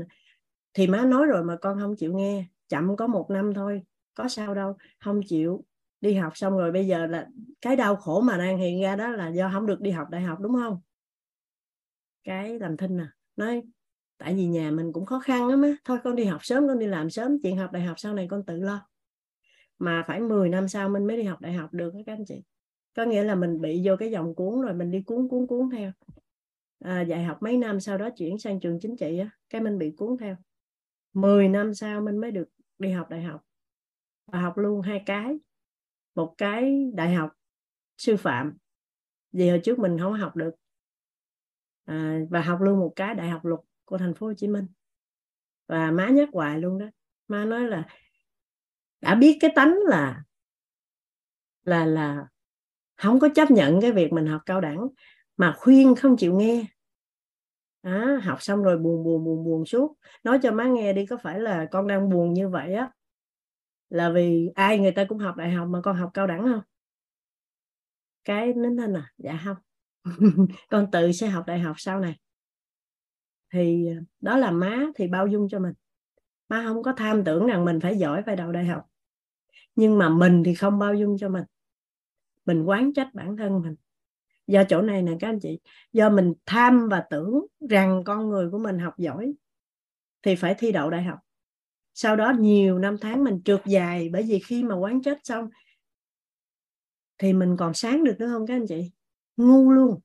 thì 0.73 0.88
má 0.88 1.06
nói 1.06 1.26
rồi 1.26 1.44
mà 1.44 1.57
con 1.61 1.80
không 1.80 1.95
chịu 1.95 2.14
nghe, 2.14 2.45
chậm 2.69 2.95
có 2.95 3.07
một 3.07 3.30
năm 3.30 3.53
thôi, 3.53 3.84
có 4.14 4.27
sao 4.27 4.56
đâu, 4.56 4.77
không 4.99 5.22
chịu 5.27 5.65
đi 6.02 6.14
học 6.14 6.38
xong 6.38 6.57
rồi 6.57 6.72
bây 6.72 6.88
giờ 6.88 7.07
là 7.07 7.27
cái 7.61 7.76
đau 7.76 7.95
khổ 7.95 8.22
mà 8.22 8.38
đang 8.38 8.57
hiện 8.57 8.81
ra 8.81 8.95
đó 8.95 9.11
là 9.11 9.30
do 9.30 9.49
không 9.53 9.65
được 9.65 9.81
đi 9.81 9.91
học 9.91 10.10
đại 10.10 10.22
học, 10.22 10.40
đúng 10.41 10.53
không? 10.53 10.80
Cái 12.23 12.60
làm 12.60 12.77
thinh 12.77 12.98
à 12.98 13.14
nói, 13.35 13.64
tại 14.18 14.35
vì 14.35 14.45
nhà 14.45 14.72
mình 14.72 14.94
cũng 14.94 15.06
khó 15.06 15.19
khăn 15.19 15.48
lắm 15.48 15.61
á, 15.61 15.76
thôi 15.85 15.98
con 16.03 16.15
đi 16.15 16.23
học 16.23 16.45
sớm, 16.45 16.68
con 16.68 16.80
đi 16.80 16.88
làm 16.88 17.10
sớm, 17.10 17.38
chuyện 17.44 17.57
học 17.57 17.72
đại 17.72 17.84
học 17.84 17.99
sau 17.99 18.14
này 18.14 18.27
con 18.30 18.45
tự 18.45 18.60
lo. 18.60 18.88
Mà 19.80 20.03
phải 20.07 20.22
10 20.22 20.49
năm 20.49 20.68
sau 20.68 20.90
mình 20.90 21.07
mới 21.07 21.18
đi 21.18 21.23
học 21.23 21.41
đại 21.41 21.53
học 21.53 21.73
được 21.73 21.94
các 22.06 22.14
anh 22.14 22.26
chị 22.26 22.44
có 22.94 23.06
nghĩa 23.06 23.24
là 23.24 23.36
mình 23.36 23.61
bị 23.61 23.82
vô 23.86 23.95
cái 23.99 24.11
dòng 24.11 24.36
cuốn 24.36 24.61
rồi 24.61 24.74
mình 24.74 24.91
đi 24.91 25.02
cuốn 25.02 25.28
cuốn 25.28 25.48
cuốn 25.48 25.70
theo. 25.70 25.91
À, 26.80 27.02
dạy 27.02 27.24
học 27.24 27.38
mấy 27.41 27.57
năm 27.57 27.80
sau 27.80 27.98
đó 27.98 28.10
chuyển 28.10 28.40
sang 28.40 28.60
trường 28.60 28.80
chính 28.82 28.98
trị 28.98 29.18
á 29.18 29.30
cái 29.49 29.61
mình 29.61 29.78
bị 29.78 29.91
cuốn 29.98 30.18
theo. 30.18 30.36
10 31.14 31.49
năm 31.49 31.74
sau 31.74 32.02
mình 32.02 32.18
mới 32.18 32.32
được 32.32 32.49
đi 32.80 32.91
học 32.91 33.10
đại 33.10 33.22
học. 33.22 33.41
Và 34.26 34.41
học 34.41 34.57
luôn 34.57 34.82
hai 34.82 35.03
cái. 35.06 35.38
Một 36.15 36.36
cái 36.38 36.91
đại 36.94 37.14
học 37.14 37.32
sư 37.98 38.18
phạm. 38.18 38.57
Vì 39.32 39.49
hồi 39.49 39.61
trước 39.64 39.80
mình 39.80 39.98
không 39.99 40.14
học 40.14 40.36
được. 40.36 40.56
À, 41.86 42.20
và 42.30 42.41
học 42.41 42.61
luôn 42.61 42.80
một 42.80 42.94
cái 42.95 43.15
đại 43.15 43.30
học 43.30 43.45
luật 43.45 43.60
của 43.86 43.98
thành 43.98 44.14
phố 44.14 44.28
Hồ 44.28 44.34
Chí 44.34 44.48
Minh. 44.48 44.68
Và 45.68 45.91
má 45.91 46.10
nhắc 46.10 46.30
hoài 46.34 46.60
luôn 46.60 46.78
đó. 46.78 46.86
Má 47.28 47.45
nói 47.45 47.68
là 47.68 47.88
đã 49.02 49.15
biết 49.15 49.38
cái 49.41 49.52
tánh 49.56 49.76
là 49.88 50.24
là 51.64 51.86
là 51.86 52.28
không 52.95 53.20
có 53.20 53.30
chấp 53.36 53.52
nhận 53.52 53.82
cái 53.82 53.91
việc 53.91 54.14
mình 54.14 54.26
học 54.26 54.41
cao 54.45 54.61
đẳng 54.61 54.88
mà 55.38 55.56
khuyên 55.57 55.95
không 55.95 56.18
chịu 56.18 56.36
nghe. 56.36 56.65
À, 57.82 58.20
học 58.24 58.41
xong 58.41 58.64
rồi 58.64 58.78
buồn 58.78 59.03
buồn 59.03 59.24
buồn 59.24 59.44
buồn 59.44 59.65
suốt. 59.65 59.98
Nói 60.24 60.40
cho 60.44 60.52
má 60.52 60.65
nghe 60.65 60.94
đi 60.94 61.06
có 61.06 61.18
phải 61.18 61.40
là 61.40 61.65
con 61.72 61.88
đang 61.88 62.10
buồn 62.10 62.34
như 62.34 62.49
vậy 62.49 62.74
á? 62.74 62.91
Là 63.90 64.10
vì 64.10 64.52
ai 64.56 64.80
người 64.80 64.91
ta 64.91 65.06
cũng 65.10 65.18
học 65.18 65.38
đại 65.38 65.52
học 65.52 65.68
mà 65.68 65.82
con 65.82 65.95
học 65.95 66.11
cao 66.14 66.28
đẳng 66.28 66.44
không? 66.44 66.61
Cái 68.26 68.53
nín 68.53 68.78
thanh 68.78 68.94
à 68.94 69.11
dạ 69.18 69.40
không. 69.45 69.57
Con 70.70 70.91
tự 70.91 71.11
sẽ 71.11 71.28
học 71.28 71.44
đại 71.48 71.60
học 71.60 71.76
sau 71.80 71.99
này. 71.99 72.15
Thì 73.53 73.88
ờ, 73.88 73.94
đó 74.22 74.38
là 74.38 74.52
má 74.52 74.86
thì 74.95 75.07
bao 75.07 75.28
dung 75.28 75.49
cho 75.49 75.60
mình. 75.60 75.74
Má 76.49 76.64
không 76.68 76.84
có 76.84 76.94
tham 76.98 77.24
tưởng 77.24 77.48
rằng 77.48 77.65
mình 77.65 77.80
phải 77.80 77.98
giỏi 77.98 78.24
phải 78.26 78.36
đậu 78.36 78.52
đại 78.52 78.65
học. 78.65 78.86
Nhưng 79.76 79.98
mà 79.98 80.10
mình 80.10 80.44
thì 80.45 80.56
không 80.56 80.80
bao 80.80 80.94
dung 80.94 81.18
cho 81.18 81.30
mình 81.30 81.44
mình 82.45 82.64
quán 82.64 82.94
trách 82.94 83.14
bản 83.14 83.38
thân 83.38 83.61
mình. 83.61 83.76
Do 84.48 84.64
chỗ 84.70 84.82
này 84.82 85.02
nè, 85.02 85.11
các 85.20 85.28
anh 85.28 85.40
chị, 85.40 85.60
do 85.94 86.10
mình 86.10 86.34
tham 86.45 86.90
và 86.90 87.03
tưởng 87.10 87.45
rằng 87.70 88.03
con 88.06 88.30
người 88.30 88.49
của 88.52 88.57
mình 88.57 88.80
học 88.80 88.94
giỏi 88.98 89.34
thì 90.22 90.36
phải 90.36 90.56
thi 90.57 90.72
đậu 90.72 90.90
đại 90.90 91.03
học. 91.03 91.20
Sau 91.94 92.15
đó 92.15 92.34
nhiều 92.40 92.80
năm 92.80 92.98
tháng 93.02 93.24
mình 93.24 93.41
trượt 93.45 93.61
dài 93.65 94.10
bởi 94.10 94.24
vì 94.24 94.40
khi 94.40 94.64
mà 94.64 94.76
quán 94.76 95.02
trách 95.02 95.18
xong 95.24 95.49
thì 97.18 97.34
mình 97.34 97.57
còn 97.57 97.73
sáng 97.73 98.04
được 98.04 98.15
nữa 98.20 98.28
không 98.28 98.47
các 98.47 98.55
anh 98.55 98.65
chị? 98.68 98.91
Ngu 99.38 99.72
luôn. 99.72 99.99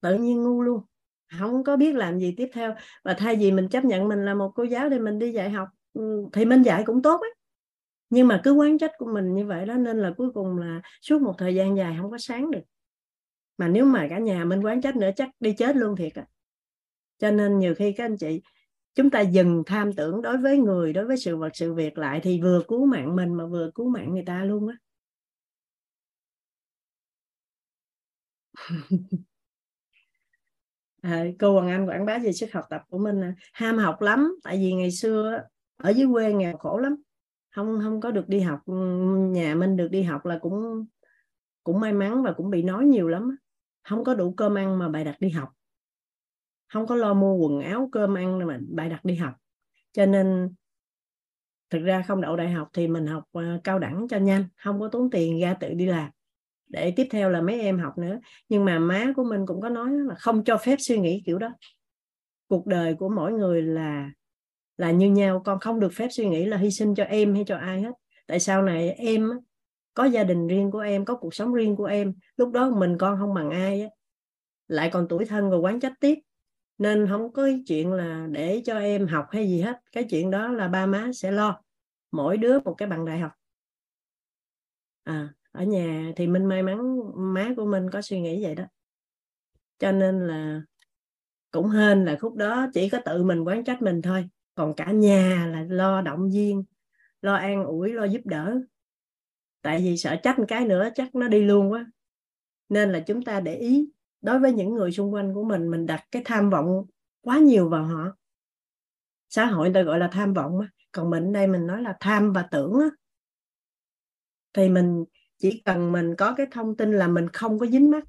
Tự 0.00 0.18
nhiên 0.18 0.42
ngu 0.42 0.62
luôn. 0.62 0.82
Không 1.38 1.64
có 1.64 1.76
biết 1.76 1.94
làm 1.94 2.18
gì 2.18 2.34
tiếp 2.36 2.48
theo. 2.52 2.74
Và 3.04 3.14
thay 3.18 3.36
vì 3.36 3.52
mình 3.52 3.68
chấp 3.68 3.84
nhận 3.84 4.08
mình 4.08 4.24
là 4.24 4.34
một 4.34 4.52
cô 4.54 4.62
giáo 4.62 4.90
thì 4.90 4.98
mình 4.98 5.18
đi 5.18 5.32
dạy 5.32 5.50
học 5.50 5.68
ừ, 5.92 6.28
thì 6.32 6.44
mình 6.44 6.62
dạy 6.62 6.82
cũng 6.86 7.02
tốt 7.02 7.20
ấy 7.20 7.34
nhưng 8.10 8.28
mà 8.28 8.40
cứ 8.44 8.52
quán 8.52 8.78
trách 8.78 8.92
của 8.98 9.12
mình 9.12 9.34
như 9.34 9.46
vậy 9.46 9.66
đó 9.66 9.74
nên 9.74 9.98
là 9.98 10.12
cuối 10.16 10.30
cùng 10.34 10.58
là 10.58 10.80
suốt 11.02 11.22
một 11.22 11.34
thời 11.38 11.54
gian 11.54 11.76
dài 11.76 11.96
không 12.00 12.10
có 12.10 12.18
sáng 12.18 12.50
được. 12.50 12.62
Mà 13.58 13.68
nếu 13.68 13.84
mà 13.84 14.06
cả 14.10 14.18
nhà 14.18 14.44
mình 14.44 14.62
quán 14.62 14.80
trách 14.80 14.96
nữa 14.96 15.10
chắc 15.16 15.28
đi 15.40 15.54
chết 15.58 15.76
luôn 15.76 15.96
thiệt 15.96 16.14
à 16.14 16.26
cho 17.18 17.30
nên 17.30 17.58
nhiều 17.58 17.74
khi 17.74 17.92
các 17.92 18.04
anh 18.04 18.16
chị 18.16 18.42
chúng 18.94 19.10
ta 19.10 19.20
dừng 19.20 19.62
tham 19.66 19.92
tưởng 19.92 20.22
đối 20.22 20.38
với 20.38 20.58
người 20.58 20.92
đối 20.92 21.04
với 21.04 21.16
sự 21.16 21.36
vật 21.36 21.50
sự 21.54 21.74
việc 21.74 21.98
lại 21.98 22.20
thì 22.22 22.40
vừa 22.42 22.62
cứu 22.68 22.86
mạng 22.86 23.16
mình 23.16 23.34
mà 23.34 23.46
vừa 23.46 23.70
cứu 23.74 23.88
mạng 23.88 24.12
người 24.14 24.24
ta 24.26 24.44
luôn 24.44 24.68
á. 24.68 24.76
À, 31.02 31.24
cô 31.38 31.52
Hoàng 31.52 31.68
Anh 31.68 31.88
quảng 31.88 32.06
bá 32.06 32.18
về 32.18 32.32
sức 32.32 32.52
học 32.52 32.64
tập 32.70 32.82
của 32.88 32.98
mình 32.98 33.20
ham 33.52 33.78
học 33.78 34.02
lắm 34.02 34.34
tại 34.44 34.56
vì 34.56 34.72
ngày 34.72 34.90
xưa 34.90 35.42
ở 35.76 35.90
dưới 35.90 36.06
quê 36.12 36.32
nghèo 36.32 36.56
khổ 36.56 36.78
lắm 36.78 36.96
không 37.58 37.80
không 37.82 38.00
có 38.00 38.10
được 38.10 38.28
đi 38.28 38.40
học 38.40 38.60
ừ, 38.66 38.74
nhà 39.30 39.54
mình 39.54 39.76
được 39.76 39.88
đi 39.88 40.02
học 40.02 40.26
là 40.26 40.38
cũng 40.42 40.86
cũng 41.62 41.80
may 41.80 41.92
mắn 41.92 42.22
và 42.22 42.32
cũng 42.32 42.50
bị 42.50 42.62
nói 42.62 42.84
nhiều 42.84 43.08
lắm 43.08 43.36
không 43.88 44.04
có 44.04 44.14
đủ 44.14 44.34
cơm 44.36 44.54
ăn 44.54 44.78
mà 44.78 44.88
bài 44.88 45.04
đặt 45.04 45.16
đi 45.20 45.30
học. 45.30 45.48
Không 46.72 46.86
có 46.86 46.94
lo 46.94 47.14
mua 47.14 47.34
quần 47.34 47.60
áo, 47.60 47.88
cơm 47.92 48.14
ăn 48.14 48.46
mà 48.46 48.58
bài 48.68 48.88
đặt 48.88 49.04
đi 49.04 49.14
học. 49.14 49.34
Cho 49.92 50.06
nên, 50.06 50.54
thực 51.70 51.82
ra 51.82 52.04
không 52.08 52.20
đậu 52.20 52.36
đại 52.36 52.50
học 52.50 52.68
thì 52.72 52.88
mình 52.88 53.06
học 53.06 53.24
ờ, 53.32 53.60
cao 53.64 53.78
đẳng 53.78 54.06
cho 54.08 54.16
nhanh, 54.16 54.44
không 54.56 54.80
có 54.80 54.88
tốn 54.88 55.10
tiền 55.10 55.40
ra 55.40 55.54
tự 55.54 55.74
đi 55.74 55.86
làm. 55.86 56.10
Để 56.66 56.92
tiếp 56.96 57.06
theo 57.10 57.30
là 57.30 57.40
mấy 57.40 57.60
em 57.60 57.78
học 57.78 57.98
nữa. 57.98 58.20
Nhưng 58.48 58.64
mà 58.64 58.78
má 58.78 59.12
của 59.16 59.24
mình 59.24 59.46
cũng 59.46 59.60
có 59.60 59.68
nói 59.68 59.90
là 59.92 60.14
không 60.14 60.44
cho 60.44 60.58
phép 60.58 60.76
suy 60.78 60.98
nghĩ 60.98 61.22
kiểu 61.26 61.38
đó. 61.38 61.48
Cuộc 62.48 62.66
đời 62.66 62.94
của 62.94 63.08
mỗi 63.08 63.32
người 63.32 63.62
là 63.62 64.10
là 64.78 64.90
như 64.90 65.10
nhau. 65.10 65.42
Con 65.44 65.60
không 65.60 65.80
được 65.80 65.92
phép 65.92 66.08
suy 66.10 66.28
nghĩ 66.28 66.44
là 66.44 66.56
hy 66.56 66.70
sinh 66.70 66.94
cho 66.94 67.04
em 67.04 67.34
hay 67.34 67.44
cho 67.46 67.56
ai 67.56 67.82
hết. 67.82 67.92
Tại 68.26 68.40
sao 68.40 68.62
này? 68.62 68.90
Em 68.90 69.30
có 69.94 70.04
gia 70.04 70.24
đình 70.24 70.48
riêng 70.48 70.70
của 70.70 70.78
em, 70.78 71.04
có 71.04 71.16
cuộc 71.16 71.34
sống 71.34 71.54
riêng 71.54 71.76
của 71.76 71.84
em. 71.84 72.14
Lúc 72.36 72.52
đó 72.52 72.70
mình 72.70 72.98
con 72.98 73.18
không 73.18 73.34
bằng 73.34 73.50
ai 73.50 73.88
lại 74.68 74.90
còn 74.92 75.06
tuổi 75.08 75.24
thân 75.24 75.50
rồi 75.50 75.60
quán 75.60 75.80
trách 75.80 75.92
tiếp. 76.00 76.18
Nên 76.78 77.06
không 77.08 77.32
có 77.32 77.48
chuyện 77.66 77.92
là 77.92 78.26
để 78.30 78.62
cho 78.64 78.78
em 78.78 79.06
học 79.06 79.26
hay 79.30 79.48
gì 79.48 79.60
hết. 79.60 79.80
Cái 79.92 80.04
chuyện 80.04 80.30
đó 80.30 80.48
là 80.48 80.68
ba 80.68 80.86
má 80.86 81.10
sẽ 81.14 81.30
lo. 81.30 81.62
Mỗi 82.10 82.36
đứa 82.36 82.60
một 82.60 82.74
cái 82.78 82.88
bằng 82.88 83.04
đại 83.04 83.18
học. 83.18 83.32
À 85.04 85.34
ở 85.52 85.64
nhà 85.64 86.12
thì 86.16 86.26
mình 86.26 86.44
may 86.44 86.62
mắn 86.62 87.00
má 87.34 87.52
của 87.56 87.66
mình 87.66 87.90
có 87.90 88.02
suy 88.02 88.20
nghĩ 88.20 88.44
vậy 88.44 88.54
đó. 88.54 88.64
Cho 89.78 89.92
nên 89.92 90.26
là 90.26 90.62
cũng 91.50 91.68
hên 91.68 92.04
là 92.04 92.16
khúc 92.20 92.34
đó 92.34 92.66
chỉ 92.74 92.88
có 92.88 92.98
tự 93.04 93.24
mình 93.24 93.40
quán 93.40 93.64
trách 93.64 93.82
mình 93.82 94.02
thôi 94.02 94.28
còn 94.58 94.74
cả 94.74 94.92
nhà 94.92 95.46
là 95.52 95.64
lo 95.68 96.00
động 96.00 96.30
viên, 96.30 96.64
lo 97.22 97.34
an 97.34 97.64
ủi, 97.64 97.92
lo 97.92 98.04
giúp 98.04 98.20
đỡ. 98.24 98.60
Tại 99.62 99.78
vì 99.78 99.96
sợ 99.96 100.16
trách 100.22 100.36
cái 100.48 100.66
nữa, 100.66 100.88
chắc 100.94 101.14
nó 101.14 101.28
đi 101.28 101.40
luôn 101.40 101.72
quá. 101.72 101.86
Nên 102.68 102.92
là 102.92 103.00
chúng 103.00 103.22
ta 103.22 103.40
để 103.40 103.54
ý, 103.54 103.90
đối 104.20 104.38
với 104.38 104.52
những 104.52 104.74
người 104.74 104.92
xung 104.92 105.14
quanh 105.14 105.34
của 105.34 105.44
mình 105.44 105.70
mình 105.70 105.86
đặt 105.86 106.04
cái 106.10 106.22
tham 106.24 106.50
vọng 106.50 106.86
quá 107.20 107.38
nhiều 107.38 107.68
vào 107.68 107.84
họ. 107.84 108.16
Xã 109.28 109.44
hội 109.44 109.66
người 109.66 109.74
ta 109.74 109.82
gọi 109.82 109.98
là 109.98 110.08
tham 110.12 110.34
vọng 110.34 110.60
còn 110.92 111.10
mình 111.10 111.32
đây 111.32 111.46
mình 111.46 111.66
nói 111.66 111.82
là 111.82 111.96
tham 112.00 112.32
và 112.32 112.42
tưởng 112.50 112.80
thì 114.52 114.68
mình 114.68 115.04
chỉ 115.38 115.62
cần 115.64 115.92
mình 115.92 116.14
có 116.18 116.34
cái 116.36 116.46
thông 116.50 116.76
tin 116.76 116.92
là 116.92 117.08
mình 117.08 117.28
không 117.32 117.58
có 117.58 117.66
dính 117.66 117.90
mắt 117.90 118.04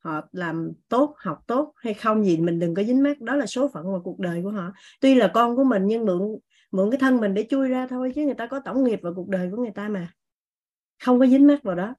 họ 0.00 0.28
làm 0.32 0.72
tốt, 0.88 1.14
học 1.18 1.38
tốt 1.46 1.72
hay 1.76 1.94
không 1.94 2.24
gì, 2.24 2.36
mình 2.36 2.58
đừng 2.58 2.74
có 2.74 2.82
dính 2.82 3.02
mắt 3.02 3.20
đó 3.20 3.36
là 3.36 3.46
số 3.46 3.68
phận 3.68 3.92
và 3.92 3.98
cuộc 4.04 4.18
đời 4.18 4.42
của 4.42 4.50
họ. 4.50 4.72
Tuy 5.00 5.14
là 5.14 5.30
con 5.34 5.56
của 5.56 5.64
mình 5.64 5.82
nhưng 5.86 6.04
mượn 6.04 6.20
mượn 6.70 6.90
cái 6.90 7.00
thân 7.00 7.20
mình 7.20 7.34
để 7.34 7.46
chui 7.50 7.68
ra 7.68 7.86
thôi, 7.86 8.12
chứ 8.14 8.24
người 8.24 8.34
ta 8.34 8.46
có 8.46 8.60
tổng 8.64 8.84
nghiệp 8.84 8.98
vào 9.02 9.12
cuộc 9.16 9.28
đời 9.28 9.50
của 9.50 9.56
người 9.56 9.72
ta 9.74 9.88
mà. 9.88 10.14
Không 11.04 11.20
có 11.20 11.26
dính 11.26 11.46
mắt 11.46 11.62
vào 11.62 11.74
đó. 11.74 11.94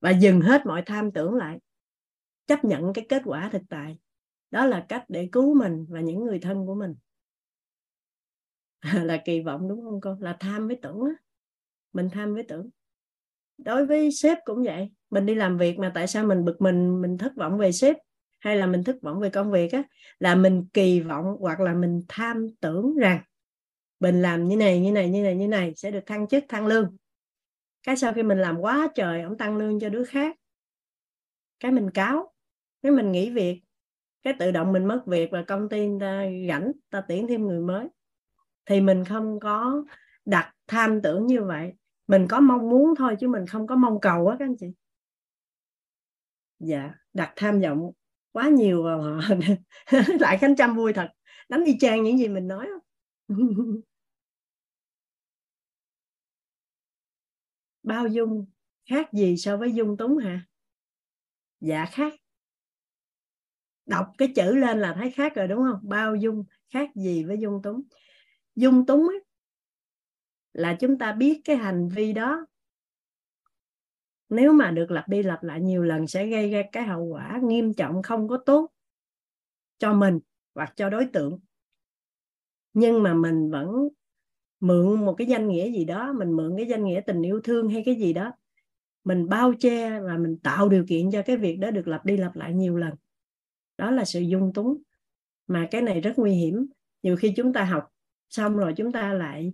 Và 0.00 0.10
dừng 0.10 0.40
hết 0.40 0.66
mọi 0.66 0.82
tham 0.86 1.12
tưởng 1.12 1.34
lại. 1.34 1.58
Chấp 2.46 2.64
nhận 2.64 2.92
cái 2.92 3.06
kết 3.08 3.22
quả 3.24 3.48
thực 3.52 3.62
tại. 3.68 3.98
Đó 4.50 4.66
là 4.66 4.86
cách 4.88 5.04
để 5.08 5.28
cứu 5.32 5.54
mình 5.54 5.86
và 5.88 6.00
những 6.00 6.24
người 6.24 6.38
thân 6.38 6.66
của 6.66 6.74
mình. 6.74 6.94
Là 9.04 9.22
kỳ 9.24 9.40
vọng, 9.40 9.68
đúng 9.68 9.82
không 9.82 10.00
con 10.00 10.22
là 10.22 10.36
tham 10.40 10.66
với 10.66 10.78
tưởng 10.82 11.00
á. 11.00 11.12
Mình 11.92 12.08
tham 12.12 12.34
với 12.34 12.42
tưởng. 12.48 12.70
Đối 13.58 13.86
với 13.86 14.12
sếp 14.12 14.38
cũng 14.44 14.62
vậy 14.64 14.90
mình 15.10 15.26
đi 15.26 15.34
làm 15.34 15.58
việc 15.58 15.78
mà 15.78 15.90
tại 15.94 16.06
sao 16.06 16.26
mình 16.26 16.44
bực 16.44 16.60
mình 16.60 17.02
mình 17.02 17.18
thất 17.18 17.36
vọng 17.36 17.58
về 17.58 17.72
sếp 17.72 17.96
hay 18.40 18.56
là 18.56 18.66
mình 18.66 18.84
thất 18.84 18.96
vọng 19.02 19.20
về 19.20 19.30
công 19.30 19.50
việc 19.50 19.72
á? 19.72 19.82
Là 20.18 20.34
mình 20.34 20.66
kỳ 20.72 21.00
vọng 21.00 21.36
hoặc 21.40 21.60
là 21.60 21.74
mình 21.74 22.02
tham 22.08 22.46
tưởng 22.60 22.96
rằng 22.96 23.20
mình 24.00 24.22
làm 24.22 24.48
như 24.48 24.56
này 24.56 24.80
như 24.80 24.92
này 24.92 25.10
như 25.10 25.22
này 25.22 25.36
như 25.36 25.48
này 25.48 25.72
sẽ 25.76 25.90
được 25.90 26.06
thăng 26.06 26.28
chức, 26.28 26.44
thăng 26.48 26.66
lương. 26.66 26.96
Cái 27.82 27.96
sau 27.96 28.12
khi 28.12 28.22
mình 28.22 28.38
làm 28.38 28.58
quá 28.60 28.88
trời, 28.94 29.22
ông 29.22 29.38
tăng 29.38 29.56
lương 29.56 29.80
cho 29.80 29.88
đứa 29.88 30.04
khác. 30.04 30.36
Cái 31.60 31.72
mình 31.72 31.90
cáo, 31.90 32.32
cái 32.82 32.92
mình 32.92 33.12
nghỉ 33.12 33.30
việc. 33.30 33.62
Cái 34.22 34.34
tự 34.38 34.50
động 34.50 34.72
mình 34.72 34.84
mất 34.86 35.02
việc 35.06 35.30
và 35.30 35.42
công 35.42 35.68
ty 35.68 35.88
ta 36.00 36.24
rảnh, 36.48 36.72
ta 36.90 37.02
tuyển 37.08 37.26
thêm 37.26 37.46
người 37.46 37.60
mới. 37.60 37.88
Thì 38.66 38.80
mình 38.80 39.04
không 39.04 39.40
có 39.40 39.84
đặt 40.24 40.52
tham 40.66 41.02
tưởng 41.02 41.26
như 41.26 41.44
vậy. 41.44 41.72
Mình 42.06 42.26
có 42.28 42.40
mong 42.40 42.70
muốn 42.70 42.94
thôi 42.98 43.16
chứ 43.20 43.28
mình 43.28 43.46
không 43.46 43.66
có 43.66 43.76
mong 43.76 44.00
cầu 44.00 44.28
á 44.28 44.36
các 44.38 44.44
anh 44.44 44.56
chị 44.60 44.66
dạ 46.60 46.94
đặt 47.12 47.32
tham 47.36 47.60
vọng 47.60 47.92
quá 48.32 48.48
nhiều 48.48 48.82
và 48.84 48.96
lại 50.20 50.38
khánh 50.38 50.56
trăm 50.56 50.76
vui 50.76 50.92
thật. 50.92 51.08
Đánh 51.48 51.64
y 51.64 51.78
chang 51.78 52.02
những 52.02 52.18
gì 52.18 52.28
mình 52.28 52.48
nói. 52.48 52.68
Bao 57.82 58.06
dung 58.06 58.46
khác 58.90 59.12
gì 59.12 59.36
so 59.36 59.56
với 59.56 59.72
dung 59.72 59.96
túng 59.96 60.18
hả? 60.18 60.46
Dạ 61.60 61.86
khác. 61.92 62.12
Đọc 63.86 64.06
cái 64.18 64.32
chữ 64.36 64.54
lên 64.54 64.80
là 64.80 64.94
thấy 64.98 65.10
khác 65.10 65.34
rồi 65.34 65.48
đúng 65.48 65.58
không? 65.58 65.80
Bao 65.82 66.16
dung 66.16 66.44
khác 66.72 66.90
gì 66.94 67.24
với 67.24 67.38
dung 67.40 67.62
túng? 67.62 67.82
Dung 68.54 68.86
túng 68.86 69.08
ấy, 69.08 69.24
là 70.52 70.76
chúng 70.80 70.98
ta 70.98 71.12
biết 71.12 71.40
cái 71.44 71.56
hành 71.56 71.88
vi 71.88 72.12
đó 72.12 72.46
nếu 74.30 74.52
mà 74.52 74.70
được 74.70 74.90
lặp 74.90 75.08
đi 75.08 75.22
lặp 75.22 75.42
lại 75.42 75.60
nhiều 75.60 75.82
lần 75.82 76.06
sẽ 76.06 76.26
gây 76.26 76.50
ra 76.50 76.62
cái 76.72 76.82
hậu 76.84 77.04
quả 77.04 77.40
nghiêm 77.42 77.74
trọng 77.74 78.02
không 78.02 78.28
có 78.28 78.36
tốt 78.46 78.70
cho 79.78 79.94
mình 79.94 80.18
hoặc 80.54 80.72
cho 80.76 80.90
đối 80.90 81.06
tượng. 81.06 81.38
Nhưng 82.72 83.02
mà 83.02 83.14
mình 83.14 83.50
vẫn 83.50 83.88
mượn 84.60 85.04
một 85.04 85.14
cái 85.18 85.26
danh 85.26 85.48
nghĩa 85.48 85.70
gì 85.72 85.84
đó, 85.84 86.12
mình 86.12 86.36
mượn 86.36 86.54
cái 86.56 86.66
danh 86.66 86.84
nghĩa 86.84 87.00
tình 87.06 87.22
yêu 87.22 87.40
thương 87.44 87.68
hay 87.68 87.82
cái 87.86 87.94
gì 87.94 88.12
đó, 88.12 88.32
mình 89.04 89.28
bao 89.28 89.52
che 89.58 90.00
và 90.00 90.16
mình 90.16 90.38
tạo 90.42 90.68
điều 90.68 90.84
kiện 90.88 91.10
cho 91.10 91.22
cái 91.22 91.36
việc 91.36 91.56
đó 91.56 91.70
được 91.70 91.88
lặp 91.88 92.04
đi 92.04 92.16
lặp 92.16 92.36
lại 92.36 92.54
nhiều 92.54 92.76
lần. 92.76 92.94
Đó 93.78 93.90
là 93.90 94.04
sự 94.04 94.20
dung 94.20 94.52
túng 94.52 94.82
mà 95.46 95.68
cái 95.70 95.82
này 95.82 96.00
rất 96.00 96.12
nguy 96.16 96.32
hiểm. 96.32 96.66
Nhiều 97.02 97.16
khi 97.16 97.32
chúng 97.36 97.52
ta 97.52 97.64
học 97.64 97.88
xong 98.28 98.56
rồi 98.56 98.74
chúng 98.76 98.92
ta 98.92 99.12
lại 99.12 99.52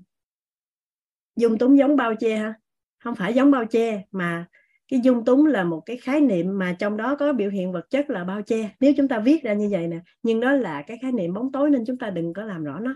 dung 1.36 1.58
túng 1.58 1.78
giống 1.78 1.96
bao 1.96 2.14
che 2.20 2.36
ha? 2.36 2.54
Không 2.98 3.14
phải 3.14 3.34
giống 3.34 3.50
bao 3.50 3.66
che 3.66 4.04
mà 4.10 4.46
cái 4.88 5.00
dung 5.00 5.24
túng 5.24 5.46
là 5.46 5.64
một 5.64 5.82
cái 5.86 5.96
khái 5.96 6.20
niệm 6.20 6.58
mà 6.58 6.76
trong 6.78 6.96
đó 6.96 7.16
có 7.16 7.32
biểu 7.32 7.50
hiện 7.50 7.72
vật 7.72 7.90
chất 7.90 8.10
là 8.10 8.24
bao 8.24 8.42
che. 8.42 8.70
Nếu 8.80 8.92
chúng 8.96 9.08
ta 9.08 9.18
viết 9.18 9.42
ra 9.42 9.52
như 9.52 9.68
vậy 9.70 9.88
nè 9.88 10.00
nhưng 10.22 10.40
đó 10.40 10.52
là 10.52 10.82
cái 10.82 10.98
khái 11.02 11.12
niệm 11.12 11.34
bóng 11.34 11.52
tối 11.52 11.70
nên 11.70 11.84
chúng 11.86 11.98
ta 11.98 12.10
đừng 12.10 12.32
có 12.32 12.44
làm 12.44 12.64
rõ 12.64 12.78
nó. 12.80 12.94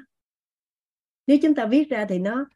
Nếu 1.27 1.39
chúng 1.43 1.55
ta 1.55 1.67
viết 1.67 1.91
ra 1.91 2.07
thì 2.09 2.19
nó 2.19 2.47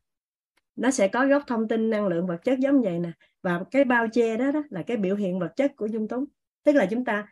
nó 0.77 0.91
sẽ 0.91 1.09
có 1.09 1.27
gốc 1.27 1.43
thông 1.47 1.69
tin 1.69 1.91
năng 1.91 2.07
lượng 2.07 2.27
vật 2.27 2.45
chất 2.45 2.59
giống 2.59 2.83
vậy 2.83 2.99
nè. 2.99 3.13
Và 3.43 3.65
cái 3.71 3.85
bao 3.85 4.07
che 4.13 4.37
đó, 4.37 4.51
đó 4.51 4.63
là 4.71 4.83
cái 4.83 4.97
biểu 4.97 5.17
hiện 5.17 5.39
vật 5.39 5.53
chất 5.57 5.77
của 5.77 5.87
dung 5.87 6.09
túng. 6.09 6.25
Tức 6.63 6.73
là 6.73 6.87
chúng 6.87 7.05
ta 7.05 7.29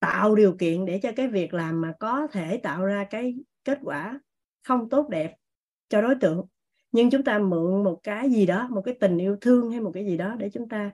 tạo 0.00 0.34
điều 0.34 0.56
kiện 0.58 0.86
để 0.86 1.00
cho 1.02 1.12
cái 1.16 1.28
việc 1.28 1.54
làm 1.54 1.80
mà 1.80 1.92
có 2.00 2.26
thể 2.32 2.60
tạo 2.62 2.84
ra 2.84 3.06
cái 3.10 3.34
kết 3.64 3.78
quả 3.82 4.20
không 4.62 4.88
tốt 4.88 5.08
đẹp 5.08 5.34
cho 5.88 6.02
đối 6.02 6.14
tượng 6.14 6.46
nhưng 6.92 7.10
chúng 7.10 7.24
ta 7.24 7.38
mượn 7.38 7.84
một 7.84 8.00
cái 8.02 8.30
gì 8.30 8.46
đó 8.46 8.68
một 8.70 8.82
cái 8.84 8.94
tình 9.00 9.18
yêu 9.18 9.36
thương 9.40 9.70
hay 9.70 9.80
một 9.80 9.90
cái 9.94 10.04
gì 10.04 10.16
đó 10.16 10.34
để 10.38 10.50
chúng 10.50 10.68
ta 10.68 10.90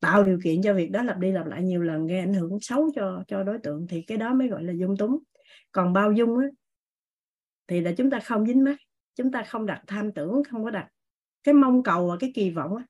tạo 0.00 0.24
điều 0.24 0.38
kiện 0.44 0.62
cho 0.62 0.74
việc 0.74 0.90
đó 0.90 1.02
lặp 1.02 1.18
đi 1.18 1.32
lặp 1.32 1.46
lại 1.46 1.62
nhiều 1.62 1.82
lần 1.82 2.06
gây 2.06 2.18
ảnh 2.18 2.34
hưởng 2.34 2.60
xấu 2.60 2.90
cho 2.94 3.24
cho 3.28 3.42
đối 3.42 3.58
tượng 3.58 3.86
thì 3.88 4.02
cái 4.02 4.18
đó 4.18 4.34
mới 4.34 4.48
gọi 4.48 4.62
là 4.62 4.72
dung 4.72 4.96
túng. 4.96 5.18
Còn 5.72 5.92
bao 5.92 6.12
dung 6.12 6.38
á, 6.38 6.46
thì 7.66 7.80
là 7.80 7.92
chúng 7.96 8.10
ta 8.10 8.20
không 8.20 8.46
dính 8.46 8.64
mắt 8.64 8.76
chúng 9.14 9.32
ta 9.32 9.42
không 9.42 9.66
đặt 9.66 9.82
tham 9.86 10.12
tưởng 10.12 10.42
không 10.50 10.64
có 10.64 10.70
đặt 10.70 10.88
cái 11.42 11.54
mong 11.54 11.82
cầu 11.82 12.08
và 12.08 12.16
cái 12.20 12.32
kỳ 12.34 12.50
vọng 12.50 12.76
á, 12.76 12.84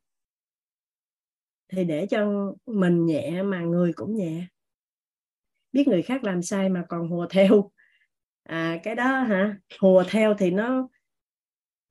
thì 1.69 1.85
để 1.85 2.07
cho 2.07 2.53
mình 2.67 3.07
nhẹ 3.07 3.43
mà 3.43 3.61
người 3.61 3.93
cũng 3.93 4.17
nhẹ. 4.17 4.47
Biết 5.73 5.89
người 5.89 6.03
khác 6.03 6.25
làm 6.25 6.43
sai 6.43 6.69
mà 6.69 6.85
còn 6.89 7.09
hùa 7.09 7.27
theo. 7.31 7.71
À 8.43 8.81
cái 8.83 8.95
đó 8.95 9.21
hả? 9.21 9.57
Hùa 9.81 10.05
theo 10.09 10.35
thì 10.39 10.51
nó 10.51 10.89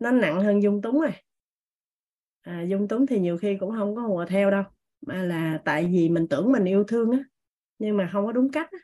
nó 0.01 0.11
nặng 0.11 0.41
hơn 0.43 0.63
dung 0.63 0.81
túng 0.81 1.01
rồi. 1.01 1.11
À, 2.41 2.61
dung 2.61 2.88
túng 2.88 3.05
thì 3.07 3.19
nhiều 3.19 3.38
khi 3.38 3.57
cũng 3.59 3.71
không 3.77 3.95
có 3.95 4.01
hùa 4.01 4.25
theo 4.25 4.51
đâu 4.51 4.63
mà 5.07 5.23
là 5.23 5.59
tại 5.65 5.85
vì 5.91 6.09
mình 6.09 6.27
tưởng 6.27 6.51
mình 6.51 6.65
yêu 6.65 6.83
thương 6.83 7.11
á 7.11 7.19
nhưng 7.80 7.97
mà 7.97 8.09
không 8.13 8.25
có 8.25 8.31
đúng 8.31 8.51
cách 8.51 8.71
á. 8.71 8.80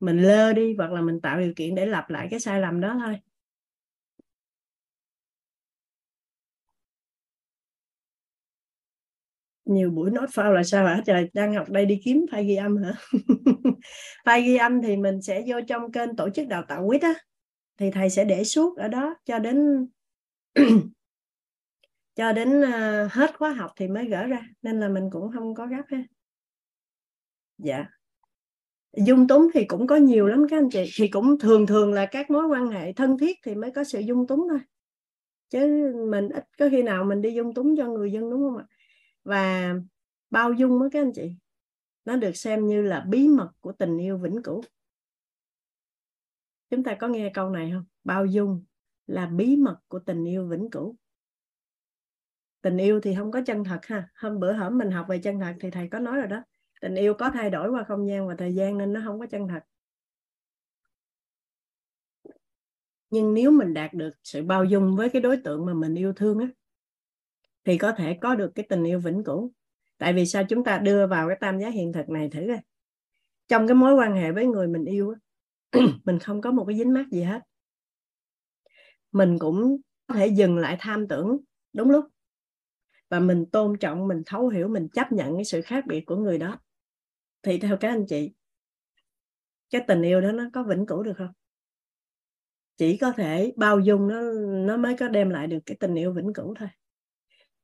mình 0.00 0.18
lơ 0.18 0.52
đi 0.52 0.74
hoặc 0.78 0.92
là 0.92 1.02
mình 1.02 1.20
tạo 1.20 1.40
điều 1.40 1.52
kiện 1.56 1.74
để 1.74 1.86
lặp 1.86 2.10
lại 2.10 2.28
cái 2.30 2.40
sai 2.40 2.60
lầm 2.60 2.80
đó 2.80 2.96
thôi. 3.06 3.16
Nhiều 9.64 9.90
buổi 9.90 10.10
nói 10.10 10.26
phao 10.34 10.52
là 10.52 10.62
sao 10.62 10.86
hả? 10.86 11.02
Trời 11.06 11.30
đang 11.34 11.54
học 11.54 11.70
đây 11.70 11.86
đi 11.86 12.00
kiếm 12.04 12.24
file 12.32 12.42
ghi 12.46 12.56
âm 12.56 12.76
hả? 12.76 12.92
File 14.24 14.44
ghi 14.46 14.56
âm 14.56 14.82
thì 14.82 14.96
mình 14.96 15.22
sẽ 15.22 15.42
vô 15.46 15.56
trong 15.68 15.92
kênh 15.92 16.16
tổ 16.16 16.30
chức 16.30 16.48
đào 16.48 16.62
tạo 16.68 16.86
quýt 16.88 17.02
á 17.02 17.14
thì 17.78 17.90
thầy 17.90 18.10
sẽ 18.10 18.24
để 18.24 18.44
suốt 18.44 18.78
ở 18.78 18.88
đó 18.88 19.16
cho 19.26 19.38
đến 19.38 19.86
cho 22.14 22.32
đến 22.32 22.60
uh, 22.60 23.12
hết 23.12 23.38
khóa 23.38 23.52
học 23.52 23.70
thì 23.76 23.88
mới 23.88 24.08
gỡ 24.08 24.26
ra 24.26 24.48
nên 24.62 24.80
là 24.80 24.88
mình 24.88 25.08
cũng 25.12 25.32
không 25.32 25.54
có 25.54 25.66
gấp 25.66 25.82
ha. 25.88 26.02
Dạ. 27.58 27.84
Dung 28.96 29.28
túng 29.28 29.48
thì 29.54 29.64
cũng 29.64 29.86
có 29.86 29.96
nhiều 29.96 30.26
lắm 30.26 30.46
các 30.50 30.56
anh 30.56 30.70
chị 30.70 30.90
thì 30.96 31.08
cũng 31.08 31.38
thường 31.38 31.66
thường 31.66 31.92
là 31.92 32.06
các 32.06 32.30
mối 32.30 32.46
quan 32.46 32.68
hệ 32.68 32.92
thân 32.92 33.18
thiết 33.18 33.36
thì 33.42 33.54
mới 33.54 33.70
có 33.70 33.84
sự 33.84 34.00
dung 34.00 34.26
túng 34.26 34.46
thôi. 34.48 34.60
Chứ 35.48 35.92
mình 36.10 36.28
ít 36.28 36.44
có 36.58 36.68
khi 36.70 36.82
nào 36.82 37.04
mình 37.04 37.22
đi 37.22 37.34
dung 37.34 37.54
túng 37.54 37.76
cho 37.76 37.88
người 37.88 38.12
dân 38.12 38.30
đúng 38.30 38.40
không 38.40 38.56
ạ? 38.56 38.64
Và 39.24 39.74
bao 40.30 40.52
dung 40.52 40.78
với 40.80 40.90
các 40.92 41.00
anh 41.00 41.12
chị 41.14 41.32
nó 42.04 42.16
được 42.16 42.36
xem 42.36 42.66
như 42.66 42.82
là 42.82 43.00
bí 43.00 43.28
mật 43.28 43.50
của 43.60 43.72
tình 43.72 43.98
yêu 43.98 44.18
vĩnh 44.18 44.42
cửu. 44.42 44.62
Chúng 46.70 46.82
ta 46.82 46.94
có 46.94 47.08
nghe 47.08 47.30
câu 47.34 47.50
này 47.50 47.70
không? 47.74 47.84
Bao 48.04 48.26
dung 48.26 48.64
là 49.06 49.26
bí 49.26 49.56
mật 49.56 49.76
của 49.88 49.98
tình 49.98 50.24
yêu 50.24 50.46
vĩnh 50.46 50.70
cửu. 50.70 50.96
Tình 52.62 52.76
yêu 52.76 53.00
thì 53.00 53.14
không 53.14 53.30
có 53.30 53.40
chân 53.46 53.64
thật 53.64 53.86
ha. 53.86 54.08
Hôm 54.14 54.40
bữa 54.40 54.52
hổm 54.52 54.78
mình 54.78 54.90
học 54.90 55.06
về 55.08 55.18
chân 55.18 55.40
thật 55.40 55.54
thì 55.60 55.70
thầy 55.70 55.88
có 55.88 55.98
nói 55.98 56.16
rồi 56.16 56.26
đó. 56.26 56.42
Tình 56.80 56.94
yêu 56.94 57.14
có 57.14 57.30
thay 57.30 57.50
đổi 57.50 57.70
qua 57.70 57.84
không 57.88 58.08
gian 58.08 58.28
và 58.28 58.34
thời 58.38 58.54
gian 58.54 58.78
nên 58.78 58.92
nó 58.92 59.00
không 59.04 59.20
có 59.20 59.26
chân 59.26 59.48
thật. 59.48 59.60
Nhưng 63.10 63.34
nếu 63.34 63.50
mình 63.50 63.74
đạt 63.74 63.94
được 63.94 64.10
sự 64.24 64.42
bao 64.42 64.64
dung 64.64 64.96
với 64.96 65.08
cái 65.08 65.22
đối 65.22 65.36
tượng 65.36 65.66
mà 65.66 65.74
mình 65.74 65.94
yêu 65.94 66.12
thương 66.12 66.38
á 66.38 66.48
thì 67.64 67.78
có 67.78 67.92
thể 67.92 68.18
có 68.20 68.34
được 68.34 68.52
cái 68.54 68.66
tình 68.68 68.84
yêu 68.84 68.98
vĩnh 68.98 69.24
cửu. 69.24 69.52
Tại 69.98 70.12
vì 70.12 70.26
sao 70.26 70.44
chúng 70.48 70.64
ta 70.64 70.78
đưa 70.78 71.06
vào 71.06 71.28
cái 71.28 71.36
tam 71.40 71.58
giá 71.58 71.68
hiện 71.68 71.92
thực 71.92 72.08
này 72.08 72.28
thử 72.28 72.44
coi. 72.48 72.58
Trong 73.48 73.66
cái 73.66 73.74
mối 73.74 73.94
quan 73.94 74.12
hệ 74.12 74.32
với 74.32 74.46
người 74.46 74.68
mình 74.68 74.84
yêu 74.84 75.14
á, 75.14 75.80
mình 76.04 76.18
không 76.18 76.40
có 76.40 76.50
một 76.50 76.64
cái 76.68 76.78
dính 76.78 76.92
mắc 76.92 77.06
gì 77.10 77.22
hết 77.22 77.42
mình 79.16 79.38
cũng 79.38 79.76
có 80.06 80.14
thể 80.14 80.26
dừng 80.26 80.58
lại 80.58 80.76
tham 80.80 81.08
tưởng 81.08 81.38
đúng 81.72 81.90
lúc. 81.90 82.04
Và 83.08 83.20
mình 83.20 83.46
tôn 83.52 83.78
trọng, 83.78 84.08
mình 84.08 84.22
thấu 84.26 84.48
hiểu, 84.48 84.68
mình 84.68 84.88
chấp 84.88 85.12
nhận 85.12 85.34
cái 85.34 85.44
sự 85.44 85.62
khác 85.62 85.84
biệt 85.86 86.00
của 86.06 86.16
người 86.16 86.38
đó. 86.38 86.58
Thì 87.42 87.58
theo 87.58 87.76
các 87.76 87.88
anh 87.88 88.06
chị, 88.08 88.32
cái 89.70 89.84
tình 89.88 90.02
yêu 90.02 90.20
đó 90.20 90.32
nó 90.32 90.44
có 90.52 90.62
vĩnh 90.62 90.86
cửu 90.86 91.02
được 91.02 91.12
không? 91.16 91.32
Chỉ 92.76 92.96
có 92.96 93.12
thể 93.12 93.52
bao 93.56 93.80
dung 93.80 94.08
nó 94.08 94.20
nó 94.66 94.76
mới 94.76 94.96
có 94.96 95.08
đem 95.08 95.30
lại 95.30 95.46
được 95.46 95.60
cái 95.66 95.76
tình 95.80 95.94
yêu 95.94 96.12
vĩnh 96.12 96.32
cửu 96.34 96.54
thôi. 96.58 96.68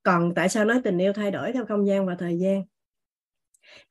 Còn 0.03 0.33
tại 0.37 0.49
sao 0.49 0.65
nói 0.65 0.81
tình 0.85 0.99
yêu 0.99 1.13
thay 1.13 1.31
đổi 1.31 1.53
theo 1.53 1.67
không 1.67 1.87
gian 1.87 2.07
và 2.07 2.17
thời 2.19 2.39
gian? 2.39 2.65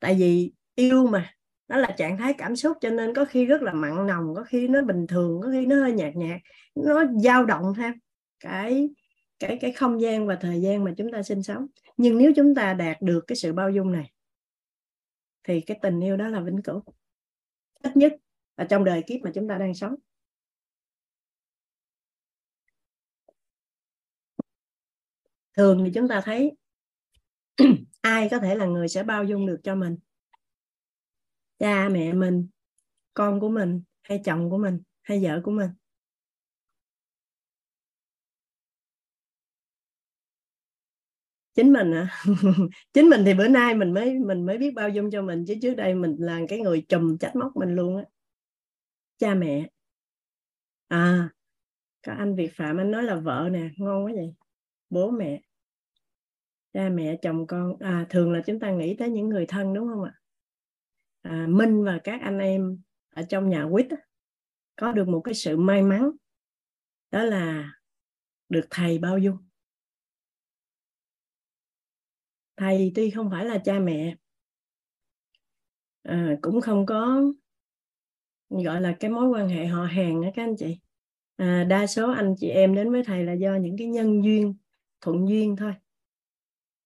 Tại 0.00 0.14
vì 0.14 0.52
yêu 0.74 1.06
mà 1.06 1.34
nó 1.72 1.78
là 1.78 1.94
trạng 1.98 2.18
thái 2.18 2.34
cảm 2.38 2.56
xúc, 2.56 2.76
cho 2.80 2.90
nên 2.90 3.14
có 3.14 3.24
khi 3.24 3.44
rất 3.46 3.62
là 3.62 3.72
mặn 3.72 4.06
nồng, 4.06 4.34
có 4.34 4.44
khi 4.44 4.68
nó 4.68 4.82
bình 4.82 5.06
thường, 5.06 5.40
có 5.42 5.48
khi 5.50 5.66
nó 5.66 5.76
hơi 5.76 5.92
nhạt 5.92 6.16
nhạt, 6.16 6.40
nó 6.74 7.04
dao 7.22 7.44
động 7.44 7.74
theo 7.76 7.92
cái 8.40 8.90
cái 9.38 9.58
cái 9.60 9.72
không 9.72 10.00
gian 10.00 10.26
và 10.26 10.36
thời 10.40 10.60
gian 10.60 10.84
mà 10.84 10.94
chúng 10.96 11.12
ta 11.12 11.22
sinh 11.22 11.42
sống. 11.42 11.66
Nhưng 11.96 12.18
nếu 12.18 12.32
chúng 12.36 12.54
ta 12.54 12.74
đạt 12.74 13.02
được 13.02 13.24
cái 13.26 13.36
sự 13.36 13.52
bao 13.52 13.70
dung 13.70 13.92
này, 13.92 14.12
thì 15.44 15.60
cái 15.60 15.78
tình 15.82 16.00
yêu 16.00 16.16
đó 16.16 16.28
là 16.28 16.40
vĩnh 16.40 16.62
cửu. 16.62 16.82
Ít 17.82 17.96
nhất 17.96 18.12
là 18.56 18.64
trong 18.64 18.84
đời 18.84 19.02
kiếp 19.06 19.20
mà 19.22 19.30
chúng 19.34 19.48
ta 19.48 19.58
đang 19.58 19.74
sống. 19.74 19.94
Thường 25.56 25.84
thì 25.84 25.90
chúng 25.94 26.08
ta 26.08 26.20
thấy 26.20 26.52
ai 28.00 28.28
có 28.30 28.38
thể 28.38 28.54
là 28.54 28.66
người 28.66 28.88
sẽ 28.88 29.02
bao 29.02 29.24
dung 29.24 29.46
được 29.46 29.60
cho 29.64 29.74
mình? 29.74 29.96
Cha, 31.62 31.88
mẹ 31.88 32.12
mình, 32.12 32.48
con 33.14 33.40
của 33.40 33.48
mình, 33.48 33.82
hay 34.02 34.20
chồng 34.24 34.50
của 34.50 34.58
mình, 34.58 34.82
hay 35.02 35.20
vợ 35.24 35.40
của 35.44 35.50
mình. 35.50 35.70
Chính 41.54 41.72
mình 41.72 41.94
à 41.94 42.08
chính 42.92 43.08
mình 43.08 43.22
thì 43.26 43.34
bữa 43.34 43.48
nay 43.48 43.74
mình 43.74 43.94
mới 43.94 44.18
mình 44.18 44.46
mới 44.46 44.58
biết 44.58 44.74
bao 44.74 44.88
dung 44.88 45.10
cho 45.10 45.22
mình, 45.22 45.44
chứ 45.48 45.54
trước 45.62 45.74
đây 45.74 45.94
mình 45.94 46.16
là 46.18 46.40
cái 46.48 46.60
người 46.60 46.86
trùm 46.88 47.18
trách 47.18 47.36
móc 47.36 47.56
mình 47.56 47.74
luôn 47.74 47.96
á. 47.96 48.04
Cha, 49.18 49.34
mẹ. 49.34 49.68
À 50.88 51.28
có 52.06 52.12
anh 52.12 52.34
Việt 52.36 52.50
Phạm, 52.56 52.76
anh 52.76 52.90
nói 52.90 53.02
là 53.02 53.14
vợ 53.14 53.48
nè, 53.52 53.70
ngon 53.76 54.04
quá 54.04 54.12
vậy. 54.14 54.34
Bố, 54.90 55.10
mẹ. 55.10 55.40
Cha, 56.74 56.88
mẹ, 56.88 57.16
chồng, 57.22 57.46
con. 57.46 57.76
À 57.80 58.06
thường 58.10 58.32
là 58.32 58.40
chúng 58.46 58.60
ta 58.60 58.70
nghĩ 58.70 58.96
tới 58.98 59.10
những 59.10 59.28
người 59.28 59.46
thân 59.46 59.74
đúng 59.74 59.88
không 59.88 60.04
ạ? 60.04 60.21
À, 61.22 61.46
Minh 61.48 61.84
và 61.84 62.00
các 62.04 62.20
anh 62.20 62.38
em 62.38 62.78
ở 63.10 63.22
trong 63.28 63.48
nhà 63.48 63.66
quýt 63.72 63.86
có 64.76 64.92
được 64.92 65.08
một 65.08 65.20
cái 65.20 65.34
sự 65.34 65.56
may 65.56 65.82
mắn 65.82 66.10
đó 67.10 67.22
là 67.22 67.72
được 68.48 68.66
thầy 68.70 68.98
bao 68.98 69.18
dung. 69.18 69.36
Thầy 72.56 72.92
tuy 72.94 73.10
không 73.10 73.30
phải 73.30 73.44
là 73.44 73.58
cha 73.64 73.78
mẹ 73.78 74.16
à, 76.02 76.36
cũng 76.42 76.60
không 76.60 76.86
có 76.86 77.22
gọi 78.50 78.80
là 78.80 78.96
cái 79.00 79.10
mối 79.10 79.28
quan 79.28 79.48
hệ 79.48 79.66
họ 79.66 79.84
hàng 79.84 80.22
đó 80.22 80.28
các 80.34 80.42
anh 80.42 80.56
chị. 80.58 80.78
À, 81.36 81.64
đa 81.64 81.86
số 81.86 82.10
anh 82.10 82.34
chị 82.38 82.48
em 82.48 82.74
đến 82.74 82.90
với 82.90 83.04
thầy 83.04 83.24
là 83.24 83.32
do 83.32 83.54
những 83.54 83.76
cái 83.78 83.86
nhân 83.86 84.24
duyên 84.24 84.54
thuận 85.00 85.28
duyên 85.28 85.56
thôi. 85.56 85.74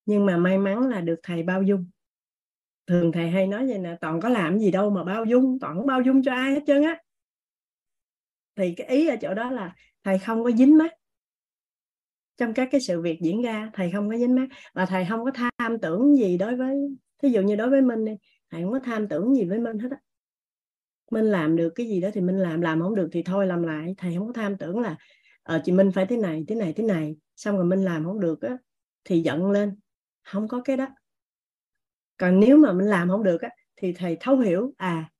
Nhưng 0.06 0.26
mà 0.26 0.36
may 0.36 0.58
mắn 0.58 0.88
là 0.88 1.00
được 1.00 1.20
thầy 1.22 1.42
bao 1.42 1.62
dung 1.62 1.90
thường 2.86 3.12
thầy 3.12 3.30
hay 3.30 3.46
nói 3.46 3.66
vậy 3.66 3.78
nè, 3.78 3.96
toàn 4.00 4.20
có 4.20 4.28
làm 4.28 4.58
gì 4.58 4.70
đâu 4.70 4.90
mà 4.90 5.04
bao 5.04 5.24
dung, 5.24 5.58
toàn 5.60 5.76
không 5.76 5.86
bao 5.86 6.00
dung 6.00 6.22
cho 6.22 6.32
ai 6.32 6.52
hết 6.52 6.60
trơn 6.66 6.82
á. 6.82 6.98
Thì 8.56 8.74
cái 8.76 8.86
ý 8.86 9.08
ở 9.08 9.16
chỗ 9.20 9.34
đó 9.34 9.50
là 9.50 9.74
thầy 10.04 10.18
không 10.18 10.44
có 10.44 10.50
dính 10.50 10.78
mắt. 10.78 10.92
Trong 12.36 12.54
các 12.54 12.68
cái 12.72 12.80
sự 12.80 13.00
việc 13.00 13.20
diễn 13.20 13.42
ra, 13.42 13.70
thầy 13.74 13.90
không 13.90 14.10
có 14.10 14.16
dính 14.16 14.34
mắt 14.34 14.46
và 14.74 14.86
thầy 14.86 15.06
không 15.08 15.24
có 15.24 15.30
tham 15.58 15.78
tưởng 15.82 16.16
gì 16.16 16.38
đối 16.38 16.56
với, 16.56 16.76
thí 17.22 17.28
dụ 17.28 17.42
như 17.42 17.56
đối 17.56 17.70
với 17.70 17.82
minh 17.82 18.04
đi, 18.04 18.12
thầy 18.50 18.62
không 18.62 18.72
có 18.72 18.78
tham 18.78 19.08
tưởng 19.08 19.34
gì 19.34 19.44
với 19.44 19.58
minh 19.58 19.78
hết 19.78 19.88
á. 19.90 19.98
Minh 21.10 21.24
làm 21.24 21.56
được 21.56 21.72
cái 21.74 21.86
gì 21.86 22.00
đó 22.00 22.08
thì 22.14 22.20
minh 22.20 22.38
làm 22.38 22.60
làm 22.60 22.80
không 22.80 22.94
được 22.94 23.08
thì 23.12 23.22
thôi 23.22 23.46
làm 23.46 23.62
lại. 23.62 23.94
Thầy 23.98 24.14
không 24.18 24.26
có 24.26 24.32
tham 24.32 24.56
tưởng 24.58 24.78
là 24.80 24.96
ờ 25.42 25.60
chị 25.64 25.72
minh 25.72 25.90
phải 25.94 26.06
thế 26.06 26.16
này 26.16 26.44
thế 26.48 26.54
này 26.54 26.72
thế 26.72 26.84
này. 26.84 27.16
Xong 27.36 27.56
rồi 27.56 27.64
minh 27.64 27.84
làm 27.84 28.04
không 28.04 28.20
được 28.20 28.42
á, 28.42 28.56
thì 29.04 29.20
giận 29.20 29.50
lên. 29.50 29.76
Không 30.24 30.48
có 30.48 30.60
cái 30.64 30.76
đó 30.76 30.88
còn 32.16 32.40
nếu 32.40 32.56
mà 32.56 32.72
mình 32.72 32.86
làm 32.86 33.08
không 33.08 33.22
được 33.22 33.42
á 33.42 33.50
thì 33.76 33.92
thầy 33.92 34.16
thấu 34.20 34.38
hiểu 34.38 34.74
à 34.76 35.10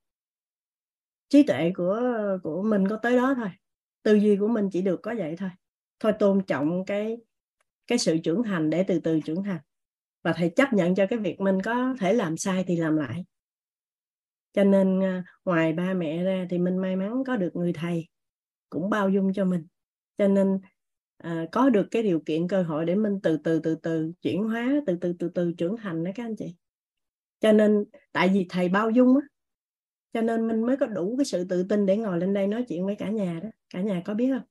trí 1.28 1.42
tuệ 1.42 1.72
của 1.76 2.00
của 2.42 2.62
mình 2.62 2.88
có 2.88 2.96
tới 2.96 3.16
đó 3.16 3.34
thôi. 3.36 3.48
Tư 4.02 4.14
duy 4.14 4.36
của 4.36 4.48
mình 4.48 4.68
chỉ 4.72 4.82
được 4.82 5.00
có 5.02 5.14
vậy 5.18 5.36
thôi. 5.38 5.50
Thôi 6.00 6.12
tôn 6.18 6.44
trọng 6.46 6.84
cái 6.84 7.16
cái 7.86 7.98
sự 7.98 8.18
trưởng 8.18 8.42
thành 8.42 8.70
để 8.70 8.82
từ 8.88 9.00
từ 9.00 9.20
trưởng 9.20 9.42
thành. 9.42 9.60
Và 10.22 10.32
thầy 10.36 10.50
chấp 10.50 10.72
nhận 10.72 10.94
cho 10.94 11.06
cái 11.10 11.18
việc 11.18 11.40
mình 11.40 11.62
có 11.62 11.94
thể 12.00 12.12
làm 12.12 12.36
sai 12.36 12.64
thì 12.66 12.76
làm 12.76 12.96
lại. 12.96 13.24
Cho 14.52 14.64
nên 14.64 15.02
à, 15.02 15.24
ngoài 15.44 15.72
ba 15.72 15.94
mẹ 15.94 16.24
ra 16.24 16.46
thì 16.50 16.58
mình 16.58 16.78
may 16.78 16.96
mắn 16.96 17.24
có 17.26 17.36
được 17.36 17.56
người 17.56 17.72
thầy 17.72 18.08
cũng 18.70 18.90
bao 18.90 19.08
dung 19.08 19.32
cho 19.32 19.44
mình. 19.44 19.66
Cho 20.18 20.28
nên 20.28 20.60
à, 21.16 21.46
có 21.52 21.70
được 21.70 21.86
cái 21.90 22.02
điều 22.02 22.20
kiện 22.26 22.48
cơ 22.48 22.62
hội 22.62 22.84
để 22.84 22.94
mình 22.94 23.20
từ 23.22 23.36
từ 23.44 23.60
từ 23.60 23.74
từ 23.74 24.12
chuyển 24.22 24.44
hóa 24.44 24.80
từ 24.86 24.96
từ 25.00 25.12
từ 25.18 25.28
từ 25.28 25.52
trưởng 25.52 25.76
thành 25.76 26.04
đó 26.04 26.10
các 26.14 26.24
anh 26.24 26.36
chị 26.36 26.56
cho 27.40 27.52
nên, 27.52 27.84
tại 28.12 28.28
vì 28.28 28.46
thầy 28.48 28.68
bao 28.68 28.90
dung 28.90 29.16
á, 29.16 29.22
cho 30.12 30.20
nên 30.20 30.48
mình 30.48 30.66
mới 30.66 30.76
có 30.76 30.86
đủ 30.86 31.14
cái 31.18 31.24
sự 31.24 31.44
tự 31.44 31.66
tin 31.68 31.86
để 31.86 31.96
ngồi 31.96 32.18
lên 32.18 32.34
đây 32.34 32.46
nói 32.46 32.64
chuyện 32.68 32.86
với 32.86 32.94
cả 32.94 33.10
nhà 33.10 33.40
đó. 33.42 33.48
Cả 33.70 33.80
nhà 33.80 34.02
có 34.04 34.14
biết 34.14 34.30
không? 34.32 34.46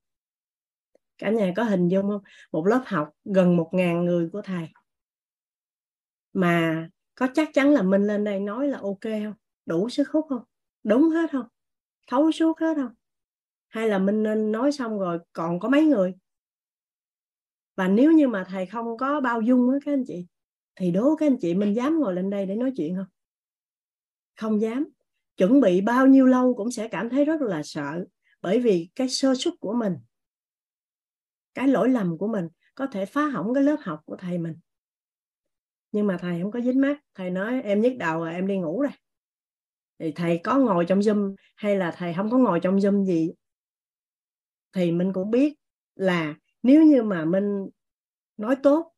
Cả 1.17 1.30
nhà 1.30 1.53
có 1.55 1.64
hình 1.64 1.88
dung 1.88 2.09
không? 2.09 2.22
Một 2.51 2.67
lớp 2.67 2.81
học 2.85 3.09
gần 3.25 3.57
một 3.57 3.69
ngàn 3.72 4.05
người 4.05 4.30
của 4.33 4.41
thầy. 4.41 4.67
Mà 6.33 6.89
có 7.15 7.27
chắc 7.33 7.49
chắn 7.53 7.69
là 7.72 7.81
mình 7.81 8.03
lên 8.03 8.23
đây 8.23 8.39
nói 8.39 8.67
là 8.67 8.77
ok 8.77 9.01
không? 9.01 9.33
Đủ 9.65 9.89
sức 9.89 10.09
hút 10.09 10.25
không? 10.30 10.43
Đúng 10.83 11.09
hết 11.09 11.31
không? 11.31 11.47
Thấu 12.07 12.31
suốt 12.31 12.59
hết 12.59 12.73
không? 12.75 12.93
Hay 13.67 13.88
là 13.88 13.99
mình 13.99 14.23
nên 14.23 14.51
nói 14.51 14.72
xong 14.72 14.99
rồi 14.99 15.19
còn 15.33 15.59
có 15.59 15.69
mấy 15.69 15.85
người? 15.85 16.14
Và 17.75 17.88
nếu 17.88 18.11
như 18.11 18.27
mà 18.27 18.45
thầy 18.47 18.65
không 18.65 18.97
có 18.97 19.22
bao 19.22 19.41
dung 19.41 19.72
á, 19.72 19.77
các 19.85 19.93
anh 19.93 20.03
chị 20.07 20.27
thì 20.76 20.92
đố 20.92 21.16
các 21.16 21.26
anh 21.26 21.38
chị 21.42 21.54
mình 21.54 21.76
dám 21.76 22.00
ngồi 22.00 22.14
lên 22.14 22.30
đây 22.30 22.45
để 22.45 22.56
nói 22.56 22.72
chuyện 22.78 22.95
không? 22.95 23.06
Không 24.36 24.62
dám. 24.62 24.88
Chuẩn 25.38 25.62
bị 25.62 25.82
bao 25.82 26.08
nhiêu 26.08 26.26
lâu 26.26 26.54
cũng 26.54 26.72
sẽ 26.72 26.88
cảm 26.88 27.10
thấy 27.10 27.26
rất 27.26 27.42
là 27.42 27.62
sợ, 27.64 28.06
bởi 28.42 28.60
vì 28.60 28.90
cái 28.95 29.10
sơ 29.10 29.36
suất 29.36 29.54
của 29.60 29.74
mình, 29.74 29.94
cái 31.54 31.68
lỗi 31.68 31.90
lầm 31.90 32.18
của 32.18 32.28
mình 32.28 32.48
có 32.76 32.88
thể 32.88 33.06
phá 33.06 33.26
hỏng 33.28 33.54
cái 33.54 33.64
lớp 33.64 33.78
học 33.82 34.02
của 34.06 34.16
thầy 34.16 34.38
mình. 34.38 34.56
Nhưng 35.92 36.08
mà 36.08 36.18
thầy 36.22 36.42
không 36.42 36.52
có 36.52 36.62
dính 36.62 36.82
mắt. 36.82 36.98
Thầy 37.16 37.30
nói, 37.30 37.62
em 37.62 37.82
nhức 37.82 37.94
đầu 37.98 38.20
rồi, 38.20 38.34
em 38.34 38.48
đi 38.48 38.58
ngủ 38.58 38.82
rồi 38.82 38.92
thì 40.00 40.12
thầy 40.12 40.40
có 40.44 40.58
ngồi 40.58 40.86
trong 40.88 41.00
zoom 41.00 41.36
hay 41.56 41.76
là 41.78 41.92
thầy 41.98 42.14
không 42.14 42.30
có 42.32 42.38
ngồi 42.38 42.60
trong 42.60 42.78
zoom 42.78 43.06
gì? 43.06 43.32
Thì 44.74 44.92
mình 44.92 45.14
cũng 45.14 45.32
biết 45.32 45.54
là 45.95 46.36
nếu 46.64 46.84
như 46.84 47.04
mà 47.04 47.26
mình 47.26 47.70
nói 48.38 48.56
tốt 48.64 48.94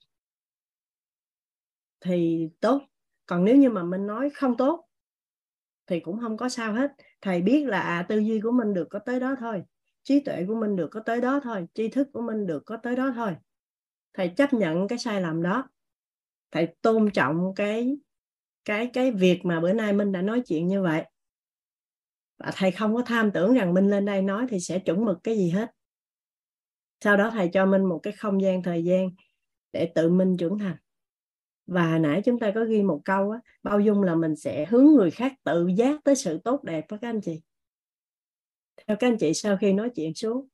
thì 2.07 2.49
tốt. 2.59 2.81
Còn 3.25 3.45
nếu 3.45 3.55
như 3.55 3.69
mà 3.69 3.83
mình 3.83 4.07
nói 4.07 4.29
không 4.29 4.57
tốt 4.57 4.87
thì 5.87 5.99
cũng 5.99 6.19
không 6.19 6.37
có 6.37 6.49
sao 6.49 6.73
hết. 6.73 6.91
Thầy 7.21 7.41
biết 7.41 7.65
là 7.67 7.81
à, 7.81 8.05
tư 8.09 8.19
duy 8.19 8.39
của 8.41 8.51
mình 8.51 8.73
được 8.73 8.87
có 8.89 8.99
tới 8.99 9.19
đó 9.19 9.35
thôi 9.39 9.63
trí 10.07 10.19
tuệ 10.19 10.45
của 10.47 10.55
mình 10.55 10.75
được 10.75 10.87
có 10.91 10.99
tới 10.99 11.21
đó 11.21 11.39
thôi 11.43 11.67
tri 11.73 11.87
thức 11.87 12.07
của 12.13 12.21
mình 12.21 12.47
được 12.47 12.63
có 12.65 12.77
tới 12.77 12.95
đó 12.95 13.11
thôi. 13.15 13.35
Thầy 14.13 14.29
chấp 14.29 14.53
nhận 14.53 14.87
cái 14.87 14.97
sai 14.97 15.21
lầm 15.21 15.43
đó. 15.43 15.69
Thầy 16.51 16.67
tôn 16.81 17.11
trọng 17.11 17.53
cái 17.55 17.97
cái 18.65 18.89
cái 18.93 19.11
việc 19.11 19.45
mà 19.45 19.59
bữa 19.59 19.73
nay 19.73 19.93
minh 19.93 20.11
đã 20.11 20.21
nói 20.21 20.41
chuyện 20.47 20.67
như 20.67 20.81
vậy. 20.81 21.03
Và 22.37 22.51
thầy 22.55 22.71
không 22.71 22.95
có 22.95 23.01
tham 23.05 23.31
tưởng 23.31 23.53
rằng 23.53 23.73
minh 23.73 23.89
lên 23.89 24.05
đây 24.05 24.21
nói 24.21 24.45
thì 24.49 24.59
sẽ 24.59 24.79
chuẩn 24.79 25.05
mực 25.05 25.17
cái 25.23 25.37
gì 25.37 25.49
hết. 25.49 25.71
Sau 27.01 27.17
đó 27.17 27.29
thầy 27.29 27.49
cho 27.53 27.65
minh 27.65 27.85
một 27.85 27.99
cái 28.03 28.13
không 28.13 28.41
gian 28.41 28.63
thời 28.63 28.83
gian 28.83 29.09
để 29.73 29.91
tự 29.95 30.09
minh 30.09 30.37
trưởng 30.37 30.59
thành 30.59 30.77
và 31.67 31.97
nãy 31.97 32.21
chúng 32.25 32.39
ta 32.39 32.51
có 32.55 32.65
ghi 32.65 32.83
một 32.83 33.01
câu 33.05 33.31
á, 33.31 33.39
bao 33.63 33.79
dung 33.79 34.03
là 34.03 34.15
mình 34.15 34.35
sẽ 34.35 34.65
hướng 34.69 34.85
người 34.85 35.11
khác 35.11 35.33
tự 35.43 35.67
giác 35.67 36.03
tới 36.03 36.15
sự 36.15 36.39
tốt 36.43 36.63
đẹp 36.63 36.85
với 36.89 36.99
các 36.99 37.09
anh 37.09 37.21
chị. 37.21 37.41
Theo 38.87 38.97
các 38.99 39.07
anh 39.07 39.17
chị 39.17 39.33
sau 39.33 39.57
khi 39.57 39.73
nói 39.73 39.89
chuyện 39.95 40.13
xuống 40.13 40.47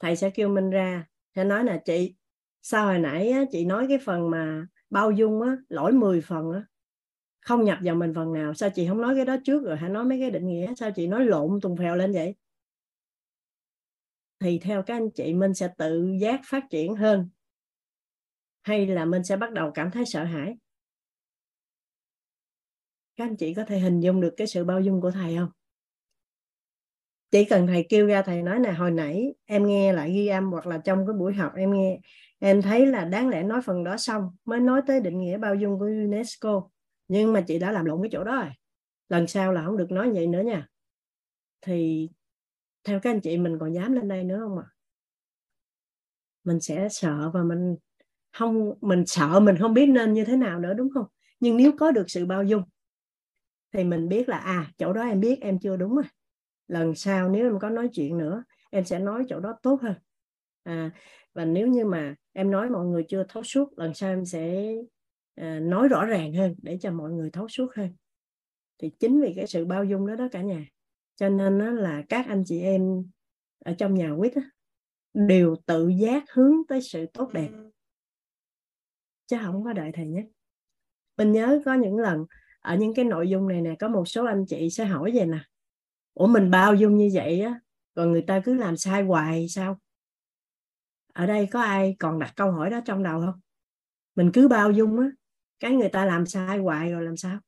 thầy 0.00 0.16
sẽ 0.16 0.30
kêu 0.30 0.48
mình 0.48 0.70
ra 0.70 1.06
sẽ 1.36 1.44
nói 1.44 1.64
là 1.64 1.80
chị 1.84 2.14
sao 2.62 2.86
hồi 2.86 2.98
nãy 2.98 3.30
á, 3.30 3.44
chị 3.52 3.64
nói 3.64 3.86
cái 3.88 3.98
phần 3.98 4.30
mà 4.30 4.66
bao 4.90 5.10
dung 5.10 5.42
á, 5.42 5.56
lỗi 5.68 5.92
10 5.92 6.20
phần 6.20 6.52
á, 6.52 6.64
không 7.40 7.64
nhập 7.64 7.78
vào 7.82 7.94
mình 7.94 8.14
phần 8.14 8.32
nào 8.32 8.54
sao 8.54 8.70
chị 8.74 8.86
không 8.88 9.00
nói 9.00 9.14
cái 9.16 9.24
đó 9.24 9.36
trước 9.44 9.64
rồi 9.64 9.76
hãy 9.76 9.90
nói 9.90 10.04
mấy 10.04 10.20
cái 10.20 10.30
định 10.30 10.48
nghĩa 10.48 10.74
sao 10.76 10.90
chị 10.90 11.06
nói 11.06 11.24
lộn 11.24 11.60
tùng 11.62 11.76
phèo 11.76 11.96
lên 11.96 12.12
vậy? 12.12 12.34
Thì 14.40 14.58
theo 14.58 14.82
các 14.82 14.94
anh 14.94 15.10
chị 15.10 15.34
mình 15.34 15.54
sẽ 15.54 15.68
tự 15.78 16.16
giác 16.20 16.40
phát 16.44 16.64
triển 16.70 16.94
hơn 16.94 17.28
hay 18.62 18.86
là 18.86 19.04
mình 19.04 19.24
sẽ 19.24 19.36
bắt 19.36 19.52
đầu 19.52 19.70
cảm 19.74 19.90
thấy 19.90 20.06
sợ 20.06 20.24
hãi? 20.24 20.56
Các 23.16 23.24
anh 23.24 23.36
chị 23.36 23.54
có 23.54 23.64
thể 23.64 23.78
hình 23.78 24.00
dung 24.00 24.20
được 24.20 24.34
cái 24.36 24.46
sự 24.46 24.64
bao 24.64 24.80
dung 24.80 25.00
của 25.00 25.10
thầy 25.10 25.36
không? 25.36 25.50
Chỉ 27.30 27.44
cần 27.44 27.66
thầy 27.66 27.86
kêu 27.88 28.06
ra, 28.06 28.22
thầy 28.22 28.42
nói 28.42 28.60
là 28.60 28.72
hồi 28.72 28.90
nãy 28.90 29.34
em 29.44 29.66
nghe 29.66 29.92
lại 29.92 30.12
ghi 30.12 30.26
âm 30.26 30.50
hoặc 30.50 30.66
là 30.66 30.78
trong 30.78 31.06
cái 31.06 31.14
buổi 31.14 31.34
học 31.34 31.52
em 31.56 31.72
nghe, 31.72 32.00
em 32.38 32.62
thấy 32.62 32.86
là 32.86 33.04
đáng 33.04 33.28
lẽ 33.28 33.42
nói 33.42 33.62
phần 33.62 33.84
đó 33.84 33.96
xong, 33.96 34.36
mới 34.44 34.60
nói 34.60 34.80
tới 34.86 35.00
định 35.00 35.18
nghĩa 35.18 35.38
bao 35.38 35.54
dung 35.54 35.78
của 35.78 35.84
UNESCO. 35.84 36.68
Nhưng 37.08 37.32
mà 37.32 37.40
chị 37.40 37.58
đã 37.58 37.72
làm 37.72 37.84
lộn 37.84 38.02
cái 38.02 38.08
chỗ 38.12 38.24
đó 38.24 38.36
rồi. 38.36 38.50
Lần 39.08 39.26
sau 39.26 39.52
là 39.52 39.64
không 39.64 39.76
được 39.76 39.90
nói 39.90 40.10
vậy 40.10 40.26
nữa 40.26 40.42
nha. 40.42 40.68
Thì 41.60 42.10
theo 42.84 43.00
các 43.00 43.10
anh 43.10 43.20
chị 43.20 43.38
mình 43.38 43.58
còn 43.58 43.72
dám 43.72 43.92
lên 43.92 44.08
đây 44.08 44.24
nữa 44.24 44.38
không 44.40 44.58
ạ? 44.58 44.64
À? 44.66 44.74
mình 46.44 46.60
sẽ 46.60 46.88
sợ 46.90 47.30
và 47.34 47.42
mình 47.42 47.76
không 48.32 48.74
mình 48.80 49.06
sợ 49.06 49.40
mình 49.40 49.56
không 49.58 49.74
biết 49.74 49.86
nên 49.86 50.12
như 50.12 50.24
thế 50.24 50.36
nào 50.36 50.60
nữa 50.60 50.74
đúng 50.74 50.90
không? 50.94 51.06
Nhưng 51.40 51.56
nếu 51.56 51.72
có 51.78 51.90
được 51.90 52.10
sự 52.10 52.26
bao 52.26 52.44
dung 52.44 52.62
thì 53.72 53.84
mình 53.84 54.08
biết 54.08 54.28
là 54.28 54.38
à 54.38 54.72
chỗ 54.78 54.92
đó 54.92 55.02
em 55.02 55.20
biết 55.20 55.40
em 55.40 55.58
chưa 55.58 55.76
đúng 55.76 55.94
rồi. 55.94 56.04
Lần 56.68 56.94
sau 56.94 57.28
nếu 57.28 57.46
em 57.46 57.58
có 57.58 57.70
nói 57.70 57.88
chuyện 57.92 58.18
nữa 58.18 58.44
em 58.70 58.84
sẽ 58.84 58.98
nói 58.98 59.24
chỗ 59.28 59.40
đó 59.40 59.58
tốt 59.62 59.80
hơn. 59.82 59.94
À, 60.62 60.90
và 61.34 61.44
nếu 61.44 61.66
như 61.66 61.84
mà 61.84 62.14
em 62.32 62.50
nói 62.50 62.70
mọi 62.70 62.86
người 62.86 63.04
chưa 63.08 63.24
thấu 63.28 63.42
suốt 63.42 63.78
lần 63.78 63.94
sau 63.94 64.10
em 64.10 64.24
sẽ 64.24 64.74
à, 65.34 65.60
nói 65.60 65.88
rõ 65.88 66.04
ràng 66.04 66.34
hơn 66.34 66.54
để 66.62 66.78
cho 66.80 66.90
mọi 66.90 67.10
người 67.10 67.30
thấu 67.30 67.48
suốt 67.48 67.74
hơn. 67.76 67.90
Thì 68.78 68.90
chính 68.98 69.20
vì 69.20 69.32
cái 69.36 69.46
sự 69.46 69.64
bao 69.64 69.84
dung 69.84 70.06
đó 70.06 70.16
đó 70.16 70.28
cả 70.32 70.42
nhà. 70.42 70.66
Cho 71.16 71.28
nên 71.28 71.58
đó 71.58 71.70
là 71.70 72.02
các 72.08 72.26
anh 72.28 72.42
chị 72.46 72.60
em 72.60 73.04
ở 73.64 73.74
trong 73.78 73.94
nhà 73.94 74.12
quýt 74.18 74.32
đều 75.14 75.56
tự 75.66 75.88
giác 75.88 76.24
hướng 76.30 76.54
tới 76.68 76.82
sự 76.82 77.06
tốt 77.06 77.32
đẹp 77.32 77.48
chứ 79.30 79.36
không 79.42 79.64
có 79.64 79.72
đợi 79.72 79.90
thầy 79.94 80.06
nhé 80.06 80.26
mình 81.16 81.32
nhớ 81.32 81.62
có 81.64 81.74
những 81.74 81.96
lần, 81.96 82.26
ở 82.60 82.76
những 82.76 82.94
cái 82.94 83.04
nội 83.04 83.28
dung 83.28 83.48
này 83.48 83.60
nè, 83.60 83.74
có 83.78 83.88
một 83.88 84.08
số 84.08 84.24
anh 84.24 84.44
chị 84.48 84.70
sẽ 84.70 84.84
hỏi 84.84 85.12
về 85.14 85.26
nè. 85.26 85.38
Ủa, 86.14 86.26
mình 86.26 86.50
bao 86.50 86.74
dung 86.74 86.96
như 86.96 87.10
vậy 87.14 87.40
á 87.40 87.60
còn 87.94 88.12
người 88.12 88.22
ta 88.22 88.40
cứ 88.44 88.54
làm 88.54 88.76
sai 88.76 89.02
hoài 89.02 89.48
sao? 89.48 89.80
Ở 91.12 91.26
đây 91.26 91.48
có 91.52 91.62
ai 91.62 91.96
còn 91.98 92.18
đặt 92.18 92.32
câu 92.36 92.52
hỏi 92.52 92.70
đó 92.70 92.80
trong 92.84 93.02
đầu 93.02 93.20
không? 93.20 93.40
Mình 94.14 94.30
cứ 94.34 94.48
bao 94.48 94.70
dung 94.70 95.00
á, 95.00 95.06
cái 95.60 95.70
người 95.70 95.88
ta 95.88 96.04
làm 96.04 96.26
sai 96.26 96.58
hoài 96.58 96.90
rồi 96.92 97.04
làm 97.04 97.16
sao? 97.16 97.40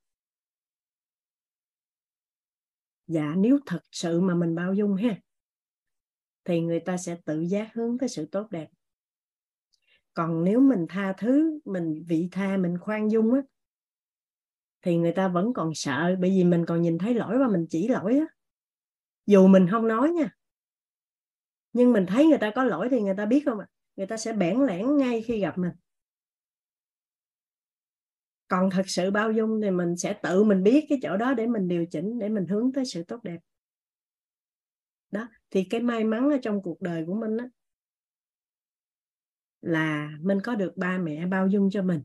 Dạ 3.07 3.35
nếu 3.37 3.59
thật 3.67 3.81
sự 3.93 4.21
mà 4.21 4.35
mình 4.35 4.55
bao 4.55 4.75
dung 4.75 4.95
ha, 4.97 5.17
thì 6.45 6.61
người 6.61 6.81
ta 6.81 6.97
sẽ 6.97 7.17
tự 7.25 7.41
giác 7.41 7.75
hướng 7.75 7.99
tới 7.99 8.09
sự 8.09 8.27
tốt 8.27 8.51
đẹp 8.51 8.69
còn 10.15 10.45
nếu 10.45 10.61
mình 10.61 10.87
tha 10.89 11.15
thứ 11.19 11.61
mình 11.65 12.05
vị 12.09 12.29
tha 12.33 12.57
mình 12.57 12.79
khoan 12.79 13.11
dung 13.11 13.35
á 13.35 13.41
thì 14.83 14.97
người 14.97 15.13
ta 15.13 15.29
vẫn 15.29 15.53
còn 15.55 15.75
sợ 15.75 16.17
bởi 16.21 16.31
vì 16.31 16.45
mình 16.45 16.67
còn 16.67 16.83
nhìn 16.83 16.99
thấy 16.99 17.15
lỗi 17.15 17.39
và 17.39 17.49
mình 17.49 17.67
chỉ 17.71 17.89
lỗi 17.89 18.19
á. 18.19 18.27
Dù 19.27 19.47
mình 19.47 19.67
không 19.71 19.89
nói 19.89 20.11
nha 20.11 20.31
nhưng 21.73 21.93
mình 21.93 22.07
thấy 22.07 22.27
người 22.27 22.39
ta 22.39 22.53
có 22.55 22.65
lỗi 22.65 22.89
thì 22.91 23.01
người 23.01 23.15
ta 23.17 23.27
biết 23.27 23.43
không 23.45 23.59
ạ? 23.59 23.67
Người 23.97 24.07
ta 24.07 24.17
sẽ 24.17 24.33
bẽn 24.33 24.67
lẽn 24.67 24.97
ngay 24.97 25.23
khi 25.23 25.41
gặp 25.41 25.59
mình. 25.59 25.73
Còn 28.49 28.71
thật 28.71 28.83
sự 28.87 29.11
bao 29.11 29.33
dung 29.33 29.61
thì 29.63 29.71
mình 29.71 29.97
sẽ 29.97 30.13
tự 30.23 30.45
mình 30.45 30.63
biết 30.63 30.87
cái 30.89 30.99
chỗ 31.03 31.17
đó 31.17 31.35
để 31.35 31.47
mình 31.47 31.69
điều 31.69 31.87
chỉnh 31.87 32.19
để 32.19 32.29
mình 32.29 32.47
hướng 32.47 32.73
tới 32.73 32.85
sự 32.85 33.03
tốt 33.03 33.23
đẹp. 33.23 33.39
Đó 35.11 35.29
thì 35.51 35.65
cái 35.71 35.81
may 35.81 36.05
mắn 36.05 36.31
ở 36.31 36.39
trong 36.43 36.63
cuộc 36.63 36.81
đời 36.81 37.05
của 37.07 37.15
mình 37.15 37.37
đó, 37.37 37.45
là 39.63 40.11
mình 40.21 40.41
có 40.41 40.55
được 40.55 40.77
ba 40.77 40.99
mẹ 40.99 41.27
bao 41.27 41.49
dung 41.49 41.71
cho 41.71 41.83
mình 41.83 42.03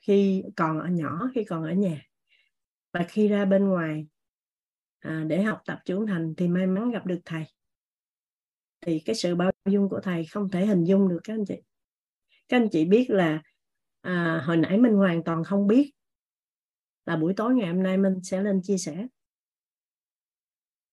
khi 0.00 0.44
còn 0.56 0.80
ở 0.80 0.88
nhỏ 0.88 1.30
khi 1.34 1.44
còn 1.44 1.62
ở 1.62 1.72
nhà. 1.72 2.02
Và 2.92 3.04
khi 3.08 3.28
ra 3.28 3.44
bên 3.44 3.68
ngoài 3.68 4.06
à, 4.98 5.24
để 5.26 5.42
học 5.42 5.62
tập 5.66 5.78
trưởng 5.84 6.06
thành 6.06 6.34
thì 6.36 6.48
may 6.48 6.66
mắn 6.66 6.90
gặp 6.90 7.06
được 7.06 7.20
thầy. 7.24 7.44
Thì 8.80 9.02
cái 9.04 9.14
sự 9.14 9.34
bao 9.34 9.52
dung 9.68 9.88
của 9.88 10.00
thầy 10.02 10.24
không 10.24 10.50
thể 10.50 10.66
hình 10.66 10.84
dung 10.84 11.08
được 11.08 11.20
các 11.24 11.34
anh 11.34 11.44
chị. 11.44 11.56
Các 12.48 12.56
anh 12.56 12.68
chị 12.72 12.84
biết 12.84 13.06
là 13.10 13.42
à, 14.00 14.42
hồi 14.44 14.56
nãy 14.56 14.78
mình 14.78 14.92
hoàn 14.92 15.24
toàn 15.24 15.44
không 15.44 15.66
biết 15.66 15.92
là 17.06 17.16
buổi 17.16 17.34
tối 17.36 17.54
ngày 17.54 17.68
hôm 17.68 17.82
nay 17.82 17.98
mình 17.98 18.14
sẽ 18.22 18.42
lên 18.42 18.60
chia 18.62 18.78
sẻ. 18.78 19.06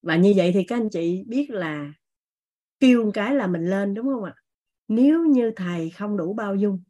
Và 0.02 0.16
như 0.16 0.32
vậy 0.36 0.50
thì 0.54 0.64
các 0.64 0.76
anh 0.76 0.88
chị 0.90 1.24
biết 1.26 1.50
là 1.50 1.92
kêu 2.80 3.04
một 3.04 3.10
cái 3.14 3.34
là 3.34 3.46
mình 3.46 3.70
lên 3.70 3.94
đúng 3.94 4.06
không 4.06 4.24
ạ? 4.24 4.34
Nếu 4.88 5.24
như 5.24 5.52
thầy 5.56 5.90
không 5.90 6.16
đủ 6.16 6.34
bao 6.34 6.54
dung, 6.56 6.82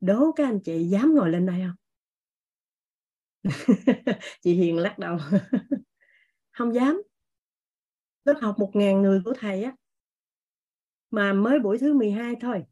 đố 0.00 0.32
các 0.36 0.44
anh 0.44 0.60
chị 0.60 0.84
dám 0.84 1.14
ngồi 1.14 1.30
lên 1.30 1.46
đây 1.46 1.60
không? 1.66 1.76
Chị 4.42 4.54
Hiền 4.54 4.78
lắc 4.78 4.98
đầu. 4.98 5.16
Không 6.52 6.74
dám. 6.74 7.02
Lớp 8.24 8.34
học 8.42 8.54
một 8.58 8.70
ngàn 8.74 9.02
người 9.02 9.20
của 9.24 9.32
thầy 9.38 9.62
á, 9.62 9.72
mà 11.10 11.32
mới 11.32 11.58
buổi 11.60 11.78
thứ 11.78 11.94
12 11.94 12.34
thôi. 12.40 12.64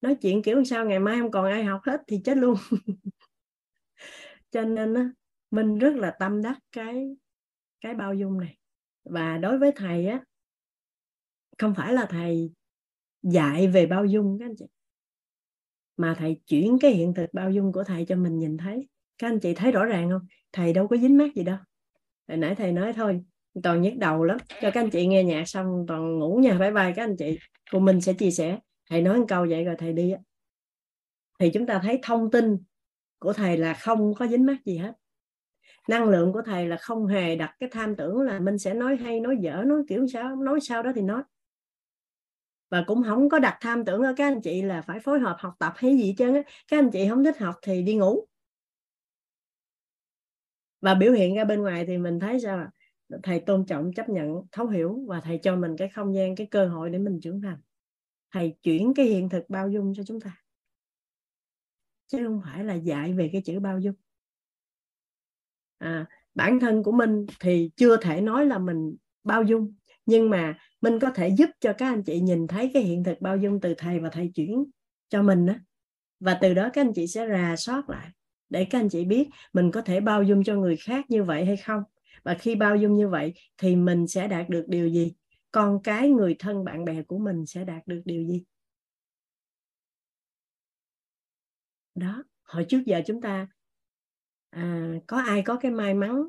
Nói 0.00 0.14
chuyện 0.14 0.42
kiểu 0.42 0.64
sao 0.64 0.86
ngày 0.86 0.98
mai 0.98 1.18
không 1.20 1.30
còn 1.30 1.46
ai 1.46 1.64
học 1.64 1.80
hết 1.84 2.00
thì 2.06 2.20
chết 2.24 2.36
luôn. 2.36 2.54
Cho 4.50 4.62
nên 4.62 4.94
á 4.94 5.10
mình 5.50 5.78
rất 5.78 5.94
là 5.96 6.16
tâm 6.18 6.42
đắc 6.42 6.58
cái 6.72 7.16
cái 7.80 7.94
bao 7.94 8.14
dung 8.14 8.40
này. 8.40 8.56
Và 9.04 9.38
đối 9.38 9.58
với 9.58 9.72
thầy 9.76 10.06
á, 10.06 10.24
không 11.58 11.74
phải 11.74 11.92
là 11.92 12.06
thầy 12.10 12.52
dạy 13.22 13.68
về 13.68 13.86
bao 13.86 14.04
dung 14.04 14.36
các 14.38 14.46
anh 14.46 14.56
chị. 14.56 14.64
Mà 15.96 16.14
thầy 16.18 16.40
chuyển 16.46 16.78
cái 16.80 16.90
hiện 16.90 17.14
thực 17.14 17.34
bao 17.34 17.50
dung 17.50 17.72
của 17.72 17.84
thầy 17.84 18.04
cho 18.04 18.16
mình 18.16 18.38
nhìn 18.38 18.56
thấy. 18.56 18.88
Các 19.18 19.28
anh 19.28 19.40
chị 19.40 19.54
thấy 19.54 19.72
rõ 19.72 19.84
ràng 19.84 20.10
không? 20.10 20.26
Thầy 20.52 20.72
đâu 20.72 20.88
có 20.88 20.96
dính 20.96 21.18
mát 21.18 21.34
gì 21.34 21.42
đâu. 21.44 21.56
Hồi 22.28 22.36
nãy 22.36 22.54
thầy 22.54 22.72
nói 22.72 22.92
thôi, 22.92 23.20
toàn 23.62 23.82
nhức 23.82 23.96
đầu 23.96 24.24
lắm. 24.24 24.38
Cho 24.48 24.70
các 24.70 24.80
anh 24.80 24.90
chị 24.90 25.06
nghe 25.06 25.24
nhạc 25.24 25.44
xong, 25.48 25.84
toàn 25.88 26.18
ngủ 26.18 26.40
nha, 26.42 26.58
bye 26.58 26.70
bye 26.70 26.92
các 26.96 27.04
anh 27.04 27.16
chị. 27.16 27.38
Cô 27.72 27.78
mình 27.78 28.00
sẽ 28.00 28.12
chia 28.12 28.30
sẻ. 28.30 28.58
Thầy 28.90 29.02
nói 29.02 29.18
một 29.18 29.24
câu 29.28 29.46
vậy 29.50 29.64
rồi 29.64 29.74
thầy 29.78 29.92
đi 29.92 30.14
thì 31.40 31.50
chúng 31.54 31.66
ta 31.66 31.80
thấy 31.82 31.98
thông 32.02 32.30
tin 32.30 32.58
của 33.18 33.32
thầy 33.32 33.56
là 33.56 33.74
không 33.74 34.14
có 34.14 34.26
dính 34.26 34.46
mắc 34.46 34.56
gì 34.64 34.76
hết. 34.76 34.92
Năng 35.88 36.08
lượng 36.08 36.32
của 36.32 36.42
thầy 36.46 36.68
là 36.68 36.76
không 36.76 37.06
hề 37.06 37.36
đặt 37.36 37.54
cái 37.60 37.68
tham 37.72 37.96
tưởng 37.96 38.20
là 38.20 38.40
mình 38.40 38.58
sẽ 38.58 38.74
nói 38.74 38.96
hay, 38.96 39.20
nói 39.20 39.36
dở, 39.40 39.62
nói 39.66 39.82
kiểu 39.88 40.06
sao, 40.12 40.36
nói 40.36 40.60
sao 40.60 40.82
đó 40.82 40.92
thì 40.94 41.02
nói 41.02 41.22
và 42.70 42.84
cũng 42.86 43.02
không 43.02 43.28
có 43.28 43.38
đặt 43.38 43.58
tham 43.60 43.84
tưởng 43.84 44.02
ở 44.02 44.14
các 44.16 44.26
anh 44.26 44.40
chị 44.40 44.62
là 44.62 44.82
phải 44.82 45.00
phối 45.00 45.18
hợp 45.18 45.36
học 45.38 45.54
tập 45.58 45.72
hay 45.76 45.96
gì 45.96 46.14
chứ 46.18 46.42
các 46.68 46.78
anh 46.78 46.90
chị 46.90 47.08
không 47.08 47.24
thích 47.24 47.38
học 47.38 47.54
thì 47.62 47.82
đi 47.82 47.94
ngủ. 47.94 48.26
Và 50.80 50.94
biểu 50.94 51.12
hiện 51.12 51.34
ra 51.34 51.44
bên 51.44 51.62
ngoài 51.62 51.84
thì 51.86 51.98
mình 51.98 52.20
thấy 52.20 52.40
sao 52.40 52.66
thầy 53.22 53.40
tôn 53.40 53.66
trọng 53.66 53.92
chấp 53.92 54.08
nhận 54.08 54.42
thấu 54.52 54.66
hiểu 54.66 55.04
và 55.06 55.20
thầy 55.20 55.38
cho 55.42 55.56
mình 55.56 55.76
cái 55.76 55.88
không 55.88 56.14
gian 56.14 56.36
cái 56.36 56.46
cơ 56.46 56.68
hội 56.68 56.90
để 56.90 56.98
mình 56.98 57.20
trưởng 57.22 57.40
thành. 57.40 57.58
Thầy 58.32 58.56
chuyển 58.62 58.94
cái 58.94 59.06
hiện 59.06 59.28
thực 59.28 59.44
bao 59.48 59.68
dung 59.68 59.92
cho 59.96 60.02
chúng 60.06 60.20
ta. 60.20 60.36
Chứ 62.06 62.18
không 62.24 62.40
phải 62.44 62.64
là 62.64 62.74
dạy 62.74 63.12
về 63.12 63.30
cái 63.32 63.42
chữ 63.44 63.60
bao 63.60 63.78
dung. 63.78 63.94
À, 65.78 66.06
bản 66.34 66.60
thân 66.60 66.82
của 66.82 66.92
mình 66.92 67.26
thì 67.40 67.70
chưa 67.76 67.96
thể 67.96 68.20
nói 68.20 68.46
là 68.46 68.58
mình 68.58 68.96
bao 69.24 69.42
dung. 69.42 69.74
Nhưng 70.06 70.30
mà 70.30 70.58
mình 70.80 70.98
có 70.98 71.10
thể 71.10 71.28
giúp 71.28 71.50
cho 71.60 71.72
các 71.78 71.86
anh 71.86 72.02
chị 72.02 72.20
nhìn 72.20 72.46
thấy 72.46 72.70
cái 72.74 72.82
hiện 72.82 73.04
thực 73.04 73.20
bao 73.20 73.36
dung 73.36 73.60
từ 73.60 73.74
thầy 73.78 74.00
và 74.00 74.08
thầy 74.10 74.30
chuyển 74.34 74.64
cho 75.08 75.22
mình 75.22 75.46
đó 75.46 75.54
và 76.20 76.38
từ 76.40 76.54
đó 76.54 76.70
các 76.72 76.80
anh 76.80 76.92
chị 76.92 77.06
sẽ 77.06 77.28
rà 77.28 77.56
soát 77.56 77.90
lại 77.90 78.10
để 78.50 78.64
các 78.64 78.80
anh 78.80 78.88
chị 78.88 79.04
biết 79.04 79.28
mình 79.52 79.70
có 79.70 79.82
thể 79.82 80.00
bao 80.00 80.22
dung 80.22 80.44
cho 80.44 80.56
người 80.56 80.76
khác 80.76 81.04
như 81.08 81.24
vậy 81.24 81.44
hay 81.44 81.56
không. 81.56 81.82
Và 82.22 82.34
khi 82.34 82.54
bao 82.54 82.76
dung 82.76 82.96
như 82.96 83.08
vậy 83.08 83.34
thì 83.58 83.76
mình 83.76 84.06
sẽ 84.08 84.28
đạt 84.28 84.48
được 84.48 84.64
điều 84.68 84.88
gì? 84.88 85.14
Con 85.52 85.82
cái 85.82 86.10
người 86.10 86.36
thân 86.38 86.64
bạn 86.64 86.84
bè 86.84 87.02
của 87.02 87.18
mình 87.18 87.46
sẽ 87.46 87.64
đạt 87.64 87.86
được 87.86 88.02
điều 88.04 88.24
gì? 88.24 88.44
Đó 91.94 92.24
hồi 92.42 92.66
trước 92.68 92.82
giờ 92.86 93.02
chúng 93.06 93.20
ta 93.20 93.48
à, 94.50 94.92
có 95.06 95.18
ai 95.18 95.42
có 95.42 95.56
cái 95.56 95.70
may 95.70 95.94
mắn 95.94 96.28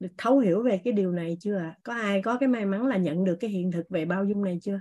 được 0.00 0.08
thấu 0.18 0.38
hiểu 0.38 0.62
về 0.62 0.80
cái 0.84 0.92
điều 0.92 1.12
này 1.12 1.36
chưa 1.40 1.56
ạ? 1.58 1.76
Có 1.82 1.94
ai 1.94 2.22
có 2.22 2.38
cái 2.38 2.48
may 2.48 2.66
mắn 2.66 2.86
là 2.86 2.96
nhận 2.96 3.24
được 3.24 3.36
cái 3.40 3.50
hiện 3.50 3.70
thực 3.72 3.88
về 3.90 4.04
bao 4.04 4.24
dung 4.24 4.44
này 4.44 4.58
chưa? 4.62 4.80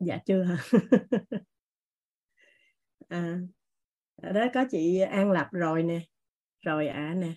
Dạ 0.00 0.18
chưa 0.26 0.42
hả? 0.42 0.56
À, 3.08 3.38
đó 4.22 4.46
có 4.54 4.64
chị 4.70 4.98
An 5.00 5.30
Lập 5.32 5.48
rồi 5.52 5.82
nè. 5.82 6.00
Rồi 6.60 6.88
ạ 6.88 7.08
à, 7.12 7.14
nè. 7.14 7.32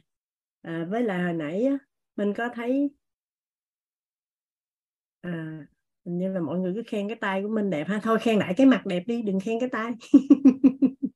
À, 0.61 0.85
với 0.89 1.03
lại 1.03 1.23
hồi 1.23 1.33
nãy 1.33 1.63
á, 1.65 1.77
mình 2.15 2.33
có 2.33 2.49
thấy 2.53 2.89
à, 5.21 5.57
như 6.05 6.33
là 6.33 6.39
mọi 6.39 6.59
người 6.59 6.73
cứ 6.75 6.83
khen 6.87 7.07
cái 7.07 7.17
tay 7.21 7.41
của 7.41 7.47
mình 7.49 7.69
đẹp 7.69 7.87
ha. 7.87 7.99
Thôi 8.03 8.17
khen 8.21 8.39
lại 8.39 8.53
cái 8.57 8.67
mặt 8.67 8.85
đẹp 8.85 9.03
đi 9.07 9.21
đừng 9.21 9.39
khen 9.39 9.59
cái 9.59 9.69
tay. 9.69 9.91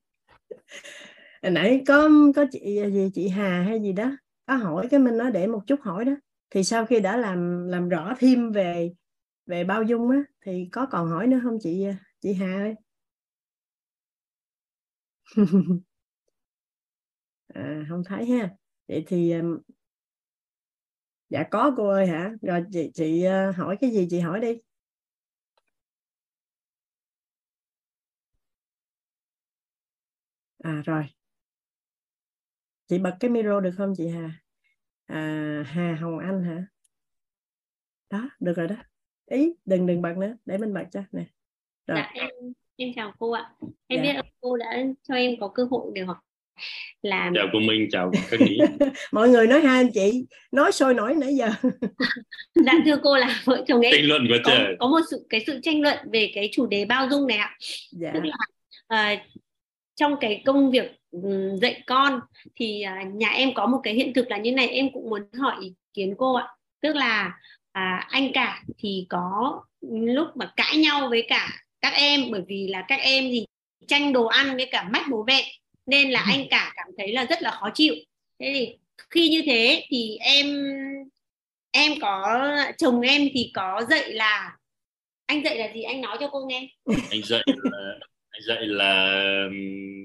hồi 1.43 1.51
nãy 1.51 1.83
có 1.87 2.09
có 2.35 2.45
chị 2.51 2.81
gì 2.93 3.09
chị 3.13 3.27
Hà 3.29 3.61
hay 3.63 3.79
gì 3.81 3.93
đó 3.93 4.11
có 4.47 4.55
hỏi 4.55 4.87
cái 4.91 4.99
mình 4.99 5.17
nói 5.17 5.31
để 5.31 5.47
một 5.47 5.61
chút 5.67 5.79
hỏi 5.81 6.05
đó. 6.05 6.11
Thì 6.49 6.63
sau 6.63 6.85
khi 6.85 6.99
đã 6.99 7.17
làm 7.17 7.67
làm 7.67 7.89
rõ 7.89 8.13
thêm 8.19 8.51
về 8.51 8.91
về 9.45 9.63
bao 9.63 9.83
dung 9.83 10.11
á 10.11 10.17
thì 10.45 10.69
có 10.71 10.85
còn 10.85 11.09
hỏi 11.09 11.27
nữa 11.27 11.39
không 11.43 11.57
chị 11.61 11.87
chị 12.21 12.33
Hà 12.33 12.47
ơi? 12.57 12.75
À, 17.53 17.85
không 17.89 18.03
thấy 18.05 18.25
ha. 18.25 18.49
Vậy 18.87 19.03
thì 19.07 19.33
dạ 21.29 21.43
có 21.51 21.73
cô 21.77 21.87
ơi 21.89 22.07
hả? 22.07 22.31
Rồi 22.41 22.63
chị 22.71 22.91
chị 22.93 23.23
ờ, 23.23 23.51
hỏi 23.51 23.77
cái 23.81 23.91
gì 23.91 24.07
chị 24.09 24.19
hỏi 24.19 24.39
đi. 24.39 24.57
À 30.63 30.81
rồi 30.85 31.03
chị 32.89 32.97
bật 32.97 33.15
cái 33.19 33.31
micro 33.31 33.59
được 33.59 33.71
không 33.77 33.93
chị 33.97 34.07
Hà? 34.07 34.31
À, 35.05 35.63
Hà 35.67 35.97
Hồng 36.01 36.19
Anh 36.19 36.43
hả? 36.43 36.65
Đó 38.09 38.29
được 38.39 38.53
rồi 38.57 38.67
đó. 38.67 38.75
Ý 39.25 39.53
đừng 39.65 39.87
đừng 39.87 40.01
bật 40.01 40.17
nữa. 40.17 40.33
Để 40.45 40.57
mình 40.57 40.73
bật 40.73 40.83
cho. 40.91 41.01
Nè. 41.11 41.23
Rồi. 41.87 41.97
Dạ, 41.97 42.11
em 42.13 42.29
em 42.75 42.89
chào 42.95 43.13
cô 43.19 43.31
ạ. 43.31 43.51
Em 43.87 44.03
dạ. 44.03 44.13
biết 44.13 44.29
cô 44.41 44.57
đã 44.57 44.77
cho 45.03 45.15
em 45.15 45.35
có 45.39 45.47
cơ 45.47 45.63
hội 45.71 45.91
để 45.95 46.03
học 46.03 46.17
làm. 47.01 47.33
Chào 47.35 47.47
cô 47.53 47.59
Minh 47.59 47.87
chào 47.91 48.11
các 48.31 48.39
chị 48.45 48.59
mọi 49.11 49.29
người 49.29 49.47
nói 49.47 49.61
hai 49.61 49.77
anh 49.77 49.91
chị 49.93 50.25
nói 50.51 50.71
sôi 50.71 50.93
nổi 50.93 51.15
nãy 51.15 51.35
giờ. 51.35 51.49
Dạ 52.65 52.73
thưa 52.85 52.99
cô 53.03 53.17
là 53.17 53.41
vợ 53.45 53.63
chồng 53.67 53.81
ấy 53.81 53.91
tranh 53.91 54.05
luận 54.05 54.27
quá 54.29 54.37
có, 54.43 54.51
trời. 54.51 54.75
có 54.79 54.87
một 54.87 54.99
sự 55.11 55.25
cái 55.29 55.43
sự 55.47 55.59
tranh 55.63 55.81
luận 55.81 55.97
về 56.11 56.31
cái 56.35 56.49
chủ 56.51 56.67
đề 56.67 56.85
bao 56.85 57.07
dung 57.09 57.27
này 57.27 57.37
ạ. 57.37 57.57
Dạ. 57.91 58.11
tức 58.13 58.21
là 58.23 59.13
uh, 59.13 59.19
trong 59.95 60.15
cái 60.21 60.41
công 60.45 60.71
việc 60.71 60.98
dạy 61.61 61.83
con. 61.87 62.19
Thì 62.55 62.83
uh, 63.01 63.13
nhà 63.13 63.29
em 63.29 63.53
có 63.53 63.65
một 63.65 63.79
cái 63.83 63.93
hiện 63.93 64.13
thực 64.13 64.31
là 64.31 64.37
như 64.37 64.51
này 64.51 64.67
em 64.67 64.89
cũng 64.93 65.09
muốn 65.09 65.21
hỏi 65.39 65.55
ý 65.61 65.73
kiến 65.93 66.15
cô 66.17 66.33
ạ. 66.33 66.47
Tức 66.81 66.95
là 66.95 67.39
à, 67.71 68.07
anh 68.09 68.31
cả 68.33 68.63
thì 68.77 69.05
có 69.09 69.61
lúc 69.91 70.27
mà 70.35 70.53
cãi 70.55 70.77
nhau 70.77 71.09
với 71.09 71.25
cả 71.29 71.49
các 71.81 71.93
em 71.93 72.21
bởi 72.31 72.41
vì 72.47 72.67
là 72.67 72.85
các 72.87 72.99
em 72.99 73.23
thì 73.23 73.45
tranh 73.87 74.13
đồ 74.13 74.25
ăn 74.25 74.55
với 74.55 74.65
cả 74.71 74.83
mách 74.83 75.05
bố 75.11 75.23
mẹ 75.27 75.51
nên 75.85 76.11
là 76.11 76.19
anh 76.19 76.47
cả 76.49 76.73
cảm 76.75 76.87
thấy 76.97 77.13
là 77.13 77.25
rất 77.25 77.41
là 77.41 77.51
khó 77.51 77.69
chịu. 77.73 77.95
Thế 78.39 78.51
thì 78.53 78.77
khi 79.09 79.29
như 79.29 79.41
thế 79.45 79.85
thì 79.89 80.17
em 80.17 80.47
em 81.71 81.91
có 82.01 82.39
chồng 82.77 83.01
em 83.01 83.27
thì 83.33 83.51
có 83.53 83.85
dạy 83.89 84.13
là 84.13 84.57
anh 85.25 85.43
dạy 85.43 85.57
là 85.57 85.73
gì? 85.73 85.81
Anh 85.81 86.01
nói 86.01 86.17
cho 86.19 86.29
cô 86.31 86.45
nghe. 86.45 86.67
Anh 87.11 87.21
dạy 87.23 87.43
là 87.45 87.99
anh 88.39 88.45
dạy 88.47 88.67
là 88.67 88.93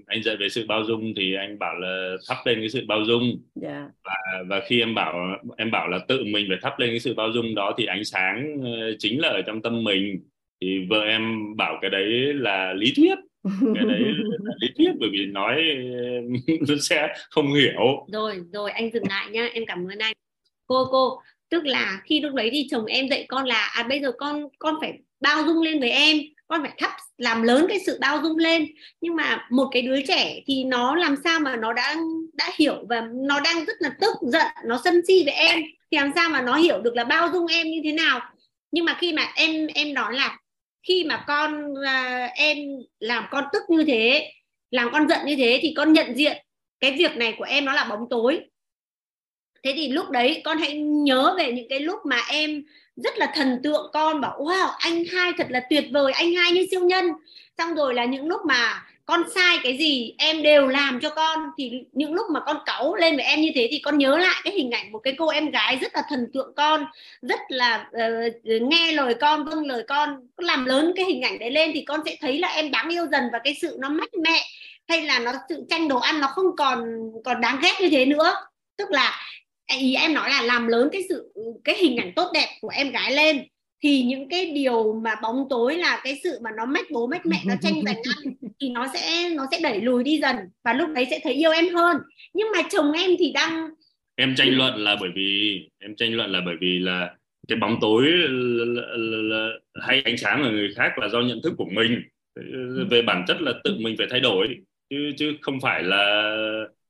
anh 0.07 0.23
dạy 0.23 0.37
về 0.37 0.49
sự 0.49 0.65
bao 0.69 0.85
dung 0.85 1.13
thì 1.17 1.35
anh 1.35 1.59
bảo 1.59 1.75
là 1.75 2.17
thắp 2.29 2.37
lên 2.45 2.59
cái 2.61 2.69
sự 2.69 2.85
bao 2.89 3.05
dung. 3.05 3.23
Yeah. 3.63 3.75
Dạ. 3.75 3.89
và 4.05 4.43
và 4.47 4.63
khi 4.69 4.81
em 4.81 4.95
bảo 4.95 5.15
em 5.57 5.71
bảo 5.71 5.89
là 5.89 5.99
tự 6.09 6.25
mình 6.25 6.47
phải 6.49 6.59
thắp 6.63 6.79
lên 6.79 6.91
cái 6.91 7.01
sự 7.01 7.15
bao 7.15 7.33
dung 7.33 7.55
đó 7.55 7.75
thì 7.79 7.87
ánh 7.87 8.05
sáng 8.05 8.59
ờ, 8.65 8.95
chính 8.99 9.21
là 9.21 9.29
ở 9.29 9.43
trong 9.47 9.63
tâm 9.63 9.85
mình. 9.85 10.29
Thì 10.61 10.87
vợ 10.89 11.01
em 11.01 11.57
bảo 11.57 11.79
cái 11.83 11.91
đấy 11.91 12.35
là 12.35 12.73
lý 12.73 12.93
thuyết. 12.97 13.19
Cái 13.75 13.85
đấy 13.85 14.01
là 14.29 14.55
lý 14.61 14.69
thuyết 14.79 14.93
bởi 15.01 15.11
vì 15.13 15.27
nói 15.27 15.63
nó 16.69 16.75
sẽ 16.81 17.09
không 17.31 17.55
hiểu. 17.55 18.07
Rồi 18.13 18.41
rồi 18.53 18.71
anh 18.71 18.91
dừng 18.93 19.09
lại 19.09 19.27
nhá. 19.31 19.49
Em 19.53 19.67
cảm 19.67 19.87
ơn 19.89 19.99
anh. 19.99 20.13
Cô 20.67 20.89
cô 20.91 21.21
tức 21.51 21.67
là 21.67 22.01
khi 22.05 22.21
lúc 22.21 22.35
đấy 22.35 22.49
thì 22.53 22.67
chồng 22.71 22.85
em 22.85 23.09
dạy 23.09 23.25
con 23.29 23.47
là 23.47 23.73
à 23.75 23.87
bây 23.89 24.01
giờ 24.01 24.13
con 24.19 24.49
con 24.59 24.75
phải 24.81 24.93
bao 25.21 25.45
dung 25.47 25.63
lên 25.63 25.81
với 25.81 25.91
em 25.91 26.17
con 26.49 26.63
phải 26.63 26.73
thắp 26.79 26.97
làm 27.19 27.43
lớn 27.43 27.67
cái 27.69 27.79
sự 27.87 27.99
bao 28.01 28.21
dung 28.23 28.39
lên. 28.39 28.67
Nhưng 29.01 29.17
mà 29.17 29.47
một 29.51 29.69
cái 29.73 29.83
đứa 29.83 30.03
trẻ 30.09 30.41
thì 30.47 30.65
nó 30.65 30.97
làm 30.97 31.17
sao 31.25 31.41
mà 31.41 31.57
nó 31.57 31.73
đã 31.73 31.97
đã 32.33 32.51
hiểu 32.57 32.87
và 32.89 33.01
nó 33.15 33.41
đang 33.41 33.65
rất 33.65 33.77
là 33.79 33.91
tức 34.01 34.15
giận 34.23 34.47
nó 34.65 34.81
sân 34.85 35.01
si 35.09 35.23
với 35.25 35.35
em. 35.35 35.63
Thì 35.91 35.99
làm 35.99 36.11
sao 36.15 36.29
mà 36.29 36.43
nó 36.43 36.57
hiểu 36.57 36.81
được 36.81 36.97
là 36.97 37.05
bao 37.05 37.31
dung 37.33 37.47
em 37.47 37.67
như 37.67 37.81
thế 37.85 37.93
nào? 37.93 38.21
Nhưng 38.71 38.85
mà 38.85 38.97
khi 39.01 39.13
mà 39.13 39.33
em 39.37 39.67
em 39.67 39.95
nói 39.95 40.15
là 40.15 40.39
khi 40.89 41.05
mà 41.05 41.25
con 41.27 41.73
uh, 41.73 42.31
em 42.35 42.59
làm 43.01 43.25
con 43.31 43.45
tức 43.53 43.63
như 43.69 43.85
thế 43.85 44.33
làm 44.71 44.93
con 44.93 45.09
giận 45.09 45.21
như 45.27 45.37
thế 45.37 45.59
thì 45.63 45.75
con 45.77 45.93
nhận 45.93 46.17
diện 46.17 46.37
cái 46.81 46.93
việc 46.93 47.17
này 47.17 47.35
của 47.39 47.45
em 47.45 47.65
nó 47.65 47.73
là 47.73 47.85
bóng 47.85 48.09
tối. 48.11 48.41
Thế 49.63 49.73
thì 49.77 49.89
lúc 49.89 50.11
đấy 50.11 50.41
con 50.45 50.59
hãy 50.59 50.79
nhớ 50.79 51.35
về 51.39 51.53
những 51.53 51.67
cái 51.69 51.81
lúc 51.81 51.99
mà 52.05 52.21
em 52.29 52.65
rất 52.97 53.19
là 53.19 53.33
thần 53.35 53.61
tượng 53.63 53.91
con 53.93 54.21
bảo 54.21 54.39
wow 54.39 54.69
anh 54.79 55.05
hai 55.13 55.33
thật 55.39 55.47
là 55.51 55.61
tuyệt 55.71 55.85
vời 55.93 56.13
anh 56.13 56.35
hai 56.35 56.53
như 56.53 56.67
siêu 56.71 56.81
nhân. 56.81 57.13
Xong 57.59 57.75
rồi 57.75 57.95
là 57.95 58.05
những 58.05 58.29
lúc 58.29 58.41
mà 58.47 58.83
con 59.07 59.23
sai 59.35 59.59
cái 59.63 59.77
gì 59.79 60.15
em 60.19 60.43
đều 60.43 60.69
làm 60.69 61.01
cho 61.01 61.11
con 61.11 61.39
thì 61.59 61.85
những 61.93 62.15
lúc 62.15 62.27
mà 62.31 62.41
con 62.41 62.57
cáu 62.67 62.95
lên 62.95 63.17
với 63.17 63.25
em 63.25 63.41
như 63.41 63.51
thế 63.55 63.69
thì 63.71 63.79
con 63.79 63.99
nhớ 63.99 64.19
lại 64.19 64.41
cái 64.45 64.53
hình 64.53 64.71
ảnh 64.71 64.93
một 64.93 64.99
cái 64.99 65.15
cô 65.19 65.29
em 65.29 65.51
gái 65.51 65.79
rất 65.83 65.95
là 65.95 66.03
thần 66.09 66.31
tượng 66.35 66.53
con 66.57 66.87
rất 67.23 67.41
là 67.49 67.87
uh, 67.91 68.45
nghe 68.45 68.93
lời 68.93 69.15
con 69.21 69.45
vâng 69.45 69.67
lời 69.67 69.85
con 69.89 70.29
làm 70.37 70.65
lớn 70.65 70.93
cái 70.97 71.05
hình 71.05 71.23
ảnh 71.23 71.39
đấy 71.39 71.51
lên 71.51 71.71
thì 71.75 71.85
con 71.85 72.01
sẽ 72.07 72.17
thấy 72.21 72.39
là 72.39 72.49
em 72.49 72.71
đáng 72.71 72.89
yêu 72.89 73.07
dần 73.13 73.25
và 73.33 73.39
cái 73.45 73.57
sự 73.63 73.77
nó 73.81 73.89
mách 73.89 74.15
mẹ 74.23 74.41
hay 74.89 75.03
là 75.03 75.19
nó 75.19 75.33
sự 75.49 75.65
tranh 75.71 75.89
đồ 75.89 75.99
ăn 75.99 76.21
nó 76.21 76.27
không 76.27 76.57
còn 76.57 77.11
còn 77.25 77.41
đáng 77.41 77.59
ghét 77.63 77.75
như 77.81 77.89
thế 77.91 78.07
nữa. 78.07 78.35
Tức 78.77 78.91
là 78.91 79.21
ý 79.67 79.95
em 79.95 80.15
nói 80.15 80.31
là 80.31 80.43
làm 80.43 80.67
lớn 80.67 80.89
cái 80.93 81.03
sự 81.09 81.33
cái 81.65 81.77
hình 81.79 81.97
ảnh 81.97 82.13
tốt 82.17 82.31
đẹp 82.35 82.49
của 82.61 82.69
em 82.69 82.91
gái 82.91 83.13
lên 83.13 83.45
thì 83.83 84.03
những 84.03 84.29
cái 84.29 84.51
điều 84.51 85.01
mà 85.05 85.15
bóng 85.23 85.47
tối 85.51 85.77
là 85.77 86.01
cái 86.05 86.21
sự 86.25 86.39
mà 86.43 86.51
nó 86.57 86.67
mách 86.67 86.87
bố 86.91 87.07
mách 87.07 87.27
mẹ 87.27 87.37
nó 87.47 87.55
tranh 87.63 87.75
giành 87.85 87.97
ăn 87.97 88.35
thì 88.61 88.69
nó 88.69 88.87
sẽ 88.95 89.31
nó 89.35 89.47
sẽ 89.51 89.59
đẩy 89.63 89.81
lùi 89.81 90.05
đi 90.05 90.19
dần 90.19 90.37
và 90.65 90.73
lúc 90.73 90.89
đấy 90.95 91.07
sẽ 91.11 91.21
thấy 91.23 91.33
yêu 91.33 91.51
em 91.51 91.75
hơn. 91.75 91.97
Nhưng 92.35 92.47
mà 92.57 92.63
chồng 92.71 92.93
em 92.93 93.11
thì 93.19 93.33
đang 93.33 93.69
em 94.17 94.35
tranh 94.35 94.57
luận 94.57 94.77
là 94.77 94.97
bởi 95.01 95.11
vì 95.15 95.61
em 95.79 95.97
tranh 95.97 96.15
luận 96.15 96.33
là 96.33 96.41
bởi 96.47 96.55
vì 96.61 96.79
là 96.79 97.15
cái 97.49 97.59
bóng 97.59 97.79
tối 97.81 98.07
là, 98.07 98.83
là, 98.97 99.19
là, 99.37 99.49
hay 99.83 100.03
ánh 100.05 100.17
sáng 100.17 100.43
ở 100.43 100.51
người 100.51 100.69
khác 100.77 100.99
là 100.99 101.09
do 101.09 101.21
nhận 101.21 101.43
thức 101.43 101.53
của 101.59 101.69
mình. 101.73 102.03
Về 102.91 103.03
bản 103.03 103.25
chất 103.29 103.43
là 103.43 103.53
tự 103.65 103.77
mình 103.79 103.95
phải 103.99 104.07
thay 104.11 104.21
đổi 104.21 104.49
chứ 104.91 105.11
chứ 105.19 105.33
không 105.41 105.61
phải 105.61 105.83
là 105.83 106.33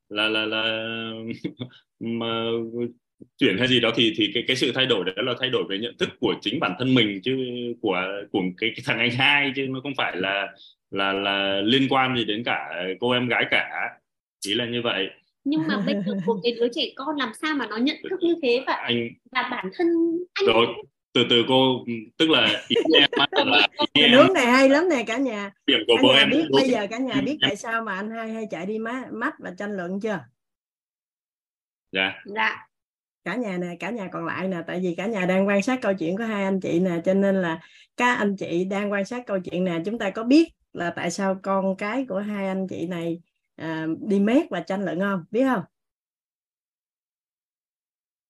là 0.09 0.29
là 0.29 0.47
là 0.47 0.63
mà 2.05 2.47
chuyển 3.39 3.59
hay 3.59 3.69
gì 3.69 3.81
đó 3.81 3.91
thì 3.97 4.15
thì 4.17 4.31
cái 4.35 4.45
cái 4.47 4.57
sự 4.57 4.73
thay 4.75 4.87
đổi 4.87 5.05
đó 5.05 5.23
là 5.23 5.35
thay 5.41 5.51
đổi 5.51 5.65
về 5.69 5.79
nhận 5.79 5.97
thức 5.99 6.09
của 6.21 6.35
chính 6.41 6.61
bản 6.61 6.75
thân 6.79 6.95
mình 6.95 7.21
chứ 7.25 7.37
của 7.81 8.03
của 8.33 8.41
cái, 8.57 8.73
cái 8.77 8.83
thằng 8.87 8.99
anh 8.99 9.11
hai 9.11 9.53
chứ 9.57 9.67
nó 9.69 9.81
không 9.81 9.93
phải 9.97 10.17
là 10.17 10.53
là 10.91 11.13
là 11.13 11.61
liên 11.65 11.89
quan 11.91 12.17
gì 12.17 12.25
đến 12.25 12.43
cả 12.45 12.85
cô 13.01 13.11
em 13.11 13.29
gái 13.29 13.45
cả. 13.51 13.91
Ý 14.47 14.55
là 14.55 14.67
như 14.67 14.83
vậy. 14.83 15.09
Nhưng 15.45 15.63
mà 15.69 15.83
bây 15.87 15.95
giờ 15.95 16.15
một 16.27 16.37
cái 16.43 16.53
đứa 16.61 16.69
trẻ 16.75 16.83
con 16.97 17.17
làm 17.17 17.33
sao 17.43 17.55
mà 17.55 17.67
nó 17.67 17.77
nhận 17.77 17.97
thức 18.11 18.17
như 18.23 18.35
thế 18.43 18.65
và 18.67 18.73
anh 18.73 19.09
và 19.33 19.49
bản 19.51 19.71
thân 19.75 19.87
anh 20.33 20.47
rồi 20.47 20.67
từ 21.13 21.25
từ 21.31 21.45
cô 21.49 21.85
tức 22.17 22.31
là 22.31 22.65
ý 22.69 22.77
em 22.91 23.47
là 23.47 23.69
ý 23.93 24.03
em, 24.03 24.13
hướng 24.13 24.33
này 24.35 24.47
hay 24.47 24.69
lắm 24.69 24.89
nè 24.89 25.05
cả 25.07 25.17
nhà. 25.17 25.53
Điểm 25.67 25.79
của 25.87 25.97
cả 25.97 26.03
bố 26.03 26.13
nhà 26.13 26.19
em 26.19 26.31
biết 26.31 26.45
bây 26.53 26.69
giờ 26.69 26.87
cả 26.91 26.99
nhà 26.99 27.21
biết 27.27 27.37
tại 27.43 27.57
sao 27.57 27.85
mà 27.85 27.95
anh 27.95 28.11
hai 28.11 28.33
hay 28.33 28.45
chạy 28.51 28.67
đi 28.67 28.79
mắt 28.79 29.05
mắt 29.13 29.35
và 29.39 29.53
tranh 29.59 29.77
luận 29.77 30.01
chưa 30.01 30.19
dạ. 31.95 32.23
Dạ. 32.25 32.67
Cả 33.25 33.35
nhà 33.35 33.59
nè 33.59 33.77
cả 33.81 33.91
nhà 33.91 34.09
còn 34.13 34.25
lại 34.25 34.49
nè 34.49 34.63
tại 34.67 34.81
vì 34.81 34.95
cả 34.95 35.07
nhà 35.07 35.27
đang 35.27 35.49
quan 35.49 35.63
sát 35.63 35.79
câu 35.83 35.95
chuyện 35.99 36.17
của 36.17 36.25
hai 36.25 36.45
anh 36.45 36.61
chị 36.61 36.81
nè 36.81 37.01
cho 37.05 37.15
nên 37.15 37.43
là 37.43 37.61
các 37.97 38.15
anh 38.15 38.37
chị 38.37 38.65
đang 38.65 38.93
quan 38.93 39.05
sát 39.05 39.27
câu 39.27 39.39
chuyện 39.41 39.65
nè 39.65 39.83
chúng 39.85 39.99
ta 39.99 40.11
có 40.11 40.25
biết 40.25 40.49
là 40.73 40.93
tại 40.97 41.11
sao 41.11 41.41
con 41.43 41.77
cái 41.77 42.07
của 42.09 42.19
hai 42.19 42.49
anh 42.49 42.67
chị 42.69 42.87
này 42.87 43.21
à, 43.57 43.87
đi 44.01 44.21
mét 44.21 44.51
và 44.51 44.61
tranh 44.61 44.85
luận 44.85 45.01
không? 45.01 45.25
Biết 45.31 45.45
không? 45.45 45.65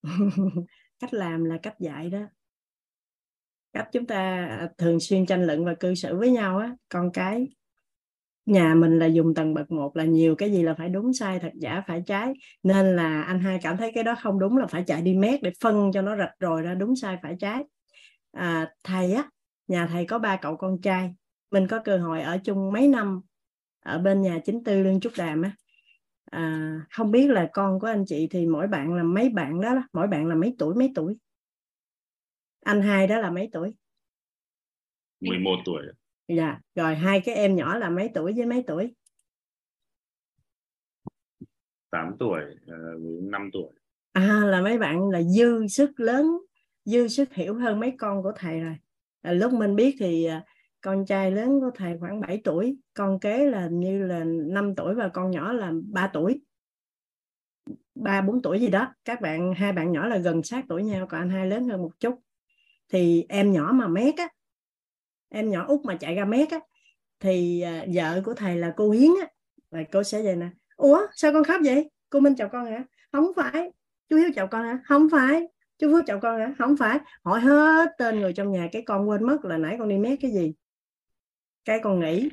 Cách 0.98 1.14
làm 1.14 1.44
là 1.44 1.58
cách 1.62 1.74
dạy 1.78 2.10
đó. 2.10 2.20
Cách 3.72 3.88
chúng 3.92 4.06
ta 4.06 4.48
thường 4.78 5.00
xuyên 5.00 5.26
tranh 5.26 5.46
luận 5.46 5.64
và 5.64 5.74
cư 5.74 5.94
xử 5.94 6.16
với 6.18 6.30
nhau 6.30 6.58
á 6.58 6.76
con 6.88 7.10
cái 7.12 7.48
nhà 8.46 8.74
mình 8.74 8.98
là 8.98 9.06
dùng 9.06 9.34
tầng 9.34 9.54
bậc 9.54 9.70
một 9.70 9.96
là 9.96 10.04
nhiều 10.04 10.34
cái 10.34 10.52
gì 10.52 10.62
là 10.62 10.74
phải 10.74 10.88
đúng 10.88 11.12
sai 11.12 11.38
thật 11.38 11.52
giả 11.54 11.82
phải 11.86 12.02
trái. 12.06 12.32
Nên 12.62 12.96
là 12.96 13.22
anh 13.22 13.40
hai 13.40 13.58
cảm 13.62 13.76
thấy 13.76 13.92
cái 13.94 14.04
đó 14.04 14.14
không 14.22 14.38
đúng 14.38 14.56
là 14.56 14.66
phải 14.66 14.84
chạy 14.86 15.02
đi 15.02 15.14
mét 15.14 15.42
để 15.42 15.52
phân 15.60 15.90
cho 15.92 16.02
nó 16.02 16.16
rạch 16.16 16.34
rồi 16.40 16.62
ra 16.62 16.74
đúng 16.74 16.96
sai 16.96 17.18
phải 17.22 17.36
trái. 17.38 17.64
À, 18.32 18.70
thầy 18.84 19.12
á 19.12 19.30
nhà 19.68 19.86
thầy 19.86 20.04
có 20.04 20.18
ba 20.18 20.36
cậu 20.36 20.56
con 20.56 20.80
trai. 20.80 21.14
Mình 21.50 21.66
có 21.66 21.78
cơ 21.78 21.98
hội 21.98 22.22
ở 22.22 22.38
chung 22.44 22.72
mấy 22.72 22.88
năm 22.88 23.20
ở 23.84 23.98
bên 23.98 24.22
nhà 24.22 24.38
chính 24.44 24.64
tư 24.64 24.82
lương 24.82 25.00
trúc 25.00 25.12
đàm 25.18 25.42
á. 25.42 25.52
À, 26.30 26.74
không 26.90 27.10
biết 27.10 27.30
là 27.30 27.48
con 27.52 27.80
của 27.80 27.86
anh 27.86 28.04
chị 28.06 28.28
thì 28.30 28.46
mỗi 28.46 28.66
bạn 28.66 28.94
là 28.94 29.02
mấy 29.02 29.28
bạn 29.28 29.60
đó 29.60 29.74
mỗi 29.92 30.06
bạn 30.06 30.26
là 30.26 30.34
mấy 30.34 30.54
tuổi 30.58 30.74
mấy 30.74 30.92
tuổi? 30.94 31.16
Anh 32.64 32.82
hai 32.82 33.06
đó 33.06 33.18
là 33.18 33.30
mấy 33.30 33.48
tuổi? 33.52 33.74
11 35.20 35.56
tuổi 35.64 35.82
dạ 36.28 36.58
rồi 36.74 36.94
hai 36.94 37.20
cái 37.20 37.34
em 37.34 37.56
nhỏ 37.56 37.78
là 37.78 37.90
mấy 37.90 38.10
tuổi 38.14 38.32
với 38.36 38.46
mấy 38.46 38.64
tuổi? 38.66 38.94
8 41.90 42.16
tuổi 42.18 42.40
uh, 42.64 43.22
5 43.22 43.50
tuổi. 43.52 43.72
À 44.12 44.40
là 44.44 44.62
mấy 44.62 44.78
bạn 44.78 45.10
là 45.10 45.22
dư 45.22 45.66
sức 45.66 46.00
lớn 46.00 46.26
dư 46.84 47.08
sức 47.08 47.34
hiểu 47.34 47.54
hơn 47.54 47.80
mấy 47.80 47.94
con 47.98 48.22
của 48.22 48.32
thầy 48.36 48.60
rồi. 48.60 48.76
À, 49.22 49.32
lúc 49.32 49.52
mình 49.52 49.76
biết 49.76 49.96
thì 49.98 50.24
à, 50.24 50.44
con 50.80 51.06
trai 51.06 51.30
lớn 51.30 51.60
của 51.60 51.70
thầy 51.74 51.96
khoảng 52.00 52.20
7 52.20 52.40
tuổi 52.44 52.76
con 52.94 53.20
kế 53.20 53.46
là 53.50 53.68
như 53.68 54.06
là 54.06 54.24
5 54.24 54.74
tuổi 54.74 54.94
và 54.94 55.08
con 55.08 55.30
nhỏ 55.30 55.52
là 55.52 55.72
3 55.92 56.10
tuổi. 56.12 56.40
Ba 57.94 58.20
bốn 58.20 58.42
tuổi 58.42 58.60
gì 58.60 58.68
đó. 58.68 58.94
Các 59.04 59.20
bạn 59.20 59.54
hai 59.54 59.72
bạn 59.72 59.92
nhỏ 59.92 60.06
là 60.06 60.18
gần 60.18 60.42
sát 60.42 60.64
tuổi 60.68 60.82
nhau 60.82 61.06
còn 61.06 61.20
anh 61.20 61.30
hai 61.30 61.46
lớn 61.46 61.68
hơn 61.68 61.82
một 61.82 62.00
chút. 62.00 62.20
Thì 62.88 63.24
em 63.28 63.52
nhỏ 63.52 63.72
mà 63.74 63.88
mét 63.88 64.16
á 64.16 64.28
em 65.34 65.50
nhỏ 65.50 65.64
út 65.68 65.80
mà 65.84 65.96
chạy 65.96 66.14
ra 66.14 66.24
mét 66.24 66.50
á, 66.50 66.60
thì 67.20 67.60
à, 67.60 67.84
vợ 67.94 68.22
của 68.24 68.34
thầy 68.34 68.56
là 68.56 68.72
cô 68.76 68.90
hiến 68.90 69.10
á. 69.20 69.28
Và 69.70 69.82
cô 69.92 70.02
sẽ 70.02 70.22
vậy 70.22 70.36
nè, 70.36 70.48
ủa, 70.76 71.06
sao 71.14 71.32
con 71.32 71.44
khóc 71.44 71.60
vậy? 71.64 71.90
Cô 72.10 72.20
minh 72.20 72.34
chào 72.36 72.48
con 72.48 72.66
hả? 72.66 72.84
Không 73.12 73.26
phải, 73.36 73.70
chú 74.08 74.16
hiếu 74.16 74.28
chào 74.34 74.46
con 74.46 74.62
hả? 74.64 74.78
Không 74.84 75.08
phải, 75.12 75.42
chú 75.78 75.92
phước 75.92 76.04
chào 76.06 76.20
con 76.20 76.40
hả? 76.40 76.54
Không 76.58 76.76
phải. 76.76 76.98
Hỏi 77.22 77.40
hết 77.40 77.90
tên 77.98 78.20
người 78.20 78.32
trong 78.32 78.52
nhà, 78.52 78.68
cái 78.72 78.82
con 78.82 79.08
quên 79.08 79.26
mất 79.26 79.44
là 79.44 79.58
nãy 79.58 79.76
con 79.78 79.88
đi 79.88 79.98
mét 79.98 80.18
cái 80.22 80.30
gì? 80.30 80.52
Cái 81.64 81.80
con 81.82 82.00
nghĩ, 82.00 82.28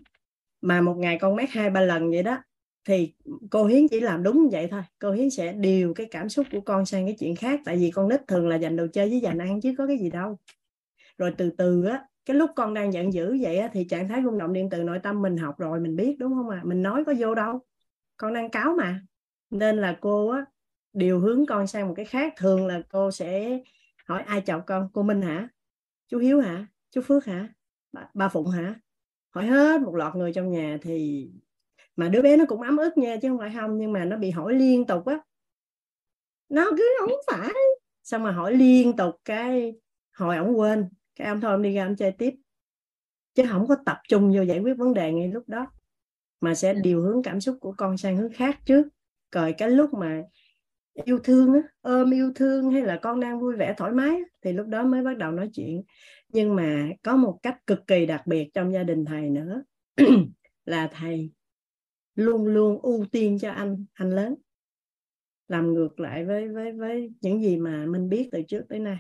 mà 0.62 0.82
một 0.82 0.96
ngày 0.98 1.18
con 1.22 1.36
mét 1.36 1.50
hai 1.50 1.70
ba 1.70 1.82
lần 1.82 2.12
vậy 2.12 2.24
đó, 2.24 2.38
thì 2.88 3.14
cô 3.52 3.66
hiến 3.66 3.88
chỉ 3.88 4.00
làm 4.00 4.24
đúng 4.24 4.50
vậy 4.52 4.68
thôi. 4.72 4.82
Cô 5.00 5.12
hiến 5.12 5.30
sẽ 5.30 5.54
điều 5.54 5.94
cái 5.94 6.08
cảm 6.12 6.30
xúc 6.30 6.46
của 6.52 6.62
con 6.62 6.86
sang 6.86 7.06
cái 7.06 7.16
chuyện 7.20 7.36
khác, 7.36 7.60
tại 7.66 7.78
vì 7.78 7.92
con 7.92 8.10
nít 8.10 8.28
thường 8.28 8.48
là 8.48 8.56
dành 8.56 8.76
đồ 8.76 8.88
chơi 8.94 9.10
với 9.10 9.20
dành 9.20 9.38
ăn 9.38 9.62
chứ 9.62 9.74
có 9.78 9.88
cái 9.88 9.98
gì 9.98 10.10
đâu. 10.10 10.38
Rồi 11.18 11.34
từ 11.38 11.50
từ 11.58 11.86
á 11.86 12.04
cái 12.32 12.38
lúc 12.38 12.52
con 12.56 12.74
đang 12.74 12.94
giận 12.94 13.14
dữ 13.14 13.38
vậy 13.42 13.58
á, 13.58 13.70
thì 13.74 13.84
trạng 13.84 14.08
thái 14.08 14.22
rung 14.24 14.38
động 14.38 14.54
điện 14.54 14.70
từ 14.70 14.84
nội 14.84 15.00
tâm 15.04 15.22
mình 15.22 15.38
học 15.38 15.60
rồi 15.60 15.80
mình 15.80 15.96
biết 15.96 16.16
đúng 16.20 16.34
không 16.34 16.50
ạ? 16.50 16.60
À? 16.64 16.66
mình 16.66 16.84
nói 16.84 17.04
có 17.06 17.14
vô 17.20 17.36
đâu. 17.36 17.60
Con 18.18 18.34
đang 18.34 18.50
cáo 18.50 18.74
mà. 18.78 19.02
Nên 19.50 19.78
là 19.78 19.98
cô 20.02 20.30
á 20.30 20.46
điều 20.94 21.20
hướng 21.20 21.46
con 21.46 21.68
sang 21.68 21.88
một 21.88 21.94
cái 21.98 22.06
khác 22.06 22.34
thường 22.38 22.68
là 22.68 22.82
cô 22.90 23.12
sẽ 23.12 23.60
hỏi 24.06 24.22
ai 24.22 24.42
chọc 24.46 24.64
con? 24.68 24.90
Cô 24.94 25.04
minh 25.04 25.22
hả? 25.22 25.48
Chú 26.08 26.18
hiếu 26.18 26.42
hả? 26.42 26.66
Chú 26.92 27.02
phước 27.02 27.26
hả? 27.26 27.48
Bà, 27.92 28.10
ba 28.14 28.30
phụng 28.30 28.50
hả? 28.50 28.76
Hỏi 29.30 29.46
hết 29.46 29.82
một 29.82 29.96
loạt 29.96 30.16
người 30.16 30.34
trong 30.34 30.52
nhà 30.52 30.78
thì 30.82 31.28
mà 31.96 32.10
đứa 32.10 32.22
bé 32.22 32.38
nó 32.38 32.46
cũng 32.48 32.62
ấm 32.62 32.78
ức 32.78 32.98
nha 32.98 33.18
chứ 33.22 33.30
không 33.30 33.40
phải 33.40 33.54
không 33.60 33.78
nhưng 33.78 33.92
mà 33.92 34.06
nó 34.06 34.18
bị 34.18 34.30
hỏi 34.30 34.54
liên 34.54 34.88
tục 34.88 35.06
á. 35.06 35.20
Nó 36.50 36.70
cứ 36.78 36.90
không 37.00 37.12
phải. 37.32 37.54
Xong 38.04 38.24
mà 38.24 38.32
hỏi 38.32 38.56
liên 38.56 38.96
tục 38.96 39.16
cái 39.26 39.74
hồi 40.14 40.38
ổng 40.38 40.60
quên 40.60 40.90
cái 41.16 41.28
ông 41.28 41.42
thôi 41.42 41.52
ông 41.52 41.62
đi 41.62 41.74
ra 41.74 41.86
ông 41.86 41.96
chơi 41.96 42.12
tiếp. 42.12 42.34
Chứ 43.34 43.44
không 43.50 43.68
có 43.68 43.76
tập 43.86 43.98
trung 44.10 44.34
vô 44.36 44.42
giải 44.42 44.60
quyết 44.60 44.74
vấn 44.78 44.94
đề 44.94 45.12
ngay 45.12 45.28
lúc 45.28 45.50
đó. 45.50 45.72
Mà 46.42 46.56
sẽ 46.56 46.74
điều 46.74 47.02
hướng 47.02 47.24
cảm 47.24 47.42
xúc 47.42 47.58
của 47.62 47.74
con 47.78 47.98
sang 47.98 48.18
hướng 48.18 48.34
khác 48.34 48.60
trước. 48.66 48.88
Rồi 49.32 49.54
cái 49.58 49.70
lúc 49.70 49.94
mà 49.94 50.24
yêu 51.06 51.20
thương 51.24 51.54
á, 51.54 51.60
ôm 51.82 52.12
yêu 52.12 52.32
thương 52.36 52.72
hay 52.72 52.82
là 52.82 53.00
con 53.02 53.20
đang 53.20 53.40
vui 53.40 53.56
vẻ 53.56 53.74
thoải 53.78 53.92
mái 53.92 54.20
thì 54.42 54.54
lúc 54.54 54.68
đó 54.68 54.84
mới 54.84 55.04
bắt 55.04 55.18
đầu 55.18 55.32
nói 55.32 55.50
chuyện. 55.54 55.84
Nhưng 56.30 56.56
mà 56.56 56.90
có 57.04 57.16
một 57.16 57.40
cách 57.44 57.68
cực 57.68 57.80
kỳ 57.88 58.06
đặc 58.06 58.28
biệt 58.28 58.50
trong 58.54 58.74
gia 58.74 58.84
đình 58.84 59.06
thầy 59.06 59.30
nữa. 59.30 59.64
Là 60.66 60.90
thầy 60.94 61.32
luôn 62.16 62.46
luôn 62.46 62.82
ưu 62.82 63.06
tiên 63.12 63.38
cho 63.42 63.52
anh 63.52 63.86
anh 63.94 64.10
lớn. 64.10 64.36
Làm 65.48 65.74
ngược 65.74 66.00
lại 66.00 66.26
với 66.26 66.50
với 66.50 66.72
với 66.72 67.12
những 67.22 67.42
gì 67.42 67.58
mà 67.58 67.86
mình 67.86 68.10
biết 68.10 68.30
từ 68.32 68.42
trước 68.48 68.64
tới 68.70 68.80
nay 68.80 68.98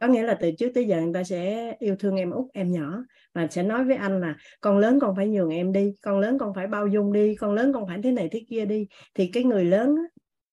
có 0.00 0.06
nghĩa 0.06 0.22
là 0.22 0.34
từ 0.40 0.50
trước 0.58 0.70
tới 0.74 0.86
giờ 0.86 1.00
người 1.00 1.14
ta 1.14 1.24
sẽ 1.24 1.72
yêu 1.78 1.96
thương 1.98 2.16
em 2.16 2.30
út, 2.30 2.46
em 2.52 2.72
nhỏ. 2.72 3.04
Và 3.34 3.46
sẽ 3.50 3.62
nói 3.62 3.84
với 3.84 3.96
anh 3.96 4.20
là, 4.20 4.36
con 4.60 4.78
lớn 4.78 4.98
con 5.00 5.16
phải 5.16 5.28
nhường 5.28 5.50
em 5.50 5.72
đi, 5.72 5.94
con 6.02 6.18
lớn 6.18 6.38
con 6.38 6.54
phải 6.54 6.66
bao 6.66 6.86
dung 6.86 7.12
đi, 7.12 7.34
con 7.34 7.54
lớn 7.54 7.72
con 7.72 7.86
phải 7.86 7.98
thế 8.02 8.12
này 8.12 8.28
thế 8.32 8.44
kia 8.48 8.64
đi. 8.64 8.86
Thì 9.14 9.30
cái 9.32 9.44
người 9.44 9.64
lớn 9.64 9.96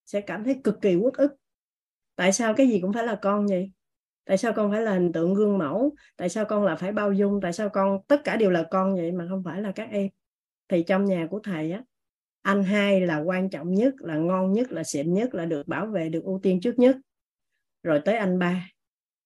sẽ 0.05 0.21
cảm 0.21 0.43
thấy 0.43 0.61
cực 0.63 0.81
kỳ 0.81 0.95
uất 0.95 1.13
ức. 1.13 1.35
Tại 2.15 2.33
sao 2.33 2.53
cái 2.53 2.67
gì 2.67 2.79
cũng 2.81 2.93
phải 2.93 3.03
là 3.03 3.15
con 3.21 3.47
vậy? 3.47 3.71
Tại 4.25 4.37
sao 4.37 4.53
con 4.53 4.71
phải 4.71 4.81
là 4.81 4.93
hình 4.93 5.11
tượng 5.11 5.33
gương 5.33 5.57
mẫu? 5.57 5.95
Tại 6.17 6.29
sao 6.29 6.45
con 6.45 6.63
là 6.63 6.75
phải 6.75 6.91
bao 6.91 7.13
dung? 7.13 7.39
Tại 7.41 7.53
sao 7.53 7.69
con, 7.69 7.99
tất 8.07 8.23
cả 8.23 8.35
đều 8.35 8.51
là 8.51 8.67
con 8.71 8.95
vậy 8.95 9.11
mà 9.11 9.25
không 9.29 9.43
phải 9.45 9.61
là 9.61 9.71
các 9.71 9.89
em? 9.91 10.09
Thì 10.67 10.83
trong 10.83 11.05
nhà 11.05 11.27
của 11.31 11.39
thầy 11.43 11.71
á, 11.71 11.83
anh 12.41 12.63
hai 12.63 13.01
là 13.01 13.17
quan 13.17 13.49
trọng 13.49 13.73
nhất, 13.73 13.93
là 13.97 14.15
ngon 14.15 14.53
nhất, 14.53 14.71
là 14.71 14.83
xịn 14.83 15.13
nhất, 15.13 15.35
là 15.35 15.45
được 15.45 15.67
bảo 15.67 15.85
vệ, 15.85 16.09
được 16.09 16.23
ưu 16.23 16.39
tiên 16.43 16.61
trước 16.61 16.79
nhất. 16.79 16.95
Rồi 17.83 18.01
tới 18.05 18.15
anh 18.15 18.39
ba 18.39 18.69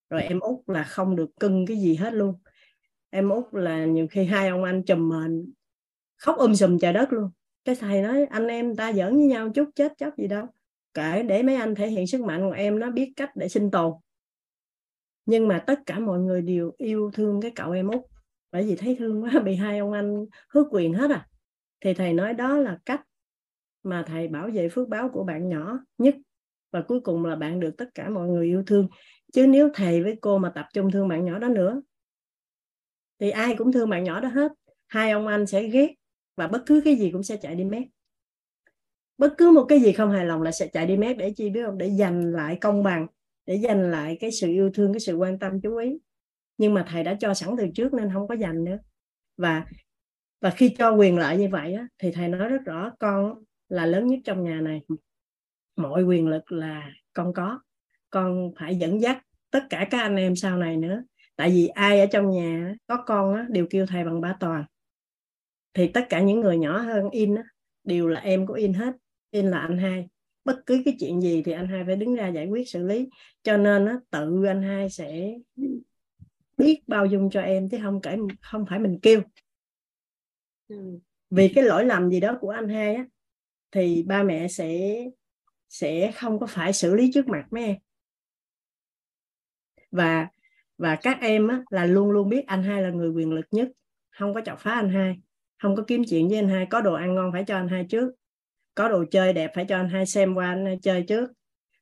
rồi 0.09 0.23
em 0.23 0.39
út 0.39 0.59
là 0.67 0.83
không 0.83 1.15
được 1.15 1.29
cưng 1.39 1.65
cái 1.65 1.77
gì 1.77 1.95
hết 1.95 2.13
luôn. 2.13 2.35
Em 3.09 3.29
út 3.29 3.45
là 3.51 3.85
nhiều 3.85 4.07
khi 4.11 4.25
hai 4.25 4.49
ông 4.49 4.63
anh 4.63 4.83
chùm 4.83 5.09
mền, 5.09 5.53
khóc 6.17 6.37
um 6.37 6.53
sùm 6.53 6.79
trời 6.79 6.93
đất 6.93 7.13
luôn. 7.13 7.29
Cái 7.65 7.75
thầy 7.75 8.01
nói, 8.01 8.25
anh 8.25 8.47
em 8.47 8.75
ta 8.75 8.93
giỡn 8.93 9.15
với 9.15 9.25
nhau 9.25 9.49
chút, 9.55 9.69
chết 9.75 9.93
chóc 9.97 10.17
gì 10.17 10.27
đâu. 10.27 10.45
Kể 10.93 11.23
để 11.23 11.43
mấy 11.43 11.55
anh 11.55 11.75
thể 11.75 11.87
hiện 11.87 12.07
sức 12.07 12.21
mạnh 12.21 12.41
của 12.41 12.51
em, 12.51 12.79
nó 12.79 12.91
biết 12.91 13.13
cách 13.15 13.31
để 13.35 13.49
sinh 13.49 13.71
tồn. 13.71 13.93
Nhưng 15.25 15.47
mà 15.47 15.63
tất 15.67 15.79
cả 15.85 15.99
mọi 15.99 16.19
người 16.19 16.41
đều 16.41 16.71
yêu 16.77 17.11
thương 17.13 17.41
cái 17.41 17.51
cậu 17.55 17.71
em 17.71 17.87
út, 17.87 18.01
bởi 18.51 18.63
vì 18.63 18.75
thấy 18.75 18.95
thương 18.99 19.23
quá, 19.23 19.31
bị 19.45 19.55
hai 19.55 19.79
ông 19.79 19.91
anh 19.91 20.25
hứa 20.49 20.63
quyền 20.71 20.93
hết 20.93 21.11
à. 21.11 21.27
Thì 21.81 21.93
thầy 21.93 22.13
nói 22.13 22.33
đó 22.33 22.57
là 22.57 22.77
cách 22.85 23.01
mà 23.83 24.03
thầy 24.07 24.27
bảo 24.27 24.49
vệ 24.53 24.69
phước 24.69 24.87
báo 24.87 25.09
của 25.09 25.23
bạn 25.23 25.49
nhỏ 25.49 25.79
nhất, 25.97 26.15
và 26.71 26.81
cuối 26.81 26.99
cùng 26.99 27.25
là 27.25 27.35
bạn 27.35 27.59
được 27.59 27.77
tất 27.77 27.89
cả 27.95 28.09
mọi 28.09 28.27
người 28.27 28.45
yêu 28.45 28.63
thương 28.67 28.87
chứ 29.33 29.47
nếu 29.47 29.69
thầy 29.73 30.03
với 30.03 30.15
cô 30.21 30.37
mà 30.37 30.51
tập 30.55 30.65
trung 30.73 30.91
thương 30.91 31.07
bạn 31.07 31.25
nhỏ 31.25 31.39
đó 31.39 31.47
nữa 31.47 31.81
thì 33.19 33.29
ai 33.29 33.55
cũng 33.57 33.71
thương 33.71 33.89
bạn 33.89 34.03
nhỏ 34.03 34.21
đó 34.21 34.29
hết. 34.29 34.51
Hai 34.87 35.11
ông 35.11 35.27
anh 35.27 35.47
sẽ 35.47 35.63
ghét 35.63 35.95
và 36.35 36.47
bất 36.47 36.63
cứ 36.65 36.81
cái 36.85 36.95
gì 36.95 37.11
cũng 37.11 37.23
sẽ 37.23 37.37
chạy 37.37 37.55
đi 37.55 37.63
mét. 37.63 37.83
Bất 39.17 39.33
cứ 39.37 39.51
một 39.51 39.65
cái 39.69 39.79
gì 39.79 39.91
không 39.91 40.11
hài 40.11 40.25
lòng 40.25 40.41
là 40.41 40.51
sẽ 40.51 40.67
chạy 40.67 40.85
đi 40.85 40.97
mét 40.97 41.17
để 41.17 41.33
chi 41.35 41.49
biết 41.49 41.61
không? 41.65 41.77
Để 41.77 41.89
giành 41.89 42.25
lại 42.25 42.57
công 42.61 42.83
bằng 42.83 43.07
để 43.45 43.57
giành 43.57 43.81
lại 43.81 44.17
cái 44.19 44.31
sự 44.31 44.47
yêu 44.47 44.71
thương 44.73 44.93
cái 44.93 44.99
sự 44.99 45.15
quan 45.15 45.39
tâm 45.39 45.61
chú 45.61 45.77
ý. 45.77 45.99
Nhưng 46.57 46.73
mà 46.73 46.85
thầy 46.89 47.03
đã 47.03 47.17
cho 47.19 47.33
sẵn 47.33 47.49
từ 47.57 47.67
trước 47.75 47.93
nên 47.93 48.09
không 48.13 48.27
có 48.27 48.35
giành 48.35 48.63
nữa. 48.63 48.77
Và 49.37 49.65
và 50.41 50.49
khi 50.49 50.75
cho 50.77 50.91
quyền 50.91 51.17
lợi 51.17 51.37
như 51.37 51.49
vậy 51.51 51.73
á, 51.73 51.87
thì 51.97 52.11
thầy 52.11 52.27
nói 52.27 52.49
rất 52.49 52.61
rõ 52.65 52.91
con 52.99 53.43
là 53.69 53.85
lớn 53.85 54.07
nhất 54.07 54.19
trong 54.25 54.43
nhà 54.43 54.61
này. 54.61 54.81
Mọi 55.75 56.03
quyền 56.03 56.27
lực 56.27 56.51
là 56.51 56.91
con 57.13 57.33
có 57.33 57.59
con 58.09 58.51
phải 58.59 58.75
dẫn 58.75 59.01
dắt 59.01 59.23
tất 59.51 59.63
cả 59.69 59.87
các 59.91 59.99
anh 60.01 60.15
em 60.15 60.35
sau 60.35 60.57
này 60.57 60.77
nữa. 60.77 61.03
Tại 61.35 61.49
vì 61.49 61.67
ai 61.67 61.99
ở 61.99 62.05
trong 62.05 62.31
nhà 62.31 62.75
có 62.87 63.03
con 63.05 63.35
á, 63.35 63.45
đều 63.49 63.67
kêu 63.69 63.85
thầy 63.85 64.03
bằng 64.03 64.21
ba 64.21 64.37
toàn. 64.39 64.65
Thì 65.73 65.87
tất 65.87 66.05
cả 66.09 66.21
những 66.21 66.39
người 66.39 66.57
nhỏ 66.57 66.77
hơn 66.77 67.09
in 67.09 67.35
á, 67.35 67.43
đều 67.83 68.07
là 68.07 68.19
em 68.19 68.47
của 68.47 68.53
in 68.53 68.73
hết 68.73 68.93
in 69.31 69.45
là 69.45 69.59
anh 69.59 69.77
hai. 69.77 70.07
Bất 70.45 70.59
cứ 70.65 70.81
cái 70.85 70.95
chuyện 70.99 71.21
gì 71.21 71.43
thì 71.45 71.51
anh 71.51 71.67
hai 71.67 71.83
phải 71.85 71.95
đứng 71.95 72.15
ra 72.15 72.27
giải 72.27 72.47
quyết 72.47 72.69
xử 72.69 72.83
lý. 72.83 73.09
Cho 73.43 73.57
nên 73.57 73.85
á, 73.85 73.97
tự 74.09 74.43
anh 74.45 74.61
hai 74.61 74.89
sẽ 74.89 75.33
biết 76.57 76.81
bao 76.87 77.05
dung 77.05 77.29
cho 77.29 77.41
em 77.41 77.69
chứ 77.69 77.77
không 77.83 77.99
phải 78.03 78.17
không 78.41 78.65
phải 78.69 78.79
mình 78.79 78.99
kêu. 79.01 79.21
Ừ. 80.67 80.99
vì 81.29 81.51
cái 81.55 81.63
lỗi 81.63 81.85
lầm 81.85 82.09
gì 82.09 82.19
đó 82.19 82.37
của 82.41 82.49
anh 82.49 82.69
hai 82.69 82.95
á 82.95 83.05
thì 83.71 84.03
ba 84.03 84.23
mẹ 84.23 84.47
sẽ 84.47 85.01
sẽ 85.69 86.11
không 86.15 86.39
có 86.39 86.47
phải 86.47 86.73
xử 86.73 86.95
lý 86.95 87.11
trước 87.13 87.27
mặt 87.27 87.45
mấy 87.51 87.63
em 87.63 87.75
và 89.91 90.27
và 90.77 90.95
các 90.95 91.17
em 91.21 91.47
á, 91.47 91.63
là 91.69 91.85
luôn 91.85 92.11
luôn 92.11 92.29
biết 92.29 92.47
anh 92.47 92.63
hai 92.63 92.81
là 92.81 92.89
người 92.89 93.09
quyền 93.09 93.31
lực 93.31 93.45
nhất. 93.51 93.69
Không 94.11 94.33
có 94.33 94.41
chọc 94.45 94.59
phá 94.59 94.71
anh 94.71 94.89
hai. 94.89 95.19
Không 95.61 95.75
có 95.75 95.83
kiếm 95.87 96.03
chuyện 96.09 96.27
với 96.29 96.37
anh 96.37 96.49
hai. 96.49 96.65
Có 96.65 96.81
đồ 96.81 96.93
ăn 96.93 97.15
ngon 97.15 97.31
phải 97.31 97.43
cho 97.43 97.55
anh 97.55 97.67
hai 97.67 97.85
trước. 97.89 98.11
Có 98.75 98.89
đồ 98.89 99.05
chơi 99.11 99.33
đẹp 99.33 99.51
phải 99.55 99.65
cho 99.69 99.77
anh 99.77 99.89
hai 99.89 100.05
xem 100.05 100.35
qua 100.35 100.47
anh 100.47 100.65
hai 100.65 100.79
chơi 100.81 101.03
trước. 101.07 101.31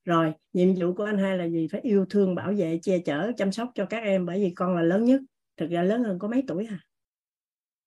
Rồi 0.06 0.34
nhiệm 0.54 0.74
vụ 0.78 0.94
của 0.94 1.04
anh 1.04 1.18
hai 1.18 1.38
là 1.38 1.48
gì? 1.48 1.68
Phải 1.72 1.82
yêu 1.82 2.06
thương 2.10 2.36
bảo 2.36 2.54
vệ 2.58 2.80
che 2.82 3.00
chở 3.00 3.32
chăm 3.38 3.52
sóc 3.52 3.72
cho 3.76 3.86
các 3.86 4.04
em. 4.04 4.26
Bởi 4.26 4.40
vì 4.40 4.50
con 4.56 4.76
là 4.76 4.82
lớn 4.82 5.06
nhất. 5.06 5.22
Thực 5.58 5.70
ra 5.70 5.84
lớn 5.84 6.04
hơn 6.04 6.20
có 6.20 6.28
mấy 6.28 6.44
tuổi 6.48 6.68
à. 6.70 6.80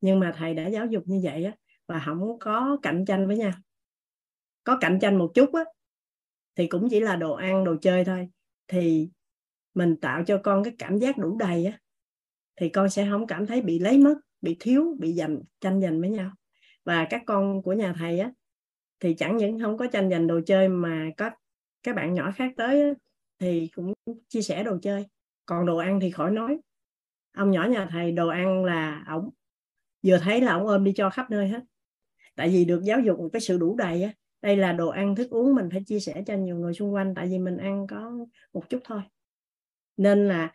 Nhưng 0.01 0.21
mà 0.21 0.33
thầy 0.37 0.55
đã 0.55 0.67
giáo 0.67 0.87
dục 0.87 1.03
như 1.07 1.21
vậy 1.23 1.45
á 1.45 1.53
và 1.87 2.03
không 2.07 2.39
có 2.39 2.79
cạnh 2.83 3.05
tranh 3.05 3.27
với 3.27 3.37
nhau. 3.37 3.53
Có 4.65 4.79
cạnh 4.81 4.99
tranh 5.01 5.19
một 5.19 5.31
chút 5.35 5.55
á 5.55 5.65
thì 6.57 6.67
cũng 6.67 6.89
chỉ 6.91 7.01
là 7.01 7.17
đồ 7.17 7.33
ăn 7.33 7.65
đồ 7.65 7.77
chơi 7.83 8.05
thôi. 8.05 8.29
Thì 8.69 9.11
mình 9.75 9.97
tạo 9.97 10.25
cho 10.27 10.41
con 10.45 10.65
cái 10.65 10.75
cảm 10.79 10.99
giác 10.99 11.19
đủ 11.19 11.37
đầy 11.39 11.65
á 11.65 11.79
thì 12.57 12.69
con 12.69 12.91
sẽ 12.91 13.07
không 13.11 13.27
cảm 13.27 13.47
thấy 13.47 13.63
bị 13.63 13.79
lấy 13.79 13.99
mất 13.99 14.15
bị 14.41 14.57
thiếu 14.61 14.97
bị 14.99 15.13
giành 15.15 15.41
tranh 15.61 15.81
giành 15.81 16.01
với 16.01 16.11
nhau. 16.11 16.31
Và 16.85 17.07
các 17.11 17.23
con 17.27 17.63
của 17.63 17.73
nhà 17.73 17.95
thầy 17.99 18.19
á 18.19 18.33
thì 19.01 19.15
chẳng 19.15 19.37
những 19.37 19.61
không 19.61 19.79
có 19.79 19.87
tranh 19.87 20.11
giành 20.11 20.27
đồ 20.27 20.41
chơi 20.47 20.69
mà 20.69 21.11
có 21.17 21.31
các 21.83 21.97
bạn 21.97 22.15
nhỏ 22.15 22.33
khác 22.37 22.53
tới 22.57 22.83
á, 22.83 22.91
thì 23.39 23.69
cũng 23.75 23.93
chia 24.29 24.43
sẻ 24.43 24.63
đồ 24.65 24.79
chơi. 24.83 25.07
Còn 25.47 25.67
đồ 25.67 25.77
ăn 25.77 26.01
thì 26.01 26.11
khỏi 26.11 26.31
nói. 26.31 26.59
Ông 27.37 27.51
nhỏ 27.51 27.67
nhà 27.71 27.89
thầy 27.91 28.13
đồ 28.13 28.29
ăn 28.29 28.65
là 28.65 29.05
ổng 29.09 29.31
vừa 30.07 30.19
thấy 30.19 30.41
là 30.41 30.53
ổng 30.55 30.67
ôm 30.67 30.85
đi 30.85 30.93
cho 30.97 31.11
khắp 31.11 31.31
nơi 31.31 31.49
hết. 31.49 31.61
Tại 32.37 32.49
vì 32.49 32.65
được 32.65 32.83
giáo 32.85 33.01
dục 33.01 33.19
một 33.19 33.29
cái 33.33 33.41
sự 33.41 33.59
đủ 33.59 33.77
đầy 33.77 34.03
á 34.03 34.13
đây 34.43 34.57
là 34.57 34.73
đồ 34.73 34.89
ăn 34.89 35.15
thức 35.15 35.31
uống 35.31 35.55
mình 35.55 35.69
phải 35.73 35.83
chia 35.87 36.01
sẻ 36.01 36.23
cho 36.27 36.35
nhiều 36.35 36.57
người 36.57 36.75
xung 36.75 36.95
quanh 36.95 37.15
tại 37.15 37.29
vì 37.29 37.39
mình 37.39 37.57
ăn 37.57 37.87
có 37.87 38.27
một 38.53 38.69
chút 38.69 38.79
thôi 38.85 39.01
nên 40.01 40.29
là 40.29 40.53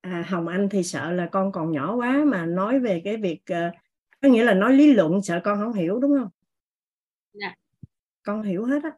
à, 0.00 0.24
hồng 0.28 0.48
anh 0.48 0.68
thì 0.68 0.82
sợ 0.82 1.12
là 1.12 1.28
con 1.32 1.52
còn 1.52 1.72
nhỏ 1.72 1.96
quá 1.96 2.24
mà 2.26 2.46
nói 2.46 2.80
về 2.80 3.02
cái 3.04 3.16
việc 3.16 3.42
uh, 3.52 3.74
có 4.22 4.28
nghĩa 4.28 4.44
là 4.44 4.54
nói 4.54 4.72
lý 4.72 4.92
luận 4.92 5.22
sợ 5.22 5.40
con 5.44 5.58
không 5.58 5.72
hiểu 5.72 5.98
đúng 5.98 6.12
không? 6.18 6.28
Dạ. 7.32 7.54
con 8.22 8.42
hiểu 8.42 8.64
hết 8.64 8.82
á. 8.82 8.90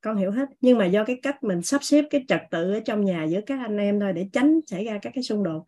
Con 0.00 0.16
hiểu 0.16 0.30
hết. 0.30 0.48
Nhưng 0.60 0.78
mà 0.78 0.86
do 0.86 1.04
cái 1.04 1.18
cách 1.22 1.42
mình 1.42 1.62
sắp 1.62 1.84
xếp 1.84 2.04
cái 2.10 2.24
trật 2.28 2.40
tự 2.50 2.72
ở 2.72 2.80
trong 2.84 3.04
nhà 3.04 3.24
giữa 3.24 3.40
các 3.40 3.58
anh 3.60 3.76
em 3.76 4.00
thôi 4.00 4.12
để 4.12 4.28
tránh 4.32 4.60
xảy 4.66 4.84
ra 4.84 4.98
các 5.02 5.12
cái 5.14 5.22
xung 5.22 5.42
đột. 5.42 5.64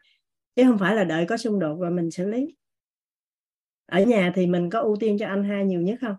Chứ 0.57 0.65
không 0.65 0.78
phải 0.78 0.97
là 0.97 1.05
đợi 1.05 1.26
có 1.26 1.36
xung 1.36 1.58
đột 1.58 1.76
và 1.81 1.91
mình 1.91 2.10
xử 2.10 2.28
lý. 2.28 2.57
Ở 3.86 4.02
nhà 4.02 4.33
thì 4.34 4.47
mình 4.47 4.70
có 4.70 4.81
ưu 4.81 4.97
tiên 5.00 5.17
cho 5.18 5.26
anh 5.26 5.44
hai 5.44 5.65
nhiều 5.65 5.81
nhất 5.81 5.99
không? 6.00 6.17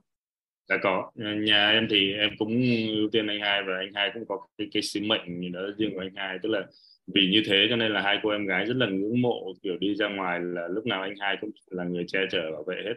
Đã 0.69 0.77
có. 0.83 1.11
Nhà 1.15 1.69
em 1.69 1.87
thì 1.89 2.13
em 2.13 2.29
cũng 2.39 2.61
ưu 2.87 3.09
tiên 3.11 3.27
anh 3.27 3.39
hai 3.41 3.63
và 3.63 3.77
anh 3.77 3.93
hai 3.93 4.11
cũng 4.13 4.25
có 4.27 4.47
cái 4.57 4.67
cái 4.71 4.81
sứ 4.81 4.99
mệnh 5.03 5.41
gì 5.41 5.49
đó 5.49 5.61
riêng 5.77 5.91
của 5.93 5.99
anh 5.99 6.15
hai. 6.15 6.37
Tức 6.43 6.49
là 6.49 6.67
vì 7.15 7.29
như 7.31 7.43
thế 7.45 7.67
cho 7.69 7.75
nên 7.75 7.91
là 7.91 8.01
hai 8.01 8.17
cô 8.23 8.29
em 8.29 8.45
gái 8.45 8.65
rất 8.65 8.77
là 8.77 8.87
ngưỡng 8.87 9.21
mộ 9.21 9.53
kiểu 9.63 9.77
đi 9.77 9.95
ra 9.95 10.09
ngoài 10.09 10.39
là 10.43 10.67
lúc 10.67 10.85
nào 10.85 11.01
anh 11.01 11.13
hai 11.19 11.37
cũng 11.41 11.51
là 11.69 11.83
người 11.83 12.03
che 12.07 12.19
chở 12.31 12.51
bảo 12.51 12.63
vệ 12.63 12.75
hết 12.85 12.93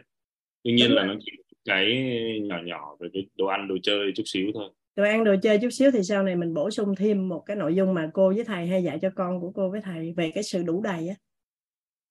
tuy 0.63 0.73
nhiên 0.73 0.89
Đúng 0.89 0.97
là 0.97 1.03
rồi. 1.03 1.15
nó 1.15 1.19
chỉ 1.25 1.31
cái 1.65 2.13
nhỏ 2.43 2.61
nhỏ 2.63 2.95
về 2.99 3.09
cái 3.13 3.25
đồ 3.37 3.45
ăn 3.45 3.67
đồ 3.67 3.77
chơi 3.83 4.11
chút 4.15 4.23
xíu 4.25 4.51
thôi 4.53 4.69
đồ 4.95 5.03
ăn 5.03 5.23
đồ 5.23 5.35
chơi 5.43 5.59
chút 5.61 5.69
xíu 5.69 5.91
thì 5.91 6.03
sau 6.03 6.23
này 6.23 6.35
mình 6.35 6.53
bổ 6.53 6.71
sung 6.71 6.95
thêm 6.95 7.29
một 7.29 7.43
cái 7.45 7.55
nội 7.55 7.75
dung 7.75 7.93
mà 7.93 8.09
cô 8.13 8.33
với 8.35 8.43
thầy 8.43 8.67
hay 8.67 8.83
dạy 8.83 8.99
cho 9.01 9.09
con 9.15 9.41
của 9.41 9.51
cô 9.51 9.69
với 9.69 9.81
thầy 9.81 10.13
về 10.17 10.31
cái 10.33 10.43
sự 10.43 10.63
đủ 10.63 10.81
đầy 10.81 11.07
á 11.07 11.15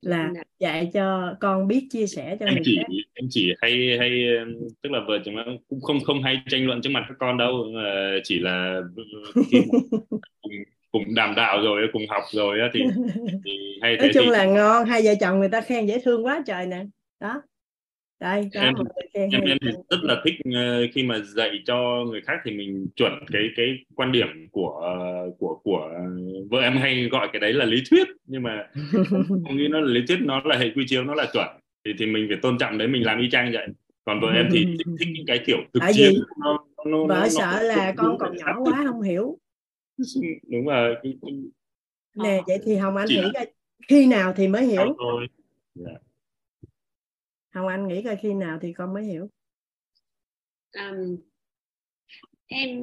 là 0.02 0.32
dạ. 0.34 0.42
dạy 0.58 0.90
cho 0.94 1.34
con 1.40 1.68
biết 1.68 1.86
chia 1.90 2.06
sẻ 2.06 2.36
cho 2.40 2.46
em 2.46 2.54
người 2.54 2.62
chỉ 2.64 2.76
khác 2.78 2.86
em 3.14 3.26
chỉ 3.30 3.52
hay 3.60 3.96
hay 3.98 4.24
tức 4.82 4.90
là 4.92 5.00
vợ 5.08 5.18
chồng 5.24 5.36
em 5.36 5.58
cũng 5.68 5.80
không 5.80 6.00
không 6.00 6.22
hay 6.22 6.42
tranh 6.48 6.66
luận 6.66 6.82
trước 6.82 6.90
mặt 6.90 7.04
các 7.08 7.14
con 7.18 7.38
đâu 7.38 7.64
mà 7.74 8.16
chỉ 8.24 8.38
là 8.38 8.80
khi 9.50 9.58
cùng, 10.92 11.14
đàm 11.14 11.34
đạo 11.34 11.62
rồi 11.62 11.88
cùng 11.92 12.02
học 12.08 12.22
rồi 12.32 12.58
thì, 12.74 12.80
thì 13.44 13.78
hay 13.82 13.96
nói 13.96 14.10
chung 14.14 14.24
thì... 14.24 14.30
là 14.30 14.44
ngon 14.44 14.86
hai 14.86 15.02
vợ 15.04 15.14
chồng 15.20 15.38
người 15.38 15.48
ta 15.48 15.60
khen 15.60 15.86
dễ 15.86 15.98
thương 16.04 16.26
quá 16.26 16.42
trời 16.46 16.66
nè. 16.66 16.84
Đó. 17.20 17.42
Đây 18.22 18.48
em 18.52 18.74
em, 19.12 19.42
em 19.44 19.58
thì 19.62 19.70
rất 19.90 19.96
là 20.02 20.16
thích 20.24 20.34
uh, 20.48 20.90
khi 20.94 21.02
mà 21.02 21.18
dạy 21.18 21.50
cho 21.66 22.04
người 22.10 22.20
khác 22.20 22.32
thì 22.44 22.50
mình 22.50 22.86
chuẩn 22.96 23.12
cái 23.32 23.42
cái 23.56 23.66
quan 23.94 24.12
điểm 24.12 24.26
của 24.52 24.82
của 25.38 25.60
của 25.64 25.90
vợ 26.50 26.60
em 26.60 26.76
hay 26.76 27.08
gọi 27.12 27.28
cái 27.32 27.40
đấy 27.40 27.52
là 27.52 27.64
lý 27.64 27.82
thuyết. 27.90 28.08
Nhưng 28.26 28.42
mà 28.42 28.66
không 29.28 29.56
nghĩ 29.56 29.68
nó 29.68 29.80
là 29.80 29.92
lý 29.92 30.00
thuyết 30.08 30.18
nó 30.20 30.40
là 30.44 30.56
hệ 30.56 30.70
quy 30.74 30.84
chiếu 30.88 31.04
nó 31.04 31.14
là 31.14 31.26
chuẩn. 31.32 31.46
Thì 31.84 31.92
thì 31.98 32.06
mình 32.06 32.26
phải 32.28 32.38
tôn 32.42 32.58
trọng 32.58 32.78
đấy 32.78 32.88
mình 32.88 33.06
làm 33.06 33.20
y 33.20 33.30
chang 33.30 33.52
vậy. 33.52 33.66
Còn 34.04 34.20
vợ 34.20 34.28
em 34.34 34.48
thì 34.52 34.64
thích, 34.64 34.94
thích 34.98 35.08
những 35.12 35.26
cái 35.26 35.40
kiểu 35.46 35.58
thực 35.74 35.82
chiến 35.94 36.12
nó, 36.40 36.64
nó, 36.86 37.06
vợ 37.06 37.14
nó, 37.14 37.28
sợ 37.28 37.52
nó, 37.56 37.62
là 37.62 37.92
con 37.96 38.18
còn 38.18 38.36
nhỏ 38.36 38.60
quá 38.64 38.84
không 38.86 39.02
hiểu 39.02 39.38
đúng 40.48 40.66
rồi 40.66 40.96
nè 42.14 42.42
vậy 42.46 42.58
thì 42.64 42.76
hồng 42.76 42.96
anh 42.96 43.08
nghĩ 43.08 43.22
khi 43.88 44.06
nào 44.06 44.32
thì 44.36 44.48
mới 44.48 44.66
hiểu 44.66 44.96
thôi. 44.98 45.26
Yeah. 45.86 46.02
Hồng 47.54 47.66
Anh 47.66 47.88
nghĩ 47.88 48.02
coi 48.02 48.16
khi 48.16 48.34
nào 48.34 48.58
thì 48.62 48.72
con 48.72 48.94
mới 48.94 49.04
hiểu 49.04 49.28
um, 50.72 51.16
em 52.46 52.80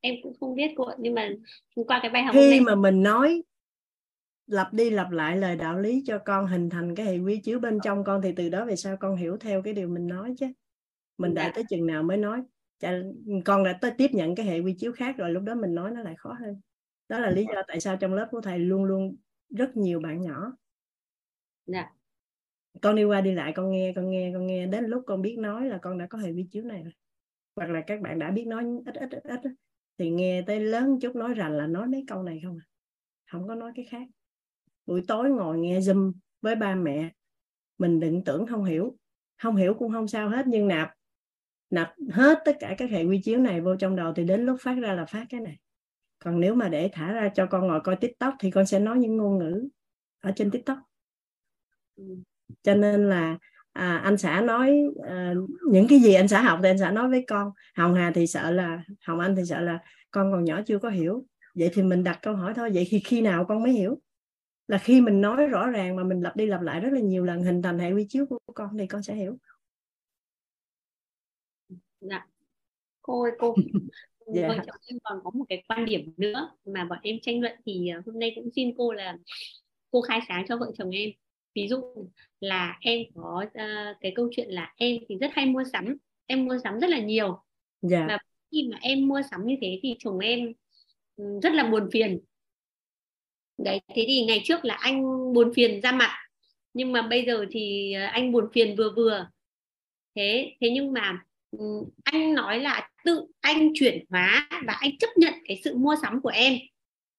em 0.00 0.14
cũng 0.22 0.36
không 0.40 0.54
biết 0.54 0.70
cô 0.76 0.90
nhưng 0.98 1.14
mà 1.14 1.28
qua 1.74 1.98
cái 2.02 2.10
bài 2.10 2.22
học 2.22 2.34
khi 2.34 2.60
mà 2.60 2.74
mình 2.74 3.02
nói 3.02 3.42
lặp 4.46 4.72
đi 4.72 4.90
lặp 4.90 5.10
lại 5.10 5.36
lời 5.36 5.56
đạo 5.56 5.78
lý 5.78 6.02
cho 6.06 6.18
con 6.18 6.46
hình 6.46 6.70
thành 6.70 6.94
cái 6.94 7.06
hệ 7.06 7.18
quy 7.18 7.40
chiếu 7.40 7.58
bên 7.58 7.78
trong 7.82 8.04
con 8.04 8.22
thì 8.22 8.32
từ 8.36 8.48
đó 8.48 8.64
về 8.64 8.76
sau 8.76 8.96
con 8.96 9.16
hiểu 9.16 9.36
theo 9.36 9.62
cái 9.62 9.74
điều 9.74 9.88
mình 9.88 10.06
nói 10.06 10.34
chứ 10.38 10.46
mình 11.18 11.34
đợi 11.34 11.44
dạ. 11.44 11.52
tới 11.54 11.64
chừng 11.68 11.86
nào 11.86 12.02
mới 12.02 12.16
nói 12.16 12.42
con 13.44 13.64
đã 13.64 13.78
tới 13.80 13.90
tiếp 13.98 14.08
nhận 14.12 14.34
cái 14.34 14.46
hệ 14.46 14.60
quy 14.60 14.74
chiếu 14.78 14.92
khác 14.92 15.16
rồi 15.18 15.30
lúc 15.30 15.42
đó 15.42 15.54
mình 15.54 15.74
nói 15.74 15.90
nó 15.90 16.02
lại 16.02 16.14
khó 16.18 16.32
hơn. 16.32 16.60
Đó 17.08 17.18
là 17.18 17.30
lý 17.30 17.46
do 17.54 17.62
tại 17.68 17.80
sao 17.80 17.96
trong 17.96 18.14
lớp 18.14 18.28
của 18.30 18.40
thầy 18.40 18.58
luôn 18.58 18.84
luôn 18.84 19.16
rất 19.50 19.76
nhiều 19.76 20.00
bạn 20.00 20.22
nhỏ. 20.22 20.52
Dạ. 21.66 21.92
Con 22.82 22.96
đi 22.96 23.04
qua 23.04 23.20
đi 23.20 23.34
lại 23.34 23.52
con 23.56 23.70
nghe 23.70 23.92
con 23.96 24.10
nghe 24.10 24.30
con 24.34 24.46
nghe 24.46 24.66
đến 24.66 24.84
lúc 24.84 25.02
con 25.06 25.22
biết 25.22 25.38
nói 25.38 25.66
là 25.66 25.78
con 25.78 25.98
đã 25.98 26.06
có 26.06 26.18
hệ 26.18 26.32
vi 26.32 26.46
chiếu 26.50 26.64
này 26.64 26.82
rồi. 26.82 26.92
Hoặc 27.56 27.70
là 27.70 27.80
các 27.86 28.00
bạn 28.00 28.18
đã 28.18 28.30
biết 28.30 28.46
nói 28.46 28.64
ít 28.86 28.94
ít 28.94 29.10
ít 29.10 29.22
ít 29.24 29.40
thì 29.98 30.10
nghe 30.10 30.42
tới 30.46 30.60
lớn 30.60 30.98
chút 31.00 31.16
nói 31.16 31.34
rằng 31.34 31.52
là 31.52 31.66
nói 31.66 31.88
mấy 31.88 32.04
câu 32.06 32.22
này 32.22 32.40
không 32.44 32.58
à. 32.58 32.66
Không 33.30 33.48
có 33.48 33.54
nói 33.54 33.72
cái 33.74 33.84
khác. 33.90 34.06
Buổi 34.86 35.02
tối 35.08 35.30
ngồi 35.30 35.58
nghe 35.58 35.80
zoom 35.80 36.12
với 36.40 36.56
ba 36.56 36.74
mẹ 36.74 37.12
mình 37.78 38.00
đừng 38.00 38.24
tưởng 38.24 38.46
không 38.46 38.64
hiểu. 38.64 38.96
Không 39.42 39.56
hiểu 39.56 39.74
cũng 39.74 39.92
không 39.92 40.08
sao 40.08 40.28
hết 40.28 40.46
nhưng 40.46 40.68
nạp 40.68 40.92
nạp 41.72 41.94
hết 42.10 42.38
tất 42.44 42.56
cả 42.60 42.74
các 42.78 42.90
hệ 42.90 43.04
quy 43.04 43.20
chiếu 43.22 43.38
này 43.38 43.60
vô 43.60 43.76
trong 43.76 43.96
đầu 43.96 44.12
thì 44.16 44.24
đến 44.24 44.46
lúc 44.46 44.56
phát 44.60 44.74
ra 44.74 44.92
là 44.92 45.04
phát 45.04 45.26
cái 45.28 45.40
này. 45.40 45.58
Còn 46.24 46.40
nếu 46.40 46.54
mà 46.54 46.68
để 46.68 46.90
thả 46.92 47.12
ra 47.12 47.28
cho 47.34 47.46
con 47.46 47.66
ngồi 47.68 47.80
coi 47.80 47.96
tiktok 47.96 48.34
thì 48.40 48.50
con 48.50 48.66
sẽ 48.66 48.78
nói 48.78 48.98
những 48.98 49.16
ngôn 49.16 49.38
ngữ 49.38 49.68
ở 50.20 50.32
trên 50.36 50.50
tiktok. 50.50 50.78
Cho 52.62 52.74
nên 52.74 53.08
là 53.08 53.38
à, 53.72 53.96
anh 53.96 54.18
xã 54.18 54.40
nói 54.40 54.82
à, 55.08 55.34
những 55.70 55.86
cái 55.88 55.98
gì 55.98 56.14
anh 56.14 56.28
xã 56.28 56.42
học 56.42 56.60
thì 56.62 56.68
anh 56.68 56.78
xã 56.78 56.90
nói 56.90 57.08
với 57.08 57.24
con. 57.28 57.50
Hồng 57.76 57.94
hà 57.94 58.12
thì 58.14 58.26
sợ 58.26 58.50
là 58.50 58.82
hồng 59.06 59.20
anh 59.20 59.36
thì 59.36 59.42
sợ 59.44 59.60
là 59.60 59.78
con 60.10 60.32
còn 60.32 60.44
nhỏ 60.44 60.60
chưa 60.66 60.78
có 60.78 60.90
hiểu. 60.90 61.26
Vậy 61.54 61.70
thì 61.72 61.82
mình 61.82 62.04
đặt 62.04 62.18
câu 62.22 62.34
hỏi 62.34 62.52
thôi. 62.56 62.70
Vậy 62.74 62.86
thì 62.88 63.00
khi 63.04 63.20
nào 63.20 63.44
con 63.44 63.62
mới 63.62 63.72
hiểu? 63.72 64.00
Là 64.68 64.78
khi 64.78 65.00
mình 65.00 65.20
nói 65.20 65.46
rõ 65.46 65.66
ràng 65.66 65.96
mà 65.96 66.04
mình 66.04 66.20
lặp 66.20 66.36
đi 66.36 66.46
lặp 66.46 66.60
lại 66.60 66.80
rất 66.80 66.92
là 66.92 67.00
nhiều 67.00 67.24
lần 67.24 67.42
hình 67.42 67.62
thành 67.62 67.78
hệ 67.78 67.92
quy 67.92 68.06
chiếu 68.08 68.26
của 68.26 68.38
con 68.54 68.78
thì 68.78 68.86
con 68.86 69.02
sẽ 69.02 69.14
hiểu 69.14 69.38
dạ. 72.10 72.26
Cô 73.02 73.22
ơi 73.22 73.32
cô 73.38 73.54
dạ. 74.34 74.48
vợ 74.48 74.54
chồng 74.66 74.76
em 74.86 74.98
còn 75.04 75.20
có 75.24 75.30
một 75.30 75.44
cái 75.48 75.62
quan 75.68 75.84
điểm 75.84 76.12
nữa 76.16 76.50
mà 76.64 76.84
bọn 76.84 76.98
em 77.02 77.16
tranh 77.22 77.40
luận 77.40 77.52
thì 77.66 77.88
à, 77.88 78.02
hôm 78.06 78.18
nay 78.18 78.32
cũng 78.34 78.48
xin 78.56 78.74
cô 78.78 78.92
là 78.92 79.16
cô 79.90 80.00
khai 80.00 80.20
sáng 80.28 80.44
cho 80.48 80.56
vợ 80.56 80.72
chồng 80.78 80.90
em. 80.90 81.10
Ví 81.54 81.68
dụ 81.68 81.82
là 82.40 82.78
em 82.80 83.00
có 83.14 83.44
uh, 83.46 83.96
cái 84.00 84.12
câu 84.14 84.28
chuyện 84.32 84.48
là 84.50 84.72
em 84.76 84.96
thì 85.08 85.16
rất 85.20 85.30
hay 85.32 85.46
mua 85.46 85.64
sắm 85.72 85.96
em 86.26 86.44
mua 86.44 86.58
sắm 86.64 86.80
rất 86.80 86.90
là 86.90 86.98
nhiều. 86.98 87.42
Dạ. 87.82 88.06
và 88.08 88.18
khi 88.52 88.68
mà 88.72 88.78
em 88.80 89.08
mua 89.08 89.22
sắm 89.30 89.46
như 89.46 89.56
thế 89.60 89.80
thì 89.82 89.96
chồng 89.98 90.18
em 90.18 90.52
rất 91.16 91.52
là 91.52 91.68
buồn 91.70 91.88
phiền. 91.92 92.20
Đấy 93.58 93.80
thế 93.94 94.04
thì 94.08 94.24
ngày 94.24 94.40
trước 94.44 94.64
là 94.64 94.74
anh 94.74 95.02
buồn 95.34 95.52
phiền 95.54 95.80
ra 95.80 95.92
mặt 95.92 96.10
nhưng 96.74 96.92
mà 96.92 97.02
bây 97.02 97.24
giờ 97.26 97.46
thì 97.50 97.92
à, 97.92 98.06
anh 98.06 98.32
buồn 98.32 98.48
phiền 98.52 98.76
vừa 98.76 98.92
vừa. 98.96 99.28
Thế 100.14 100.56
thế 100.60 100.70
nhưng 100.70 100.92
mà 100.92 101.24
Ừ, 101.58 101.84
anh 102.04 102.34
nói 102.34 102.58
là 102.58 102.88
tự 103.04 103.26
anh 103.40 103.70
chuyển 103.74 104.04
hóa 104.10 104.48
và 104.66 104.72
anh 104.72 104.98
chấp 104.98 105.08
nhận 105.16 105.34
cái 105.48 105.60
sự 105.64 105.76
mua 105.76 105.96
sắm 106.02 106.20
của 106.20 106.28
em 106.28 106.54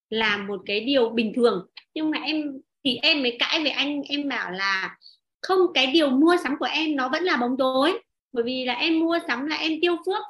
là 0.09 0.37
một 0.37 0.61
cái 0.65 0.79
điều 0.79 1.09
bình 1.09 1.33
thường. 1.35 1.67
Nhưng 1.93 2.11
mà 2.11 2.17
em, 2.17 2.61
thì 2.83 2.99
em 3.01 3.21
mới 3.21 3.37
cãi 3.39 3.59
với 3.61 3.71
anh, 3.71 4.01
em 4.01 4.29
bảo 4.29 4.51
là 4.51 4.97
không, 5.41 5.59
cái 5.73 5.87
điều 5.87 6.09
mua 6.09 6.37
sắm 6.43 6.55
của 6.59 6.65
em 6.65 6.95
nó 6.95 7.09
vẫn 7.09 7.23
là 7.23 7.37
bóng 7.37 7.57
tối. 7.57 7.99
Bởi 8.31 8.43
vì 8.43 8.65
là 8.65 8.73
em 8.73 8.99
mua 8.99 9.19
sắm 9.27 9.45
là 9.45 9.55
em 9.55 9.71
tiêu 9.81 9.97
phước. 10.05 10.23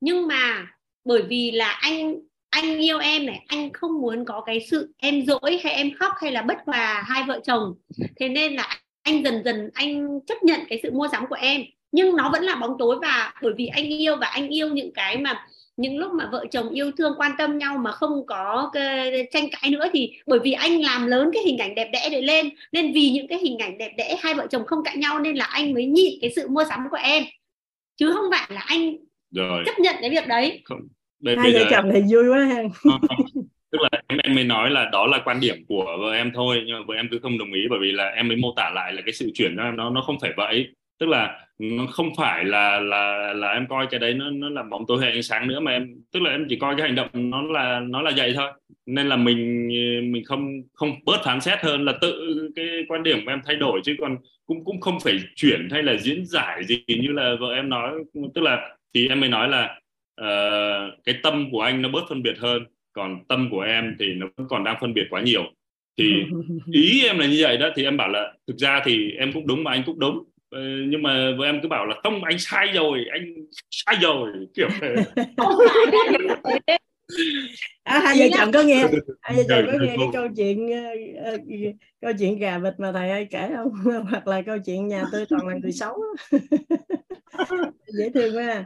Nhưng 0.00 0.26
mà 0.26 0.66
bởi 1.04 1.22
vì 1.22 1.50
là 1.50 1.68
anh 1.68 2.14
anh 2.50 2.78
yêu 2.78 2.98
em 2.98 3.26
này, 3.26 3.44
anh 3.46 3.72
không 3.72 4.00
muốn 4.00 4.24
có 4.24 4.40
cái 4.46 4.66
sự 4.70 4.92
em 4.96 5.26
dỗi 5.26 5.60
hay 5.64 5.72
em 5.72 5.90
khóc 5.98 6.12
hay 6.20 6.32
là 6.32 6.42
bất 6.42 6.58
hòa 6.66 7.04
hai 7.06 7.22
vợ 7.28 7.40
chồng. 7.44 7.74
Thế 8.16 8.28
nên 8.28 8.54
là 8.54 8.80
anh 9.02 9.24
dần 9.24 9.42
dần 9.44 9.70
anh 9.74 10.20
chấp 10.26 10.42
nhận 10.42 10.60
cái 10.68 10.80
sự 10.82 10.90
mua 10.90 11.08
sắm 11.12 11.26
của 11.28 11.36
em 11.40 11.62
nhưng 11.92 12.16
nó 12.16 12.30
vẫn 12.32 12.42
là 12.42 12.54
bóng 12.54 12.76
tối 12.78 12.96
và 13.02 13.32
bởi 13.42 13.52
vì 13.56 13.66
anh 13.66 13.84
yêu 13.84 14.16
và 14.16 14.26
anh 14.26 14.48
yêu 14.48 14.68
những 14.68 14.92
cái 14.92 15.18
mà 15.18 15.46
những 15.76 15.98
lúc 15.98 16.12
mà 16.12 16.28
vợ 16.32 16.44
chồng 16.50 16.68
yêu 16.68 16.90
thương 16.98 17.12
quan 17.18 17.32
tâm 17.38 17.58
nhau 17.58 17.78
mà 17.78 17.92
không 17.92 18.26
có 18.26 18.70
cái 18.72 19.26
tranh 19.32 19.44
cãi 19.50 19.70
nữa 19.70 19.86
thì 19.92 20.12
bởi 20.26 20.38
vì 20.38 20.52
anh 20.52 20.80
làm 20.80 21.06
lớn 21.06 21.30
cái 21.34 21.42
hình 21.46 21.58
ảnh 21.58 21.74
đẹp 21.74 21.90
đẽ 21.92 22.08
để 22.12 22.20
lên 22.22 22.48
nên 22.72 22.92
vì 22.92 23.10
những 23.10 23.28
cái 23.28 23.38
hình 23.38 23.58
ảnh 23.58 23.78
đẹp 23.78 23.92
đẽ 23.96 24.16
hai 24.22 24.34
vợ 24.34 24.46
chồng 24.50 24.66
không 24.66 24.84
cãi 24.84 24.96
nhau 24.96 25.18
nên 25.18 25.36
là 25.36 25.44
anh 25.44 25.74
mới 25.74 25.86
nhịn 25.86 26.12
cái 26.20 26.30
sự 26.36 26.48
mua 26.48 26.64
sắm 26.68 26.80
của 26.90 26.98
em 27.02 27.24
chứ 27.96 28.12
không 28.12 28.24
phải 28.30 28.48
là 28.50 28.60
anh 28.60 28.96
rồi. 29.30 29.62
chấp 29.66 29.78
nhận 29.78 29.96
cái 30.00 30.10
việc 30.10 30.26
đấy 30.26 30.62
không. 30.64 30.80
Đây, 31.20 31.36
hai 31.36 31.52
vợ 31.52 31.64
chồng 31.70 31.90
thì 31.94 32.00
vui 32.14 32.28
quá 32.28 32.44
ha 32.44 32.62
tức 33.72 33.78
là 33.80 33.88
em 34.06 34.18
em 34.18 34.34
mới 34.34 34.44
nói 34.44 34.70
là 34.70 34.88
đó 34.92 35.06
là 35.06 35.18
quan 35.24 35.40
điểm 35.40 35.64
của 35.68 35.96
vợ 36.00 36.12
em 36.12 36.32
thôi 36.34 36.62
nhưng 36.66 36.78
mà 36.78 36.84
vợ 36.88 36.94
em 36.94 37.08
cứ 37.10 37.18
không 37.22 37.38
đồng 37.38 37.52
ý 37.52 37.60
bởi 37.70 37.78
vì 37.82 37.92
là 37.92 38.08
em 38.08 38.28
mới 38.28 38.36
mô 38.36 38.52
tả 38.56 38.70
lại 38.74 38.92
là 38.92 39.02
cái 39.06 39.12
sự 39.12 39.30
chuyển 39.34 39.56
em 39.56 39.76
nó 39.76 39.90
nó 39.90 40.02
không 40.06 40.20
phải 40.20 40.30
vậy 40.36 40.66
tức 40.98 41.06
là 41.08 41.46
nó 41.60 41.86
không 41.86 42.10
phải 42.16 42.44
là 42.44 42.80
là 42.80 43.32
là 43.32 43.48
em 43.52 43.66
coi 43.68 43.86
cái 43.90 44.00
đấy 44.00 44.14
nó 44.14 44.30
nó 44.30 44.48
là 44.48 44.62
bóng 44.62 44.84
tối 44.88 44.98
hay 45.00 45.12
ánh 45.12 45.22
sáng 45.22 45.48
nữa 45.48 45.60
mà 45.60 45.72
em 45.72 45.86
tức 46.12 46.20
là 46.22 46.30
em 46.30 46.46
chỉ 46.48 46.56
coi 46.56 46.74
cái 46.76 46.86
hành 46.86 46.94
động 46.94 47.08
nó 47.12 47.42
là 47.42 47.80
nó 47.80 48.02
là 48.02 48.12
vậy 48.16 48.32
thôi. 48.36 48.52
Nên 48.86 49.08
là 49.08 49.16
mình 49.16 49.68
mình 50.12 50.24
không 50.24 50.62
không 50.74 50.90
bớt 51.04 51.20
phán 51.24 51.40
xét 51.40 51.58
hơn 51.60 51.84
là 51.84 51.92
tự 52.00 52.34
cái 52.56 52.66
quan 52.88 53.02
điểm 53.02 53.24
của 53.24 53.32
em 53.32 53.40
thay 53.46 53.56
đổi 53.56 53.80
chứ 53.84 53.94
còn 54.00 54.16
cũng 54.46 54.64
cũng 54.64 54.80
không 54.80 55.00
phải 55.00 55.18
chuyển 55.36 55.68
hay 55.70 55.82
là 55.82 55.96
diễn 55.96 56.26
giải 56.26 56.64
gì 56.64 56.84
như 56.86 57.12
là 57.12 57.36
vợ 57.40 57.54
em 57.54 57.68
nói. 57.68 57.90
Tức 58.34 58.40
là 58.40 58.76
thì 58.94 59.08
em 59.08 59.20
mới 59.20 59.28
nói 59.28 59.48
là 59.48 59.80
uh, 60.20 61.04
cái 61.04 61.14
tâm 61.22 61.50
của 61.50 61.60
anh 61.60 61.82
nó 61.82 61.88
bớt 61.88 62.02
phân 62.08 62.22
biệt 62.22 62.38
hơn 62.38 62.64
còn 62.92 63.24
tâm 63.28 63.48
của 63.50 63.60
em 63.60 63.96
thì 63.98 64.06
nó 64.14 64.26
vẫn 64.36 64.48
còn 64.48 64.64
đang 64.64 64.76
phân 64.80 64.94
biệt 64.94 65.06
quá 65.10 65.20
nhiều. 65.20 65.42
Thì 65.98 66.24
ý 66.72 67.04
em 67.06 67.18
là 67.18 67.26
như 67.26 67.38
vậy 67.40 67.56
đó 67.56 67.68
thì 67.76 67.84
em 67.84 67.96
bảo 67.96 68.08
là 68.08 68.32
thực 68.46 68.56
ra 68.56 68.82
thì 68.84 69.10
em 69.10 69.32
cũng 69.32 69.46
đúng 69.46 69.64
mà 69.64 69.70
anh 69.70 69.82
cũng 69.86 69.98
đúng 69.98 70.24
nhưng 70.88 71.02
mà 71.02 71.30
vợ 71.38 71.44
em 71.44 71.60
cứ 71.62 71.68
bảo 71.68 71.86
là 71.86 71.94
không 72.02 72.24
anh 72.24 72.38
sai 72.38 72.66
rồi 72.66 73.04
anh 73.12 73.34
sai 73.70 73.96
rồi 74.00 74.32
kiểu 74.54 74.68
thế. 74.80 74.94
À, 77.82 78.00
hai 78.04 78.18
vợ 78.18 78.36
chồng 78.38 78.52
có 78.52 78.62
nghe 78.62 78.84
hai 79.20 79.36
vợ 79.36 79.42
chồng 79.48 79.66
có 79.72 79.78
nghe 79.80 79.96
cái 79.96 80.08
câu 80.12 80.28
chuyện 80.36 80.66
uh, 80.66 81.34
uh, 81.34 81.74
câu 82.00 82.12
chuyện 82.18 82.38
gà 82.38 82.58
vịt 82.58 82.74
mà 82.78 82.92
thầy 82.92 83.08
hay 83.08 83.26
kể 83.30 83.50
không? 83.56 83.72
Hoặc 84.10 84.26
là 84.26 84.42
câu 84.42 84.58
chuyện 84.66 84.88
nhà 84.88 85.04
tôi 85.12 85.26
toàn 85.28 85.46
là 85.46 85.54
người 85.62 85.72
xấu 85.72 86.02
dễ 87.98 88.10
thương 88.14 88.36
quá 88.36 88.64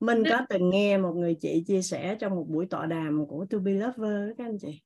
mình 0.00 0.22
có 0.30 0.40
từng 0.48 0.70
nghe 0.70 0.98
một 0.98 1.12
người 1.12 1.34
chị 1.34 1.64
chia 1.66 1.82
sẻ 1.82 2.16
trong 2.20 2.34
một 2.34 2.46
buổi 2.48 2.66
tọa 2.66 2.86
đàm 2.86 3.26
của 3.26 3.46
To 3.50 3.58
Be 3.58 3.72
Lover 3.72 4.30
các 4.38 4.44
anh 4.44 4.58
chị. 4.58 4.80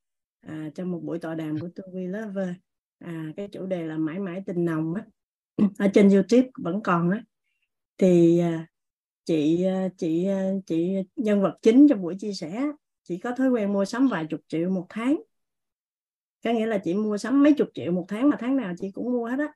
À, 0.47 0.71
trong 0.75 0.91
một 0.91 1.01
buổi 1.03 1.19
tọa 1.19 1.35
đàm 1.35 1.59
của 1.61 1.69
To 1.77 1.83
Be 1.95 2.01
Lover. 2.01 2.49
À, 2.99 3.33
cái 3.37 3.49
chủ 3.49 3.67
đề 3.67 3.87
là 3.87 3.97
mãi 3.97 4.19
mãi 4.19 4.43
tình 4.47 4.65
nồng 4.65 4.95
á 4.95 5.03
ở 5.79 5.89
trên 5.95 6.09
YouTube 6.09 6.49
vẫn 6.59 6.81
còn 6.83 7.11
á. 7.11 7.23
Thì 7.99 8.39
à, 8.39 8.67
chị 9.25 9.65
à, 9.65 9.89
chị 9.99 10.27
à, 10.27 10.51
chị 10.67 10.95
nhân 11.17 11.43
vật 11.43 11.59
chính 11.63 11.89
trong 11.89 12.03
buổi 12.03 12.17
chia 12.19 12.33
sẻ 12.33 12.63
chị 13.03 13.19
có 13.19 13.33
thói 13.33 13.49
quen 13.49 13.73
mua 13.73 13.85
sắm 13.85 14.09
vài 14.09 14.27
chục 14.31 14.41
triệu 14.49 14.71
một 14.71 14.87
tháng. 14.89 15.23
Có 16.45 16.53
nghĩa 16.53 16.67
là 16.67 16.79
chị 16.79 16.95
mua 16.95 17.19
sắm 17.19 17.43
mấy 17.43 17.53
chục 17.53 17.69
triệu 17.75 17.93
một 17.93 18.05
tháng 18.09 18.31
mà 18.31 18.37
tháng 18.41 18.57
nào 18.57 18.75
chị 18.79 18.91
cũng 18.91 19.13
mua 19.13 19.27
hết 19.27 19.39
á. 19.39 19.53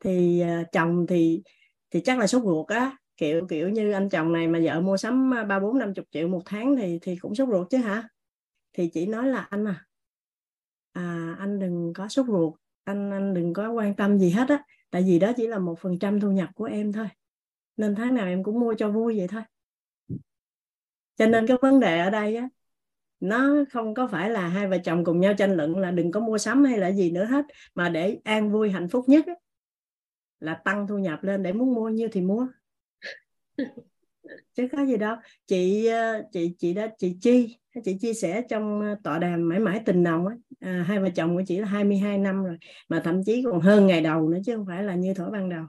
Thì 0.00 0.42
chồng 0.72 1.06
thì 1.08 1.42
thì 1.90 2.00
chắc 2.00 2.18
là 2.18 2.26
sốt 2.26 2.42
ruột 2.44 2.66
á. 2.66 2.96
Kiểu 3.16 3.46
kiểu 3.48 3.68
như 3.68 3.92
anh 3.92 4.08
chồng 4.08 4.32
này 4.32 4.48
mà 4.48 4.60
vợ 4.64 4.80
mua 4.80 4.96
sắm 4.96 5.30
ba 5.48 5.60
bốn 5.60 5.78
năm 5.78 5.94
chục 5.94 6.04
triệu 6.10 6.28
một 6.28 6.42
tháng 6.44 6.76
thì 6.76 6.98
thì 7.02 7.16
cũng 7.16 7.34
sốt 7.34 7.48
ruột 7.48 7.70
chứ 7.70 7.78
hả? 7.78 8.08
Thì 8.72 8.90
chị 8.94 9.06
nói 9.06 9.28
là 9.28 9.46
anh 9.50 9.64
à, 9.64 9.86
à 10.92 11.36
anh 11.38 11.58
đừng 11.58 11.92
có 11.94 12.08
sốt 12.08 12.26
ruột. 12.26 12.54
Anh 12.84 13.10
anh 13.10 13.34
đừng 13.34 13.52
có 13.52 13.70
quan 13.70 13.96
tâm 13.96 14.18
gì 14.18 14.30
hết 14.30 14.48
á 14.48 14.62
tại 14.94 15.02
vì 15.02 15.18
đó 15.18 15.32
chỉ 15.36 15.46
là 15.46 15.58
một 15.58 15.78
phần 15.78 15.98
trăm 15.98 16.20
thu 16.20 16.30
nhập 16.30 16.48
của 16.54 16.64
em 16.64 16.92
thôi. 16.92 17.06
Nên 17.76 17.94
tháng 17.94 18.14
nào 18.14 18.26
em 18.26 18.42
cũng 18.42 18.60
mua 18.60 18.74
cho 18.74 18.90
vui 18.90 19.18
vậy 19.18 19.28
thôi. 19.28 19.42
Cho 21.16 21.26
nên 21.26 21.46
cái 21.46 21.56
vấn 21.62 21.80
đề 21.80 21.98
ở 21.98 22.10
đây 22.10 22.36
á 22.36 22.48
nó 23.20 23.64
không 23.72 23.94
có 23.94 24.06
phải 24.06 24.30
là 24.30 24.48
hai 24.48 24.68
vợ 24.68 24.78
chồng 24.84 25.04
cùng 25.04 25.20
nhau 25.20 25.34
tranh 25.38 25.56
luận 25.56 25.78
là 25.78 25.90
đừng 25.90 26.10
có 26.10 26.20
mua 26.20 26.38
sắm 26.38 26.64
hay 26.64 26.78
là 26.78 26.92
gì 26.92 27.10
nữa 27.10 27.24
hết 27.24 27.44
mà 27.74 27.88
để 27.88 28.20
an 28.24 28.52
vui 28.52 28.70
hạnh 28.70 28.88
phúc 28.88 29.04
nhất 29.08 29.26
á, 29.26 29.34
là 30.40 30.54
tăng 30.64 30.86
thu 30.86 30.98
nhập 30.98 31.22
lên 31.22 31.42
để 31.42 31.52
muốn 31.52 31.74
mua 31.74 31.88
nhiêu 31.88 32.08
thì 32.12 32.20
mua. 32.20 32.48
Chứ 34.54 34.68
có 34.72 34.84
gì 34.86 34.96
đâu. 34.96 35.16
Chị 35.46 35.86
ờ, 35.86 36.22
chị 36.32 36.54
chị 36.58 36.74
đã 36.74 36.88
chị 36.98 37.16
chi 37.20 37.58
chị 37.84 37.98
chia 38.00 38.14
sẻ 38.14 38.42
trong 38.48 38.80
ờ, 38.80 38.96
tọa 39.02 39.18
đàm 39.18 39.48
mãi 39.48 39.58
mãi 39.58 39.80
tình 39.86 40.02
nồng 40.02 40.26
á. 40.26 40.34
À, 40.60 40.84
hai 40.88 41.00
vợ 41.00 41.08
chồng 41.14 41.36
của 41.36 41.42
chị 41.46 41.58
là 41.58 41.66
22 41.66 42.18
năm 42.18 42.44
rồi 42.44 42.56
mà 42.88 43.00
thậm 43.04 43.24
chí 43.24 43.42
còn 43.42 43.60
hơn 43.60 43.86
ngày 43.86 44.00
đầu 44.00 44.28
nữa 44.28 44.38
chứ 44.46 44.56
không 44.56 44.66
phải 44.66 44.82
là 44.84 44.94
như 44.94 45.14
thổi 45.14 45.30
ban 45.30 45.48
đầu. 45.48 45.64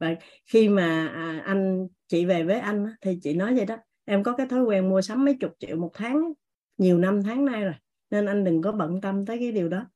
Và 0.00 0.14
khi 0.46 0.68
mà 0.68 1.06
à, 1.14 1.42
anh 1.44 1.86
chị 2.08 2.24
về 2.24 2.44
với 2.44 2.60
anh 2.60 2.86
thì 3.00 3.18
chị 3.22 3.34
nói 3.34 3.54
vậy 3.54 3.66
đó 3.66 3.76
em 4.04 4.22
có 4.22 4.32
cái 4.32 4.46
thói 4.46 4.62
quen 4.62 4.88
mua 4.88 5.02
sắm 5.02 5.24
mấy 5.24 5.36
chục 5.40 5.52
triệu 5.58 5.76
một 5.76 5.90
tháng 5.94 6.32
nhiều 6.78 6.98
năm 6.98 7.22
tháng 7.22 7.44
nay 7.44 7.64
rồi 7.64 7.74
nên 8.10 8.26
anh 8.26 8.44
đừng 8.44 8.62
có 8.62 8.72
bận 8.72 9.00
tâm 9.00 9.26
tới 9.26 9.38
cái 9.38 9.52
điều 9.52 9.68
đó. 9.68 9.86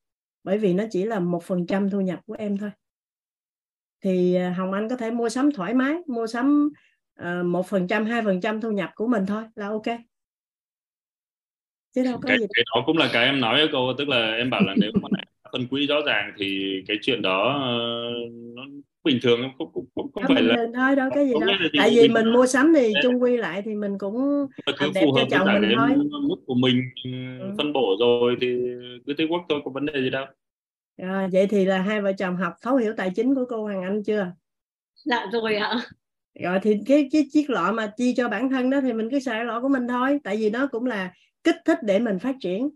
Bởi 0.43 0.57
vì 0.57 0.73
nó 0.73 0.83
chỉ 0.91 1.05
là 1.05 1.19
một 1.19 1.43
phần 1.43 1.67
trăm 1.67 1.89
thu 1.89 2.01
nhập 2.01 2.19
của 2.25 2.35
em 2.37 2.57
thôi. 2.57 2.71
Thì 4.01 4.35
ờ, 4.35 4.49
hồng 4.49 4.71
anh 4.71 4.89
có 4.89 4.97
thể 4.97 5.11
mua 5.11 5.29
sắm 5.29 5.51
thoải 5.51 5.73
mái 5.73 5.95
mua 6.07 6.27
sắm 6.27 6.69
ờ, 7.15 7.43
một 7.43 7.67
phần 7.67 7.87
trăm 7.87 8.05
hai 8.05 8.21
phần 8.21 8.41
trăm 8.41 8.61
thu 8.61 8.71
nhập 8.71 8.89
của 8.95 9.07
mình 9.07 9.25
thôi 9.25 9.43
là 9.55 9.67
ok 9.67 9.85
chứ 11.95 12.03
đâu 12.03 12.13
có 12.21 12.27
cái, 12.27 12.39
gì 12.39 12.45
cái 12.53 12.63
đó 12.75 12.83
cũng 12.85 12.97
là 12.97 13.09
cái 13.13 13.25
em 13.25 13.39
nói 13.39 13.57
với 13.57 13.69
cô 13.71 13.93
tức 13.93 14.07
là 14.07 14.35
em 14.35 14.49
bảo 14.49 14.61
là 14.61 14.73
nếu 14.77 14.91
mà 15.01 15.09
phân 15.51 15.67
quỹ 15.67 15.87
rõ 15.87 15.95
ràng 16.05 16.33
thì 16.37 16.81
cái 16.87 16.97
chuyện 17.01 17.21
đó 17.21 17.55
uh, 17.57 18.31
nó 18.55 18.63
bình 19.03 19.19
thường 19.21 19.41
không 19.41 19.71
không, 19.73 19.85
không, 19.95 20.11
không 20.11 20.23
phải 20.27 20.43
là 20.43 20.55
thôi 20.75 20.95
đâu 20.95 21.09
cái 21.15 21.27
gì 21.27 21.33
đâu. 21.39 21.49
tại 21.77 21.89
vì 21.95 22.07
mình 22.07 22.33
mua 22.33 22.45
sắm 22.45 22.73
thì 22.75 22.93
chung 23.03 23.21
quy 23.21 23.37
lại 23.37 23.61
thì 23.65 23.75
mình 23.75 23.97
cũng 23.97 24.15
cứ 24.79 24.91
phù 25.01 25.13
hợp 25.13 25.27
cho 25.29 25.37
chồng 25.37 25.61
mình 25.61 25.71
thôi. 25.77 25.89
mức 26.21 26.35
của 26.45 26.55
mình 26.55 26.81
ừ. 27.03 27.11
phân 27.57 27.73
bổ 27.73 27.95
rồi 27.99 28.35
thì 28.41 28.47
cứ 29.05 29.13
thế 29.17 29.25
quốc 29.29 29.45
thôi 29.49 29.61
có 29.65 29.71
vấn 29.71 29.85
đề 29.85 29.93
gì 30.01 30.09
đâu. 30.09 30.25
À, 30.97 31.29
vậy 31.31 31.47
thì 31.47 31.65
là 31.65 31.81
hai 31.81 32.01
vợ 32.01 32.11
chồng 32.17 32.35
học 32.35 32.53
thấu 32.61 32.75
hiểu 32.75 32.93
tài 32.97 33.11
chính 33.15 33.35
của 33.35 33.45
cô 33.49 33.63
Hoàng 33.63 33.83
Anh 33.83 34.03
chưa? 34.03 34.31
Dạ 35.05 35.25
rồi 35.33 35.55
ạ. 35.55 35.81
Rồi 36.39 36.59
thì 36.63 36.77
cái 36.85 37.09
cái 37.11 37.27
chiếc 37.31 37.49
lọ 37.49 37.71
mà 37.71 37.91
chi 37.97 38.13
cho 38.17 38.29
bản 38.29 38.49
thân 38.49 38.69
đó 38.69 38.81
thì 38.81 38.93
mình 38.93 39.09
cứ 39.11 39.19
xài 39.19 39.45
lọ 39.45 39.61
của 39.61 39.69
mình 39.69 39.87
thôi. 39.87 40.19
Tại 40.23 40.37
vì 40.37 40.49
nó 40.49 40.67
cũng 40.67 40.85
là 40.85 41.13
kích 41.45 41.55
thích 41.65 41.77
để 41.83 41.99
mình 41.99 42.19
phát 42.19 42.35
triển. 42.41 42.69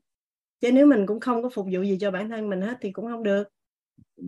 Chứ 0.62 0.72
nếu 0.72 0.86
mình 0.86 1.06
cũng 1.06 1.20
không 1.20 1.44
có 1.44 1.50
phục 1.50 1.68
vụ 1.72 1.82
gì 1.82 1.98
cho 2.00 2.12
bản 2.12 2.30
thân 2.30 2.50
mình 2.50 2.62
hết 2.62 2.78
thì 2.82 2.92
cũng 2.92 3.08
không 3.08 3.24
được. 3.24 3.44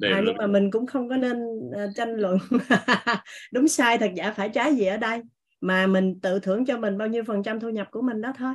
À, 0.01 0.21
nhưng 0.25 0.37
mà 0.37 0.47
mình 0.47 0.71
cũng 0.71 0.85
không 0.85 1.09
có 1.09 1.17
nên 1.17 1.43
uh, 1.57 1.95
tranh 1.95 2.15
luận 2.15 2.37
đúng 3.53 3.67
sai 3.67 3.97
thật 3.97 4.11
giả 4.15 4.31
phải 4.31 4.49
trái 4.49 4.75
gì 4.75 4.85
ở 4.85 4.97
đây. 4.97 5.21
Mà 5.61 5.87
mình 5.87 6.19
tự 6.19 6.39
thưởng 6.39 6.65
cho 6.65 6.77
mình 6.77 6.97
bao 6.97 7.07
nhiêu 7.07 7.23
phần 7.23 7.43
trăm 7.43 7.59
thu 7.59 7.69
nhập 7.69 7.87
của 7.91 8.01
mình 8.01 8.21
đó 8.21 8.33
thôi. 8.37 8.53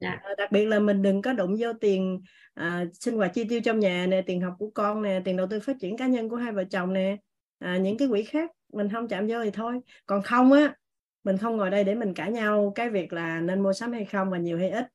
Dạ. 0.00 0.10
à, 0.22 0.30
đặc 0.38 0.52
biệt 0.52 0.66
là 0.66 0.78
mình 0.78 1.02
đừng 1.02 1.22
có 1.22 1.32
đụng 1.32 1.56
vô 1.58 1.72
tiền 1.80 2.22
à, 2.54 2.84
sinh 2.92 3.16
hoạt 3.16 3.30
chi 3.34 3.44
tiêu 3.48 3.60
trong 3.64 3.78
nhà 3.78 4.06
nè 4.06 4.22
tiền 4.26 4.40
học 4.40 4.54
của 4.58 4.70
con 4.74 5.02
nè 5.02 5.20
tiền 5.24 5.36
đầu 5.36 5.46
tư 5.50 5.60
phát 5.60 5.76
triển 5.80 5.96
cá 5.96 6.06
nhân 6.06 6.28
của 6.28 6.36
hai 6.36 6.52
vợ 6.52 6.64
chồng 6.70 6.92
nè 6.92 7.16
à, 7.58 7.76
những 7.76 7.98
cái 7.98 8.08
quỹ 8.08 8.22
khác 8.22 8.50
mình 8.72 8.88
không 8.92 9.08
chạm 9.08 9.26
vô 9.26 9.44
thì 9.44 9.50
thôi. 9.50 9.80
Còn 10.06 10.22
không 10.22 10.52
á 10.52 10.74
mình 11.26 11.36
không 11.36 11.56
ngồi 11.56 11.70
đây 11.70 11.84
để 11.84 11.94
mình 11.94 12.14
cãi 12.14 12.32
nhau 12.32 12.72
cái 12.74 12.90
việc 12.90 13.12
là 13.12 13.40
nên 13.40 13.62
mua 13.62 13.72
sắm 13.72 13.92
hay 13.92 14.04
không 14.04 14.30
và 14.30 14.38
nhiều 14.38 14.58
hay 14.58 14.70
ít, 14.70 14.86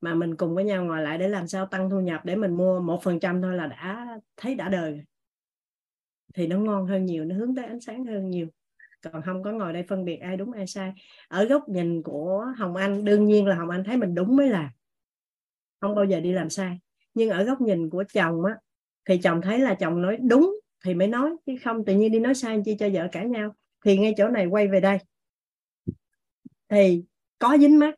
mà 0.00 0.14
mình 0.14 0.36
cùng 0.36 0.54
với 0.54 0.64
nhau 0.64 0.84
ngồi 0.84 1.02
lại 1.02 1.18
để 1.18 1.28
làm 1.28 1.48
sao 1.48 1.66
tăng 1.66 1.90
thu 1.90 2.00
nhập 2.00 2.20
để 2.24 2.36
mình 2.36 2.56
mua 2.56 2.80
một 2.80 3.02
phần 3.02 3.20
trăm 3.20 3.42
thôi 3.42 3.54
là 3.54 3.66
đã 3.66 4.18
thấy 4.36 4.54
đã 4.54 4.68
đời 4.68 5.04
thì 6.34 6.46
nó 6.46 6.58
ngon 6.58 6.86
hơn 6.86 7.06
nhiều, 7.06 7.24
nó 7.24 7.36
hướng 7.36 7.54
tới 7.54 7.64
ánh 7.64 7.80
sáng 7.80 8.04
hơn 8.04 8.30
nhiều. 8.30 8.46
Còn 9.02 9.22
không 9.22 9.42
có 9.42 9.52
ngồi 9.52 9.72
đây 9.72 9.84
phân 9.88 10.04
biệt 10.04 10.16
ai 10.16 10.36
đúng 10.36 10.52
ai 10.52 10.66
sai. 10.66 10.92
Ở 11.28 11.44
góc 11.44 11.68
nhìn 11.68 12.02
của 12.02 12.46
hồng 12.56 12.76
anh, 12.76 13.04
đương 13.04 13.26
nhiên 13.26 13.46
là 13.46 13.54
hồng 13.54 13.70
anh 13.70 13.84
thấy 13.84 13.96
mình 13.96 14.14
đúng 14.14 14.36
mới 14.36 14.48
là 14.48 14.70
không 15.80 15.94
bao 15.94 16.04
giờ 16.04 16.20
đi 16.20 16.32
làm 16.32 16.50
sai. 16.50 16.78
Nhưng 17.14 17.30
ở 17.30 17.44
góc 17.44 17.60
nhìn 17.60 17.90
của 17.90 18.04
chồng 18.12 18.44
á, 18.44 18.56
thì 19.04 19.18
chồng 19.18 19.40
thấy 19.42 19.58
là 19.58 19.74
chồng 19.74 20.02
nói 20.02 20.16
đúng 20.16 20.60
thì 20.84 20.94
mới 20.94 21.08
nói, 21.08 21.30
chứ 21.46 21.52
không 21.64 21.84
tự 21.84 21.94
nhiên 21.94 22.12
đi 22.12 22.20
nói 22.20 22.34
sai 22.34 22.62
chi 22.64 22.76
cho 22.78 22.88
vợ 22.92 23.08
cãi 23.12 23.26
nhau. 23.26 23.54
Thì 23.84 23.98
ngay 23.98 24.14
chỗ 24.16 24.28
này 24.28 24.46
quay 24.46 24.68
về 24.68 24.80
đây 24.80 24.98
thì 26.70 27.04
có 27.38 27.56
dính 27.58 27.78
mắt 27.78 27.94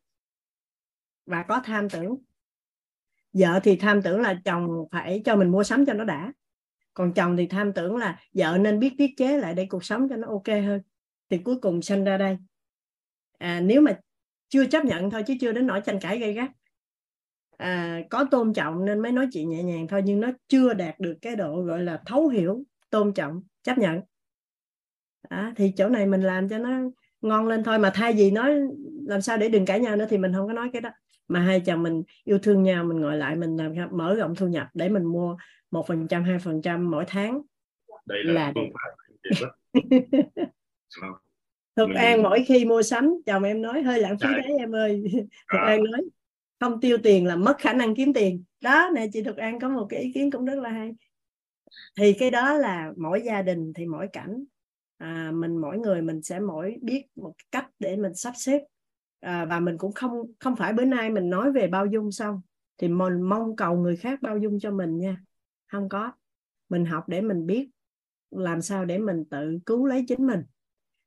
và 1.26 1.42
có 1.42 1.60
tham 1.64 1.90
tưởng. 1.90 2.16
Vợ 3.32 3.60
thì 3.62 3.76
tham 3.76 4.02
tưởng 4.02 4.20
là 4.20 4.40
chồng 4.44 4.68
phải 4.92 5.22
cho 5.24 5.36
mình 5.36 5.48
mua 5.48 5.62
sắm 5.62 5.86
cho 5.86 5.92
nó 5.92 6.04
đã. 6.04 6.32
Còn 6.94 7.14
chồng 7.14 7.36
thì 7.36 7.46
tham 7.46 7.72
tưởng 7.72 7.96
là 7.96 8.20
vợ 8.34 8.58
nên 8.60 8.78
biết 8.78 8.94
tiết 8.98 9.10
chế 9.16 9.38
lại 9.38 9.54
để 9.54 9.66
cuộc 9.70 9.84
sống 9.84 10.08
cho 10.08 10.16
nó 10.16 10.28
ok 10.28 10.46
hơn. 10.46 10.80
Thì 11.30 11.38
cuối 11.38 11.56
cùng 11.62 11.82
sinh 11.82 12.04
ra 12.04 12.16
đây. 12.16 12.38
À, 13.38 13.60
nếu 13.60 13.80
mà 13.80 14.00
chưa 14.48 14.66
chấp 14.66 14.84
nhận 14.84 15.10
thôi 15.10 15.22
chứ 15.26 15.34
chưa 15.40 15.52
đến 15.52 15.66
nỗi 15.66 15.80
tranh 15.80 15.98
cãi 16.00 16.18
gây 16.18 16.32
gắt. 16.32 16.50
À, 17.56 18.00
có 18.10 18.24
tôn 18.30 18.52
trọng 18.52 18.84
nên 18.84 19.00
mới 19.00 19.12
nói 19.12 19.28
chuyện 19.32 19.48
nhẹ 19.48 19.62
nhàng 19.62 19.86
thôi 19.88 20.02
nhưng 20.04 20.20
nó 20.20 20.30
chưa 20.48 20.74
đạt 20.74 21.00
được 21.00 21.18
cái 21.22 21.36
độ 21.36 21.62
gọi 21.62 21.82
là 21.82 22.02
thấu 22.06 22.28
hiểu 22.28 22.64
tôn 22.90 23.14
trọng 23.14 23.42
chấp 23.62 23.78
nhận. 23.78 24.00
À, 25.28 25.52
thì 25.56 25.72
chỗ 25.76 25.88
này 25.88 26.06
mình 26.06 26.22
làm 26.22 26.48
cho 26.48 26.58
nó 26.58 26.70
ngon 27.22 27.48
lên 27.48 27.64
thôi. 27.64 27.78
Mà 27.78 27.90
thay 27.94 28.12
vì 28.12 28.30
nói 28.30 28.54
làm 29.06 29.20
sao 29.20 29.36
để 29.36 29.48
đừng 29.48 29.66
cãi 29.66 29.80
nhau 29.80 29.96
nữa 29.96 30.06
thì 30.10 30.18
mình 30.18 30.32
không 30.32 30.46
có 30.46 30.52
nói 30.52 30.70
cái 30.72 30.82
đó. 30.82 30.90
Mà 31.28 31.40
hai 31.40 31.60
chồng 31.60 31.82
mình 31.82 32.02
yêu 32.24 32.38
thương 32.38 32.62
nhau 32.62 32.84
mình 32.84 33.00
ngồi 33.00 33.16
lại 33.16 33.36
mình 33.36 33.56
làm 33.56 33.72
mở 33.90 34.14
rộng 34.14 34.34
thu 34.34 34.46
nhập 34.46 34.68
để 34.74 34.88
mình 34.88 35.04
mua 35.04 35.36
một 35.70 35.86
phần 35.86 36.08
trăm 36.08 36.24
hai 36.24 36.38
phần 36.38 36.62
trăm 36.62 36.90
mỗi 36.90 37.04
tháng. 37.08 37.42
Đây 38.06 38.24
là, 38.24 38.52
là... 39.40 39.48
Thực 41.76 41.88
An 41.94 42.22
mỗi 42.22 42.44
khi 42.48 42.64
mua 42.64 42.82
sắm 42.82 43.14
chồng 43.26 43.42
em 43.42 43.62
nói 43.62 43.82
hơi 43.82 44.00
lãng 44.00 44.18
phí 44.18 44.28
đấy 44.28 44.52
em 44.58 44.74
ơi. 44.74 45.02
Thực 45.52 45.58
à. 45.58 45.64
An 45.64 45.84
nói 45.84 46.00
không 46.60 46.80
tiêu 46.80 46.98
tiền 47.02 47.26
là 47.26 47.36
mất 47.36 47.58
khả 47.58 47.72
năng 47.72 47.94
kiếm 47.94 48.12
tiền. 48.12 48.44
Đó 48.60 48.90
nè 48.94 49.06
chị 49.12 49.22
Thực 49.22 49.36
An 49.36 49.60
có 49.60 49.68
một 49.68 49.86
cái 49.90 50.00
ý 50.00 50.12
kiến 50.12 50.30
cũng 50.30 50.44
rất 50.44 50.58
là 50.58 50.70
hay. 50.70 50.94
Thì 51.96 52.12
cái 52.12 52.30
đó 52.30 52.54
là 52.54 52.92
mỗi 52.96 53.22
gia 53.24 53.42
đình 53.42 53.72
thì 53.74 53.86
mỗi 53.86 54.08
cảnh 54.12 54.44
à, 55.02 55.30
mình 55.34 55.56
mỗi 55.56 55.78
người 55.78 56.02
mình 56.02 56.22
sẽ 56.22 56.40
mỗi 56.40 56.76
biết 56.82 57.04
một 57.16 57.32
cách 57.50 57.66
để 57.78 57.96
mình 57.96 58.14
sắp 58.14 58.32
xếp. 58.36 58.60
À, 59.20 59.44
và 59.44 59.60
mình 59.60 59.78
cũng 59.78 59.92
không 59.92 60.12
không 60.38 60.56
phải 60.56 60.72
bữa 60.72 60.84
nay 60.84 61.10
mình 61.10 61.30
nói 61.30 61.52
về 61.52 61.66
bao 61.66 61.86
dung 61.86 62.12
xong 62.12 62.40
thì 62.78 62.88
mình 62.88 63.22
mong 63.22 63.56
cầu 63.56 63.76
người 63.76 63.96
khác 63.96 64.22
bao 64.22 64.38
dung 64.38 64.60
cho 64.60 64.70
mình 64.70 64.98
nha. 64.98 65.16
Không 65.66 65.88
có. 65.88 66.12
Mình 66.68 66.84
học 66.84 67.04
để 67.08 67.20
mình 67.20 67.46
biết 67.46 67.68
làm 68.30 68.62
sao 68.62 68.84
để 68.84 68.98
mình 68.98 69.24
tự 69.30 69.58
cứu 69.66 69.86
lấy 69.86 70.04
chính 70.08 70.26
mình 70.26 70.40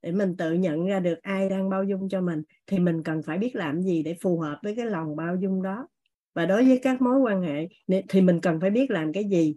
để 0.02 0.12
mình 0.12 0.38
tự 0.38 0.54
nhận 0.54 0.86
ra 0.86 1.00
được 1.00 1.22
ai 1.22 1.50
đang 1.50 1.70
bao 1.70 1.84
dung 1.84 2.10
cho 2.10 2.22
mình 2.22 2.44
thì 2.68 2.80
mình 2.80 3.04
cần 3.04 3.24
phải 3.24 3.38
biết 3.38 3.56
làm 3.56 3.82
gì 3.82 4.04
để 4.04 4.16
phù 4.22 4.40
hợp 4.40 4.60
với 4.64 4.76
cái 4.76 4.86
lòng 4.86 5.16
bao 5.16 5.36
dung 5.36 5.62
đó. 5.62 5.88
Và 6.34 6.46
đối 6.46 6.66
với 6.66 6.80
các 6.84 7.02
mối 7.02 7.20
quan 7.20 7.42
hệ 7.42 7.68
thì 8.10 8.22
mình 8.22 8.42
cần 8.42 8.60
phải 8.60 8.70
biết 8.70 8.92
làm 8.92 9.14
cái 9.14 9.24
gì 9.24 9.56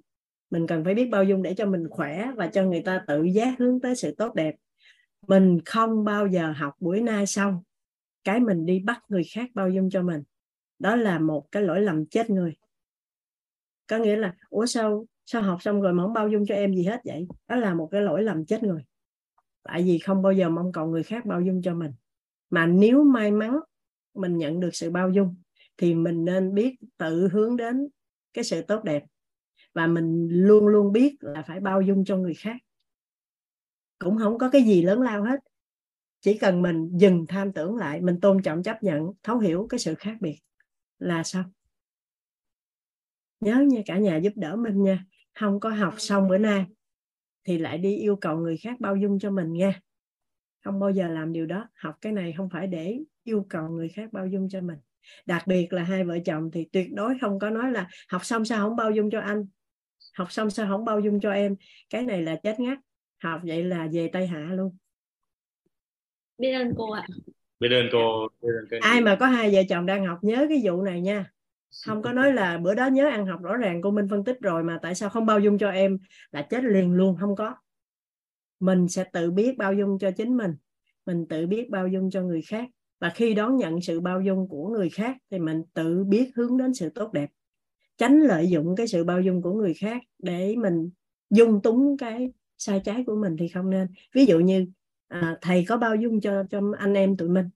mình 0.50 0.66
cần 0.66 0.84
phải 0.84 0.94
biết 0.94 1.08
bao 1.10 1.24
dung 1.24 1.42
để 1.42 1.54
cho 1.54 1.66
mình 1.66 1.88
khỏe 1.90 2.30
và 2.36 2.46
cho 2.46 2.64
người 2.64 2.82
ta 2.82 3.04
tự 3.06 3.22
giác 3.22 3.54
hướng 3.58 3.80
tới 3.80 3.96
sự 3.96 4.14
tốt 4.14 4.34
đẹp. 4.34 4.56
Mình 5.26 5.58
không 5.64 6.04
bao 6.04 6.26
giờ 6.26 6.52
học 6.52 6.74
buổi 6.80 7.00
nay 7.00 7.26
xong, 7.26 7.62
cái 8.24 8.40
mình 8.40 8.66
đi 8.66 8.78
bắt 8.78 9.02
người 9.08 9.22
khác 9.34 9.50
bao 9.54 9.70
dung 9.70 9.90
cho 9.90 10.02
mình. 10.02 10.22
Đó 10.78 10.96
là 10.96 11.18
một 11.18 11.52
cái 11.52 11.62
lỗi 11.62 11.80
lầm 11.80 12.06
chết 12.06 12.30
người. 12.30 12.56
Có 13.86 13.98
nghĩa 13.98 14.16
là, 14.16 14.34
ủa 14.50 14.66
sao 14.66 15.06
sao 15.26 15.42
học 15.42 15.62
xong 15.62 15.80
rồi 15.80 15.92
mà 15.92 16.02
không 16.02 16.12
bao 16.12 16.28
dung 16.28 16.46
cho 16.46 16.54
em 16.54 16.74
gì 16.74 16.84
hết 16.84 17.00
vậy? 17.04 17.26
Đó 17.48 17.56
là 17.56 17.74
một 17.74 17.88
cái 17.90 18.00
lỗi 18.00 18.22
lầm 18.22 18.46
chết 18.46 18.62
người. 18.62 18.82
Tại 19.62 19.82
vì 19.82 19.98
không 19.98 20.22
bao 20.22 20.32
giờ 20.32 20.48
mong 20.48 20.72
cầu 20.72 20.86
người 20.86 21.02
khác 21.02 21.26
bao 21.26 21.40
dung 21.40 21.62
cho 21.62 21.74
mình. 21.74 21.92
Mà 22.50 22.66
nếu 22.66 23.04
may 23.04 23.30
mắn 23.30 23.60
mình 24.14 24.38
nhận 24.38 24.60
được 24.60 24.74
sự 24.74 24.90
bao 24.90 25.10
dung, 25.10 25.34
thì 25.76 25.94
mình 25.94 26.24
nên 26.24 26.54
biết 26.54 26.74
tự 26.96 27.28
hướng 27.28 27.56
đến 27.56 27.88
cái 28.34 28.44
sự 28.44 28.62
tốt 28.62 28.84
đẹp 28.84 29.04
và 29.74 29.86
mình 29.86 30.28
luôn 30.30 30.66
luôn 30.66 30.92
biết 30.92 31.16
là 31.20 31.42
phải 31.42 31.60
bao 31.60 31.80
dung 31.80 32.04
cho 32.04 32.16
người 32.16 32.34
khác. 32.34 32.56
Cũng 33.98 34.18
không 34.18 34.38
có 34.38 34.50
cái 34.50 34.62
gì 34.62 34.82
lớn 34.82 35.00
lao 35.00 35.24
hết. 35.24 35.40
Chỉ 36.20 36.38
cần 36.38 36.62
mình 36.62 36.90
dừng 36.92 37.26
tham 37.28 37.52
tưởng 37.52 37.76
lại, 37.76 38.00
mình 38.00 38.20
tôn 38.20 38.42
trọng 38.42 38.62
chấp 38.62 38.82
nhận, 38.82 39.12
thấu 39.22 39.38
hiểu 39.38 39.66
cái 39.70 39.78
sự 39.78 39.94
khác 39.94 40.16
biệt 40.20 40.38
là 40.98 41.22
xong. 41.22 41.44
Nhớ 43.40 43.64
nha, 43.68 43.80
cả 43.86 43.98
nhà 43.98 44.16
giúp 44.16 44.32
đỡ 44.36 44.56
mình 44.56 44.82
nha. 44.82 45.04
Không 45.34 45.60
có 45.60 45.70
học 45.70 45.94
xong 45.98 46.28
bữa 46.28 46.38
nay 46.38 46.66
thì 47.44 47.58
lại 47.58 47.78
đi 47.78 47.96
yêu 47.96 48.16
cầu 48.16 48.38
người 48.38 48.56
khác 48.56 48.80
bao 48.80 48.96
dung 48.96 49.18
cho 49.18 49.30
mình 49.30 49.52
nha. 49.52 49.80
Không 50.64 50.80
bao 50.80 50.90
giờ 50.90 51.08
làm 51.08 51.32
điều 51.32 51.46
đó. 51.46 51.68
Học 51.74 51.94
cái 52.00 52.12
này 52.12 52.34
không 52.36 52.48
phải 52.50 52.66
để 52.66 52.98
yêu 53.24 53.46
cầu 53.48 53.68
người 53.68 53.88
khác 53.88 54.12
bao 54.12 54.26
dung 54.26 54.48
cho 54.48 54.60
mình. 54.60 54.78
Đặc 55.26 55.46
biệt 55.46 55.72
là 55.72 55.82
hai 55.82 56.04
vợ 56.04 56.18
chồng 56.24 56.50
thì 56.52 56.68
tuyệt 56.72 56.92
đối 56.92 57.14
không 57.20 57.38
có 57.38 57.50
nói 57.50 57.72
là 57.72 57.88
học 58.08 58.24
xong 58.24 58.44
sao 58.44 58.68
không 58.68 58.76
bao 58.76 58.90
dung 58.90 59.10
cho 59.10 59.20
anh 59.20 59.46
học 60.14 60.32
xong 60.32 60.50
sao 60.50 60.66
không 60.68 60.84
bao 60.84 61.00
dung 61.00 61.20
cho 61.20 61.30
em? 61.30 61.56
Cái 61.90 62.02
này 62.02 62.22
là 62.22 62.36
chết 62.42 62.60
ngắt. 62.60 62.78
Học 63.22 63.40
vậy 63.44 63.64
là 63.64 63.88
về 63.92 64.10
tây 64.12 64.26
hạ 64.26 64.48
luôn. 64.52 64.76
Biết 66.38 66.52
ơn 66.52 66.72
cô 66.76 66.90
ạ. 66.90 67.06
Biết 67.60 67.68
ơn 67.70 67.88
cô 67.92 68.28
biết 68.42 68.48
ơn 68.60 68.66
cô. 68.70 68.76
ai 68.80 69.00
mà 69.00 69.16
có 69.20 69.26
hai 69.26 69.50
vợ 69.54 69.62
chồng 69.68 69.86
đang 69.86 70.06
học 70.06 70.18
nhớ 70.22 70.46
cái 70.48 70.60
vụ 70.64 70.82
này 70.82 71.00
nha. 71.00 71.30
Không 71.86 72.02
có 72.02 72.12
nói 72.12 72.32
là 72.32 72.58
bữa 72.58 72.74
đó 72.74 72.86
nhớ 72.86 73.08
ăn 73.08 73.26
học 73.26 73.40
rõ 73.42 73.56
ràng 73.56 73.82
cô 73.82 73.90
minh 73.90 74.06
phân 74.10 74.24
tích 74.24 74.36
rồi 74.40 74.64
mà 74.64 74.78
tại 74.82 74.94
sao 74.94 75.10
không 75.10 75.26
bao 75.26 75.40
dung 75.40 75.58
cho 75.58 75.70
em 75.70 75.98
là 76.30 76.42
chết 76.42 76.64
liền 76.64 76.92
luôn 76.92 77.16
không 77.20 77.36
có. 77.36 77.54
Mình 78.60 78.88
sẽ 78.88 79.04
tự 79.12 79.30
biết 79.30 79.58
bao 79.58 79.74
dung 79.74 79.98
cho 79.98 80.10
chính 80.10 80.36
mình. 80.36 80.54
Mình 81.06 81.26
tự 81.28 81.46
biết 81.46 81.70
bao 81.70 81.88
dung 81.88 82.10
cho 82.10 82.22
người 82.22 82.42
khác. 82.42 82.68
Và 83.00 83.10
khi 83.10 83.34
đón 83.34 83.56
nhận 83.56 83.80
sự 83.80 84.00
bao 84.00 84.20
dung 84.20 84.48
của 84.48 84.68
người 84.68 84.90
khác 84.90 85.16
thì 85.30 85.38
mình 85.38 85.62
tự 85.74 86.04
biết 86.04 86.30
hướng 86.34 86.58
đến 86.58 86.74
sự 86.74 86.88
tốt 86.94 87.12
đẹp 87.12 87.28
tránh 87.98 88.20
lợi 88.20 88.48
dụng 88.48 88.76
cái 88.76 88.88
sự 88.88 89.04
bao 89.04 89.20
dung 89.20 89.42
của 89.42 89.52
người 89.52 89.74
khác 89.74 90.02
để 90.18 90.56
mình 90.56 90.90
dung 91.30 91.62
túng 91.62 91.96
cái 91.96 92.32
sai 92.58 92.80
trái 92.84 93.04
của 93.06 93.16
mình 93.16 93.36
thì 93.38 93.48
không 93.48 93.70
nên. 93.70 93.88
Ví 94.14 94.26
dụ 94.26 94.38
như 94.38 94.66
à, 95.08 95.38
thầy 95.40 95.64
có 95.68 95.76
bao 95.76 95.96
dung 95.96 96.20
cho 96.20 96.44
cho 96.50 96.60
anh 96.78 96.94
em 96.94 97.16
tụi 97.16 97.28
mình 97.28 97.46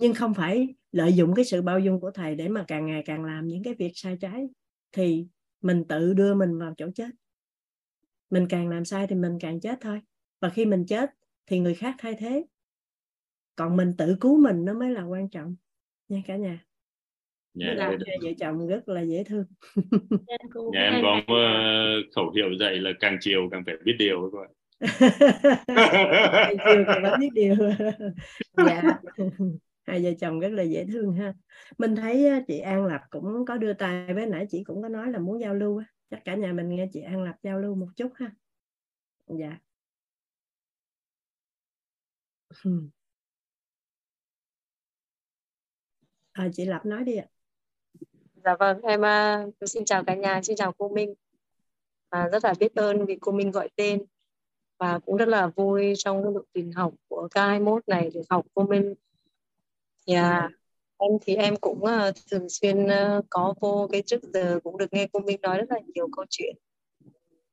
nhưng 0.00 0.14
không 0.14 0.34
phải 0.34 0.74
lợi 0.92 1.12
dụng 1.12 1.34
cái 1.34 1.44
sự 1.44 1.62
bao 1.62 1.78
dung 1.78 2.00
của 2.00 2.10
thầy 2.10 2.34
để 2.34 2.48
mà 2.48 2.64
càng 2.68 2.86
ngày 2.86 3.02
càng 3.06 3.24
làm 3.24 3.46
những 3.46 3.62
cái 3.62 3.74
việc 3.74 3.92
sai 3.94 4.16
trái 4.20 4.48
thì 4.92 5.26
mình 5.60 5.84
tự 5.88 6.14
đưa 6.14 6.34
mình 6.34 6.58
vào 6.58 6.74
chỗ 6.76 6.90
chết. 6.94 7.10
Mình 8.30 8.46
càng 8.48 8.68
làm 8.68 8.84
sai 8.84 9.06
thì 9.06 9.16
mình 9.16 9.38
càng 9.40 9.60
chết 9.60 9.78
thôi. 9.80 10.00
Và 10.40 10.50
khi 10.50 10.64
mình 10.64 10.86
chết 10.86 11.10
thì 11.46 11.58
người 11.58 11.74
khác 11.74 11.94
thay 11.98 12.14
thế. 12.18 12.44
Còn 13.56 13.76
mình 13.76 13.94
tự 13.98 14.16
cứu 14.20 14.40
mình 14.40 14.64
nó 14.64 14.74
mới 14.74 14.90
là 14.90 15.04
quan 15.04 15.28
trọng 15.28 15.56
nha 16.08 16.22
cả 16.26 16.36
nhà 16.36 16.66
nhà, 17.54 17.74
làm 17.76 17.98
cho 17.98 18.12
vợ 18.22 18.30
chồng 18.38 18.66
rất 18.68 18.88
là 18.88 19.00
dễ 19.00 19.24
thương. 19.24 19.44
Nhà 20.72 20.80
em 20.80 21.02
có 21.02 21.16
uh, 21.18 22.14
khẩu 22.14 22.30
hiệu 22.30 22.48
dạy 22.60 22.76
là 22.76 22.90
càng 23.00 23.16
chiều 23.20 23.48
càng 23.50 23.62
phải 23.66 23.74
biết 23.84 23.96
điều 23.98 24.30
các 24.32 24.38
bạn. 24.38 24.50
Càng 25.66 26.56
chiều 26.64 26.84
càng 26.86 27.02
phải 27.02 27.16
biết 27.20 27.28
điều. 27.32 27.56
Dạ. 28.66 28.82
Hai 29.86 30.04
vợ 30.04 30.10
chồng 30.20 30.40
rất 30.40 30.52
là 30.52 30.62
dễ 30.62 30.86
thương 30.92 31.12
ha. 31.12 31.34
Mình 31.78 31.96
thấy 31.96 32.30
chị 32.48 32.58
An 32.58 32.86
Lập 32.86 33.00
cũng 33.10 33.44
có 33.48 33.56
đưa 33.56 33.72
tay 33.72 34.14
với 34.14 34.26
nãy 34.26 34.46
chị 34.50 34.64
cũng 34.64 34.82
có 34.82 34.88
nói 34.88 35.12
là 35.12 35.18
muốn 35.18 35.40
giao 35.40 35.54
lưu 35.54 35.82
chắc 36.10 36.24
cả 36.24 36.34
nhà 36.34 36.52
mình 36.52 36.68
nghe 36.68 36.88
chị 36.92 37.00
An 37.00 37.22
Lập 37.22 37.34
giao 37.42 37.60
lưu 37.60 37.74
một 37.74 37.88
chút 37.96 38.12
ha. 38.14 38.30
Dạ. 39.26 39.58
À, 46.32 46.48
chị 46.52 46.64
Lập 46.64 46.86
nói 46.86 47.04
đi 47.04 47.16
ạ 47.16 47.26
dạ 48.44 48.56
vâng 48.60 48.80
em 48.82 49.00
uh, 49.00 49.54
xin 49.70 49.84
chào 49.84 50.04
cả 50.04 50.14
nhà 50.14 50.40
xin 50.42 50.56
chào 50.56 50.72
cô 50.78 50.88
Minh. 50.88 51.14
Và 52.10 52.28
rất 52.28 52.44
là 52.44 52.54
biết 52.60 52.74
ơn 52.74 53.06
vì 53.06 53.18
cô 53.20 53.32
Minh 53.32 53.50
gọi 53.50 53.68
tên. 53.76 54.04
Và 54.78 54.98
cũng 55.06 55.16
rất 55.16 55.28
là 55.28 55.46
vui 55.46 55.94
trong 55.96 56.34
lộ 56.34 56.42
trình 56.54 56.72
học 56.72 56.94
của 57.08 57.28
K21 57.34 57.80
này 57.86 58.10
được 58.14 58.22
học 58.30 58.46
cô 58.54 58.62
Minh. 58.62 58.94
Yeah. 60.06 60.50
em 60.98 61.10
thì 61.20 61.36
em 61.36 61.56
cũng 61.56 61.82
uh, 61.82 62.14
thường 62.30 62.48
xuyên 62.48 62.84
uh, 62.84 63.24
có 63.30 63.54
vô 63.60 63.88
cái 63.92 64.02
trước 64.02 64.22
giờ 64.22 64.60
cũng 64.64 64.78
được 64.78 64.92
nghe 64.92 65.06
cô 65.12 65.20
Minh 65.20 65.40
nói 65.42 65.58
rất 65.58 65.66
là 65.70 65.78
nhiều 65.94 66.08
câu 66.16 66.24
chuyện. 66.30 66.56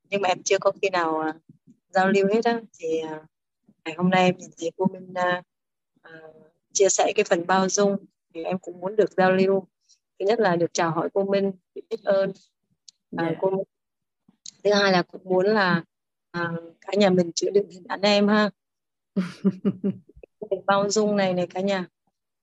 Nhưng 0.10 0.22
mà 0.22 0.30
em 0.30 0.44
chưa 0.44 0.58
có 0.60 0.72
khi 0.82 0.90
nào 0.90 1.24
uh, 1.30 1.36
giao 1.90 2.10
lưu 2.10 2.28
hết 2.34 2.46
á. 2.46 2.62
Thì 2.80 2.88
uh, 3.04 3.26
ngày 3.86 3.96
hôm 3.98 4.10
nay 4.10 4.26
em 4.26 4.38
nhìn 4.38 4.50
thấy 4.60 4.72
cô 4.78 4.86
Minh 4.86 5.14
uh, 5.38 5.44
uh, 6.08 6.36
chia 6.74 6.90
sẻ 6.90 7.12
cái 7.16 7.24
phần 7.24 7.48
bao 7.48 7.70
dung 7.70 7.98
thì 8.34 8.44
em 8.44 8.58
cũng 8.58 8.80
muốn 8.80 8.96
được 8.96 9.12
giao 9.18 9.32
lưu 9.32 9.68
thứ 10.22 10.28
nhất 10.28 10.40
là 10.40 10.56
được 10.56 10.74
chào 10.74 10.92
hỏi 10.92 11.10
cô 11.14 11.26
Minh 11.26 11.52
biết 11.74 12.04
ơn 12.04 12.32
yeah. 13.20 13.32
Dạ. 13.32 13.38
cô 13.42 13.50
Minh. 13.50 13.64
thứ 14.64 14.74
hai 14.74 14.92
là 14.92 15.02
cũng 15.02 15.22
muốn 15.24 15.46
là 15.46 15.84
uh, 16.38 16.60
cả 16.82 16.94
nhà 16.98 17.10
mình 17.10 17.32
chữa 17.36 17.50
đựng 17.50 17.70
hình 17.70 17.84
ảnh 17.88 18.02
em 18.02 18.28
ha 18.28 18.50
bao 20.66 20.90
dung 20.90 21.16
này 21.16 21.34
này 21.34 21.48
cả 21.48 21.62
nhà 21.62 21.86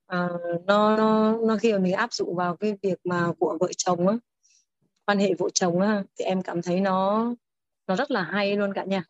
à, 0.07 0.29
nó 0.67 0.97
nó 0.97 1.37
nó 1.47 1.57
khi 1.57 1.73
mà 1.73 1.79
mình 1.79 1.93
áp 1.93 2.13
dụng 2.13 2.35
vào 2.35 2.57
cái 2.57 2.77
việc 2.83 2.99
mà 3.05 3.33
của 3.39 3.59
vợ 3.61 3.69
chồng 3.77 4.09
á 4.09 4.17
quan 5.07 5.19
hệ 5.19 5.35
vợ 5.35 5.49
chồng 5.55 5.81
á 5.81 6.03
thì 6.19 6.25
em 6.25 6.43
cảm 6.43 6.63
thấy 6.63 6.81
nó 6.81 7.29
nó 7.87 7.97
rất 7.97 8.11
là 8.11 8.23
hay 8.23 8.57
luôn 8.57 8.73
cả 8.75 8.85
nhà 8.85 9.05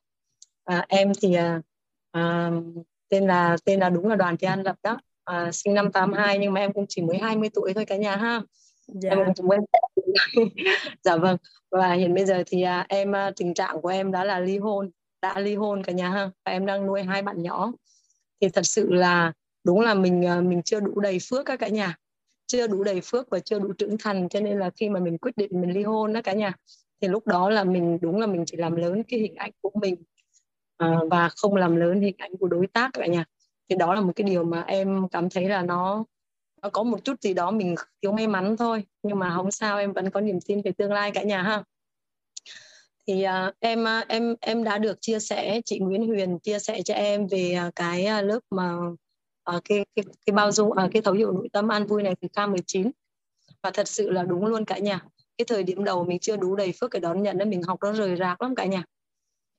à, 0.64 0.86
em 0.88 1.12
thì 1.22 1.34
à, 1.34 1.60
à, 2.10 2.50
tên 3.08 3.26
là 3.26 3.56
tên 3.64 3.80
là 3.80 3.90
đúng 3.90 4.08
là 4.08 4.16
đoàn 4.16 4.36
thị 4.36 4.46
an 4.46 4.62
lập 4.62 4.76
đó 4.82 4.98
à, 5.28 5.52
sinh 5.52 5.74
năm 5.74 5.92
82 5.92 6.38
nhưng 6.38 6.52
mà 6.52 6.60
em 6.60 6.72
cũng 6.72 6.86
chỉ 6.88 7.02
mới 7.02 7.18
20 7.18 7.48
tuổi 7.54 7.74
thôi 7.74 7.84
cả 7.84 7.96
nhà 7.96 8.16
ha. 8.16 8.42
Dạ. 8.86 9.10
em 9.10 9.34
cũng 9.36 9.48
quen 9.48 9.60
dạ 11.04 11.16
vâng. 11.16 11.36
Và 11.70 11.92
hiện 11.92 12.14
bây 12.14 12.24
giờ 12.24 12.42
thì 12.46 12.62
à, 12.62 12.86
em 12.88 13.16
à, 13.16 13.30
tình 13.36 13.54
trạng 13.54 13.80
của 13.80 13.88
em 13.88 14.12
đã 14.12 14.24
là 14.24 14.40
ly 14.40 14.58
hôn 14.58 14.90
đã 15.22 15.40
ly 15.40 15.54
hôn 15.54 15.82
cả 15.82 15.92
nhà 15.92 16.10
ha. 16.10 16.30
Và 16.44 16.52
em 16.52 16.66
đang 16.66 16.86
nuôi 16.86 17.02
hai 17.02 17.22
bạn 17.22 17.42
nhỏ. 17.42 17.72
Thì 18.40 18.48
thật 18.48 18.66
sự 18.66 18.92
là 18.92 19.32
đúng 19.64 19.80
là 19.80 19.94
mình 19.94 20.26
à, 20.26 20.40
mình 20.40 20.62
chưa 20.62 20.80
đủ 20.80 21.00
đầy 21.00 21.18
phước 21.30 21.46
các 21.46 21.56
cả 21.56 21.68
nhà. 21.68 21.96
Chưa 22.46 22.66
đủ 22.66 22.84
đầy 22.84 23.00
phước 23.04 23.30
và 23.30 23.38
chưa 23.38 23.58
đủ 23.58 23.72
trưởng 23.72 23.98
thành 23.98 24.28
cho 24.28 24.40
nên 24.40 24.58
là 24.58 24.70
khi 24.70 24.88
mà 24.88 25.00
mình 25.00 25.18
quyết 25.18 25.36
định 25.36 25.60
mình 25.60 25.72
ly 25.72 25.82
hôn 25.82 26.12
đó 26.12 26.20
cả 26.24 26.32
nhà 26.32 26.52
thì 27.00 27.08
lúc 27.08 27.26
đó 27.26 27.50
là 27.50 27.64
mình 27.64 27.98
đúng 28.02 28.20
là 28.20 28.26
mình 28.26 28.44
chỉ 28.46 28.56
làm 28.56 28.76
lớn 28.76 29.02
cái 29.08 29.20
hình 29.20 29.34
ảnh 29.34 29.50
của 29.60 29.70
mình 29.74 30.02
à, 30.76 30.98
và 31.10 31.28
không 31.36 31.56
làm 31.56 31.76
lớn 31.76 32.00
hình 32.00 32.14
ảnh 32.18 32.32
của 32.40 32.48
đối 32.48 32.66
tác 32.66 32.90
cả 32.92 33.06
nhà 33.06 33.24
thì 33.68 33.76
đó 33.76 33.94
là 33.94 34.00
một 34.00 34.12
cái 34.16 34.24
điều 34.24 34.44
mà 34.44 34.64
em 34.66 35.08
cảm 35.08 35.30
thấy 35.30 35.48
là 35.48 35.62
nó 35.62 36.04
nó 36.62 36.70
có 36.70 36.82
một 36.82 37.04
chút 37.04 37.20
gì 37.20 37.34
đó 37.34 37.50
mình 37.50 37.74
thiếu 38.02 38.12
may 38.12 38.26
mắn 38.26 38.56
thôi. 38.56 38.84
Nhưng 39.02 39.18
mà 39.18 39.32
không 39.36 39.50
sao 39.50 39.78
em 39.78 39.92
vẫn 39.92 40.10
có 40.10 40.20
niềm 40.20 40.40
tin 40.40 40.62
về 40.62 40.72
tương 40.72 40.92
lai 40.92 41.10
cả 41.10 41.22
nhà 41.22 41.42
ha. 41.42 41.62
Thì 43.06 43.24
uh, 43.26 43.54
em 43.60 43.86
à, 43.88 44.04
em 44.08 44.34
em 44.40 44.64
đã 44.64 44.78
được 44.78 45.00
chia 45.00 45.18
sẻ 45.18 45.60
chị 45.64 45.78
Nguyễn 45.78 46.06
Huyền 46.06 46.38
chia 46.38 46.58
sẻ 46.58 46.82
cho 46.82 46.94
em 46.94 47.26
về 47.26 47.52
à, 47.52 47.70
cái 47.76 48.24
lớp 48.24 48.40
mà 48.50 48.78
uh, 49.56 49.64
cái, 49.64 49.86
cái 49.96 50.04
cái 50.26 50.34
bao 50.34 50.52
dung 50.52 50.68
uh, 50.68 50.90
cái 50.92 51.02
thấu 51.02 51.14
hiểu 51.14 51.32
nội 51.32 51.48
tâm 51.52 51.68
an 51.68 51.86
vui 51.86 52.02
này 52.02 52.14
từ 52.20 52.28
K19 52.28 52.90
và 53.62 53.70
thật 53.70 53.88
sự 53.88 54.10
là 54.10 54.22
đúng 54.22 54.46
luôn 54.46 54.64
cả 54.64 54.78
nhà. 54.78 55.00
Cái 55.38 55.44
thời 55.44 55.62
điểm 55.62 55.84
đầu 55.84 56.04
mình 56.04 56.18
chưa 56.18 56.36
đủ 56.36 56.56
đầy 56.56 56.72
phước 56.80 56.90
để 56.92 57.00
đón 57.00 57.22
nhận 57.22 57.38
nên 57.38 57.50
mình 57.50 57.62
học 57.62 57.78
nó 57.82 57.92
rời 57.92 58.16
rạc 58.16 58.42
lắm 58.42 58.54
cả 58.54 58.64
nhà 58.64 58.84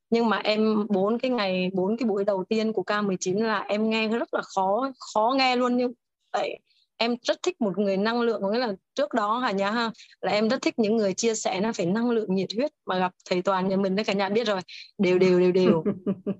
nhưng 0.10 0.30
mà 0.30 0.38
em 0.38 0.86
bốn 0.90 1.20
cái 1.20 1.32
ngày 1.32 1.72
bốn 1.74 1.98
cái 1.98 2.08
buổi 2.08 2.24
đầu 2.26 2.44
tiên 2.50 2.74
của 2.74 2.84
K19 2.88 3.44
là 3.44 3.60
em 3.60 3.90
nghe 3.90 4.08
rất 4.08 4.34
là 4.34 4.42
khó 4.42 4.92
khó 5.14 5.34
nghe 5.38 5.56
luôn. 5.56 5.78
Nhưng 5.78 5.92
tại 6.32 6.60
em 6.98 7.16
rất 7.22 7.44
thích 7.44 7.62
một 7.62 7.78
người 7.78 7.98
năng 7.98 8.22
lượng 8.22 8.42
có 8.42 8.50
nghĩa 8.50 8.60
là 8.60 8.74
trước 8.96 9.14
đó 9.14 9.40
hả 9.40 9.52
nhà 9.52 9.72
ha? 9.72 9.92
Là 10.22 10.32
em 10.32 10.50
rất 10.50 10.62
thích 10.62 10.80
những 10.80 10.98
người 10.98 11.14
chia 11.14 11.36
sẻ 11.36 11.60
nó 11.60 11.72
phải 11.74 11.86
năng 11.86 12.10
lượng 12.10 12.36
nhiệt 12.36 12.50
huyết 12.56 12.72
mà 12.86 13.00
gặp 13.00 13.14
thầy 13.30 13.42
toàn 13.42 13.68
nhà 13.68 13.78
mình 13.78 13.96
đấy 13.96 14.04
cả 14.04 14.14
nhà 14.14 14.30
biết 14.30 14.48
rồi. 14.48 14.62
Đều 14.98 15.20
đều 15.20 15.40
đều 15.40 15.52
đều. 15.52 15.84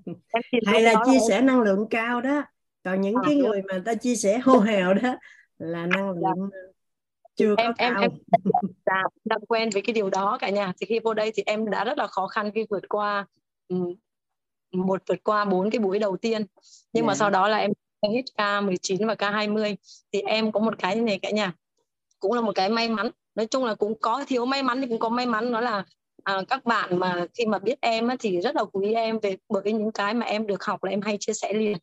Hay 0.66 0.82
là 0.82 0.94
chia 1.06 1.18
sẻ 1.28 1.40
năng 1.40 1.60
lượng 1.60 1.86
cao 1.90 2.20
đó. 2.20 2.42
Còn 2.84 3.00
những 3.00 3.14
à, 3.14 3.22
cái 3.26 3.36
người 3.36 3.62
mà 3.68 3.82
ta 3.84 3.94
chia 3.94 4.16
sẻ 4.16 4.38
hô 4.38 4.58
hào 4.58 4.94
đó 4.94 5.16
là 5.58 5.86
năng 5.86 6.14
dạ. 6.14 6.28
lượng 6.28 6.50
chưa 7.36 7.54
em, 7.58 7.66
có 7.66 7.72
cao. 7.78 8.00
em, 8.00 8.00
em 8.00 8.10
đã, 8.86 9.02
đã 9.24 9.36
quen 9.48 9.70
với 9.72 9.82
cái 9.82 9.94
điều 9.94 10.10
đó 10.10 10.38
cả 10.40 10.48
nhà 10.48 10.72
thì 10.80 10.86
khi 10.86 11.00
vô 11.04 11.14
đây 11.14 11.32
thì 11.34 11.42
em 11.46 11.70
đã 11.70 11.84
rất 11.84 11.98
là 11.98 12.06
khó 12.06 12.26
khăn 12.26 12.50
khi 12.54 12.66
vượt 12.70 12.88
qua 12.88 13.26
một 14.72 15.02
vượt 15.06 15.24
qua 15.24 15.44
bốn 15.44 15.70
cái 15.70 15.78
buổi 15.78 15.98
đầu 15.98 16.16
tiên. 16.16 16.44
Nhưng 16.92 17.02
yeah. 17.02 17.06
mà 17.06 17.14
dạ. 17.14 17.18
sau 17.18 17.30
đó 17.30 17.48
là 17.48 17.56
em 17.56 17.70
hết 18.02 18.22
K19 18.36 19.06
và 19.06 19.14
K20 19.14 19.76
thì 20.12 20.20
em 20.20 20.52
có 20.52 20.60
một 20.60 20.74
cái 20.78 20.96
này 20.96 21.18
cả 21.18 21.30
nhà. 21.30 21.54
Cũng 22.18 22.32
là 22.32 22.40
một 22.40 22.52
cái 22.54 22.68
may 22.68 22.88
mắn. 22.88 23.10
Nói 23.34 23.46
chung 23.46 23.64
là 23.64 23.74
cũng 23.74 24.00
có 24.00 24.24
thiếu 24.26 24.46
may 24.46 24.62
mắn 24.62 24.80
thì 24.80 24.86
cũng 24.88 24.98
có 24.98 25.08
may 25.08 25.26
mắn. 25.26 25.52
Đó 25.52 25.60
là 25.60 25.84
à, 26.24 26.42
các 26.48 26.64
bạn 26.64 26.98
mà 26.98 27.26
khi 27.34 27.46
mà 27.46 27.58
biết 27.58 27.78
em 27.80 28.08
á, 28.08 28.16
thì 28.18 28.40
rất 28.40 28.56
là 28.56 28.64
quý 28.64 28.92
em 28.92 29.18
về 29.18 29.36
bởi 29.48 29.72
những 29.72 29.92
cái 29.92 30.14
mà 30.14 30.26
em 30.26 30.46
được 30.46 30.64
học 30.64 30.84
là 30.84 30.90
em 30.90 31.00
hay 31.00 31.16
chia 31.20 31.32
sẻ 31.32 31.52
liền. 31.52 31.76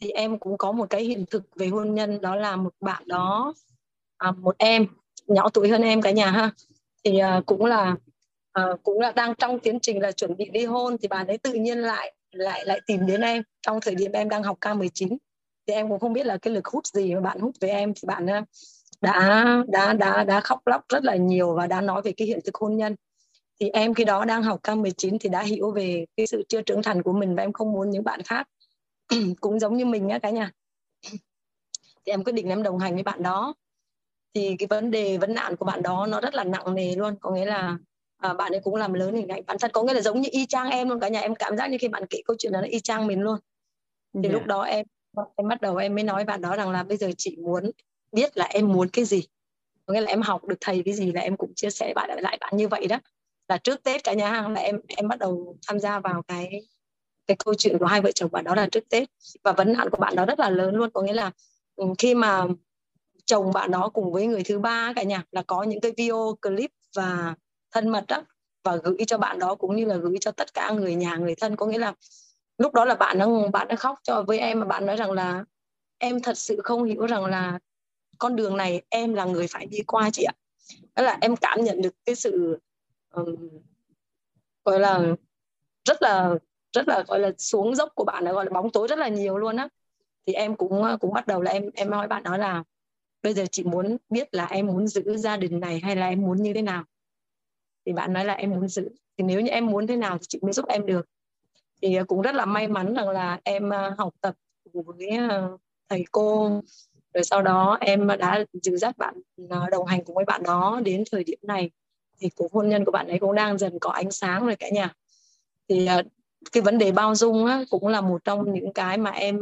Thì 0.00 0.10
em 0.10 0.38
cũng 0.38 0.58
có 0.58 0.72
một 0.72 0.90
cái 0.90 1.02
hiện 1.02 1.24
thực 1.30 1.42
về 1.56 1.66
hôn 1.66 1.94
nhân. 1.94 2.20
Đó 2.20 2.36
là 2.36 2.56
một 2.56 2.74
bạn 2.80 3.02
đó 3.06 3.54
à, 4.16 4.30
một 4.30 4.54
em 4.58 4.86
nhỏ 5.26 5.48
tuổi 5.48 5.68
hơn 5.68 5.82
em 5.82 6.02
cả 6.02 6.10
nhà 6.10 6.30
ha. 6.30 6.50
Thì 7.04 7.18
à, 7.18 7.42
cũng 7.46 7.64
là 7.64 7.96
uh, 8.60 8.82
cũng 8.82 9.00
là 9.00 9.12
đang 9.12 9.34
trong 9.34 9.58
tiến 9.58 9.80
trình 9.80 10.02
là 10.02 10.12
chuẩn 10.12 10.36
bị 10.36 10.50
ly 10.54 10.64
hôn 10.64 10.96
thì 11.02 11.08
bạn 11.08 11.26
ấy 11.26 11.38
tự 11.38 11.52
nhiên 11.52 11.78
lại 11.78 12.14
lại 12.32 12.64
lại 12.66 12.80
tìm 12.86 13.06
đến 13.06 13.20
em. 13.20 13.42
Trong 13.62 13.80
thời 13.80 13.94
điểm 13.94 14.12
em 14.12 14.28
đang 14.28 14.42
học 14.42 14.58
K19 14.60 15.16
thì 15.66 15.74
em 15.74 15.88
cũng 15.88 15.98
không 15.98 16.12
biết 16.12 16.26
là 16.26 16.36
cái 16.36 16.54
lực 16.54 16.66
hút 16.66 16.86
gì 16.86 17.14
mà 17.14 17.20
bạn 17.20 17.40
hút 17.40 17.54
với 17.60 17.70
em. 17.70 17.94
Thì 17.94 18.06
bạn 18.06 18.26
ờ, 18.26 18.40
đã 19.00 19.64
đã 19.68 19.92
đã 19.92 20.24
đã 20.24 20.40
khóc 20.40 20.66
lóc 20.66 20.84
rất 20.88 21.04
là 21.04 21.16
nhiều 21.16 21.54
và 21.54 21.66
đã 21.66 21.80
nói 21.80 22.02
về 22.02 22.12
cái 22.12 22.26
hiện 22.26 22.40
thực 22.44 22.54
hôn 22.54 22.76
nhân. 22.76 22.96
Thì 23.60 23.70
em 23.70 23.94
khi 23.94 24.04
đó 24.04 24.24
đang 24.24 24.42
học 24.42 24.60
K19 24.62 25.18
thì 25.20 25.28
đã 25.28 25.42
hiểu 25.42 25.70
về 25.70 26.06
cái 26.16 26.26
sự 26.26 26.42
chưa 26.48 26.62
trưởng 26.62 26.82
thành 26.82 27.02
của 27.02 27.12
mình 27.12 27.34
và 27.34 27.42
em 27.42 27.52
không 27.52 27.72
muốn 27.72 27.90
những 27.90 28.04
bạn 28.04 28.22
khác. 28.22 28.48
Cũng 29.40 29.58
giống 29.58 29.76
như 29.76 29.84
mình 29.84 30.08
á 30.08 30.18
cả 30.18 30.30
nhà. 30.30 30.52
Thì 32.06 32.12
em 32.12 32.24
quyết 32.24 32.32
định 32.32 32.48
em 32.48 32.62
đồng 32.62 32.78
hành 32.78 32.94
với 32.94 33.02
bạn 33.02 33.22
đó. 33.22 33.54
Thì 34.34 34.56
cái 34.58 34.66
vấn 34.66 34.90
đề 34.90 35.18
vấn 35.18 35.34
nạn 35.34 35.56
của 35.56 35.64
bạn 35.64 35.82
đó 35.82 36.06
nó 36.06 36.20
rất 36.20 36.34
là 36.34 36.44
nặng 36.44 36.74
nề 36.74 36.94
luôn. 36.94 37.16
Có 37.20 37.30
nghĩa 37.30 37.44
là 37.44 37.78
à, 38.20 38.34
bạn 38.34 38.52
ấy 38.52 38.60
cũng 38.60 38.74
làm 38.74 38.92
lớn 38.92 39.14
hình 39.14 39.28
ảnh. 39.28 39.42
Bản 39.46 39.56
thân 39.60 39.70
có 39.72 39.82
nghĩa 39.82 39.94
là 39.94 40.00
giống 40.00 40.20
như 40.20 40.28
y 40.32 40.46
chang 40.46 40.70
em 40.70 40.88
luôn 40.88 41.00
cả 41.00 41.08
nhà 41.08 41.20
em 41.20 41.34
cảm 41.34 41.56
giác 41.56 41.70
như 41.70 41.76
khi 41.80 41.88
bạn 41.88 42.06
kể 42.10 42.22
câu 42.24 42.36
chuyện 42.38 42.52
đó 42.52 42.60
là 42.60 42.66
y 42.66 42.80
chang 42.80 43.06
mình 43.06 43.20
luôn. 43.20 43.38
Thì 44.14 44.20
yeah. 44.22 44.32
lúc 44.32 44.42
dạ. 44.42 44.46
đó 44.46 44.62
em 44.62 44.86
em 45.36 45.48
bắt 45.48 45.60
đầu 45.60 45.76
em 45.76 45.94
mới 45.94 46.04
nói 46.04 46.24
bạn 46.24 46.40
đó 46.40 46.56
rằng 46.56 46.70
là 46.70 46.82
bây 46.82 46.96
giờ 46.96 47.10
chị 47.18 47.36
muốn 47.36 47.70
biết 48.12 48.36
là 48.36 48.44
em 48.44 48.68
muốn 48.68 48.88
cái 48.88 49.04
gì. 49.04 49.22
Có 49.86 49.94
nghĩa 49.94 50.00
là 50.00 50.10
em 50.10 50.22
học 50.22 50.44
được 50.44 50.56
thầy 50.60 50.82
cái 50.84 50.94
gì 50.94 51.12
là 51.12 51.20
em 51.20 51.36
cũng 51.36 51.54
chia 51.54 51.70
sẻ 51.70 51.92
bạn 51.94 52.10
lại 52.22 52.38
bạn 52.40 52.56
như 52.56 52.68
vậy 52.68 52.86
đó. 52.86 52.98
Là 53.48 53.58
trước 53.58 53.82
tết 53.82 54.04
cả 54.04 54.12
nhà 54.12 54.30
hàng 54.30 54.52
là 54.52 54.60
em 54.60 54.80
em 54.88 55.08
bắt 55.08 55.18
đầu 55.18 55.56
tham 55.66 55.80
gia 55.80 56.00
vào 56.00 56.22
cái 56.22 56.62
cái 57.26 57.36
câu 57.44 57.54
chuyện 57.54 57.78
của 57.78 57.86
hai 57.86 58.00
vợ 58.00 58.12
chồng 58.12 58.30
bạn 58.32 58.44
đó 58.44 58.54
là 58.54 58.68
trước 58.72 58.88
tết. 58.88 59.08
Và 59.42 59.52
vấn 59.52 59.72
nạn 59.72 59.90
của 59.90 59.98
bạn 59.98 60.16
đó 60.16 60.26
rất 60.26 60.38
là 60.38 60.50
lớn 60.50 60.74
luôn. 60.74 60.90
Có 60.90 61.02
nghĩa 61.02 61.12
là 61.12 61.30
ừ, 61.76 61.86
khi 61.98 62.14
mà 62.14 62.46
chồng 63.24 63.52
bạn 63.52 63.70
đó 63.70 63.88
cùng 63.88 64.12
với 64.12 64.26
người 64.26 64.42
thứ 64.44 64.58
ba 64.58 64.92
cả 64.96 65.02
nhà 65.02 65.24
là 65.30 65.42
có 65.42 65.62
những 65.62 65.80
cái 65.80 65.92
video 65.96 66.36
clip 66.42 66.70
và 66.96 67.34
thân 67.72 67.88
mật 67.88 68.04
đó 68.08 68.22
và 68.64 68.76
gửi 68.76 68.96
cho 69.06 69.18
bạn 69.18 69.38
đó 69.38 69.54
cũng 69.54 69.76
như 69.76 69.84
là 69.84 69.96
gửi 69.96 70.16
cho 70.20 70.30
tất 70.30 70.54
cả 70.54 70.70
người 70.70 70.94
nhà 70.94 71.16
người 71.16 71.34
thân. 71.34 71.56
Có 71.56 71.66
nghĩa 71.66 71.78
là 71.78 71.94
lúc 72.58 72.74
đó 72.74 72.84
là 72.84 72.94
bạn 72.94 73.18
nó 73.18 73.48
bạn 73.52 73.68
đã 73.68 73.76
khóc 73.76 73.98
cho 74.02 74.22
với 74.22 74.38
em 74.38 74.60
mà 74.60 74.66
bạn 74.66 74.86
nói 74.86 74.96
rằng 74.96 75.10
là 75.10 75.44
em 75.98 76.22
thật 76.22 76.38
sự 76.38 76.60
không 76.64 76.84
hiểu 76.84 77.06
rằng 77.06 77.24
là 77.24 77.58
con 78.18 78.36
đường 78.36 78.56
này 78.56 78.82
em 78.88 79.14
là 79.14 79.24
người 79.24 79.46
phải 79.46 79.66
đi 79.66 79.78
qua 79.86 80.10
chị 80.12 80.22
ạ. 80.22 80.34
Đó 80.94 81.02
là 81.02 81.18
em 81.20 81.36
cảm 81.36 81.64
nhận 81.64 81.82
được 81.82 81.94
cái 82.04 82.14
sự 82.14 82.58
um, 83.14 83.48
gọi 84.64 84.80
là 84.80 85.00
rất 85.84 86.02
là 86.02 86.34
rất 86.72 86.88
là 86.88 87.04
gọi 87.08 87.18
là 87.18 87.32
xuống 87.38 87.74
dốc 87.74 87.92
của 87.94 88.04
bạn 88.04 88.24
là 88.24 88.32
gọi 88.32 88.44
là 88.44 88.50
bóng 88.50 88.70
tối 88.70 88.88
rất 88.88 88.98
là 88.98 89.08
nhiều 89.08 89.38
luôn 89.38 89.56
á. 89.56 89.68
Thì 90.26 90.32
em 90.32 90.56
cũng 90.56 90.84
cũng 91.00 91.12
bắt 91.12 91.26
đầu 91.26 91.42
là 91.42 91.50
em 91.50 91.70
em 91.74 91.90
nói 91.90 92.08
bạn 92.08 92.22
đó 92.22 92.36
là 92.36 92.64
bây 93.22 93.34
giờ 93.34 93.44
chị 93.52 93.64
muốn 93.64 93.96
biết 94.08 94.34
là 94.34 94.46
em 94.46 94.66
muốn 94.66 94.88
giữ 94.88 95.16
gia 95.16 95.36
đình 95.36 95.60
này 95.60 95.80
hay 95.80 95.96
là 95.96 96.08
em 96.08 96.22
muốn 96.22 96.42
như 96.42 96.54
thế 96.54 96.62
nào? 96.62 96.84
Thì 97.90 97.94
bạn 97.94 98.12
nói 98.12 98.24
là 98.24 98.34
em 98.34 98.50
muốn 98.50 98.68
giữ. 98.68 98.88
Thì 99.18 99.24
nếu 99.24 99.40
như 99.40 99.50
em 99.50 99.66
muốn 99.66 99.86
thế 99.86 99.96
nào 99.96 100.18
thì 100.18 100.24
chị 100.28 100.38
mới 100.42 100.52
giúp 100.52 100.68
em 100.68 100.86
được. 100.86 101.06
Thì 101.82 101.94
ờ, 101.94 102.04
cũng 102.04 102.22
rất 102.22 102.34
là 102.34 102.44
may 102.44 102.68
mắn 102.68 102.94
rằng 102.94 103.08
là 103.08 103.40
em 103.44 103.70
ờ, 103.70 103.94
học 103.98 104.14
tập 104.20 104.34
với 104.72 105.08
ờ, 105.30 105.56
thầy 105.88 106.04
cô. 106.12 106.60
Rồi 107.14 107.24
sau 107.24 107.42
đó 107.42 107.78
em 107.80 108.08
đã 108.18 108.44
giữ 108.62 108.76
dắt 108.76 108.98
bạn 108.98 109.14
đồng 109.70 109.86
hành 109.86 110.04
cùng 110.04 110.16
với 110.16 110.24
bạn 110.24 110.42
đó 110.42 110.80
đến 110.84 111.04
thời 111.12 111.24
điểm 111.24 111.38
này. 111.42 111.70
Thì 112.18 112.28
cuộc 112.36 112.52
hôn 112.52 112.68
nhân 112.68 112.84
của 112.84 112.92
bạn 112.92 113.08
ấy 113.08 113.18
cũng 113.18 113.34
đang 113.34 113.58
dần 113.58 113.78
có 113.80 113.90
ánh 113.90 114.10
sáng 114.10 114.46
rồi 114.46 114.56
cả 114.56 114.68
nhà. 114.72 114.94
Thì 115.68 115.88
cái 116.52 116.62
vấn 116.62 116.78
đề 116.78 116.92
bao 116.92 117.14
dung 117.14 117.46
á, 117.46 117.64
cũng 117.70 117.88
là 117.88 118.00
một 118.00 118.24
trong 118.24 118.52
những 118.54 118.72
cái 118.72 118.98
mà 118.98 119.10
em 119.10 119.40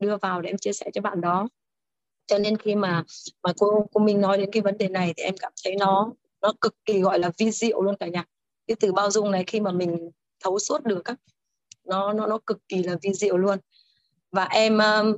đưa 0.00 0.16
vào 0.16 0.40
để 0.40 0.50
em 0.50 0.58
chia 0.58 0.72
sẻ 0.72 0.90
cho 0.94 1.00
bạn 1.00 1.20
đó. 1.20 1.48
Cho 2.26 2.38
nên 2.38 2.56
khi 2.56 2.74
mà 2.74 3.04
mà 3.42 3.52
cô 3.58 3.86
cô 3.92 4.00
Minh 4.00 4.20
nói 4.20 4.38
đến 4.38 4.50
cái 4.52 4.62
vấn 4.62 4.78
đề 4.78 4.88
này 4.88 5.14
thì 5.16 5.22
em 5.22 5.34
cảm 5.40 5.52
thấy 5.64 5.76
nó 5.76 6.12
nó 6.42 6.52
cực 6.60 6.74
kỳ 6.84 7.00
gọi 7.00 7.18
là 7.18 7.30
vi 7.38 7.50
diệu 7.50 7.82
luôn 7.82 7.96
cả 8.00 8.06
nhà. 8.08 8.24
Cái 8.66 8.76
từ 8.80 8.92
bao 8.92 9.10
dung 9.10 9.30
này 9.30 9.44
khi 9.46 9.60
mà 9.60 9.72
mình 9.72 10.10
thấu 10.40 10.58
suốt 10.58 10.84
được 10.84 11.04
á 11.04 11.16
nó 11.84 12.12
nó 12.12 12.26
nó 12.26 12.38
cực 12.46 12.68
kỳ 12.68 12.82
là 12.82 12.96
vi 13.02 13.12
diệu 13.14 13.36
luôn. 13.36 13.58
Và 14.30 14.44
em 14.44 14.78
um, 14.78 15.16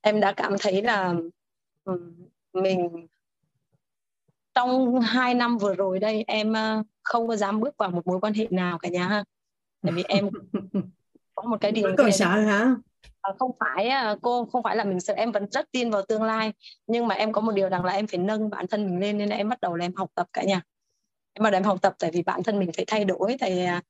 em 0.00 0.20
đã 0.20 0.32
cảm 0.32 0.56
thấy 0.60 0.82
là 0.82 1.14
mình 2.52 3.06
trong 4.54 5.00
hai 5.00 5.34
năm 5.34 5.58
vừa 5.58 5.74
rồi 5.74 5.98
đây 5.98 6.24
em 6.26 6.50
uh, 6.52 6.86
không 7.02 7.28
có 7.28 7.36
dám 7.36 7.60
bước 7.60 7.74
vào 7.78 7.90
một 7.90 8.06
mối 8.06 8.20
quan 8.20 8.34
hệ 8.34 8.46
nào 8.50 8.78
cả 8.78 8.88
nhà 8.88 9.08
ha. 9.08 9.24
Tại 9.82 9.92
vì 9.92 10.02
em 10.02 10.28
có 11.34 11.42
một 11.42 11.56
cái 11.60 11.72
điều 11.72 11.94
còn 11.98 12.12
sợ 12.12 12.26
hả 12.26 12.76
không 13.38 13.50
phải 13.60 13.88
à, 13.88 14.16
cô 14.22 14.44
không 14.52 14.62
phải 14.62 14.76
là 14.76 14.84
mình 14.84 15.00
sợ 15.00 15.14
em 15.14 15.32
vẫn 15.32 15.46
rất 15.50 15.72
tin 15.72 15.90
vào 15.90 16.02
tương 16.02 16.22
lai 16.22 16.52
nhưng 16.86 17.08
mà 17.08 17.14
em 17.14 17.32
có 17.32 17.40
một 17.40 17.52
điều 17.52 17.68
rằng 17.68 17.84
là 17.84 17.92
em 17.92 18.06
phải 18.06 18.18
nâng 18.18 18.50
bản 18.50 18.66
thân 18.66 18.86
mình 18.86 19.00
lên 19.00 19.18
nên 19.18 19.28
là 19.28 19.36
em 19.36 19.48
bắt 19.48 19.60
đầu 19.60 19.74
là 19.74 19.84
em 19.84 19.94
học 19.94 20.10
tập 20.14 20.26
cả 20.32 20.42
nhà 20.42 20.62
em 21.32 21.42
bắt 21.42 21.50
đầu 21.50 21.58
em 21.58 21.64
học 21.64 21.82
tập 21.82 21.94
tại 21.98 22.10
vì 22.10 22.22
bản 22.22 22.42
thân 22.42 22.58
mình 22.58 22.70
phải 22.76 22.84
thay 22.88 23.04
đổi 23.04 23.36
tại 23.40 23.64
à, 23.64 23.82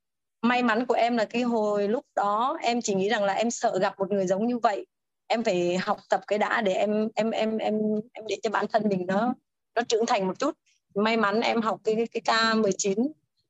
may 0.43 0.63
mắn 0.63 0.87
của 0.87 0.95
em 0.95 1.17
là 1.17 1.25
cái 1.25 1.43
hồi 1.43 1.89
lúc 1.89 2.05
đó 2.17 2.59
em 2.63 2.83
chỉ 2.83 2.95
nghĩ 2.95 3.09
rằng 3.09 3.25
là 3.25 3.33
em 3.33 3.51
sợ 3.51 3.79
gặp 3.79 3.99
một 3.99 4.11
người 4.11 4.27
giống 4.27 4.47
như 4.47 4.59
vậy 4.59 4.87
em 5.27 5.45
phải 5.45 5.77
học 5.77 5.99
tập 6.11 6.21
cái 6.27 6.39
đã 6.39 6.61
để 6.61 6.73
em 6.73 7.09
em 7.15 7.31
em 7.31 7.59
em 7.59 7.81
em 8.13 8.25
để 8.29 8.37
cho 8.43 8.51
bản 8.51 8.67
thân 8.73 8.89
mình 8.89 9.07
nó 9.07 9.35
nó 9.75 9.83
trưởng 9.89 10.07
thành 10.07 10.27
một 10.27 10.39
chút 10.39 10.55
may 10.95 11.17
mắn 11.17 11.41
em 11.41 11.63
học 11.63 11.81
cái 11.85 12.07
cái 12.13 12.55
k 12.55 12.57
19 12.57 12.99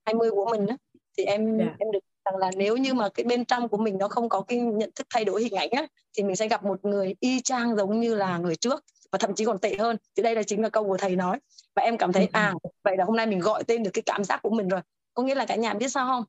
20 0.05 0.31
của 0.31 0.49
mình 0.51 0.67
đó 0.67 0.77
thì 1.19 1.25
em 1.25 1.59
yeah. 1.59 1.71
Dạ. 1.71 1.77
em 1.79 1.93
được 1.93 2.01
rằng 2.27 2.37
là 2.37 2.51
nếu 2.57 2.77
như 2.77 2.95
mà 2.95 3.09
cái 3.09 3.25
bên 3.25 3.45
trong 3.45 3.69
của 3.69 3.77
mình 3.77 3.99
nó 3.99 4.09
không 4.09 4.29
có 4.29 4.41
cái 4.41 4.59
nhận 4.59 4.91
thức 4.95 5.07
thay 5.11 5.25
đổi 5.25 5.43
hình 5.43 5.55
ảnh 5.55 5.71
á 5.71 5.87
thì 6.17 6.23
mình 6.23 6.37
sẽ 6.37 6.49
gặp 6.49 6.65
một 6.65 6.85
người 6.85 7.15
y 7.21 7.41
chang 7.41 7.77
giống 7.77 8.01
như 8.01 8.15
là 8.15 8.39
người 8.39 8.57
trước 8.57 8.85
và 9.13 9.19
thậm 9.19 9.35
chí 9.35 9.45
còn 9.45 9.59
tệ 9.59 9.77
hơn. 9.79 9.97
Thì 10.17 10.23
đây 10.23 10.35
là 10.35 10.43
chính 10.43 10.63
là 10.63 10.69
câu 10.69 10.85
của 10.85 10.97
thầy 10.97 11.17
nói. 11.17 11.39
Và 11.75 11.83
em 11.83 11.99
cảm 11.99 12.13
thấy 12.13 12.25
ừ. 12.25 12.31
à 12.33 12.55
vậy 12.85 12.97
là 12.97 13.05
hôm 13.05 13.17
nay 13.17 13.27
mình 13.27 13.41
gọi 13.41 13.65
tên 13.65 13.83
được 13.83 13.91
cái 13.95 14.03
cảm 14.03 14.25
giác 14.25 14.43
của 14.43 14.51
mình 14.51 14.69
rồi. 14.69 14.81
Có 15.15 15.23
nghĩa 15.23 15.35
là 15.35 15.47
cả 15.47 15.55
nhà 15.55 15.75
biết 15.75 15.89
sao 15.89 16.07
không? 16.07 16.25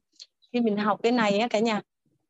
Khi 0.53 0.59
mình 0.59 0.77
học 0.77 0.99
cái 1.03 1.11
này 1.11 1.39
á 1.39 1.47
cả 1.47 1.59
nhà 1.59 1.81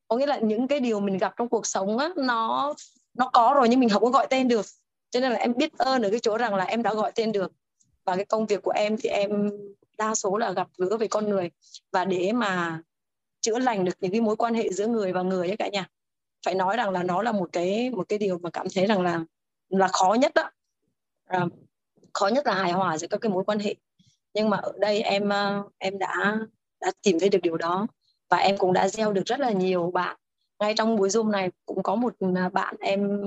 có 0.08 0.18
nghĩa 0.18 0.26
là 0.26 0.40
những 0.40 0.68
cái 0.68 0.80
điều 0.80 1.00
mình 1.00 1.18
gặp 1.18 1.34
trong 1.38 1.50
cuộc 1.50 1.68
sống 1.68 1.98
á 1.98 2.10
nó 2.16 2.74
nó 3.14 3.30
có 3.34 3.54
rồi 3.56 3.70
nhưng 3.70 3.80
mình 3.80 3.90
không 3.90 4.04
có 4.04 4.10
gọi 4.10 4.28
tên 4.30 4.48
được. 4.48 4.66
Cho 5.10 5.20
nên 5.20 5.32
là 5.32 5.40
em 5.40 5.54
biết 5.58 5.78
ơn 5.78 6.02
ở 6.02 6.10
cái 6.10 6.20
chỗ 6.20 6.38
rằng 6.38 6.56
là 6.56 6.64
em 6.64 6.84
đã 6.84 6.94
gọi 6.94 7.12
tên 7.16 7.32
được. 7.32 7.52
Và 8.06 8.16
cái 8.16 8.26
công 8.26 8.46
việc 8.46 8.62
của 8.64 8.72
em 8.72 8.98
thì 8.98 9.10
em 9.10 9.50
đa 9.98 10.16
số 10.16 10.38
là 10.38 10.52
gặp 10.52 10.68
gỡ 10.78 10.98
về 10.98 11.08
con 11.08 11.30
người. 11.30 11.52
Và 11.92 12.06
để 12.06 12.32
mà 12.32 12.82
chữa 13.48 13.59
lành 13.59 13.85
được 13.85 13.92
những 14.00 14.11
cái 14.11 14.22
mối 14.22 14.35
quan 14.35 14.53
hệ 14.53 14.69
giữa 14.72 14.88
người 14.88 15.14
và 15.14 15.22
người 15.22 15.48
ấy 15.48 15.58
cả 15.58 15.67
nhà. 15.67 15.90
Phải 16.45 16.56
nói 16.56 16.77
rằng 16.77 16.90
là 16.90 17.03
nó 17.03 17.22
là 17.22 17.32
một 17.32 17.50
cái 17.51 17.90
một 17.90 18.09
cái 18.09 18.19
điều 18.19 18.38
mà 18.38 18.50
cảm 18.50 18.67
thấy 18.76 18.85
rằng 18.85 19.01
là 19.01 19.24
là 19.69 19.88
khó 19.88 20.14
nhất 20.14 20.32
đó. 20.35 20.51
À, 21.26 21.45
khó 22.14 22.27
nhất 22.27 22.48
là 22.48 22.53
hài 22.53 22.72
hòa 22.72 22.98
giữa 22.98 23.08
các 23.08 23.22
cái 23.22 23.32
mối 23.32 23.43
quan 23.43 23.59
hệ. 23.59 23.76
Nhưng 24.34 24.50
mà 24.50 24.58
ở 24.58 24.74
đây 24.80 25.01
em 25.01 25.34
à, 25.34 25.64
em 25.77 26.00
đã 26.00 26.38
đã 26.82 26.92
tìm 27.01 27.19
thấy 27.19 27.30
được 27.30 27.40
điều 27.43 27.58
đó 27.58 27.88
và 28.30 28.38
em 28.38 28.58
cũng 28.58 28.74
đã 28.74 28.88
gieo 28.88 29.14
được 29.14 29.26
rất 29.26 29.40
là 29.40 29.51
nhiều 29.51 29.92
bạn. 29.93 30.17
Ngay 30.59 30.74
trong 30.77 30.95
buổi 30.95 31.09
zoom 31.09 31.30
này 31.30 31.50
cũng 31.66 31.84
có 31.84 31.95
một 31.95 32.14
à, 32.35 32.50
bạn 32.50 32.76
em 32.80 33.22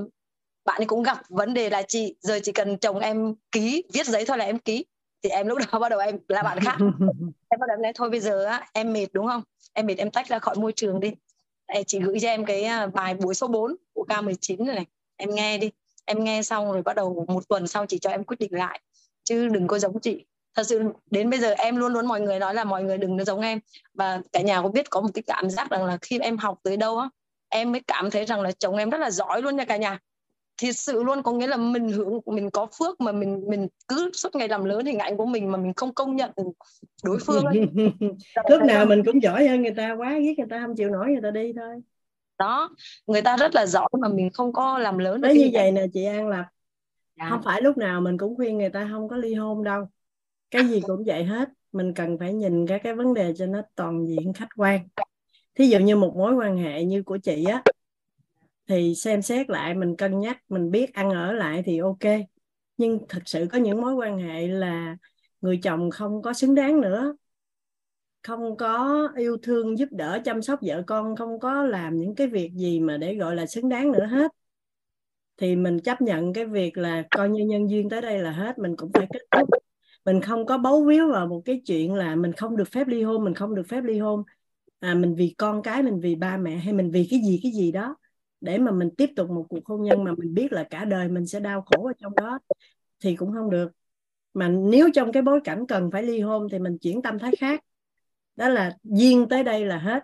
bạn 0.64 0.80
ấy 0.80 0.86
cũng 0.86 1.02
gặp 1.02 1.18
vấn 1.28 1.54
đề 1.54 1.70
là 1.70 1.82
chị 1.82 2.14
giờ 2.20 2.38
chỉ 2.42 2.52
cần 2.52 2.78
chồng 2.78 2.98
em 2.98 3.34
ký 3.52 3.82
viết 3.92 4.06
giấy 4.06 4.24
thôi 4.24 4.38
là 4.38 4.44
em 4.44 4.58
ký 4.58 4.84
thì 5.22 5.30
em 5.30 5.46
lúc 5.46 5.58
đó 5.72 5.78
bắt 5.78 5.88
đầu 5.88 5.98
em 5.98 6.18
là 6.28 6.42
bạn 6.42 6.58
khác. 6.60 6.76
Em 7.48 7.60
bắt 7.60 7.66
đầu 7.68 7.74
em 7.76 7.82
nói 7.82 7.92
thôi 7.94 8.10
bây 8.10 8.20
giờ 8.20 8.44
á 8.44 8.66
em 8.72 8.92
mệt 8.92 9.06
đúng 9.12 9.26
không? 9.26 9.42
Em 9.72 9.86
mệt 9.86 9.98
em 9.98 10.10
tách 10.10 10.28
ra 10.28 10.38
khỏi 10.38 10.54
môi 10.58 10.72
trường 10.72 11.00
đi. 11.00 11.12
Em 11.66 11.84
chị 11.84 12.00
gửi 12.00 12.18
cho 12.20 12.28
em 12.28 12.44
cái 12.44 12.64
à, 12.64 12.86
bài 12.86 13.14
buổi 13.14 13.34
số 13.34 13.48
4 13.48 13.76
của 13.92 14.04
K19 14.08 14.64
này, 14.64 14.74
này. 14.74 14.86
Em 15.16 15.34
nghe 15.34 15.58
đi. 15.58 15.70
Em 16.04 16.24
nghe 16.24 16.42
xong 16.42 16.72
rồi 16.72 16.82
bắt 16.82 16.96
đầu 16.96 17.26
một 17.28 17.48
tuần 17.48 17.66
sau 17.66 17.86
chị 17.86 17.98
cho 17.98 18.10
em 18.10 18.24
quyết 18.24 18.40
định 18.40 18.54
lại. 18.54 18.80
Chứ 19.24 19.48
đừng 19.48 19.66
có 19.66 19.78
giống 19.78 20.00
chị. 20.00 20.24
Thật 20.54 20.62
sự 20.66 20.82
đến 21.10 21.30
bây 21.30 21.40
giờ 21.40 21.50
em 21.50 21.76
luôn 21.76 21.92
luôn 21.92 22.06
mọi 22.06 22.20
người 22.20 22.38
nói 22.38 22.54
là 22.54 22.64
mọi 22.64 22.82
người 22.82 22.98
đừng 22.98 23.18
có 23.18 23.24
giống 23.24 23.40
em. 23.40 23.60
Và 23.94 24.20
cả 24.32 24.40
nhà 24.40 24.62
có 24.62 24.68
biết 24.68 24.90
có 24.90 25.00
một 25.00 25.10
cái 25.14 25.22
cảm 25.22 25.50
giác 25.50 25.70
rằng 25.70 25.84
là 25.84 25.98
khi 26.02 26.18
em 26.18 26.38
học 26.38 26.58
tới 26.62 26.76
đâu 26.76 26.98
á 26.98 27.08
em 27.50 27.72
mới 27.72 27.80
cảm 27.86 28.10
thấy 28.10 28.26
rằng 28.26 28.40
là 28.40 28.52
chồng 28.52 28.76
em 28.76 28.90
rất 28.90 28.98
là 28.98 29.10
giỏi 29.10 29.42
luôn 29.42 29.56
nha 29.56 29.64
cả 29.64 29.76
nhà 29.76 29.98
thì 30.60 30.72
sự 30.72 31.02
luôn 31.02 31.22
có 31.22 31.32
nghĩa 31.32 31.46
là 31.46 31.56
mình 31.56 31.88
hưởng 31.88 32.20
mình 32.26 32.50
có 32.50 32.66
phước 32.78 33.00
mà 33.00 33.12
mình 33.12 33.44
mình 33.48 33.68
cứ 33.88 34.10
suốt 34.12 34.34
ngày 34.34 34.48
làm 34.48 34.64
lớn 34.64 34.86
hình 34.86 34.98
ảnh 34.98 35.16
của 35.16 35.26
mình 35.26 35.50
mà 35.50 35.58
mình 35.58 35.72
không 35.76 35.94
công 35.94 36.16
nhận 36.16 36.30
đối 37.04 37.18
phương 37.26 37.44
lúc 38.50 38.62
nào 38.62 38.86
mình 38.86 39.02
cũng 39.06 39.22
giỏi 39.22 39.48
hơn 39.48 39.62
người 39.62 39.74
ta 39.76 39.92
quá 39.92 40.18
ghét 40.18 40.34
người 40.38 40.46
ta 40.50 40.62
không 40.66 40.76
chịu 40.76 40.90
nổi 40.90 41.06
người 41.06 41.22
ta 41.22 41.30
đi 41.30 41.52
thôi. 41.56 41.82
Đó 42.38 42.70
người 43.06 43.22
ta 43.22 43.36
rất 43.36 43.54
là 43.54 43.66
giỏi 43.66 43.88
mà 44.00 44.08
mình 44.08 44.30
không 44.30 44.52
có 44.52 44.78
làm 44.78 44.98
lớn 44.98 45.20
Đấy 45.20 45.38
như 45.38 45.50
vậy 45.52 45.72
nè 45.72 45.86
chị 45.92 46.04
An 46.04 46.28
là 46.28 46.50
dạ. 47.18 47.26
không 47.28 47.40
phải 47.44 47.62
lúc 47.62 47.78
nào 47.78 48.00
mình 48.00 48.18
cũng 48.18 48.36
khuyên 48.36 48.58
người 48.58 48.70
ta 48.70 48.88
không 48.92 49.08
có 49.08 49.16
ly 49.16 49.34
hôn 49.34 49.64
đâu. 49.64 49.88
Cái 50.50 50.64
gì 50.64 50.80
cũng 50.80 51.02
vậy 51.06 51.24
hết 51.24 51.48
mình 51.72 51.94
cần 51.94 52.18
phải 52.18 52.32
nhìn 52.32 52.66
các 52.66 52.80
cái 52.84 52.94
vấn 52.94 53.14
đề 53.14 53.34
cho 53.36 53.46
nó 53.46 53.62
toàn 53.74 54.06
diện 54.06 54.32
khách 54.32 54.48
quan. 54.56 54.80
Thí 55.54 55.66
dụ 55.66 55.78
như 55.78 55.96
một 55.96 56.16
mối 56.16 56.34
quan 56.34 56.56
hệ 56.56 56.84
như 56.84 57.02
của 57.02 57.18
chị 57.18 57.44
á 57.44 57.62
thì 58.70 58.94
xem 58.94 59.22
xét 59.22 59.50
lại 59.50 59.74
mình 59.74 59.96
cân 59.96 60.20
nhắc 60.20 60.38
mình 60.48 60.70
biết 60.70 60.94
ăn 60.94 61.10
ở 61.10 61.32
lại 61.32 61.62
thì 61.66 61.78
ok. 61.78 62.20
Nhưng 62.76 62.98
thật 63.08 63.22
sự 63.26 63.46
có 63.52 63.58
những 63.58 63.80
mối 63.80 63.94
quan 63.94 64.18
hệ 64.18 64.46
là 64.46 64.96
người 65.40 65.60
chồng 65.62 65.90
không 65.90 66.22
có 66.22 66.32
xứng 66.32 66.54
đáng 66.54 66.80
nữa. 66.80 67.16
Không 68.22 68.56
có 68.56 69.08
yêu 69.16 69.36
thương 69.42 69.78
giúp 69.78 69.88
đỡ 69.92 70.20
chăm 70.24 70.42
sóc 70.42 70.58
vợ 70.62 70.82
con 70.86 71.16
không 71.16 71.40
có 71.40 71.62
làm 71.62 71.98
những 71.98 72.14
cái 72.14 72.26
việc 72.26 72.52
gì 72.54 72.80
mà 72.80 72.96
để 72.96 73.14
gọi 73.14 73.36
là 73.36 73.46
xứng 73.46 73.68
đáng 73.68 73.92
nữa 73.92 74.06
hết. 74.06 74.30
Thì 75.36 75.56
mình 75.56 75.80
chấp 75.80 76.02
nhận 76.02 76.32
cái 76.32 76.46
việc 76.46 76.78
là 76.78 77.02
coi 77.10 77.28
như 77.28 77.44
nhân 77.44 77.70
duyên 77.70 77.88
tới 77.88 78.00
đây 78.00 78.18
là 78.18 78.30
hết 78.30 78.58
mình 78.58 78.76
cũng 78.76 78.92
phải 78.92 79.06
kết 79.12 79.22
thúc. 79.30 79.48
Mình 80.04 80.20
không 80.20 80.46
có 80.46 80.58
bấu 80.58 80.84
víu 80.84 81.12
vào 81.12 81.26
một 81.26 81.42
cái 81.44 81.62
chuyện 81.66 81.94
là 81.94 82.14
mình 82.14 82.32
không 82.32 82.56
được 82.56 82.68
phép 82.72 82.86
ly 82.88 83.02
hôn 83.02 83.24
mình 83.24 83.34
không 83.34 83.54
được 83.54 83.68
phép 83.68 83.84
ly 83.84 83.98
hôn. 83.98 84.22
À, 84.80 84.94
mình 84.94 85.14
vì 85.14 85.34
con 85.38 85.62
cái 85.62 85.82
mình 85.82 86.00
vì 86.00 86.14
ba 86.14 86.36
mẹ 86.36 86.56
hay 86.56 86.72
mình 86.72 86.90
vì 86.90 87.06
cái 87.10 87.20
gì 87.24 87.40
cái 87.42 87.52
gì 87.52 87.72
đó 87.72 87.96
để 88.40 88.58
mà 88.58 88.70
mình 88.70 88.90
tiếp 88.96 89.10
tục 89.16 89.30
một 89.30 89.46
cuộc 89.48 89.66
hôn 89.66 89.82
nhân 89.82 90.04
mà 90.04 90.12
mình 90.18 90.34
biết 90.34 90.52
là 90.52 90.64
cả 90.64 90.84
đời 90.84 91.08
mình 91.08 91.26
sẽ 91.26 91.40
đau 91.40 91.62
khổ 91.62 91.86
ở 91.86 91.92
trong 91.98 92.14
đó, 92.14 92.38
thì 93.00 93.16
cũng 93.16 93.32
không 93.32 93.50
được. 93.50 93.72
Mà 94.34 94.48
nếu 94.48 94.88
trong 94.94 95.12
cái 95.12 95.22
bối 95.22 95.40
cảnh 95.44 95.66
cần 95.66 95.90
phải 95.90 96.02
ly 96.02 96.20
hôn 96.20 96.48
thì 96.52 96.58
mình 96.58 96.78
chuyển 96.78 97.02
tâm 97.02 97.18
thái 97.18 97.32
khác. 97.38 97.64
Đó 98.36 98.48
là 98.48 98.76
duyên 98.84 99.28
tới 99.28 99.44
đây 99.44 99.66
là 99.66 99.78
hết. 99.78 100.02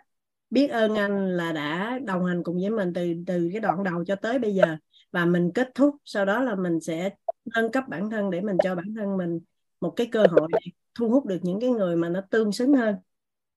Biết 0.51 0.67
ơn 0.67 0.95
anh 0.95 1.37
là 1.37 1.53
đã 1.53 1.99
đồng 2.05 2.25
hành 2.25 2.43
cùng 2.43 2.57
với 2.61 2.71
mình 2.71 2.93
từ 2.93 3.15
từ 3.27 3.49
cái 3.53 3.61
đoạn 3.61 3.85
đầu 3.85 4.05
cho 4.05 4.17
tới 4.17 4.39
bây 4.39 4.55
giờ. 4.55 4.77
Và 5.13 5.25
mình 5.25 5.51
kết 5.55 5.69
thúc, 5.75 5.97
sau 6.05 6.25
đó 6.25 6.43
là 6.43 6.55
mình 6.55 6.81
sẽ 6.81 7.11
nâng 7.55 7.73
cấp 7.73 7.85
bản 7.89 8.11
thân 8.11 8.31
để 8.31 8.41
mình 8.41 8.57
cho 8.65 8.75
bản 8.75 8.95
thân 8.97 9.17
mình 9.17 9.41
một 9.81 9.91
cái 9.91 10.07
cơ 10.07 10.27
hội 10.31 10.49
để 10.53 10.71
thu 10.99 11.09
hút 11.09 11.27
được 11.27 11.39
những 11.43 11.61
cái 11.61 11.71
người 11.71 11.97
mà 11.97 12.09
nó 12.09 12.21
tương 12.31 12.53
xứng 12.53 12.75
hơn. 12.75 12.97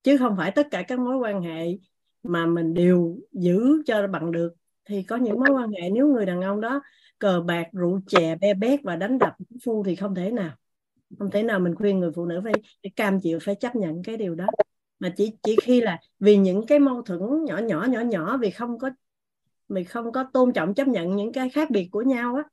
Chứ 0.03 0.17
không 0.17 0.37
phải 0.37 0.51
tất 0.51 0.67
cả 0.71 0.83
các 0.87 0.99
mối 0.99 1.17
quan 1.17 1.41
hệ 1.41 1.77
mà 2.23 2.45
mình 2.45 2.73
đều 2.73 3.17
giữ 3.31 3.83
cho 3.85 4.07
bằng 4.07 4.31
được 4.31 4.53
thì 4.89 5.03
có 5.03 5.15
những 5.15 5.39
mối 5.39 5.49
quan 5.49 5.71
hệ 5.71 5.89
nếu 5.89 6.07
người 6.07 6.25
đàn 6.25 6.41
ông 6.41 6.61
đó 6.61 6.81
cờ 7.19 7.43
bạc 7.45 7.67
rượu 7.73 7.99
chè 8.07 8.35
be 8.35 8.53
bét 8.53 8.79
và 8.83 8.95
đánh 8.95 9.19
đập 9.19 9.33
phu 9.63 9.83
thì 9.83 9.95
không 9.95 10.15
thể 10.15 10.31
nào. 10.31 10.51
Không 11.19 11.31
thể 11.31 11.43
nào 11.43 11.59
mình 11.59 11.75
khuyên 11.75 11.99
người 11.99 12.11
phụ 12.15 12.25
nữ 12.25 12.41
phải, 12.43 12.53
phải 12.83 12.91
cam 12.95 13.19
chịu 13.19 13.39
phải 13.41 13.55
chấp 13.55 13.75
nhận 13.75 14.03
cái 14.03 14.17
điều 14.17 14.35
đó. 14.35 14.47
Mà 14.99 15.13
chỉ 15.17 15.33
chỉ 15.43 15.55
khi 15.63 15.81
là 15.81 15.99
vì 16.19 16.37
những 16.37 16.65
cái 16.65 16.79
mâu 16.79 17.01
thuẫn 17.01 17.43
nhỏ 17.43 17.57
nhỏ 17.57 17.85
nhỏ 17.89 17.99
nhỏ 17.99 18.37
vì 18.37 18.49
không 18.51 18.79
có 18.79 18.89
mình 19.67 19.85
không 19.85 20.11
có 20.11 20.25
tôn 20.33 20.53
trọng 20.53 20.73
chấp 20.73 20.87
nhận 20.87 21.15
những 21.15 21.31
cái 21.31 21.49
khác 21.49 21.69
biệt 21.69 21.89
của 21.91 22.01
nhau 22.01 22.35
á 22.35 22.43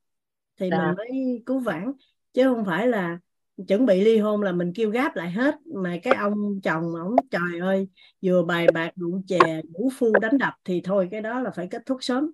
thì 0.57 0.71
Đã. 0.71 0.87
mình 0.87 0.97
mới 0.97 1.43
cứu 1.47 1.59
vãn. 1.59 1.93
Chứ 2.33 2.45
không 2.45 2.65
phải 2.65 2.89
là 2.89 3.19
chuẩn 3.68 3.86
bị 3.86 4.05
ly 4.05 4.18
hôn 4.18 4.43
là 4.43 4.52
mình 4.52 4.73
kêu 4.75 4.91
gáp 4.91 5.17
lại 5.17 5.31
hết. 5.31 5.55
Mà 5.65 5.97
cái 6.02 6.15
ông 6.15 6.60
chồng 6.62 6.94
ổng 6.94 7.17
trời 7.31 7.60
ơi 7.60 7.89
vừa 8.23 8.43
bài 8.43 8.67
bạc 8.75 8.91
rượu 8.97 9.23
chè 9.26 9.62
ngủ 9.65 9.91
phu 9.99 10.12
đánh 10.20 10.39
đập 10.39 10.55
thì 10.65 10.81
thôi 10.85 11.09
cái 11.10 11.20
đó 11.20 11.41
là 11.41 11.51
phải 11.51 11.68
kết 11.70 11.83
thúc 11.86 11.99
sớm. 12.01 12.31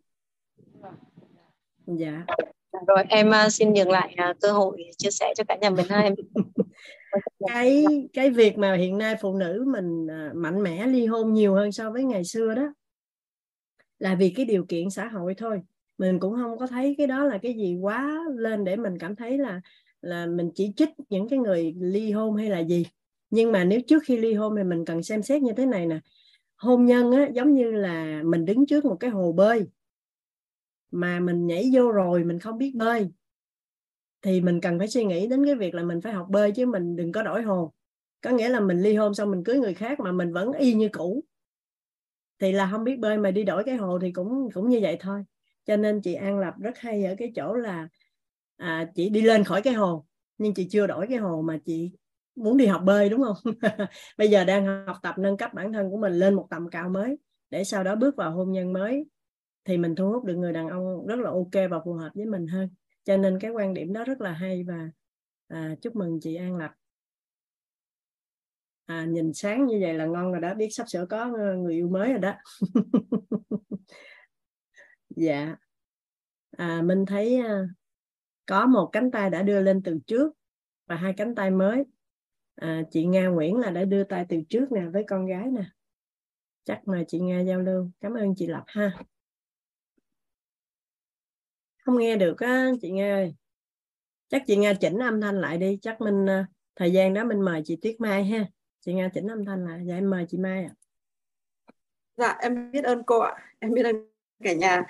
Dạ. 1.86 2.24
Rồi 2.86 3.04
em 3.08 3.28
uh, 3.28 3.52
xin 3.52 3.72
nhường 3.72 3.90
lại 3.90 4.16
uh, 4.30 4.36
cơ 4.40 4.52
hội 4.52 4.82
chia 4.98 5.10
sẻ 5.10 5.34
cho 5.36 5.44
cả 5.48 5.56
nhà 5.60 5.70
mình 5.70 5.86
hai 5.88 6.10
cái 7.48 7.86
cái 8.12 8.30
việc 8.30 8.58
mà 8.58 8.74
hiện 8.74 8.98
nay 8.98 9.16
phụ 9.20 9.36
nữ 9.36 9.64
mình 9.66 10.06
uh, 10.06 10.34
mạnh 10.34 10.62
mẽ 10.62 10.86
ly 10.86 11.06
hôn 11.06 11.32
nhiều 11.32 11.54
hơn 11.54 11.72
so 11.72 11.90
với 11.90 12.04
ngày 12.04 12.24
xưa 12.24 12.54
đó 12.54 12.74
là 13.98 14.14
vì 14.14 14.30
cái 14.30 14.46
điều 14.46 14.64
kiện 14.64 14.90
xã 14.90 15.08
hội 15.08 15.34
thôi. 15.34 15.62
Mình 15.98 16.20
cũng 16.20 16.34
không 16.34 16.58
có 16.58 16.66
thấy 16.66 16.94
cái 16.98 17.06
đó 17.06 17.24
là 17.24 17.38
cái 17.38 17.54
gì 17.54 17.78
quá 17.80 18.20
lên 18.36 18.64
để 18.64 18.76
mình 18.76 18.98
cảm 18.98 19.16
thấy 19.16 19.38
là 19.38 19.60
là 20.02 20.26
mình 20.26 20.50
chỉ 20.54 20.72
trích 20.76 20.88
những 21.08 21.28
cái 21.28 21.38
người 21.38 21.74
ly 21.80 22.10
hôn 22.10 22.36
hay 22.36 22.50
là 22.50 22.58
gì. 22.58 22.86
Nhưng 23.30 23.52
mà 23.52 23.64
nếu 23.64 23.80
trước 23.86 24.02
khi 24.06 24.16
ly 24.16 24.34
hôn 24.34 24.56
thì 24.56 24.64
mình 24.64 24.84
cần 24.84 25.02
xem 25.02 25.22
xét 25.22 25.42
như 25.42 25.52
thế 25.56 25.66
này 25.66 25.86
nè. 25.86 26.00
Hôn 26.56 26.86
nhân 26.86 27.12
á, 27.12 27.28
giống 27.34 27.54
như 27.54 27.70
là 27.70 28.22
mình 28.24 28.44
đứng 28.44 28.66
trước 28.66 28.84
một 28.84 28.96
cái 29.00 29.10
hồ 29.10 29.32
bơi 29.32 29.66
mà 30.90 31.20
mình 31.20 31.46
nhảy 31.46 31.70
vô 31.72 31.90
rồi 31.92 32.24
mình 32.24 32.38
không 32.38 32.58
biết 32.58 32.72
bơi 32.74 33.10
thì 34.22 34.40
mình 34.40 34.60
cần 34.60 34.78
phải 34.78 34.88
suy 34.88 35.04
nghĩ 35.04 35.26
đến 35.26 35.46
cái 35.46 35.54
việc 35.54 35.74
là 35.74 35.82
mình 35.82 36.00
phải 36.00 36.12
học 36.12 36.26
bơi 36.30 36.52
chứ 36.52 36.66
mình 36.66 36.96
đừng 36.96 37.12
có 37.12 37.22
đổi 37.22 37.42
hồ. 37.42 37.72
Có 38.20 38.30
nghĩa 38.30 38.48
là 38.48 38.60
mình 38.60 38.82
ly 38.82 38.94
hôn 38.94 39.14
xong 39.14 39.30
mình 39.30 39.44
cưới 39.44 39.58
người 39.58 39.74
khác 39.74 40.00
mà 40.00 40.12
mình 40.12 40.32
vẫn 40.32 40.52
y 40.52 40.74
như 40.74 40.88
cũ 40.92 41.24
thì 42.38 42.52
là 42.52 42.68
không 42.70 42.84
biết 42.84 42.98
bơi 42.98 43.18
mà 43.18 43.30
đi 43.30 43.44
đổi 43.44 43.64
cái 43.64 43.76
hồ 43.76 43.98
thì 43.98 44.12
cũng 44.12 44.48
cũng 44.54 44.68
như 44.68 44.78
vậy 44.82 44.96
thôi. 45.00 45.24
Cho 45.64 45.76
nên 45.76 46.00
chị 46.00 46.14
An 46.14 46.38
Lập 46.38 46.54
rất 46.58 46.78
hay 46.78 47.04
ở 47.04 47.14
cái 47.18 47.32
chỗ 47.36 47.54
là 47.54 47.88
à, 48.62 48.90
chị 48.94 49.08
đi 49.10 49.20
lên 49.22 49.44
khỏi 49.44 49.62
cái 49.62 49.74
hồ 49.74 50.06
nhưng 50.38 50.54
chị 50.54 50.68
chưa 50.70 50.86
đổi 50.86 51.06
cái 51.08 51.18
hồ 51.18 51.42
mà 51.42 51.58
chị 51.64 51.92
muốn 52.34 52.56
đi 52.56 52.66
học 52.66 52.82
bơi 52.84 53.08
đúng 53.08 53.22
không? 53.22 53.54
Bây 54.18 54.28
giờ 54.28 54.44
đang 54.44 54.86
học 54.86 54.96
tập 55.02 55.14
nâng 55.18 55.36
cấp 55.36 55.54
bản 55.54 55.72
thân 55.72 55.90
của 55.90 55.96
mình 55.96 56.12
lên 56.12 56.34
một 56.34 56.46
tầm 56.50 56.70
cao 56.70 56.88
mới 56.88 57.18
để 57.50 57.64
sau 57.64 57.84
đó 57.84 57.96
bước 57.96 58.16
vào 58.16 58.30
hôn 58.30 58.52
nhân 58.52 58.72
mới 58.72 59.06
thì 59.64 59.78
mình 59.78 59.94
thu 59.94 60.12
hút 60.12 60.24
được 60.24 60.34
người 60.34 60.52
đàn 60.52 60.68
ông 60.68 61.06
rất 61.06 61.18
là 61.18 61.30
ok 61.30 61.70
và 61.70 61.80
phù 61.84 61.92
hợp 61.92 62.10
với 62.14 62.26
mình 62.26 62.46
hơn. 62.46 62.68
Cho 63.04 63.16
nên 63.16 63.38
cái 63.40 63.50
quan 63.50 63.74
điểm 63.74 63.92
đó 63.92 64.04
rất 64.04 64.20
là 64.20 64.32
hay 64.32 64.64
và 64.64 64.90
à, 65.48 65.74
chúc 65.82 65.96
mừng 65.96 66.20
chị 66.20 66.34
An 66.34 66.56
Lập. 66.56 66.70
À, 68.86 69.04
nhìn 69.04 69.32
sáng 69.34 69.66
như 69.66 69.78
vậy 69.82 69.94
là 69.94 70.06
ngon 70.06 70.32
rồi 70.32 70.40
đó 70.40 70.54
biết 70.54 70.68
sắp 70.70 70.84
sửa 70.88 71.06
có 71.10 71.26
người 71.56 71.74
yêu 71.74 71.88
mới 71.88 72.10
rồi 72.10 72.18
đó. 72.18 72.34
Dạ. 75.16 75.56
À, 76.56 76.82
mình 76.84 77.06
thấy 77.06 77.36
à, 77.36 77.62
có 78.46 78.66
một 78.66 78.90
cánh 78.92 79.10
tay 79.10 79.30
đã 79.30 79.42
đưa 79.42 79.60
lên 79.60 79.82
từ 79.84 79.98
trước 80.06 80.32
và 80.86 80.96
hai 80.96 81.14
cánh 81.16 81.34
tay 81.34 81.50
mới. 81.50 81.84
À, 82.54 82.82
chị 82.90 83.06
Nga 83.06 83.26
Nguyễn 83.26 83.56
là 83.56 83.70
đã 83.70 83.84
đưa 83.84 84.04
tay 84.04 84.26
từ 84.28 84.36
trước 84.48 84.72
nè 84.72 84.82
với 84.92 85.04
con 85.08 85.26
gái 85.26 85.46
nè. 85.46 85.64
Chắc 86.64 86.80
mời 86.86 87.04
chị 87.08 87.20
Nga 87.20 87.40
giao 87.40 87.60
lưu. 87.60 87.90
Cảm 88.00 88.14
ơn 88.14 88.34
chị 88.36 88.46
Lập 88.46 88.64
ha. 88.66 88.92
Không 91.84 91.98
nghe 91.98 92.16
được 92.16 92.40
á 92.40 92.70
chị 92.80 92.90
Nga 92.90 93.14
ơi. 93.14 93.34
Chắc 94.28 94.42
chị 94.46 94.56
Nga 94.56 94.74
chỉnh 94.74 94.98
âm 94.98 95.20
thanh 95.20 95.40
lại 95.40 95.58
đi. 95.58 95.78
Chắc 95.82 96.00
mình 96.00 96.26
à, 96.28 96.46
thời 96.76 96.92
gian 96.92 97.14
đó 97.14 97.24
mình 97.24 97.40
mời 97.40 97.62
chị 97.64 97.76
Tuyết 97.82 98.00
Mai 98.00 98.24
ha. 98.24 98.46
Chị 98.80 98.94
Nga 98.94 99.08
chỉnh 99.14 99.26
âm 99.26 99.44
thanh 99.44 99.64
lại. 99.64 99.80
Dạ 99.86 99.94
em 99.94 100.10
mời 100.10 100.26
chị 100.28 100.38
Mai 100.38 100.64
ạ. 100.64 100.74
Dạ 102.16 102.36
em 102.40 102.70
biết 102.70 102.84
ơn 102.84 103.02
cô 103.06 103.18
ạ. 103.18 103.34
Em 103.58 103.74
biết 103.74 103.82
ơn 103.82 103.96
cả 104.44 104.52
nhà. 104.52 104.82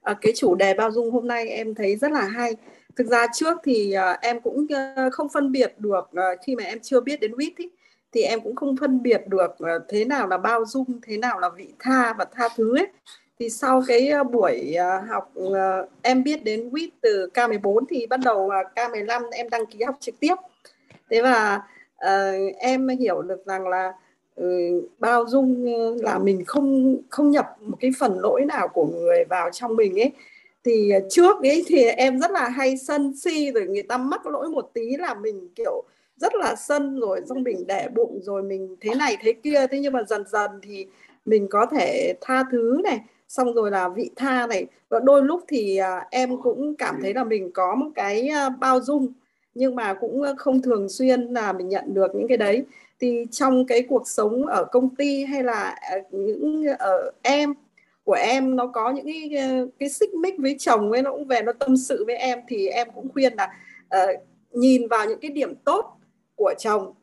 À, 0.00 0.18
cái 0.20 0.32
chủ 0.36 0.54
đề 0.54 0.74
bao 0.74 0.90
dung 0.90 1.10
hôm 1.10 1.28
nay 1.28 1.48
em 1.48 1.74
thấy 1.74 1.96
rất 1.96 2.12
là 2.12 2.28
hay 2.28 2.56
thực 2.96 3.06
ra 3.06 3.26
trước 3.34 3.58
thì 3.64 3.94
uh, 4.12 4.20
em 4.20 4.40
cũng 4.40 4.56
uh, 4.58 5.12
không 5.12 5.28
phân 5.28 5.52
biệt 5.52 5.74
được 5.78 6.10
uh, 6.12 6.40
khi 6.46 6.56
mà 6.56 6.64
em 6.64 6.78
chưa 6.82 7.00
biết 7.00 7.20
đến 7.20 7.32
WIT 7.32 7.50
ý, 7.56 7.68
thì 8.12 8.22
em 8.22 8.40
cũng 8.40 8.56
không 8.56 8.76
phân 8.76 9.02
biệt 9.02 9.22
được 9.26 9.50
uh, 9.50 9.82
thế 9.88 10.04
nào 10.04 10.28
là 10.28 10.38
bao 10.38 10.64
dung 10.64 11.00
thế 11.02 11.16
nào 11.16 11.40
là 11.40 11.48
vị 11.48 11.68
tha 11.78 12.14
và 12.18 12.24
tha 12.32 12.48
thứ 12.56 12.76
ấy. 12.76 12.86
Thì 13.38 13.50
sau 13.50 13.82
cái 13.86 14.12
uh, 14.20 14.30
buổi 14.30 14.74
uh, 14.74 15.08
học 15.08 15.32
uh, 15.38 15.88
em 16.02 16.22
biết 16.22 16.44
đến 16.44 16.70
WIT 16.70 16.88
từ 17.00 17.28
K14 17.34 17.84
thì 17.90 18.06
bắt 18.06 18.20
đầu 18.24 18.38
uh, 18.38 18.52
K15 18.76 19.30
em 19.32 19.50
đăng 19.50 19.66
ký 19.66 19.82
học 19.82 19.96
trực 20.00 20.20
tiếp. 20.20 20.34
Thế 21.10 21.22
và 21.22 21.62
uh, 22.06 22.56
em 22.58 22.88
hiểu 22.88 23.22
được 23.22 23.46
rằng 23.46 23.68
là 23.68 23.92
uh, 24.40 24.84
bao 24.98 25.26
dung 25.28 25.66
là 26.02 26.18
mình 26.18 26.44
không 26.44 26.96
không 27.10 27.30
nhập 27.30 27.46
một 27.60 27.76
cái 27.80 27.90
phần 27.98 28.18
lỗi 28.20 28.44
nào 28.44 28.68
của 28.68 28.86
người 28.86 29.24
vào 29.24 29.50
trong 29.50 29.76
mình 29.76 30.00
ấy 30.00 30.12
thì 30.64 30.90
à, 30.90 30.98
trước 31.10 31.36
ấy 31.42 31.64
thì 31.66 31.84
em 31.84 32.20
rất 32.20 32.30
là 32.30 32.48
hay 32.48 32.76
sân 32.76 33.16
si 33.16 33.50
rồi 33.54 33.66
người 33.66 33.82
ta 33.82 33.96
mắc 33.96 34.26
lỗi 34.26 34.48
một 34.48 34.70
tí 34.74 34.96
là 34.96 35.14
mình 35.14 35.48
kiểu 35.54 35.84
rất 36.20 36.34
là 36.34 36.54
sân 36.54 37.00
rồi 37.00 37.20
xong 37.28 37.42
mình 37.42 37.66
đẻ 37.66 37.88
bụng 37.94 38.20
rồi 38.22 38.42
mình 38.42 38.76
thế 38.80 38.94
này 38.94 39.16
thế 39.20 39.32
kia. 39.32 39.66
Thế 39.70 39.80
nhưng 39.80 39.92
mà 39.92 40.02
dần 40.08 40.24
dần 40.28 40.50
thì 40.62 40.86
mình 41.24 41.48
có 41.50 41.66
thể 41.66 42.14
tha 42.20 42.44
thứ 42.52 42.80
này 42.84 43.00
xong 43.28 43.54
rồi 43.54 43.70
là 43.70 43.88
vị 43.88 44.10
tha 44.16 44.46
này. 44.46 44.66
Và 44.88 45.00
đôi 45.00 45.22
lúc 45.22 45.44
thì 45.48 45.76
à, 45.76 46.06
em 46.10 46.42
cũng 46.42 46.74
cảm 46.76 46.98
thấy 47.02 47.14
là 47.14 47.24
mình 47.24 47.50
có 47.52 47.74
một 47.74 47.88
cái 47.94 48.28
à, 48.28 48.48
bao 48.48 48.80
dung 48.80 49.12
nhưng 49.54 49.76
mà 49.76 49.94
cũng 49.94 50.22
à, 50.22 50.32
không 50.38 50.62
thường 50.62 50.88
xuyên 50.88 51.20
là 51.20 51.52
mình 51.52 51.68
nhận 51.68 51.94
được 51.94 52.14
những 52.14 52.28
cái 52.28 52.36
đấy. 52.36 52.64
Thì 53.00 53.26
trong 53.30 53.66
cái 53.66 53.82
cuộc 53.88 54.08
sống 54.08 54.46
ở 54.46 54.64
công 54.64 54.96
ty 54.96 55.24
hay 55.24 55.44
là 55.44 55.74
à, 55.80 55.96
những 56.10 56.64
ở 56.78 57.10
em 57.22 57.54
của 58.04 58.12
em 58.12 58.56
nó 58.56 58.66
có 58.66 58.90
những 58.90 59.06
cái 59.06 59.30
cái 59.78 59.88
xích 59.88 60.14
mích 60.14 60.34
với 60.38 60.56
chồng 60.58 60.92
ấy 60.92 61.02
nó 61.02 61.12
cũng 61.12 61.26
về 61.26 61.42
nó 61.42 61.52
tâm 61.52 61.76
sự 61.76 62.04
với 62.06 62.16
em 62.16 62.38
thì 62.48 62.68
em 62.68 62.88
cũng 62.94 63.08
khuyên 63.12 63.32
là 63.36 63.50
uh, 63.96 64.20
nhìn 64.52 64.88
vào 64.88 65.08
những 65.08 65.20
cái 65.20 65.30
điểm 65.30 65.54
tốt 65.54 65.84
của 66.36 66.54
chồng 66.58 66.94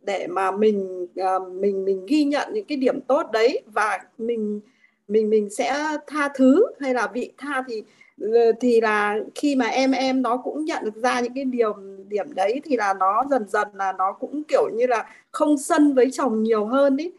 để 0.00 0.26
mà 0.26 0.50
mình 0.50 1.06
uh, 1.20 1.52
mình 1.52 1.84
mình 1.84 2.06
ghi 2.06 2.24
nhận 2.24 2.48
những 2.52 2.64
cái 2.64 2.76
điểm 2.76 3.00
tốt 3.00 3.26
đấy 3.32 3.62
và 3.66 3.98
mình 4.18 4.60
mình 5.08 5.30
mình 5.30 5.50
sẽ 5.50 5.98
tha 6.06 6.28
thứ 6.34 6.66
hay 6.80 6.94
là 6.94 7.06
vị 7.06 7.32
tha 7.38 7.64
thì 7.68 7.82
ờ, 8.20 8.52
thì 8.60 8.80
là 8.80 9.18
khi 9.34 9.56
mà 9.56 9.66
em 9.66 9.92
em 9.92 10.22
nó 10.22 10.36
cũng 10.36 10.64
nhận 10.64 10.84
được 10.84 11.02
ra 11.02 11.20
những 11.20 11.34
cái 11.34 11.44
điều 11.44 11.74
điểm 12.08 12.34
đấy 12.34 12.60
thì 12.64 12.76
là 12.76 12.94
nó 12.94 13.24
dần 13.30 13.48
dần 13.48 13.68
là 13.74 13.92
nó 13.92 14.12
cũng 14.12 14.42
kiểu 14.48 14.68
như 14.74 14.86
là 14.86 15.06
không 15.30 15.58
sân 15.58 15.94
với 15.94 16.10
chồng 16.10 16.42
nhiều 16.42 16.66
hơn 16.66 16.96
ý 16.96 17.12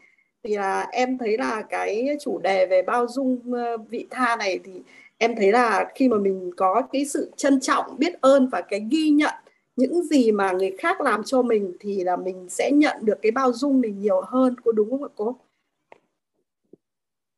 thì 0.44 0.56
là 0.56 0.86
em 0.92 1.18
thấy 1.18 1.38
là 1.38 1.62
cái 1.70 2.08
chủ 2.20 2.38
đề 2.38 2.66
về 2.66 2.82
bao 2.82 3.06
dung 3.08 3.52
ờ, 3.54 3.76
vị 3.90 4.06
tha 4.10 4.36
này 4.36 4.58
thì 4.64 4.72
em 5.18 5.36
thấy 5.36 5.52
là 5.52 5.92
khi 5.94 6.08
mà 6.08 6.18
mình 6.18 6.50
có 6.56 6.82
cái 6.92 7.04
sự 7.04 7.30
trân 7.36 7.60
trọng, 7.60 7.98
biết 7.98 8.20
ơn 8.20 8.48
và 8.52 8.60
cái 8.60 8.86
ghi 8.90 9.10
nhận 9.10 9.34
những 9.76 10.02
gì 10.02 10.32
mà 10.32 10.52
người 10.52 10.76
khác 10.78 11.00
làm 11.00 11.22
cho 11.24 11.42
mình 11.42 11.76
thì 11.80 12.04
là 12.04 12.16
mình 12.16 12.46
sẽ 12.50 12.70
nhận 12.74 12.96
được 13.04 13.18
cái 13.22 13.32
bao 13.32 13.52
dung 13.52 13.80
mình 13.80 14.00
nhiều 14.00 14.20
hơn. 14.26 14.54
Có 14.64 14.72
đúng 14.72 14.90
không 14.90 15.02
ạ 15.04 15.08
cô? 15.16 15.36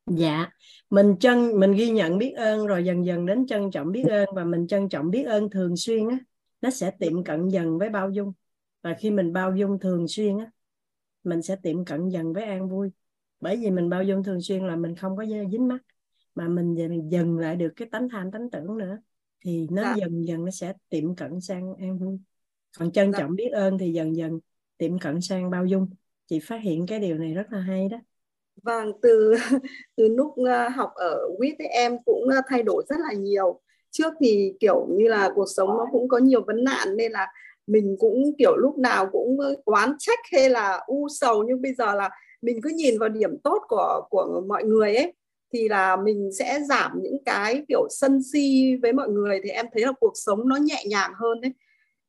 Dạ 0.05 0.51
mình 0.89 1.15
trân, 1.19 1.59
mình 1.59 1.71
ghi 1.73 1.89
nhận 1.89 2.17
biết 2.17 2.31
ơn 2.37 2.67
rồi 2.67 2.85
dần 2.85 3.05
dần 3.05 3.25
đến 3.25 3.47
trân 3.47 3.71
trọng 3.71 3.91
biết 3.91 4.03
ơn 4.03 4.29
và 4.35 4.43
mình 4.43 4.67
trân 4.67 4.89
trọng 4.89 5.11
biết 5.11 5.23
ơn 5.23 5.49
thường 5.49 5.77
xuyên 5.77 6.09
á, 6.09 6.17
nó 6.61 6.69
sẽ 6.69 6.91
tiệm 6.99 7.23
cận 7.23 7.49
dần 7.49 7.77
với 7.77 7.89
bao 7.89 8.09
dung. 8.09 8.33
Và 8.83 8.95
khi 8.99 9.11
mình 9.11 9.33
bao 9.33 9.55
dung 9.55 9.79
thường 9.79 10.07
xuyên 10.07 10.37
á 10.37 10.51
mình 11.23 11.41
sẽ 11.41 11.55
tiệm 11.55 11.85
cận 11.85 12.09
dần 12.09 12.33
với 12.33 12.43
an 12.43 12.69
vui. 12.69 12.91
Bởi 13.39 13.57
vì 13.57 13.71
mình 13.71 13.89
bao 13.89 14.03
dung 14.03 14.23
thường 14.23 14.41
xuyên 14.41 14.67
là 14.67 14.75
mình 14.75 14.95
không 14.95 15.17
có 15.17 15.25
dính 15.25 15.67
mắc 15.67 15.81
mà 16.35 16.47
mình 16.47 16.75
dần 17.11 17.39
lại 17.39 17.55
được 17.55 17.73
cái 17.75 17.87
tánh 17.91 18.09
tham 18.09 18.31
tánh 18.31 18.49
tưởng 18.49 18.77
nữa. 18.77 18.97
Thì 19.45 19.67
nó 19.71 19.81
dạ. 19.81 19.93
dần 19.97 20.27
dần 20.27 20.45
nó 20.45 20.51
sẽ 20.51 20.73
tiệm 20.89 21.15
cận 21.15 21.41
sang 21.41 21.75
an 21.79 21.97
vui. 21.97 22.19
Còn 22.79 22.91
trân 22.91 23.11
dạ. 23.11 23.19
trọng 23.19 23.35
biết 23.35 23.49
ơn 23.49 23.77
thì 23.77 23.93
dần 23.93 24.15
dần 24.15 24.39
tiệm 24.77 24.99
cận 24.99 25.21
sang 25.21 25.49
bao 25.49 25.65
dung. 25.65 25.87
Chị 26.25 26.39
phát 26.39 26.61
hiện 26.63 26.85
cái 26.87 26.99
điều 26.99 27.17
này 27.17 27.33
rất 27.33 27.47
là 27.51 27.59
hay 27.59 27.89
đó. 27.89 27.97
Vâng 28.63 28.91
từ 29.01 29.33
từ 29.95 30.07
lúc 30.07 30.33
ờ, 30.47 30.69
học 30.69 30.91
ở 30.95 31.19
WIT 31.39 31.55
em 31.69 31.97
cũng 32.05 32.29
ờ, 32.29 32.41
thay 32.47 32.63
đổi 32.63 32.83
rất 32.89 32.95
là 32.99 33.13
nhiều. 33.13 33.61
Trước 33.91 34.13
thì 34.21 34.53
kiểu 34.59 34.87
như 34.89 35.07
là 35.07 35.31
cuộc 35.35 35.45
sống 35.57 35.69
nó 35.69 35.85
cũng 35.91 36.07
có 36.07 36.17
nhiều 36.17 36.43
vấn 36.47 36.63
nạn 36.63 36.87
nên 36.97 37.11
là 37.11 37.27
mình 37.69 37.95
cũng 37.99 38.31
kiểu 38.37 38.57
lúc 38.57 38.77
nào 38.77 39.09
cũng 39.11 39.37
oán 39.65 39.93
trách 39.99 40.19
hay 40.31 40.49
là 40.49 40.83
u 40.87 41.07
sầu 41.19 41.43
nhưng 41.47 41.61
bây 41.61 41.73
giờ 41.73 41.95
là 41.95 42.09
mình 42.41 42.59
cứ 42.63 42.69
nhìn 42.69 42.99
vào 42.99 43.09
điểm 43.09 43.37
tốt 43.43 43.63
của 43.67 44.01
của 44.09 44.43
mọi 44.47 44.63
người 44.63 44.95
ấy 44.95 45.13
thì 45.53 45.69
là 45.69 45.95
mình 45.95 46.29
sẽ 46.39 46.59
giảm 46.69 46.91
những 47.03 47.23
cái 47.25 47.63
kiểu 47.67 47.87
sân 47.89 48.19
si 48.33 48.75
với 48.81 48.93
mọi 48.93 49.09
người 49.09 49.39
thì 49.43 49.49
em 49.49 49.65
thấy 49.73 49.83
là 49.85 49.91
cuộc 49.99 50.13
sống 50.15 50.47
nó 50.47 50.55
nhẹ 50.55 50.83
nhàng 50.87 51.11
hơn 51.15 51.41
đấy 51.41 51.51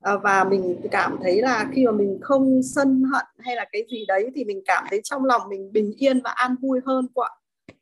à, 0.00 0.16
và 0.16 0.44
mình 0.44 0.76
cảm 0.90 1.18
thấy 1.22 1.42
là 1.42 1.70
khi 1.72 1.86
mà 1.86 1.92
mình 1.92 2.18
không 2.22 2.60
sân 2.62 3.02
hận 3.12 3.26
hay 3.38 3.56
là 3.56 3.64
cái 3.72 3.84
gì 3.90 4.04
đấy 4.08 4.30
thì 4.34 4.44
mình 4.44 4.62
cảm 4.64 4.84
thấy 4.90 5.00
trong 5.04 5.24
lòng 5.24 5.42
mình 5.48 5.72
bình 5.72 5.92
yên 5.96 6.20
và 6.24 6.30
an 6.30 6.54
vui 6.62 6.80
hơn 6.86 7.06
quả 7.14 7.30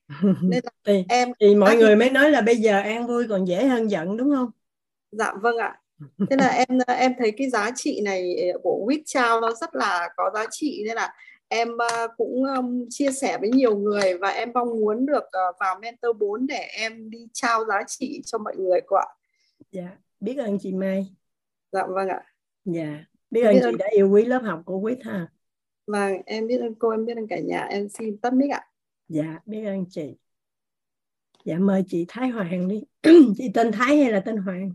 nên 0.42 0.60
là 0.64 0.70
thì, 0.86 1.04
em 1.08 1.28
thì 1.40 1.54
mọi 1.54 1.76
người 1.76 1.96
mới 1.96 2.10
nói 2.10 2.30
là 2.30 2.40
bây 2.40 2.56
giờ 2.56 2.80
an 2.80 3.06
vui 3.06 3.26
còn 3.28 3.48
dễ 3.48 3.66
hơn 3.66 3.90
giận 3.90 4.16
đúng 4.16 4.30
không? 4.34 4.50
Dạ 5.12 5.34
vâng 5.42 5.56
ạ 5.56 5.78
thế 6.30 6.36
là 6.36 6.48
em 6.48 6.78
em 6.86 7.12
thấy 7.18 7.32
cái 7.36 7.50
giá 7.50 7.70
trị 7.76 8.00
này 8.04 8.36
của 8.62 8.86
WIT 8.88 9.02
trao 9.06 9.40
nó 9.40 9.54
rất 9.54 9.74
là 9.74 10.08
có 10.16 10.30
giá 10.34 10.46
trị 10.50 10.82
nên 10.86 10.96
là 10.96 11.14
em 11.48 11.68
uh, 11.68 12.10
cũng 12.16 12.44
chia 12.90 13.12
sẻ 13.12 13.38
với 13.40 13.50
nhiều 13.50 13.76
người 13.76 14.18
và 14.18 14.28
em 14.28 14.50
mong 14.54 14.68
muốn 14.68 15.06
được 15.06 15.24
uh, 15.24 15.56
vào 15.60 15.78
mentor 15.80 16.16
4 16.18 16.46
để 16.46 16.68
em 16.78 17.10
đi 17.10 17.28
trao 17.32 17.64
giá 17.64 17.82
trị 17.86 18.22
cho 18.24 18.38
mọi 18.38 18.56
người 18.56 18.80
cô 18.86 18.96
ạ. 18.96 19.06
Dạ, 19.72 19.88
biết 20.20 20.36
ơn 20.36 20.58
chị 20.58 20.72
Mai. 20.72 21.06
Dạ 21.72 21.86
vâng 21.86 22.08
ạ. 22.08 22.24
Dạ, 22.64 23.04
biết 23.30 23.42
ơn 23.42 23.54
biết 23.54 23.60
chị 23.62 23.68
ơn... 23.68 23.78
đã 23.78 23.86
yêu 23.90 24.10
quý 24.10 24.24
lớp 24.24 24.38
học 24.38 24.62
của 24.64 24.80
Quýt 24.80 24.98
ha. 25.02 25.28
Vâng, 25.86 26.12
em 26.26 26.46
biết 26.46 26.58
ơn 26.58 26.74
cô, 26.74 26.90
em 26.90 27.04
biết 27.04 27.16
ơn 27.16 27.26
cả 27.26 27.38
nhà, 27.38 27.66
em 27.70 27.88
xin 27.88 28.18
tắt 28.18 28.32
mic 28.32 28.50
ạ. 28.50 28.64
Dạ, 29.08 29.38
biết 29.46 29.64
ơn 29.64 29.84
chị. 29.90 30.16
Dạ 31.44 31.58
mời 31.58 31.84
chị 31.88 32.04
Thái 32.08 32.28
Hoàng 32.28 32.68
đi. 32.68 32.82
chị 33.38 33.50
tên 33.54 33.72
Thái 33.72 33.96
hay 33.96 34.12
là 34.12 34.20
tên 34.20 34.36
Hoàng? 34.36 34.72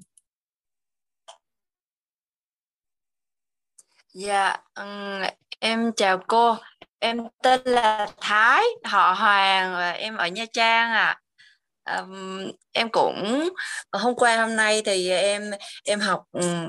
Dạ, 4.13 4.57
um, 4.75 5.21
em 5.59 5.91
chào 5.95 6.17
cô. 6.27 6.57
Em 6.99 7.17
tên 7.43 7.61
là 7.65 8.07
Thái, 8.21 8.63
họ 8.83 9.13
Hoàng 9.13 9.73
và 9.73 9.91
em 9.91 10.17
ở 10.17 10.27
Nha 10.27 10.45
Trang 10.53 10.91
ạ. 10.91 11.19
À. 11.83 11.97
Um, 11.97 12.51
em 12.71 12.89
cũng 12.91 13.49
ờ, 13.89 13.99
hôm 13.99 14.15
qua 14.15 14.37
hôm 14.37 14.55
nay 14.55 14.81
thì 14.85 15.09
em 15.11 15.51
em 15.85 15.99
học 15.99 16.23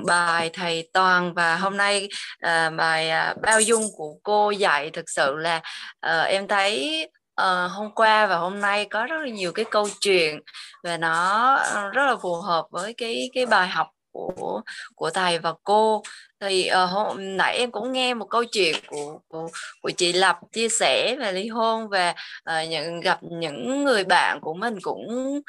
bài 0.05 0.49
thầy 0.53 0.89
Toàn 0.93 1.33
và 1.33 1.55
hôm 1.55 1.77
nay 1.77 2.09
uh, 2.45 2.73
bài 2.77 3.11
uh, 3.31 3.41
bao 3.41 3.61
dung 3.61 3.83
của 3.97 4.15
cô 4.23 4.51
dạy 4.51 4.89
thực 4.89 5.09
sự 5.09 5.35
là 5.35 5.61
uh, 6.05 6.27
em 6.27 6.47
thấy 6.47 7.07
uh, 7.41 7.71
hôm 7.71 7.91
qua 7.95 8.27
và 8.27 8.37
hôm 8.37 8.61
nay 8.61 8.85
có 8.85 9.05
rất 9.05 9.17
là 9.21 9.29
nhiều 9.29 9.51
cái 9.51 9.65
câu 9.71 9.87
chuyện 10.01 10.39
và 10.83 10.97
nó 10.97 11.57
rất 11.93 12.05
là 12.05 12.15
phù 12.21 12.35
hợp 12.35 12.65
với 12.71 12.93
cái 12.97 13.29
cái 13.33 13.45
bài 13.45 13.67
học 13.67 13.87
của 14.15 14.61
của 14.95 15.09
thầy 15.09 15.39
và 15.39 15.53
cô 15.63 16.03
thì 16.47 16.69
uh, 16.83 16.89
hôm 16.89 17.37
nãy 17.37 17.57
em 17.57 17.71
cũng 17.71 17.91
nghe 17.91 18.13
một 18.13 18.25
câu 18.29 18.43
chuyện 18.45 18.75
của 18.87 19.19
của, 19.27 19.47
của 19.81 19.89
chị 19.89 20.13
Lập 20.13 20.37
chia 20.51 20.69
sẻ 20.69 21.15
về 21.19 21.31
ly 21.31 21.47
hôn 21.47 21.89
và 21.89 22.15
uh, 22.49 22.69
những 22.69 22.99
gặp 22.99 23.19
những 23.21 23.83
người 23.83 24.03
bạn 24.03 24.39
của 24.41 24.53
mình 24.53 24.77
cũng 24.81 25.39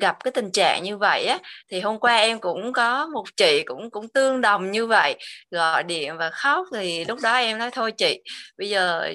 gặp 0.00 0.24
cái 0.24 0.32
tình 0.32 0.50
trạng 0.52 0.82
như 0.82 0.96
vậy 0.96 1.26
á. 1.26 1.38
Thì 1.70 1.80
hôm 1.80 2.00
qua 2.00 2.16
em 2.16 2.40
cũng 2.40 2.72
có 2.72 3.06
một 3.06 3.24
chị 3.36 3.62
cũng 3.66 3.90
cũng 3.90 4.08
tương 4.08 4.40
đồng 4.40 4.70
như 4.70 4.86
vậy 4.86 5.16
gọi 5.50 5.82
điện 5.82 6.16
và 6.18 6.30
khóc 6.30 6.66
thì 6.74 7.04
lúc 7.04 7.18
đó 7.22 7.34
em 7.36 7.58
nói 7.58 7.70
thôi 7.70 7.92
chị 7.92 8.22
bây 8.58 8.68
giờ 8.68 9.12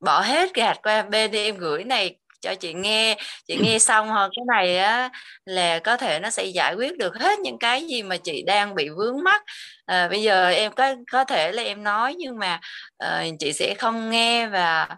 bỏ 0.00 0.20
hết 0.20 0.54
gạt 0.54 0.78
qua 0.82 1.02
bên 1.02 1.30
đi 1.30 1.44
em 1.44 1.56
gửi 1.56 1.84
này 1.84 2.16
cho 2.40 2.54
chị 2.54 2.72
nghe 2.72 3.16
chị 3.48 3.56
nghe 3.62 3.78
xong 3.78 4.08
hơn 4.10 4.30
cái 4.36 4.44
này 4.48 4.78
á 4.78 5.10
là 5.44 5.78
có 5.78 5.96
thể 5.96 6.20
nó 6.20 6.30
sẽ 6.30 6.44
giải 6.44 6.74
quyết 6.74 6.98
được 6.98 7.14
hết 7.16 7.38
những 7.38 7.58
cái 7.58 7.86
gì 7.86 8.02
mà 8.02 8.16
chị 8.16 8.42
đang 8.46 8.74
bị 8.74 8.88
vướng 8.88 9.24
mắc. 9.24 9.42
À, 9.86 10.08
bây 10.08 10.22
giờ 10.22 10.48
em 10.50 10.72
có 10.72 10.94
có 11.12 11.24
thể 11.24 11.52
là 11.52 11.62
em 11.62 11.84
nói 11.84 12.14
nhưng 12.18 12.38
mà 12.38 12.60
uh, 13.04 13.34
chị 13.38 13.52
sẽ 13.52 13.74
không 13.78 14.10
nghe 14.10 14.46
và 14.46 14.88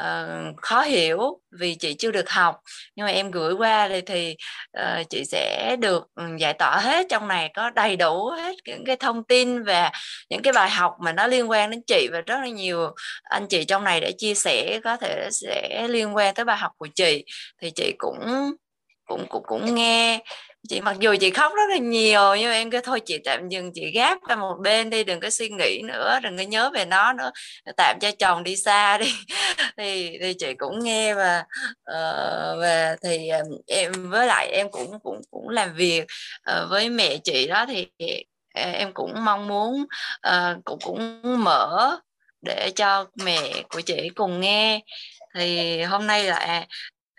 uh, 0.00 0.56
khó 0.56 0.82
hiểu 0.82 1.40
vì 1.60 1.74
chị 1.74 1.94
chưa 1.94 2.10
được 2.10 2.30
học. 2.30 2.56
Nhưng 2.96 3.06
mà 3.06 3.12
em 3.12 3.30
gửi 3.30 3.52
qua 3.52 3.88
thì 3.88 4.00
thì 4.00 4.36
uh, 4.78 5.10
chị 5.10 5.24
sẽ 5.24 5.76
được 5.80 6.06
ừ, 6.14 6.24
giải 6.38 6.52
tỏa 6.52 6.80
hết 6.80 7.06
trong 7.10 7.28
này 7.28 7.50
có 7.54 7.70
đầy 7.70 7.96
đủ 7.96 8.28
hết 8.28 8.56
những 8.64 8.84
cái 8.84 8.96
thông 8.96 9.24
tin 9.24 9.62
và 9.62 9.90
những 10.30 10.42
cái 10.42 10.52
bài 10.52 10.70
học 10.70 10.92
mà 11.00 11.12
nó 11.12 11.26
liên 11.26 11.50
quan 11.50 11.70
đến 11.70 11.82
chị 11.86 12.08
và 12.12 12.20
rất 12.20 12.36
là 12.40 12.48
nhiều 12.48 12.90
anh 13.22 13.46
chị 13.46 13.64
trong 13.64 13.84
này 13.84 14.00
đã 14.00 14.10
chia 14.18 14.34
sẻ 14.34 14.80
có 14.84 14.96
thể 14.96 15.28
sẽ 15.32 15.86
liên 15.88 16.16
quan 16.16 16.34
tới 16.34 16.44
bài 16.44 16.56
học 16.56 16.72
của 16.76 16.88
chị. 16.94 17.24
Thì 17.62 17.70
chị 17.70 17.94
cũng 17.98 18.18
cũng 19.06 19.26
cũng 19.28 19.42
cũng 19.46 19.74
nghe 19.74 20.20
chị 20.68 20.80
mặc 20.80 20.96
dù 21.00 21.14
chị 21.20 21.30
khóc 21.30 21.52
rất 21.56 21.70
là 21.70 21.76
nhiều 21.76 22.34
nhưng 22.38 22.48
mà 22.50 22.54
em 22.54 22.70
cứ 22.70 22.80
thôi 22.84 23.00
chị 23.00 23.18
tạm 23.24 23.48
dừng 23.48 23.72
chị 23.74 23.90
gác 23.90 24.18
qua 24.28 24.36
một 24.36 24.56
bên 24.62 24.90
đi 24.90 25.04
đừng 25.04 25.20
có 25.20 25.30
suy 25.30 25.48
nghĩ 25.48 25.82
nữa 25.84 26.18
đừng 26.22 26.36
có 26.38 26.42
nhớ 26.42 26.70
về 26.74 26.84
nó 26.84 27.12
nữa. 27.12 27.30
Tạm 27.76 27.98
cho 28.00 28.10
chồng 28.18 28.42
đi 28.42 28.56
xa 28.56 28.98
đi. 28.98 29.14
Thì 29.76 30.18
thì 30.20 30.34
chị 30.38 30.54
cũng 30.54 30.84
nghe 30.84 31.14
và 31.14 31.44
uh, 31.90 32.60
và 32.60 32.96
thì 33.02 33.28
ờ, 33.28 33.42
em 33.66 33.92
với 34.10 34.26
lại 34.26 34.48
em 34.48 34.70
cũng 34.70 35.00
cũng 35.02 35.20
cũng 35.30 35.48
làm 35.48 35.74
việc 35.74 36.04
uh, 36.52 36.70
với 36.70 36.90
mẹ 36.90 37.16
chị 37.24 37.46
đó 37.46 37.66
thì 37.68 37.86
em 38.54 38.92
cũng 38.92 39.24
mong 39.24 39.48
muốn 39.48 39.84
uh, 40.28 40.64
cũng 40.64 40.78
cũng 40.84 41.22
mở 41.44 41.96
để 42.42 42.70
cho 42.76 43.06
mẹ 43.24 43.62
của 43.68 43.80
chị 43.80 44.08
cùng 44.14 44.40
nghe. 44.40 44.80
Thì 45.34 45.82
hôm 45.82 46.06
nay 46.06 46.24
là 46.24 46.66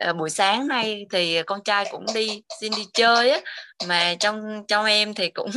Ờ, 0.02 0.14
buổi 0.14 0.30
sáng 0.30 0.68
nay 0.68 1.06
thì 1.12 1.42
con 1.44 1.64
trai 1.64 1.86
cũng 1.92 2.06
đi 2.16 2.42
xin 2.62 2.72
đi 2.78 2.84
chơi 2.94 3.30
á. 3.30 3.40
Mà 3.88 4.16
trong 4.20 4.64
trong 4.68 4.86
em 4.86 5.14
thì 5.14 5.30
cũng 5.30 5.52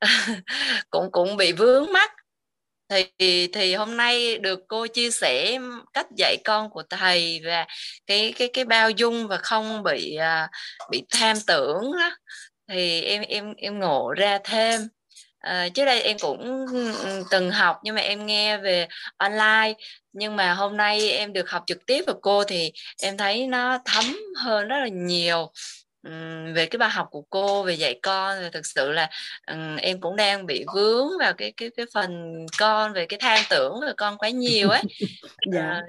cũng 0.90 1.08
cũng 1.12 1.36
bị 1.36 1.52
vướng 1.52 1.92
mắt 1.92 2.10
thì 3.18 3.48
thì 3.52 3.74
hôm 3.74 3.96
nay 3.96 4.38
được 4.38 4.60
cô 4.68 4.86
chia 4.86 5.10
sẻ 5.10 5.58
cách 5.92 6.06
dạy 6.16 6.36
con 6.44 6.70
của 6.70 6.82
thầy 6.90 7.40
và 7.44 7.66
cái 8.06 8.32
cái 8.38 8.50
cái 8.52 8.64
bao 8.64 8.90
dung 8.90 9.28
và 9.28 9.36
không 9.36 9.82
bị 9.82 10.16
à, 10.16 10.48
bị 10.90 11.04
tham 11.10 11.36
tưởng 11.46 11.82
đó 12.00 12.10
thì 12.68 13.00
em 13.02 13.22
em 13.22 13.54
em 13.56 13.78
ngộ 13.78 14.12
ra 14.16 14.38
thêm. 14.44 14.80
À, 15.40 15.68
trước 15.74 15.84
đây 15.84 16.02
em 16.02 16.16
cũng 16.20 16.66
ừ, 16.72 16.92
ừ, 17.04 17.24
từng 17.30 17.50
học 17.50 17.76
nhưng 17.84 17.94
mà 17.94 18.00
em 18.00 18.26
nghe 18.26 18.58
về 18.58 18.88
online 19.16 19.74
nhưng 20.12 20.36
mà 20.36 20.54
hôm 20.54 20.76
nay 20.76 21.10
em 21.10 21.32
được 21.32 21.50
học 21.50 21.62
trực 21.66 21.86
tiếp 21.86 22.02
với 22.06 22.14
cô 22.22 22.44
thì 22.44 22.72
em 23.02 23.16
thấy 23.16 23.46
nó 23.46 23.78
thấm 23.84 24.04
hơn 24.36 24.68
rất 24.68 24.78
là 24.78 24.88
nhiều 24.88 25.52
về 26.54 26.66
cái 26.70 26.78
bài 26.78 26.90
học 26.90 27.08
của 27.10 27.22
cô 27.30 27.62
về 27.62 27.74
dạy 27.74 27.98
con 28.02 28.36
thì 28.40 28.48
thực 28.52 28.66
sự 28.66 28.92
là 28.92 29.10
em 29.78 30.00
cũng 30.00 30.16
đang 30.16 30.46
bị 30.46 30.64
vướng 30.74 31.08
vào 31.18 31.32
cái 31.32 31.52
cái 31.56 31.70
cái 31.76 31.86
phần 31.94 32.34
con 32.58 32.92
về 32.92 33.06
cái 33.06 33.18
tham 33.22 33.38
tưởng 33.50 33.80
về 33.82 33.92
con 33.96 34.18
quá 34.18 34.28
nhiều 34.28 34.68
ấy 34.68 34.82
dạ 35.52 35.80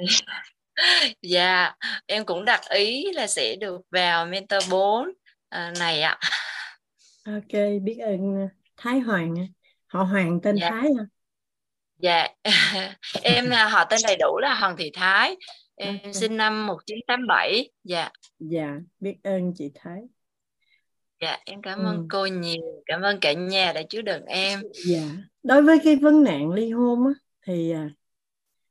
dạ 1.22 1.76
em 2.06 2.26
cũng 2.26 2.46
đặt 2.46 2.62
ý 2.70 3.12
là 3.14 3.28
sẽ 3.28 3.56
được 3.56 3.82
vào 3.92 4.26
mentor 4.26 4.70
4 4.70 5.10
uh, 5.10 5.78
này 5.80 6.02
ạ 6.02 6.20
ok 7.26 7.62
biết 7.84 7.98
ơn 8.00 8.48
Thái 8.78 9.00
Hoàng 9.00 9.36
họ 9.88 10.04
Hoàng 10.04 10.40
tên 10.44 10.56
dạ. 10.56 10.70
Thái 10.70 10.90
hả? 10.98 11.06
Dạ. 12.02 12.28
Em 13.24 13.46
họ 13.72 13.86
tên 13.90 14.00
đầy 14.08 14.16
đủ 14.20 14.40
là 14.42 14.56
Hoàng 14.60 14.76
Thị 14.78 14.92
Thái. 14.94 15.36
Em 15.76 15.98
Ok. 16.04 16.14
sinh 16.14 16.38
năm 16.38 16.66
1987 16.68 17.70
dạ. 17.84 18.10
Dạ 18.40 18.78
biết 19.00 19.16
ơn 19.24 19.54
chị 19.56 19.72
Thái. 19.76 20.02
Dạ 21.22 21.38
em 21.46 21.62
cảm 21.62 21.80
Ừ. 21.80 21.86
ơn 21.86 22.08
cô 22.10 22.26
nhiều 22.26 22.62
cảm 22.86 23.02
ơn 23.02 23.20
cả 23.20 23.34
nhà 23.34 23.74
đã 23.74 23.82
chứa 23.90 24.02
đựng 24.02 24.26
em. 24.26 24.62
Dạ. 24.86 25.04
Đối 25.44 25.62
với 25.62 25.80
cái 25.84 25.96
vấn 25.96 26.24
nạn 26.24 26.52
ly 26.52 26.72
hôn 26.72 27.08
á 27.08 27.14
thì 27.46 27.72
à, 27.72 27.90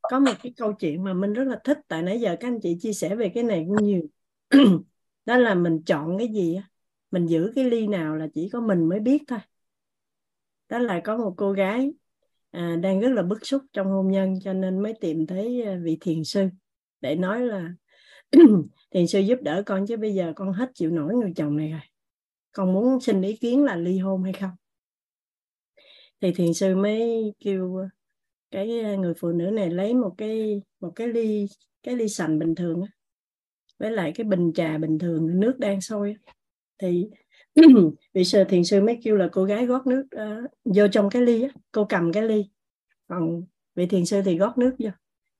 có 0.02 0.18
một 0.18 0.32
cái 0.42 0.52
câu 0.56 0.72
chuyện 0.72 1.04
mà 1.04 1.12
mình 1.12 1.32
rất 1.32 1.44
là 1.44 1.60
thích 1.64 1.78
tại 1.88 2.02
nãy 2.02 2.20
giờ 2.20 2.36
các 2.40 2.48
anh 2.48 2.60
chị 2.60 2.76
chia 2.80 2.92
sẻ 2.92 3.14
về 3.16 3.30
cái 3.34 3.42
này 3.44 3.64
cũng 3.68 3.86
nhiều. 3.86 4.02
Đó 5.24 5.36
là 5.36 5.54
mình 5.54 5.82
chọn 5.86 6.18
cái 6.18 6.28
gì 6.28 6.54
á 6.54 6.62
mình 7.10 7.26
giữ 7.26 7.52
cái 7.54 7.64
ly 7.64 7.86
nào 7.86 8.16
là 8.16 8.26
chỉ 8.34 8.48
có 8.52 8.60
mình 8.60 8.88
mới 8.88 9.00
biết 9.00 9.22
thôi. 9.28 9.38
Đó 10.68 10.78
là 10.78 11.00
có 11.04 11.16
một 11.16 11.34
cô 11.36 11.52
gái 11.52 11.92
à, 12.50 12.76
đang 12.82 13.00
rất 13.00 13.08
là 13.08 13.22
bức 13.22 13.46
xúc 13.46 13.62
trong 13.72 13.86
hôn 13.86 14.10
nhân 14.10 14.34
cho 14.44 14.52
nên 14.52 14.82
mới 14.82 14.94
tìm 15.00 15.26
thấy 15.26 15.62
à, 15.62 15.78
vị 15.82 15.98
thiền 16.00 16.24
sư 16.24 16.48
để 17.00 17.14
nói 17.14 17.40
là 17.40 17.68
thiền 18.90 19.06
sư 19.06 19.20
giúp 19.20 19.38
đỡ 19.42 19.62
con 19.66 19.86
chứ 19.86 19.96
bây 19.96 20.14
giờ 20.14 20.32
con 20.36 20.52
hết 20.52 20.70
chịu 20.74 20.90
nổi 20.90 21.14
người 21.14 21.32
chồng 21.36 21.56
này 21.56 21.70
rồi. 21.70 21.80
Con 22.52 22.72
muốn 22.72 23.00
xin 23.00 23.22
ý 23.22 23.36
kiến 23.36 23.64
là 23.64 23.76
ly 23.76 23.98
hôn 23.98 24.22
hay 24.22 24.32
không? 24.32 24.50
Thì 26.20 26.32
thiền 26.32 26.54
sư 26.54 26.76
mới 26.76 27.32
kêu 27.40 27.88
cái 28.50 28.68
người 28.98 29.14
phụ 29.14 29.28
nữ 29.28 29.44
này 29.44 29.70
lấy 29.70 29.94
một 29.94 30.14
cái 30.18 30.62
một 30.80 30.92
cái 30.94 31.08
ly 31.08 31.46
cái 31.82 31.96
ly 31.96 32.08
sành 32.08 32.38
bình 32.38 32.54
thường 32.54 32.84
với 33.78 33.90
lại 33.90 34.12
cái 34.14 34.24
bình 34.24 34.52
trà 34.54 34.78
bình 34.78 34.98
thường 34.98 35.40
nước 35.40 35.58
đang 35.58 35.80
sôi 35.80 36.16
thì 36.78 37.06
vị 38.12 38.24
sư 38.24 38.44
thiền 38.48 38.64
sư 38.64 38.80
mới 38.82 39.00
kêu 39.02 39.16
là 39.16 39.28
cô 39.32 39.44
gái 39.44 39.66
gót 39.66 39.86
nước 39.86 40.06
uh, 40.16 40.50
vô 40.64 40.88
trong 40.92 41.10
cái 41.10 41.22
ly 41.22 41.42
á 41.42 41.48
cô 41.72 41.86
cầm 41.88 42.12
cái 42.12 42.22
ly. 42.22 42.50
Còn 43.06 43.42
vị 43.74 43.86
thiền 43.86 44.06
sư 44.06 44.22
thì 44.24 44.38
gót 44.38 44.58
nước 44.58 44.76
vô. 44.78 44.90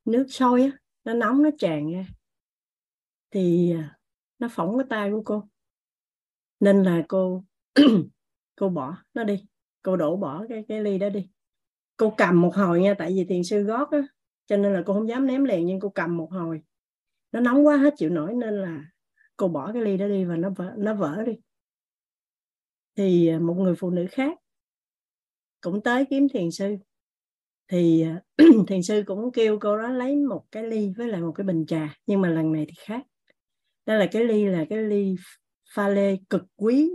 Nước 0.04 0.26
sôi 0.28 0.62
á 0.62 0.70
nó 1.04 1.14
nóng 1.14 1.42
nó 1.42 1.50
tràn 1.58 1.92
ra. 1.92 2.06
Thì 3.30 3.74
uh, 3.78 3.84
nó 4.38 4.48
phỏng 4.50 4.78
cái 4.78 4.86
tay 4.90 5.10
của 5.10 5.22
cô. 5.24 5.48
Nên 6.60 6.82
là 6.82 7.04
cô 7.08 7.44
cô 8.56 8.68
bỏ 8.68 8.96
nó 9.14 9.24
đi. 9.24 9.46
Cô 9.82 9.96
đổ 9.96 10.16
bỏ 10.16 10.46
cái 10.48 10.64
cái 10.68 10.82
ly 10.82 10.98
đó 10.98 11.08
đi. 11.08 11.28
Cô 11.96 12.14
cầm 12.16 12.40
một 12.40 12.54
hồi 12.54 12.80
nha 12.80 12.94
tại 12.94 13.12
vì 13.16 13.24
thiền 13.24 13.44
sư 13.44 13.62
gót 13.62 13.90
á 13.90 14.02
cho 14.46 14.56
nên 14.56 14.72
là 14.72 14.82
cô 14.86 14.94
không 14.94 15.08
dám 15.08 15.26
ném 15.26 15.44
liền 15.44 15.66
nhưng 15.66 15.80
cô 15.80 15.88
cầm 15.88 16.16
một 16.16 16.28
hồi. 16.32 16.62
Nó 17.32 17.40
nóng 17.40 17.66
quá 17.66 17.76
hết 17.76 17.94
chịu 17.96 18.10
nổi 18.10 18.34
nên 18.34 18.54
là 18.54 18.84
cô 19.36 19.48
bỏ 19.48 19.72
cái 19.72 19.82
ly 19.82 19.96
đó 19.96 20.08
đi 20.08 20.24
và 20.24 20.36
nó 20.36 20.50
vỡ 20.50 20.74
nó 20.76 20.94
vỡ 20.94 21.22
đi 21.26 21.32
thì 23.00 23.28
à, 23.28 23.38
một 23.38 23.54
người 23.54 23.74
phụ 23.74 23.90
nữ 23.90 24.06
khác 24.10 24.38
cũng 25.60 25.82
tới 25.82 26.04
kiếm 26.10 26.28
thiền 26.28 26.50
sư. 26.50 26.76
Thì 27.68 28.02
à, 28.02 28.20
thiền 28.68 28.82
sư 28.82 29.02
cũng 29.06 29.32
kêu 29.32 29.58
cô 29.60 29.78
đó 29.78 29.88
lấy 29.88 30.16
một 30.16 30.44
cái 30.50 30.62
ly 30.62 30.92
với 30.96 31.08
lại 31.08 31.20
một 31.20 31.32
cái 31.32 31.44
bình 31.44 31.66
trà, 31.66 31.96
nhưng 32.06 32.20
mà 32.20 32.28
lần 32.28 32.52
này 32.52 32.66
thì 32.68 32.74
khác. 32.78 33.02
Đó 33.86 33.94
là 33.94 34.08
cái 34.12 34.24
ly 34.24 34.44
là 34.44 34.64
cái 34.70 34.78
ly 34.78 35.14
pha 35.74 35.88
lê 35.88 36.16
cực 36.30 36.42
quý. 36.56 36.90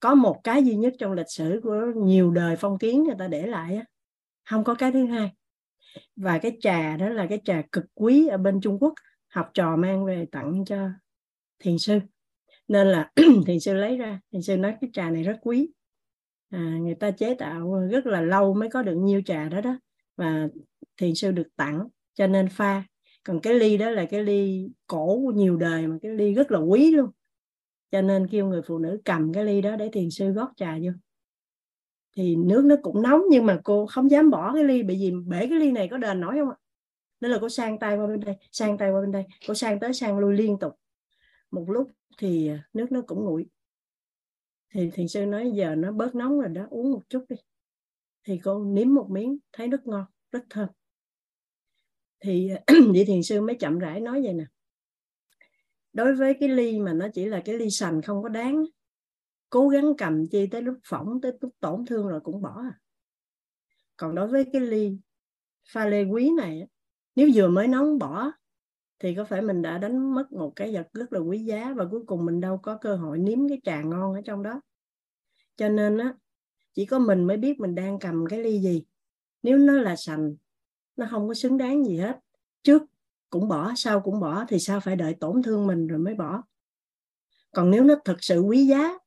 Có 0.00 0.14
một 0.14 0.40
cái 0.44 0.64
duy 0.64 0.76
nhất 0.76 0.94
trong 0.98 1.12
lịch 1.12 1.30
sử 1.30 1.60
của 1.62 1.80
nhiều 1.96 2.30
đời 2.30 2.56
phong 2.56 2.78
kiến 2.78 3.04
người 3.04 3.16
ta 3.18 3.28
để 3.28 3.46
lại 3.46 3.80
không 4.44 4.64
có 4.64 4.74
cái 4.74 4.92
thứ 4.92 5.06
hai. 5.06 5.30
Và 6.16 6.38
cái 6.38 6.56
trà 6.60 6.96
đó 6.96 7.08
là 7.08 7.26
cái 7.26 7.40
trà 7.44 7.62
cực 7.72 7.84
quý 7.94 8.26
ở 8.26 8.36
bên 8.36 8.60
Trung 8.60 8.78
Quốc, 8.80 8.94
học 9.28 9.50
trò 9.54 9.76
mang 9.76 10.04
về 10.04 10.26
tặng 10.32 10.64
cho 10.66 10.88
thiền 11.58 11.78
sư 11.78 12.00
nên 12.68 12.86
là 12.86 13.10
thiền 13.46 13.60
sư 13.60 13.74
lấy 13.74 13.96
ra 13.96 14.20
thiền 14.32 14.42
sư 14.42 14.56
nói 14.56 14.74
cái 14.80 14.90
trà 14.92 15.10
này 15.10 15.22
rất 15.22 15.38
quý. 15.42 15.70
À, 16.50 16.78
người 16.80 16.94
ta 16.94 17.10
chế 17.10 17.34
tạo 17.34 17.88
rất 17.90 18.06
là 18.06 18.20
lâu 18.20 18.54
mới 18.54 18.68
có 18.68 18.82
được 18.82 18.94
nhiêu 18.96 19.22
trà 19.26 19.48
đó 19.48 19.60
đó. 19.60 19.78
Và 20.16 20.48
thiền 20.96 21.14
sư 21.14 21.32
được 21.32 21.48
tặng 21.56 21.88
cho 22.14 22.26
nên 22.26 22.48
pha. 22.48 22.84
Còn 23.24 23.40
cái 23.40 23.54
ly 23.54 23.76
đó 23.76 23.90
là 23.90 24.04
cái 24.04 24.24
ly 24.24 24.68
cổ 24.86 25.20
của 25.24 25.32
nhiều 25.32 25.56
đời 25.56 25.86
mà 25.86 25.96
cái 26.02 26.12
ly 26.12 26.34
rất 26.34 26.50
là 26.50 26.58
quý 26.58 26.90
luôn. 26.90 27.10
Cho 27.90 28.02
nên 28.02 28.28
kêu 28.28 28.46
người 28.46 28.62
phụ 28.66 28.78
nữ 28.78 29.00
cầm 29.04 29.32
cái 29.32 29.44
ly 29.44 29.60
đó 29.60 29.76
để 29.76 29.88
thiền 29.92 30.10
sư 30.10 30.30
gót 30.30 30.52
trà 30.56 30.78
vô. 30.82 30.90
Thì 32.16 32.36
nước 32.36 32.64
nó 32.64 32.76
cũng 32.82 33.02
nóng 33.02 33.22
nhưng 33.30 33.46
mà 33.46 33.60
cô 33.64 33.86
không 33.86 34.10
dám 34.10 34.30
bỏ 34.30 34.54
cái 34.54 34.64
ly 34.64 34.82
bởi 34.82 34.96
vì 34.96 35.12
bể 35.26 35.46
cái 35.50 35.58
ly 35.58 35.72
này 35.72 35.88
có 35.88 35.96
đền 35.96 36.20
nổi 36.20 36.34
không 36.38 36.50
ạ? 36.50 36.56
Nên 37.20 37.30
là 37.30 37.38
cô 37.40 37.48
sang 37.48 37.78
tay 37.78 37.96
qua 37.96 38.06
bên 38.06 38.20
đây 38.20 38.36
sang 38.52 38.78
tay 38.78 38.90
qua 38.90 39.00
bên 39.00 39.12
đây. 39.12 39.24
Cô 39.48 39.54
sang 39.54 39.80
tới 39.80 39.94
sang 39.94 40.18
lui 40.18 40.34
liên 40.34 40.58
tục. 40.58 40.72
Một 41.50 41.70
lúc 41.70 41.90
thì 42.18 42.48
à, 42.48 42.68
nước 42.72 42.92
nó 42.92 43.02
cũng 43.06 43.24
nguội. 43.24 43.46
Thì 44.70 44.90
thiền 44.90 45.08
sư 45.08 45.26
nói 45.26 45.52
giờ 45.54 45.74
nó 45.74 45.92
bớt 45.92 46.14
nóng 46.14 46.40
rồi 46.40 46.48
đó, 46.48 46.66
uống 46.70 46.92
một 46.92 47.02
chút 47.08 47.24
đi. 47.28 47.36
Thì 48.24 48.40
cô 48.44 48.64
nếm 48.64 48.94
một 48.94 49.06
miếng, 49.10 49.38
thấy 49.52 49.68
rất 49.68 49.86
ngon, 49.86 50.04
rất 50.30 50.44
thơm. 50.50 50.68
Thì 52.20 52.50
à, 52.50 52.74
vị 52.92 53.04
thiền 53.04 53.22
sư 53.22 53.40
mới 53.40 53.56
chậm 53.56 53.78
rãi 53.78 54.00
nói 54.00 54.22
vậy 54.22 54.34
nè. 54.34 54.44
Đối 55.92 56.14
với 56.14 56.34
cái 56.40 56.48
ly 56.48 56.78
mà 56.78 56.92
nó 56.92 57.08
chỉ 57.14 57.24
là 57.24 57.42
cái 57.44 57.58
ly 57.58 57.70
sành 57.70 58.02
không 58.02 58.22
có 58.22 58.28
đáng, 58.28 58.64
cố 59.50 59.68
gắng 59.68 59.92
cầm 59.98 60.26
chi 60.30 60.46
tới 60.46 60.62
lúc 60.62 60.78
phỏng, 60.84 61.20
tới 61.22 61.32
lúc 61.40 61.52
tổn 61.60 61.86
thương 61.86 62.08
rồi 62.08 62.20
cũng 62.20 62.42
bỏ 62.42 62.62
à. 62.62 62.80
Còn 63.96 64.14
đối 64.14 64.28
với 64.28 64.44
cái 64.52 64.60
ly 64.60 64.98
pha 65.72 65.86
lê 65.86 66.04
quý 66.04 66.30
này 66.36 66.66
nếu 67.16 67.30
vừa 67.34 67.48
mới 67.48 67.68
nóng 67.68 67.98
bỏ 67.98 68.32
thì 68.98 69.14
có 69.14 69.24
phải 69.24 69.42
mình 69.42 69.62
đã 69.62 69.78
đánh 69.78 70.14
mất 70.14 70.32
một 70.32 70.52
cái 70.56 70.74
vật 70.74 70.88
rất 70.92 71.12
là 71.12 71.20
quý 71.20 71.38
giá 71.38 71.72
và 71.76 71.84
cuối 71.90 72.02
cùng 72.06 72.24
mình 72.24 72.40
đâu 72.40 72.58
có 72.58 72.76
cơ 72.76 72.96
hội 72.96 73.18
nếm 73.18 73.48
cái 73.48 73.60
trà 73.64 73.82
ngon 73.82 74.14
ở 74.14 74.20
trong 74.24 74.42
đó? 74.42 74.60
Cho 75.56 75.68
nên 75.68 75.98
á, 75.98 76.14
chỉ 76.74 76.86
có 76.86 76.98
mình 76.98 77.24
mới 77.24 77.36
biết 77.36 77.60
mình 77.60 77.74
đang 77.74 77.98
cầm 77.98 78.24
cái 78.30 78.38
ly 78.38 78.60
gì. 78.60 78.84
Nếu 79.42 79.58
nó 79.58 79.72
là 79.72 79.96
sành, 79.96 80.34
nó 80.96 81.06
không 81.10 81.28
có 81.28 81.34
xứng 81.34 81.58
đáng 81.58 81.84
gì 81.84 81.96
hết. 81.96 82.20
Trước 82.62 82.82
cũng 83.30 83.48
bỏ, 83.48 83.72
sau 83.76 84.00
cũng 84.00 84.20
bỏ, 84.20 84.44
thì 84.48 84.58
sao 84.58 84.80
phải 84.80 84.96
đợi 84.96 85.14
tổn 85.20 85.42
thương 85.42 85.66
mình 85.66 85.86
rồi 85.86 85.98
mới 85.98 86.14
bỏ? 86.14 86.42
Còn 87.52 87.70
nếu 87.70 87.84
nó 87.84 87.94
thực 88.04 88.24
sự 88.24 88.40
quý 88.40 88.66
giá, 88.66 88.98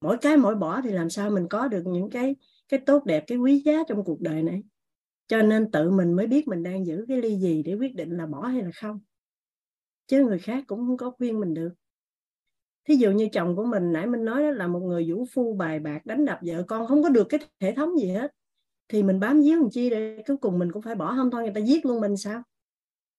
mỗi 0.00 0.18
cái 0.18 0.36
mỗi 0.36 0.54
bỏ 0.54 0.80
thì 0.80 0.90
làm 0.90 1.10
sao 1.10 1.30
mình 1.30 1.46
có 1.48 1.68
được 1.68 1.82
những 1.86 2.10
cái 2.10 2.36
cái 2.68 2.80
tốt 2.86 3.04
đẹp, 3.04 3.24
cái 3.26 3.38
quý 3.38 3.62
giá 3.64 3.72
trong 3.88 4.04
cuộc 4.04 4.20
đời 4.20 4.42
này? 4.42 4.62
Cho 5.26 5.42
nên 5.42 5.70
tự 5.70 5.90
mình 5.90 6.12
mới 6.12 6.26
biết 6.26 6.48
mình 6.48 6.62
đang 6.62 6.86
giữ 6.86 7.04
cái 7.08 7.22
ly 7.22 7.36
gì 7.36 7.62
để 7.62 7.74
quyết 7.74 7.94
định 7.94 8.16
là 8.16 8.26
bỏ 8.26 8.46
hay 8.46 8.62
là 8.62 8.70
không 8.74 9.00
chứ 10.12 10.24
người 10.24 10.38
khác 10.38 10.64
cũng 10.66 10.78
không 10.78 10.96
có 10.96 11.10
khuyên 11.10 11.40
mình 11.40 11.54
được. 11.54 11.74
Thí 12.84 12.94
dụ 12.94 13.10
như 13.10 13.28
chồng 13.32 13.56
của 13.56 13.64
mình 13.64 13.92
nãy 13.92 14.06
mình 14.06 14.24
nói 14.24 14.42
đó 14.42 14.50
là 14.50 14.66
một 14.66 14.80
người 14.80 15.10
vũ 15.10 15.24
phu 15.32 15.54
bài 15.54 15.80
bạc 15.80 16.06
đánh 16.06 16.24
đập 16.24 16.38
vợ 16.42 16.62
con 16.68 16.86
không 16.86 17.02
có 17.02 17.08
được 17.08 17.26
cái 17.28 17.40
hệ 17.60 17.74
thống 17.74 17.98
gì 17.98 18.08
hết. 18.08 18.32
Thì 18.88 19.02
mình 19.02 19.20
bám 19.20 19.40
víu 19.40 19.60
làm 19.60 19.70
chi 19.70 19.90
để 19.90 20.22
cuối 20.26 20.36
cùng 20.36 20.58
mình 20.58 20.72
cũng 20.72 20.82
phải 20.82 20.94
bỏ 20.94 21.14
không 21.16 21.30
thôi 21.30 21.42
người 21.42 21.52
ta 21.54 21.60
giết 21.60 21.86
luôn 21.86 22.00
mình 22.00 22.16
sao? 22.16 22.42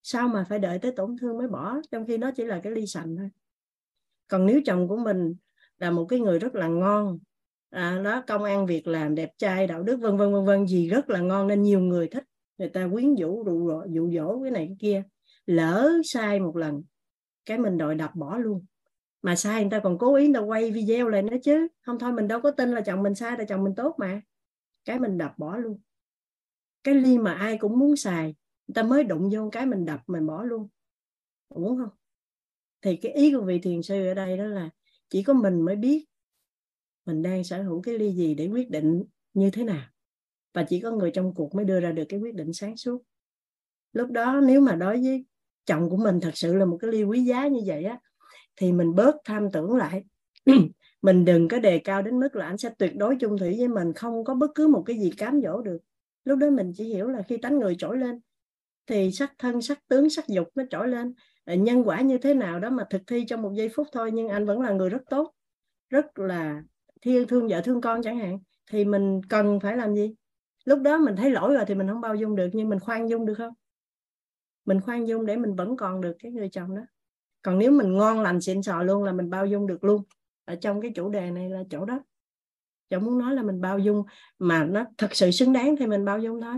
Sao 0.04 0.28
mà 0.28 0.46
phải 0.50 0.60
đợi 0.60 0.80
tới 0.80 0.92
tổn 0.92 1.18
thương 1.22 1.38
mới 1.38 1.48
bỏ? 1.48 1.82
Trong 1.92 2.06
khi 2.08 2.18
nó 2.18 2.32
chỉ 2.32 2.44
là 2.44 2.60
cái 2.64 2.74
ly 2.74 2.88
sành 2.88 3.16
thôi. 3.16 3.30
Còn 4.28 4.46
nếu 4.46 4.62
chồng 4.66 4.88
của 4.88 4.98
mình 4.98 5.36
là 5.78 5.92
một 5.92 6.06
cái 6.06 6.20
người 6.20 6.40
rất 6.40 6.56
là 6.56 6.68
ngon 6.68 7.20
à, 7.70 8.02
đó 8.04 8.24
công 8.28 8.44
ăn 8.44 8.66
việc 8.66 8.88
làm 8.88 9.16
đẹp 9.16 9.32
trai 9.38 9.68
đạo 9.68 9.84
đức 9.84 9.98
vân 9.98 10.18
vân 10.18 10.34
vân 10.34 10.46
vân 10.46 10.68
gì 10.68 10.90
rất 10.90 11.10
là 11.10 11.20
ngon 11.20 11.48
nên 11.48 11.62
nhiều 11.62 11.80
người 11.80 12.08
thích. 12.08 12.24
Người 12.58 12.70
ta 12.70 12.90
quyến 12.94 13.16
rũ 13.16 13.46
dụ 13.90 14.12
dỗ 14.12 14.42
cái 14.44 14.52
này 14.52 14.66
cái 14.68 14.78
kia 14.80 15.04
lỡ 15.46 15.92
sai 16.04 16.40
một 16.40 16.58
lần, 16.58 16.84
cái 17.46 17.58
mình 17.58 17.78
đòi 17.78 17.96
đập 17.96 18.16
bỏ 18.16 18.38
luôn. 18.38 18.66
Mà 19.22 19.36
sai 19.36 19.62
người 19.62 19.72
ta 19.72 19.80
còn 19.80 19.98
cố 19.98 20.16
ý 20.16 20.28
người 20.28 20.34
ta 20.34 20.40
quay 20.40 20.72
video 20.72 21.10
lại 21.10 21.22
nữa 21.22 21.38
chứ. 21.44 21.68
Không 21.82 22.00
thôi, 22.00 22.12
mình 22.14 22.28
đâu 22.28 22.42
có 22.42 22.52
tin 22.52 22.72
là 22.72 22.82
chồng 22.82 23.04
mình 23.04 23.16
sai 23.16 23.38
là 23.38 23.46
chồng 23.46 23.64
mình 23.64 23.76
tốt 23.76 23.96
mà. 23.98 24.22
Cái 24.86 25.00
mình 25.00 25.18
đập 25.18 25.34
bỏ 25.38 25.58
luôn. 25.58 25.82
Cái 26.84 26.96
ly 26.96 27.18
mà 27.18 27.34
ai 27.34 27.58
cũng 27.58 27.80
muốn 27.80 27.96
xài, 27.96 28.36
người 28.68 28.74
ta 28.74 28.84
mới 28.84 29.04
đụng 29.04 29.30
vô 29.34 29.50
cái 29.52 29.66
mình 29.66 29.86
đập 29.86 30.02
mình 30.08 30.28
bỏ 30.28 30.44
luôn. 30.44 30.70
Đúng 31.56 31.78
không? 31.78 31.90
Thì 32.82 32.96
cái 32.96 33.12
ý 33.12 33.34
của 33.34 33.42
vị 33.42 33.60
thiền 33.60 33.82
sư 33.82 34.08
ở 34.08 34.14
đây 34.14 34.38
đó 34.38 34.46
là 34.46 34.70
chỉ 35.10 35.24
có 35.24 35.34
mình 35.34 35.62
mới 35.62 35.76
biết 35.76 36.06
mình 37.06 37.22
đang 37.22 37.44
sở 37.44 37.64
hữu 37.64 37.82
cái 37.82 37.98
ly 37.98 38.12
gì 38.12 38.36
để 38.36 38.48
quyết 38.48 38.70
định 38.70 39.04
như 39.34 39.50
thế 39.50 39.64
nào. 39.64 39.86
Và 40.54 40.64
chỉ 40.64 40.80
có 40.80 40.92
người 40.92 41.12
trong 41.12 41.34
cuộc 41.36 41.56
mới 41.56 41.66
đưa 41.66 41.80
ra 41.80 41.92
được 41.92 42.04
cái 42.10 42.20
quyết 42.20 42.36
định 42.36 42.54
sáng 42.54 42.78
suốt. 42.78 43.04
Lúc 43.94 44.12
đó 44.12 44.42
nếu 44.48 44.62
mà 44.62 44.76
đối 44.76 45.02
với 45.02 45.26
chồng 45.66 45.90
của 45.90 45.98
mình 45.98 46.20
thật 46.22 46.32
sự 46.34 46.56
là 46.56 46.66
một 46.66 46.78
cái 46.82 46.92
ly 46.92 47.04
quý 47.04 47.20
giá 47.20 47.48
như 47.48 47.60
vậy 47.66 47.84
á, 47.84 48.00
thì 48.56 48.72
mình 48.72 48.96
bớt 48.96 49.16
tham 49.26 49.52
tưởng 49.52 49.76
lại. 49.76 50.04
Mình 51.02 51.26
đừng 51.26 51.48
có 51.48 51.60
đề 51.60 51.80
cao 51.80 52.02
đến 52.02 52.20
mức 52.20 52.36
là 52.36 52.46
anh 52.46 52.58
sẽ 52.58 52.70
tuyệt 52.78 52.96
đối 52.96 53.16
chung 53.16 53.38
thủy 53.38 53.56
với 53.58 53.68
mình, 53.68 53.94
không 53.94 54.24
có 54.24 54.34
bất 54.34 54.52
cứ 54.56 54.68
một 54.68 54.84
cái 54.86 55.00
gì 55.00 55.12
cám 55.18 55.42
dỗ 55.42 55.62
được. 55.62 55.78
Lúc 56.24 56.40
đó 56.40 56.50
mình 56.50 56.74
chỉ 56.76 56.84
hiểu 56.84 57.08
là 57.08 57.22
khi 57.22 57.38
tánh 57.38 57.60
người 57.60 57.76
trỗi 57.76 57.98
lên, 57.98 58.20
thì 58.88 59.12
sắc 59.12 59.34
thân, 59.40 59.62
sắc 59.62 59.88
tướng, 59.88 60.10
sắc 60.10 60.28
dục 60.28 60.48
nó 60.56 60.64
trỗi 60.70 60.88
lên. 60.88 61.14
Nhân 61.46 61.84
quả 61.88 62.02
như 62.02 62.18
thế 62.18 62.34
nào 62.34 62.60
đó 62.60 62.70
mà 62.70 62.84
thực 62.90 63.02
thi 63.08 63.26
trong 63.28 63.42
một 63.42 63.52
giây 63.54 63.70
phút 63.76 63.88
thôi, 63.92 64.12
nhưng 64.12 64.28
anh 64.28 64.46
vẫn 64.46 64.62
là 64.62 64.72
người 64.72 64.90
rất 64.90 65.02
tốt, 65.10 65.34
rất 65.90 66.20
là 66.20 66.64
thiên 67.02 67.28
thương 67.28 67.48
vợ, 67.48 67.62
thương 67.62 67.82
con 67.82 68.02
chẳng 68.02 68.18
hạn, 68.18 68.40
thì 68.72 68.86
mình 68.86 69.22
cần 69.30 69.60
phải 69.60 69.78
làm 69.78 69.96
gì? 69.96 70.16
Lúc 70.66 70.80
đó 70.82 70.98
mình 70.98 71.16
thấy 71.16 71.32
lỗi 71.32 71.54
rồi 71.54 71.64
thì 71.68 71.76
mình 71.76 71.88
không 71.88 72.02
bao 72.02 72.16
dung 72.16 72.36
được, 72.36 72.50
nhưng 72.54 72.70
mình 72.70 72.80
khoan 72.80 73.10
dung 73.10 73.26
được 73.26 73.36
không? 73.38 73.54
Mình 74.66 74.82
khoan 74.82 75.08
dung 75.08 75.26
để 75.26 75.38
mình 75.38 75.56
vẫn 75.56 75.78
còn 75.78 76.02
được 76.02 76.16
cái 76.20 76.32
người 76.32 76.50
chồng 76.50 76.76
đó. 76.76 76.82
Còn 77.42 77.60
nếu 77.60 77.72
mình 77.72 77.94
ngon 77.98 78.22
lành 78.22 78.42
xịn 78.42 78.64
sò 78.64 78.84
luôn 78.84 79.04
là 79.04 79.12
mình 79.12 79.30
bao 79.30 79.46
dung 79.46 79.68
được 79.68 79.84
luôn. 79.84 80.04
Ở 80.46 80.56
trong 80.56 80.82
cái 80.82 80.92
chủ 80.96 81.10
đề 81.10 81.32
này 81.32 81.50
là 81.50 81.64
chỗ 81.70 81.86
đó. 81.86 82.00
Chỗ 82.90 83.00
muốn 83.00 83.18
nói 83.18 83.36
là 83.36 83.44
mình 83.44 83.62
bao 83.62 83.80
dung 83.80 84.04
mà 84.40 84.64
nó 84.64 84.86
thật 84.98 85.16
sự 85.16 85.32
xứng 85.32 85.54
đáng 85.54 85.76
thì 85.76 85.88
mình 85.88 86.06
bao 86.06 86.20
dung 86.20 86.42
thôi. 86.42 86.56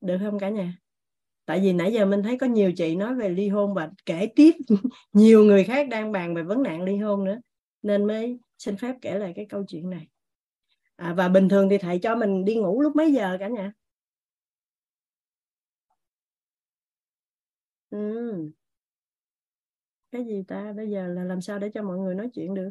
Được 0.00 0.18
không 0.20 0.38
cả 0.38 0.48
nhà? 0.48 0.78
Tại 1.46 1.60
vì 1.60 1.72
nãy 1.72 1.92
giờ 1.92 2.06
mình 2.06 2.22
thấy 2.22 2.38
có 2.38 2.46
nhiều 2.46 2.72
chị 2.72 2.96
nói 2.96 3.14
về 3.14 3.28
ly 3.28 3.48
hôn 3.48 3.74
và 3.74 3.90
kể 4.06 4.28
tiếp 4.36 4.54
nhiều 5.12 5.44
người 5.44 5.64
khác 5.64 5.88
đang 5.88 6.12
bàn 6.12 6.34
về 6.34 6.42
vấn 6.42 6.62
nạn 6.62 6.82
ly 6.82 6.96
hôn 6.96 7.24
nữa. 7.24 7.38
Nên 7.82 8.06
mới 8.06 8.38
xin 8.58 8.76
phép 8.76 8.96
kể 9.02 9.18
lại 9.18 9.32
cái 9.36 9.46
câu 9.48 9.64
chuyện 9.68 9.90
này. 9.90 10.08
À, 10.96 11.14
và 11.14 11.28
bình 11.28 11.48
thường 11.48 11.68
thì 11.68 11.78
thầy 11.78 11.98
cho 11.98 12.16
mình 12.16 12.44
đi 12.44 12.54
ngủ 12.54 12.80
lúc 12.82 12.96
mấy 12.96 13.12
giờ 13.12 13.36
cả 13.40 13.48
nhà? 13.48 13.72
Ừ. 17.92 18.50
cái 20.12 20.24
gì 20.24 20.44
ta? 20.48 20.72
Bây 20.76 20.90
giờ 20.90 21.06
là 21.08 21.24
làm 21.24 21.40
sao 21.40 21.58
để 21.58 21.70
cho 21.74 21.82
mọi 21.82 21.98
người 21.98 22.14
nói 22.14 22.30
chuyện 22.34 22.54
được? 22.54 22.70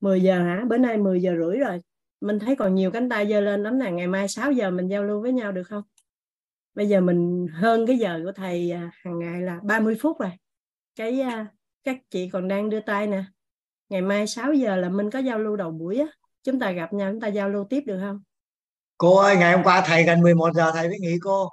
10 0.00 0.22
giờ 0.22 0.38
hả? 0.38 0.64
Bữa 0.68 0.78
nay 0.78 0.98
10 0.98 1.22
giờ 1.22 1.34
rưỡi 1.38 1.58
rồi. 1.58 1.80
Mình 2.20 2.38
thấy 2.38 2.56
còn 2.56 2.74
nhiều 2.74 2.90
cánh 2.90 3.08
tay 3.08 3.28
giơ 3.28 3.40
lên 3.40 3.62
lắm 3.62 3.78
nè. 3.78 3.90
Ngày 3.90 4.06
mai 4.06 4.28
6 4.28 4.52
giờ 4.52 4.70
mình 4.70 4.88
giao 4.88 5.04
lưu 5.04 5.22
với 5.22 5.32
nhau 5.32 5.52
được 5.52 5.62
không? 5.62 5.82
Bây 6.74 6.88
giờ 6.88 7.00
mình 7.00 7.46
hơn 7.52 7.86
cái 7.86 7.98
giờ 7.98 8.20
của 8.24 8.32
thầy 8.32 8.70
à, 8.70 8.90
hàng 8.94 9.18
ngày 9.18 9.40
là 9.40 9.60
30 9.62 9.96
phút 10.00 10.20
rồi. 10.20 10.30
Cái 10.96 11.20
à, 11.20 11.46
các 11.84 11.96
chị 12.10 12.28
còn 12.28 12.48
đang 12.48 12.70
đưa 12.70 12.80
tay 12.80 13.06
nè. 13.06 13.24
Ngày 13.88 14.02
mai 14.02 14.26
6 14.26 14.52
giờ 14.52 14.76
là 14.76 14.88
mình 14.88 15.10
có 15.10 15.18
giao 15.18 15.38
lưu 15.38 15.56
đầu 15.56 15.70
buổi 15.70 15.98
á. 15.98 16.06
Chúng 16.42 16.60
ta 16.60 16.70
gặp 16.70 16.92
nhau, 16.92 17.12
chúng 17.12 17.20
ta 17.20 17.28
giao 17.28 17.48
lưu 17.48 17.64
tiếp 17.70 17.80
được 17.86 17.98
không? 18.00 18.22
Cô 18.98 19.16
ơi, 19.16 19.36
ngày 19.36 19.52
hôm 19.52 19.64
qua 19.64 19.82
thầy 19.86 20.04
gần 20.04 20.20
11 20.20 20.54
giờ, 20.54 20.70
thầy 20.74 20.88
mới 20.88 20.98
nghỉ 20.98 21.18
cô 21.22 21.48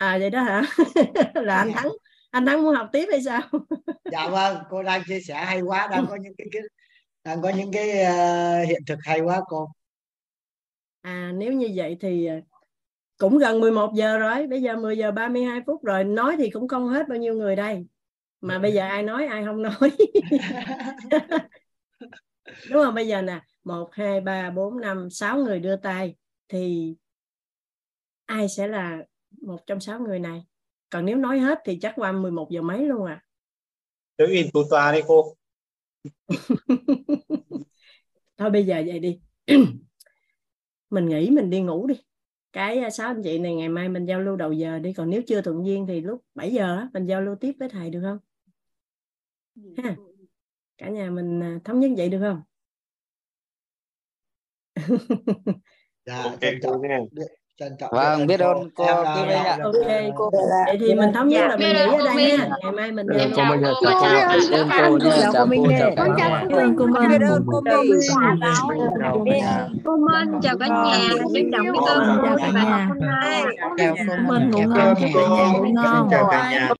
à 0.00 0.18
vậy 0.18 0.30
đó 0.30 0.42
hả? 0.42 0.62
Là 1.34 1.56
anh 1.56 1.72
thắng 1.72 1.88
anh 2.30 2.46
thắng 2.46 2.62
muốn 2.62 2.74
học 2.74 2.88
tiếp 2.92 3.06
hay 3.10 3.22
sao? 3.22 3.40
Dạ 4.12 4.28
vâng 4.28 4.56
cô 4.70 4.82
đang 4.82 5.02
chia 5.08 5.20
sẻ 5.20 5.34
hay 5.34 5.60
quá 5.60 5.88
đang 5.90 6.06
có 6.06 6.16
những 6.16 6.32
cái, 6.38 6.46
cái 6.52 6.62
đang 7.24 7.42
có 7.42 7.48
những 7.56 7.72
cái 7.72 7.88
uh, 7.88 8.68
hiện 8.68 8.80
thực 8.86 8.98
hay 9.02 9.20
quá 9.20 9.40
cô. 9.48 9.68
À 11.00 11.32
nếu 11.34 11.52
như 11.52 11.70
vậy 11.74 11.96
thì 12.00 12.26
ờ, 12.26 12.40
cũng 13.18 13.38
gần 13.38 13.60
11 13.60 13.94
giờ 13.94 14.18
rồi 14.18 14.46
bây 14.46 14.62
giờ 14.62 14.76
10 14.76 14.98
giờ 14.98 15.10
32 15.10 15.60
phút 15.66 15.84
rồi 15.84 16.04
nói 16.04 16.36
thì 16.38 16.50
cũng 16.50 16.68
không 16.68 16.88
hết 16.88 17.08
bao 17.08 17.18
nhiêu 17.18 17.34
người 17.34 17.56
đây. 17.56 17.86
Mà 18.40 18.58
bây 18.58 18.72
giờ 18.72 18.82
ai 18.82 19.02
nói 19.02 19.26
ai 19.26 19.44
không 19.44 19.62
nói. 19.62 19.90
Đúng 22.70 22.84
không? 22.84 22.94
Bây 22.94 23.08
giờ 23.08 23.22
nè 23.22 23.40
một 23.64 23.88
hai 23.92 24.20
ba 24.20 24.50
bốn 24.50 24.80
năm 24.80 25.10
sáu 25.10 25.38
người 25.38 25.60
đưa 25.60 25.76
tay 25.76 26.14
thì 26.48 26.94
ai 28.26 28.48
sẽ 28.48 28.66
là 28.66 28.98
một 29.42 29.66
trong 29.66 29.80
sáu 29.80 30.00
người 30.00 30.18
này. 30.18 30.44
Còn 30.90 31.04
nếu 31.04 31.16
nói 31.16 31.38
hết 31.38 31.58
thì 31.64 31.78
chắc 31.80 31.92
qua 31.96 32.12
11 32.12 32.50
giờ 32.50 32.62
mấy 32.62 32.86
luôn 32.86 33.06
à. 33.06 33.24
Cứ 34.18 34.26
in 34.26 34.50
tù 34.52 34.62
tòa 34.70 34.92
đi 34.92 35.00
cô. 35.06 35.36
Thôi 38.36 38.50
bây 38.50 38.66
giờ 38.66 38.82
vậy 38.86 38.98
đi. 38.98 39.20
Mình 40.90 41.08
nghĩ 41.08 41.30
mình 41.30 41.50
đi 41.50 41.60
ngủ 41.60 41.86
đi. 41.86 41.94
Cái 42.52 42.78
à, 42.78 42.90
sáu 42.90 43.06
anh 43.06 43.22
chị 43.24 43.38
này 43.38 43.54
ngày 43.54 43.68
mai 43.68 43.88
mình 43.88 44.06
giao 44.06 44.20
lưu 44.20 44.36
đầu 44.36 44.52
giờ 44.52 44.78
đi. 44.78 44.92
Còn 44.92 45.10
nếu 45.10 45.22
chưa 45.26 45.42
thuận 45.42 45.66
duyên 45.66 45.86
thì 45.86 46.00
lúc 46.00 46.24
7 46.34 46.52
giờ 46.52 46.86
mình 46.92 47.06
giao 47.06 47.22
lưu 47.22 47.34
tiếp 47.34 47.52
với 47.58 47.68
thầy 47.68 47.90
được 47.90 48.00
không? 48.02 48.18
Ha. 49.76 49.96
Cả 50.78 50.88
nhà 50.88 51.10
mình 51.10 51.42
à, 51.42 51.60
thống 51.64 51.80
nhất 51.80 51.90
vậy 51.96 52.08
được 52.08 52.20
không? 52.20 52.42
Dạ 56.06 56.36
trân 56.40 56.54
trọng 56.62 56.82
trân 57.60 57.76
trọng 57.76 57.90
vâng 57.92 58.26
biết 58.26 58.40
ơn 58.40 58.70
cô 58.74 58.86
Kim 59.14 59.28
Linh 59.28 59.44
ạ 59.44 59.58
ok 59.62 59.72
vậy 60.66 60.76
thì 60.80 60.94
mình 60.94 61.12
thống 61.14 61.28
nhất 61.28 61.46
là 61.48 61.56
mình 61.56 61.72
nghỉ 61.72 61.82
ở 61.82 62.04
đây 62.04 62.38
nha 62.38 62.48
ngày 62.62 62.72
mai 62.72 62.92
mình 62.92 63.06
cô 63.36 63.44
Minh 63.44 63.62
chào 63.62 63.74
cô 63.80 63.90
chào 64.00 64.30
cô 64.50 64.98
chào 64.98 65.46
cô 65.96 66.04
chào 66.18 66.46
cô 66.50 66.58
cô 66.78 66.86
Minh 66.86 67.08
biết 67.10 67.20
ơn 67.28 67.44
cô 67.46 67.60
Minh 67.60 68.00
cô 69.84 69.96
Minh 69.96 70.40
chào 70.42 70.58
cả 70.58 70.66
nhà 70.68 71.08
trân 71.34 71.50
trọng 71.52 71.62
biết 71.72 71.80
ơn 71.86 72.18
cô 72.22 72.28
và 72.52 72.86
hôm 72.88 72.98
nay 73.00 73.44
chào 73.78 73.94
cô 74.08 74.14
Minh 74.28 74.50
ngủ 74.50 74.60
ngon 75.72 76.08
cả 76.10 76.50
nhà 76.50 76.70